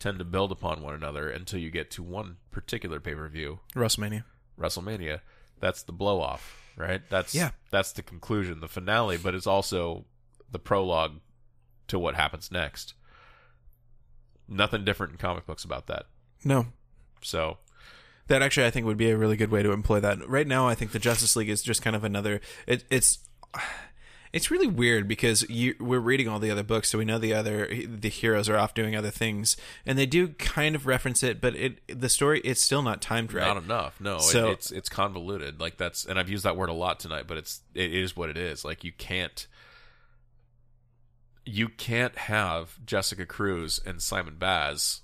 tend 0.04 0.20
to 0.20 0.26
build 0.26 0.52
upon 0.52 0.82
one 0.82 0.94
another 0.94 1.30
until 1.30 1.60
you 1.60 1.72
get 1.72 1.90
to 1.92 2.04
one 2.04 2.36
particular 2.52 3.00
pay 3.00 3.16
per 3.16 3.28
view, 3.30 3.60
WrestleMania. 3.74 4.26
WrestleMania. 4.60 5.22
That's 5.60 5.82
the 5.84 5.94
blow 5.94 6.20
off, 6.22 6.62
right? 6.76 7.02
That's 7.10 7.34
Yeah. 7.34 7.52
that's 7.72 7.94
the 7.94 8.04
conclusion, 8.04 8.60
the 8.60 8.68
finale, 8.68 9.18
but 9.18 9.34
it's 9.34 9.48
also 9.48 10.06
the 10.52 10.60
prologue 10.60 11.22
to 11.88 11.98
what 11.98 12.16
happens 12.16 12.52
next. 12.52 12.94
Nothing 14.48 14.84
different 14.84 15.14
in 15.14 15.18
comic 15.20 15.46
books 15.46 15.64
about 15.64 15.88
that. 15.88 16.08
No, 16.44 16.68
So 17.22 17.58
That 18.28 18.42
actually, 18.42 18.68
I 18.68 18.72
think, 18.72 18.86
would 18.86 18.98
be 18.98 19.10
a 19.10 19.18
really 19.18 19.36
good 19.38 19.52
way 19.52 19.64
to 19.64 19.72
employ 19.72 20.00
that. 20.02 20.28
Right 20.30 20.48
now, 20.48 20.68
I 20.68 20.76
think 20.76 20.92
the 20.92 21.00
Justice 21.00 21.36
League 21.36 21.50
is 21.50 21.62
just 21.62 21.82
kind 21.82 21.96
of 21.96 22.04
another. 22.04 22.40
It, 22.68 22.84
it's 22.90 23.20
it's 24.34 24.50
really 24.50 24.68
weird 24.68 25.08
because 25.08 25.48
you 25.48 25.76
we're 25.80 26.00
reading 26.00 26.28
all 26.28 26.40
the 26.40 26.50
other 26.50 26.64
books, 26.64 26.90
so 26.90 26.98
we 26.98 27.06
know 27.06 27.20
the 27.20 27.34
other 27.36 27.68
the 27.88 28.10
heroes 28.10 28.50
are 28.50 28.58
off 28.58 28.74
doing 28.74 28.96
other 28.96 29.12
things, 29.12 29.56
and 29.86 29.98
they 29.98 30.08
do 30.08 30.30
kind 30.30 30.76
of 30.76 30.88
reference 30.88 31.22
it, 31.22 31.40
but 31.40 31.56
it 31.56 31.80
the 31.88 32.10
story 32.10 32.42
it's 32.44 32.60
still 32.60 32.82
not 32.82 33.00
timed 33.02 33.32
right. 33.32 33.46
not 33.46 33.64
enough. 33.64 34.02
No, 34.02 34.18
it- 34.50 34.54
it's 34.54 34.72
it's 34.72 34.90
convoluted. 34.90 35.62
Like 35.62 35.78
that's, 35.78 36.04
and 36.06 36.18
I've 36.20 36.30
used 36.30 36.44
that 36.46 36.58
word 36.58 36.70
a 36.70 36.74
lot 36.74 37.00
tonight, 37.00 37.26
but 37.28 37.38
it's 37.38 37.62
it 37.76 37.94
is 37.94 38.18
what 38.18 38.30
it 38.30 38.38
is. 38.38 38.66
Like 38.66 38.84
you 38.84 38.92
can't 38.92 39.46
you 41.46 41.70
can't 41.70 42.18
have 42.18 42.84
Jessica 42.86 43.26
Cruz 43.26 43.80
and 43.86 44.02
Simon 44.02 44.36
Baz 44.40 45.02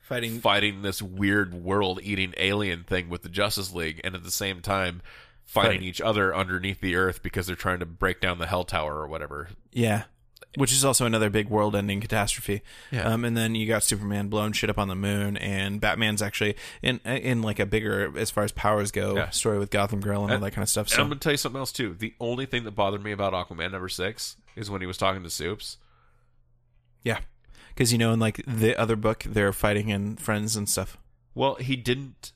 Fighting 0.00 0.38
fighting 0.38 0.82
this 0.82 1.02
weird 1.02 1.52
world 1.52 1.98
eating 2.00 2.32
alien 2.36 2.84
thing 2.84 3.08
with 3.08 3.22
the 3.22 3.28
Justice 3.28 3.74
League, 3.74 4.00
and 4.04 4.14
at 4.14 4.22
the 4.22 4.30
same 4.30 4.60
time 4.60 5.02
fighting 5.46 5.82
each 5.82 6.00
other 6.00 6.34
underneath 6.36 6.80
the 6.80 6.96
earth 6.96 7.22
because 7.22 7.46
they're 7.46 7.56
trying 7.56 7.78
to 7.78 7.86
break 7.86 8.20
down 8.20 8.38
the 8.38 8.46
Hell 8.46 8.64
Tower 8.64 8.96
or 8.96 9.06
whatever. 9.08 9.48
Yeah. 9.72 10.04
Which 10.56 10.72
is 10.72 10.84
also 10.84 11.04
another 11.06 11.28
big 11.30 11.48
world-ending 11.48 12.00
catastrophe. 12.00 12.62
Yeah. 12.90 13.02
Um, 13.12 13.24
and 13.26 13.36
then 13.36 13.54
you 13.54 13.66
got 13.66 13.82
Superman 13.82 14.28
blowing 14.28 14.52
shit 14.52 14.70
up 14.70 14.78
on 14.78 14.88
the 14.88 14.94
moon, 14.94 15.36
and 15.36 15.80
Batman's 15.82 16.22
actually 16.22 16.56
in 16.82 16.98
in 17.04 17.42
like 17.42 17.58
a 17.58 17.66
bigger, 17.66 18.16
as 18.16 18.30
far 18.30 18.42
as 18.44 18.52
powers 18.52 18.90
go, 18.90 19.16
Yeah. 19.16 19.30
story 19.30 19.58
with 19.58 19.70
Gotham 19.70 20.00
Girl 20.00 20.24
and 20.24 20.32
all 20.32 20.38
that 20.40 20.52
kind 20.52 20.62
of 20.62 20.68
stuff. 20.70 20.90
And 20.92 21.00
I'm 21.00 21.08
gonna 21.08 21.20
tell 21.20 21.32
you 21.32 21.36
something 21.38 21.58
else 21.58 21.72
too. 21.72 21.94
The 21.94 22.14
only 22.20 22.46
thing 22.46 22.64
that 22.64 22.70
bothered 22.72 23.04
me 23.04 23.12
about 23.12 23.34
Aquaman 23.34 23.72
number 23.72 23.88
six 23.90 24.36
is 24.56 24.70
when 24.70 24.80
he 24.80 24.86
was 24.86 24.96
talking 24.96 25.22
to 25.22 25.30
Soups. 25.30 25.76
yeah, 27.02 27.18
because 27.68 27.92
you 27.92 27.98
know, 27.98 28.12
in 28.14 28.18
like 28.20 28.40
the 28.46 28.74
other 28.76 28.96
book, 28.96 29.24
they're 29.28 29.52
fighting 29.52 29.92
and 29.92 30.18
Friends 30.18 30.56
and 30.56 30.68
stuff. 30.68 30.96
Well, 31.34 31.56
he 31.56 31.76
didn't. 31.76 32.32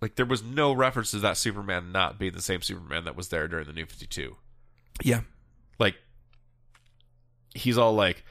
Like, 0.00 0.14
there 0.14 0.26
was 0.26 0.42
no 0.42 0.72
reference 0.72 1.10
to 1.10 1.18
that 1.20 1.36
Superman 1.36 1.90
not 1.92 2.18
being 2.18 2.32
the 2.32 2.42
same 2.42 2.62
Superman 2.62 3.04
that 3.04 3.16
was 3.16 3.28
there 3.28 3.48
during 3.48 3.66
the 3.66 3.72
New 3.72 3.84
52. 3.86 4.36
Yeah. 5.02 5.22
Like, 5.78 5.96
he's 7.54 7.78
all 7.78 7.94
like, 7.94 8.24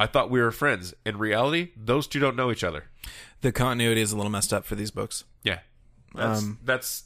I 0.00 0.06
thought 0.06 0.30
we 0.30 0.40
were 0.40 0.50
friends. 0.50 0.94
In 1.06 1.18
reality, 1.18 1.70
those 1.76 2.06
two 2.06 2.18
don't 2.18 2.36
know 2.36 2.50
each 2.50 2.64
other. 2.64 2.84
The 3.40 3.52
continuity 3.52 4.00
is 4.00 4.12
a 4.12 4.16
little 4.16 4.30
messed 4.32 4.52
up 4.52 4.64
for 4.64 4.74
these 4.74 4.90
books. 4.90 5.24
Yeah. 5.44 5.60
That's, 6.14 6.42
Um, 6.42 6.58
that's, 6.64 7.04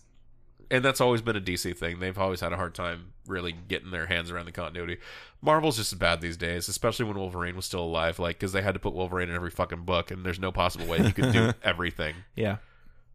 and 0.70 0.84
that's 0.84 1.00
always 1.00 1.20
been 1.22 1.36
a 1.36 1.40
DC 1.40 1.76
thing. 1.76 2.00
They've 2.00 2.16
always 2.18 2.40
had 2.40 2.52
a 2.52 2.56
hard 2.56 2.74
time 2.74 3.12
really 3.26 3.52
getting 3.68 3.90
their 3.90 4.06
hands 4.06 4.30
around 4.30 4.46
the 4.46 4.52
continuity. 4.52 4.98
Marvel's 5.42 5.76
just 5.76 5.92
as 5.92 5.98
bad 5.98 6.20
these 6.20 6.36
days, 6.36 6.68
especially 6.68 7.04
when 7.04 7.18
Wolverine 7.18 7.54
was 7.54 7.66
still 7.66 7.84
alive, 7.84 8.18
like, 8.18 8.36
because 8.38 8.52
they 8.52 8.62
had 8.62 8.74
to 8.74 8.80
put 8.80 8.94
Wolverine 8.94 9.28
in 9.28 9.34
every 9.34 9.50
fucking 9.50 9.82
book, 9.84 10.10
and 10.10 10.24
there's 10.24 10.40
no 10.40 10.50
possible 10.50 10.86
way 10.86 10.98
you 11.04 11.12
could 11.12 11.32
do 11.32 11.52
everything. 11.62 12.14
Yeah. 12.34 12.56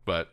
But 0.05 0.29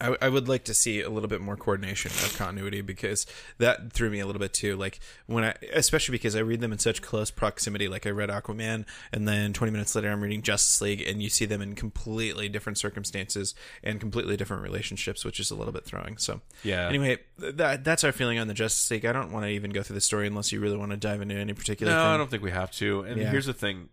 I, 0.00 0.16
I 0.22 0.28
would 0.28 0.48
like 0.48 0.64
to 0.64 0.74
see 0.74 1.00
a 1.00 1.10
little 1.10 1.28
bit 1.28 1.40
more 1.40 1.56
coordination 1.56 2.10
of 2.10 2.34
continuity 2.36 2.80
because 2.80 3.26
that 3.58 3.92
threw 3.92 4.10
me 4.10 4.20
a 4.20 4.26
little 4.26 4.40
bit 4.40 4.52
too. 4.52 4.76
Like 4.76 5.00
when 5.26 5.44
I, 5.44 5.54
especially 5.72 6.12
because 6.12 6.36
I 6.36 6.40
read 6.40 6.60
them 6.60 6.72
in 6.72 6.78
such 6.78 7.02
close 7.02 7.30
proximity. 7.30 7.88
Like 7.88 8.06
I 8.06 8.10
read 8.10 8.30
Aquaman, 8.30 8.86
and 9.12 9.28
then 9.28 9.52
20 9.52 9.70
minutes 9.70 9.94
later 9.94 10.10
I'm 10.10 10.22
reading 10.22 10.42
Justice 10.42 10.80
League, 10.80 11.02
and 11.06 11.22
you 11.22 11.28
see 11.28 11.44
them 11.44 11.60
in 11.60 11.74
completely 11.74 12.48
different 12.48 12.78
circumstances 12.78 13.54
and 13.82 14.00
completely 14.00 14.36
different 14.36 14.62
relationships, 14.62 15.24
which 15.24 15.38
is 15.40 15.50
a 15.50 15.54
little 15.54 15.72
bit 15.72 15.84
throwing. 15.84 16.16
So 16.18 16.40
yeah. 16.62 16.88
anyway, 16.88 17.18
that 17.38 17.84
that's 17.84 18.04
our 18.04 18.12
feeling 18.12 18.38
on 18.38 18.48
the 18.48 18.54
Justice 18.54 18.90
League. 18.90 19.04
I 19.04 19.12
don't 19.12 19.32
want 19.32 19.44
to 19.44 19.50
even 19.50 19.70
go 19.70 19.82
through 19.82 19.94
the 19.94 20.00
story 20.00 20.26
unless 20.26 20.52
you 20.52 20.60
really 20.60 20.76
want 20.76 20.90
to 20.92 20.96
dive 20.96 21.20
into 21.20 21.34
any 21.34 21.52
particular. 21.52 21.92
No, 21.92 21.98
thing. 21.98 22.06
I 22.06 22.16
don't 22.16 22.30
think 22.30 22.42
we 22.42 22.50
have 22.50 22.70
to. 22.72 23.02
And 23.02 23.20
Yeah. 23.20 23.30
here's 23.30 23.46
the 23.46 23.52
thing. 23.54 23.88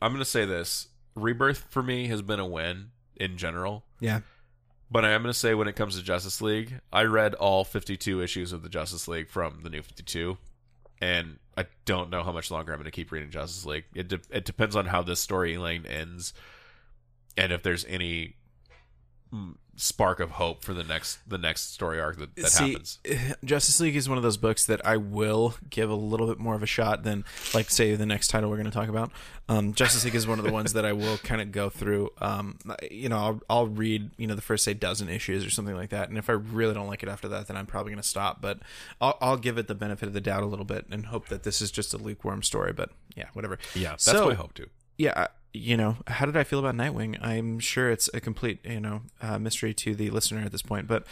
I'm 0.00 0.12
going 0.12 0.20
to 0.20 0.24
say 0.30 0.44
this. 0.44 0.88
Rebirth 1.14 1.66
for 1.70 1.82
me 1.82 2.06
has 2.08 2.22
been 2.22 2.38
a 2.38 2.46
win 2.46 2.90
in 3.16 3.36
general. 3.36 3.84
Yeah, 4.00 4.20
But 4.90 5.04
I 5.04 5.10
am 5.10 5.22
going 5.22 5.32
to 5.32 5.38
say 5.38 5.54
when 5.54 5.68
it 5.68 5.76
comes 5.76 5.96
to 5.96 6.02
Justice 6.02 6.40
League, 6.40 6.80
I 6.92 7.02
read 7.02 7.34
all 7.34 7.64
52 7.64 8.22
issues 8.22 8.52
of 8.52 8.62
the 8.62 8.70
Justice 8.70 9.06
League 9.06 9.28
from 9.28 9.60
the 9.62 9.70
new 9.70 9.82
52. 9.82 10.38
And 11.00 11.38
I 11.56 11.66
don't 11.84 12.10
know 12.10 12.22
how 12.22 12.32
much 12.32 12.50
longer 12.50 12.72
I'm 12.72 12.78
going 12.78 12.86
to 12.86 12.90
keep 12.90 13.12
reading 13.12 13.30
Justice 13.30 13.66
League. 13.66 13.84
It, 13.94 14.08
de- 14.08 14.20
it 14.30 14.44
depends 14.44 14.74
on 14.74 14.86
how 14.86 15.02
this 15.02 15.24
storyline 15.24 15.88
ends 15.88 16.32
and 17.38 17.52
if 17.52 17.62
there's 17.62 17.84
any 17.86 18.34
spark 19.80 20.18
of 20.20 20.32
hope 20.32 20.64
for 20.64 20.74
the 20.74 20.82
next 20.82 21.18
the 21.26 21.38
next 21.38 21.72
story 21.72 22.00
arc 22.00 22.18
that, 22.18 22.34
that 22.36 22.48
See, 22.48 22.72
happens. 22.72 22.98
Justice 23.44 23.78
League 23.80 23.96
is 23.96 24.08
one 24.08 24.18
of 24.18 24.24
those 24.24 24.36
books 24.36 24.66
that 24.66 24.84
I 24.84 24.96
will 24.96 25.54
give 25.70 25.88
a 25.88 25.94
little 25.94 26.26
bit 26.26 26.38
more 26.38 26.54
of 26.54 26.62
a 26.62 26.66
shot 26.66 27.04
than, 27.04 27.24
like, 27.54 27.70
say, 27.70 27.94
the 27.94 28.04
next 28.06 28.28
title 28.28 28.50
we're 28.50 28.56
going 28.56 28.66
to 28.66 28.72
talk 28.72 28.88
about. 28.88 29.12
Um, 29.48 29.72
Justice 29.72 30.04
League 30.04 30.14
is 30.14 30.26
one 30.26 30.38
of 30.38 30.44
the 30.44 30.52
ones 30.52 30.74
that 30.74 30.84
I 30.84 30.92
will 30.92 31.16
kind 31.18 31.40
of 31.40 31.52
go 31.52 31.70
through. 31.70 32.10
Um, 32.18 32.58
you 32.90 33.08
know, 33.08 33.16
I'll, 33.16 33.40
I'll 33.48 33.66
read, 33.68 34.10
you 34.18 34.26
know, 34.26 34.34
the 34.34 34.42
first, 34.42 34.64
say, 34.64 34.74
dozen 34.74 35.08
issues 35.08 35.44
or 35.46 35.50
something 35.50 35.74
like 35.76 35.90
that. 35.90 36.08
And 36.10 36.18
if 36.18 36.28
I 36.28 36.34
really 36.34 36.74
don't 36.74 36.86
like 36.88 37.02
it 37.02 37.08
after 37.08 37.28
that, 37.28 37.46
then 37.46 37.56
I'm 37.56 37.66
probably 37.66 37.92
going 37.92 38.02
to 38.02 38.08
stop. 38.08 38.40
But 38.42 38.58
I'll, 39.00 39.16
I'll 39.20 39.36
give 39.38 39.56
it 39.56 39.66
the 39.68 39.74
benefit 39.74 40.06
of 40.06 40.12
the 40.12 40.20
doubt 40.20 40.42
a 40.42 40.46
little 40.46 40.66
bit 40.66 40.86
and 40.90 41.06
hope 41.06 41.28
that 41.28 41.44
this 41.44 41.62
is 41.62 41.70
just 41.70 41.94
a 41.94 41.98
lukewarm 41.98 42.42
story. 42.42 42.72
But 42.72 42.90
yeah, 43.16 43.26
whatever. 43.32 43.58
Yeah, 43.74 43.90
that's 43.92 44.04
So- 44.04 44.24
what 44.24 44.32
I 44.32 44.36
hope 44.36 44.52
to. 44.54 44.66
yeah 44.98 45.28
you 45.54 45.76
know 45.76 45.96
how 46.06 46.26
did 46.26 46.36
i 46.36 46.44
feel 46.44 46.58
about 46.58 46.74
nightwing 46.74 47.18
i'm 47.24 47.58
sure 47.58 47.90
it's 47.90 48.08
a 48.12 48.20
complete 48.20 48.58
you 48.64 48.80
know 48.80 49.00
uh, 49.22 49.38
mystery 49.38 49.72
to 49.72 49.94
the 49.94 50.10
listener 50.10 50.40
at 50.40 50.52
this 50.52 50.62
point 50.62 50.86
but 50.86 51.06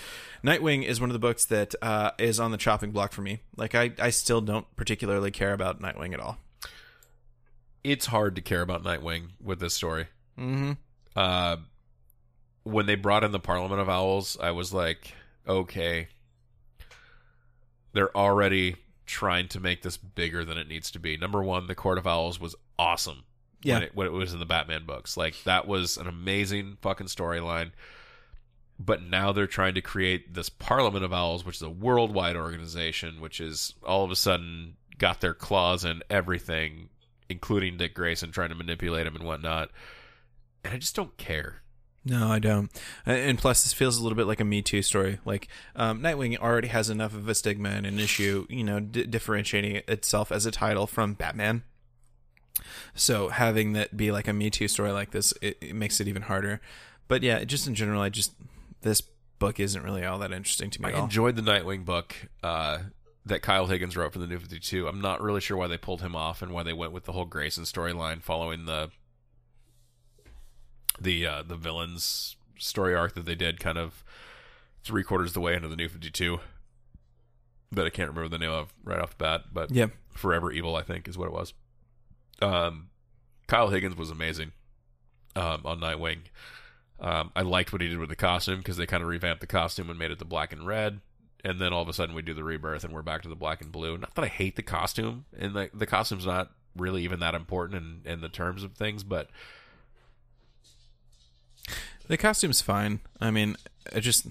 nightwing 0.44 0.84
is 0.84 1.00
one 1.00 1.08
of 1.08 1.14
the 1.14 1.18
books 1.18 1.44
that 1.46 1.74
uh, 1.80 2.10
is 2.18 2.38
on 2.38 2.50
the 2.50 2.58
chopping 2.58 2.90
block 2.90 3.12
for 3.12 3.22
me 3.22 3.40
like 3.56 3.74
I, 3.74 3.92
I 3.98 4.10
still 4.10 4.40
don't 4.40 4.66
particularly 4.76 5.30
care 5.30 5.52
about 5.52 5.80
nightwing 5.80 6.12
at 6.12 6.20
all 6.20 6.38
It's 7.82 8.06
hard 8.06 8.34
to 8.36 8.42
care 8.42 8.62
about 8.62 8.82
Nightwing 8.84 9.28
with 9.42 9.60
this 9.60 9.74
story. 9.74 10.08
mm-hmm 10.38 10.72
Uh, 11.14 11.56
when 12.64 12.86
they 12.86 12.96
brought 12.96 13.22
in 13.22 13.30
the 13.30 13.38
Parliament 13.38 13.80
of 13.80 13.88
Owls, 13.88 14.36
I 14.40 14.50
was 14.50 14.74
like, 14.74 15.14
okay, 15.46 16.08
they're 17.92 18.14
already 18.16 18.74
trying 19.06 19.46
to 19.48 19.60
make 19.60 19.82
this 19.82 19.96
bigger 19.96 20.44
than 20.44 20.58
it 20.58 20.66
needs 20.68 20.90
to 20.90 20.98
be. 20.98 21.16
Number 21.16 21.42
one, 21.42 21.68
the 21.68 21.76
Court 21.76 21.96
of 21.96 22.06
Owls 22.08 22.40
was 22.40 22.56
awesome. 22.76 23.22
Yeah. 23.66 23.74
when 23.74 23.82
it, 23.82 23.94
when 23.94 24.06
it 24.06 24.12
was 24.12 24.32
in 24.32 24.38
the 24.38 24.46
Batman 24.46 24.84
books, 24.86 25.16
like 25.16 25.42
that 25.44 25.66
was 25.66 25.96
an 25.96 26.06
amazing 26.06 26.78
fucking 26.80 27.08
storyline. 27.08 27.72
But 28.78 29.02
now 29.02 29.32
they're 29.32 29.46
trying 29.46 29.74
to 29.74 29.80
create 29.80 30.34
this 30.34 30.50
Parliament 30.50 31.04
of 31.04 31.12
Owls, 31.12 31.44
which 31.46 31.56
is 31.56 31.62
a 31.62 31.70
worldwide 31.70 32.36
organization, 32.36 33.20
which 33.20 33.40
is 33.40 33.74
all 33.82 34.04
of 34.04 34.10
a 34.10 34.16
sudden 34.16 34.76
got 34.98 35.20
their 35.20 35.34
claws 35.34 35.84
in 35.84 36.02
everything, 36.10 36.90
including 37.28 37.78
Dick 37.78 37.94
Grayson 37.94 38.32
trying 38.32 38.50
to 38.50 38.54
manipulate 38.54 39.06
him 39.06 39.16
and 39.16 39.24
whatnot. 39.24 39.70
And 40.62 40.74
I 40.74 40.76
just 40.78 40.94
don't 40.94 41.16
care. 41.16 41.62
No, 42.04 42.30
I 42.30 42.38
don't. 42.38 42.70
And 43.04 43.36
plus, 43.36 43.64
this 43.64 43.72
feels 43.72 43.98
a 43.98 44.02
little 44.02 44.14
bit 44.16 44.26
like 44.28 44.38
a 44.40 44.44
Me 44.44 44.62
Too 44.62 44.82
story. 44.82 45.18
Like, 45.24 45.48
um, 45.74 46.00
Nightwing 46.02 46.38
already 46.38 46.68
has 46.68 46.88
enough 46.88 47.14
of 47.14 47.28
a 47.28 47.34
stigma 47.34 47.70
and 47.70 47.84
an 47.84 47.98
issue, 47.98 48.46
you 48.48 48.62
know, 48.62 48.78
d- 48.78 49.06
differentiating 49.06 49.82
itself 49.88 50.30
as 50.30 50.46
a 50.46 50.52
title 50.52 50.86
from 50.86 51.14
Batman. 51.14 51.64
So 52.94 53.28
having 53.28 53.72
that 53.74 53.96
be 53.96 54.10
like 54.10 54.28
a 54.28 54.32
Me 54.32 54.50
Too 54.50 54.68
story 54.68 54.92
like 54.92 55.10
this, 55.10 55.32
it, 55.42 55.58
it 55.60 55.74
makes 55.74 56.00
it 56.00 56.08
even 56.08 56.22
harder. 56.22 56.60
But 57.08 57.22
yeah, 57.22 57.44
just 57.44 57.66
in 57.66 57.74
general, 57.74 58.02
I 58.02 58.08
just 58.08 58.32
this 58.82 59.02
book 59.38 59.60
isn't 59.60 59.82
really 59.82 60.04
all 60.04 60.18
that 60.18 60.32
interesting 60.32 60.70
to 60.70 60.82
me 60.82 60.92
I 60.92 61.02
enjoyed 61.02 61.36
the 61.36 61.42
Nightwing 61.42 61.84
book 61.84 62.14
uh, 62.42 62.78
that 63.26 63.42
Kyle 63.42 63.66
Higgins 63.66 63.96
wrote 63.96 64.12
for 64.12 64.18
the 64.18 64.26
New 64.26 64.38
52. 64.38 64.88
I'm 64.88 65.00
not 65.00 65.20
really 65.20 65.40
sure 65.40 65.56
why 65.56 65.66
they 65.66 65.76
pulled 65.76 66.00
him 66.00 66.16
off 66.16 66.40
and 66.42 66.52
why 66.52 66.62
they 66.62 66.72
went 66.72 66.92
with 66.92 67.04
the 67.04 67.12
whole 67.12 67.26
Grayson 67.26 67.64
storyline 67.64 68.22
following 68.22 68.64
the 68.66 68.90
the 70.98 71.26
uh, 71.26 71.42
the 71.42 71.56
villains 71.56 72.36
story 72.58 72.94
arc 72.94 73.14
that 73.14 73.26
they 73.26 73.34
did 73.34 73.60
kind 73.60 73.76
of 73.76 74.02
three 74.82 75.02
quarters 75.02 75.30
of 75.30 75.34
the 75.34 75.40
way 75.40 75.54
into 75.54 75.68
the 75.68 75.76
New 75.76 75.88
52 75.88 76.38
that 77.72 77.84
I 77.84 77.90
can't 77.90 78.08
remember 78.08 78.28
the 78.28 78.38
name 78.38 78.50
of 78.50 78.72
right 78.84 79.00
off 79.00 79.10
the 79.10 79.24
bat, 79.24 79.42
but 79.52 79.70
Yeah, 79.70 79.88
Forever 80.14 80.52
Evil, 80.52 80.76
I 80.76 80.82
think, 80.82 81.08
is 81.08 81.18
what 81.18 81.26
it 81.26 81.32
was. 81.32 81.52
Um, 82.42 82.88
Kyle 83.46 83.68
Higgins 83.68 83.96
was 83.96 84.10
amazing 84.10 84.52
um, 85.34 85.62
on 85.64 85.80
Nightwing. 85.80 86.18
Um, 86.98 87.30
I 87.36 87.42
liked 87.42 87.72
what 87.72 87.82
he 87.82 87.88
did 87.88 87.98
with 87.98 88.08
the 88.08 88.16
costume 88.16 88.58
because 88.58 88.76
they 88.76 88.86
kind 88.86 89.02
of 89.02 89.08
revamped 89.08 89.40
the 89.40 89.46
costume 89.46 89.90
and 89.90 89.98
made 89.98 90.10
it 90.10 90.18
the 90.18 90.24
black 90.24 90.52
and 90.52 90.66
red. 90.66 91.00
And 91.44 91.60
then 91.60 91.72
all 91.72 91.82
of 91.82 91.88
a 91.88 91.92
sudden 91.92 92.14
we 92.14 92.22
do 92.22 92.34
the 92.34 92.42
rebirth 92.42 92.82
and 92.82 92.92
we're 92.92 93.02
back 93.02 93.22
to 93.22 93.28
the 93.28 93.36
black 93.36 93.60
and 93.60 93.70
blue. 93.70 93.98
Not 93.98 94.14
that 94.14 94.24
I 94.24 94.28
hate 94.28 94.56
the 94.56 94.62
costume, 94.62 95.26
and 95.38 95.54
the 95.54 95.70
the 95.72 95.86
costume's 95.86 96.26
not 96.26 96.50
really 96.74 97.02
even 97.04 97.20
that 97.20 97.34
important 97.34 98.02
in, 98.04 98.12
in 98.12 98.20
the 98.20 98.28
terms 98.28 98.64
of 98.64 98.72
things, 98.72 99.04
but 99.04 99.28
the 102.08 102.16
costume's 102.16 102.60
fine. 102.60 103.00
I 103.20 103.30
mean, 103.30 103.56
I 103.94 104.00
just 104.00 104.26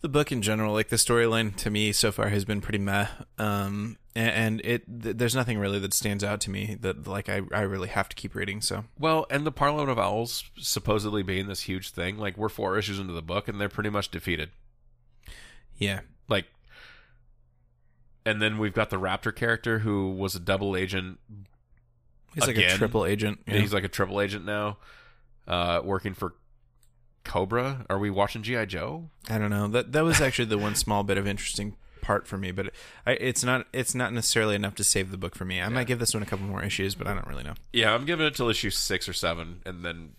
the 0.00 0.08
book 0.08 0.32
in 0.32 0.42
general, 0.42 0.72
like 0.72 0.88
the 0.88 0.96
storyline 0.96 1.54
to 1.56 1.70
me 1.70 1.92
so 1.92 2.10
far 2.10 2.28
has 2.28 2.44
been 2.44 2.60
pretty 2.60 2.78
meh. 2.78 3.06
Um, 3.38 3.98
and, 4.14 4.30
and 4.30 4.60
it 4.64 5.02
th- 5.02 5.16
there's 5.16 5.34
nothing 5.34 5.58
really 5.58 5.78
that 5.78 5.94
stands 5.94 6.24
out 6.24 6.40
to 6.42 6.50
me 6.50 6.76
that 6.80 7.06
like 7.06 7.28
I 7.28 7.42
I 7.52 7.60
really 7.60 7.88
have 7.88 8.08
to 8.08 8.16
keep 8.16 8.34
reading. 8.34 8.60
So 8.60 8.84
well, 8.98 9.26
and 9.30 9.46
the 9.46 9.52
Parliament 9.52 9.90
of 9.90 9.98
Owls 9.98 10.44
supposedly 10.56 11.22
being 11.22 11.46
this 11.48 11.62
huge 11.62 11.90
thing, 11.90 12.18
like 12.18 12.36
we're 12.36 12.48
four 12.48 12.78
issues 12.78 12.98
into 12.98 13.12
the 13.12 13.22
book 13.22 13.46
and 13.48 13.60
they're 13.60 13.68
pretty 13.68 13.90
much 13.90 14.10
defeated. 14.10 14.50
yeah, 15.76 16.00
like 16.28 16.46
and 18.24 18.40
then 18.40 18.58
we've 18.58 18.74
got 18.74 18.90
the 18.90 19.00
raptor 19.00 19.34
character 19.34 19.80
who 19.80 20.10
was 20.10 20.34
a 20.34 20.40
double 20.40 20.76
agent 20.76 21.18
he's 22.34 22.46
like 22.46 22.56
a 22.56 22.68
triple 22.76 23.04
agent. 23.06 23.40
yeah. 23.46 23.58
he's 23.58 23.72
like 23.72 23.82
a 23.82 23.88
triple 23.88 24.20
agent 24.20 24.44
now 24.44 24.76
uh 25.48 25.80
working 25.82 26.14
for 26.14 26.34
cobra 27.24 27.84
are 27.90 27.98
we 27.98 28.10
watching 28.10 28.42
gi 28.42 28.66
joe 28.66 29.08
I 29.28 29.38
don't 29.38 29.50
know. 29.50 29.68
That 29.68 29.92
that 29.92 30.02
was 30.04 30.20
actually 30.20 30.46
the 30.46 30.58
one 30.58 30.74
small 30.74 31.02
bit 31.04 31.18
of 31.18 31.26
interesting 31.26 31.76
part 32.00 32.26
for 32.26 32.38
me, 32.38 32.50
but 32.50 32.72
I, 33.06 33.12
it's 33.12 33.44
not 33.44 33.66
it's 33.72 33.94
not 33.94 34.12
necessarily 34.12 34.54
enough 34.56 34.74
to 34.76 34.84
save 34.84 35.10
the 35.10 35.18
book 35.18 35.34
for 35.34 35.44
me. 35.44 35.60
I 35.60 35.68
might 35.68 35.86
give 35.86 35.98
this 35.98 36.14
one 36.14 36.22
a 36.22 36.26
couple 36.26 36.46
more 36.46 36.62
issues, 36.64 36.94
but 36.94 37.06
I 37.06 37.14
don't 37.14 37.26
really 37.26 37.44
know. 37.44 37.54
yeah 37.72 37.94
i'm 37.94 38.04
giving 38.06 38.26
it 38.26 38.34
till 38.34 38.48
issue 38.48 38.70
six 38.70 39.08
or 39.08 39.12
seven 39.12 39.60
and 39.66 39.84
then 39.84 40.12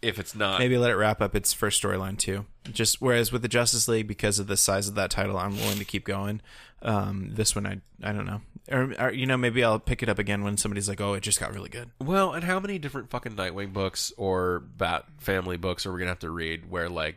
if 0.00 0.18
it's 0.18 0.34
not 0.34 0.58
Maybe 0.58 0.76
let 0.78 0.90
it 0.90 0.96
wrap 0.96 1.20
up 1.22 1.34
its 1.34 1.52
first 1.54 1.82
storyline 1.82 2.18
too. 2.18 2.44
Just 2.70 3.00
whereas 3.00 3.32
with 3.32 3.40
the 3.40 3.48
Justice 3.48 3.88
League, 3.88 4.06
because 4.06 4.38
of 4.38 4.48
the 4.48 4.56
size 4.56 4.86
of 4.86 4.94
that 4.96 5.10
title, 5.10 5.38
I'm 5.38 5.56
willing 5.56 5.78
to 5.78 5.84
keep 5.86 6.04
going. 6.04 6.42
Um, 6.82 7.30
this 7.32 7.54
one, 7.56 7.66
I 7.66 7.80
I 8.02 8.12
don't 8.12 8.26
know, 8.26 8.42
or, 8.70 8.94
or 8.98 9.12
you 9.12 9.26
know, 9.26 9.36
maybe 9.36 9.62
I'll 9.62 9.78
pick 9.78 10.02
it 10.02 10.08
up 10.08 10.18
again 10.18 10.42
when 10.44 10.56
somebody's 10.56 10.88
like, 10.88 11.00
"Oh, 11.00 11.14
it 11.14 11.22
just 11.22 11.40
got 11.40 11.52
really 11.52 11.68
good." 11.68 11.90
well 12.00 12.32
and 12.32 12.44
how 12.44 12.58
many 12.60 12.78
different 12.78 13.10
fucking 13.10 13.32
nightwing 13.32 13.72
books 13.72 14.12
or 14.16 14.60
bat 14.60 15.04
family 15.18 15.56
books 15.56 15.84
are 15.86 15.92
we 15.92 15.98
gonna 15.98 16.10
have 16.10 16.18
to 16.20 16.30
read 16.30 16.70
where 16.70 16.88
like 16.88 17.16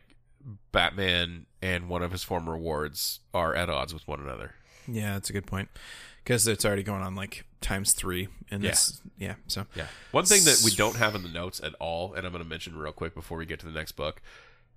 batman 0.71 1.45
and 1.61 1.89
one 1.89 2.01
of 2.03 2.11
his 2.11 2.23
former 2.23 2.57
wards 2.57 3.19
are 3.33 3.53
at 3.53 3.69
odds 3.69 3.93
with 3.93 4.07
one 4.07 4.19
another 4.19 4.53
Yeah, 4.87 5.13
that's 5.13 5.29
a 5.29 5.33
good 5.33 5.45
point. 5.45 5.69
Because 6.23 6.47
it's 6.47 6.65
already 6.65 6.83
going 6.83 7.01
on 7.01 7.15
like 7.15 7.45
times 7.61 7.93
three 7.93 8.27
in 8.49 8.61
this. 8.61 9.01
Yeah. 9.17 9.35
So 9.47 9.65
Yeah. 9.75 9.87
One 10.11 10.25
thing 10.25 10.43
that 10.43 10.61
we 10.63 10.71
don't 10.71 10.97
have 10.97 11.15
in 11.15 11.23
the 11.23 11.29
notes 11.29 11.61
at 11.63 11.73
all, 11.79 12.13
and 12.13 12.25
I'm 12.25 12.33
going 12.33 12.43
to 12.43 12.49
mention 12.49 12.77
real 12.77 12.91
quick 12.91 13.15
before 13.15 13.37
we 13.37 13.45
get 13.45 13.59
to 13.61 13.65
the 13.65 13.71
next 13.71 13.93
book, 13.93 14.21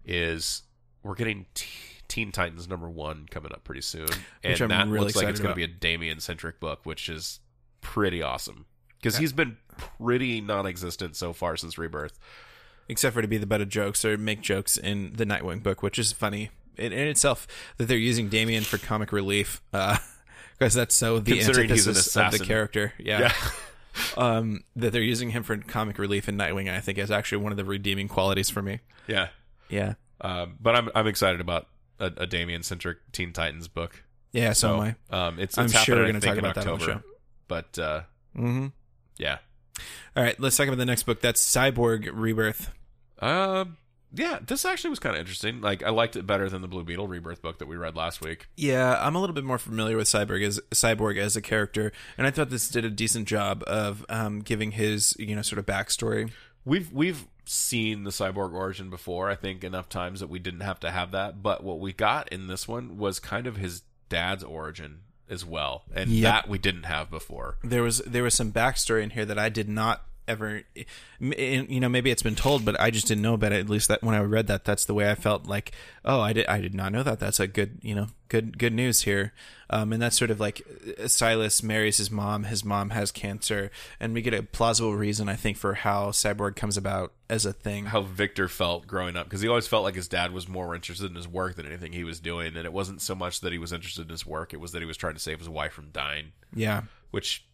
is 0.05 0.63
we're 1.03 1.17
getting 1.17 1.47
T- 1.55 1.67
Teen 2.11 2.33
Titans 2.33 2.69
number 2.69 2.91
one 2.91 3.27
coming 3.31 3.53
up 3.53 3.65
pretty 3.65 3.81
soon, 3.81 4.09
and 4.45 4.59
that 4.59 4.89
really 4.89 5.07
looks 5.07 5.17
like 5.17 5.29
it's 5.29 5.41
going 5.41 5.53
to 5.53 5.57
be 5.57 5.65
a 5.65 5.69
Damian 5.69 6.21
centric 6.21 6.61
book, 6.61 6.81
which 6.85 7.09
is 7.09 7.41
pretty 7.81 8.21
awesome 8.21 8.67
because 9.01 9.17
he's 9.17 9.33
been 9.33 9.57
pretty 9.79 10.41
non-existent 10.41 11.17
so 11.17 11.33
far 11.33 11.57
since 11.57 11.79
Rebirth. 11.79 12.19
except 12.89 13.15
for 13.15 13.23
to 13.23 13.29
be 13.29 13.39
the 13.39 13.47
butt 13.47 13.61
of 13.61 13.69
jokes 13.69 14.05
or 14.05 14.19
make 14.19 14.43
jokes 14.43 14.77
in 14.77 15.13
the 15.15 15.25
Nightwing 15.25 15.63
book, 15.63 15.83
which 15.83 15.99
is 15.99 16.13
funny 16.13 16.51
in, 16.77 16.93
in 16.93 17.09
itself 17.09 17.47
that 17.79 17.87
they're 17.87 17.97
using 17.97 18.29
Damian 18.29 18.65
for 18.65 18.79
comic 18.79 19.13
relief. 19.13 19.63
Uh, 19.73 19.97
because 20.59 20.75
that's 20.75 20.95
so 20.95 21.21
the 21.21 21.37
Considering 21.37 21.71
he's 21.71 21.87
an 21.87 21.93
antithesis 21.93 22.17
of 22.17 22.33
the 22.33 22.45
character. 22.45 22.93
Yeah. 22.99 23.33
um, 24.17 24.65
that 24.77 24.93
they're 24.93 25.01
using 25.01 25.31
him 25.31 25.43
for 25.43 25.57
comic 25.57 25.99
relief 25.99 26.29
in 26.29 26.37
Nightwing, 26.37 26.71
I 26.71 26.81
think 26.81 26.99
is 26.99 27.11
actually 27.11 27.43
one 27.43 27.53
of 27.53 27.57
the 27.57 27.65
redeeming 27.65 28.09
qualities 28.09 28.51
for 28.51 28.61
me. 28.63 28.81
yeah. 29.07 29.29
Yeah. 29.69 29.95
Um, 30.21 30.57
but 30.61 30.77
I'm 30.77 30.91
I'm 30.95 31.07
excited 31.07 31.41
about 31.41 31.67
a, 32.01 32.07
a 32.23 32.27
Damian 32.27 32.63
centric 32.63 32.99
Teen 33.13 33.33
Titans 33.33 33.69
book. 33.69 34.03
Yeah, 34.33 34.53
so, 34.53 34.69
So 34.69 34.83
am 34.83 34.97
I. 35.11 35.27
um, 35.27 35.39
it's, 35.39 35.57
I'm 35.59 35.67
it's 35.67 35.81
sure 35.83 35.97
we're 35.97 36.07
gonna 36.07 36.21
talk 36.21 36.33
in 36.33 36.39
about 36.41 36.55
that 36.57 36.67
on 36.67 36.79
the 36.79 36.85
show. 36.85 37.03
But 37.49 37.79
uh, 37.79 38.03
Mm-hmm. 38.37 38.67
yeah, 39.19 39.39
All 40.17 40.23
right, 40.23 40.39
let's 40.39 40.57
talk 40.57 40.67
about 40.69 40.79
the 40.79 40.87
next 40.87 41.03
book. 41.05 41.21
That's 41.21 41.45
Cyborg 41.45 42.09
Rebirth. 42.13 42.71
Um, 43.19 43.77
yeah, 44.15 44.39
this 44.45 44.65
actually 44.65 44.91
was 44.91 44.99
kind 45.01 45.15
of 45.17 45.21
interesting. 45.21 45.61
Like, 45.61 45.83
I 45.85 45.91
liked 45.91 46.17
it 46.17 46.27
better 46.27 46.49
than 46.49 46.63
the 46.63 46.69
Blue 46.69 46.85
Beetle 46.85 47.07
Rebirth 47.09 47.43
book 47.43 47.59
that 47.59 47.67
we 47.69 47.77
read 47.77 47.97
last 47.97 48.21
week. 48.21 48.49
Yeah, 48.57 48.97
I'm 49.05 49.15
a 49.15 49.21
little 49.21 49.35
bit 49.35 49.45
more 49.45 49.59
familiar 49.59 49.97
with 49.97 50.07
Cyborg 50.09 50.45
as 50.47 50.61
Cyborg 50.71 51.19
as 51.19 51.37
a 51.37 51.43
character, 51.43 51.93
and 52.17 52.27
I 52.27 52.31
thought 52.31 52.51
this 52.51 52.69
did 52.69 52.85
a 52.85 52.91
decent 52.91 53.27
job 53.29 53.63
of 53.67 54.05
um, 54.09 54.41
giving 54.41 54.73
his 54.73 55.15
you 55.19 55.35
know 55.37 55.43
sort 55.43 55.59
of 55.59 55.67
backstory. 55.67 56.31
We've 56.65 56.93
we've 56.93 57.27
seen 57.45 58.05
the 58.05 58.11
cyborg 58.11 58.53
origin 58.53 58.91
before. 58.91 59.31
I 59.31 59.35
think 59.35 59.65
enough 59.65 59.89
times 59.89 60.21
that 60.21 60.29
we 60.29 60.39
didn't 60.39 60.61
have 60.61 60.79
to 60.81 60.91
have 60.91 61.11
that. 61.13 61.43
But 61.43 61.65
what 61.65 61.81
we 61.81 61.93
got 61.93 62.29
in 62.33 62.47
this 62.47 62.69
one 62.69 62.97
was 62.99 63.19
kind 63.19 63.47
of 63.47 63.57
his 63.57 63.83
dad's 64.09 64.45
origin 64.45 65.01
as 65.29 65.45
well, 65.45 65.85
and 65.95 66.11
Yep. 66.11 66.23
that 66.33 66.49
we 66.49 66.59
didn't 66.59 66.85
have 66.85 67.11
before. 67.11 67.57
there 67.63 67.83
was 67.83 67.99
there 68.07 68.23
was 68.25 68.35
some 68.35 68.53
backstory 68.53 69.03
in 69.03 69.11
here 69.11 69.25
that 69.25 69.39
I 69.39 69.49
did 69.49 69.69
not 69.69 70.05
ever 70.31 70.63
you 71.19 71.81
know 71.81 71.89
maybe 71.89 72.11
it's 72.11 72.23
been 72.23 72.35
told 72.35 72.65
but 72.65 72.79
I 72.81 72.91
just 72.91 73.07
didn't 73.07 73.23
know 73.23 73.35
about 73.35 73.53
it. 73.53 73.61
At 73.61 73.69
least 73.69 73.89
that 73.89 74.03
when 74.03 74.15
I 74.15 74.21
read 74.21 74.47
that 74.47 74.65
that's 74.65 74.85
the 74.85 74.95
way 74.95 75.11
I 75.11 75.15
felt 75.15 75.47
like 75.47 75.73
oh 76.05 76.21
I 76.21 76.33
did 76.33 76.47
I 76.47 76.61
did 76.61 76.75
not 76.75 76.93
know 76.93 77.03
that. 77.03 77.21
That's 77.21 77.41
a 77.41 77.47
good 77.47 77.79
you 77.83 77.95
know 77.95 78.07
good 78.29 78.59
good 78.59 78.73
news 78.73 79.03
here. 79.03 79.33
Um, 79.69 79.93
and 79.93 80.03
that's 80.03 80.19
sort 80.19 80.31
of 80.31 80.41
like 80.41 80.63
uh, 80.99 81.07
Silas 81.09 81.63
marries 81.63 81.99
his 81.99 82.11
mom 82.11 82.45
his 82.45 82.65
mom 82.65 82.91
has 82.91 83.13
cancer 83.13 83.71
and 83.99 84.15
we 84.15 84.23
get 84.23 84.35
a 84.35 84.43
plausible 84.43 84.95
reason 84.95 85.29
I 85.29 85.37
think 85.37 85.57
for 85.57 85.75
how 85.75 86.11
cyborg 86.11 86.57
comes 86.57 86.77
about 86.77 87.13
as 87.31 87.47
a 87.47 87.53
thing. 87.53 87.87
How 87.87 88.03
Victor 88.03 88.49
felt 88.49 88.87
growing 88.87 89.17
up 89.17 89.27
because 89.27 89.41
he 89.41 89.49
always 89.49 89.69
felt 89.69 89.85
like 89.85 89.95
his 89.95 90.09
dad 90.09 90.33
was 90.33 90.49
more 90.49 90.75
interested 90.75 91.09
in 91.09 91.17
his 91.17 91.29
work 91.29 91.55
than 91.55 91.65
anything 91.65 91.93
he 91.93 92.05
was 92.05 92.21
doing, 92.21 92.57
and 92.57 92.67
it 92.67 92.73
wasn't 92.73 93.01
so 93.01 93.15
much 93.15 93.41
that 93.41 93.53
he 93.53 93.59
was 93.59 93.73
interested 93.73 94.03
in 94.03 94.09
his 94.09 94.27
work; 94.27 94.53
it 94.53 94.61
was 94.61 94.73
that 94.73 94.81
he 94.81 94.87
was 94.87 94.97
trying 94.97 95.15
to 95.15 95.21
save 95.21 95.39
his 95.39 95.49
wife 95.49 95.73
from 95.73 95.91
dying, 95.91 96.33
yeah. 96.55 96.83
Which 97.13 97.47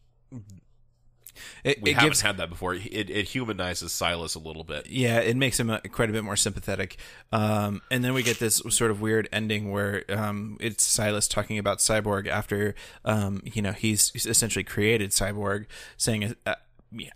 it, 1.65 1.83
we 1.83 1.91
it 1.91 1.95
haven't 1.95 2.11
gives 2.11 2.21
had 2.21 2.37
that 2.39 2.51
before. 2.51 2.75
It, 2.75 3.11
it 3.11 3.29
humanizes 3.29 3.93
Silas 3.93 4.35
a 4.35 4.39
little 4.39 4.65
bit. 4.65 4.89
yeah, 4.89 5.19
it 5.19 5.37
makes 5.37 5.59
him 5.59 5.77
quite 5.93 6.11
a 6.11 6.13
bit 6.13 6.25
more 6.25 6.37
sympathetic. 6.37 6.97
Um, 7.33 7.83
and 7.91 8.05
then 8.05 8.15
we 8.15 8.23
get 8.23 8.39
this 8.39 8.57
sort 8.71 8.91
of 8.91 9.01
weird 9.01 9.29
ending 9.33 9.71
where 9.71 10.05
um, 10.09 10.57
it's 10.61 10.85
Silas 10.85 11.29
talking 11.29 11.59
about 11.59 11.79
Cyborg 11.79 12.27
after 12.27 12.75
um, 13.05 13.43
you 13.45 13.63
know 13.63 13.73
he's 13.73 14.13
essentially 14.15 14.65
created 14.65 15.11
Cyborg, 15.11 15.67
saying, 15.97 16.35
uh, 16.45 16.55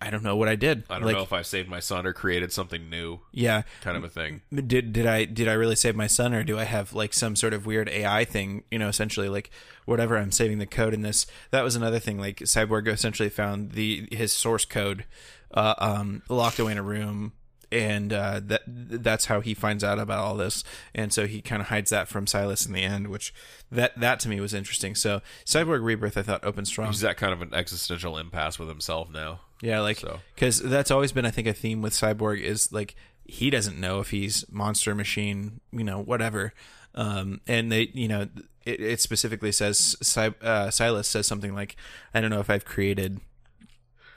"I 0.01 0.11
don't 0.11 0.23
know 0.23 0.37
what 0.37 0.49
I 0.49 0.57
did." 0.57 0.85
I 0.91 0.99
don't 0.99 1.07
like, 1.07 1.17
know 1.17 1.23
if 1.23 1.33
I 1.33 1.43
saved 1.43 1.69
my 1.69 1.81
son 1.81 2.07
or 2.07 2.13
created 2.13 2.53
something 2.53 2.89
new, 2.91 3.21
Yeah, 3.33 3.63
kind 3.81 3.97
of 3.97 4.05
a 4.05 4.09
thing. 4.09 4.43
did 4.55 4.93
did 4.93 5.07
I 5.07 5.25
did 5.25 5.49
I 5.49 5.53
really 5.53 5.77
save 5.77 5.97
my 5.97 6.07
son 6.07 6.35
or 6.35 6.43
do 6.43 6.59
I 6.59 6.65
have 6.65 6.93
like 6.93 7.15
some 7.15 7.37
sort 7.37 7.55
of 7.55 7.67
weird 7.67 7.89
AI 7.89 8.25
thing? 8.25 8.65
You 8.71 8.79
know, 8.79 8.89
essentially 8.89 9.29
like 9.29 9.51
whatever 9.87 10.17
I'm 10.17 10.33
saving 10.33 10.59
the 10.59 10.67
code 10.67 10.95
in 10.95 11.03
this. 11.03 11.27
That 11.51 11.63
was 11.63 11.77
another 11.77 11.99
thing. 11.99 12.19
Like 12.19 12.39
Cyborg 12.39 12.89
essentially 12.89 13.29
found 13.29 13.73
the 13.73 14.09
his 14.13 14.33
source 14.33 14.65
code 14.65 15.05
uh, 15.53 15.75
um, 15.79 16.23
locked 16.29 16.59
away 16.59 16.73
in 16.73 16.79
a 16.79 16.83
room 16.83 17.33
and 17.73 18.13
uh, 18.13 18.41
that 18.45 18.63
that's 18.67 19.27
how 19.27 19.41
he 19.41 19.55
finds 19.55 19.85
out 19.85 19.99
about 19.99 20.19
all 20.19 20.37
this, 20.37 20.65
and 20.95 21.13
so 21.13 21.27
he 21.27 21.41
kind 21.41 21.63
of 21.63 21.69
hides 21.69 21.91
that 21.91 22.09
from 22.09 22.27
Silas 22.27 22.67
in 22.67 22.73
the 22.73 22.83
end, 22.83 23.09
which 23.09 23.33
that 23.71 23.99
that 23.99 24.19
to 24.21 24.29
me 24.29 24.41
was 24.41 24.55
interesting. 24.55 24.95
So 24.95 25.21
Cyborg 25.45 25.85
Rebirth, 25.85 26.17
I 26.17 26.23
thought 26.23 26.45
opened 26.45 26.67
strong. 26.67 26.89
He's 26.89 27.05
at 27.05 27.17
kind 27.17 27.33
of 27.33 27.43
an 27.43 27.55
existential 27.55 28.19
impasse 28.19 28.59
with 28.59 28.69
himself 28.69 29.11
now. 29.11 29.41
Yeah, 29.63 29.81
like 29.81 29.99
So. 29.99 30.21
because 30.35 30.61
that's 30.61 30.91
always 30.91 31.13
been, 31.13 31.27
I 31.27 31.31
think, 31.31 31.47
a 31.47 31.53
theme 31.53 31.83
with 31.83 31.93
Cyborg 31.93 32.41
is 32.41 32.73
like 32.73 32.95
he 33.25 33.51
doesn't 33.51 33.79
know 33.79 34.01
if 34.01 34.11
he's 34.11 34.45
monster 34.51 34.95
machine, 34.95 35.61
you 35.71 35.85
know, 35.85 36.01
whatever. 36.03 36.53
Um, 36.95 37.41
and 37.47 37.71
they, 37.71 37.91
you 37.95 38.09
know, 38.09 38.27
it, 38.65 38.81
it 38.81 39.01
specifically 39.01 39.53
says 39.53 39.97
uh, 40.43 40.71
Silas 40.71 41.09
says 41.09 41.27
something 41.27 41.55
like, 41.55 41.77
"I 42.13 42.21
don't 42.21 42.31
know 42.31 42.41
if 42.41 42.51
I've 42.51 42.65
created." 42.65 43.21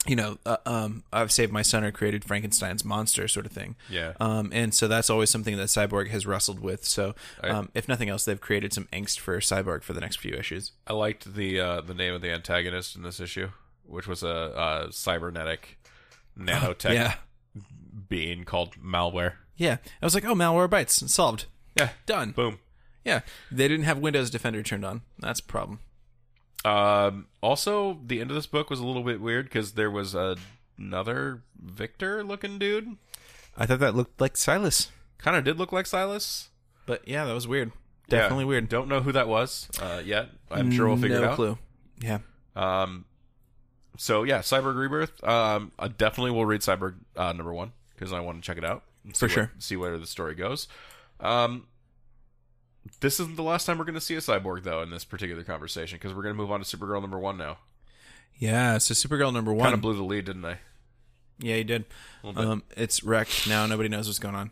You 0.05 0.17
know, 0.17 0.37
uh, 0.45 0.57
um, 0.65 1.03
I've 1.13 1.31
saved 1.31 1.53
my 1.53 1.61
son 1.61 1.85
or 1.85 1.91
created 1.91 2.25
Frankenstein's 2.25 2.83
monster, 2.83 3.25
sort 3.29 3.45
of 3.45 3.53
thing. 3.53 3.77
Yeah. 3.89 4.11
Um, 4.19 4.49
and 4.53 4.73
so 4.73 4.89
that's 4.89 5.09
always 5.09 5.29
something 5.29 5.55
that 5.55 5.67
Cyborg 5.67 6.09
has 6.09 6.27
wrestled 6.27 6.59
with. 6.59 6.83
So, 6.83 7.15
um, 7.41 7.69
if 7.73 7.87
nothing 7.87 8.09
else, 8.09 8.25
they've 8.25 8.41
created 8.41 8.73
some 8.73 8.89
angst 8.91 9.19
for 9.19 9.39
Cyborg 9.39 9.81
for 9.81 9.93
the 9.93 10.01
next 10.01 10.17
few 10.17 10.33
issues. 10.33 10.73
I 10.85 10.91
liked 10.91 11.35
the 11.35 11.57
uh, 11.59 11.81
the 11.81 11.93
name 11.93 12.13
of 12.13 12.21
the 12.21 12.31
antagonist 12.31 12.97
in 12.97 13.03
this 13.03 13.21
issue, 13.21 13.51
which 13.85 14.07
was 14.07 14.23
a, 14.23 14.27
a 14.87 14.91
cybernetic 14.91 15.77
nanotech 16.37 16.93
Yeah, 16.93 17.15
being 18.09 18.43
called 18.43 18.75
malware. 18.81 19.33
yeah. 19.57 19.77
I 20.01 20.05
was 20.05 20.15
like, 20.15 20.25
oh, 20.25 20.33
Malwarebytes 20.35 21.07
solved, 21.09 21.45
Yeah, 21.77 21.89
done. 22.05 22.31
boom. 22.31 22.59
Yeah, 23.05 23.21
they 23.51 23.67
didn't 23.67 23.85
have 23.85 23.97
Windows 23.99 24.29
Defender 24.29 24.63
turned 24.63 24.85
on. 24.85 25.01
That's 25.19 25.41
a 25.41 25.43
problem. 25.43 25.79
Um, 26.65 27.27
also, 27.41 27.99
the 28.05 28.21
end 28.21 28.31
of 28.31 28.35
this 28.35 28.45
book 28.47 28.69
was 28.69 28.79
a 28.79 28.85
little 28.85 29.03
bit 29.03 29.19
weird 29.19 29.45
because 29.45 29.73
there 29.73 29.91
was 29.91 30.15
a, 30.15 30.37
another 30.77 31.41
Victor 31.61 32.23
looking 32.23 32.57
dude. 32.57 32.95
I 33.57 33.65
thought 33.65 33.79
that 33.79 33.95
looked 33.95 34.21
like 34.21 34.37
Silas, 34.37 34.89
Kind 35.17 35.37
of 35.37 35.43
did 35.43 35.57
look 35.59 35.71
like 35.71 35.85
Silas. 35.85 36.49
but 36.85 37.05
yeah, 37.07 37.25
that 37.25 37.33
was 37.33 37.47
weird. 37.47 37.71
Yeah. 38.07 38.19
Definitely 38.19 38.45
weird. 38.45 38.69
Don't 38.69 38.87
know 38.87 39.01
who 39.01 39.11
that 39.11 39.27
was 39.27 39.67
uh, 39.81 40.01
yet. 40.03 40.29
I'm 40.51 40.71
sure 40.71 40.87
we'll 40.87 40.97
figure 40.97 41.17
no 41.19 41.23
it 41.23 41.25
out. 41.25 41.29
No 41.31 41.35
clue. 41.35 41.57
Yeah, 42.01 42.19
Um, 42.55 43.05
so 43.97 44.23
yeah, 44.23 44.39
Cyborg 44.39 44.75
Rebirth. 44.77 45.23
Um, 45.23 45.71
I 45.79 45.87
definitely 45.87 46.31
will 46.31 46.45
read 46.45 46.61
Cyborg 46.61 46.95
uh, 47.15 47.31
number 47.33 47.53
one 47.53 47.71
because 47.95 48.11
I 48.13 48.19
want 48.19 48.41
to 48.41 48.45
check 48.45 48.57
it 48.57 48.65
out 48.65 48.83
For 49.15 49.25
what- 49.25 49.31
sure. 49.31 49.51
See 49.59 49.75
where 49.75 49.97
the 49.97 50.07
story 50.07 50.35
goes. 50.35 50.67
Um, 51.19 51.67
this 52.99 53.19
isn't 53.19 53.35
the 53.37 53.43
last 53.43 53.65
time 53.65 53.77
we're 53.77 53.85
going 53.85 53.93
to 53.95 54.01
see 54.01 54.15
a 54.15 54.19
cyborg 54.19 54.63
though 54.63 54.81
in 54.81 54.89
this 54.89 55.05
particular 55.05 55.43
conversation 55.43 55.97
because 55.97 56.13
we're 56.13 56.23
going 56.23 56.35
to 56.35 56.41
move 56.41 56.51
on 56.51 56.61
to 56.61 56.77
Supergirl 56.77 57.01
number 57.01 57.19
one 57.19 57.37
now. 57.37 57.57
yeah. 58.37 58.77
So 58.77 58.93
Supergirl 58.93 59.31
number 59.33 59.53
one. 59.53 59.63
Kind 59.65 59.73
of 59.75 59.81
blew 59.81 59.95
the 59.95 60.03
lead, 60.03 60.25
didn't 60.25 60.43
I? 60.45 60.57
Yeah, 61.39 61.55
you 61.55 61.63
did. 61.63 61.85
Um, 62.23 62.63
it's 62.77 63.03
wrecked 63.03 63.47
now. 63.47 63.65
Nobody 63.65 63.89
knows 63.89 64.07
what's 64.07 64.19
going 64.19 64.35
on. 64.35 64.51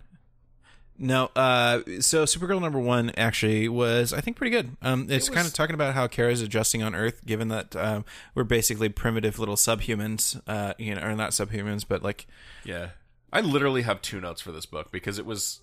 No, 1.03 1.31
uh, 1.35 1.81
so 1.99 2.25
Supergirl 2.25 2.61
number 2.61 2.77
one 2.77 3.09
actually 3.17 3.67
was, 3.67 4.13
I 4.13 4.21
think, 4.21 4.37
pretty 4.37 4.51
good. 4.51 4.77
Um, 4.83 5.07
it's 5.09 5.29
It 5.29 5.33
kind 5.33 5.47
of 5.47 5.53
talking 5.53 5.73
about 5.73 5.95
how 5.95 6.05
Kara's 6.07 6.41
adjusting 6.43 6.83
on 6.83 6.93
Earth, 6.93 7.25
given 7.25 7.47
that 7.47 7.75
um, 7.75 8.05
we're 8.35 8.43
basically 8.43 8.87
primitive 8.87 9.39
little 9.39 9.55
subhumans, 9.55 10.39
uh, 10.45 10.75
you 10.77 10.93
know, 10.93 11.01
or 11.01 11.15
not 11.15 11.31
subhumans, 11.31 11.83
but 11.87 12.03
like, 12.03 12.27
Yeah. 12.63 12.89
I 13.33 13.41
literally 13.41 13.81
have 13.81 14.03
two 14.03 14.21
notes 14.21 14.41
for 14.41 14.51
this 14.51 14.67
book 14.67 14.91
because 14.91 15.17
it 15.17 15.25
was 15.25 15.61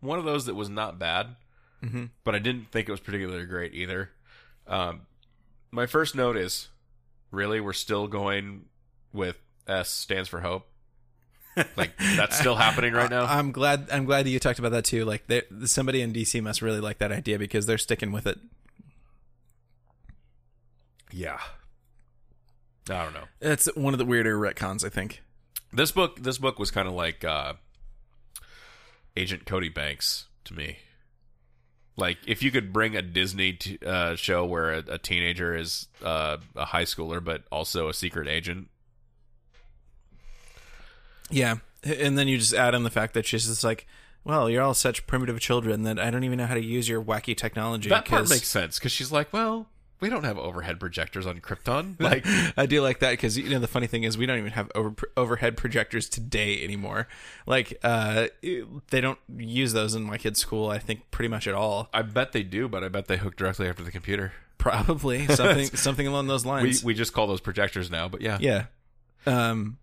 one 0.00 0.18
of 0.18 0.24
those 0.24 0.46
that 0.46 0.54
was 0.56 0.68
not 0.68 0.98
bad, 0.98 1.36
Mhm. 1.84 2.10
but 2.24 2.34
I 2.34 2.40
didn't 2.40 2.72
think 2.72 2.88
it 2.88 2.90
was 2.90 3.00
particularly 3.00 3.46
great 3.46 3.74
either. 3.74 4.10
Um, 4.66 5.02
my 5.70 5.86
first 5.86 6.16
note 6.16 6.36
is 6.36 6.70
really, 7.30 7.60
we're 7.60 7.72
still 7.72 8.08
going 8.08 8.64
with 9.12 9.38
S 9.68 9.90
stands 9.90 10.28
for 10.28 10.40
hope. 10.40 10.66
Like, 11.76 11.96
that's 11.98 12.38
still 12.38 12.54
happening 12.54 12.94
right 12.94 13.10
now. 13.10 13.24
I, 13.24 13.38
am 13.38 13.52
glad. 13.52 13.88
I'm 13.92 14.04
glad 14.06 14.24
that 14.24 14.30
you 14.30 14.38
talked 14.38 14.58
about 14.58 14.72
that 14.72 14.84
too. 14.86 15.04
Like, 15.04 15.26
they- 15.26 15.42
somebody 15.66 16.00
in 16.00 16.12
DC 16.12 16.42
must 16.42 16.62
really 16.62 16.80
like 16.80 16.98
that 16.98 17.12
idea 17.12 17.38
because 17.38 17.66
they're 17.66 17.78
sticking 17.78 18.10
with 18.10 18.26
it. 18.26 18.38
yeah. 21.12 21.38
I 22.90 23.04
don't 23.04 23.14
know. 23.14 23.24
It's 23.40 23.66
one 23.76 23.94
of 23.94 23.98
the 23.98 24.04
weirder 24.04 24.36
retcons, 24.36 24.84
I 24.84 24.88
think. 24.88 25.22
This 25.72 25.92
book, 25.92 26.20
this 26.20 26.38
book 26.38 26.58
was 26.58 26.70
kind 26.70 26.88
of 26.88 26.94
like 26.94 27.24
uh, 27.24 27.54
Agent 29.16 29.46
Cody 29.46 29.68
Banks 29.68 30.26
to 30.44 30.54
me. 30.54 30.78
Like, 31.96 32.18
if 32.26 32.42
you 32.42 32.50
could 32.50 32.72
bring 32.72 32.96
a 32.96 33.02
Disney 33.02 33.52
t- 33.52 33.78
uh, 33.86 34.16
show 34.16 34.44
where 34.44 34.72
a, 34.72 34.78
a 34.88 34.98
teenager 34.98 35.54
is 35.54 35.86
uh, 36.02 36.38
a 36.56 36.64
high 36.64 36.84
schooler 36.84 37.22
but 37.22 37.44
also 37.52 37.88
a 37.88 37.94
secret 37.94 38.26
agent, 38.26 38.68
Yeah, 41.32 41.56
and 41.82 42.16
then 42.18 42.28
you 42.28 42.38
just 42.38 42.54
add 42.54 42.74
in 42.74 42.82
the 42.84 42.90
fact 42.90 43.14
that 43.14 43.26
she's 43.26 43.46
just 43.46 43.64
like, 43.64 43.86
well, 44.24 44.48
you're 44.48 44.62
all 44.62 44.74
such 44.74 45.06
primitive 45.06 45.40
children 45.40 45.82
that 45.82 45.98
I 45.98 46.10
don't 46.10 46.24
even 46.24 46.38
know 46.38 46.46
how 46.46 46.54
to 46.54 46.62
use 46.62 46.88
your 46.88 47.02
wacky 47.02 47.36
technology. 47.36 47.88
that 47.88 48.04
part 48.06 48.22
'cause- 48.22 48.30
makes 48.30 48.48
sense 48.48 48.78
because 48.78 48.92
she's 48.92 49.10
like, 49.10 49.32
well, 49.32 49.68
we 50.00 50.08
don't 50.08 50.24
have 50.24 50.36
overhead 50.36 50.80
projectors 50.80 51.26
on 51.26 51.38
Krypton. 51.40 51.94
Like, 52.00 52.24
I 52.56 52.66
do 52.66 52.82
like 52.82 52.98
that 53.00 53.12
because 53.12 53.38
you 53.38 53.48
know 53.50 53.60
the 53.60 53.68
funny 53.68 53.86
thing 53.86 54.02
is 54.02 54.18
we 54.18 54.26
don't 54.26 54.38
even 54.38 54.50
have 54.52 54.70
over, 54.74 54.94
overhead 55.16 55.56
projectors 55.56 56.08
today 56.08 56.62
anymore. 56.64 57.06
Like, 57.46 57.78
uh, 57.84 58.26
they 58.90 59.00
don't 59.00 59.18
use 59.36 59.72
those 59.72 59.94
in 59.94 60.02
my 60.02 60.18
kid's 60.18 60.40
school. 60.40 60.70
I 60.70 60.78
think 60.80 61.10
pretty 61.12 61.28
much 61.28 61.46
at 61.46 61.54
all. 61.54 61.88
I 61.94 62.02
bet 62.02 62.32
they 62.32 62.42
do, 62.42 62.68
but 62.68 62.82
I 62.82 62.88
bet 62.88 63.06
they 63.06 63.16
hook 63.16 63.36
directly 63.36 63.68
after 63.68 63.82
the 63.84 63.92
computer. 63.92 64.32
Probably 64.58 65.26
something 65.34 65.66
something 65.76 66.06
along 66.06 66.26
those 66.28 66.44
We 66.44 66.50
lines. 66.50 66.82
we 66.84 66.94
just 66.94 67.12
call 67.12 67.26
those 67.28 67.40
projectors 67.40 67.88
now, 67.90 68.08
but 68.08 68.20
yeah. 68.22 68.38
yeah. 68.40 68.64
Um, 69.26 69.78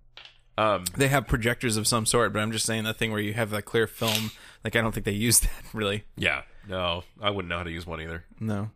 Um, 0.60 0.84
they 0.98 1.07
have 1.07 1.27
projectors 1.27 1.77
of 1.77 1.88
some 1.88 2.06
sort, 2.06 2.34
but 2.34 2.40
I'm 2.40 2.52
just 2.52 2.65
saying 2.65 2.84
that 2.84 2.98
thing 2.98 3.11
where 3.11 3.22
you 3.22 3.34
have 3.34 3.49
that 3.52 3.64
clear 3.64 3.88
film. 3.88 4.31
Like, 4.64 4.76
I 4.76 4.81
don't 4.81 4.91
think 4.91 5.06
they 5.06 5.11
use 5.14 5.40
that 5.41 5.52
really. 5.73 6.03
yeah. 6.18 6.41
No, 6.68 7.03
I 7.19 7.30
wouldn't 7.31 7.49
know 7.49 7.57
how 7.57 7.64
to 7.64 7.72
use 7.72 7.88
one 7.88 7.99
either. 8.02 8.26
No. 8.40 8.69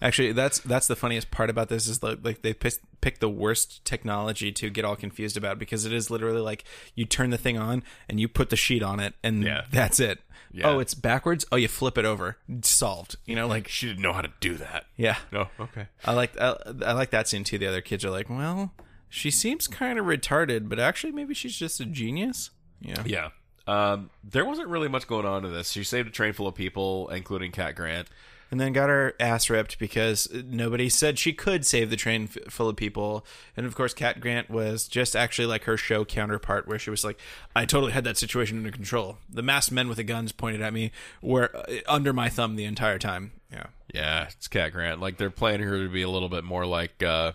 Actually, 0.00 0.30
that's 0.30 0.60
that's 0.60 0.86
the 0.86 0.94
funniest 0.94 1.32
part 1.32 1.50
about 1.50 1.68
this 1.68 1.88
is 1.88 2.00
like, 2.00 2.18
like 2.22 2.42
they 2.42 2.54
pick, 2.54 2.74
pick 3.00 3.18
the 3.18 3.28
worst 3.28 3.84
technology 3.84 4.52
to 4.52 4.70
get 4.70 4.84
all 4.84 4.94
confused 4.94 5.36
about 5.36 5.58
because 5.58 5.84
it 5.84 5.92
is 5.92 6.08
literally 6.08 6.40
like 6.40 6.62
you 6.94 7.04
turn 7.04 7.30
the 7.30 7.38
thing 7.38 7.58
on 7.58 7.82
and 8.08 8.20
you 8.20 8.28
put 8.28 8.50
the 8.50 8.56
sheet 8.56 8.84
on 8.84 9.00
it 9.00 9.14
and 9.24 9.42
Yeah. 9.42 9.64
that's 9.72 9.98
it. 9.98 10.20
Yeah. 10.52 10.68
Oh, 10.68 10.78
it's 10.78 10.94
backwards. 10.94 11.44
Oh, 11.50 11.56
you 11.56 11.66
flip 11.66 11.98
it 11.98 12.04
over. 12.04 12.36
Solved. 12.62 13.16
You 13.26 13.34
know, 13.34 13.48
like 13.48 13.66
She 13.66 13.88
didn't 13.88 14.02
know 14.02 14.12
how 14.12 14.22
to 14.22 14.30
do 14.38 14.54
that. 14.58 14.84
yeah. 14.96 15.16
No, 15.32 15.48
okay. 15.58 15.88
I 16.04 16.12
like 16.12 16.40
I, 16.40 16.54
I 16.86 16.92
like 16.92 17.10
that 17.10 17.26
scene 17.26 17.42
too. 17.42 17.58
The 17.58 17.66
other 17.66 17.80
kids 17.80 18.04
are 18.04 18.10
like, 18.10 18.30
well, 18.30 18.72
she 19.08 19.30
seems 19.30 19.66
kind 19.66 19.98
of 19.98 20.06
retarded, 20.06 20.68
but 20.68 20.78
actually 20.78 21.12
maybe 21.12 21.34
she's 21.34 21.56
just 21.56 21.80
a 21.80 21.84
genius. 21.84 22.50
Yeah. 22.80 23.02
Yeah. 23.06 23.28
Um, 23.66 24.10
there 24.24 24.44
wasn't 24.44 24.68
really 24.68 24.88
much 24.88 25.06
going 25.06 25.26
on 25.26 25.44
in 25.44 25.52
this. 25.52 25.70
She 25.72 25.84
saved 25.84 26.08
a 26.08 26.10
train 26.10 26.32
full 26.32 26.46
of 26.46 26.54
people, 26.54 27.08
including 27.08 27.52
Cat 27.52 27.74
Grant. 27.76 28.08
and 28.50 28.58
then 28.58 28.72
got 28.72 28.88
her 28.88 29.12
ass 29.20 29.50
ripped 29.50 29.78
because 29.78 30.26
nobody 30.32 30.88
said 30.88 31.18
she 31.18 31.34
could 31.34 31.66
save 31.66 31.90
the 31.90 31.96
train 31.96 32.30
f- 32.34 32.50
full 32.50 32.66
of 32.70 32.76
people. 32.76 33.26
And 33.58 33.66
of 33.66 33.74
course, 33.74 33.92
Cat 33.92 34.20
Grant 34.20 34.48
was 34.48 34.88
just 34.88 35.14
actually 35.14 35.44
like 35.44 35.64
her 35.64 35.76
show 35.76 36.06
counterpart, 36.06 36.66
where 36.66 36.78
she 36.78 36.88
was 36.88 37.04
like, 37.04 37.20
"I 37.54 37.66
totally 37.66 37.92
had 37.92 38.04
that 38.04 38.16
situation 38.16 38.56
under 38.56 38.70
control. 38.70 39.18
The 39.28 39.42
masked 39.42 39.70
men 39.72 39.86
with 39.86 39.98
the 39.98 40.04
guns 40.04 40.32
pointed 40.32 40.62
at 40.62 40.72
me 40.72 40.92
were 41.20 41.54
uh, 41.54 41.74
under 41.86 42.14
my 42.14 42.30
thumb 42.30 42.56
the 42.56 42.64
entire 42.64 42.98
time." 42.98 43.32
Yeah, 43.52 43.66
Yeah, 43.92 44.28
it's 44.30 44.48
Cat 44.48 44.72
Grant. 44.72 44.98
Like 44.98 45.18
they're 45.18 45.28
playing 45.28 45.60
her 45.60 45.76
to 45.82 45.88
be 45.90 46.00
a 46.00 46.08
little 46.08 46.30
bit 46.30 46.44
more 46.44 46.64
like 46.64 47.02
uh, 47.02 47.32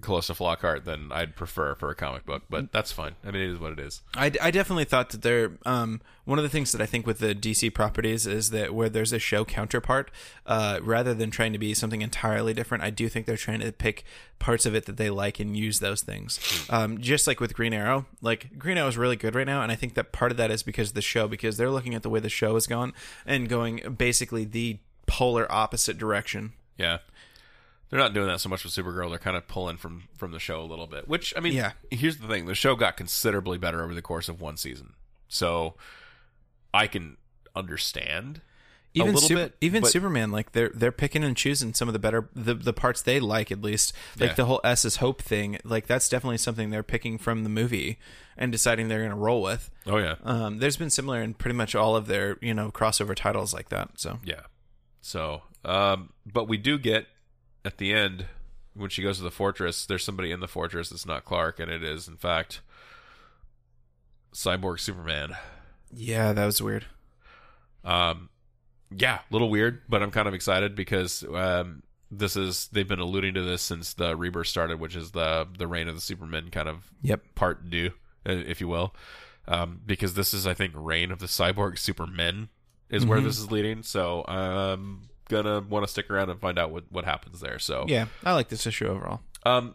Calista 0.00 0.32
Flockhart 0.32 0.84
than 0.84 1.10
I'd 1.12 1.36
prefer 1.36 1.74
for 1.74 1.90
a 1.90 1.94
comic 1.94 2.24
book, 2.24 2.44
but 2.48 2.72
that's 2.72 2.92
fine. 2.92 3.14
I 3.24 3.30
mean, 3.30 3.42
it 3.42 3.50
is 3.50 3.58
what 3.58 3.72
it 3.72 3.78
is. 3.78 4.02
I, 4.14 4.32
I 4.40 4.50
definitely 4.50 4.84
thought 4.84 5.10
that 5.10 5.22
there. 5.22 5.52
Um, 5.64 6.00
one 6.24 6.38
of 6.38 6.42
the 6.42 6.48
things 6.48 6.72
that 6.72 6.80
I 6.80 6.86
think 6.86 7.06
with 7.06 7.18
the 7.18 7.34
DC 7.34 7.74
properties 7.74 8.26
is 8.26 8.50
that 8.50 8.74
where 8.74 8.88
there's 8.88 9.12
a 9.12 9.18
show 9.18 9.44
counterpart, 9.44 10.10
uh, 10.46 10.80
rather 10.82 11.12
than 11.12 11.30
trying 11.30 11.52
to 11.52 11.58
be 11.58 11.74
something 11.74 12.00
entirely 12.00 12.54
different, 12.54 12.82
I 12.82 12.90
do 12.90 13.08
think 13.08 13.26
they're 13.26 13.36
trying 13.36 13.60
to 13.60 13.72
pick 13.72 14.04
parts 14.38 14.64
of 14.64 14.74
it 14.74 14.86
that 14.86 14.96
they 14.96 15.10
like 15.10 15.38
and 15.38 15.56
use 15.56 15.80
those 15.80 16.02
things. 16.02 16.66
Um, 16.70 16.98
just 16.98 17.26
like 17.26 17.40
with 17.40 17.54
Green 17.54 17.74
Arrow, 17.74 18.06
like 18.22 18.58
Green 18.58 18.78
Arrow 18.78 18.88
is 18.88 18.96
really 18.96 19.16
good 19.16 19.34
right 19.34 19.46
now, 19.46 19.62
and 19.62 19.70
I 19.70 19.74
think 19.74 19.94
that 19.94 20.12
part 20.12 20.30
of 20.30 20.38
that 20.38 20.50
is 20.50 20.62
because 20.62 20.88
of 20.90 20.94
the 20.94 21.02
show, 21.02 21.28
because 21.28 21.56
they're 21.56 21.70
looking 21.70 21.94
at 21.94 22.02
the 22.02 22.10
way 22.10 22.20
the 22.20 22.30
show 22.30 22.54
has 22.54 22.66
gone 22.66 22.94
and 23.26 23.48
going 23.48 23.94
basically 23.98 24.44
the 24.44 24.78
polar 25.06 25.50
opposite 25.52 25.98
direction. 25.98 26.52
Yeah. 26.76 26.98
They're 27.94 28.02
not 28.02 28.12
doing 28.12 28.26
that 28.26 28.40
so 28.40 28.48
much 28.48 28.64
with 28.64 28.72
Supergirl. 28.72 29.08
They're 29.08 29.20
kind 29.20 29.36
of 29.36 29.46
pulling 29.46 29.76
from 29.76 30.08
from 30.18 30.32
the 30.32 30.40
show 30.40 30.60
a 30.60 30.66
little 30.66 30.88
bit. 30.88 31.06
Which 31.06 31.32
I 31.36 31.40
mean, 31.40 31.52
Yeah. 31.52 31.72
Here's 31.92 32.16
the 32.16 32.26
thing: 32.26 32.46
the 32.46 32.54
show 32.56 32.74
got 32.74 32.96
considerably 32.96 33.56
better 33.56 33.84
over 33.84 33.94
the 33.94 34.02
course 34.02 34.28
of 34.28 34.40
one 34.40 34.56
season, 34.56 34.94
so 35.28 35.74
I 36.74 36.88
can 36.88 37.18
understand 37.54 38.40
even 38.94 39.14
little 39.14 39.28
Sup- 39.28 39.36
bit, 39.36 39.56
even 39.60 39.82
but- 39.82 39.92
Superman, 39.92 40.32
like 40.32 40.50
they're 40.50 40.70
they're 40.74 40.90
picking 40.90 41.22
and 41.22 41.36
choosing 41.36 41.72
some 41.72 41.88
of 41.88 41.92
the 41.92 42.00
better 42.00 42.28
the, 42.34 42.54
the 42.54 42.72
parts 42.72 43.00
they 43.00 43.20
like 43.20 43.52
at 43.52 43.62
least. 43.62 43.92
Like 44.18 44.30
Yeah. 44.30 44.34
the 44.34 44.44
whole 44.46 44.60
S 44.64 44.84
is 44.84 44.96
hope 44.96 45.22
thing, 45.22 45.58
like 45.62 45.86
that's 45.86 46.08
definitely 46.08 46.38
something 46.38 46.70
they're 46.70 46.82
picking 46.82 47.16
from 47.16 47.44
the 47.44 47.48
movie 47.48 48.00
and 48.36 48.50
deciding 48.50 48.88
they're 48.88 49.02
gonna 49.04 49.14
roll 49.14 49.40
with. 49.40 49.70
Oh 49.86 49.98
yeah, 49.98 50.16
Um, 50.24 50.58
there's 50.58 50.76
been 50.76 50.90
similar 50.90 51.22
in 51.22 51.34
pretty 51.34 51.54
much 51.56 51.76
all 51.76 51.94
of 51.94 52.08
their, 52.08 52.38
you 52.40 52.54
know, 52.54 52.72
crossover 52.72 53.14
titles 53.14 53.54
like 53.54 53.68
that. 53.68 53.90
So 54.00 54.18
yeah. 54.24 54.40
So, 55.00 55.42
um, 55.64 56.10
but 56.26 56.48
we 56.48 56.56
do 56.56 56.76
get 56.78 57.06
at 57.64 57.78
the 57.78 57.92
end 57.92 58.26
when 58.74 58.90
she 58.90 59.02
goes 59.02 59.18
to 59.18 59.22
the 59.22 59.30
fortress. 59.30 59.86
There's 59.86 60.04
somebody 60.04 60.30
in 60.30 60.40
the 60.40 60.48
fortress 60.48 60.90
that's 60.90 61.06
not 61.06 61.24
Clark, 61.24 61.60
and 61.60 61.70
it 61.70 61.82
is 61.82 62.08
in 62.08 62.16
fact 62.16 62.60
Cyborg 64.32 64.80
Superman. 64.80 65.36
Yeah, 65.92 66.32
that 66.32 66.44
was 66.46 66.60
weird. 66.60 66.86
Um, 67.84 68.30
yeah, 68.90 69.20
a 69.28 69.32
little 69.32 69.48
weird, 69.50 69.82
but 69.88 70.02
I'm 70.02 70.10
kind 70.10 70.26
of 70.28 70.34
excited 70.34 70.74
because 70.74 71.22
um, 71.34 71.82
this 72.10 72.36
is 72.36 72.68
they've 72.72 72.88
been 72.88 72.98
alluding 73.00 73.34
to 73.34 73.42
this 73.42 73.62
since 73.62 73.94
the 73.94 74.16
rebirth 74.16 74.48
started, 74.48 74.80
which 74.80 74.96
is 74.96 75.12
the 75.12 75.46
the 75.56 75.66
reign 75.68 75.88
of 75.88 75.94
the 75.94 76.00
Superman 76.00 76.50
kind 76.50 76.68
of 76.68 76.90
Yep. 77.02 77.22
part 77.34 77.70
due, 77.70 77.90
uh, 78.26 78.32
if 78.32 78.60
you 78.60 78.68
will, 78.68 78.94
um, 79.46 79.80
because 79.86 80.14
this 80.14 80.34
is 80.34 80.46
I 80.46 80.54
think 80.54 80.72
reign 80.76 81.10
of 81.12 81.18
the 81.18 81.26
cyborg 81.26 81.78
supermen 81.78 82.48
is 82.90 83.04
where 83.06 83.20
this 83.20 83.38
is 83.38 83.50
leading. 83.50 83.82
So 83.82 84.24
I'm 84.28 85.08
gonna 85.28 85.60
want 85.60 85.84
to 85.84 85.90
stick 85.90 86.10
around 86.10 86.30
and 86.30 86.40
find 86.40 86.58
out 86.58 86.70
what 86.70 86.84
what 86.90 87.04
happens 87.04 87.40
there. 87.40 87.58
So 87.58 87.84
Yeah, 87.88 88.06
I 88.24 88.32
like 88.34 88.48
this 88.48 88.66
issue 88.66 88.86
overall. 88.86 89.20
um, 89.44 89.74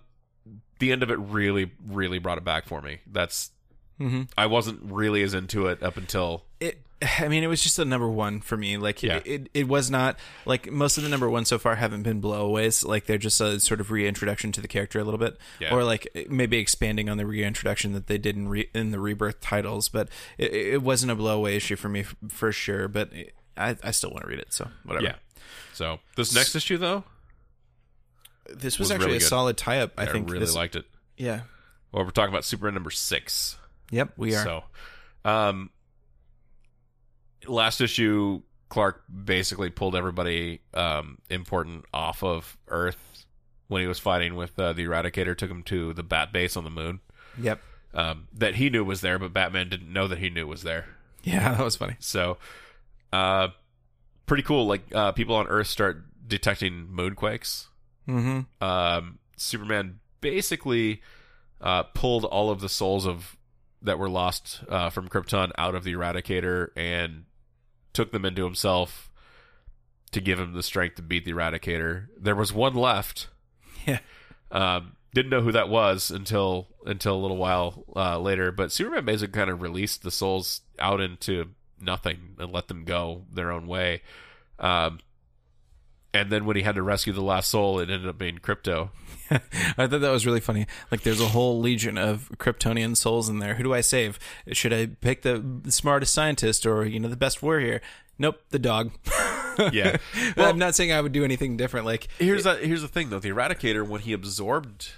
the 0.79 0.91
end 0.91 1.03
of 1.03 1.11
it 1.11 1.19
really 1.19 1.71
really 1.87 2.19
brought 2.19 2.37
it 2.37 2.43
back 2.45 2.65
for 2.65 2.81
me. 2.81 2.99
That's 3.07 3.51
Mm-hmm. 3.99 4.23
I 4.37 4.45
wasn't 4.45 4.79
really 4.83 5.21
as 5.23 5.33
into 5.33 5.67
it 5.67 5.83
up 5.83 5.97
until 5.97 6.45
It, 6.61 6.79
I 7.19 7.27
mean, 7.27 7.43
it 7.43 7.47
was 7.47 7.61
just 7.61 7.77
a 7.79 7.83
number 7.83 8.07
one 8.09 8.39
for 8.39 8.55
me. 8.55 8.77
Like, 8.77 9.03
Yeah. 9.03 9.17
it, 9.17 9.27
it, 9.27 9.49
it 9.53 9.67
was 9.67 9.91
not 9.91 10.17
like 10.45 10.71
most 10.71 10.97
of 10.97 11.03
the 11.03 11.09
number 11.09 11.29
one 11.29 11.43
so 11.43 11.59
far 11.59 11.75
haven't 11.75 12.03
been 12.03 12.21
blowaways. 12.21 12.85
Like, 12.87 13.07
they're 13.07 13.17
just 13.17 13.41
a 13.41 13.59
sort 13.59 13.81
of 13.81 13.91
reintroduction 13.91 14.53
to 14.53 14.61
the 14.61 14.69
character 14.69 14.99
a 14.99 15.03
little 15.03 15.17
bit, 15.17 15.37
Yeah. 15.59 15.73
or 15.75 15.83
like 15.83 16.07
maybe 16.29 16.59
expanding 16.59 17.09
on 17.09 17.17
the 17.17 17.25
reintroduction 17.25 17.91
that 17.91 18.07
they 18.07 18.17
did 18.17 18.37
in 18.37 18.47
re, 18.47 18.69
in 18.73 18.91
the 18.91 19.01
rebirth 19.01 19.41
titles. 19.41 19.89
But 19.89 20.07
it, 20.37 20.53
it 20.53 20.81
wasn't 20.81 21.11
a 21.11 21.15
blowaway 21.17 21.57
issue 21.57 21.75
for 21.75 21.89
me 21.89 21.99
f- 22.01 22.15
for 22.29 22.53
sure. 22.53 22.87
But 22.87 23.11
it, 23.11 23.35
I, 23.57 23.75
I 23.83 23.91
still 23.91 24.11
want 24.11 24.23
to 24.23 24.29
read 24.29 24.39
it. 24.39 24.53
So 24.53 24.69
whatever. 24.85 25.03
yeah. 25.07 25.15
So 25.79 25.99
this 26.17 26.35
next 26.35 26.55
issue 26.55 26.75
though, 26.75 27.05
this 28.49 28.77
was, 28.77 28.87
Was 28.89 28.91
actually 28.91 29.05
really 29.05 29.17
a 29.17 29.19
good. 29.21 29.27
solid 29.29 29.55
tie 29.55 29.79
up. 29.79 29.93
I 29.97 30.01
think. 30.01 30.09
I, 30.09 30.11
think 30.11 30.29
really 30.29 30.39
this- 30.41 30.53
liked 30.53 30.75
it. 30.75 30.83
Yeah. 31.15 31.41
Well, 31.93 32.03
we're 32.03 32.11
talking 32.11 32.33
about 32.33 32.43
Superman 32.43 32.73
number 32.73 32.91
six. 32.91 33.55
Yep. 33.89 34.11
We 34.17 34.35
are. 34.35 34.43
So, 34.43 34.63
um, 35.23 35.69
last 37.47 37.79
issue, 37.79 38.41
Clark 38.67 39.03
basically 39.23 39.69
pulled 39.69 39.95
everybody 39.95 40.59
um, 40.73 41.17
important 41.29 41.85
off 41.93 42.23
of 42.23 42.57
Earth 42.67 43.25
when 43.69 43.81
he 43.81 43.87
was 43.87 43.99
fighting 43.99 44.35
with 44.35 44.59
uh, 44.59 44.73
the 44.73 44.83
Eradicator. 44.85 45.35
Took 45.37 45.49
him 45.49 45.63
to 45.63 45.93
the 45.93 46.03
Bat 46.03 46.33
Base 46.33 46.57
on 46.57 46.65
the 46.65 46.69
moon 46.69 46.99
Yep. 47.41 47.61
um, 47.93 48.27
that 48.33 48.55
he 48.55 48.69
knew 48.69 48.83
was 48.83 48.99
there, 48.99 49.17
but 49.17 49.31
Batman 49.31 49.69
didn't 49.69 49.93
know 49.93 50.09
that 50.09 50.19
he 50.19 50.29
knew 50.29 50.45
was 50.45 50.61
there. 50.63 50.87
Yeah, 51.23 51.53
that 51.55 51.63
was 51.63 51.77
funny. 51.77 51.95
So, 51.99 52.37
uh, 53.13 53.47
pretty 54.29 54.43
cool. 54.43 54.65
Like 54.65 54.83
uh, 54.95 55.11
people 55.11 55.35
on 55.35 55.47
Earth 55.47 55.67
start 55.67 56.05
detecting 56.25 56.87
moonquakes. 56.87 57.65
Mm-hmm. 58.07 58.63
um, 58.63 59.19
Superman 59.37 59.99
basically 60.19 61.01
uh, 61.61 61.83
pulled 61.83 62.25
all 62.25 62.49
of 62.49 62.59
the 62.59 62.69
souls 62.69 63.05
of 63.05 63.35
that 63.81 63.99
were 63.99 64.09
lost 64.09 64.63
uh, 64.67 64.89
from 64.89 65.09
Krypton 65.09 65.51
out 65.57 65.75
of 65.75 65.83
the 65.83 65.93
Eradicator 65.93 66.69
and 66.75 67.25
took 67.93 68.11
them 68.11 68.25
into 68.25 68.43
himself 68.45 69.11
to 70.11 70.19
give 70.21 70.39
him 70.39 70.53
the 70.53 70.63
strength 70.63 70.95
to 70.95 71.01
beat 71.01 71.23
the 71.25 71.33
Eradicator. 71.33 72.07
There 72.17 72.35
was 72.35 72.53
one 72.53 72.75
left. 72.75 73.27
Yeah. 73.85 73.99
Um, 74.51 74.97
didn't 75.13 75.31
know 75.31 75.41
who 75.41 75.53
that 75.53 75.69
was 75.69 76.11
until 76.11 76.67
until 76.85 77.15
a 77.15 77.21
little 77.21 77.37
while 77.37 77.85
uh, 77.95 78.19
later. 78.19 78.51
But 78.51 78.71
Superman 78.73 79.05
basically 79.05 79.31
kind 79.31 79.49
of 79.49 79.61
released 79.61 80.03
the 80.03 80.11
souls 80.11 80.61
out 80.77 80.99
into 80.99 81.51
nothing 81.81 82.35
and 82.39 82.51
let 82.51 82.67
them 82.67 82.83
go 82.83 83.23
their 83.33 83.51
own 83.51 83.67
way. 83.67 84.01
Um, 84.59 84.99
and 86.13 86.31
then 86.31 86.45
when 86.45 86.55
he 86.55 86.63
had 86.63 86.75
to 86.75 86.81
rescue 86.81 87.13
the 87.13 87.21
last 87.21 87.49
soul, 87.49 87.79
it 87.79 87.89
ended 87.89 88.07
up 88.07 88.17
being 88.17 88.39
Krypto. 88.39 88.89
I 89.31 89.37
thought 89.87 90.01
that 90.01 90.09
was 90.11 90.25
really 90.25 90.39
funny. 90.39 90.65
Like, 90.91 91.01
there's 91.01 91.21
a 91.21 91.27
whole 91.27 91.59
legion 91.59 91.97
of 91.99 92.31
Kryptonian 92.37 92.97
souls 92.97 93.29
in 93.29 93.37
there. 93.39 93.53
Who 93.55 93.63
do 93.63 93.73
I 93.75 93.81
save? 93.81 94.17
Should 94.51 94.73
I 94.73 94.87
pick 94.87 95.21
the 95.21 95.61
smartest 95.67 96.13
scientist 96.13 96.65
or 96.65 96.83
you 96.85 96.99
know 96.99 97.09
the 97.09 97.15
best 97.15 97.43
warrior? 97.43 97.81
Nope, 98.17 98.41
the 98.49 98.59
dog. 98.59 98.91
Yeah. 99.73 99.97
Well, 100.37 100.49
I'm 100.49 100.57
not 100.57 100.73
saying 100.73 100.93
I 100.93 101.01
would 101.01 101.11
do 101.11 101.25
anything 101.25 101.57
different. 101.57 101.85
Like, 101.85 102.07
Here's 102.17 102.45
the 102.45 102.55
here's 102.55 102.81
the 102.81 102.87
thing 102.87 103.09
though. 103.09 103.19
The 103.19 103.27
Eradicator, 103.27 103.85
when 103.85 103.99
he 103.99 104.13
absorbed 104.13 104.91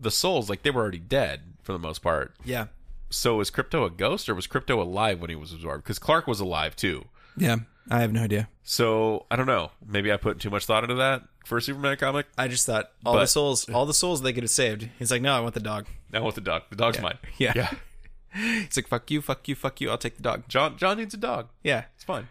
the 0.00 0.10
souls, 0.10 0.48
like 0.48 0.62
they 0.62 0.70
were 0.70 0.80
already 0.80 0.98
dead 0.98 1.42
for 1.62 1.72
the 1.72 1.78
most 1.78 1.98
part. 2.00 2.34
yeah, 2.42 2.68
So 3.10 3.36
was 3.36 3.50
Krypto 3.50 3.86
a 3.86 3.90
ghost 3.90 4.28
or 4.28 4.34
was 4.34 4.46
Krypto 4.46 4.78
alive 4.78 5.20
when 5.20 5.30
he 5.30 5.36
was 5.36 5.52
absorbed? 5.52 5.84
Because 5.84 5.98
Clark 5.98 6.26
was 6.26 6.40
alive 6.40 6.76
too. 6.76 7.06
yeah. 7.36 7.56
I 7.90 8.00
have 8.02 8.12
no 8.12 8.22
idea. 8.22 8.50
So 8.64 9.24
I 9.30 9.36
don't 9.36 9.46
know. 9.46 9.70
Maybe 9.86 10.12
I 10.12 10.18
put 10.18 10.38
too 10.40 10.50
much 10.50 10.66
thought 10.66 10.84
into 10.84 10.96
that 10.96 11.22
for 11.46 11.56
a 11.56 11.62
Superman 11.62 11.96
comic. 11.96 12.26
I 12.36 12.46
just 12.46 12.66
thought 12.66 12.90
all 13.06 13.18
the 13.18 13.24
souls, 13.26 13.66
all 13.70 13.86
the 13.86 13.94
souls 13.94 14.20
they 14.20 14.34
could 14.34 14.42
have 14.42 14.50
saved. 14.50 14.90
He's 14.98 15.10
like, 15.10 15.22
no, 15.22 15.32
I 15.32 15.40
want 15.40 15.54
the 15.54 15.60
dog. 15.60 15.86
I 16.12 16.20
want 16.20 16.34
the 16.34 16.42
dog. 16.42 16.64
The 16.68 16.76
dog's 16.76 17.00
mine. 17.00 17.16
Yeah. 17.38 17.54
Yeah. 17.56 17.70
He's 18.34 18.76
like, 18.76 18.88
fuck 18.88 19.10
you, 19.10 19.22
fuck 19.22 19.48
you, 19.48 19.54
fuck 19.54 19.80
you. 19.80 19.88
I'll 19.88 19.96
take 19.96 20.16
the 20.18 20.22
dog. 20.22 20.42
John 20.48 20.76
John 20.76 20.98
needs 20.98 21.14
a 21.14 21.16
dog. 21.16 21.48
Yeah. 21.62 21.84
It's 21.94 22.04
fine. 22.04 22.28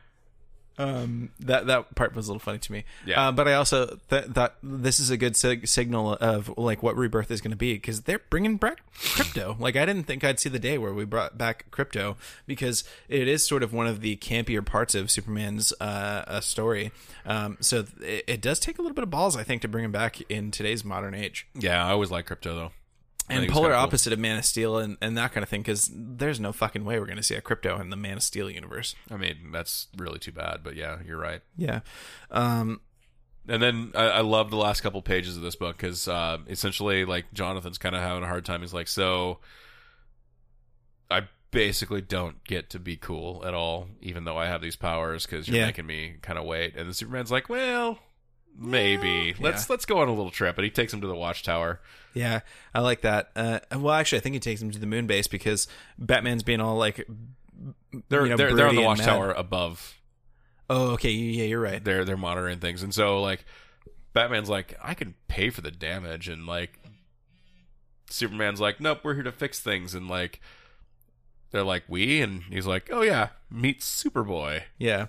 Um, 0.80 1.30
that 1.40 1.66
that 1.68 1.96
part 1.96 2.16
was 2.16 2.28
a 2.28 2.32
little 2.32 2.40
funny 2.40 2.60
to 2.60 2.72
me. 2.72 2.86
Yeah. 3.06 3.30
Uh, 3.30 3.32
but 3.32 3.48
I 3.48 3.54
also 3.54 3.98
th- 4.10 4.26
thought 4.26 4.56
this 4.62 5.00
is 5.00 5.10
a 5.10 5.18
good 5.18 5.36
sig- 5.36 5.68
signal 5.68 6.14
of 6.14 6.56
like 6.58 6.84
what 6.84 6.96
rebirth 6.96 7.32
is 7.32 7.42
going 7.42 7.52
to 7.52 7.58
be 7.58 7.74
because 7.74 8.02
they're 8.02 8.22
bringing 8.30 8.58
back 8.58 8.82
Krypto. 8.96 9.60
like 9.60 9.76
I 9.76 9.86
didn't 9.86 10.04
think 10.04 10.24
I'd 10.24 10.40
see 10.40 10.50
the 10.50 10.60
day 10.60 10.78
where 10.78 10.94
we 10.94 11.04
brought 11.04 11.38
back 11.38 11.66
Krypto 11.72 12.16
because 12.46 12.84
it 13.10 13.28
is 13.28 13.46
sort 13.46 13.64
of 13.64 13.74
one 13.74 13.88
of 13.88 14.02
the 14.02 14.18
campier 14.18 14.64
parts 14.64 14.94
of 14.94 15.10
Superman's 15.10 15.74
uh, 15.82 16.24
uh, 16.28 16.42
story. 16.42 16.92
Um, 17.26 17.58
so 17.60 17.86
it, 18.02 18.24
it 18.28 18.42
does 18.42 18.60
take 18.60 18.78
a 18.78 18.82
little 18.82 18.96
bit 18.96 19.04
of 19.04 19.10
balls, 19.10 19.36
I 19.36 19.44
think, 19.44 19.64
to 19.64 19.68
bring 19.68 19.84
him 19.84 19.92
back 19.92 20.22
in 20.30 20.52
today's 20.52 20.86
modern 20.86 21.16
age. 21.16 21.48
Yeah, 21.56 21.84
I 21.86 21.92
always 21.92 22.12
like 22.12 22.28
Krypto 22.28 22.54
though. 22.56 22.72
And 23.30 23.48
polar 23.50 23.68
kinda 23.68 23.76
cool. 23.78 23.84
opposite 23.84 24.14
of 24.14 24.20
Man 24.20 24.38
of 24.38 24.46
Steel 24.46 24.78
and, 24.78 24.98
and 25.02 25.18
that 25.18 25.34
kind 25.34 25.44
of 25.44 25.50
thing 25.50 25.62
because 25.62 25.92
there's 25.94 26.40
no 26.40 26.52
fucking 26.54 26.86
way 26.86 27.00
we're 27.00 27.06
going 27.06 27.18
to 27.18 27.24
see 27.24 27.36
a 27.36 27.42
Krypto 27.42 27.80
in 27.82 27.90
the 27.90 27.98
Man 27.98 28.18
of 28.18 28.24
Steel 28.24 28.50
universe. 28.50 28.96
I 29.12 29.18
mean, 29.18 29.52
that's 29.52 29.88
really 29.98 30.20
too 30.20 30.32
bad, 30.32 30.60
but 30.64 30.76
yeah, 30.76 30.98
you're 31.06 31.18
right. 31.20 31.42
Yeah. 31.58 31.82
Um, 32.32 32.80
And 33.50 33.62
then 33.62 33.92
I, 33.96 34.06
I 34.06 34.22
love 34.22 34.50
the 34.50 34.58
last 34.58 34.82
couple 34.82 35.02
pages 35.02 35.36
of 35.38 35.44
this 35.44 35.56
book 35.56 35.76
because 35.78 36.08
uh, 36.08 36.38
essentially, 36.48 37.04
like 37.06 37.34
Jonathan's 37.34 37.78
kind 37.78 37.96
of 37.96 38.02
having 38.02 38.24
a 38.24 38.28
hard 38.28 38.46
time. 38.46 38.62
He's 38.62 38.74
like, 38.74 38.88
so 38.88 39.40
I 41.10 41.24
basically 41.52 42.02
don't 42.02 42.44
get 42.44 42.70
to 42.72 42.80
be 42.80 42.98
cool 42.98 43.44
at 43.46 43.54
all, 43.54 43.88
even 44.02 44.26
though 44.26 44.38
I 44.38 44.48
have 44.48 44.62
these 44.62 44.76
powers 44.76 45.26
because 45.26 45.48
you're 45.48 45.58
Yeah. 45.58 45.66
making 45.68 45.86
me 45.86 46.16
kind 46.22 46.38
of 46.38 46.46
wait. 46.46 46.76
And 46.76 46.90
the 46.90 46.94
Superman's 46.94 47.32
like, 47.32 47.48
well, 47.50 48.00
maybe 48.58 49.36
let's 49.40 49.70
let's 49.70 49.86
go 49.86 50.00
on 50.00 50.08
a 50.08 50.14
little 50.14 50.32
trip. 50.32 50.58
And 50.58 50.66
he 50.66 50.72
takes 50.72 50.94
him 50.94 51.02
to 51.02 51.08
the 51.08 51.16
Watchtower. 51.16 51.80
Yeah, 52.14 52.42
I 52.74 52.82
like 52.82 53.02
that. 53.02 53.32
Uh, 53.36 53.60
well, 53.72 53.94
actually, 53.94 54.20
I 54.20 54.22
think 54.22 54.34
he 54.34 54.40
takes 54.40 54.62
him 54.62 54.72
to 54.72 54.80
the 54.80 54.88
moon 54.88 55.06
base 55.08 55.28
because 55.28 55.68
Batman's 56.00 56.44
being 56.44 56.60
all 56.60 56.76
like, 56.76 57.08
They're 58.10 58.24
you 58.24 58.30
know, 58.30 58.38
they're, 58.38 58.56
they're 58.56 58.68
on 58.68 58.76
broody 58.76 58.84
the 58.84 58.90
and 58.90 58.98
mad. 59.00 59.08
Watchtower 59.08 59.32
above. 59.32 60.00
Oh, 60.70 60.92
okay, 60.92 61.12
yeah, 61.12 61.46
you're 61.46 61.62
right. 61.62 61.84
They're 61.84 62.04
they're 62.04 62.18
monitoring 62.18 62.60
things, 62.60 62.84
and 62.84 62.94
so 62.94 63.22
like 63.22 63.46
Batman's 64.14 64.50
like, 64.50 64.78
I 64.84 64.94
can 64.96 65.14
pay 65.28 65.50
for 65.50 65.62
the 65.62 65.72
damage, 65.72 66.28
and 66.28 66.46
like 66.46 66.80
Superman's 68.10 68.60
like, 68.60 68.82
nope, 68.82 69.00
we're 69.04 69.14
here 69.14 69.24
to 69.24 69.32
fix 69.32 69.60
things, 69.60 69.94
and 69.94 70.08
like 70.08 70.42
they're 71.52 71.64
like, 71.64 71.84
we, 71.88 72.22
and 72.22 72.44
he's 72.50 72.66
like, 72.66 72.90
oh 72.92 73.02
yeah, 73.02 73.30
meet 73.50 73.80
Superboy. 73.80 74.64
Yeah, 74.78 75.08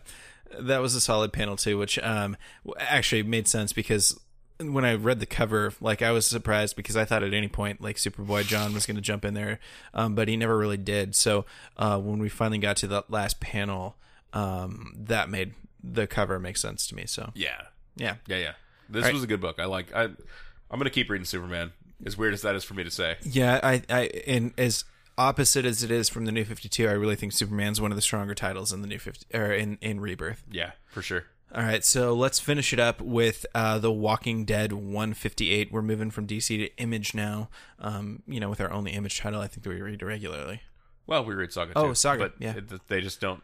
that 0.59 0.79
was 0.79 0.95
a 0.95 1.01
solid 1.01 1.33
panel 1.33 1.57
too, 1.57 1.79
which 1.79 1.99
um 2.01 2.37
actually 2.79 3.23
made 3.23 3.49
sense 3.49 3.73
because 3.73 4.19
when 4.61 4.85
I 4.85 4.95
read 4.95 5.21
the 5.21 5.27
cover, 5.27 5.73
like 5.81 6.03
I 6.03 6.11
was 6.11 6.27
surprised 6.27 6.75
because 6.77 6.97
I 6.97 7.05
thought 7.05 7.23
at 7.23 7.33
any 7.33 7.49
point 7.49 7.81
like 7.81 7.97
Superboy 7.97 8.45
Jon 8.47 8.75
was 8.75 8.87
going 8.87 8.97
to 8.97 9.03
jump 9.03 9.25
in 9.25 9.35
there, 9.35 9.61
um, 9.95 10.15
but 10.15 10.29
he 10.29 10.37
never 10.37 10.57
really 10.57 10.77
did. 10.77 11.15
So 11.15 11.45
uh, 11.77 11.99
when 11.99 12.19
we 12.19 12.29
finally 12.29 12.59
got 12.59 12.77
to 12.79 12.89
the 12.89 13.05
last 13.09 13.41
panel, 13.41 13.97
um, 14.33 14.95
that 14.97 15.31
made 15.31 15.55
the 15.83 16.07
cover 16.07 16.41
make 16.41 16.57
sense 16.57 16.87
to 16.89 16.95
me. 16.95 17.05
So 17.07 17.31
Yeah, 17.35 17.63
yeah, 17.97 18.17
yeah, 18.27 18.37
yeah. 18.37 18.53
This 18.89 19.13
was 19.13 19.23
a 19.23 19.27
good 19.27 19.41
book. 19.41 19.57
I 19.59 19.67
like. 19.67 19.95
I 19.95 20.05
I'm 20.05 20.79
gonna 20.79 20.91
keep 20.91 21.11
reading 21.11 21.25
Superman. 21.25 21.73
As 22.05 22.17
weird 22.17 22.33
as 22.33 22.43
that 22.43 22.55
is 22.55 22.65
for 22.65 22.75
me 22.75 22.85
to 22.85 22.91
say. 22.91 23.17
Yeah, 23.23 23.59
I, 23.63 23.83
I, 23.91 24.01
and 24.27 24.53
as 24.57 24.85
opposite 25.19 25.67
as 25.67 25.83
it 25.83 25.91
is 25.91 26.09
from 26.09 26.25
the 26.25 26.33
New 26.33 26.45
Fifty 26.45 26.69
Two, 26.69 26.89
I 26.89 26.93
really 26.93 27.17
think 27.17 27.33
Superman's 27.33 27.81
one 27.81 27.91
of 27.93 27.97
the 27.97 28.03
stronger 28.03 28.35
titles 28.35 28.73
in 28.73 28.81
the 28.81 28.89
New 28.89 28.99
Fifty 28.99 29.27
or 29.37 29.53
in 29.53 29.77
in 29.83 30.01
Rebirth. 30.01 30.45
Yeah, 30.51 30.73
for 30.87 31.03
sure. 31.03 31.25
All 31.55 31.63
right, 31.63 31.83
so 31.83 32.13
let's 32.15 32.39
finish 32.39 32.75
it 32.75 32.79
up 32.79 33.01
with 33.01 33.47
uh, 33.55 33.79
the 33.79 33.91
Walking 33.91 34.45
Dead 34.45 34.71
158. 34.75 35.73
We're 35.73 35.81
moving 35.81 36.11
from 36.11 36.27
DC 36.27 36.47
to 36.59 36.77
Image 36.77 37.15
now. 37.15 37.49
Um, 37.79 38.23
you 38.27 38.39
know, 38.39 38.51
with 38.51 38.61
our 38.61 38.71
only 38.71 38.93
Image 38.93 39.19
title, 39.19 39.41
I 39.41 39.47
think 39.47 39.63
that 39.63 39.71
we 39.71 39.81
read 39.81 40.03
regularly. 40.03 40.61
Well, 41.07 41.25
we 41.25 41.33
read 41.35 41.51
Saga. 41.51 41.73
Oh, 41.75 41.89
too, 41.89 41.95
Saga, 41.95 42.25
but 42.25 42.35
yeah. 42.39 42.57
it- 42.57 42.87
they 42.89 43.01
just 43.01 43.19
don't, 43.19 43.43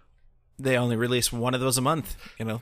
They 0.59 0.76
only 0.76 0.96
release 0.96 1.32
one 1.32 1.55
of 1.55 1.62
those 1.62 1.78
a 1.78 1.80
month. 1.80 2.14
You 2.38 2.44
know. 2.44 2.60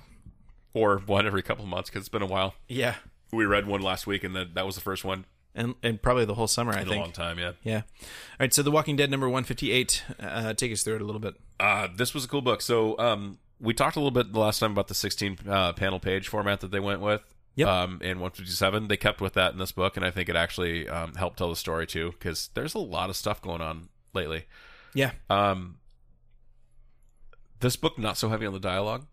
or 0.75 0.99
one 0.99 1.27
every 1.27 1.43
couple 1.43 1.67
months 1.67 1.91
because 1.91 2.03
it's 2.03 2.09
been 2.09 2.23
a 2.23 2.27
while. 2.27 2.55
Yeah, 2.69 2.95
We 3.33 3.45
read 3.45 3.67
one 3.67 3.83
last 3.83 4.07
week, 4.07 4.23
and 4.23 4.37
that 4.37 4.55
that 4.55 4.65
was 4.65 4.77
the 4.77 4.81
first 4.81 5.05
one 5.05 5.25
and 5.55 5.75
and 5.83 6.01
probably 6.03 6.25
the 6.25 6.35
whole 6.35 6.47
summer. 6.49 6.73
I 6.73 6.81
in 6.83 6.87
a 6.87 6.91
think. 6.91 7.01
long 7.03 7.13
time. 7.13 7.39
Yeah. 7.39 7.53
Yeah. 7.63 7.77
All 8.01 8.07
right, 8.41 8.53
so 8.55 8.63
the 8.63 8.71
Walking 8.71 8.97
Dead 8.97 9.11
number 9.11 9.29
158. 9.29 10.03
Uh, 10.21 10.55
take 10.55 10.73
us 10.73 10.83
through 10.83 10.97
it 10.97 11.03
a 11.03 11.05
little 11.05 11.21
bit. 11.21 11.35
Uh, 11.61 11.89
this 11.95 12.15
was 12.15 12.25
a 12.25 12.29
cool 12.29 12.43
book. 12.43 12.61
So 12.63 12.99
um, 12.99 13.39
we 13.61 13.75
talked 13.75 13.97
a 13.97 14.01
little 14.01 14.11
bit 14.11 14.33
the 14.33 14.41
last 14.41 14.59
time 14.59 14.73
about 14.73 14.89
the 14.89 14.95
16 14.95 15.39
uh, 15.49 15.73
panel 15.75 16.01
page 16.01 16.29
format 16.29 16.61
that 16.61 16.71
they 16.71 16.81
went 16.81 17.01
with. 17.01 17.23
Yep. 17.55 17.69
Um, 17.69 17.91
in 18.01 18.19
157, 18.19 18.89
they 18.89 18.97
kept 18.97 19.21
with 19.21 19.35
that 19.35 19.53
in 19.53 19.59
this 19.59 19.73
book, 19.73 19.97
and 19.99 20.07
I 20.07 20.11
think 20.11 20.31
it 20.31 20.37
actually 20.37 20.89
um, 20.89 21.15
helped 21.17 21.37
tell 21.37 21.51
the 21.51 21.57
story 21.57 21.87
too, 21.87 22.13
because 22.13 22.49
there's 22.55 22.73
a 22.75 22.79
lot 22.79 23.11
of 23.11 23.17
stuff 23.17 23.43
going 23.43 23.61
on 23.61 23.91
lately. 24.15 24.45
Yeah. 24.95 25.11
Um, 25.29 25.77
this 27.61 27.77
book 27.77 27.99
not 27.99 28.17
so 28.17 28.31
heavy 28.31 28.47
on 28.47 28.55
the 28.55 28.59
dialogue, 28.59 29.05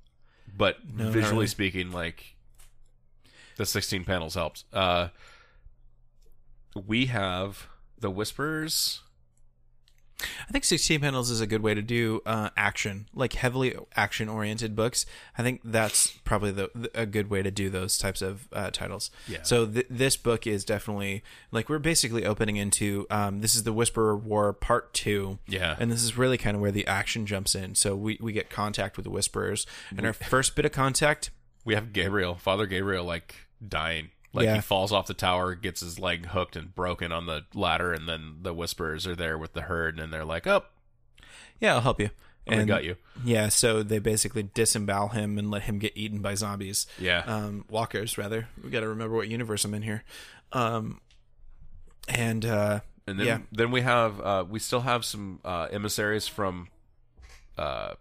but 0.57 0.77
No, 0.89 1.09
visually 1.11 1.33
really. 1.33 1.47
speaking, 1.47 1.91
like 1.91 2.35
the 3.57 3.65
16 3.65 4.05
panels 4.05 4.35
helped. 4.35 4.63
Uh, 4.71 5.09
we 6.75 7.07
have 7.07 7.67
the 7.99 8.09
Whisperers. 8.09 9.01
I 10.21 10.51
think 10.51 10.65
16 10.65 10.99
panels 10.99 11.29
is 11.29 11.39
a 11.39 11.47
good 11.47 11.61
way 11.61 11.73
to 11.73 11.81
do 11.81 12.21
uh, 12.25 12.49
action, 12.57 13.07
like 13.13 13.33
heavily 13.33 13.73
action 13.95 14.27
oriented 14.27 14.75
books. 14.75 15.05
I 15.37 15.43
think 15.43 15.61
that's 15.63 16.11
probably 16.25 16.51
the, 16.51 16.69
the- 16.75 16.91
a 16.93 17.05
good 17.05 17.29
way 17.29 17.41
to 17.41 17.49
do 17.51 17.69
those 17.69 17.97
types 17.97 18.21
of 18.21 18.49
uh, 18.51 18.69
titles. 18.69 19.11
Yeah. 19.29 19.43
So 19.43 19.65
th- 19.65 19.85
this 19.89 20.17
book 20.17 20.45
is 20.45 20.65
definitely 20.65 21.23
like 21.53 21.69
we're 21.69 21.79
basically 21.79 22.25
opening 22.25 22.57
into 22.57 23.07
um, 23.09 23.39
this 23.39 23.55
is 23.55 23.63
the 23.63 23.71
Whisperer 23.71 24.17
War 24.17 24.51
Part 24.51 24.93
Two. 24.93 25.39
Yeah. 25.47 25.77
And 25.79 25.89
this 25.89 26.03
is 26.03 26.17
really 26.17 26.37
kind 26.37 26.55
of 26.55 26.59
where 26.61 26.71
the 26.71 26.85
action 26.85 27.25
jumps 27.25 27.55
in. 27.55 27.75
So 27.75 27.95
we, 27.95 28.17
we 28.21 28.33
get 28.33 28.49
contact 28.49 28.97
with 28.97 29.05
the 29.05 29.11
Whisperers, 29.11 29.65
and 29.95 30.05
our 30.05 30.11
first 30.13 30.53
bit 30.53 30.65
of 30.65 30.73
contact. 30.73 31.31
We 31.63 31.75
have 31.75 31.93
Gabriel, 31.93 32.35
Father 32.35 32.65
Gabriel, 32.65 33.05
like 33.05 33.35
dying. 33.65 34.09
Like 34.33 34.45
Yeah. 34.45 34.55
he 34.55 34.61
falls 34.61 34.91
off 34.91 35.07
the 35.07 35.13
tower, 35.13 35.55
gets 35.55 35.81
his 35.81 35.97
leg 35.99 36.27
hooked 36.27 36.55
and 36.55 36.73
broken 36.75 37.11
on 37.11 37.25
the 37.25 37.45
ladder, 37.53 37.91
and 37.93 38.07
then 38.07 38.37
the 38.41 38.53
Whisperers 38.53 39.07
are 39.07 39.15
there 39.15 39.37
with 39.37 39.53
the 39.53 39.61
herd, 39.63 39.99
and 39.99 40.13
they're 40.13 40.25
like, 40.25 40.45
"Oh, 40.45 40.65
Yeah, 41.59 41.73
I'll 41.75 41.81
help 41.81 41.99
you. 41.99 42.09
And 42.47 42.67
got 42.67 42.83
you." 42.83 42.95
Yeah, 43.23 43.49
so 43.49 43.83
they 43.83 43.99
basically 43.99 44.43
disembowel 44.43 45.09
him 45.09 45.37
and 45.37 45.51
let 45.51 45.63
him 45.63 45.77
get 45.79 45.95
eaten 45.95 46.19
by 46.21 46.35
zombies. 46.35 46.87
Yeah. 46.97 47.19
um, 47.25 47.65
walkers 47.69 48.17
rather. 48.17 48.47
We 48.63 48.69
got 48.69 48.79
to 48.81 48.87
remember 48.87 49.15
what 49.15 49.27
universe 49.27 49.65
I'm 49.65 49.73
in 49.73 49.81
here. 49.83 50.03
Um, 50.51 50.99
and 52.07 52.45
uh, 52.45 52.79
And 53.07 53.19
then 53.19 53.25
yeah. 53.27 53.39
then 53.51 53.71
we 53.71 53.81
have 53.81 54.19
uh, 54.21 54.45
we 54.49 54.59
still 54.59 54.81
have 54.81 55.03
some 55.05 55.39
uh, 55.45 55.67
emissaries 55.71 56.27
from 56.27 56.69
uh, 57.57 57.93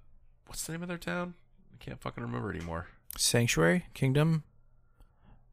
what's 0.46 0.64
the 0.66 0.72
name 0.72 0.82
of 0.82 0.88
their 0.88 0.98
town? 0.98 1.34
I 1.74 1.82
can't 1.84 2.00
fucking 2.00 2.22
remember 2.22 2.50
anymore. 2.50 2.86
Sanctuary 3.16 3.86
Kingdom, 3.94 4.44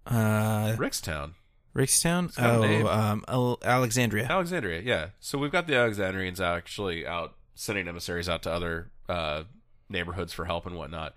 uh, 0.06 0.76
Rickstown, 0.77 1.32
Rickstown. 1.76 2.38
name. 2.61 2.86
Oh, 2.86 2.90
um, 2.90 3.26
Al- 3.27 3.60
Alexandria. 3.64 4.26
Alexandria. 4.30 4.82
Yeah. 4.82 5.07
So 5.19 5.38
we've 5.38 5.52
got 5.52 5.68
the 5.68 5.76
Alexandrians 5.76 6.40
actually 6.41 7.06
out 7.07 7.36
sending 7.56 7.88
emissaries 7.88 8.27
out 8.30 8.44
to 8.44 8.52
other 8.52 8.90
uh, 9.10 9.44
neighborhoods 9.90 10.34
for 10.34 10.45
help 10.45 10.65
and 10.65 10.76
whatnot. 10.77 11.15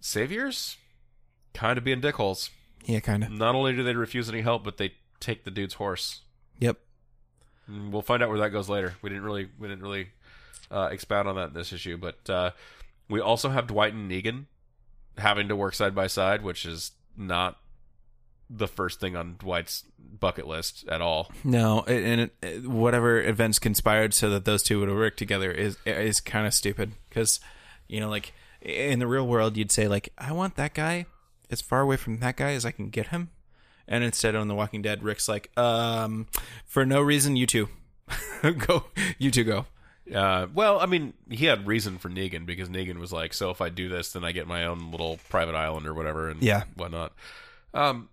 Saviors, 0.00 0.76
kind 1.54 1.78
of 1.78 1.84
being 1.84 2.00
dickholes. 2.00 2.50
Yeah, 2.84 3.00
kind 3.00 3.24
of. 3.24 3.30
Not 3.30 3.54
only 3.54 3.74
do 3.74 3.82
they 3.82 3.94
refuse 3.94 4.28
any 4.28 4.40
help, 4.40 4.64
but 4.64 4.76
they 4.76 4.94
take 5.20 5.44
the 5.44 5.50
dude's 5.50 5.74
horse. 5.74 6.20
Yep. 6.60 6.78
And 7.66 7.92
We'll 7.92 8.02
find 8.02 8.22
out 8.22 8.28
where 8.30 8.38
that 8.38 8.50
goes 8.50 8.68
later. 8.68 8.94
We 9.02 9.10
didn't 9.10 9.24
really 9.24 9.48
we 9.58 9.68
didn't 9.68 9.82
really 9.82 10.08
uh, 10.70 10.88
expound 10.90 11.28
on 11.28 11.36
that 11.36 11.48
in 11.48 11.54
this 11.54 11.72
issue, 11.72 11.96
but 11.96 12.30
uh, 12.30 12.50
we 13.08 13.20
also 13.20 13.48
have 13.50 13.66
Dwight 13.66 13.92
and 13.94 14.10
Negan 14.10 14.46
having 15.18 15.48
to 15.48 15.56
work 15.56 15.74
side 15.74 15.94
by 15.94 16.06
side, 16.06 16.42
which 16.42 16.64
is 16.64 16.92
not 17.16 17.58
the 18.50 18.66
first 18.68 19.00
thing 19.00 19.14
on 19.16 19.36
Dwight's 19.38 19.84
bucket 19.98 20.46
list 20.46 20.84
at 20.88 21.00
all. 21.02 21.30
No, 21.44 21.82
and 21.82 22.30
it, 22.42 22.66
whatever 22.66 23.22
events 23.22 23.58
conspired 23.58 24.14
so 24.14 24.30
that 24.30 24.44
those 24.44 24.62
two 24.62 24.80
would 24.80 24.88
work 24.88 25.16
together 25.16 25.50
is 25.52 25.76
is 25.84 26.20
kind 26.20 26.46
of 26.46 26.54
stupid 26.54 26.92
because 27.08 27.40
you 27.88 28.00
know, 28.00 28.08
like 28.08 28.32
in 28.60 28.98
the 28.98 29.06
real 29.06 29.26
world, 29.26 29.56
you'd 29.56 29.70
say 29.70 29.86
like, 29.88 30.08
I 30.18 30.32
want 30.32 30.56
that 30.56 30.74
guy 30.74 31.06
as 31.50 31.60
far 31.60 31.80
away 31.80 31.96
from 31.96 32.18
that 32.18 32.36
guy 32.36 32.52
as 32.52 32.64
I 32.66 32.70
can 32.70 32.88
get 32.90 33.08
him, 33.08 33.30
and 33.86 34.02
instead 34.04 34.34
on 34.34 34.48
The 34.48 34.54
Walking 34.54 34.82
Dead, 34.82 35.02
Rick's 35.02 35.28
like, 35.28 35.50
um, 35.58 36.26
for 36.66 36.84
no 36.84 37.00
reason, 37.00 37.36
you 37.36 37.46
two 37.46 37.68
go, 38.66 38.84
you 39.18 39.30
two 39.30 39.44
go. 39.44 39.66
Uh, 40.14 40.46
well, 40.54 40.80
I 40.80 40.86
mean, 40.86 41.12
he 41.28 41.44
had 41.44 41.66
reason 41.66 41.98
for 41.98 42.08
Negan 42.08 42.46
because 42.46 42.70
Negan 42.70 42.98
was 42.98 43.12
like, 43.12 43.34
"So 43.34 43.50
if 43.50 43.60
I 43.60 43.68
do 43.68 43.90
this, 43.90 44.12
then 44.12 44.24
I 44.24 44.32
get 44.32 44.46
my 44.46 44.64
own 44.64 44.90
little 44.90 45.18
private 45.28 45.54
island 45.54 45.86
or 45.86 45.92
whatever, 45.92 46.30
and 46.30 46.42
Yeah. 46.42 46.62
whatnot." 46.76 47.12
Um, 47.74 48.08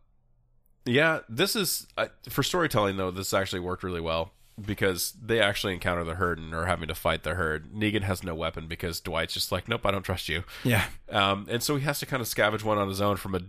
yeah, 0.85 1.19
this 1.29 1.55
is 1.55 1.87
uh, 1.97 2.07
for 2.29 2.43
storytelling 2.43 2.97
though. 2.97 3.11
This 3.11 3.33
actually 3.33 3.59
worked 3.61 3.83
really 3.83 4.01
well 4.01 4.31
because 4.63 5.13
they 5.21 5.41
actually 5.41 5.73
encounter 5.73 6.03
the 6.03 6.15
herd 6.15 6.37
and 6.39 6.53
are 6.53 6.65
having 6.65 6.87
to 6.87 6.95
fight 6.95 7.23
the 7.23 7.33
herd. 7.35 7.73
Negan 7.73 8.03
has 8.03 8.23
no 8.23 8.33
weapon 8.35 8.67
because 8.67 8.99
Dwight's 9.01 9.33
just 9.33 9.51
like, 9.51 9.67
"Nope, 9.67 9.85
I 9.85 9.91
don't 9.91 10.03
trust 10.03 10.29
you," 10.29 10.43
Yeah, 10.63 10.85
um, 11.09 11.47
and 11.49 11.61
so 11.63 11.75
he 11.75 11.83
has 11.83 11.99
to 11.99 12.05
kind 12.05 12.21
of 12.21 12.27
scavenge 12.27 12.63
one 12.63 12.77
on 12.77 12.87
his 12.87 13.01
own 13.01 13.17
from 13.17 13.35
a 13.35 13.41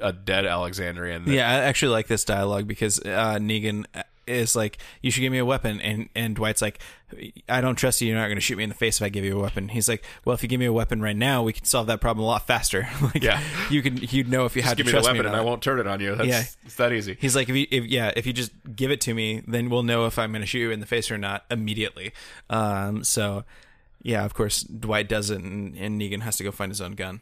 a 0.00 0.12
dead 0.12 0.46
Alexandrian. 0.46 1.24
that- 1.24 1.32
yeah. 1.32 1.50
I 1.50 1.54
actually 1.64 1.90
like 1.92 2.06
this 2.06 2.24
dialogue 2.24 2.68
because 2.68 3.00
uh, 3.00 3.38
Negan 3.40 3.84
is 4.28 4.54
like, 4.54 4.78
"You 5.02 5.10
should 5.10 5.20
give 5.22 5.32
me 5.32 5.38
a 5.38 5.44
weapon," 5.44 5.80
and 5.80 6.08
and 6.14 6.36
Dwight's 6.36 6.62
like, 6.62 6.80
"I 7.48 7.60
don't 7.60 7.76
trust 7.76 8.00
you. 8.00 8.08
You're 8.08 8.16
not 8.18 8.26
going 8.26 8.36
to 8.36 8.40
shoot 8.42 8.56
me 8.56 8.64
in 8.64 8.68
the 8.68 8.74
face 8.74 8.96
if 8.96 9.02
I 9.02 9.08
give 9.08 9.24
you 9.24 9.38
a 9.38 9.42
weapon." 9.42 9.68
He's 9.68 9.88
like, 9.88 10.04
"Well, 10.24 10.34
if 10.34 10.42
you 10.42 10.48
give 10.48 10.60
me 10.60 10.66
a 10.66 10.72
weapon 10.72 11.00
right 11.00 11.16
now, 11.16 11.42
we 11.42 11.52
can 11.52 11.64
solve 11.64 11.86
that 11.88 12.00
problem 12.00 12.24
a 12.24 12.26
lot 12.26 12.46
faster. 12.46 12.88
like, 13.02 13.22
Yeah. 13.22 13.40
you 13.70 13.82
can 13.82 13.96
you'd 13.96 14.28
know 14.28 14.44
if 14.44 14.54
you 14.54 14.62
Just 14.62 14.68
had 14.70 14.76
give 14.76 14.86
to 14.86 14.92
me 14.92 14.98
the 15.00 15.04
weapon 15.04 15.22
me 15.22 15.26
and 15.28 15.36
I 15.36 15.40
won't 15.40 15.62
turn 15.62 15.80
it 15.80 15.86
on 15.86 16.00
you. 16.00 16.14
That's, 16.14 16.28
Yeah. 16.28 16.42
it's 16.64 16.74
that 16.76 16.92
easy. 16.92 17.16
He's 17.20 17.34
like, 17.34 17.48
if 17.48 17.56
you, 17.56 17.66
if 17.70 17.84
yeah, 17.86 18.12
if 18.16 18.26
you 18.26 18.32
just 18.32 18.52
give 18.76 18.90
it 18.90 19.00
to 19.02 19.14
me, 19.14 19.42
then 19.46 19.70
we'll 19.70 19.82
know 19.82 20.06
if 20.06 20.18
I'm 20.18 20.30
going 20.32 20.42
to 20.42 20.46
shoot 20.46 20.60
you 20.60 20.70
in 20.70 20.80
the 20.80 20.86
face 20.86 21.10
or 21.10 21.18
not 21.18 21.44
immediately. 21.50 22.12
Um, 22.50 23.02
so 23.04 23.44
yeah, 24.02 24.24
of 24.24 24.34
course, 24.34 24.62
Dwight 24.62 25.08
does 25.08 25.30
it, 25.30 25.40
and, 25.40 25.76
and 25.76 26.00
Negan 26.00 26.20
has 26.20 26.36
to 26.36 26.44
go 26.44 26.52
find 26.52 26.70
his 26.70 26.80
own 26.80 26.92
gun. 26.92 27.20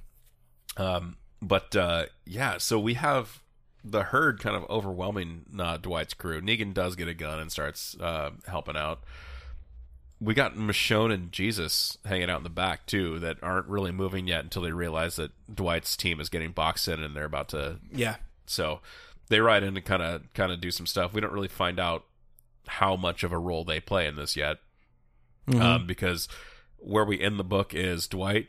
Um, 0.77 1.17
but 1.41 1.75
uh, 1.75 2.07
yeah, 2.27 2.59
so 2.59 2.79
we 2.79 2.95
have 2.95 3.41
the 3.89 4.05
herd 4.05 4.41
kind 4.41 4.57
of 4.57 4.65
overwhelming 4.69 5.45
uh, 5.59 5.77
Dwight's 5.77 6.15
crew. 6.15 6.41
Negan 6.41 6.75
does 6.75 6.97
get 6.97 7.09
a 7.09 7.15
gun 7.15 7.39
and 7.39 7.53
starts 7.53 7.97
uh, 8.01 8.31
helping 8.47 8.77
out. 8.77 9.03
We 10.21 10.35
got 10.35 10.57
Michonne 10.57 11.13
and 11.13 11.31
Jesus 11.31 11.99
hanging 12.05 12.31
out 12.31 12.39
in 12.39 12.43
the 12.43 12.51
back 12.51 12.87
too, 12.87 13.19
that 13.21 13.37
aren't 13.43 13.67
really 13.67 13.93
moving 13.93 14.27
yet 14.27 14.45
until 14.45 14.63
they 14.63 14.73
realize 14.73 15.17
that 15.17 15.31
Dwight's 15.53 15.97
team 15.97 16.21
is 16.21 16.31
getting 16.31 16.53
boxed 16.53 16.89
in 16.89 17.03
and 17.03 17.15
they're 17.15 17.25
about 17.25 17.51
to. 17.51 17.77
Yeah, 17.93 18.17
So 18.47 18.81
they 19.29 19.41
ride 19.41 19.63
in 19.63 19.75
to 19.75 19.81
kind 19.81 20.03
of 20.03 20.33
kind 20.35 20.53
of 20.53 20.61
do 20.61 20.71
some 20.71 20.87
stuff. 20.87 21.13
We 21.13 21.21
don't 21.21 21.33
really 21.33 21.49
find 21.49 21.79
out 21.79 22.05
how 22.67 22.97
much 22.97 23.23
of 23.25 23.33
a 23.33 23.39
role 23.39 23.65
they 23.65 23.81
play 23.81 24.07
in 24.07 24.17
this 24.17 24.37
yet, 24.37 24.59
um, 25.61 25.87
because 25.87 26.29
where 26.79 27.05
we 27.05 27.21
end 27.21 27.39
the 27.39 27.45
book 27.45 27.75
is 27.75 28.07
Dwight 28.07 28.49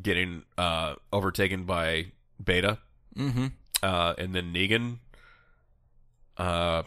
getting 0.00 0.42
uh, 0.58 0.96
overtaken 1.12 1.64
by 1.64 2.06
Beta, 2.42 2.78
mm-hmm. 3.16 3.46
Uh, 3.82 4.14
and 4.18 4.34
then 4.34 4.52
Negan 4.52 4.98
uh, 6.36 6.82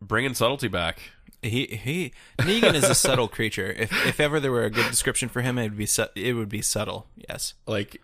bringing 0.00 0.34
subtlety 0.34 0.68
back. 0.68 1.00
He 1.42 1.66
he 1.66 2.12
Negan 2.38 2.74
is 2.74 2.84
a 2.84 2.94
subtle 2.94 3.28
creature. 3.28 3.72
If 3.72 3.92
if 4.06 4.20
ever 4.20 4.38
there 4.38 4.52
were 4.52 4.64
a 4.64 4.70
good 4.70 4.88
description 4.90 5.28
for 5.28 5.42
him, 5.42 5.58
it 5.58 5.64
would 5.64 5.76
be 5.76 5.86
su- 5.86 6.06
it 6.14 6.34
would 6.34 6.48
be 6.48 6.62
subtle. 6.62 7.08
Yes. 7.28 7.54
Like, 7.66 8.00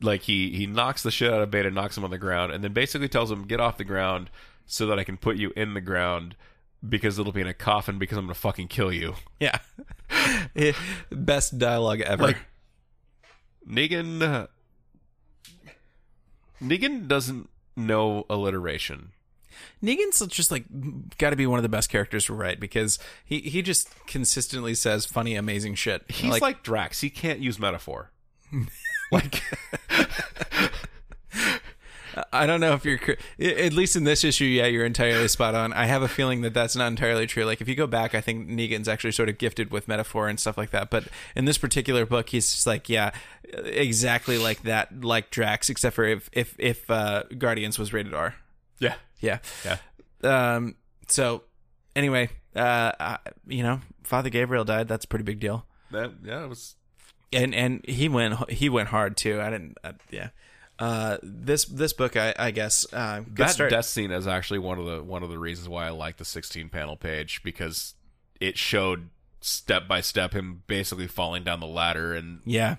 like 0.00 0.22
he 0.22 0.50
he 0.50 0.66
knocks 0.66 1.02
the 1.02 1.10
shit 1.10 1.32
out 1.32 1.40
of 1.40 1.50
Beta, 1.50 1.70
knocks 1.70 1.96
him 1.96 2.04
on 2.04 2.10
the 2.10 2.18
ground, 2.18 2.52
and 2.52 2.64
then 2.64 2.72
basically 2.72 3.08
tells 3.08 3.30
him, 3.30 3.46
"Get 3.46 3.60
off 3.60 3.76
the 3.76 3.84
ground, 3.84 4.28
so 4.66 4.86
that 4.86 4.98
I 4.98 5.04
can 5.04 5.16
put 5.16 5.36
you 5.36 5.52
in 5.56 5.74
the 5.74 5.80
ground." 5.80 6.34
Because 6.86 7.18
it'll 7.18 7.32
be 7.32 7.42
in 7.42 7.46
a 7.46 7.54
coffin. 7.54 7.98
Because 7.98 8.16
I'm 8.16 8.24
gonna 8.24 8.34
fucking 8.34 8.68
kill 8.68 8.92
you. 8.92 9.14
Yeah. 9.38 9.58
Best 11.12 11.58
dialogue 11.58 12.00
ever. 12.00 12.22
Like 12.24 12.38
Negan. 13.68 14.48
Negan 16.62 17.08
doesn't 17.08 17.48
know 17.76 18.26
alliteration. 18.28 19.12
Negan's 19.82 20.24
just 20.26 20.50
like 20.50 20.64
got 21.18 21.30
to 21.30 21.36
be 21.36 21.46
one 21.46 21.58
of 21.58 21.62
the 21.62 21.68
best 21.68 21.90
characters 21.90 22.26
to 22.26 22.34
write 22.34 22.60
because 22.60 22.98
he 23.24 23.40
he 23.40 23.62
just 23.62 23.88
consistently 24.06 24.74
says 24.74 25.06
funny, 25.06 25.34
amazing 25.34 25.74
shit. 25.74 26.02
He's 26.10 26.40
like, 26.40 26.62
Drax. 26.62 27.00
He 27.00 27.10
can't 27.10 27.40
use 27.40 27.58
metaphor. 27.58 28.10
like 29.12 29.42
I 32.32 32.46
don't 32.46 32.60
know 32.60 32.72
if 32.74 32.84
you're 32.84 32.98
at 33.40 33.72
least 33.72 33.96
in 33.96 34.04
this 34.04 34.24
issue. 34.24 34.44
Yeah, 34.44 34.66
you're 34.66 34.84
entirely 34.84 35.28
spot 35.28 35.54
on. 35.54 35.72
I 35.72 35.86
have 35.86 36.02
a 36.02 36.08
feeling 36.08 36.40
that 36.42 36.54
that's 36.54 36.74
not 36.76 36.88
entirely 36.88 37.26
true. 37.26 37.44
Like 37.44 37.60
if 37.60 37.68
you 37.68 37.74
go 37.74 37.86
back, 37.86 38.14
I 38.14 38.20
think 38.20 38.48
Negan's 38.48 38.88
actually 38.88 39.12
sort 39.12 39.28
of 39.28 39.38
gifted 39.38 39.70
with 39.70 39.86
metaphor 39.88 40.28
and 40.28 40.38
stuff 40.40 40.58
like 40.58 40.70
that. 40.70 40.90
But 40.90 41.04
in 41.36 41.44
this 41.44 41.58
particular 41.58 42.06
book, 42.06 42.30
he's 42.30 42.50
just 42.52 42.66
like, 42.66 42.88
yeah, 42.88 43.12
exactly 43.64 44.38
like 44.38 44.62
that, 44.62 45.04
like 45.04 45.30
Drax, 45.30 45.70
except 45.70 45.94
for 45.96 46.04
if 46.04 46.28
if 46.32 46.54
if 46.58 46.90
uh, 46.90 47.24
Guardians 47.38 47.78
was 47.78 47.92
rated 47.92 48.14
R. 48.14 48.34
yeah, 48.78 48.94
Yeah. 49.20 49.38
yeah. 49.64 49.76
Um. 50.22 50.76
So 51.08 51.44
anyway, 51.96 52.30
uh, 52.54 52.92
I, 52.98 53.18
you 53.46 53.62
know, 53.62 53.80
Father 54.04 54.30
Gabriel 54.30 54.64
died. 54.64 54.88
That's 54.88 55.04
a 55.04 55.08
pretty 55.08 55.24
big 55.24 55.40
deal. 55.40 55.66
That 55.90 56.12
yeah, 56.22 56.44
it 56.44 56.48
was 56.48 56.76
and 57.32 57.54
and 57.54 57.84
he 57.86 58.08
went 58.08 58.50
he 58.50 58.68
went 58.68 58.88
hard 58.88 59.16
too. 59.16 59.40
I 59.40 59.50
didn't. 59.50 59.78
Uh, 59.82 59.92
yeah. 60.10 60.28
Uh, 60.80 61.18
this 61.22 61.66
this 61.66 61.92
book, 61.92 62.16
I, 62.16 62.34
I 62.38 62.50
guess, 62.50 62.90
uh, 62.92 63.22
that 63.34 63.50
start. 63.50 63.70
death 63.70 63.84
scene 63.84 64.10
is 64.10 64.26
actually 64.26 64.60
one 64.60 64.78
of 64.78 64.86
the 64.86 65.02
one 65.02 65.22
of 65.22 65.28
the 65.28 65.38
reasons 65.38 65.68
why 65.68 65.86
I 65.86 65.90
like 65.90 66.16
the 66.16 66.24
16 66.24 66.70
panel 66.70 66.96
page 66.96 67.42
because 67.42 67.94
it 68.40 68.56
showed 68.56 69.10
step 69.42 69.86
by 69.86 70.00
step 70.00 70.32
him 70.32 70.62
basically 70.66 71.06
falling 71.06 71.44
down 71.44 71.60
the 71.60 71.66
ladder 71.66 72.14
and 72.14 72.40
yeah, 72.46 72.76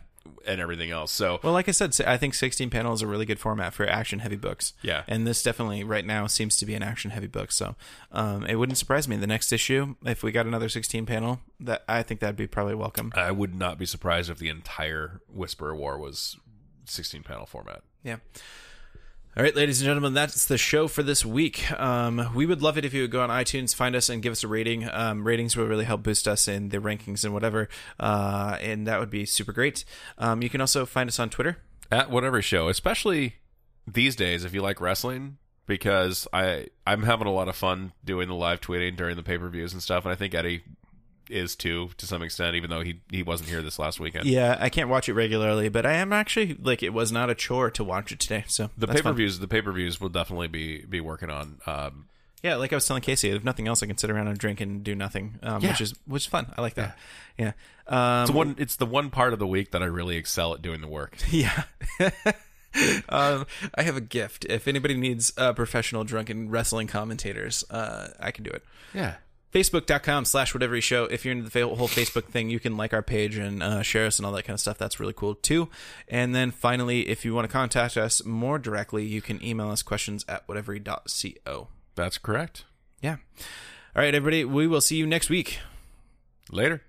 and 0.48 0.60
everything 0.60 0.90
else. 0.90 1.12
So 1.12 1.40
Well, 1.44 1.54
like 1.54 1.68
I 1.68 1.72
said, 1.72 1.96
I 2.06 2.18
think 2.18 2.34
16 2.34 2.70
panel 2.70 2.94
is 2.94 3.02
a 3.02 3.08
really 3.08 3.26
good 3.26 3.40
format 3.40 3.74
for 3.74 3.88
action 3.88 4.20
heavy 4.20 4.36
books. 4.36 4.74
Yeah. 4.82 5.04
And 5.08 5.28
this 5.28 5.44
definitely 5.44 5.84
right 5.84 6.06
now 6.06 6.28
seems 6.28 6.58
to 6.58 6.66
be 6.66 6.74
an 6.74 6.84
action 6.84 7.12
heavy 7.12 7.28
book. 7.28 7.52
So 7.52 7.76
um, 8.12 8.46
it 8.46 8.56
wouldn't 8.56 8.78
surprise 8.78 9.08
me 9.08 9.16
the 9.18 9.28
next 9.28 9.52
issue 9.52 9.96
if 10.06 10.24
we 10.24 10.32
got 10.32 10.46
another 10.46 10.70
16 10.70 11.06
panel. 11.06 11.40
That 11.60 11.84
I 11.88 12.04
think 12.04 12.20
that'd 12.20 12.36
be 12.36 12.48
probably 12.48 12.76
welcome. 12.76 13.12
I 13.16 13.32
would 13.32 13.54
not 13.54 13.78
be 13.78 13.86
surprised 13.86 14.30
if 14.30 14.40
the 14.40 14.50
entire 14.50 15.22
Whisper 15.32 15.76
War 15.76 16.00
was 16.00 16.38
16 16.86 17.24
panel 17.24 17.46
format. 17.46 17.84
Yeah. 18.04 18.18
All 19.38 19.44
right, 19.44 19.56
ladies 19.56 19.80
and 19.80 19.86
gentlemen, 19.86 20.14
that's 20.14 20.46
the 20.46 20.58
show 20.58 20.90
for 20.90 21.04
this 21.04 21.26
week. 21.26 21.72
Um, 21.80 22.32
we 22.36 22.46
would 22.46 22.62
love 22.62 22.78
it 22.78 22.84
if 22.84 22.94
you 22.94 23.04
would 23.04 23.12
go 23.12 23.22
on 23.22 23.30
iTunes, 23.30 23.74
find 23.74 23.96
us, 23.96 24.10
and 24.10 24.22
give 24.22 24.34
us 24.34 24.44
a 24.44 24.48
rating. 24.50 24.90
Um, 24.92 25.26
ratings 25.26 25.56
will 25.56 25.68
really 25.68 25.86
help 25.86 26.04
boost 26.04 26.28
us 26.28 26.50
in 26.50 26.68
the 26.68 26.80
rankings 26.80 27.24
and 27.24 27.34
whatever, 27.34 27.70
uh, 27.98 28.58
and 28.60 28.86
that 28.88 29.00
would 29.00 29.10
be 29.10 29.26
super 29.26 29.54
great. 29.54 29.86
Um, 30.18 30.42
you 30.42 30.50
can 30.50 30.60
also 30.60 30.86
find 30.86 31.08
us 31.08 31.18
on 31.18 31.30
Twitter. 31.30 31.60
At 31.90 32.10
whatever 32.10 32.42
show, 32.42 32.68
especially 32.68 33.36
these 33.88 34.16
days 34.16 34.44
if 34.44 34.54
you 34.54 34.62
like 34.62 34.82
wrestling 34.82 35.38
because 35.66 36.28
I 36.34 36.68
I'm 36.86 37.04
having 37.04 37.28
a 37.28 37.32
lot 37.32 37.48
of 37.48 37.56
fun 37.56 37.94
doing 38.04 38.28
the 38.28 38.36
live 38.36 38.62
tweeting 38.62 38.96
during 38.96 39.16
the 39.16 39.24
pay-per-views 39.24 39.74
and 39.74 39.82
stuff 39.82 40.06
and 40.06 40.12
I 40.12 40.16
think 40.16 40.34
Eddie 40.34 40.64
is 41.32 41.56
too 41.56 41.90
to 41.98 42.06
some 42.06 42.22
extent 42.22 42.56
even 42.56 42.70
though 42.70 42.82
he 42.82 43.00
he 43.10 43.24
wasn't 43.24 43.50
here 43.50 43.62
this 43.62 43.80
last 43.80 44.00
weekend. 44.00 44.26
Yeah, 44.26 44.58
I 44.60 44.70
can't 44.70 44.90
watch 44.90 45.10
it 45.10 45.14
regularly, 45.14 45.70
but 45.70 45.86
I 45.86 45.94
am 45.94 46.12
actually 46.14 46.56
like 46.62 46.84
it 46.84 46.94
was 46.94 47.12
not 47.12 47.30
a 47.30 47.36
chore 47.36 47.72
to 47.72 47.84
watch 47.84 48.12
it 48.12 48.20
today. 48.20 48.44
So 48.48 48.70
The 48.78 48.88
pay 48.88 49.02
per 49.02 49.14
views, 49.14 49.40
the 49.40 49.48
pay 49.48 49.62
per 49.62 49.72
views 49.72 50.00
will 50.02 50.10
definitely 50.10 50.48
be 50.48 50.86
be 50.86 51.02
working 51.02 51.30
on. 51.30 51.60
Um, 51.66 52.06
Yeah, 52.44 52.56
like 52.56 52.74
I 52.74 52.76
was 52.76 52.88
telling 52.88 53.02
Casey, 53.04 53.30
if 53.30 53.44
nothing 53.44 53.68
else, 53.68 53.84
I 53.84 53.86
can 53.86 53.98
sit 53.98 54.10
around 54.10 54.28
and 54.28 54.38
drink 54.38 54.62
and 54.62 54.84
do 54.84 54.96
nothing, 54.96 55.40
um, 55.44 55.62
which 55.62 55.82
is 55.82 55.94
which 56.06 56.24
is 56.24 56.28
fun. 56.28 56.54
I 56.58 56.62
like 56.62 56.74
that. 56.76 56.98
Yeah. 57.38 57.54
Um, 57.88 58.22
it's 58.24 58.32
the 58.32 58.38
one. 58.38 58.56
It's 58.58 58.76
the 58.78 58.86
one 58.86 59.10
part 59.10 59.34
of 59.34 59.40
the 59.40 59.48
week 59.48 59.72
that 59.72 59.82
I 59.82 59.86
really 59.86 60.18
excel 60.18 60.54
at 60.54 60.62
doing 60.62 60.82
the 60.82 60.88
work. 60.88 61.18
Yeah. 61.32 61.64
um, 63.10 63.46
I 63.76 63.84
have 63.84 63.98
a 63.98 64.02
gift. 64.02 64.46
If 64.46 64.68
anybody 64.68 64.96
needs 64.96 65.34
uh, 65.38 65.54
professional 65.54 66.04
drunken 66.04 66.50
wrestling 66.50 66.88
commentators, 66.88 67.64
uh, 67.70 68.10
I 68.20 68.32
can 68.32 68.44
do 68.44 68.52
it. 68.52 68.64
Yeah. 68.94 69.16
Facebook.com 69.54 70.26
slash 70.26 70.54
whatever 70.54 70.76
you 70.76 70.82
show. 70.82 71.06
If 71.06 71.26
you're 71.26 71.34
into 71.34 71.50
the 71.50 71.68
whole 71.68 71.88
Facebook 71.88 72.26
thing, 72.26 72.50
you 72.50 72.60
can 72.60 72.78
like 72.78 72.94
our 72.94 73.02
page 73.02 73.38
and 73.38 73.62
uh, 73.62 73.82
share 73.82 74.06
us 74.06 74.18
and 74.18 74.26
all 74.26 74.32
that 74.34 74.44
kind 74.44 74.54
of 74.54 74.62
stuff. 74.62 74.78
That's 74.78 75.00
really 75.00 75.14
cool 75.14 75.36
too. 75.36 75.70
And 76.08 76.34
then 76.34 76.52
finally, 76.52 77.10
if 77.10 77.26
you 77.26 77.34
want 77.34 77.48
to 77.48 77.52
contact 77.52 77.98
us 77.98 78.24
more 78.24 78.60
directly, 78.60 79.06
you 79.06 79.22
can 79.22 79.44
email 79.44 79.70
us 79.70 79.84
questions 79.84 80.24
at 80.28 80.48
whatever.co. 80.48 81.68
That's 81.96 82.18
correct. 82.18 82.66
Yeah. 83.02 83.18
All 83.96 84.02
right, 84.02 84.16
everybody. 84.16 84.46
We 84.46 84.68
will 84.68 84.82
see 84.82 84.96
you 84.96 85.06
next 85.06 85.30
week. 85.30 85.60
Later. 86.50 86.82